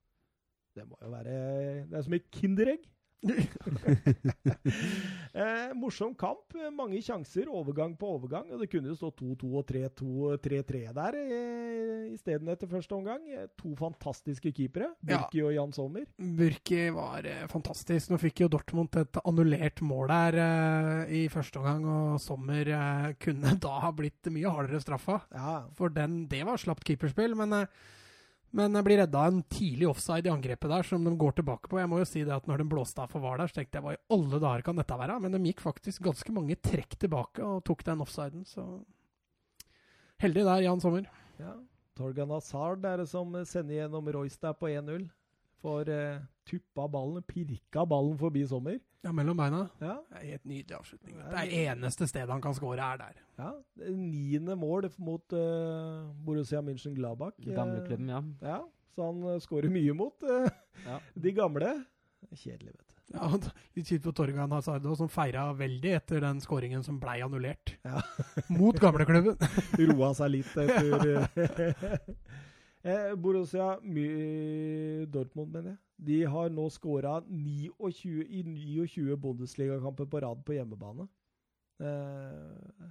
Det 0.75 0.87
må 0.89 0.97
jo 1.03 1.11
være 1.13 1.37
Det 1.91 1.99
er 1.99 2.03
som 2.09 2.15
et 2.19 2.31
kinderegg. 2.33 2.89
eh, 5.33 5.69
morsom 5.79 6.15
kamp. 6.19 6.55
Mange 6.75 6.99
sjanser, 7.05 7.47
overgang 7.55 7.93
på 7.99 8.09
overgang. 8.17 8.49
og 8.51 8.59
Det 8.63 8.69
kunne 8.73 8.91
jo 8.91 8.97
stå 8.99 9.11
2-2 9.21 9.51
og 9.61 9.67
3-2-3-3 9.69 10.81
der 10.97 11.19
eh, 11.21 12.09
isteden 12.17 12.51
etter 12.53 12.71
første 12.71 12.97
omgang. 12.97 13.23
To 13.63 13.75
fantastiske 13.79 14.51
keepere, 14.57 14.91
Ja. 15.07 15.21
Burki 15.23 15.43
og 15.47 15.55
Jan 15.55 15.73
Sommer. 15.77 16.09
Burki 16.19 16.83
var 16.97 17.29
eh, 17.31 17.47
fantastisk. 17.53 18.11
Nå 18.11 18.19
fikk 18.23 18.43
jo 18.45 18.51
Dortmund 18.57 18.99
et 19.01 19.23
annullert 19.23 19.83
mål 19.87 20.11
der 20.13 20.41
eh, 20.43 21.17
i 21.23 21.25
første 21.33 21.63
omgang, 21.63 21.87
og 21.87 22.21
Sommer 22.23 22.67
eh, 22.75 23.09
kunne 23.23 23.55
da 23.63 23.79
ha 23.87 23.95
blitt 23.95 24.27
mye 24.35 24.51
hardere 24.51 24.83
straffa. 24.83 25.21
Ja, 25.31 25.61
For 25.79 25.89
den, 25.95 26.25
det 26.33 26.43
var 26.49 26.59
slapt 26.61 26.85
keeperspill, 26.89 27.39
men, 27.39 27.53
eh, 27.63 27.67
men 28.53 28.77
jeg 28.77 28.85
blir 28.87 28.99
redda 29.01 29.21
av 29.25 29.33
en 29.33 29.43
tidlig 29.49 29.87
offside 29.89 30.29
i 30.29 30.33
angrepet 30.33 30.69
der, 30.69 30.85
som 30.85 31.05
de 31.07 31.13
går 31.17 31.39
tilbake 31.39 31.71
på. 31.73 31.79
Jeg 31.81 31.89
må 31.89 32.03
jo 32.03 32.09
si 32.09 32.25
det 32.27 32.35
at 32.37 32.49
når 32.51 32.61
de 32.61 32.69
blåste 32.69 33.01
av 33.01 33.09
for 33.13 33.25
var 33.25 33.41
der, 33.41 33.49
så 33.49 33.59
tenkte 33.59 33.79
jeg 33.79 33.87
hva 33.87 33.95
i 33.97 34.03
alle 34.13 34.41
dager 34.43 34.65
kan 34.67 34.77
dette 34.77 34.99
være? 35.01 35.17
Men 35.25 35.37
de 35.37 35.41
gikk 35.49 35.65
faktisk 35.65 36.05
ganske 36.05 36.35
mange 36.37 36.59
trekk 36.61 36.99
tilbake 37.01 37.45
og 37.47 37.65
tok 37.69 37.85
den 37.89 38.05
offsiden, 38.05 38.45
så 38.49 38.67
Heldig 40.23 40.45
der, 40.47 40.63
Jan 40.69 40.81
Sommer. 40.81 41.09
ja. 41.41 41.57
Torgan 41.99 42.31
Hazard 42.33 42.85
er 42.89 43.03
det 43.03 43.09
som 43.11 43.35
sender 43.45 43.75
gjennom 43.75 44.07
Royce 44.15 44.39
der 44.41 44.55
på 44.57 44.71
1-0. 44.71 45.03
Får 45.61 45.91
eh, 45.93 46.23
tuppa 46.49 46.87
ballen, 46.89 47.25
pirka 47.29 47.85
ballen 47.89 48.15
forbi 48.21 48.47
Sommer. 48.49 48.79
Ja, 49.03 49.11
mellom 49.13 49.37
beina. 49.37 49.65
Ja, 49.83 49.97
Det 50.13 50.19
er 50.21 50.27
Helt 50.31 50.45
nydelig 50.47 50.77
avslutning. 50.79 51.17
Det 51.19 51.41
er 51.41 51.73
eneste 51.73 52.07
stedet 52.07 52.31
han 52.31 52.43
kan 52.45 52.55
score, 52.55 52.79
er 52.79 53.01
der. 53.01 53.17
ja. 53.41 53.51
Niende 53.91 54.55
mål 54.57 54.87
mot 55.03 55.35
uh, 55.35 56.07
Borussia 56.25 56.61
München 56.63 56.95
Gladbach. 56.95 57.35
Gamleklubben, 57.43 58.09
ja. 58.13 58.21
Ja, 58.47 58.61
så 58.95 59.09
han 59.11 59.23
uh, 59.27 59.39
skårer 59.43 59.73
mye 59.75 59.93
mot 59.99 60.23
uh, 60.23 60.47
Ja. 60.87 61.01
de 61.27 61.33
gamle. 61.35 61.73
Kjedelig, 62.31 62.71
vet 62.77 62.87
du. 62.87 62.89
Ja, 63.13 63.27
Litt 63.77 63.89
kjipt 63.91 64.07
for 64.07 64.15
Torgan 64.17 64.53
Hazard, 64.55 64.87
som 64.97 65.11
feira 65.13 65.49
veldig 65.59 65.91
etter 65.99 66.23
den 66.23 66.39
skåringen 66.41 66.85
som 66.87 67.01
blei 67.03 67.19
annullert. 67.27 67.75
Ja. 67.85 67.99
Mot 68.49 68.79
gamleklubben. 68.81 69.37
Roa 69.91 70.13
seg 70.17 70.31
litt 70.39 70.55
etter 70.63 71.27
eh, 72.85 73.15
Borussia 73.17 73.77
Dortmund, 75.13 75.53
mener 75.53 75.75
jeg. 75.75 75.81
De 76.03 76.19
har 76.27 76.51
nå 76.51 76.67
skåra 76.75 77.21
i 77.31 77.71
29 77.79 79.17
Bundesligakamper 79.23 80.09
på 80.11 80.23
rad 80.25 80.43
på 80.45 80.57
hjemmebane. 80.57 81.07
Eh, 81.83 82.89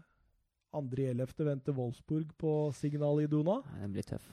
andre 0.71 1.09
ellevte 1.11 1.43
11. 1.43 1.49
venter 1.49 1.75
Wolfsburg 1.75 2.31
på 2.39 2.71
Signal 2.75 3.21
Iduna. 3.23 3.59
Nei, 3.73 3.81
Den 3.81 3.95
blir 3.97 4.07
tøff. 4.07 4.29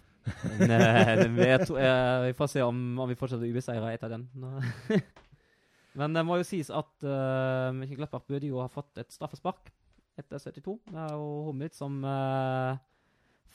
Men, 0.61 1.35
vi, 1.35 1.49
to, 1.65 1.79
eh, 1.81 2.27
vi 2.29 2.37
får 2.37 2.53
se 2.53 2.63
om, 2.63 2.79
om 3.01 3.09
vi 3.09 3.17
fortsetter 3.19 3.49
ubeseira 3.49 3.93
etter 3.95 4.13
den. 4.15 4.29
Men 5.99 6.15
det 6.15 6.23
må 6.27 6.37
jo 6.39 6.47
sies 6.47 6.69
at 6.71 6.93
uh, 7.03 7.75
Mikkel 7.75 7.99
Gladbach 7.99 8.27
burde 8.29 8.47
jo 8.47 8.61
ha 8.63 8.69
fått 8.71 9.01
et 9.03 9.11
straffespark 9.11 9.73
etter 10.21 10.39
72. 10.39 10.77
Det 10.87 11.01
er 11.01 11.15
jo 11.17 11.25
Hummit 11.49 11.75
som 11.75 11.97
uh, 12.05 12.79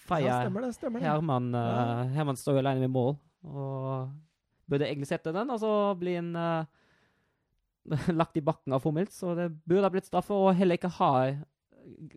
Ja, 0.09 0.41
stemmer 0.43 0.65
det. 0.65 0.73
stemmer 0.75 0.99
det. 1.01 1.07
Herman. 1.07 1.49
Uh, 1.55 2.03
Herman 2.15 2.39
står 2.39 2.57
jo 2.57 2.63
alene 2.63 2.85
med 2.85 2.93
mål. 2.93 3.15
Og 3.43 4.09
burde 4.69 4.87
egentlig 4.87 5.09
sette 5.09 5.33
den, 5.35 5.51
og 5.51 5.59
så 5.61 5.71
blir 5.99 6.19
en 6.21 6.35
uh, 6.35 6.65
lagt 8.21 8.37
i 8.39 8.43
bakken 8.45 8.75
av 8.75 8.83
Hummels. 8.83 9.15
Så 9.19 9.35
det 9.39 9.49
burde 9.63 9.85
ha 9.87 9.93
blitt 9.93 10.09
straffe, 10.09 10.35
og 10.35 10.55
heller 10.57 10.79
ikke 10.79 10.91
ha 10.99 11.13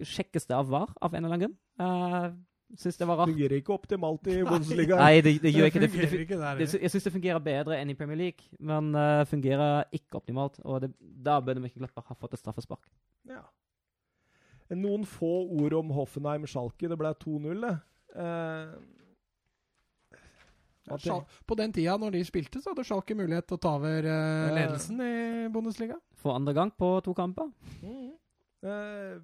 sjekkes 0.07 0.47
det 0.47 0.55
av 0.55 0.69
VAR, 0.71 0.93
av 1.03 1.15
en 1.15 1.25
eller 1.25 1.35
annen 1.35 1.49
grunn. 1.49 1.57
Uh, 1.81 2.31
Syns 2.75 2.97
det 2.99 3.07
var 3.07 3.21
rart. 3.21 3.31
Fungerer 3.31 3.61
ikke 3.61 3.75
optimalt 3.77 4.27
i 4.27 4.41
Bundesliga. 4.47 4.97
Nei, 4.99 5.21
det, 5.23 5.37
det 5.43 5.53
gjør 5.55 5.71
ikke 5.71 5.83
det. 5.85 5.91
det, 5.95 6.23
ikke 6.25 6.39
der. 6.41 6.59
det, 6.59 6.67
jeg 6.83 6.91
syns 6.93 7.07
det 7.07 7.13
fungerer 7.15 7.43
bedre 7.43 7.79
enn 7.79 7.93
i 7.93 7.95
Premier 7.99 8.19
League, 8.19 8.49
men 8.59 8.91
uh, 8.99 9.23
fungerer 9.31 9.87
ikke 9.95 10.19
optimalt. 10.19 10.59
Og 10.65 10.83
det, 10.83 10.91
da 10.99 11.39
burde 11.45 11.63
Mikkel 11.63 11.85
Gladbach 11.85 12.11
ha 12.11 12.19
fått 12.19 12.35
et 12.35 12.43
straffespark. 12.43 12.83
Ja. 13.31 13.45
Noen 14.75 15.05
få 15.07 15.33
ord 15.61 15.77
om 15.79 15.93
Hoffenheim-Schalke. 15.95 16.89
Det 16.91 16.99
ble 16.99 17.13
2-0, 17.23 17.61
det. 17.63 17.75
Eh, 18.19 18.77
Ja, 20.87 21.17
På 21.47 21.57
den 21.59 21.73
tida 21.75 21.97
når 21.99 22.13
de 22.15 22.21
spilte, 22.25 22.61
så 22.63 22.71
hadde 22.71 22.85
Schalke 22.87 23.17
mulighet 23.19 23.49
til 23.51 23.59
å 23.59 23.63
ta 23.63 23.73
over 23.75 24.07
eh, 24.07 24.53
ledelsen 24.55 25.01
i 25.03 25.49
Bundesliga. 25.51 25.97
For 26.15 26.37
andre 26.39 26.55
gang 26.55 26.71
på 26.79 26.91
to 27.03 27.15
kamper. 27.17 27.51
Mm. 27.83 28.13
Eh, 28.71 29.17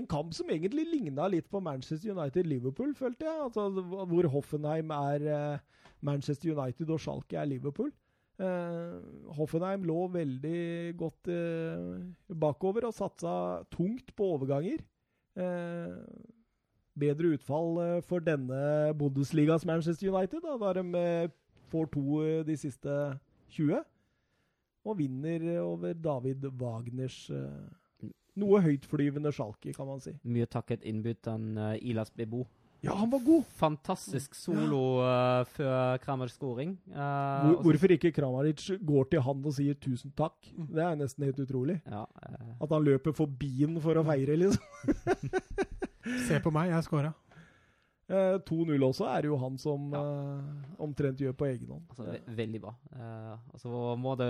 en 0.00 0.08
kamp 0.08 0.32
som 0.36 0.48
egentlig 0.52 0.86
ligna 0.88 1.28
litt 1.28 1.50
på 1.52 1.60
Manchester 1.60 2.14
United-Liverpool, 2.16 2.94
følte 2.96 3.28
jeg. 3.28 3.44
Altså, 3.44 3.68
hvor 4.08 4.30
Hoffenheim 4.32 4.92
er 4.96 5.28
eh, 5.36 5.84
Manchester 6.00 6.56
United 6.56 6.90
og 6.96 7.00
Schalke 7.04 7.38
er 7.40 7.48
Liverpool. 7.52 7.92
Eh, 8.36 8.96
Hoffenheim 9.38 9.84
lå 9.88 10.06
veldig 10.12 10.94
godt 11.00 11.30
eh, 11.32 12.02
bakover 12.28 12.88
og 12.88 12.94
satsa 12.96 13.62
tungt 13.72 14.12
på 14.16 14.32
overganger. 14.36 14.82
Eh, 15.36 15.96
bedre 16.96 17.34
utfall 17.36 17.80
for 18.08 18.24
denne 18.24 18.92
Bundesligas 18.96 19.66
Manchester 19.68 20.12
United, 20.12 20.40
da, 20.44 20.56
da 20.60 20.72
de 20.80 21.30
får 21.72 21.90
to 21.92 22.22
de 22.48 22.56
siste 22.56 23.00
20. 23.56 23.82
Og 24.86 24.98
vinner 24.98 25.48
over 25.60 25.92
David 25.92 26.46
Wagners 26.60 27.26
eh, 27.30 28.12
noe 28.36 28.60
høytflyvende 28.64 29.32
Schalke, 29.32 29.72
kan 29.76 29.88
man 29.88 30.02
si. 30.04 30.12
Mye 30.28 30.46
takket 30.50 30.84
innbytteren 30.86 31.56
uh, 31.56 31.74
Ilas 31.80 32.12
Bebo. 32.12 32.44
Ja, 32.86 32.94
han 33.00 33.10
var 33.10 33.22
god! 33.26 33.44
Fantastisk 33.58 34.36
solo 34.38 34.80
uh, 35.02 35.42
før 35.56 35.98
Kramers 36.02 36.36
scoring. 36.38 36.76
Uh, 36.92 36.96
Hvor, 36.96 37.60
hvorfor 37.66 37.94
ikke 37.96 38.12
Kramaric 38.14 38.68
går 38.86 39.10
til 39.12 39.24
han 39.26 39.44
og 39.44 39.56
sier 39.58 39.78
tusen 39.82 40.14
takk? 40.16 40.38
Det 40.56 40.82
er 40.84 40.98
nesten 41.00 41.26
helt 41.26 41.42
utrolig. 41.42 41.80
Ja, 41.84 42.06
uh, 42.06 42.56
At 42.62 42.72
han 42.72 42.86
løper 42.86 43.16
forbi 43.16 43.52
den 43.64 43.80
for 43.82 43.98
å 43.98 44.06
feire, 44.06 44.38
liksom. 44.38 45.36
Se 46.28 46.38
på 46.42 46.52
meg, 46.54 46.70
jeg 46.70 46.86
scora. 46.86 47.12
Eh, 48.06 48.36
2-0 48.46 48.84
også 48.86 49.08
er 49.10 49.26
jo 49.26 49.36
han 49.42 49.56
som 49.58 49.88
eh, 49.98 50.66
omtrent 50.82 51.18
gjør 51.18 51.32
på 51.34 51.48
egen 51.48 51.72
hånd. 51.74 51.86
altså, 51.90 52.04
ve 52.06 52.36
veldig 52.38 52.60
bra. 52.62 52.74
Eh, 52.94 53.32
altså, 53.52 53.70
må 53.98 54.12
det 54.20 54.28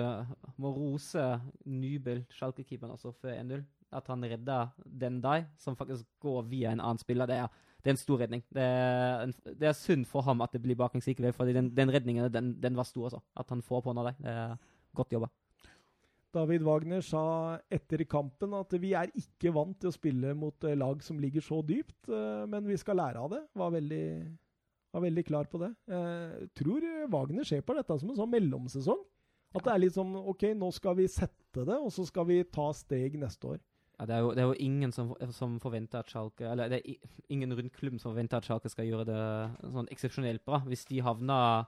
må 0.57 0.70
rose 0.73 1.24
Nybel, 1.69 2.23
Schalke-keeperen, 2.33 2.95
også 2.97 3.12
før 3.20 3.35
1-0. 3.37 3.66
At 3.93 4.09
han 4.09 4.24
redda 4.24 4.70
den 4.89 5.20
der, 5.23 5.45
som 5.61 5.77
faktisk 5.77 6.09
går 6.24 6.49
via 6.49 6.73
en 6.73 6.81
annen 6.81 7.03
spiller. 7.03 7.28
Det 7.28 7.37
er, 7.37 7.61
det 7.86 7.92
er 7.92 7.94
en 7.94 8.00
stor 8.00 8.18
redning. 8.18 8.40
Det 8.50 8.62
er, 8.66 9.32
det 9.46 9.66
er 9.68 9.76
synd 9.78 10.08
for 10.10 10.26
ham 10.26 10.40
at 10.42 10.50
det 10.56 10.58
blir 10.64 10.74
baklengs 10.78 11.06
likevel, 11.06 11.30
for 11.36 11.46
den, 11.46 11.68
den 11.70 11.92
redningen 11.94 12.26
den, 12.34 12.48
den 12.58 12.74
var 12.74 12.88
stor. 12.88 13.04
altså. 13.06 13.20
At 13.38 13.52
han 13.54 13.62
får 13.62 13.84
på 13.84 13.94
noe 13.94 14.08
der. 14.08 14.16
Det 14.18 14.32
er 14.32 14.56
godt 14.98 15.14
jobba. 15.14 15.28
David 16.34 16.64
Wagner 16.66 17.04
sa 17.06 17.22
etter 17.70 18.02
kampen 18.10 18.56
at 18.58 18.74
vi 18.82 18.90
er 18.98 19.12
ikke 19.14 19.54
vant 19.54 19.78
til 19.78 19.92
å 19.92 19.94
spille 19.94 20.34
mot 20.34 20.66
eh, 20.66 20.74
lag 20.74 20.98
som 21.06 21.20
ligger 21.22 21.44
så 21.46 21.60
dypt, 21.64 22.10
eh, 22.10 22.42
men 22.50 22.66
vi 22.66 22.76
skal 22.80 22.98
lære 22.98 23.22
av 23.22 23.30
det. 23.36 23.40
Var 23.54 23.70
veldig, 23.76 24.08
var 24.98 25.06
veldig 25.06 25.26
klar 25.30 25.46
på 25.52 25.62
det. 25.62 25.70
Jeg 25.94 26.50
tror 26.58 26.90
Wagner 27.14 27.46
ser 27.46 27.62
på 27.62 27.78
dette 27.78 28.00
som 28.02 28.10
en 28.10 28.18
sånn 28.18 28.34
mellomsesong. 28.34 29.06
At 29.54 29.62
det 29.62 29.72
er 29.76 29.82
litt 29.86 29.94
sånn 29.94 30.10
OK, 30.26 30.50
nå 30.58 30.74
skal 30.74 30.98
vi 30.98 31.06
sette 31.08 31.62
det, 31.62 31.78
og 31.78 31.94
så 31.94 32.02
skal 32.10 32.26
vi 32.34 32.42
ta 32.50 32.66
steg 32.74 33.14
neste 33.22 33.54
år. 33.54 33.62
Ja, 33.98 34.05
det, 34.05 34.14
er 34.14 34.20
jo, 34.20 34.31
det 34.36 34.43
er 34.43 34.48
jo 34.51 34.56
ingen 34.60 34.93
som, 34.93 35.14
som 35.32 35.55
forventer 35.62 36.02
at 36.02 36.10
Schalke 36.12 36.44
Eller 36.51 36.68
det 36.68 36.82
er 36.82 36.97
ingen 37.32 37.55
rundt 37.56 37.73
klubben 37.78 37.98
som 37.98 38.10
forventer 38.12 38.36
at 38.36 38.44
Schalke 38.44 38.68
skal 38.68 38.85
gjøre 38.90 39.06
det 39.09 39.20
sånn 39.73 39.89
eksepsjonelt 39.94 40.44
bra. 40.44 40.59
Hvis 40.68 40.85
de 40.90 40.98
havner, 41.01 41.64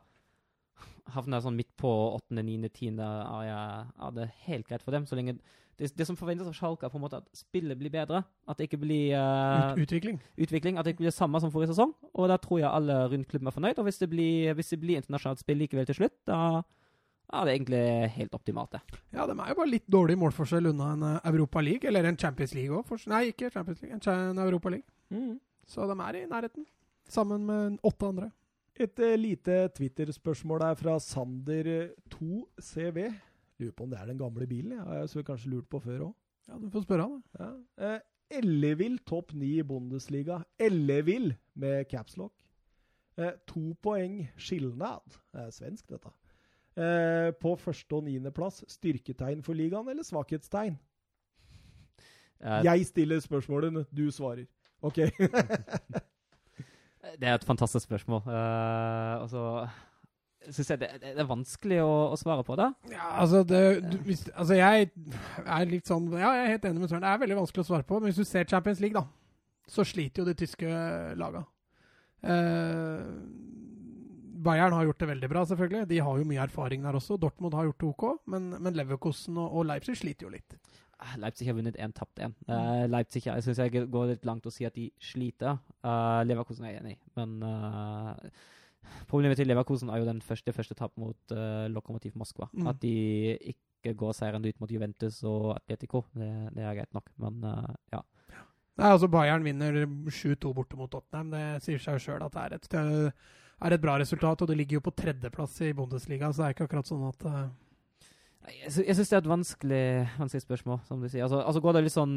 havner 1.15 1.41
sånn 1.43 1.57
midt 1.57 1.71
på 1.81 1.89
åttende, 2.19 2.45
niende, 2.45 2.69
tiende, 2.75 3.07
er, 3.07 3.47
jeg- 3.49 3.87
er 4.07 4.13
det 4.19 4.29
helt 4.45 4.69
greit 4.69 4.83
for 4.85 4.93
dem. 4.93 5.07
Så 5.09 5.17
lenge 5.17 5.39
det, 5.79 5.93
det 5.97 6.07
som 6.07 6.17
forventes 6.19 6.47
av 6.51 6.53
Schalke, 6.59 6.85
er 6.85 6.91
på 6.93 6.99
en 6.99 7.05
måte 7.07 7.21
at 7.23 7.29
spillet 7.39 7.79
blir 7.79 7.91
bedre. 7.95 8.25
At 8.51 8.59
det 8.59 8.67
ikke 8.69 8.81
blir 8.83 9.15
uh, 9.17 9.73
Ut, 9.73 9.85
utvikling. 9.87 10.21
utvikling. 10.37 10.77
At 10.77 10.85
det 10.85 10.93
ikke 10.97 11.05
blir 11.07 11.13
det 11.13 11.17
samme 11.17 11.41
som 11.41 11.53
forrige 11.55 11.71
sesong. 11.73 11.95
Og 12.13 12.29
da 12.29 12.37
tror 12.37 12.59
jeg 12.61 12.69
alle 12.69 12.97
rundt 13.13 13.29
klubben 13.31 13.47
er 13.49 13.55
fornøyd. 13.55 13.79
Og 13.79 13.87
hvis 13.87 14.01
det 14.03 14.11
blir, 14.11 14.53
hvis 14.59 14.75
det 14.75 14.81
blir 14.83 14.99
internasjonalt 15.01 15.39
spill 15.41 15.57
likevel 15.63 15.87
til 15.87 15.95
slutt, 16.03 16.17
da 16.27 16.41
er 17.29 17.45
det 17.45 17.53
er 17.53 17.57
egentlig 17.59 17.83
helt 18.15 18.35
optimalt, 18.35 18.73
det. 18.73 18.81
Ja, 19.13 19.27
de 19.29 19.35
er 19.37 19.49
jo 19.51 19.59
bare 19.59 19.71
litt 19.71 19.89
dårlig 19.91 20.17
målforskjell 20.21 20.71
unna 20.71 20.87
en 20.95 21.03
eh, 21.11 21.21
Europa 21.29 21.61
League, 21.61 21.89
eller 21.89 22.09
en 22.09 22.17
Champions 22.17 22.55
League 22.57 22.73
òg. 22.73 22.85
Nei, 23.13 23.23
ikke 23.35 23.51
Champions 23.53 23.83
League, 23.83 23.99
en, 23.99 24.39
Europa 24.47 24.69
League. 24.73 24.89
Mm. 25.13 25.37
Så 25.69 25.85
de 25.89 25.97
er 26.01 26.15
i 26.17 26.27
nærheten, 26.31 26.65
sammen 27.09 27.45
med 27.49 27.79
åtte 27.85 28.07
andre. 28.09 28.31
Et 28.79 29.01
eh, 29.03 29.19
lite 29.19 29.69
Twitter-spørsmål 29.77 30.61
er 30.71 30.75
fra 30.79 30.95
Sander2CV. 31.03 32.99
Lurer 33.59 33.75
på 33.75 33.85
om 33.85 33.91
det 33.91 33.99
er 34.01 34.07
den 34.07 34.21
gamle 34.21 34.47
bilen. 34.47 34.73
Jeg 34.79 34.85
har 34.87 35.27
kanskje 35.27 35.51
lurt 35.53 35.69
på 35.69 35.81
før 35.83 36.01
òg. 36.09 36.15
Ja, 36.49 36.55
du 36.63 36.71
får 36.73 36.83
spørre 36.87 37.03
han. 37.05 37.19
da. 37.19 37.45
Ja. 37.45 37.51
Eh, 37.89 38.01
Ellevill 38.39 38.99
topp 39.09 39.33
ni 39.35 39.59
i 39.59 39.65
Bundesliga. 39.65 40.43
Ellevill 40.61 41.35
med 41.55 41.89
capslock. 41.91 42.33
Eh, 43.19 43.35
to 43.51 43.75
poeng 43.83 44.29
skilnad. 44.39 45.19
Det 45.33 45.43
er 45.43 45.51
svensk, 45.55 45.89
dette. 45.91 46.13
Eh, 46.79 47.33
på 47.43 47.57
første- 47.59 47.97
og 47.97 48.05
niendeplass. 48.07 48.63
Styrketegn 48.71 49.43
for 49.43 49.59
ligaen 49.59 49.89
eller 49.89 50.07
svakhetstegn? 50.07 50.79
Jeg, 52.39 52.65
Jeg 52.65 52.87
stiller 52.87 53.21
spørsmålene, 53.21 53.85
du 53.97 54.11
svarer. 54.11 54.47
OK. 54.83 54.97
Det 57.19 57.29
er 57.29 57.35
et 57.35 57.45
fantastisk 57.45 57.85
spørsmål. 57.85 58.23
Uh, 58.27 59.23
altså 59.23 59.69
Syns 60.51 60.71
jeg 60.71 60.81
det, 60.81 60.89
det 61.03 61.13
det 61.17 61.23
er 61.23 61.29
vanskelig 61.29 61.79
å, 61.83 62.13
å 62.13 62.17
svare 62.17 62.45
på 62.47 62.57
det. 62.57 62.69
Ja, 62.93 63.09
altså, 63.21 63.43
det, 63.45 63.61
du, 63.93 63.97
hvis, 64.07 64.23
altså 64.35 64.55
Jeg 64.55 64.91
er 65.45 65.65
litt 65.69 65.89
sånn 65.89 66.07
Ja, 66.15 66.31
jeg 66.37 66.45
er 66.45 66.53
helt 66.55 66.65
enig 66.69 66.81
med 66.81 66.93
Søren. 66.93 67.05
Det 67.05 67.11
er 67.11 67.23
veldig 67.25 67.39
vanskelig 67.41 67.65
å 67.65 67.69
svare 67.69 67.87
på. 67.89 67.99
Men 67.99 68.13
hvis 68.13 68.21
du 68.23 68.29
ser 68.29 68.49
Champions 68.49 68.81
League, 68.81 68.97
da, 68.97 69.05
så 69.69 69.85
sliter 69.85 70.23
jo 70.23 70.29
de 70.29 70.37
tyske 70.39 70.71
laga. 71.21 71.43
Eh, 72.23 73.03
Bayern 74.49 74.75
har 74.77 74.89
gjort 74.89 75.03
det 75.03 75.11
veldig 75.13 75.29
bra, 75.31 75.45
selvfølgelig. 75.51 75.87
De 75.91 76.03
har 76.05 76.19
jo 76.19 76.27
mye 76.29 76.43
erfaring 76.45 76.85
der 76.85 76.97
også. 76.97 77.21
Dortmund 77.21 77.57
har 77.57 77.69
gjort 77.69 77.83
det 77.83 77.89
OK, 77.93 78.05
men, 78.33 78.51
men 78.57 78.77
Leverkosten 78.77 79.37
og, 79.37 79.53
og 79.61 79.69
Leipzig 79.69 79.99
sliter 80.01 80.29
jo 80.29 80.33
litt. 80.33 80.57
Eh, 80.99 81.15
Leipzig 81.23 81.47
har 81.47 81.55
vunnet 81.55 81.79
én, 81.79 81.93
tapt 81.95 82.19
én. 82.25 82.35
Uh, 82.49 82.85
Leipzig 82.91 83.27
jeg 83.29 83.45
syns 83.45 83.61
jeg 83.63 83.85
går 83.93 84.13
litt 84.15 84.27
langt 84.27 84.47
å 84.49 84.53
si 84.53 84.67
at 84.67 84.75
de 84.75 84.89
sliter. 85.03 85.61
Uh, 85.85 86.25
Leverkosten 86.27 86.67
er 86.67 86.75
jeg 86.75 86.83
enig 86.83 86.97
i, 86.97 87.01
men 87.21 87.37
uh, 87.47 88.19
problemet 89.11 89.39
til 89.39 89.51
Leverkosten 89.51 89.93
er 89.95 90.03
jo 90.03 90.09
den 90.09 90.23
første, 90.25 90.55
første 90.57 90.75
tap 90.79 90.97
mot 90.99 91.39
Lokomotiv 91.71 92.19
Moskva. 92.19 92.51
Mm. 92.53 92.71
At 92.73 92.81
de 92.83 92.95
ikke 93.53 93.95
går 93.99 94.17
seirende 94.17 94.51
ut 94.51 94.63
mot 94.63 94.71
Juventus 94.73 95.21
og 95.29 95.53
Atletico, 95.55 96.07
det, 96.19 96.31
det 96.57 96.65
er 96.67 96.81
greit 96.81 96.97
nok, 96.97 97.13
men 97.23 97.45
ja. 97.93 98.03
Nei, 98.79 98.93
altså 98.95 99.09
Bayern 99.11 99.43
vinner 99.43 99.75
7-2 99.85 100.53
borte 100.55 100.79
mot 100.79 100.91
Tottenham. 100.91 101.33
Det 101.35 101.65
sier 101.65 101.83
seg 101.83 101.99
jo 101.99 102.03
sjøl 102.05 102.23
at 102.23 102.35
det 102.35 102.45
er, 102.45 102.55
et, 102.55 103.17
er 103.63 103.75
et 103.75 103.83
bra 103.83 103.97
resultat. 103.99 104.43
Og 104.43 104.51
det 104.51 104.57
ligger 104.59 104.79
jo 104.79 104.85
på 104.89 104.95
tredjeplass 104.95 105.61
i 105.67 105.73
Bundesliga, 105.77 106.33
så 106.33 106.43
det 106.43 106.49
er 106.49 106.57
ikke 106.57 106.69
akkurat 106.69 106.91
sånn 106.91 107.07
at 107.09 107.25
uh... 107.29 107.47
Jeg, 108.49 108.71
sy- 108.73 108.87
syns 108.97 109.11
det 109.11 109.17
er 109.17 109.23
et 109.25 109.33
vanskelig, 109.33 109.87
vanskelig 110.17 110.45
spørsmål, 110.47 110.79
som 110.89 111.03
du 111.03 111.09
sier. 111.09 111.27
Altså, 111.27 111.43
altså 111.43 111.61
går 111.61 111.77
det 111.77 111.83
litt 111.85 111.97
sånn 111.97 112.15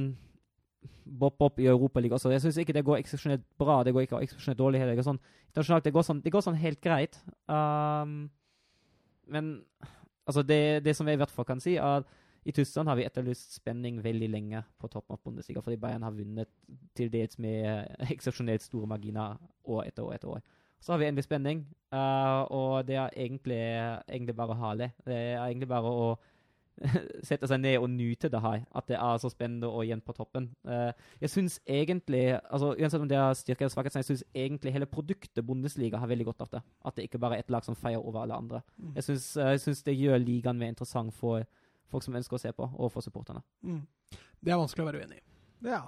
bopp-bopp 1.22 1.59
i 1.59 1.68
Europaligaen 1.68 2.15
også. 2.15 2.31
Jeg 2.31 2.43
syns 2.45 2.59
ikke 2.61 2.76
det 2.77 2.85
går 2.88 3.01
eksepsjonelt 3.01 3.43
bra, 3.59 3.81
det 3.84 3.91
går 3.93 4.05
ikke 4.05 4.22
eksepsjonelt 4.23 4.61
dårlig 4.61 4.80
heller. 4.80 5.01
Sånn, 5.03 5.19
internasjonalt, 5.49 5.89
det 5.89 5.93
går 5.97 6.05
sånn, 6.07 6.22
det 6.23 6.31
går 6.31 6.45
sånn 6.45 6.61
helt 6.61 6.80
greit. 6.85 7.19
Um, 7.51 8.15
men 9.34 9.51
altså 10.23 10.45
det, 10.47 10.61
det 10.85 10.95
som 10.95 11.09
jeg 11.09 11.19
i 11.19 11.22
hvert 11.22 11.34
fall 11.35 11.49
kan 11.51 11.61
si, 11.63 11.76
er 11.76 11.99
at 11.99 12.18
i 12.47 12.55
Tyskland 12.55 12.89
har 12.89 12.97
vi 12.97 13.03
etterlyst 13.05 13.59
spenning 13.59 13.99
veldig 14.01 14.31
lenge 14.31 14.63
på 14.81 14.89
toppen 14.89 15.18
av 15.18 15.22
Bundesliga, 15.26 15.61
fordi 15.61 15.77
Bayern 15.84 16.07
har 16.07 16.15
vunnet 16.15 16.49
til 16.97 17.11
dels 17.13 17.38
med 17.43 18.07
eksepsjonelt 18.07 18.63
store 18.65 18.89
marginer 18.89 19.35
år 19.68 19.91
etter 19.91 20.07
år 20.07 20.15
etter 20.15 20.31
år. 20.38 20.41
Så 20.81 20.93
har 20.93 20.99
vi 20.99 21.05
endelig 21.05 21.27
spenning, 21.27 21.63
uh, 21.93 22.41
og 22.49 22.87
det 22.87 22.95
er 22.97 23.09
egentlig, 23.13 23.61
egentlig 24.09 24.35
bare 24.35 24.57
herlig. 24.57 24.91
Det 25.05 25.15
er 25.15 25.43
egentlig 25.43 25.69
bare 25.69 25.91
å 25.93 26.07
sette 27.27 27.45
seg 27.45 27.61
ned 27.61 27.77
og 27.77 27.89
nyte 27.93 28.31
det 28.33 28.41
her, 28.41 28.63
at 28.73 28.87
det 28.89 28.97
er 28.97 29.19
så 29.21 29.29
spennende 29.29 29.69
og 29.69 29.83
igjen 29.85 30.01
på 30.01 30.15
toppen. 30.17 30.49
Uh, 30.65 30.89
jeg 31.21 31.29
syns 31.29 31.59
egentlig, 31.69 32.23
altså 32.41 32.73
uansett 32.73 33.03
om 33.03 33.09
det 33.11 33.19
er 33.19 33.37
styrke 33.37 33.67
eller 33.67 33.75
svakhet, 33.75 33.93
så 33.93 34.01
jeg 34.01 34.09
syns 34.09 34.25
egentlig 34.33 34.73
hele 34.73 34.89
produktet 34.89 35.45
Bundesliga 35.45 36.01
har 36.01 36.09
veldig 36.09 36.31
godt 36.31 36.45
av 36.47 36.53
det. 36.55 36.63
At 36.85 36.97
det 36.97 37.05
ikke 37.05 37.21
bare 37.21 37.37
er 37.37 37.45
ett 37.45 37.53
lag 37.53 37.65
som 37.67 37.77
feier 37.77 38.01
over 38.01 38.23
alle 38.23 38.41
andre. 38.41 38.63
mm. 38.77 38.95
Jeg 38.97 39.09
syns, 39.11 39.31
uh, 39.37 39.85
det 39.85 39.97
gjør 39.99 40.17
ligaen 40.25 40.57
mer 40.57 40.73
interessant 40.73 41.13
for 41.13 41.45
folk 41.91 42.03
som 42.07 42.15
ønsker 42.17 42.39
å 42.39 42.41
se 42.41 42.57
på, 42.57 42.71
og 42.73 42.91
for 42.91 43.05
supporterne. 43.05 43.43
mm. 43.61 43.81
Det 44.41 44.49
er 44.49 44.57
vanskelig 44.57 44.81
å 44.81 44.87
være 44.87 45.03
uenig 45.03 45.19
i. 45.19 45.25
Ja. 45.69 45.83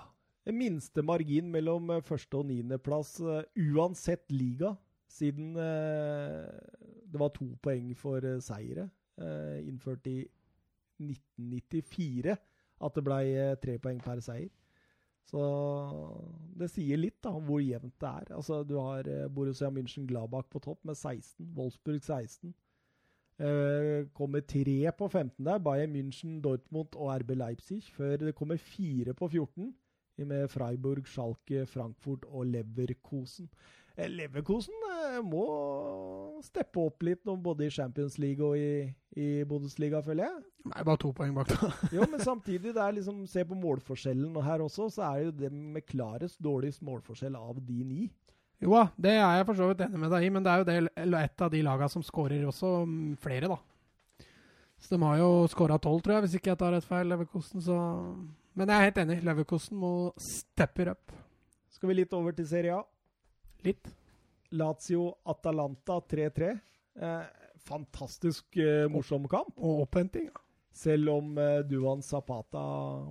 Minste 0.51 1.01
margin 1.01 1.51
mellom 1.51 1.89
eh, 1.95 2.01
første- 2.03 2.37
og 2.37 2.49
niendeplass 2.49 3.19
uh, 3.23 3.43
uansett 3.55 4.31
liga, 4.31 4.73
siden 5.13 5.55
eh, 5.55 6.49
det 7.11 7.19
var 7.21 7.29
to 7.35 7.45
poeng 7.61 7.93
for 7.97 8.25
seire, 8.41 8.89
eh, 9.21 9.61
innført 9.67 10.07
i 10.09 10.23
1994, 10.99 12.35
at 12.83 12.97
det 12.97 13.03
ble 13.05 13.19
eh, 13.29 13.55
tre 13.61 13.77
poeng 13.81 14.01
per 14.03 14.21
seier. 14.25 14.49
Så 15.29 15.43
det 16.59 16.67
sier 16.73 16.99
litt 16.99 17.21
da, 17.23 17.31
om 17.37 17.45
hvor 17.47 17.61
jevnt 17.63 17.95
det 18.01 18.09
er. 18.09 18.33
Altså, 18.35 18.63
du 18.67 18.75
har 18.81 19.07
eh, 19.07 19.29
Borussia 19.31 19.69
München-Gladbach 19.71 20.49
på 20.51 20.59
topp 20.63 20.83
med 20.83 20.97
16, 20.97 21.53
Wolfsburg 21.55 22.01
16. 22.03 22.53
Eh, 23.43 24.09
kommer 24.17 24.43
tre 24.45 24.91
på 24.97 25.07
15 25.07 25.45
der, 25.45 25.61
Bayern 25.63 25.95
München, 25.95 26.41
Dortmund 26.43 26.97
og 26.97 27.13
RB 27.21 27.37
Leipzig, 27.37 27.83
før 27.93 28.17
det 28.17 28.35
kommer 28.35 28.57
fire 28.57 29.13
på 29.13 29.29
14 29.29 29.71
med 30.17 30.49
Freiburg, 30.51 31.07
Schalke, 31.09 31.65
Frankfurt 31.69 32.25
og 32.29 32.45
Leverkosen. 32.51 33.49
Eh, 33.95 34.09
Leverkosen 34.09 34.73
eh, 34.89 35.19
må 35.25 35.43
steppe 36.45 36.81
opp 36.81 37.03
litt 37.05 37.23
både 37.25 37.67
i 37.67 37.73
Champions 37.73 38.17
League 38.21 38.45
og 38.45 38.57
i, 38.57 38.87
i 39.19 39.27
Bundesliga, 39.49 40.01
føler 40.05 40.29
jeg. 40.29 40.43
Er 40.73 40.87
bare 40.87 41.01
to 41.01 41.11
poeng 41.13 41.35
bak. 41.37 41.51
da. 41.53 41.69
Jo, 41.97 42.07
men 42.09 42.21
samtidig, 42.23 42.73
det 42.73 42.81
er 42.81 42.97
liksom, 42.97 43.25
se 43.29 43.45
på 43.45 43.57
målforskjellen 43.57 44.37
her 44.45 44.65
også, 44.65 44.89
så 44.95 45.05
er 45.09 45.19
det 45.19 45.25
jo 45.27 45.37
det 45.43 45.51
med 45.53 45.85
klarest 45.85 46.41
dårligst 46.41 46.85
målforskjell 46.85 47.37
av 47.37 47.61
de 47.61 47.83
ni. 47.85 48.07
Jo 48.63 48.77
da, 48.77 48.87
det 48.95 49.17
er 49.17 49.37
jeg 49.39 49.45
for 49.49 49.59
så 49.59 49.69
vidt 49.69 49.83
enig 49.83 49.99
med 49.99 50.13
deg 50.13 50.25
i, 50.25 50.31
men 50.31 50.45
det 50.45 50.51
er 50.51 50.61
jo 50.61 50.67
det, 50.69 50.77
et 51.19 51.45
av 51.45 51.51
de 51.51 51.61
lagene 51.65 51.91
som 51.91 52.05
skårer 52.05 52.45
også 52.47 52.75
mm, 52.87 53.15
flere, 53.21 53.51
da. 53.51 53.59
Så 54.83 54.95
de 54.95 55.03
har 55.03 55.19
jo 55.19 55.43
skåra 55.51 55.77
tolv, 55.79 56.01
tror 56.03 56.17
jeg, 56.17 56.25
hvis 56.25 56.37
ikke 56.39 56.51
jeg 56.51 56.59
tar 56.59 56.73
rett 56.75 56.87
feil, 56.87 57.07
Leverkosen, 57.11 57.61
så 57.63 57.77
Men 58.53 58.69
jeg 58.69 58.77
er 58.77 58.89
helt 58.89 59.01
enig. 59.03 59.19
Leverkosten 59.25 59.79
må 59.81 59.93
stepper 60.21 60.93
up 60.93 61.13
Skal 61.73 61.89
vi 61.89 61.97
litt 62.01 62.13
over 62.13 62.35
til 62.37 62.47
Serie 62.47 62.77
A. 62.77 62.83
litt. 63.65 63.89
Lazio-Atalanta 64.53 65.97
3-3. 66.05 66.49
Eh, 67.01 67.21
fantastisk 67.65 68.57
eh, 68.61 68.85
morsom 68.91 69.25
kamp. 69.31 69.55
Og 69.57 69.87
opphenting. 69.87 70.27
Ja. 70.29 70.43
Selv 70.73 71.09
om 71.13 71.35
eh, 71.37 71.61
Duan 71.69 72.01
Zapata 72.01 72.61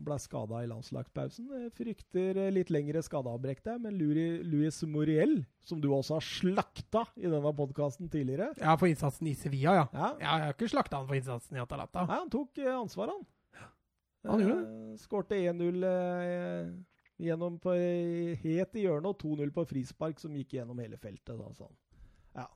ble 0.03 0.17
skada 0.23 0.65
i 0.65 0.69
landslagspausen. 0.71 1.51
Eh, 1.59 1.69
frykter 1.75 2.41
eh, 2.45 2.53
litt 2.55 2.73
lengre 2.75 3.03
skadeavbrekk 3.07 3.63
der, 3.67 3.79
men 3.83 3.99
Luis 3.99 4.81
Muriel, 4.83 5.41
som 5.67 5.83
du 5.83 5.93
også 5.95 6.19
har 6.19 6.27
slakta 6.27 7.05
i 7.19 7.29
denne 7.29 7.55
podkasten 7.55 8.11
tidligere 8.11 8.51
ja, 8.59 8.75
for 8.75 8.91
innsatsen 8.91 9.31
i 9.31 9.37
Sevilla, 9.39 9.77
ja. 9.79 9.87
ja, 9.95 10.09
jeg 10.19 10.47
har 10.47 10.57
ikke 10.57 10.73
slakta 10.75 10.99
han 10.99 11.07
for 11.11 11.19
innsatsen 11.19 11.59
i 11.59 11.63
Atalanta. 11.63 12.03
Nei, 12.09 12.19
han 12.25 12.35
tok 12.35 12.63
eh, 12.65 12.75
ansvar, 12.75 13.15
han. 13.15 13.23
Han 14.29 14.43
gjorde 14.43 14.57
det. 14.63 14.99
Skårte 15.03 15.39
1-0 15.51 15.87
eh, 15.89 16.73
gjennom 17.23 17.59
på, 17.63 17.75
helt 18.43 18.77
i 18.77 18.85
hjørnet, 18.85 19.09
og 19.11 19.23
2-0 19.23 19.55
på 19.55 19.65
frispark, 19.71 20.21
som 20.23 20.37
gikk 20.37 20.59
gjennom 20.59 20.79
hele 20.83 20.99
feltet. 21.01 21.35
Da, 21.39 21.49
sånn. 21.57 21.75
ja. 22.39 22.47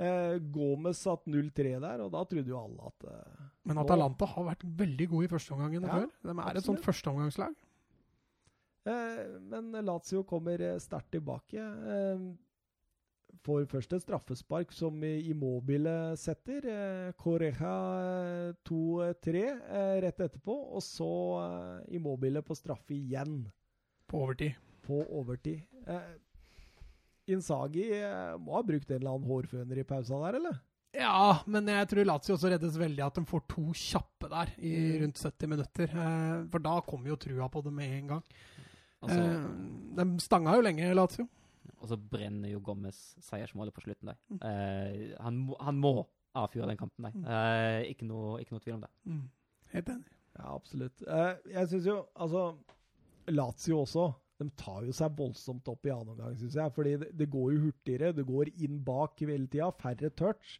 eh, 0.00 0.36
Gomez 0.54 1.04
satt 1.04 1.28
0-3 1.30 1.76
der, 1.84 2.04
og 2.04 2.12
da 2.14 2.24
trodde 2.30 2.54
jo 2.54 2.60
alle 2.60 2.90
at 2.90 3.08
eh, 3.12 3.46
Men 3.70 3.82
Atalanta 3.84 4.28
har 4.34 4.50
vært 4.52 4.66
veldig 4.82 5.08
gode 5.14 5.28
i 5.28 5.32
førsteomgangen 5.32 5.88
Ja, 5.88 6.00
før. 6.00 6.12
De 6.30 6.36
er 6.44 6.60
et 6.60 6.68
sånt 6.68 6.84
førsteomgangslag. 6.84 7.56
Eh, 8.88 9.24
men 9.40 9.72
Lazio 9.84 10.24
kommer 10.26 10.62
eh, 10.64 10.78
sterkt 10.82 11.12
tilbake. 11.14 11.62
Eh, 11.62 12.28
får 13.44 13.66
først 13.70 13.92
et 13.96 14.02
straffespark 14.02 14.72
som 14.72 15.02
i- 15.04 15.28
Immobile 15.30 16.16
setter. 16.16 16.64
Eh, 16.66 17.12
Correja 17.18 17.74
eh, 18.50 18.52
2-3 18.68 19.44
eh, 19.70 20.00
rett 20.04 20.18
etterpå. 20.20 20.56
Og 20.74 20.82
så 20.82 21.10
eh, 21.44 21.96
Immobile 21.96 22.42
på 22.42 22.56
straffe 22.58 22.94
igjen 22.96 23.46
På 24.08 24.22
overtid. 24.24 24.54
på 24.86 25.02
overtid. 25.20 25.62
Insagi 27.28 27.84
eh, 27.92 28.36
må 28.40 28.56
ha 28.56 28.62
brukt 28.64 28.88
en 28.90 29.02
eller 29.02 29.12
annen 29.18 29.28
hårføner 29.28 29.82
i 29.82 29.84
pausa 29.88 30.16
der, 30.24 30.38
eller? 30.40 30.60
Ja, 30.96 31.42
men 31.46 31.66
jeg 31.68 31.88
tror 31.90 32.06
Lazio 32.08 32.34
også 32.38 32.48
reddes 32.54 32.78
veldig 32.80 33.02
at 33.04 33.18
de 33.18 33.24
får 33.28 33.42
to 33.52 33.66
kjappe 33.76 34.30
der 34.32 34.54
i 34.64 34.70
Mm. 34.72 35.02
rundt 35.02 35.20
70 35.20 35.46
minutter. 35.52 35.90
Eh, 35.92 36.46
for 36.48 36.58
da 36.64 36.78
kommer 36.80 37.08
jo 37.12 37.16
trua 37.20 37.50
på 37.52 37.62
det 37.62 37.72
med 37.76 37.98
en 37.98 38.06
gang. 38.14 38.22
Altså, 39.02 39.18
Eh, 39.20 39.44
de 39.98 40.06
stanga 40.24 40.54
jo 40.56 40.62
lenge, 40.64 40.94
Lazio. 40.96 41.28
Og 41.78 41.90
så 41.90 41.98
brenner 42.00 42.52
jo 42.52 42.62
Gommes 42.64 42.98
seiersmålet 43.24 43.74
på 43.76 43.84
slutten 43.84 44.12
der. 44.12 44.20
Eh, 44.38 45.16
han, 45.22 45.42
må, 45.46 45.58
han 45.62 45.80
må 45.80 45.92
avfyre 46.38 46.68
den 46.70 46.80
kampen 46.80 47.08
der. 47.08 47.18
Eh, 47.24 47.90
ikke, 47.92 48.08
noe, 48.08 48.38
ikke 48.42 48.56
noe 48.56 48.64
tvil 48.64 48.78
om 48.78 48.86
det. 48.86 48.92
Mm. 49.08 49.26
Helt 49.74 49.92
enig. 49.94 50.16
Ja, 50.38 50.54
absolutt. 50.54 51.02
Eh, 51.02 51.34
jeg 51.54 51.70
syns 51.72 51.90
jo 51.90 51.98
Altså, 52.14 52.46
Lazio 53.34 53.82
også. 53.82 54.08
De 54.38 54.46
tar 54.54 54.84
jo 54.86 54.94
seg 54.94 55.16
voldsomt 55.18 55.66
opp 55.70 55.86
i 55.88 55.90
annen 55.90 56.14
omgang, 56.14 56.36
syns 56.38 56.56
jeg. 56.60 56.74
Fordi 56.74 56.96
det, 57.02 57.12
det 57.18 57.30
går 57.32 57.54
jo 57.54 57.62
hurtigere. 57.66 58.14
Det 58.14 58.26
går 58.28 58.52
inn 58.64 58.78
bak 58.86 59.18
hele 59.26 59.48
tida. 59.50 59.72
Færre 59.82 60.12
touch. 60.14 60.58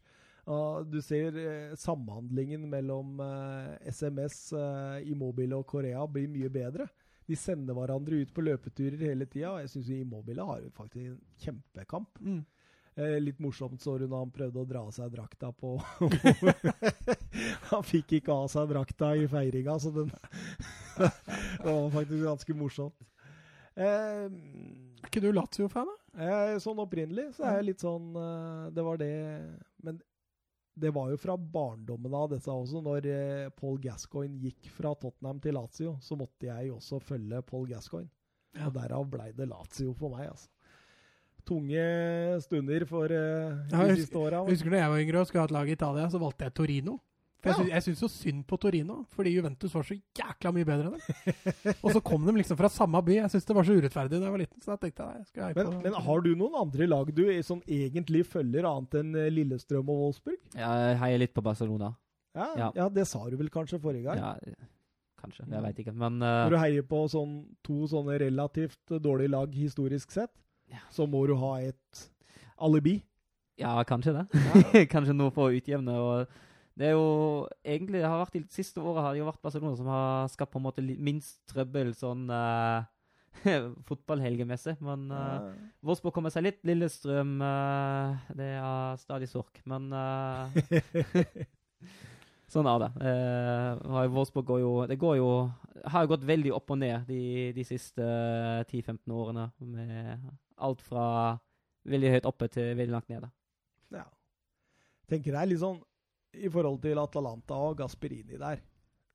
Uh, 0.49 0.81
du 0.87 0.97
ser 1.05 1.35
eh, 1.37 1.75
samhandlingen 1.77 2.63
mellom 2.71 3.19
eh, 3.21 3.75
SMS, 3.91 4.47
eh, 4.57 5.11
Immobile 5.11 5.59
og 5.59 5.67
Korea 5.69 6.07
blir 6.09 6.25
mye 6.31 6.49
bedre. 6.49 6.87
De 7.29 7.37
sender 7.37 7.77
hverandre 7.77 8.23
ut 8.23 8.31
på 8.33 8.41
løpeturer 8.41 9.03
hele 9.11 9.27
tida. 9.29 9.59
Jeg 9.61 9.69
syns 9.75 9.91
Immobile 9.93 10.45
har 10.47 10.63
jo 10.63 10.71
faktisk 10.73 11.11
en 11.11 11.19
kjempekamp. 11.43 12.17
Mm. 12.25 12.39
Eh, 12.99 13.17
litt 13.21 13.37
morsomt 13.39 13.79
så 13.83 13.93
du 14.01 14.07
når 14.09 14.23
han 14.25 14.31
prøvde 14.33 14.59
å 14.63 14.67
dra 14.67 14.81
av 14.81 14.89
seg 14.95 15.11
drakta 15.13 15.51
på 15.55 15.75
Han 17.69 17.85
fikk 17.85 18.17
ikke 18.17 18.33
av 18.33 18.49
seg 18.51 18.71
drakta 18.73 19.11
i 19.15 19.27
feiringa, 19.29 19.77
så 19.79 19.91
den 19.93 20.09
Det 20.99 21.69
var 21.69 21.93
faktisk 21.93 22.25
ganske 22.25 22.55
morsomt. 22.57 23.05
Eh, 23.79 24.25
Er 24.25 25.07
ikke 25.07 25.21
du 25.23 25.29
Lazio-fan, 25.31 25.87
da? 25.87 25.95
eh, 26.25 26.57
sånn 26.59 26.81
opprinnelig 26.83 27.29
så 27.37 27.45
er 27.47 27.59
jeg 27.59 27.67
litt 27.69 27.83
sånn 27.85 28.09
eh, 28.17 28.63
Det 28.75 28.83
var 28.83 28.97
det 28.99 29.11
Men 29.85 30.01
det 30.79 30.91
var 30.95 31.09
jo 31.11 31.17
fra 31.19 31.35
barndommen 31.37 32.13
av 32.15 32.29
disse 32.33 32.51
også. 32.51 32.81
Når 32.85 33.07
eh, 33.09 33.49
Paul 33.55 33.79
Gascoigne 33.83 34.39
gikk 34.43 34.69
fra 34.75 34.93
Tottenham 34.95 35.41
til 35.43 35.57
Lazio, 35.57 35.97
så 36.03 36.17
måtte 36.19 36.49
jeg 36.49 36.71
også 36.73 37.01
følge 37.03 37.41
Paul 37.47 37.67
Gascoigne. 37.71 38.11
Ja. 38.57 38.69
Og 38.69 38.73
derav 38.77 39.05
blei 39.11 39.29
det 39.35 39.49
Lazio 39.49 39.93
for 39.97 40.15
meg, 40.15 40.31
altså. 40.31 40.49
Tunge 41.49 41.83
stunder 42.43 42.83
for 42.85 43.09
eh, 43.09 43.59
de 43.71 43.77
ja, 43.89 43.95
siste 43.97 44.17
åra. 44.19 44.43
Husker 44.43 44.53
husker 44.53 44.75
da 44.75 44.81
jeg 44.83 44.93
var 44.93 45.03
yngre 45.03 45.21
og 45.21 45.29
skulle 45.29 45.43
ha 45.43 45.49
et 45.49 45.55
lag 45.55 45.69
i 45.69 45.77
Italia, 45.77 46.09
så 46.11 46.21
valgte 46.21 46.45
jeg 46.45 46.55
Torino. 46.59 46.97
For 47.39 47.49
jeg, 47.49 47.55
Ja. 47.55 47.59
syns, 47.63 47.69
jeg 47.71 47.83
syns 47.85 47.99
så 48.03 48.09
synd 48.11 48.41
på 48.47 48.57
Torino, 48.59 49.05
fordi 49.15 49.31
Juventus 49.31 49.71
var 49.73 49.83
så 49.87 49.95
jækla 49.95 50.51
mye 50.51 50.65
bedre 50.67 50.89
enn 50.89 50.95
dem. 50.97 51.75
og 51.85 51.93
så 51.95 52.01
kom 52.03 52.25
de 52.27 52.33
liksom 52.35 52.57
fra 52.59 52.67
samme 52.67 52.99
by. 53.05 53.13
Jeg 53.21 53.31
syns 53.31 53.45
det 53.47 53.55
var 53.55 53.63
så 53.63 53.77
urettferdig 53.79 54.17
da 54.19 54.25
jeg 54.27 54.33
var 54.35 54.41
liten. 54.43 54.59
Så 54.61 54.73
da 54.73 54.77
tenkte 54.81 55.05
jeg, 55.07 55.25
skal 55.29 55.45
jeg 55.47 55.55
Men, 55.55 55.69
på 55.71 55.83
men 55.85 55.93
har 56.09 56.21
du 56.25 56.29
noen 56.35 56.57
andre 56.59 56.87
lag 56.91 57.13
du 57.15 57.21
i- 57.31 57.39
sånn 57.47 57.61
egentlig 57.63 58.25
følger, 58.27 58.67
annet 58.67 58.97
enn 58.99 59.15
eh, 59.15 59.29
Lillestrøm 59.31 59.87
og 59.87 60.01
Wolfsburg? 60.03 60.35
Jeg 60.53 60.97
heier 60.99 61.17
litt 61.23 61.33
på 61.33 61.41
Barcelona. 61.45 61.93
Ja, 62.35 62.49
Ja. 62.57 62.71
ja. 62.75 62.89
det 62.89 63.07
sa 63.07 63.23
du 63.29 63.37
vel 63.39 63.49
kanskje 63.49 63.79
forrige 63.79 64.03
gang? 64.03 64.17
Ja, 64.19 64.35
kanskje. 65.23 65.47
Jeg 65.49 65.63
veit 65.63 65.79
ikke. 65.79 65.95
Men 65.95 66.19
Når 66.19 66.45
eh, 66.47 66.49
du 66.49 66.57
heier 66.57 66.83
på 66.91 67.05
sånn, 67.09 67.45
to 67.63 67.87
sånne 67.87 68.19
relativt 68.19 68.99
dårlige 68.99 69.31
lag 69.31 69.55
historisk 69.55 70.11
sett, 70.11 70.31
Ja. 70.69 70.83
så 70.91 71.07
må 71.09 71.23
du 71.25 71.35
ha 71.39 71.55
et 71.63 72.03
alibi. 72.59 73.01
ja, 73.57 73.81
kanskje 73.83 74.13
det. 74.19 74.27
kanskje 74.93 75.15
noe 75.15 75.31
for 75.31 75.49
å 75.49 75.55
utjevne. 75.55 75.95
og 75.95 76.27
det 76.79 76.87
er 76.87 76.95
jo 76.95 77.47
egentlig 77.67 78.05
har 78.05 78.21
vært 78.21 78.37
De 78.39 78.45
siste 78.55 78.79
åra 78.79 79.03
har 79.03 79.15
det 79.15 79.19
jo 79.19 79.27
vært 79.27 79.41
Barcelona 79.43 79.75
som 79.75 79.89
har 79.91 80.29
skapt 80.31 80.53
på 80.53 80.61
en 80.61 80.67
måte 80.69 80.83
minst 80.85 81.41
trøbbel 81.51 81.91
sånn 81.97 82.29
uh, 82.31 82.87
fotballhelgemessig. 83.89 84.77
Men 84.83 85.09
uh, 85.11 85.17
Ja. 85.19 85.39
Wolfsburg 85.83 86.15
kommer 86.15 86.31
seg 86.31 86.45
litt. 86.47 86.61
Lillestrøm 86.67 87.39
uh, 87.43 88.15
Det 88.35 88.51
er 88.55 89.01
stadig 89.01 89.27
sorg. 89.31 89.59
Men 89.67 89.91
uh, 89.91 90.55
sånn 92.53 92.69
er 92.71 92.85
det. 92.85 92.89
Uh, 93.03 94.07
Vårsborg 94.15 94.47
går 94.47 94.63
jo 94.63 94.71
Det 94.89 94.99
går 95.03 95.19
jo 95.19 95.29
har 95.83 96.03
jo 96.03 96.11
gått 96.11 96.25
veldig 96.27 96.51
opp 96.55 96.73
og 96.75 96.79
ned 96.81 97.05
de, 97.07 97.51
de 97.55 97.63
siste 97.67 98.07
10-15 98.71 99.03
årene. 99.15 99.49
Med 99.59 100.31
alt 100.59 100.81
fra 100.83 101.35
veldig 101.89 102.15
høyt 102.15 102.31
oppe 102.31 102.49
til 102.51 102.71
veldig 102.75 102.95
langt 102.95 103.11
nede. 103.11 103.31
ja. 103.95 104.07
Tenker 105.09 105.33
det 105.33 105.39
er 105.41 105.49
litt 105.49 105.61
sånn 105.63 105.79
i 106.33 106.49
forhold 106.49 106.81
til 106.81 106.97
Atalanta 107.01 107.53
og 107.53 107.77
Gasperini 107.77 108.37
der. 108.37 108.59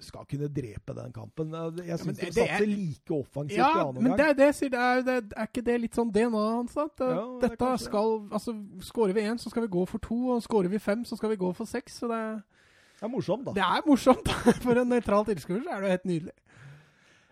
Skal 0.00 0.24
kunne 0.28 0.48
drepe 0.50 0.92
den 0.96 1.12
kampen. 1.14 1.52
Jeg 1.54 1.86
men 1.86 1.98
syns 1.98 2.18
ja, 2.18 2.26
de 2.26 2.30
det 2.34 2.42
er- 2.42 2.46
satser 2.48 2.66
like 2.66 3.10
offensivt 3.14 3.56
i 3.56 3.60
Ja, 3.60 3.68
annen 3.86 4.02
men 4.02 4.12
det 4.12 4.20
omgang. 4.20 4.30
er 4.30 4.34
det. 4.34 4.60
Det 4.60 4.74
er, 4.74 5.02
det 5.20 5.32
er 5.36 5.46
ikke 5.46 5.62
det 5.64 5.76
litt 5.80 5.94
sånn 5.94 6.10
DNA 6.12 6.42
hans? 6.56 6.74
Det, 6.74 6.90
Ja, 6.98 7.20
er 7.22 7.40
dette 7.44 7.64
det. 7.70 7.80
skal 7.80 8.28
Altså, 8.32 8.54
skårer 8.82 9.14
vi 9.14 9.20
én, 9.22 9.38
så 9.38 9.48
skal 9.50 9.62
vi 9.62 9.68
gå 9.68 9.86
for 9.86 9.98
to. 9.98 10.18
Og 10.34 10.42
skårer 10.42 10.68
vi 10.68 10.78
fem, 10.78 11.04
så 11.04 11.16
skal 11.16 11.30
vi 11.30 11.36
gå 11.36 11.52
for 11.54 11.64
seks. 11.64 12.00
Så 12.02 12.08
det, 12.10 12.42
er 13.02 13.08
morsomt, 13.08 13.44
da. 13.46 13.52
det 13.52 13.62
er 13.62 13.86
morsomt. 13.86 14.28
For 14.64 14.72
en 14.82 14.88
nøytral 14.88 15.24
tilskuer 15.24 15.62
så 15.62 15.70
er 15.70 15.80
det 15.80 15.86
jo 15.86 15.94
helt 15.94 16.04
nydelig. 16.10 16.32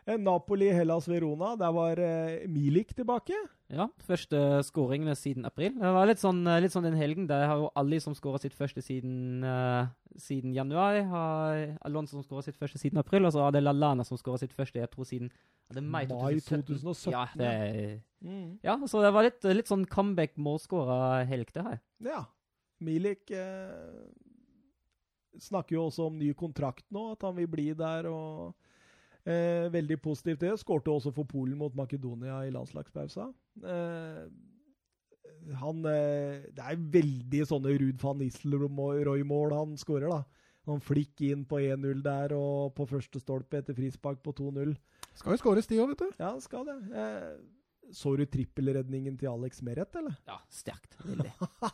Eh, 0.07 0.17
Napoli, 0.19 0.69
Hellas, 0.73 1.09
Verona. 1.09 1.57
Der 1.57 1.73
var 1.73 1.99
eh, 1.99 2.47
Milik 2.49 2.95
tilbake. 2.95 3.35
Ja, 3.73 3.87
første 4.05 4.37
skåringene 4.69 5.15
siden 5.17 5.47
april. 5.49 5.73
Det 5.81 5.93
var 5.95 6.05
litt 6.07 6.21
sånn, 6.21 6.43
eh, 6.47 6.59
litt 6.61 6.75
sånn 6.75 6.85
den 6.85 6.97
helgen. 6.99 7.27
Der 7.27 7.47
har 7.49 7.57
jo 7.57 7.71
alle 7.75 8.01
som 8.05 8.13
skåra 8.13 8.39
sitt 8.43 8.53
første 8.53 8.83
siden, 8.85 9.41
uh, 9.43 9.87
siden 10.21 10.53
januar. 10.53 10.99
Har 11.09 11.79
Alonso 11.89 12.19
som 12.19 12.27
skåra 12.27 12.45
sitt 12.45 12.59
første 12.61 12.77
siden 12.79 13.01
april, 13.01 13.25
og 13.25 13.33
så 13.33 13.47
har 13.47 13.55
det 13.57 13.63
Lallana 13.65 14.05
som 14.05 14.19
skåra 14.21 14.39
sitt 14.43 14.53
første 14.53 14.77
jeg 14.83 14.91
tror 14.93 15.09
siden 15.09 15.31
det 15.73 15.83
mai 15.83 16.05
Mai 16.05 16.37
2017. 16.37 16.67
2017, 16.69 17.13
Ja, 17.13 17.27
det 17.35 17.47
er, 17.49 18.01
Mm. 18.23 18.59
ja, 18.63 18.77
så 18.87 19.01
det 19.03 19.13
var 19.13 19.25
litt, 19.25 19.43
litt 19.43 19.67
sånn 19.67 19.87
comeback-målskåra-helg, 19.87 21.53
det 21.53 21.65
her. 21.65 21.81
Ja. 21.99 22.25
Milik 22.81 23.31
eh, 23.31 24.05
snakker 25.41 25.73
jo 25.73 25.87
også 25.89 26.07
om 26.07 26.19
ny 26.19 26.33
kontrakt 26.35 26.85
nå, 26.93 27.13
at 27.13 27.23
han 27.23 27.35
vil 27.35 27.47
bli 27.49 27.73
der. 27.73 28.07
og 28.07 28.55
eh, 29.27 29.69
Veldig 29.73 29.99
positivt 30.03 30.43
det. 30.45 30.55
Skårte 30.61 30.95
også 30.95 31.13
for 31.15 31.29
Polen 31.29 31.59
mot 31.61 31.75
Makedonia 31.79 32.43
i 32.47 32.53
landslagspausa. 32.55 33.29
Eh, 33.63 34.25
han 35.59 35.85
eh, 35.91 36.47
Det 36.55 36.63
er 36.63 36.85
veldig 36.99 37.43
sånne 37.49 37.75
Ruud 37.81 37.99
van 38.03 38.21
Nistelrooy-mål 38.23 39.57
han 39.57 39.77
skårer, 39.81 40.11
da. 40.13 40.23
Han 40.71 40.83
flikk 40.83 41.25
inn 41.27 41.43
på 41.49 41.59
1-0 41.59 42.05
der, 42.05 42.37
og 42.39 42.71
på 42.77 42.87
første 42.87 43.19
stolpe 43.19 43.59
etter 43.59 43.75
frispark 43.75 44.21
på 44.23 44.35
2-0. 44.39 44.77
Skal 45.19 45.35
jo 45.35 45.41
skåres, 45.41 45.67
de 45.67 45.81
òg, 45.83 45.91
vet 45.93 46.05
du. 46.05 46.23
Ja, 46.23 46.37
skal 46.41 46.69
det. 46.69 46.77
Eh, 46.95 47.33
så 47.93 48.15
du 48.17 48.25
trippelredningen 48.31 49.19
til 49.19 49.33
Alex 49.33 49.61
Meret, 49.67 49.97
eller? 49.99 50.15
Ja, 50.29 50.39
sterkt. 50.53 50.95
Veldig. 51.03 51.33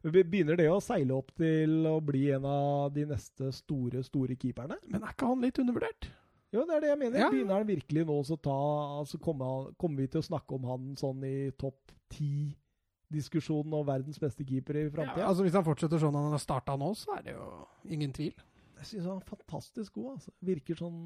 Begynner 0.00 0.56
det 0.56 0.70
å 0.72 0.80
seile 0.80 1.12
opp 1.12 1.34
til 1.36 1.84
å 1.86 1.98
bli 2.00 2.30
en 2.32 2.46
av 2.48 2.88
de 2.94 3.04
neste 3.10 3.50
store, 3.52 4.00
store 4.06 4.38
keeperne? 4.40 4.80
Men 4.88 5.04
er 5.04 5.12
ikke 5.12 5.28
han 5.28 5.44
litt 5.44 5.60
undervurdert? 5.60 6.08
Jo, 6.50 6.64
det 6.66 6.76
er 6.76 6.82
det 6.82 6.90
jeg 6.90 6.98
mener. 6.98 7.20
Ja. 7.22 7.28
Begynner 7.30 7.60
han 7.60 7.68
virkelig 7.68 8.02
nå 8.08 8.16
å 8.20 8.36
ta 8.42 8.56
altså 8.98 9.20
kommer, 9.22 9.70
kommer 9.78 10.02
vi 10.02 10.10
til 10.10 10.22
å 10.22 10.26
snakke 10.26 10.56
om 10.56 10.66
han 10.66 10.90
sånn 10.98 11.22
i 11.26 11.52
topp 11.60 11.94
ti-diskusjonen 12.10 13.76
om 13.78 13.86
verdens 13.86 14.18
beste 14.18 14.46
keeper 14.46 14.80
i 14.80 14.84
Ja, 14.88 15.28
altså 15.28 15.46
Hvis 15.46 15.54
han 15.54 15.66
fortsetter 15.66 16.02
sånn 16.02 16.18
han 16.18 16.34
har 16.34 16.42
starta 16.42 16.74
nå, 16.80 16.90
så 16.98 17.14
er 17.20 17.28
det 17.28 17.36
jo 17.36 17.46
ingen 17.86 18.12
tvil. 18.16 18.34
Jeg 18.80 18.88
syns 18.88 19.06
han 19.06 19.20
er 19.20 19.28
fantastisk 19.28 19.98
god. 19.98 20.12
Altså. 20.16 20.34
Virker 20.50 20.78
sånn 20.78 21.00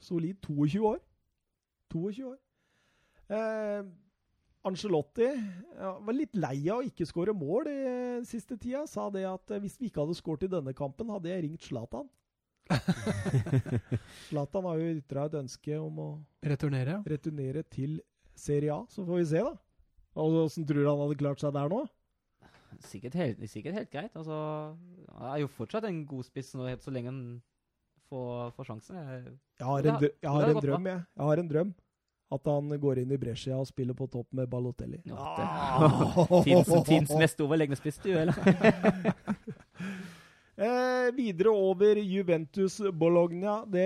solid. 0.00 0.38
22 0.46 0.84
år. 0.86 1.00
22 1.92 2.28
år. 2.30 2.38
Eh, 3.28 3.88
Angelotti 4.68 5.26
ja, 5.28 5.92
var 6.02 6.16
litt 6.16 6.36
lei 6.38 6.56
av 6.68 6.80
å 6.80 6.86
ikke 6.86 7.06
skåre 7.08 7.34
mål 7.36 7.68
i 7.70 7.78
eh, 7.88 8.26
siste 8.28 8.56
tida. 8.56 8.86
Sa 8.88 9.08
det 9.12 9.26
at 9.28 9.52
eh, 9.52 9.60
hvis 9.62 9.76
vi 9.80 9.90
ikke 9.90 10.04
hadde 10.04 10.16
skåret 10.18 10.46
i 10.46 10.52
denne 10.52 10.74
kampen, 10.76 11.10
hadde 11.12 11.30
jeg 11.32 11.44
ringt 11.44 11.66
Zlatan. 11.66 12.08
Zlatan 14.28 14.64
har 14.68 14.78
jo 14.80 14.90
ytra 14.98 15.24
et 15.28 15.36
ønske 15.40 15.78
om 15.80 15.98
å 16.02 16.08
Returnere. 16.44 16.98
returnere 17.08 17.62
til 17.72 17.98
Serie 18.38 18.72
A. 18.74 18.82
Så 18.92 19.04
får 19.06 19.20
vi 19.22 19.26
se, 19.32 19.42
da. 19.44 19.54
Åssen 20.18 20.66
tror 20.66 20.82
du 20.82 20.88
han 20.90 21.00
hadde 21.04 21.18
klart 21.20 21.40
seg 21.42 21.54
der 21.56 21.68
nå? 21.72 21.82
Sikkert 22.84 23.14
helt, 23.18 23.42
sikkert 23.50 23.74
helt 23.80 23.90
greit. 23.90 24.14
Altså, 24.18 24.36
han 25.16 25.28
er 25.34 25.40
jo 25.42 25.48
fortsatt 25.56 25.86
en 25.88 26.02
god 26.06 26.26
spiss 26.28 26.52
nå, 26.58 26.66
helt 26.68 26.84
så 26.84 26.92
lenge 26.94 27.10
han 27.10 27.22
får, 28.10 28.52
får 28.56 28.68
sjansen. 28.72 28.96
Jeg- 28.96 29.36
Jeg 29.58 29.66
har 29.66 29.78
en, 29.88 30.00
jeg 30.02 30.30
har 30.30 30.48
en 30.52 30.60
drøm, 30.62 30.86
jeg. 30.86 31.04
Jeg 31.16 31.24
har 31.30 31.38
en 31.44 31.48
drøm. 31.48 31.74
At 32.30 32.44
han 32.44 32.68
går 32.78 32.98
inn 33.00 33.12
i 33.12 33.16
Brescia 33.16 33.56
og 33.56 33.66
spiller 33.66 33.94
på 33.96 34.04
topp 34.12 34.26
med 34.36 34.50
Balotelli. 34.50 34.98
Ja, 35.08 35.16
Ah! 35.16 36.42
Tidens 36.44 37.14
mest 37.16 37.40
overlegne 37.40 37.74
spiss, 37.76 37.96
du, 38.04 38.10
eller? 38.12 38.34
Eh, 40.58 41.08
videre 41.14 41.52
over 41.54 42.00
Juventus 42.02 42.80
Bologna. 42.98 43.60
Det, 43.70 43.84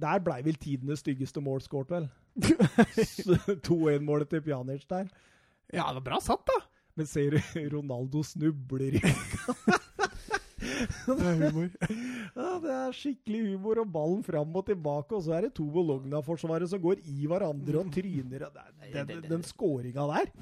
der 0.00 0.22
blei 0.24 0.38
vel 0.46 0.56
tidenes 0.56 1.02
styggeste 1.04 1.42
mål 1.44 1.60
skåret, 1.64 1.90
vel. 1.92 2.06
2-1-målet 3.68 4.30
til 4.32 4.40
Pjanic 4.46 4.86
der. 4.88 5.10
Ja, 5.74 5.88
det 5.90 5.98
var 6.00 6.06
bra 6.12 6.20
satt, 6.24 6.46
da. 6.48 6.58
Men 6.96 7.06
ser 7.10 7.34
du 7.36 7.40
Ronaldo 7.76 8.22
snubler 8.24 8.96
i 8.96 9.00
Det 11.06 11.14
er 11.22 11.36
humor. 11.38 11.68
ja, 12.36 12.46
Det 12.62 12.72
er 12.74 12.94
skikkelig 12.96 13.40
humor, 13.52 13.78
og 13.84 13.90
ballen 13.92 14.22
fram 14.26 14.56
og 14.58 14.64
tilbake, 14.66 15.14
og 15.18 15.22
så 15.26 15.36
er 15.36 15.46
det 15.46 15.52
to 15.56 15.66
Bologna-forsvarere 15.72 16.68
som 16.70 16.80
går 16.82 17.02
i 17.04 17.26
hverandre 17.28 17.78
og 17.82 17.92
tryner. 17.94 18.46
er- 18.48 18.92
Den, 18.92 19.06
den, 19.12 19.22
den 19.30 19.42
skåringa 19.46 20.06
der 20.14 20.32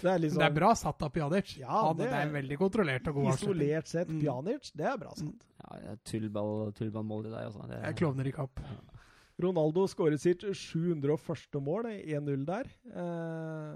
Det 0.00 0.10
er 0.12 0.18
liksom 0.22 0.38
Det 0.42 0.46
er 0.46 0.54
bra 0.56 0.70
satt 0.78 1.02
av 1.02 1.10
Pjanic. 1.14 1.56
Ja, 1.58 1.68
Han, 1.88 1.96
det 1.98 2.06
det, 2.10 2.18
er 2.20 2.32
veldig 2.34 2.58
kontrollert 2.60 3.08
og 3.10 3.14
god 3.18 3.30
avslutning. 3.32 3.64
Isolert 3.66 3.86
sett, 3.90 4.08
Mm. 4.08 4.20
Pjanic, 4.22 4.70
det 4.74 4.86
er 4.86 4.96
bra 4.98 5.14
satt. 5.18 5.46
Ja, 5.58 5.94
tullball, 6.04 6.72
tullballmål 6.78 7.26
i 7.26 7.30
deg, 7.34 7.46
også. 7.50 7.68
Det, 7.68 7.80
Jeg 7.84 7.96
klovner 8.02 8.26
i 8.26 8.32
kapp. 8.32 8.60
Ronaldo 9.38 9.86
skåret 9.86 10.20
sitt 10.20 10.42
701. 10.42 11.60
mål, 11.62 11.84
1-0 12.02 12.44
der. 12.46 12.70
Eh, 12.90 13.74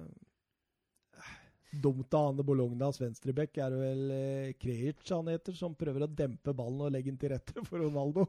dumt 1.73 2.15
av 2.15 2.29
Ane 2.31 2.45
Bolognas 2.45 3.01
venstrebekk 3.01 3.57
er 3.65 3.75
vel 3.77 4.03
eh, 4.13 4.67
han 5.09 5.31
heter, 5.33 5.57
som 5.57 5.75
prøver 5.79 6.05
å 6.05 6.11
dempe 6.11 6.53
ballen 6.57 6.85
og 6.85 6.93
legge 6.93 7.11
den 7.11 7.21
til 7.21 7.33
rette 7.33 7.65
for 7.65 7.81
Ronaldo. 7.81 8.27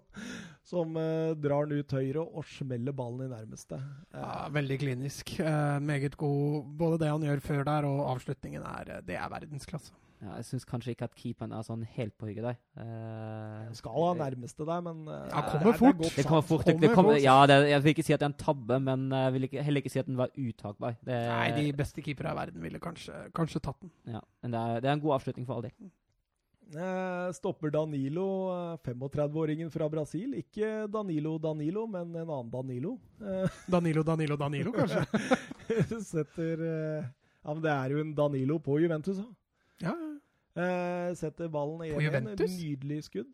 Som 0.63 0.95
eh, 0.97 1.33
drar 1.35 1.67
den 1.67 1.83
ut 1.83 1.95
høyre 1.95 2.23
og 2.23 2.47
smeller 2.47 2.95
ballen 2.95 3.27
i 3.27 3.33
nærmeste. 3.33 3.79
Eh, 4.13 4.19
Ja, 4.19 4.47
veldig 4.53 4.79
klinisk. 4.79 5.35
Eh, 5.43 5.79
meget 5.83 6.15
god. 6.17 6.71
Både 6.79 7.01
det 7.03 7.11
han 7.11 7.27
gjør 7.27 7.43
før 7.43 7.67
der, 7.67 7.89
og 7.89 8.05
avslutningen 8.15 8.63
er 8.63 9.01
Det 9.03 9.19
er 9.19 9.29
verdensklasse. 9.33 9.93
Ja, 10.23 10.35
jeg 10.39 10.45
syns 10.47 10.63
kanskje 10.69 10.93
ikke 10.95 11.03
at 11.09 11.15
keeperen 11.19 11.51
er 11.51 11.65
sånn 11.67 11.81
helt 11.97 12.13
på 12.17 12.29
hugget 12.29 12.45
der. 12.47 12.57
Uh, 12.79 13.73
skal 13.75 13.91
ha 13.97 14.13
nærmeste 14.21 14.63
der, 14.69 14.83
men 14.85 15.01
uh, 15.09 15.17
Ja, 15.27 15.41
kommer 15.49 15.59
det 15.59 15.73
er- 15.73 15.73
det 15.73 15.79
kommer 15.79 16.03
fort. 16.03 16.27
kommer 16.29 16.45
fort. 16.47 16.65
Det, 16.69 16.91
kommer 16.93 17.13
fort. 17.17 17.23
ja, 17.25 17.35
det, 17.51 17.57
jeg 17.69 17.83
vil 17.83 17.93
ikke 17.95 18.05
si 18.07 18.13
at 18.15 18.21
det 18.23 18.27
er 18.29 18.31
en 18.31 18.37
tabbe, 18.45 18.79
men 18.79 19.09
jeg 19.11 19.33
vil 19.35 19.43
ikke, 19.49 19.63
heller 19.67 19.83
ikke 19.83 19.91
si 19.91 19.99
at 19.99 20.07
den 20.07 20.17
var 20.21 20.31
utakbar. 20.37 20.95
Det, 21.03 21.17
Nei, 21.27 21.49
de 21.59 21.65
beste 21.75 22.01
keepere 22.05 22.31
i 22.31 22.39
verden 22.39 22.63
ville 22.63 22.79
kanskje, 22.79 23.19
kanskje 23.35 23.59
tatt 23.67 23.81
den. 23.83 23.91
ja, 24.15 24.21
men 24.41 24.55
det 24.55 24.59
er, 24.63 24.79
det 24.85 24.89
er 24.89 24.93
en 24.97 25.03
god 25.03 25.17
avslutning 25.19 25.45
for 25.49 25.59
all 25.59 25.67
del. 25.67 25.91
Eh, 26.73 27.31
stopper 27.35 27.69
Danilo, 27.69 28.23
eh, 28.73 28.77
35-åringen 28.87 29.69
fra 29.69 29.89
Brasil. 29.91 30.31
Ikke 30.39 30.87
Danilo 30.89 31.35
Danilo, 31.37 31.83
men 31.85 32.15
en 32.15 32.29
annen 32.31 32.49
Danilo. 32.49 32.95
Eh, 33.21 33.45
Danilo, 33.75 34.01
Danilo, 34.07 34.37
Danilo, 34.39 34.71
kanskje. 34.71 35.03
setter 36.13 36.63
eh, 36.63 37.05
Ja, 37.43 37.53
men 37.53 37.61
det 37.61 37.71
er 37.75 37.91
jo 37.91 37.99
en 38.01 38.13
Danilo 38.15 38.57
på 38.63 38.79
Juventus, 38.79 39.17
da. 39.19 39.27
Ja, 39.83 39.91
Ja, 39.93 40.12
Eh, 40.55 41.13
setter 41.17 41.47
ballen 41.49 41.81
i 41.87 41.89
Juventus? 42.03 42.51
Nydelig 42.59 43.03
skudd. 43.09 43.31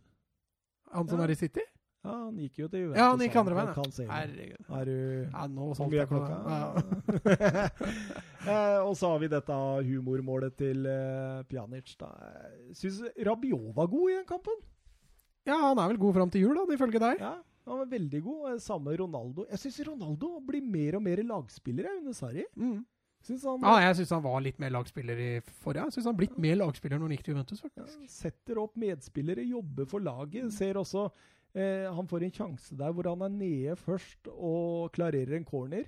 Han 0.94 1.08
som 1.08 1.20
Ja. 1.20 1.24
er 1.26 1.32
i 1.32 1.36
City? 1.36 1.62
Ja, 2.04 2.12
han 2.26 2.38
gikk 2.40 2.58
jo 2.62 2.68
til 2.72 2.80
Juventus. 2.86 2.98
Ja, 3.02 3.10
han 3.10 3.20
gikk 3.20 3.36
andre 3.36 3.56
veien, 3.56 3.68
ja. 3.76 3.84
Herregud. 4.14 4.66
Er 4.72 4.86
du 4.86 5.28
Ja, 5.34 5.48
nå 5.52 5.74
solgte 5.76 5.96
jeg 6.00 6.08
klokka? 6.08 6.36
eh, 8.48 8.80
og 8.86 8.96
så 8.98 9.10
har 9.12 9.20
vi 9.20 9.28
dette 9.32 9.58
humormålet 9.90 10.56
til 10.60 10.86
eh, 10.88 11.42
Pjanic. 11.50 11.96
da. 12.00 12.10
Syns 12.74 13.02
Rabiot 13.28 13.74
var 13.76 13.88
god 13.92 14.12
i 14.12 14.16
den 14.20 14.26
kampen. 14.30 14.60
Ja, 15.46 15.58
han 15.70 15.80
er 15.82 15.88
vel 15.92 15.98
god 16.02 16.14
fram 16.16 16.30
til 16.32 16.42
jul, 16.48 16.56
da, 16.56 16.66
ifølge 16.76 17.00
deg. 17.04 17.20
Ja, 17.24 17.36
Han 17.70 17.78
var 17.84 17.90
veldig 17.92 18.22
god. 18.24 18.46
Eh, 18.54 18.58
Samme 18.64 18.96
Ronaldo. 18.98 19.44
Jeg 19.52 19.60
syns 19.60 19.82
Ronaldo 19.88 20.40
blir 20.48 20.62
mer 20.64 20.96
og 20.98 21.04
mer 21.06 21.18
lagspiller 21.22 21.86
under 22.00 22.14
Sarri. 22.18 22.46
Mm. 22.58 22.80
Synes 23.28 23.44
han 23.44 23.60
Ja, 23.66 23.74
jeg 23.84 23.96
syns 24.00 24.14
han 24.16 24.24
var 24.24 24.40
litt 24.42 24.60
mer 24.64 24.72
lagspiller 24.72 25.20
i 25.20 25.30
forrige. 25.62 25.84
Jeg 25.90 25.98
syns 25.98 26.06
han 26.08 26.18
blitt 26.18 26.38
mer 26.40 26.56
lagspiller 26.62 26.98
når 26.98 27.10
han 27.10 27.16
gikk 27.18 27.26
til 27.28 27.34
Juventus, 27.36 27.64
Ja, 27.76 27.86
setter 28.08 28.62
opp 28.64 28.76
medspillere, 28.80 29.44
jobber 29.46 29.86
for 29.92 30.00
laget. 30.00 30.52
Ser 30.56 30.80
også 30.80 31.10
eh, 31.54 31.88
Han 31.94 32.08
får 32.08 32.24
en 32.24 32.32
sjanse 32.32 32.78
der 32.80 32.92
hvor 32.96 33.10
han 33.12 33.22
er 33.28 33.30
nede 33.36 33.76
først 33.76 34.28
og 34.32 34.92
klarerer 34.96 35.36
en 35.36 35.46
corner. 35.46 35.84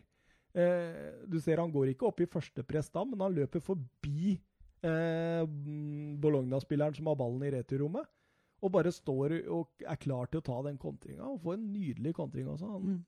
Eh, 0.53 1.24
du 1.32 1.40
ser 1.40 1.62
han 1.64 1.72
går 1.72 1.94
ikke 1.94 2.10
opp 2.10 2.20
i 2.20 2.28
første 2.28 2.64
press 2.68 2.90
da, 2.91 3.06
men 3.08 3.22
han 3.24 3.34
løper 3.38 3.64
forbi 3.64 4.34
eh, 4.84 5.45
Bologna-spilleren 6.20 6.95
som 6.98 7.08
har 7.08 7.16
ballen 7.20 7.44
i 7.48 7.53
returrommet. 7.56 8.06
Og 8.62 8.70
bare 8.76 8.91
står 8.94 9.40
og 9.49 9.82
er 9.88 9.98
klar 9.98 10.28
til 10.30 10.41
å 10.41 10.45
ta 10.45 10.60
den 10.68 10.76
kontringa. 10.78 11.26
Og 11.32 11.40
får 11.41 11.56
en 11.58 11.72
nydelig 11.74 12.12
kontring 12.20 12.45
også. 12.52 12.68
Han, 12.76 12.82
Mm. 12.82 13.06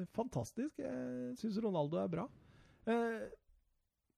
eh, 0.00 0.06
fantastisk. 0.16 0.72
Jeg 0.78 1.36
syns 1.38 1.60
Ronaldo 1.62 1.98
er 2.02 2.08
bra. 2.08 2.24
Eh, 2.88 3.26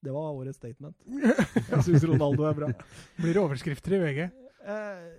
det 0.00 0.12
var 0.14 0.30
årets 0.32 0.56
statement. 0.60 0.96
Jeg 1.72 1.82
syns 1.88 2.06
Ronaldo 2.08 2.46
er 2.48 2.56
bra. 2.56 2.70
Blir 3.18 3.34
det 3.36 3.42
overskrifter 3.42 3.98
i 3.98 4.00
VG? 4.04 4.22
Eh, 4.70 5.10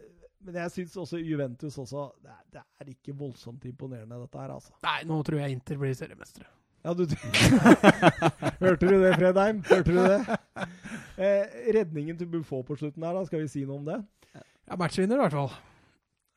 men 0.41 0.57
jeg 0.57 0.71
syns 0.73 0.95
også 0.97 1.19
Juventus 1.21 1.75
også 1.77 2.07
det 2.23 2.31
er, 2.31 2.39
det 2.55 2.61
er 2.81 2.89
ikke 2.95 3.13
voldsomt 3.17 3.65
imponerende, 3.69 4.17
dette 4.23 4.39
her, 4.41 4.53
altså. 4.55 4.73
Nei, 4.85 4.97
nå 5.09 5.19
tror 5.25 5.37
jeg 5.37 5.53
Inter 5.53 5.77
blir 5.81 5.93
seriemestere. 5.97 6.47
Ja, 6.81 6.95
du 6.97 7.03
Hørte 8.63 8.87
du 8.89 8.95
det, 9.03 9.11
Fredheim? 9.19 9.59
Hørte 9.69 9.93
du 9.93 9.99
det? 10.01 10.37
Eh, 11.21 11.59
redningen 11.77 12.17
til 12.17 12.31
Buffon 12.31 12.63
på 12.65 12.79
slutten 12.79 13.05
her, 13.05 13.13
da, 13.13 13.21
skal 13.29 13.43
vi 13.43 13.51
si 13.53 13.61
noe 13.67 13.77
om 13.77 13.85
det? 13.85 13.99
Ja, 14.33 14.79
matchvinner 14.81 15.19
i 15.19 15.21
hvert 15.27 15.37
fall. 15.37 15.53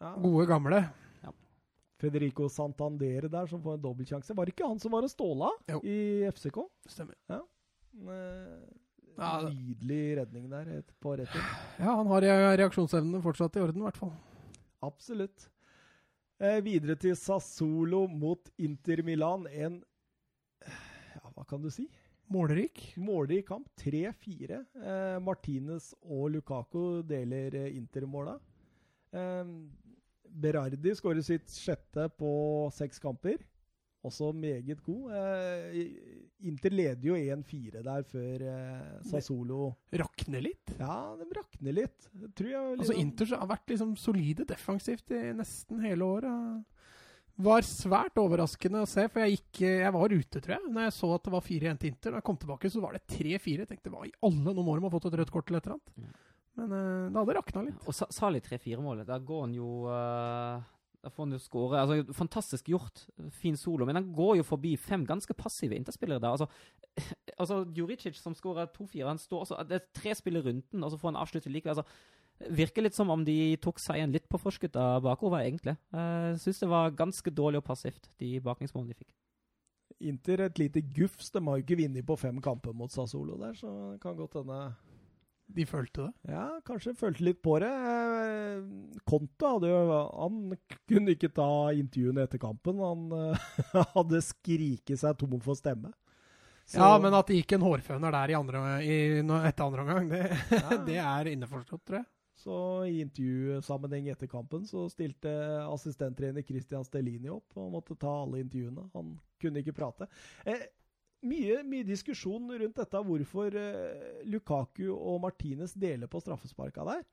Ja. 0.04 0.12
Gode, 0.20 0.44
gamle. 0.50 0.82
Federico 2.04 2.48
Santander 2.52 3.26
der, 3.32 3.46
som 3.50 3.62
får 3.64 3.78
en 3.78 3.82
dobbeltsjanse. 3.88 4.36
Var 4.36 4.46
det 4.50 4.54
ikke 4.56 4.68
han 4.68 4.78
som 4.82 4.92
var 4.94 5.06
og 5.06 5.12
ståla 5.12 5.50
Jo. 5.72 5.80
i 5.82 5.98
FCK? 6.30 6.60
Stemmer. 6.92 7.16
Eh, 7.30 7.40
Ja, 9.16 9.40
nydelig 9.46 10.16
redning 10.18 10.48
der 10.50 10.68
et- 10.80 10.94
rett 11.04 11.34
inn. 11.38 11.50
Ja, 11.78 11.94
han 11.96 12.06
har 12.10 12.20
re- 12.20 12.56
reaksjonsevnene 12.58 13.22
fortsatt 13.22 13.54
i 13.56 13.60
orden, 13.62 13.80
i 13.80 13.84
hvert 13.86 13.96
fall. 14.00 14.12
Absolutt. 14.82 15.48
Eh, 16.40 16.60
videre 16.60 16.96
til 16.98 17.14
Sassolo 17.14 18.08
mot 18.08 18.50
Inter 18.58 19.02
Milan. 19.04 19.46
En 19.46 19.84
ja, 20.66 21.30
Hva 21.36 21.46
kan 21.46 21.62
du 21.62 21.70
si? 21.70 21.86
Målrik. 22.28 22.96
Målrik 22.96 23.46
kamp. 23.46 23.68
3-4. 23.76 24.64
Eh, 24.74 25.18
Martinez 25.20 25.92
og 26.02 26.32
Lukaku 26.32 27.02
deler 27.06 27.54
eh, 27.54 27.76
Inter-måla. 27.76 28.40
Eh, 29.12 29.44
Berardi 30.34 30.94
skårer 30.98 31.22
sitt 31.24 31.46
sjette 31.54 32.08
på 32.18 32.30
seks 32.74 32.98
kamper. 33.02 33.38
Også 34.04 34.34
meget 34.36 34.82
god. 34.84 35.12
Eh, 35.16 35.78
Inter 36.44 36.74
leder 36.74 37.06
jo 37.08 37.14
1-4 37.16 37.80
der 37.86 38.02
før 38.04 38.42
eh, 38.50 38.98
Sassolo 39.08 39.70
Rakner 39.96 40.44
litt. 40.44 40.74
Ja, 40.76 41.14
de 41.16 41.24
rakner 41.38 41.72
litt. 41.78 42.10
Tror 42.36 42.50
jeg 42.50 42.60
Altså, 42.74 42.92
liksom- 42.92 43.00
Inter 43.00 43.32
har 43.38 43.48
vært 43.54 43.72
liksom 43.72 43.94
solide 43.96 44.44
defensivt 44.44 45.10
i 45.16 45.32
nesten 45.32 45.80
hele 45.80 46.04
året. 46.04 46.64
Var 47.36 47.62
svært 47.66 48.14
overraskende 48.20 48.82
å 48.84 48.86
se, 48.86 49.08
for 49.08 49.24
jeg 49.24 49.38
gikk 49.40 49.60
Jeg 49.66 49.92
var 49.96 50.12
ute, 50.12 50.38
tror 50.40 50.54
jeg, 50.58 50.70
når 50.70 50.84
jeg 50.84 50.92
så 51.00 51.14
at 51.16 51.24
det 51.24 51.32
var 51.32 51.40
4-1 51.48 51.80
til 51.80 51.90
Inter. 51.90 52.10
Da 52.10 52.16
jeg 52.20 52.24
kom 52.28 52.36
tilbake, 52.36 52.70
så 52.70 52.80
var 52.84 52.92
det 52.92 53.06
3-4. 53.08 53.64
Jeg 53.64 53.68
tenkte 53.72 53.90
hva 53.90 54.04
i 54.06 54.12
alle 54.22 54.52
nå 54.54 54.62
må 54.62 54.76
de 54.76 54.84
ha 54.84 54.90
fått 54.92 55.08
et 55.10 55.18
rødt 55.18 55.32
kort 55.32 55.48
eller 55.48 55.58
et 55.64 55.66
eller 55.66 55.80
annet. 55.80 56.14
Men 56.58 56.70
uh, 56.70 57.10
det 57.10 57.18
hadde 57.18 57.36
rakna 57.38 57.64
litt. 57.66 57.82
Og 57.88 57.96
Sali 57.96 58.40
3-4-målet, 58.44 59.08
der 59.08 59.26
går 59.26 59.44
han 59.46 59.54
jo 59.56 59.68
eh, 59.90 60.62
Der 61.02 61.12
får 61.12 61.26
han 61.26 61.34
jo 61.34 61.42
skåre. 61.42 61.82
Altså, 61.82 62.16
fantastisk 62.16 62.70
gjort. 62.70 63.04
Fin 63.40 63.58
solo. 63.58 63.86
Men 63.88 63.98
han 63.98 64.12
går 64.14 64.38
jo 64.38 64.46
forbi 64.46 64.76
fem 64.80 65.06
ganske 65.08 65.34
passive 65.34 65.76
interspillere 65.76 66.22
der. 66.22 66.36
Altså, 66.36 66.46
altså 67.40 67.64
Juricic 67.76 68.20
som 68.20 68.36
skårer 68.38 68.70
2-4, 68.76 69.08
han 69.08 69.18
står 69.18 69.46
også 69.46 69.64
Det 69.68 69.80
er 69.80 69.88
tre 69.98 70.14
spillere 70.14 70.46
rundt 70.50 70.70
den, 70.70 70.84
og 70.84 70.94
så 70.94 71.00
får 71.00 71.12
han 71.12 71.22
avslutte 71.24 71.50
likevel. 71.50 71.74
Altså, 71.74 72.50
virker 72.54 72.82
litt 72.82 72.96
som 72.96 73.10
om 73.14 73.22
de 73.26 73.56
tok 73.62 73.78
seieren 73.82 74.14
litt 74.14 74.26
på 74.30 74.40
forskudd 74.42 74.74
av 74.78 75.02
bakover, 75.04 75.44
egentlig. 75.44 75.76
Jeg 75.94 76.40
syns 76.42 76.64
det 76.64 76.70
var 76.70 76.96
ganske 76.98 77.30
dårlig 77.30 77.60
og 77.62 77.68
passivt, 77.68 78.08
de 78.18 78.38
bakingsmålene 78.42 78.94
de 78.94 79.04
fikk. 79.04 79.12
Inter 80.04 80.42
et 80.48 80.58
lite 80.58 80.82
gufs. 80.96 81.30
De 81.30 81.42
har 81.46 81.58
jo 81.58 81.64
ikke 81.64 81.78
vunnet 81.78 82.06
på 82.06 82.16
fem 82.18 82.40
kamper 82.42 82.74
mot 82.76 82.92
Sassolo 82.92 83.38
der, 83.40 83.54
så 83.58 83.70
det 83.92 84.00
kan 84.02 84.18
godt 84.18 84.40
hende 84.40 84.58
De 85.46 85.66
følte 85.68 86.06
det. 86.06 86.32
Ja, 86.32 86.46
kanskje 86.64 86.94
følte 86.96 87.24
litt 87.26 87.42
på 87.44 87.58
det. 87.60 87.68
Konto 89.06 89.50
hadde 89.54 89.68
jo 89.70 89.98
Han 90.16 90.38
kunne 90.88 91.14
ikke 91.14 91.30
ta 91.36 91.48
intervjuene 91.76 92.24
etter 92.24 92.40
kampen. 92.42 92.80
Han 92.80 93.04
eh, 93.18 93.84
hadde 93.94 94.22
skriket 94.24 95.00
seg 95.02 95.18
tom 95.20 95.36
for 95.44 95.58
stemme. 95.58 95.92
Så- 96.64 96.80
Ja, 96.80 96.94
men 96.98 97.12
at 97.14 97.28
det 97.28 97.42
gikk 97.42 97.58
en 97.58 97.66
hårføner 97.66 98.14
der 98.16 98.32
i 98.32 98.38
andre, 98.38 98.60
i, 98.80 98.94
etter 99.20 99.66
andre 99.66 99.84
omgang, 99.84 100.08
det, 100.08 100.22
Ja. 100.54 100.76
det 100.88 100.96
er 101.02 101.32
innforstått, 101.34 101.84
tror 101.84 102.00
jeg. 102.00 102.08
Så 102.44 102.54
i 102.90 102.96
intervjusammenheng 103.04 104.08
etter 104.10 104.26
kampen 104.28 104.64
så 104.66 104.88
stilte 104.90 105.30
assistenttrener 105.68 106.42
Christian 106.44 106.82
Stellini 106.84 107.30
opp 107.32 107.54
og 107.60 107.68
måtte 107.76 107.94
ta 108.00 108.10
alle 108.24 108.40
intervjuene. 108.42 108.88
Han 108.96 109.12
kunne 109.40 109.60
ikke 109.62 109.76
prate. 109.76 110.08
Eh, 110.44 110.64
mye, 111.24 111.58
mye 111.68 111.86
diskusjon 111.88 112.52
rundt 112.60 112.78
dette 112.78 113.00
hvorfor 113.08 113.56
eh, 113.60 114.22
Lukaku 114.30 114.88
og 114.94 115.20
Martinez 115.24 115.74
deler 115.74 116.10
på 116.10 116.20
straffesparka 116.22 116.84
der. 116.88 117.04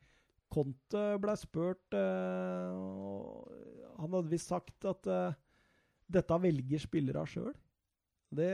Conte 0.51 1.03
ble 1.23 1.35
spurt 1.39 1.95
eh, 1.95 2.71
Han 4.01 4.15
hadde 4.17 4.31
visst 4.33 4.51
sagt 4.51 4.87
at 4.89 5.07
eh, 5.07 5.37
dette 6.11 6.39
velger 6.43 6.81
spillere 6.83 7.23
sjøl. 7.29 7.53
Det 8.31 8.47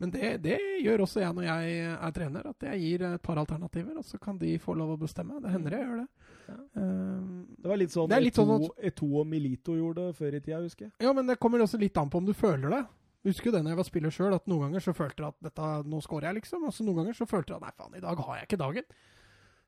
Men 0.00 0.10
det, 0.12 0.30
det 0.44 0.58
gjør 0.84 1.06
også 1.06 1.22
jeg 1.22 1.32
når 1.36 1.46
jeg 1.46 1.76
er 1.94 2.10
trener, 2.16 2.48
at 2.50 2.66
jeg 2.68 2.80
gir 2.82 3.04
et 3.08 3.22
par 3.24 3.38
alternativer, 3.40 3.94
og 3.96 4.04
så 4.04 4.18
kan 4.20 4.36
de 4.40 4.50
få 4.60 4.74
lov 4.76 4.92
å 4.92 4.98
bestemme. 5.00 5.38
Det 5.40 5.52
hender 5.54 5.76
jeg 5.76 5.86
gjør 5.86 6.02
det. 6.02 6.08
Ja. 6.50 6.56
Um, 6.76 7.46
Det 7.56 7.70
var 7.70 7.80
litt 7.80 7.94
sånn 7.94 8.10
Det 8.10 8.18
er 8.18 8.26
Eto, 8.28 8.44
sånn 8.44 8.66
Eto 8.90 9.08
og 9.22 9.24
Milito 9.30 9.76
gjorde 9.78 10.10
det 10.10 10.18
før 10.18 10.36
i 10.36 10.40
tida, 10.44 10.60
husker 10.60 10.90
jeg. 10.90 10.92
ja, 11.00 11.14
men 11.16 11.32
det 11.32 11.38
kommer 11.40 11.64
også 11.64 11.80
litt 11.80 11.96
an 11.96 12.12
på 12.12 12.20
om 12.20 12.28
du 12.28 12.34
føler 12.36 12.76
det. 12.76 12.82
Husker 13.24 13.48
jo 13.48 13.54
det 13.54 13.62
når 13.64 13.72
jeg 13.72 13.80
var 13.80 13.86
spiller 13.88 14.12
sjøl, 14.12 14.34
at 14.36 14.48
noen 14.50 14.66
ganger 14.66 14.84
så 14.84 14.92
følte 14.96 15.22
jeg 15.22 15.32
at 15.32 15.46
dette, 15.46 15.68
nå 15.88 16.00
scorer 16.04 16.28
jeg, 16.28 16.42
liksom. 16.42 16.66
Og 16.68 16.74
så 16.76 16.84
noen 16.84 17.00
ganger 17.00 17.16
så 17.16 17.26
følte 17.28 17.54
jeg 17.54 17.56
at 17.56 17.64
nei, 17.64 17.74
faen, 17.78 17.96
i 17.96 18.04
dag 18.04 18.20
har 18.26 18.36
jeg 18.36 18.48
ikke 18.50 18.60
dagen. 18.60 18.88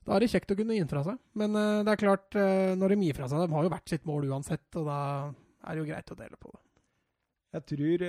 Da 0.07 0.15
er 0.15 0.23
det 0.23 0.29
kjekt 0.31 0.53
å 0.53 0.57
kunne 0.59 0.77
gi 0.77 0.85
fra 0.91 1.03
seg. 1.07 1.23
Men 1.41 1.57
uh, 1.57 1.81
det 1.87 1.95
er 1.95 2.03
klart, 2.03 2.37
uh, 2.37 2.75
når 2.77 2.93
de 2.93 2.99
gir 3.07 3.17
fra 3.17 3.31
seg 3.33 3.41
De 3.43 3.55
har 3.57 3.65
jo 3.65 3.73
hvert 3.73 3.91
sitt 3.95 4.05
mål 4.09 4.29
uansett, 4.29 4.67
og 4.77 4.91
da 4.91 4.99
er 5.33 5.71
det 5.73 5.81
jo 5.81 5.89
greit 5.89 6.13
å 6.13 6.19
dele 6.21 6.41
på 6.43 6.53
det. 6.53 6.63
Jeg 7.57 7.67
tror 7.73 8.05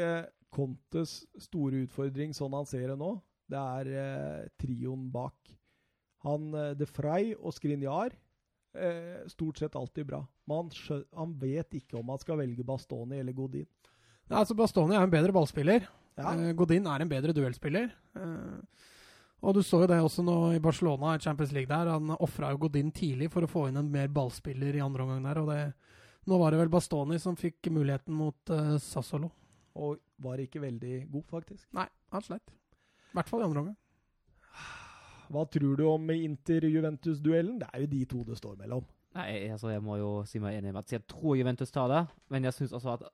Contes 0.52 1.14
store 1.40 1.84
utfordring, 1.86 2.34
sånn 2.36 2.56
han 2.58 2.68
ser 2.68 2.92
det 2.92 3.00
nå, 3.00 3.14
Det 3.48 3.64
er 3.80 4.50
trioen 4.60 5.08
bak. 5.14 5.54
Han 6.28 6.50
De 6.76 6.88
Frey 6.90 7.32
og 7.38 7.56
Skrinjar 7.56 8.18
stort 9.32 9.62
sett 9.62 9.78
alltid 9.80 10.10
bra. 10.10 10.20
Men 10.50 10.70
han 11.16 11.36
vet 11.40 11.78
ikke 11.80 12.02
om 12.02 12.12
han 12.12 12.20
skal 12.20 12.42
velge 12.42 12.66
Bastoni 12.68 13.22
eller 13.22 13.38
Godin. 13.38 13.70
Nei, 14.28 14.42
altså 14.42 14.58
Bastoni 14.60 14.98
er 14.98 15.06
en 15.06 15.14
bedre 15.14 15.34
ballspiller. 15.36 15.88
Ja. 16.18 16.34
Eh, 16.34 16.54
Godin 16.58 16.88
er 16.90 17.04
en 17.04 17.12
bedre 17.12 17.36
duellspiller. 17.36 17.92
Eh, 18.18 18.88
og 19.48 19.54
du 19.54 19.62
så 19.64 19.84
jo 19.84 19.90
det 19.90 20.00
også 20.02 20.26
nå 20.26 20.36
i 20.58 20.62
Barcelona, 20.64 21.14
i 21.16 21.24
Champions 21.24 21.54
League 21.56 21.70
der. 21.70 21.92
Han 21.94 22.16
ofra 22.18 22.52
jo 22.52 22.62
Godin 22.66 22.92
tidlig 22.92 23.30
for 23.32 23.46
å 23.46 23.52
få 23.52 23.68
inn 23.70 23.78
en 23.80 23.92
mer 23.94 24.10
ballspiller 24.12 24.76
i 24.76 24.84
andre 24.84 25.06
omgang 25.06 25.28
der. 25.30 25.42
og 25.44 25.52
det, 25.54 25.62
Nå 26.28 26.40
var 26.42 26.52
det 26.52 26.62
vel 26.64 26.74
Bastoni 26.74 27.20
som 27.22 27.38
fikk 27.40 27.70
muligheten 27.72 28.18
mot 28.18 28.52
uh, 28.52 28.76
Sassolo. 28.82 29.30
Og 29.78 30.02
var 30.26 30.42
ikke 30.42 30.64
veldig 30.64 31.04
god, 31.12 31.28
faktisk. 31.30 31.68
Nei, 31.78 31.86
han 32.12 32.26
sleit. 32.26 32.50
I 33.14 33.20
hvert 33.20 33.30
fall 33.30 33.46
i 33.46 33.48
andre 33.48 33.62
omgang. 33.62 33.78
Hva 35.32 35.44
tror 35.54 35.78
du 35.78 35.86
om 35.86 36.10
Inter-Juventus-duellen? 36.12 37.60
Det 37.62 37.70
er 37.70 37.84
jo 37.84 37.92
de 37.94 38.04
to 38.10 38.24
det 38.26 38.40
står 38.40 38.58
mellom. 38.58 38.84
Nei, 39.16 39.48
altså 39.50 39.72
jeg 39.72 39.82
må 39.82 39.96
jo 39.98 40.10
si 40.28 40.40
meg 40.42 40.58
enig 40.60 40.74
med 40.74 40.84
at 40.84 40.92
jeg 40.92 41.02
tror 41.10 41.38
Juventus 41.40 41.72
tar 41.74 41.88
det, 41.90 42.02
men 42.34 42.44
jeg 42.46 42.54
syns 42.54 42.74
også 42.76 42.92
at 42.98 43.06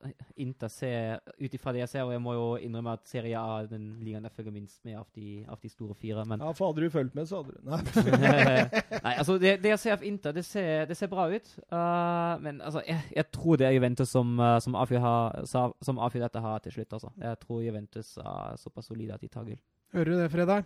Inter 0.42 0.68
ser 0.72 1.22
Ut 1.38 1.54
ifra 1.54 1.72
det 1.72 1.84
jeg 1.84 1.90
ser, 1.92 2.02
og 2.04 2.12
jeg 2.12 2.20
må 2.20 2.34
jo 2.34 2.48
innrømme 2.60 2.96
at 2.98 3.06
Serie 3.08 3.38
A 3.38 3.60
er 3.62 3.70
den 3.70 3.86
ligaen 4.04 4.26
jeg 4.26 4.34
følger 4.34 4.52
minst 4.56 4.82
med 4.84 4.98
av 4.98 5.06
de, 5.14 5.44
av 5.48 5.62
de 5.62 5.70
store 5.70 5.96
fire, 5.96 6.26
men 6.28 6.42
Ja, 6.44 6.50
for 6.56 6.72
hadde 6.72 6.84
du 6.84 6.92
fulgt 6.92 7.16
med, 7.16 7.28
så 7.30 7.40
hadde 7.40 7.54
du 7.54 7.70
Nei. 7.70 7.80
Nei, 9.06 9.14
altså 9.14 9.38
det, 9.40 9.54
det 9.64 9.72
jeg 9.72 9.82
ser 9.84 9.96
av 9.96 10.04
Inter, 10.10 10.36
det 10.36 10.44
ser, 10.48 10.84
det 10.90 10.98
ser 10.98 11.12
bra 11.12 11.28
ut. 11.30 11.54
Uh, 11.70 12.34
men 12.44 12.60
altså, 12.60 12.82
jeg, 12.88 13.00
jeg, 13.14 13.30
tror 13.32 13.62
det 13.62 13.70
er 13.70 13.76
Juventus 13.78 14.12
som, 14.12 14.36
uh, 14.40 14.58
som, 14.60 14.76
avgjør, 14.76 16.20
dette 16.26 16.44
her 16.44 16.62
til 16.66 16.78
slutt. 16.78 16.92
altså. 16.98 17.14
Jeg 17.22 17.40
tror 17.46 17.64
Juventus 17.64 18.16
er 18.18 18.60
såpass 18.60 18.90
solide 18.90 19.16
at 19.16 19.24
de 19.24 19.32
tar 19.32 19.46
gull. 19.48 19.60
Hører 19.94 20.10
du 20.10 20.20
det, 20.20 20.30
Fredheim? 20.34 20.64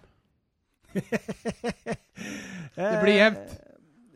det 2.78 3.00
blir 3.04 3.18
jevnt. 3.20 3.58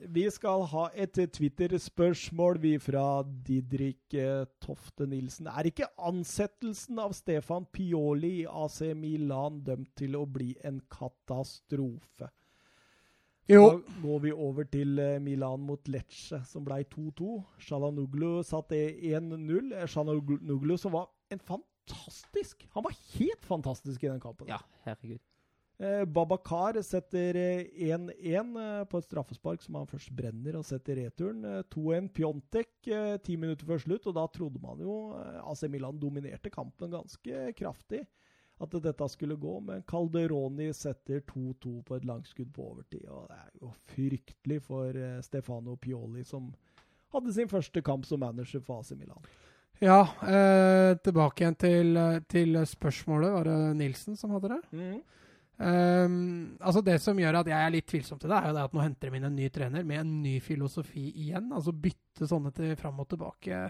Eh, 0.03 0.09
vi 0.09 0.31
skal 0.31 0.66
ha 0.73 0.89
et 0.95 1.19
Twitter-spørsmål, 1.33 2.61
vi 2.62 2.77
fra 2.79 3.23
Didrik 3.47 4.15
eh, 4.15 4.45
Tofte 4.61 5.07
Nilsen. 5.07 5.47
Er 5.47 5.69
ikke 5.69 5.91
ansettelsen 5.99 6.99
av 6.99 7.15
Stefan 7.16 7.66
Pioli 7.73 8.43
i 8.43 8.47
AC 8.47 8.81
Milan 8.97 9.62
dømt 9.65 9.95
til 9.97 10.16
å 10.16 10.27
bli 10.27 10.55
en 10.65 10.81
katastrofe? 10.91 12.31
Jo. 13.51 13.65
Da 13.66 13.99
går 14.05 14.23
vi 14.23 14.33
over 14.33 14.69
til 14.70 14.99
eh, 15.03 15.19
Milan 15.20 15.65
mot 15.66 15.89
Lecce, 15.89 16.43
som 16.49 16.65
ble 16.66 16.83
2-2. 16.95 17.35
Shalanoglu 17.66 18.43
satte 18.47 18.79
1-0. 18.79 19.74
Shalanoglu 19.91 20.77
som 20.79 20.95
var 20.95 21.11
en 21.33 21.43
fantastisk 21.43 22.69
Han 22.77 22.85
var 22.85 22.95
helt 23.16 23.45
fantastisk 23.45 24.05
i 24.05 24.09
den 24.09 24.20
kampen. 24.23 24.49
Ja, 24.49 24.62
herregud. 24.87 25.20
Eh, 25.83 26.05
Babakar 26.05 26.83
setter 26.83 27.35
1-1 27.35 28.59
eh, 28.61 28.85
på 28.85 28.99
et 29.01 29.07
straffespark 29.09 29.63
som 29.65 29.81
han 29.81 29.89
først 29.91 30.13
brenner 30.15 30.55
og 30.61 30.67
setter 30.69 31.01
returen. 31.01 31.43
Eh, 31.43 31.63
2-1 31.75 32.11
Pjontek 32.15 32.91
ti 33.27 33.37
minutter 33.37 33.67
før 33.67 33.83
slutt, 33.83 34.07
og 34.07 34.15
da 34.15 34.27
trodde 34.31 34.63
man 34.63 34.83
jo 34.83 34.95
AC 35.43 35.65
Milan 35.71 35.99
dominerte 35.99 36.53
kampen 36.55 36.93
ganske 36.95 37.49
kraftig. 37.59 38.05
At 38.63 38.75
dette 38.85 39.09
skulle 39.11 39.35
gå, 39.41 39.57
men 39.67 39.83
Calderoni 39.89 40.69
setter 40.77 41.25
2-2 41.27 41.81
på 41.89 41.97
et 41.97 42.05
langskudd 42.07 42.53
på 42.55 42.67
overtid. 42.69 43.09
og 43.11 43.27
Det 43.31 43.39
er 43.41 43.49
jo 43.59 43.71
fryktelig 43.91 44.61
for 44.63 44.99
Stefano 45.27 45.75
Pioli, 45.75 46.23
som 46.23 46.53
hadde 47.11 47.35
sin 47.35 47.51
første 47.51 47.83
kamp 47.83 48.07
som 48.07 48.23
manager 48.23 48.63
for 48.63 48.85
AC 48.85 48.93
Milan. 48.95 49.25
Ja, 49.83 50.05
eh, 50.23 50.93
tilbake 51.03 51.43
igjen 51.43 51.59
til, 51.59 51.99
til, 52.31 52.61
spørsmålet. 52.71 53.33
Var 53.35 53.51
det 53.51 53.59
Nilsen 53.81 54.21
som 54.21 54.31
hadde 54.37 54.53
det? 54.53 54.61
Mm. 54.71 55.01
Um, 55.62 56.56
altså 56.59 56.80
Det 56.82 56.97
som 56.98 57.18
gjør 57.20 57.36
at 57.39 57.48
jeg 57.52 57.55
er 57.55 57.70
litt 57.70 57.86
tvilsom 57.86 58.18
til 58.18 58.32
det, 58.32 58.39
er 58.39 58.48
jo 58.51 58.55
det 58.56 58.62
at 58.66 58.72
nå 58.74 58.82
henter 58.82 59.10
de 59.10 59.18
inn 59.18 59.26
en 59.28 59.36
ny 59.36 59.48
trener 59.55 59.84
med 59.86 60.01
en 60.01 60.14
ny 60.24 60.36
filosofi 60.43 61.05
igjen. 61.22 61.52
Altså 61.55 61.74
bytte 61.74 62.26
sånne 62.26 62.51
til 62.56 62.72
fram 62.80 62.98
og 63.02 63.10
tilbake 63.12 63.68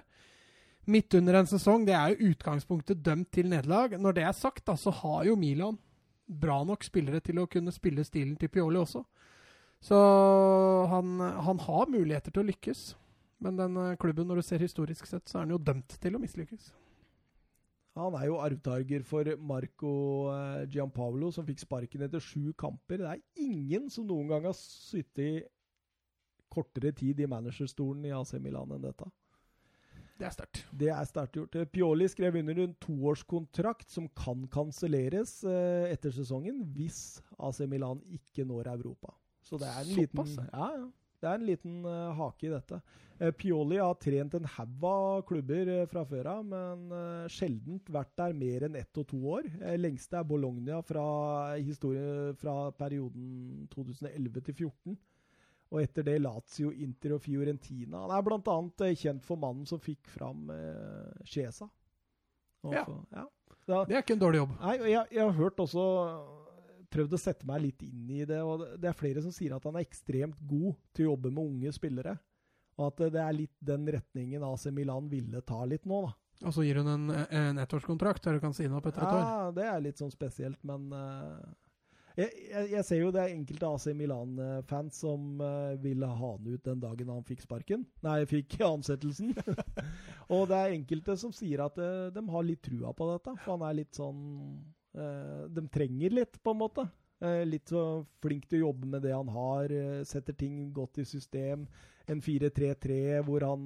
midt 0.92 1.14
under 1.18 1.40
en 1.40 1.50
sesong. 1.50 1.84
Det 1.86 1.94
er 1.98 2.14
jo 2.14 2.32
utgangspunktet 2.32 3.02
dømt 3.04 3.30
til 3.34 3.50
nederlag. 3.52 3.98
Når 4.00 4.16
det 4.16 4.24
er 4.24 4.38
sagt, 4.38 4.64
da, 4.66 4.76
så 4.78 4.94
har 5.02 5.26
jo 5.28 5.36
Milan 5.36 5.76
bra 6.26 6.62
nok 6.64 6.86
spillere 6.86 7.20
til 7.20 7.42
å 7.42 7.48
kunne 7.50 7.74
spille 7.74 8.06
stilen 8.08 8.38
til 8.40 8.50
Pioli 8.52 8.80
også. 8.80 9.04
Så 9.82 9.98
han, 10.88 11.18
han 11.20 11.60
har 11.66 11.90
muligheter 11.90 12.32
til 12.32 12.44
å 12.44 12.48
lykkes. 12.48 12.84
Men 13.42 13.58
den 13.58 13.78
klubben, 14.00 14.28
når 14.30 14.38
du 14.38 14.46
ser 14.46 14.62
historisk 14.62 15.08
sett, 15.10 15.26
så 15.28 15.40
er 15.40 15.48
den 15.48 15.56
jo 15.56 15.64
dømt 15.66 15.98
til 16.00 16.16
å 16.16 16.22
mislykkes. 16.22 16.70
Han 17.98 18.14
er 18.16 18.28
jo 18.30 18.38
arvtaker 18.40 19.02
for 19.04 19.28
Marco 19.36 19.94
Giampaolo, 20.72 21.28
som 21.34 21.44
fikk 21.44 21.60
sparken 21.60 22.06
etter 22.06 22.22
sju 22.24 22.54
kamper. 22.56 23.02
Det 23.02 23.10
er 23.10 23.42
ingen 23.44 23.90
som 23.92 24.06
noen 24.08 24.30
gang 24.30 24.46
har 24.48 24.56
sittet 24.56 25.50
kortere 26.52 26.92
tid 26.96 27.20
i 27.20 27.28
managerstolen 27.28 28.06
i 28.08 28.14
AC 28.16 28.34
Milan 28.40 28.72
enn 28.72 28.84
dette. 28.84 29.08
Det 30.20 30.28
er 30.28 30.34
sterkt. 30.36 30.62
Det 30.78 30.88
er 30.92 31.06
sterkt 31.08 31.36
gjort. 31.36 31.56
Pioli 31.72 32.06
skrev 32.08 32.36
under 32.38 32.60
en 32.64 32.74
toårskontrakt 32.80 33.90
som 33.90 34.06
kan 34.16 34.44
kanselleres 34.52 35.40
etter 35.44 36.14
sesongen 36.14 36.62
hvis 36.76 37.20
AC 37.42 37.64
Milan 37.68 38.00
ikke 38.12 38.46
når 38.46 38.70
Europa. 38.76 39.12
Så 39.42 39.58
det 39.58 39.68
er 39.68 39.80
en 39.82 39.94
Såpass, 39.96 40.36
liten 40.36 40.52
ja, 40.52 40.68
ja. 40.78 40.90
Det 41.22 41.30
er 41.30 41.38
en 41.38 41.46
liten 41.46 41.74
uh, 41.86 42.10
hake 42.18 42.48
i 42.48 42.50
dette. 42.50 42.80
Uh, 43.20 43.30
Pioli 43.38 43.78
har 43.78 43.94
trent 44.02 44.34
en 44.34 44.48
haug 44.56 44.86
av 44.88 45.22
klubber 45.28 45.70
uh, 45.70 45.84
fra 45.90 46.02
før 46.08 46.28
av, 46.32 46.48
men 46.50 46.88
uh, 46.90 47.30
sjeldent 47.30 47.92
vært 47.94 48.16
der 48.18 48.34
mer 48.34 48.66
enn 48.66 48.78
ett 48.80 48.98
og 48.98 49.06
to 49.12 49.20
år. 49.36 49.46
lengste 49.78 50.18
er 50.18 50.26
Bologna 50.26 50.80
fra, 50.86 51.04
historie, 51.60 52.32
fra 52.42 52.56
perioden 52.74 53.68
2011 53.70 54.42
til 54.48 54.58
2014. 54.64 54.98
Og 55.72 55.80
etter 55.80 56.04
det 56.04 56.18
Lazio, 56.20 56.72
Inter 56.84 57.14
og 57.16 57.22
Fiorentina. 57.24 58.02
Han 58.02 58.16
er 58.18 58.26
bl.a. 58.26 58.58
Uh, 58.58 58.90
kjent 58.98 59.22
for 59.24 59.40
mannen 59.40 59.68
som 59.70 59.80
fikk 59.80 60.10
fram 60.10 60.50
uh, 60.50 61.22
Chiesa. 61.22 61.70
Ja. 62.66 62.82
ja. 63.14 63.28
Da, 63.66 63.84
det 63.86 63.94
er 63.94 64.02
ikke 64.02 64.18
en 64.18 64.22
dårlig 64.22 64.42
jobb. 64.42 64.54
Nei, 64.58 64.78
jeg, 64.90 65.06
jeg 65.14 65.22
har 65.22 65.36
hørt 65.38 65.62
også 65.62 65.82
prøvd 66.92 67.16
å 67.16 67.20
sette 67.20 67.48
meg 67.48 67.64
litt 67.64 67.84
inn 67.86 68.10
i 68.12 68.24
det. 68.28 68.40
og 68.44 68.66
Det 68.80 68.90
er 68.90 68.98
flere 68.98 69.22
som 69.24 69.34
sier 69.34 69.56
at 69.56 69.64
han 69.68 69.78
er 69.78 69.86
ekstremt 69.86 70.38
god 70.48 70.76
til 70.92 71.06
å 71.06 71.12
jobbe 71.12 71.32
med 71.32 71.44
unge 71.44 71.72
spillere. 71.74 72.16
Og 72.80 72.88
at 72.88 73.02
det 73.14 73.20
er 73.20 73.36
litt 73.36 73.54
den 73.60 73.86
retningen 73.94 74.44
AC 74.46 74.68
Milan 74.72 75.08
ville 75.10 75.42
ta 75.44 75.60
litt 75.68 75.84
nå, 75.88 76.04
da. 76.06 76.14
Og 76.48 76.54
så 76.56 76.64
gir 76.66 76.80
hun 76.80 76.88
en, 76.90 77.10
en 77.12 77.60
ettårskontrakt 77.62 78.24
der 78.24 78.38
du 78.38 78.42
kan 78.42 78.54
si 78.56 78.66
opp 78.66 78.88
etter 78.88 79.04
et 79.04 79.10
år? 79.10 79.20
Ja, 79.20 79.50
det 79.54 79.66
er 79.68 79.84
litt 79.84 80.00
sånn 80.00 80.10
spesielt, 80.10 80.58
men 80.66 80.88
uh, 80.90 81.44
jeg, 82.16 82.32
jeg, 82.48 82.70
jeg, 82.72 82.84
ser 82.88 82.98
jo 82.98 83.12
det 83.14 83.22
er 83.22 83.34
enkelte 83.36 83.68
AC 83.68 83.86
Milan-fans 83.96 84.98
som 85.04 85.40
uh, 85.40 85.76
ville 85.80 86.08
ha 86.08 86.32
han 86.34 86.48
ut 86.48 86.64
den 86.66 86.82
dagen 86.82 87.12
han 87.12 87.24
fikk 87.28 87.44
sparken. 87.44 87.86
Nei, 88.04 88.18
fikk 88.30 88.58
ansettelsen. 88.66 89.32
og 90.34 90.48
det 90.50 90.58
er 90.58 90.76
enkelte 90.76 91.16
som 91.20 91.34
sier 91.36 91.64
at 91.68 91.78
uh, 91.80 92.10
de 92.12 92.24
har 92.34 92.48
litt 92.48 92.64
trua 92.64 92.92
på 92.96 93.12
dette, 93.12 93.36
for 93.44 93.54
han 93.54 93.66
er 93.68 93.82
litt 93.84 94.00
sånn 94.00 94.22
de 94.92 95.62
trenger 95.72 96.12
litt, 96.12 96.36
på 96.44 96.52
en 96.52 96.60
måte. 96.60 96.84
Uh, 97.22 97.44
litt 97.46 97.70
så 97.70 98.02
flink 98.22 98.48
til 98.50 98.58
å 98.58 98.68
jobbe 98.68 98.88
med 98.96 99.04
det 99.04 99.12
han 99.14 99.28
har. 99.30 99.70
Uh, 99.70 100.02
setter 100.08 100.34
ting 100.34 100.72
godt 100.74 100.98
i 100.98 101.06
system. 101.06 101.68
En 102.10 102.22
4-3-3 102.22 103.20
hvor 103.22 103.44
han 103.46 103.62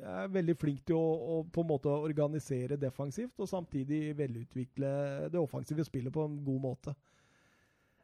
er 0.00 0.32
veldig 0.34 0.56
flink 0.58 0.80
til 0.88 0.98
å, 0.98 1.04
å, 1.04 1.36
på 1.46 1.62
en 1.62 1.68
måte 1.70 1.92
organisere 1.92 2.78
defensivt, 2.80 3.36
og 3.38 3.48
samtidig 3.48 4.16
velutvikle 4.18 4.90
det 5.30 5.38
offensive 5.38 5.86
spillet 5.86 6.10
på 6.14 6.24
en 6.26 6.40
god 6.42 6.60
måte. 6.64 6.94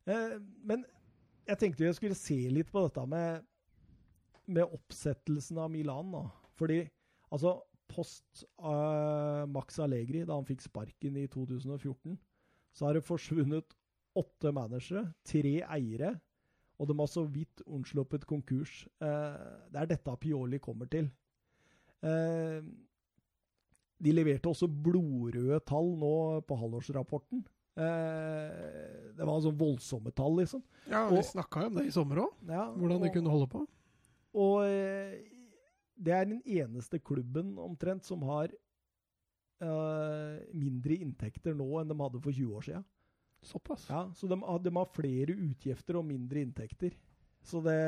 men 0.07 0.85
jeg 1.47 1.59
tenkte 1.59 1.85
jeg 1.89 1.99
skulle 1.99 2.19
se 2.19 2.37
litt 2.55 2.71
på 2.71 2.85
dette 2.85 3.03
med, 3.11 3.43
med 4.47 4.77
oppsettelsen 4.79 5.59
av 5.59 5.73
Milan. 5.75 6.13
Da. 6.15 6.23
Fordi 6.59 6.85
altså 7.35 7.57
post 7.91 8.45
uh, 8.61 9.45
Max 9.51 9.81
Allegri, 9.83 10.25
da 10.27 10.37
han 10.37 10.47
fikk 10.47 10.65
sparken 10.67 11.19
i 11.21 11.27
2014, 11.33 12.17
så 12.77 12.89
har 12.89 12.97
det 12.97 13.07
forsvunnet 13.07 13.77
åtte 14.17 14.53
managere, 14.55 15.07
tre 15.27 15.59
eiere, 15.63 16.15
og 16.77 16.91
de 16.91 16.97
har 16.99 17.09
så 17.09 17.25
vidt 17.25 17.63
unnsluppet 17.65 18.27
konkurs. 18.29 18.85
Uh, 19.01 19.69
det 19.73 19.83
er 19.83 19.93
dette 19.95 20.17
Pioli 20.21 20.61
kommer 20.63 20.89
til. 20.93 21.09
Uh, 22.05 22.61
de 23.97 24.13
leverte 24.13 24.51
også 24.51 24.69
blodrøde 24.69 25.63
tall 25.65 25.95
nå 25.97 26.17
på 26.45 26.59
halvårsrapporten. 26.61 27.47
det 27.77 29.25
var 29.25 29.41
sånn 29.41 29.57
voldsomme 29.57 30.13
tall, 30.17 30.37
liksom. 30.43 30.61
Ja, 30.89 31.07
vi 31.09 31.23
snakka 31.25 31.65
jo 31.65 31.71
om 31.71 31.79
det 31.79 31.87
i 31.89 31.95
sommer 31.95 32.21
òg. 32.27 32.35
Ja, 32.45 32.67
hvordan 32.75 33.01
de 33.01 33.09
og, 33.09 33.15
kunne 33.15 33.33
holde 33.33 33.49
på. 33.53 33.63
Og 34.37 34.61
det 35.97 36.13
er 36.13 36.29
den 36.29 36.43
eneste 36.45 37.01
klubben 37.01 37.57
omtrent 37.59 38.05
som 38.05 38.23
har 38.29 38.53
uh, 39.65 40.37
mindre 40.53 40.99
inntekter 41.01 41.57
nå 41.57 41.69
enn 41.81 41.91
de 41.91 41.99
hadde 42.01 42.23
for 42.23 42.33
20 42.33 42.57
år 42.59 42.67
siden. 42.69 42.87
Såpass? 43.47 43.87
Ja, 43.91 44.07
så 44.17 44.29
de, 44.29 44.39
de 44.39 44.73
har 44.77 44.95
flere 44.95 45.37
utgifter 45.37 46.01
og 46.01 46.09
mindre 46.09 46.43
inntekter. 46.43 46.97
Så 47.47 47.61
det, 47.63 47.79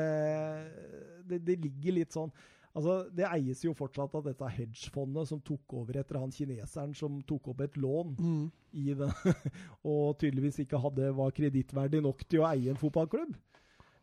det, 1.27 1.41
det, 1.43 1.57
ligger 1.59 1.97
litt 1.97 2.15
sånn 2.15 2.31
Altså, 2.77 3.09
Det 3.11 3.25
eies 3.25 3.63
jo 3.65 3.73
fortsatt 3.75 4.13
av 4.15 4.27
dette 4.27 4.47
hedgefondet 4.53 5.27
som 5.27 5.39
tok 5.43 5.73
over 5.81 5.97
etter 5.99 6.19
han 6.21 6.31
kineseren 6.31 6.93
som 6.95 7.17
tok 7.27 7.49
opp 7.51 7.63
et 7.65 7.75
lån 7.81 8.13
Mm. 8.21 8.45
i 8.77 8.93
det, 8.93 9.09
og 9.89 10.13
tydeligvis 10.21 10.61
ikke 10.63 10.79
hadde, 10.79 11.09
var 11.17 11.33
kredittverdig 11.35 12.03
nok 12.05 12.21
til 12.29 12.43
å 12.43 12.47
eie 12.51 12.69
en 12.69 12.79
fotballklubb. 12.79 13.33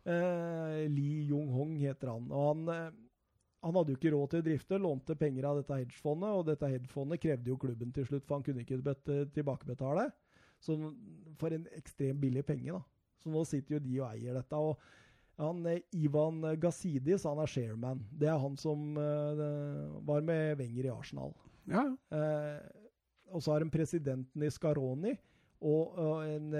Eh, 0.07 0.83
Li 0.91 1.29
Jung-hong 1.31 1.77
heter 1.79 2.11
han. 2.11 2.27
og 2.27 2.45
han, 2.51 2.67
eh, 2.75 3.06
han 3.67 3.75
hadde 3.75 3.93
jo 3.93 3.99
ikke 3.99 4.13
råd 4.13 4.29
til 4.31 4.41
å 4.41 4.45
drifte, 4.45 4.79
lånte 4.81 5.15
penger 5.19 5.49
av 5.49 5.61
dette 5.61 5.79
hedgefondet, 5.81 6.35
og 6.35 6.45
dette 6.47 6.69
hedgefondet 6.71 7.21
krevde 7.23 7.51
jo 7.51 7.57
klubben 7.61 7.91
til 7.95 8.07
slutt, 8.07 8.25
for 8.27 8.37
han 8.37 8.45
kunne 8.45 8.63
ikke 8.63 8.79
bet, 8.85 9.11
tilbakebetale. 9.35 10.07
Så 10.63 10.77
for 11.37 11.53
en 11.53 11.67
ekstremt 11.77 12.21
billig 12.21 12.45
penge, 12.47 12.77
da. 12.77 12.81
Så 13.21 13.33
nå 13.33 13.43
sitter 13.49 13.77
jo 13.77 13.83
de 13.83 13.99
og 13.99 14.07
eier 14.11 14.37
dette. 14.37 14.55
og 14.57 14.79
han, 15.37 15.65
eh, 15.69 15.83
Ivan 15.93 16.41
Gazidis 16.57 17.25
han 17.29 17.39
er 17.41 17.49
shareman. 17.51 18.01
Det 18.09 18.29
er 18.29 18.39
han 18.41 18.57
som 18.57 18.97
uh, 18.97 20.01
var 20.07 20.25
med 20.25 20.57
Wenger 20.57 20.87
i 20.89 20.93
Arsenal. 20.93 21.35
Ja, 21.69 21.83
ja. 21.83 22.17
Eh, 22.17 22.83
og 23.35 23.43
så 23.43 23.51
har 23.51 23.59
de 23.61 23.69
presidenten 23.69 24.43
i 24.45 24.49
Scaroni 24.49 25.11
og, 25.59 25.97
uh, 25.99 26.23
en 26.23 26.53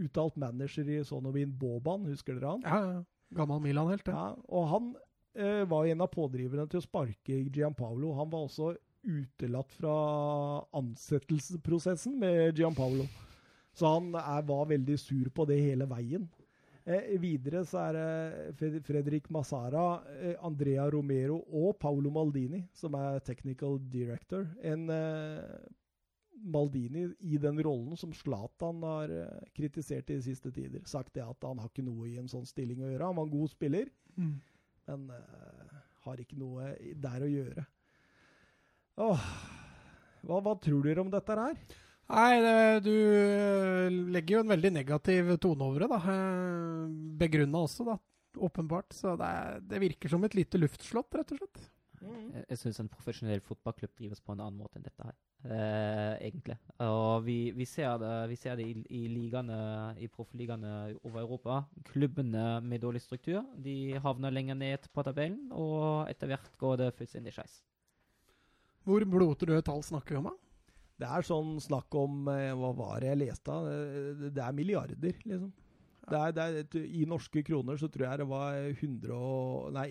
uttalt 0.00 0.38
manager 0.40 0.88
i 0.88 1.02
Sonovin 1.04 1.52
Boban, 1.58 2.06
husker 2.08 2.38
dere 2.38 2.54
han? 2.56 2.62
ja, 2.64 2.82
ja. 2.96 3.02
Gammel 3.36 3.62
Milan-helt, 3.64 4.04
det. 4.04 4.12
Ja, 4.12 4.34
og 4.48 4.66
han 4.68 4.88
eh, 5.34 5.64
var 5.68 5.86
en 5.86 6.04
av 6.04 6.10
pådriverne 6.12 6.68
til 6.70 6.80
å 6.80 6.84
sparke 6.84 7.40
Gianpaolo. 7.52 8.12
Han 8.18 8.30
var 8.32 8.46
også 8.46 8.72
utelatt 9.02 9.72
fra 9.74 9.94
ansettelsesprosessen 10.78 12.14
med 12.18 12.58
Gianpaolo. 12.58 13.08
Så 13.74 13.88
han 13.88 14.12
er, 14.14 14.42
var 14.46 14.68
veldig 14.70 14.98
sur 15.00 15.30
på 15.34 15.46
det 15.48 15.58
hele 15.62 15.88
veien. 15.90 16.28
Eh, 16.84 17.14
videre 17.22 17.62
så 17.64 17.78
er 17.88 17.98
det 18.58 18.80
Fredrik 18.86 19.28
Massara, 19.30 20.02
eh, 20.18 20.34
Andrea 20.44 20.88
Romero 20.90 21.38
og 21.54 21.78
Paolo 21.80 22.10
Maldini 22.10 22.64
som 22.74 22.96
er 22.98 23.20
technical 23.24 23.78
director. 23.92 24.48
En 24.62 24.88
eh, 24.90 25.62
Maldini 26.42 27.06
i 27.22 27.38
den 27.38 27.60
rollen 27.62 27.96
som 27.96 28.12
Zlatan 28.12 28.82
har 28.82 29.12
eh, 29.14 29.44
kritisert 29.54 30.10
i 30.10 30.18
de 30.18 30.26
siste 30.26 30.50
tider. 30.50 30.82
Sagt 30.90 31.14
det 31.14 31.22
at 31.22 31.46
han 31.46 31.62
har 31.62 31.70
ikke 31.70 31.86
noe 31.86 32.08
i 32.10 32.16
en 32.18 32.30
sånn 32.30 32.48
stilling 32.48 32.82
å 32.82 32.90
gjøre. 32.90 33.12
Han 33.12 33.20
var 33.20 33.28
en 33.30 33.36
god 33.40 33.54
spiller, 33.56 33.92
Mm. 34.12 34.34
Men 34.90 35.06
uh, 35.14 35.78
har 36.06 36.20
ikke 36.22 36.38
noe 36.40 36.72
der 37.02 37.24
å 37.24 37.30
gjøre. 37.30 37.64
Åh, 39.02 39.28
hva, 40.26 40.40
hva 40.42 40.56
tror 40.62 40.84
dere 40.86 41.02
om 41.02 41.12
dette 41.12 41.36
her? 41.38 41.56
Nei, 42.12 42.32
det, 42.44 42.56
du 42.84 42.92
eh, 42.92 43.94
legger 44.12 44.36
jo 44.36 44.40
en 44.42 44.52
veldig 44.52 44.72
negativ 44.74 45.30
tone 45.40 45.64
over 45.64 45.84
det, 45.84 45.88
da. 45.94 46.00
Eh, 46.12 46.90
Begrunna 47.22 47.62
også, 47.64 47.86
da. 47.88 47.96
Åpenbart. 48.42 48.92
Så 48.96 49.14
det, 49.20 49.30
det 49.70 49.80
virker 49.80 50.12
som 50.12 50.24
et 50.26 50.36
lite 50.36 50.60
luftslott, 50.60 51.08
rett 51.16 51.32
og 51.32 51.40
slett. 51.40 51.62
Jeg, 52.02 52.44
jeg 52.48 52.58
syns 52.60 52.80
en 52.82 52.90
profesjonell 52.90 53.42
fotballklubb 53.44 53.92
drives 53.98 54.20
på 54.24 54.34
en 54.34 54.42
annen 54.42 54.58
måte 54.58 54.78
enn 54.78 54.86
dette 54.86 55.06
her, 55.06 55.16
eh, 55.46 56.28
egentlig. 56.28 56.56
Og 56.82 57.24
vi, 57.26 57.36
vi 57.56 57.66
ser 57.68 57.98
det, 58.02 58.12
vi 58.32 58.38
ser 58.40 58.56
det 58.58 58.66
i, 58.66 58.76
i 59.02 59.02
i 60.02 60.08
proffligaene 60.08 60.96
over 61.04 61.20
Europa. 61.22 61.64
Klubbene 61.92 62.60
med 62.62 62.80
dårlig 62.82 63.02
struktur 63.02 63.42
de 63.56 63.98
havner 64.02 64.34
lenger 64.34 64.54
ned 64.58 64.88
på 64.92 65.04
tabellen, 65.06 65.50
og 65.52 66.08
etter 66.10 66.26
hvert 66.32 66.50
går 66.58 66.76
det 66.82 66.94
fullstendig 66.98 67.34
skeis. 67.36 67.60
Hvor 68.82 69.04
blotrøde 69.06 69.62
tall 69.62 69.82
snakker 69.86 70.16
vi 70.16 70.22
om, 70.22 70.30
da? 70.32 70.38
Det 71.02 71.08
er 71.10 71.26
sånn 71.26 71.56
snakk 71.62 71.94
om 71.98 72.28
eh, 72.30 72.52
Hva 72.54 72.70
var 72.78 73.00
det 73.02 73.08
jeg 73.12 73.20
leste? 73.24 73.50
av? 73.50 73.66
Eh, 73.66 74.30
Det 74.30 74.42
er 74.42 74.52
milliarder, 74.54 74.98
liksom. 75.02 75.52
Det 76.02 76.18
er, 76.18 76.32
det 76.34 76.44
er, 76.44 76.82
I 76.82 77.04
norske 77.06 77.44
kroner 77.46 77.78
så 77.78 77.86
tror 77.88 78.08
jeg 78.08 78.18
det 78.18 78.26
var 78.26 78.56
100 78.72 79.12
og, 79.14 79.68
nei, 79.76 79.86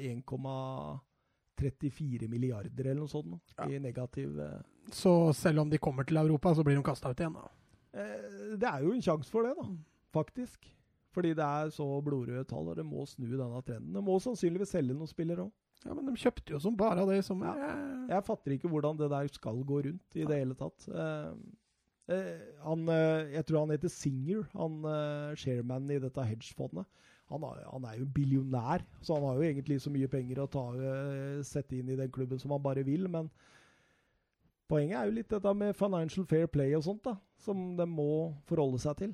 1,34 1.61 2.27
milliarder 2.29 2.85
eller 2.89 3.01
noe 3.03 3.07
sånt 3.11 3.53
Ja. 3.57 3.67
i 3.69 3.79
negativ 3.79 4.39
eh, 4.39 4.59
Så 4.91 5.33
selv 5.37 5.59
om 5.61 5.69
de 5.69 5.77
kommer 5.77 6.03
til 6.05 6.17
Europa, 6.17 6.53
så 6.55 6.63
blir 6.63 6.75
de 6.75 6.83
kasta 6.83 7.09
ut 7.11 7.17
igjen, 7.19 7.33
da. 7.33 7.47
eh, 7.93 8.57
Det 8.57 8.67
er 8.67 8.81
jo 8.83 8.91
en 8.93 9.01
sjanse 9.01 9.29
for 9.31 9.43
det, 9.43 9.55
da. 9.55 9.67
Faktisk. 10.13 10.67
Fordi 11.13 11.33
det 11.35 11.43
er 11.43 11.69
så 11.69 11.85
blodrøde 12.03 12.45
tall, 12.47 12.69
og 12.71 12.75
det 12.77 12.85
må 12.85 13.05
snu 13.07 13.25
denne 13.35 13.61
trenden. 13.67 13.93
Det 13.93 14.03
må 14.03 14.15
sannsynligvis 14.23 14.69
selge 14.71 14.93
noen 14.95 15.07
spillere 15.11 15.43
òg. 15.45 15.51
Ja, 15.85 15.93
Men 15.93 16.05
de 16.05 16.13
kjøpte 16.21 16.51
jo 16.53 16.59
som 16.59 16.75
bare 16.77 17.05
det 17.09 17.23
som 17.25 17.41
Ja. 17.41 17.55
Jeg 18.07 18.23
fatter 18.23 18.51
ikke 18.55 18.69
hvordan 18.69 18.97
det 18.97 19.09
der 19.09 19.27
skal 19.27 19.63
gå 19.63 19.81
rundt 19.83 20.15
i 20.15 20.23
det 20.25 20.37
hele 20.37 20.53
tatt. 20.55 20.87
Eh, 20.87 21.33
eh, 22.15 22.39
han, 22.63 22.87
eh, 22.89 23.31
jeg 23.33 23.45
tror 23.45 23.59
han 23.65 23.69
heter 23.75 23.89
Singer, 23.89 24.43
han 24.53 24.83
eh, 24.85 25.35
sharemanen 25.35 25.91
i 25.91 25.99
dette 25.99 26.23
hedgefondet. 26.23 26.85
Han, 27.31 27.41
har- 27.47 27.63
han 27.71 27.85
er 27.87 27.97
jo 28.01 28.05
billionær, 28.05 28.83
så 29.01 29.15
han 29.15 29.23
har 29.29 29.39
jo 29.39 29.47
egentlig 29.47 29.79
så 29.81 29.89
mye 29.93 30.09
penger 30.11 30.43
å 30.43 30.49
ta, 30.51 30.65
eh, 30.75 31.41
sette 31.47 31.77
inn 31.79 31.89
i 31.89 31.95
den 31.99 32.11
klubben 32.11 32.39
som 32.41 32.51
han 32.51 32.61
bare 32.61 32.83
vil. 32.83 33.07
Men 33.07 33.29
poenget 34.71 34.99
er 34.99 35.09
jo 35.09 35.15
litt 35.17 35.29
dette 35.31 35.53
med 35.57 35.75
financial 35.75 36.25
fair 36.29 36.47
play 36.51 36.73
og 36.77 36.83
sånt, 36.85 37.03
da, 37.07 37.15
som 37.43 37.75
de 37.77 37.85
må 37.89 38.07
forholde 38.49 38.79
seg 38.83 38.97
til. 39.03 39.13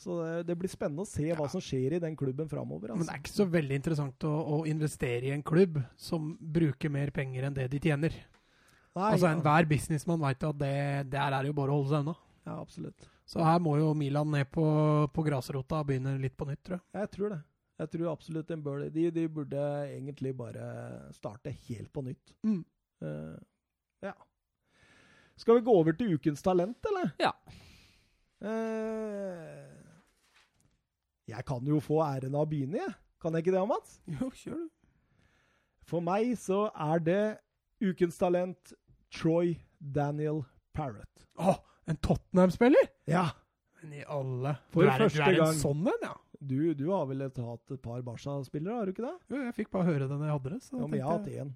Så 0.00 0.16
det, 0.16 0.46
det 0.48 0.54
blir 0.56 0.70
spennende 0.72 1.04
å 1.04 1.08
se 1.08 1.26
hva 1.36 1.44
som 1.52 1.60
skjer 1.60 1.98
i 1.98 2.00
den 2.00 2.14
klubben 2.16 2.48
framover. 2.48 2.88
Men 2.94 3.02
det 3.02 3.08
Altså. 3.10 3.12
er 3.12 3.20
ikke 3.20 3.36
så 3.36 3.46
veldig 3.52 3.76
interessant 3.76 4.24
å, 4.24 4.32
å 4.56 4.60
investere 4.68 5.28
i 5.28 5.34
en 5.36 5.42
klubb 5.44 5.76
som 6.00 6.30
bruker 6.40 6.88
mer 6.92 7.10
penger 7.12 7.44
enn 7.50 7.56
det 7.58 7.66
de 7.74 7.80
tjener. 7.84 8.16
Nei, 8.96 9.10
altså 9.12 9.28
ja. 9.28 9.34
Enhver 9.36 9.68
businessmann 9.68 10.20
veit 10.24 10.42
at 10.48 10.56
det, 10.58 10.72
der 11.12 11.28
er 11.36 11.42
det 11.44 11.52
jo 11.52 11.58
bare 11.60 11.70
å 11.74 11.76
holde 11.82 11.92
seg 11.92 12.00
unna. 12.06 12.16
ja, 12.48 12.56
absolutt. 12.60 13.08
Så 13.30 13.44
her 13.46 13.60
må 13.62 13.76
jo 13.78 13.92
Milan 13.94 14.26
ned 14.32 14.48
på, 14.50 14.64
på 15.14 15.22
grasrota 15.22 15.84
og 15.84 15.86
begynne 15.92 16.16
litt 16.18 16.34
på 16.36 16.48
nytt, 16.48 16.64
tror 16.66 16.80
jeg. 16.80 16.86
Jeg 16.98 17.10
tror 17.12 17.28
det. 17.36 17.42
Jeg 17.80 17.88
tror 17.94 18.10
absolutt 18.12 18.50
bør. 18.64 18.82
De, 18.92 19.06
de 19.14 19.28
burde 19.32 19.60
egentlig 19.88 20.34
bare 20.36 20.64
starte 21.16 21.52
helt 21.68 21.88
på 21.92 22.04
nytt. 22.04 22.34
Mm. 22.44 22.60
Uh, 23.00 23.38
ja. 24.04 24.12
Skal 25.40 25.56
vi 25.56 25.64
gå 25.64 25.72
over 25.72 25.96
til 25.96 26.14
ukens 26.18 26.44
talent, 26.44 26.76
eller? 26.90 27.14
Ja. 27.22 27.32
Uh, 28.44 29.70
jeg 31.30 31.44
kan 31.48 31.64
jo 31.64 31.80
få 31.80 32.02
æren 32.04 32.36
av 32.36 32.44
å 32.44 32.50
begynne, 32.50 32.82
jeg. 32.82 32.92
Kan 33.20 33.36
jeg 33.36 33.46
ikke 33.46 33.56
det, 33.56 33.64
Mats? 33.68 33.96
Jo, 34.08 34.28
kjør 34.28 34.60
du. 34.60 34.68
For 35.88 36.04
meg 36.04 36.34
så 36.40 36.66
er 36.76 37.02
det 37.04 37.22
ukens 37.80 38.20
talent 38.20 38.74
Troy 39.12 39.54
Daniel 39.80 40.44
Parrott. 40.76 41.24
Å, 41.40 41.56
en 41.88 41.98
Tottenham-spiller? 42.04 42.92
Ja. 43.10 43.30
Men 43.80 43.96
i 43.96 44.04
alle 44.04 44.58
For 44.74 44.84
du 44.84 44.92
er, 44.92 45.06
første 45.06 45.24
du 45.24 45.24
er 45.24 45.38
gang. 45.40 45.54
en 45.54 45.62
sånn 45.62 45.88
en, 45.88 46.04
ja? 46.04 46.16
Du, 46.40 46.72
du 46.74 46.86
har 46.88 47.04
vel 47.10 47.26
hatt 47.26 47.72
et 47.74 47.82
par 47.84 48.00
Barca-spillere, 48.04 48.78
har 48.78 48.88
du 48.88 48.94
ikke 48.94 49.04
det? 49.04 49.16
Jo, 49.28 49.42
jeg 49.44 49.56
fikk 49.58 49.70
bare 49.74 49.90
høre 49.90 50.06
den 50.08 50.22
jeg 50.24 50.32
hadde 50.32 50.52
det. 50.54 50.62
Så 50.64 50.78
Ja, 50.78 50.86
men 50.86 50.96
jeg 50.98 51.04
har 51.04 51.18
hatt 51.18 51.28
én. 51.28 51.50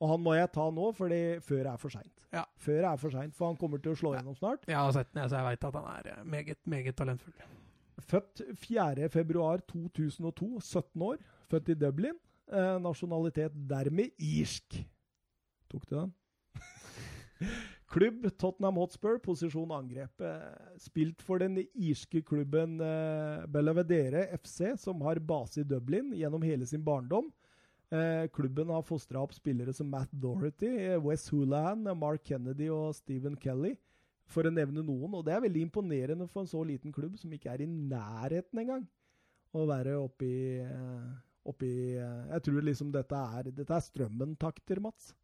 Og 0.00 0.08
han 0.08 0.20
må 0.24 0.34
jeg 0.36 0.48
ta 0.52 0.66
nå, 0.72 0.86
fordi 0.96 1.20
før 1.44 1.72
er 1.72 1.80
for 1.80 1.92
seint. 1.92 2.22
Ja. 2.32 2.44
Før 2.60 2.86
er 2.92 3.00
for 3.00 3.12
seint, 3.12 3.34
for 3.36 3.50
han 3.50 3.58
kommer 3.60 3.80
til 3.80 3.92
å 3.92 3.98
slå 4.00 4.14
gjennom 4.14 4.36
snart. 4.36 4.62
jeg 4.68 4.76
har 4.76 4.92
sett 4.96 5.10
den, 5.12 5.28
så 5.28 5.40
jeg 5.40 5.48
veit 5.50 5.66
at 5.68 5.76
han 5.76 5.88
er 5.92 6.12
eh, 6.12 6.22
meget, 6.36 6.60
meget 6.64 6.96
talentfull. 6.96 7.34
Født 8.10 8.40
4.2.2002, 8.62 10.60
17 10.60 11.02
år. 11.04 11.20
Født 11.52 11.68
i 11.68 11.74
Dublin. 11.74 12.16
Eh, 12.50 12.76
nasjonalitet 12.80 13.52
dermed 13.68 14.16
irsk. 14.18 14.80
Tok 15.70 15.84
du 15.90 15.96
den? 15.98 16.14
Klubb 17.90 18.28
Tottenham 18.38 18.78
Hotspur, 18.78 19.18
posisjon 19.18 19.72
angrep. 19.74 20.22
Eh, 20.22 20.76
spilt 20.78 21.22
for 21.26 21.42
den 21.42 21.58
irske 21.74 22.22
klubben 22.22 22.78
Belavedere 22.78 23.48
Belvedere 23.50 24.38
FC, 24.38 24.76
som 24.78 25.02
har 25.02 25.18
base 25.18 25.64
i 25.64 25.66
Dublin 25.66 26.12
gjennom 26.14 26.44
hele 26.46 26.66
sin 26.70 26.84
barndom. 26.86 27.32
Eh, 27.90 28.28
klubben 28.30 28.68
har 28.70 28.84
fostra 28.86 29.18
opp 29.18 29.32
spillere 29.34 29.72
som 29.74 29.88
Matt 29.90 30.12
Doherty, 30.12 30.68
eh, 30.78 31.00
Wes 31.02 31.28
Houlihan, 31.28 31.86
eh, 31.86 31.94
Mark 31.94 32.22
Kennedy 32.22 32.68
og 32.70 32.94
Stephen 32.94 33.34
Kelly, 33.34 33.76
for 34.24 34.44
å 34.46 34.52
nevne 34.54 34.84
noen. 34.84 35.12
Og 35.14 35.24
det 35.24 35.34
er 35.34 35.40
veldig 35.40 35.64
imponerende 35.66 36.28
for 36.28 36.42
en 36.42 36.46
så 36.46 36.62
liten 36.64 36.92
klubb, 36.92 37.18
som 37.18 37.32
ikke 37.32 37.50
er 37.50 37.62
i 37.62 37.66
nærheten 37.66 38.62
engang, 38.62 38.86
å 39.52 39.66
være 39.66 39.96
oppi, 39.98 40.60
eh, 40.62 41.10
oppi 41.44 41.96
eh, 41.96 42.30
Jeg 42.30 42.42
tror 42.42 42.62
liksom 42.62 42.92
dette 42.92 43.12
er, 43.12 43.50
dette 43.50 43.74
er 43.74 43.80
strømmen-takter, 43.80 44.80
Mats. 44.80 45.14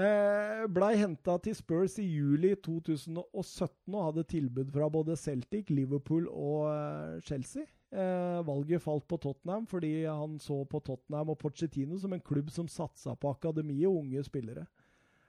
Eh, 0.00 0.62
Blei 0.72 0.94
henta 0.96 1.34
til 1.44 1.52
Spurs 1.58 1.98
i 2.00 2.06
juli 2.06 2.54
2017 2.64 3.92
og 3.92 4.04
hadde 4.06 4.24
tilbud 4.30 4.70
fra 4.72 4.88
både 4.88 5.16
Celtic, 5.18 5.68
Liverpool 5.68 6.28
og 6.30 6.70
eh, 6.70 7.18
Chelsea. 7.26 7.66
Eh, 7.90 8.38
valget 8.46 8.80
falt 8.80 9.04
på 9.10 9.18
Tottenham 9.20 9.66
fordi 9.66 10.04
han 10.06 10.38
så 10.40 10.62
på 10.64 10.80
Tottenham 10.86 11.34
og 11.34 11.40
Pochettino 11.42 11.98
som 11.98 12.14
en 12.14 12.22
klubb 12.22 12.48
som 12.54 12.68
satsa 12.70 13.16
på 13.18 13.34
akademi 13.34 13.82
og 13.84 13.98
unge 14.04 14.22
spillere. 14.24 14.64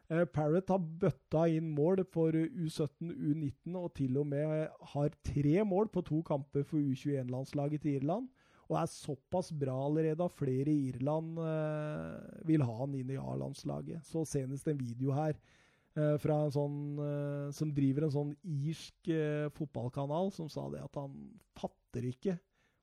Eh, 0.07 0.23
Parrott 0.29 0.71
har 0.71 0.87
bøtta 1.03 1.47
inn 1.51 1.73
mål 1.75 2.05
for 2.13 2.31
U17, 2.31 3.11
U19 3.11 3.75
og 3.75 3.91
til 3.97 4.21
og 4.21 4.29
med 4.31 4.69
har 4.93 5.17
tre 5.25 5.65
mål 5.67 5.91
på 5.91 6.05
to 6.07 6.21
kamper 6.27 6.63
for 6.63 6.79
U21-landslaget 6.79 7.83
til 7.83 7.99
Irland. 7.99 8.29
Og 8.71 8.77
er 8.79 8.87
såpass 8.87 9.51
bra 9.51 9.73
allerede 9.85 10.23
at 10.23 10.37
flere 10.37 10.71
i 10.71 10.91
Irland 10.93 11.39
eh, 11.43 12.43
vil 12.47 12.63
ha 12.63 12.75
han 12.79 12.95
inn 12.95 13.11
i 13.11 13.19
A-landslaget. 13.19 14.05
Så 14.07 14.23
senest 14.27 14.69
en 14.71 14.79
video 14.79 15.11
her 15.17 15.35
eh, 15.35 16.15
fra 16.23 16.37
en 16.45 16.53
sånn 16.55 16.77
eh, 17.03 17.49
som 17.57 17.73
driver 17.75 18.07
en 18.07 18.15
sånn 18.15 18.31
irsk 18.47 19.11
eh, 19.11 19.49
fotballkanal, 19.57 20.31
som 20.31 20.47
sa 20.51 20.69
det 20.71 20.85
at 20.85 20.95
han 21.01 21.19
fatter 21.59 22.07
ikke 22.13 22.37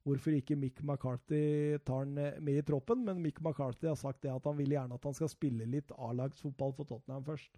hvorfor 0.08 0.36
ikke 0.36 0.56
Mick 0.56 0.82
McCarthy 0.82 1.78
tar 1.84 2.04
han 2.04 2.18
eh, 2.20 2.36
med 2.40 2.60
i 2.60 2.66
troppen. 2.66 3.04
Men 3.06 3.22
Mick 3.24 3.40
McCarthy 3.44 3.88
har 3.90 3.98
sagt 3.98 4.22
det 4.24 4.32
at 4.32 4.46
han 4.48 4.58
vil 4.60 4.76
gjerne 4.76 4.96
at 4.96 5.08
han 5.08 5.16
skal 5.16 5.32
spille 5.32 5.68
litt 5.68 5.92
A-lagsfotball 5.96 6.74
for 6.76 6.88
Tottenham 6.88 7.24
først. 7.26 7.56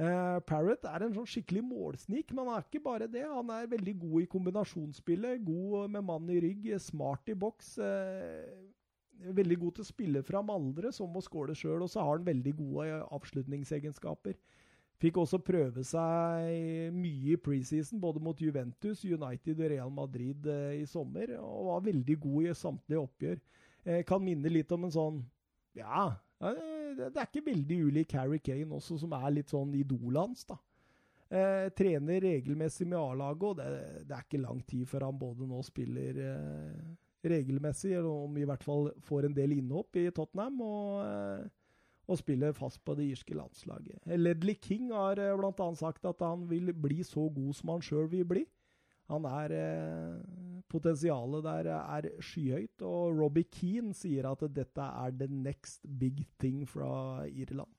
Eh, 0.00 0.38
Parrott 0.48 0.86
er 0.88 1.02
en 1.04 1.12
sånn 1.12 1.28
skikkelig 1.28 1.60
målsnik, 1.66 2.30
men 2.32 2.46
han 2.48 2.56
er 2.56 2.64
ikke 2.64 2.80
bare 2.84 3.08
det. 3.10 3.26
Han 3.28 3.50
er 3.52 3.68
veldig 3.68 3.94
god 4.00 4.22
i 4.22 4.28
kombinasjonsspillet, 4.32 5.42
god 5.44 5.92
med 5.92 6.06
mann 6.08 6.30
i 6.32 6.38
rygg, 6.40 6.70
smart 6.80 7.28
i 7.28 7.36
boks. 7.36 7.74
Eh, 7.84 9.26
veldig 9.36 9.58
god 9.60 9.76
til 9.76 9.84
å 9.84 9.90
spille 9.90 10.22
fram 10.24 10.52
andre, 10.54 10.92
som 10.96 11.12
å 11.12 11.24
skåle 11.24 11.56
sjøl. 11.58 11.84
Og 11.84 11.92
så 11.92 12.00
har 12.00 12.16
han 12.16 12.24
veldig 12.30 12.54
gode 12.62 13.02
avslutningsegenskaper. 13.18 14.38
Fikk 15.00 15.20
også 15.20 15.40
prøve 15.44 15.84
seg 15.84 16.96
mye 16.96 17.34
i 17.34 17.40
preseason, 17.40 18.00
både 18.00 18.24
mot 18.24 18.40
Juventus, 18.40 19.04
United 19.04 19.60
og 19.60 19.70
Real 19.74 19.92
Madrid 19.92 20.48
eh, 20.48 20.80
i 20.80 20.88
sommer, 20.88 21.36
og 21.42 21.68
var 21.74 21.84
veldig 21.90 22.16
god 22.24 22.48
i 22.48 22.56
samtlige 22.56 23.04
oppgjør. 23.04 23.44
Kan 24.04 24.20
minne 24.20 24.50
litt 24.52 24.68
om 24.76 24.82
en 24.84 24.92
sånn 24.92 25.22
Ja, 25.72 26.10
det 26.40 27.10
er 27.12 27.26
ikke 27.26 27.44
veldig 27.50 27.78
ulik 27.90 28.16
Harry 28.16 28.40
Kane 28.42 28.74
også, 28.76 28.98
som 29.02 29.12
er 29.16 29.28
litt 29.34 29.52
sånn 29.52 29.74
idolet 29.76 30.22
hans, 30.22 30.46
da. 30.48 30.56
Eh, 31.30 31.68
trener 31.78 32.24
regelmessig 32.24 32.88
med 32.90 32.98
A-laget, 32.98 33.44
og 33.46 33.58
det, 33.60 33.68
det, 34.08 34.16
er 34.16 34.24
ikke 34.24 34.42
lang 34.42 34.64
tid 34.66 34.88
før 34.90 35.06
han 35.06 35.20
både 35.20 35.46
nå 35.46 35.60
spiller 35.62 36.16
eh, 36.24 36.88
regelmessig, 37.30 37.92
eller 37.94 38.26
om 38.26 38.40
i 38.40 38.46
hvert 38.48 38.66
fall 38.66 38.90
får 39.06 39.28
en 39.28 39.36
del 39.36 39.54
innhopp 39.60 40.00
i 40.00 40.08
Tottenham. 40.16 40.58
og 40.66 41.02
eh, 41.04 41.48
og 42.10 42.18
spiller 42.18 42.54
fast 42.56 42.80
på 42.84 42.96
det 42.98 43.06
irske 43.12 43.36
landslaget. 43.38 44.00
Ledley 44.18 44.56
King 44.58 44.90
har 44.92 45.20
eh, 45.22 45.36
bl.a. 45.38 45.68
sagt 45.78 46.06
at 46.08 46.22
han 46.24 46.48
vil 46.50 46.72
bli 46.74 47.04
så 47.06 47.28
god 47.30 47.52
som 47.54 47.74
han 47.74 47.84
sjøl 47.84 48.10
vil 48.10 48.26
bli. 48.26 48.44
Han 49.10 49.26
er 49.26 49.54
eh, 49.56 50.20
Potensialet 50.70 51.42
der 51.42 51.68
er 51.74 52.06
skyhøyt, 52.22 52.82
og 52.86 53.18
Robbie 53.18 53.48
Keane 53.50 53.90
sier 53.96 54.28
at 54.30 54.44
dette 54.54 54.84
er 54.86 55.16
the 55.18 55.26
next 55.26 55.82
big 55.98 56.22
thing 56.38 56.62
fra 56.68 57.26
Irland. 57.26 57.70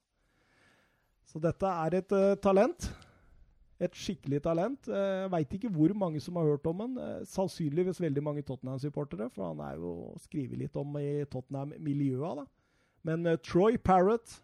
Så 1.23 1.39
dette 1.39 1.69
er 1.85 1.95
et 2.01 2.11
uh, 2.11 2.33
talent. 2.43 2.89
Et 3.81 3.95
skikkelig 3.95 4.41
talent. 4.43 4.89
Jeg 4.91 5.23
uh, 5.23 5.31
Veit 5.31 5.55
ikke 5.55 5.71
hvor 5.71 5.93
mange 5.95 6.19
som 6.19 6.35
har 6.35 6.49
hørt 6.51 6.67
om 6.67 6.83
han. 6.83 6.99
Uh, 6.99 7.23
sannsynligvis 7.23 8.01
veldig 8.03 8.23
mange 8.27 8.43
Tottenham-supportere, 8.43 9.29
for 9.31 9.53
han 9.53 9.63
er 9.63 9.79
jo 9.79 9.93
skrevet 10.25 10.59
litt 10.59 10.75
om 10.75 10.99
i 10.99 11.23
Tottenham-miljøa. 11.31 12.35
da. 12.41 12.47
Men 13.07 13.37
Troy 13.39 13.79
Parrott 13.79 14.41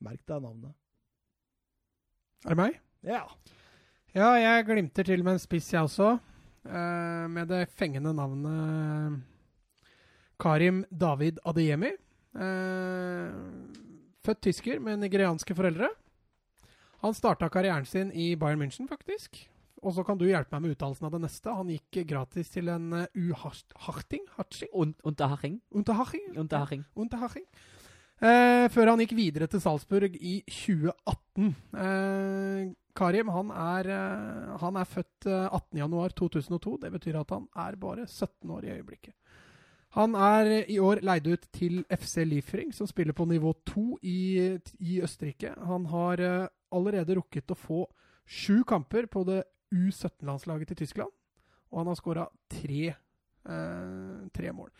Merk 0.00 0.22
deg 0.30 0.42
navnet. 0.42 0.74
Er 2.46 2.54
det 2.54 2.58
meg? 2.60 2.76
Ja. 3.02 3.24
Ja, 4.16 4.30
jeg 4.40 4.64
glimter 4.64 5.04
til 5.04 5.20
med 5.20 5.36
en 5.36 5.42
spiss, 5.42 5.68
jeg 5.74 5.84
også. 5.84 6.14
Uh, 6.68 7.26
med 7.28 7.48
det 7.50 7.66
fengende 7.76 8.14
navnet 8.16 9.20
Karim 10.40 10.84
David 10.88 11.40
Adeyemi. 11.44 11.90
Uh, 12.32 13.28
født 14.24 14.40
tysker 14.48 14.80
med 14.80 15.02
nigerianske 15.02 15.54
foreldre. 15.56 15.90
Han 17.04 17.14
starta 17.14 17.50
karrieren 17.52 17.86
sin 17.86 18.10
i 18.12 18.32
Bayern 18.34 18.62
München, 18.62 18.88
faktisk. 18.88 19.44
Og 19.84 19.92
så 19.94 20.02
kan 20.02 20.18
du 20.18 20.24
hjelpe 20.26 20.56
meg 20.56 20.64
med 20.64 20.74
uttalelsen 20.74 21.06
av 21.06 21.12
det 21.14 21.22
neste. 21.26 21.52
Han 21.54 21.68
gikk 21.70 22.00
gratis 22.08 22.48
til 22.50 22.72
en 22.72 22.88
uh, 23.04 23.04
U-Harting? 23.12 24.24
Unterhaching. 25.04 25.60
Unterhaching? 25.70 26.88
Unterhaching. 26.96 27.44
Eh, 28.18 28.66
før 28.74 28.90
han 28.90 29.02
gikk 29.04 29.14
videre 29.14 29.46
til 29.46 29.60
Salzburg 29.62 30.16
i 30.18 30.40
2018. 30.50 31.52
Eh, 31.84 32.62
Karim 32.98 33.30
han 33.30 33.52
er, 33.54 33.90
eh, 33.94 34.56
han 34.62 34.78
er 34.80 34.88
født 34.88 35.28
18.1.2002. 35.28 36.76
Det 36.82 36.92
betyr 36.98 37.20
at 37.20 37.34
han 37.34 37.46
er 37.56 37.78
bare 37.80 38.06
17 38.06 38.50
år 38.50 38.66
i 38.66 38.74
øyeblikket. 38.78 39.14
Han 39.96 40.14
er 40.14 40.66
i 40.68 40.76
år 40.84 41.00
leid 41.00 41.26
ut 41.30 41.46
til 41.54 41.80
FC 41.88 42.26
Liefring, 42.26 42.74
som 42.76 42.86
spiller 42.86 43.16
på 43.16 43.24
nivå 43.24 43.54
2 43.66 43.98
i, 44.02 44.58
i 44.84 44.98
Østerrike. 45.00 45.54
Han 45.64 45.86
har 45.88 46.20
allerede 46.74 47.16
rukket 47.16 47.54
å 47.54 47.56
få 47.56 47.86
sju 48.28 48.60
kamper 48.68 49.08
på 49.08 49.24
det 49.24 49.42
U17-landslaget 49.72 50.72
til 50.72 50.82
Tyskland, 50.82 51.10
og 51.72 51.80
han 51.80 51.90
har 51.90 51.98
skåra 51.98 52.28
tre, 52.52 52.84
eh, 53.48 54.28
tre, 54.34 54.52
mål. 54.52 54.70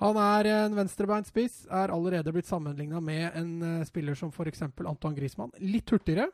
Han 0.00 0.16
er 0.22 0.48
en 0.52 0.76
venstrebeint 0.76 1.26
spiss, 1.26 1.66
er 1.66 1.92
allerede 1.92 2.32
blitt 2.32 2.46
sammenligna 2.46 3.00
med 3.00 3.32
en 3.34 3.84
spiller 3.88 4.14
som 4.14 4.30
f.eks. 4.30 4.62
Anton 4.62 5.16
Griezmann. 5.16 5.52
Litt 5.58 5.90
hurtigere 5.90 6.28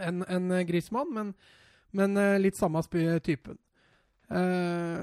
enn 0.00 0.22
en 0.26 0.52
Griezmann, 0.66 1.12
men, 1.14 1.34
men 1.96 2.16
uh, 2.18 2.38
litt 2.40 2.58
samme 2.58 2.82
typen. 3.24 3.58
Uh, 4.30 5.00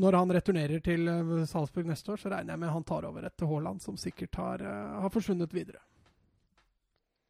når 0.00 0.18
han 0.18 0.34
returnerer 0.36 0.82
til 0.84 1.08
Salzburg 1.48 1.88
neste 1.88 2.12
år, 2.12 2.20
så 2.20 2.32
regner 2.32 2.54
jeg 2.54 2.62
med 2.62 2.74
han 2.74 2.84
tar 2.88 3.08
over 3.08 3.24
etter 3.28 3.48
Haaland, 3.48 3.80
som 3.82 3.96
sikkert 4.00 4.36
har, 4.40 4.64
har 5.04 5.12
forsvunnet 5.12 5.54
videre. 5.56 5.80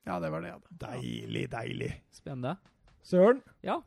Ja, 0.08 0.18
det 0.20 0.30
var 0.32 0.42
det 0.42 0.50
jeg 0.50 0.58
hadde. 0.58 0.78
Deilig, 0.84 1.46
deilig. 1.52 1.90
Spennende. 2.14 2.56
Søren? 3.06 3.40
Ja, 3.64 3.78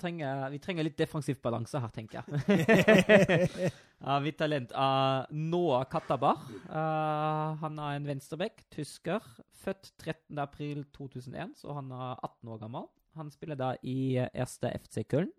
trenger, 0.00 0.48
vi 0.52 0.58
trenger 0.62 0.86
litt 0.86 0.98
defensiv 0.98 1.38
balanse 1.42 1.80
her, 1.80 1.90
tenker 1.94 2.20
jeg. 2.20 3.72
uh, 4.04 4.18
mitt 4.24 4.38
talent 4.40 4.74
er 4.74 5.28
Noah 5.30 5.86
Katabar. 5.90 6.42
Uh, 6.66 7.54
han 7.62 7.78
er 7.78 7.98
en 7.98 8.08
venstrebekk, 8.08 8.64
tysker. 8.74 9.24
Født 9.62 9.92
13.4.2001, 10.02 11.54
så 11.62 11.76
han 11.78 11.92
er 11.94 12.16
18 12.16 12.54
år 12.54 12.62
gammel. 12.64 12.88
Han 13.18 13.30
spiller 13.34 13.58
da 13.58 13.72
i 13.82 14.18
erste 14.18 14.72
FC 14.82 15.06
Köln. 15.06 15.30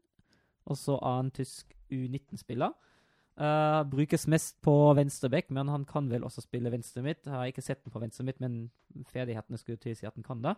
Og 0.70 0.78
så 0.78 0.96
er 1.00 1.20
han 1.22 1.34
tysk 1.36 1.76
U19-spiller. 1.92 2.76
Uh, 3.40 3.86
brukes 3.88 4.28
mest 4.28 4.58
på 4.66 4.74
venstrebekk, 4.98 5.48
men 5.56 5.70
han 5.72 5.86
kan 5.88 6.10
vel 6.12 6.26
også 6.28 6.44
spille 6.44 6.72
venstre 6.72 7.04
midt. 7.06 7.24
Jeg 7.26 7.36
har 7.36 7.52
ikke 7.52 7.64
sett 7.64 7.84
den 7.86 7.94
på 7.94 8.02
venstre 8.04 8.26
midt, 8.28 8.42
men 8.44 8.66
ferdighetene 9.12 9.60
skulle 9.60 9.80
tilsi 9.80 10.08
at 10.08 10.16
han 10.16 10.28
kan 10.28 10.44
det. 10.44 10.56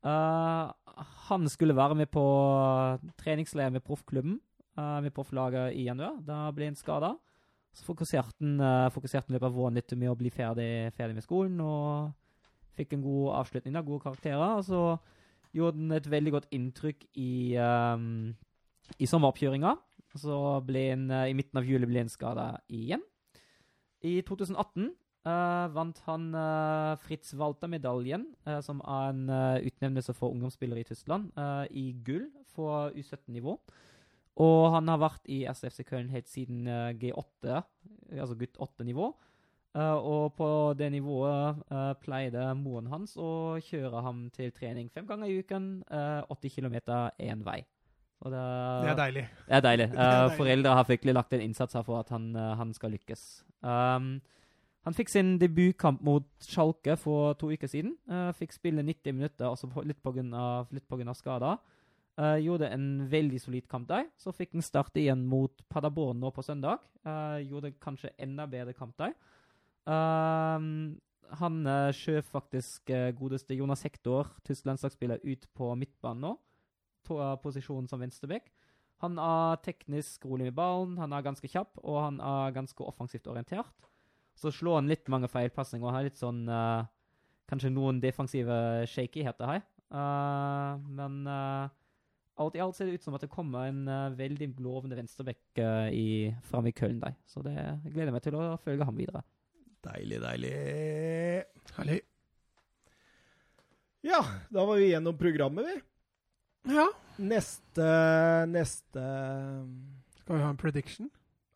Uh, 0.00 0.70
han 1.28 1.48
skulle 1.52 1.76
være 1.76 1.94
med 1.98 2.08
på 2.08 2.22
treningsleir 3.20 3.72
med 3.72 3.84
proffklubben, 3.84 4.38
uh, 4.78 5.00
med 5.04 5.12
profflaget 5.12 5.76
i 5.76 5.84
januar. 5.88 6.20
Da 6.24 6.46
ble 6.56 6.70
han 6.70 6.78
skada. 6.78 7.14
Så 7.76 7.84
fokuserte 7.86 8.34
han, 8.40 8.60
uh, 8.60 9.52
våren 9.52 9.76
litt 9.76 9.92
med 9.92 10.10
å 10.10 10.16
bli 10.18 10.30
ferdig, 10.30 10.92
ferdig, 10.96 11.14
med 11.14 11.26
skolen, 11.26 11.60
og 11.60 12.12
fikk 12.76 12.94
en 12.94 13.04
god 13.04 13.34
avslutning, 13.42 13.74
da, 13.74 13.84
gode 13.84 14.02
karakterer. 14.02 14.56
Og 14.56 14.64
så 14.64 14.82
gjorde 15.52 15.76
han 15.76 15.92
et 15.92 16.10
veldig 16.10 16.32
godt 16.32 16.50
inntrykk 16.50 17.06
i, 17.14 17.56
um, 17.58 18.34
i 18.98 19.06
sommeroppkjøringa. 19.06 19.76
Så 20.18 20.34
ble 20.66 20.88
han, 20.90 21.06
i 21.28 21.36
midten 21.38 21.60
av 21.60 21.68
juli 21.68 21.86
ble 21.86 22.02
han 22.02 22.10
skada 22.10 22.56
igjen. 22.72 23.04
I 24.02 24.22
2018 24.26 24.88
Uh, 25.20 25.68
vant 25.74 25.98
han 26.06 26.30
uh, 26.32 26.96
Fritz 27.02 27.34
Walter-medaljen, 27.36 28.22
uh, 28.48 28.56
som 28.64 28.78
er 28.80 29.10
en 29.12 29.26
utnevnelse 29.68 30.14
for 30.16 30.32
ungdomsspillere 30.32 30.80
i 30.80 30.88
Tyskland, 30.88 31.28
i 31.76 31.90
gull 32.06 32.30
for 32.54 32.94
U17-nivå. 32.96 33.58
Og 34.40 34.60
han 34.72 34.88
har 34.88 35.02
vært 35.02 35.26
i 35.28 35.42
SFC 35.50 35.84
Köln 35.84 36.08
helt 36.14 36.30
siden 36.30 36.64
G8, 36.96 37.58
altså 38.14 38.38
gutt 38.40 38.56
8-nivå. 38.56 39.10
og 39.74 40.32
på 40.34 40.48
det 40.78 40.88
nivået 40.92 41.60
pleide 42.00 42.54
moren 42.56 42.88
hans 42.90 43.16
å 43.20 43.58
kjøre 43.60 44.00
ham 44.02 44.30
til 44.32 44.50
trening 44.50 44.88
fem 44.88 45.06
ganger 45.06 45.28
i 45.28 45.42
uken, 45.42 45.82
80 45.90 46.56
km 46.56 46.78
én 47.18 47.44
vei. 47.44 47.60
Det, 48.24 48.30
det, 48.30 48.90
er 48.90 48.96
deilig. 48.96 49.28
Det 49.46 49.56
er 49.58 49.66
deilig. 49.66 49.88
deilig. 49.98 50.36
Foreldre 50.38 50.74
har 50.78 50.88
virkelig 50.88 51.14
lagt 51.14 51.36
en 51.36 51.44
innsats 51.44 51.76
her 51.76 51.84
for 51.84 52.00
at 52.00 52.08
han, 52.08 52.32
han 52.34 52.72
skal 52.72 52.96
lykkes. 52.96 53.44
Um, 53.60 54.14
han 54.86 54.96
fikk 54.96 55.10
sin 55.12 55.34
debutkamp 55.40 56.00
mot 56.04 56.24
Schalke 56.40 56.94
for 56.96 57.34
to 57.40 57.50
uker 57.52 57.68
siden. 57.68 57.92
Uh, 58.08 58.30
fikk 58.36 58.54
spille 58.56 58.84
90 58.84 59.12
minutter, 59.12 59.50
altså 59.50 59.68
på, 59.68 59.84
litt 59.84 60.00
pga. 60.00 61.14
skader. 61.14 61.60
Uh, 62.20 62.36
gjorde 62.40 62.70
en 62.72 62.86
veldig 63.10 63.40
solid 63.40 63.68
kamp 63.68 63.88
der. 63.88 64.08
Så 64.16 64.32
fikk 64.32 64.56
han 64.56 64.64
starte 64.64 65.02
igjen 65.02 65.26
mot 65.28 65.62
Paderborn 65.68 66.20
nå 66.20 66.32
på 66.32 66.44
søndag. 66.44 66.80
Uh, 67.04 67.40
gjorde 67.44 67.74
kanskje 67.80 68.14
enda 68.18 68.48
bedre 68.48 68.72
kamp 68.76 68.96
der. 69.00 69.12
Uh, 69.84 70.96
han 71.40 71.60
uh, 71.68 71.92
skjøv 71.94 72.24
faktisk 72.32 72.90
godeste 73.20 73.54
Jonas 73.54 73.84
Hector, 73.84 74.32
tysk 74.48 74.64
landslagsspiller, 74.66 75.20
ut 75.22 75.44
på 75.54 75.74
midtbanen 75.76 76.24
nå. 76.24 76.32
To, 77.04 77.20
posisjonen 77.44 77.88
som 77.88 78.00
venstreback. 78.00 78.48
Han 79.04 79.20
er 79.20 79.60
teknisk 79.64 80.24
rolig 80.28 80.50
med 80.50 80.56
ballen, 80.56 80.98
han 81.00 81.12
er 81.16 81.24
ganske 81.24 81.48
kjapp, 81.48 81.78
og 81.80 82.02
han 82.02 82.18
er 82.20 82.52
ganske 82.56 82.84
offensivt 82.84 83.28
orientert. 83.32 83.89
Så 84.40 84.52
slår 84.54 84.80
han 84.80 84.88
litt 84.88 85.10
mange 85.12 85.28
feilpasninger 85.30 85.84
og 85.84 85.94
har 85.94 86.06
litt 86.06 86.20
sånn 86.20 86.46
uh, 86.48 86.88
Kanskje 87.50 87.72
noen 87.74 87.98
defensive 87.98 88.54
shakyheter 88.86 89.48
her. 89.50 89.62
Uh, 89.90 90.78
men 90.94 91.16
uh, 91.26 91.66
alt 92.38 92.54
i 92.54 92.62
alt 92.62 92.78
ser 92.78 92.86
det 92.86 93.00
ut 93.00 93.02
som 93.08 93.16
at 93.16 93.24
det 93.24 93.32
kommer 93.32 93.66
en 93.66 93.80
veldig 94.14 94.52
lovende 94.62 94.94
venstreback 94.94 95.58
uh, 95.58 95.90
fram 96.46 96.70
i 96.70 96.74
Köln 96.78 97.02
der. 97.02 97.16
Så 97.26 97.42
det 97.42 97.56
jeg 97.56 97.96
gleder 97.96 98.14
meg 98.14 98.22
til 98.22 98.38
å 98.38 98.54
følge 98.62 98.86
ham 98.86 99.02
videre. 99.02 99.24
Deilig, 99.82 100.22
deilig. 100.22 100.54
Herlig. 101.74 101.98
Ja, 104.06 104.22
da 104.48 104.64
var 104.64 104.78
vi 104.78 104.92
gjennom 104.92 105.18
programmet, 105.18 105.66
vi. 105.66 105.80
Ja. 106.74 106.86
Neste 107.20 107.86
Neste 108.48 109.02
Skal 110.20 110.36
vi 110.36 110.42
ha 110.42 110.50
en 110.52 110.60
prediction? 110.60 111.08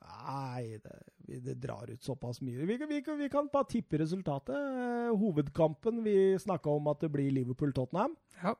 Nei, 0.04 0.76
det, 0.80 0.96
det 1.26 1.54
drar 1.62 1.90
ut 1.90 2.02
såpass 2.04 2.40
mye. 2.44 2.66
Vi, 2.68 2.78
kan- 2.78 2.88
vi, 2.88 3.00
vi 3.18 3.28
kan 3.32 3.48
bare 3.52 3.64
tippe 3.70 3.98
resultatet. 3.98 4.54
Eh, 4.54 5.14
Hovedkampen 5.16 6.02
Vi 6.04 6.38
snakka 6.38 6.70
om 6.70 6.86
at 6.92 7.00
det 7.00 7.08
blir 7.12 7.30
Liverpool-Tottenham. 7.32 8.16
Ja. 8.42 8.54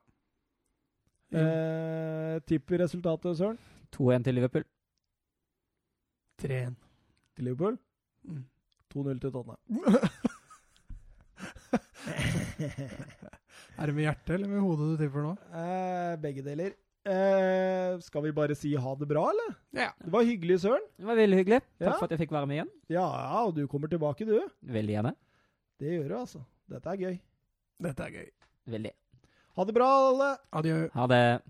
Eh, 1.34 2.41
tipper 2.49 2.78
resultatet, 2.84 3.36
Søren? 3.39 3.59
2-1 3.93 4.25
til 4.25 4.34
Liverpool. 4.34 4.65
3-1. 6.43 6.75
Til 7.36 7.44
Liverpool? 7.44 7.78
Mm. 8.25 8.44
2-0 8.94 9.20
til 9.20 9.33
Tottenham. 9.33 9.59
Er 13.75 13.86
det 13.91 13.94
med 13.97 14.05
hjertet 14.05 14.34
eller 14.36 14.49
med 14.51 14.60
hodet 14.62 14.93
du 14.93 14.97
tipper 15.01 15.25
nå? 15.25 15.33
Eh, 15.59 16.15
begge 16.23 16.43
deler. 16.47 16.75
Eh, 17.05 17.99
skal 18.00 18.23
vi 18.24 18.33
bare 18.33 18.55
si 18.57 18.70
ha 18.81 18.94
det 18.97 19.07
bra, 19.10 19.26
eller? 19.31 19.55
Ja. 19.76 19.91
Det 20.00 20.10
var 20.15 20.24
hyggelig, 20.24 20.57
Søren. 20.62 20.84
Det 20.97 21.05
var 21.05 21.18
veldig 21.18 21.36
hyggelig. 21.42 21.60
Takk 21.78 21.86
Ja. 21.91 21.92
for 21.99 22.05
at 22.08 22.10
jeg 22.16 22.20
fikk 22.24 22.33
være 22.33 22.47
med 22.49 22.57
igjen. 22.57 22.70
Ja, 22.89 23.05
ja, 23.05 23.44
og 23.44 23.55
du 23.55 23.66
kommer 23.68 23.89
tilbake, 23.92 24.24
du. 24.24 24.39
Veldig 24.65 24.94
gjerne. 24.97 25.15
Det 25.81 25.91
gjør 25.99 26.08
du, 26.08 26.15
altså. 26.23 26.44
Dette 26.70 26.86
er 26.89 26.97
gøy. 26.97 27.18
Dette 27.83 28.00
er 28.07 28.10
gøy. 28.10 28.31
Veldig. 28.73 28.92
Ha 29.57 29.65
det 29.68 29.74
bra, 29.76 29.89
alle. 30.08 30.31
Adjø. 30.52 30.78
Ha 30.94 31.07
det. 31.12 31.42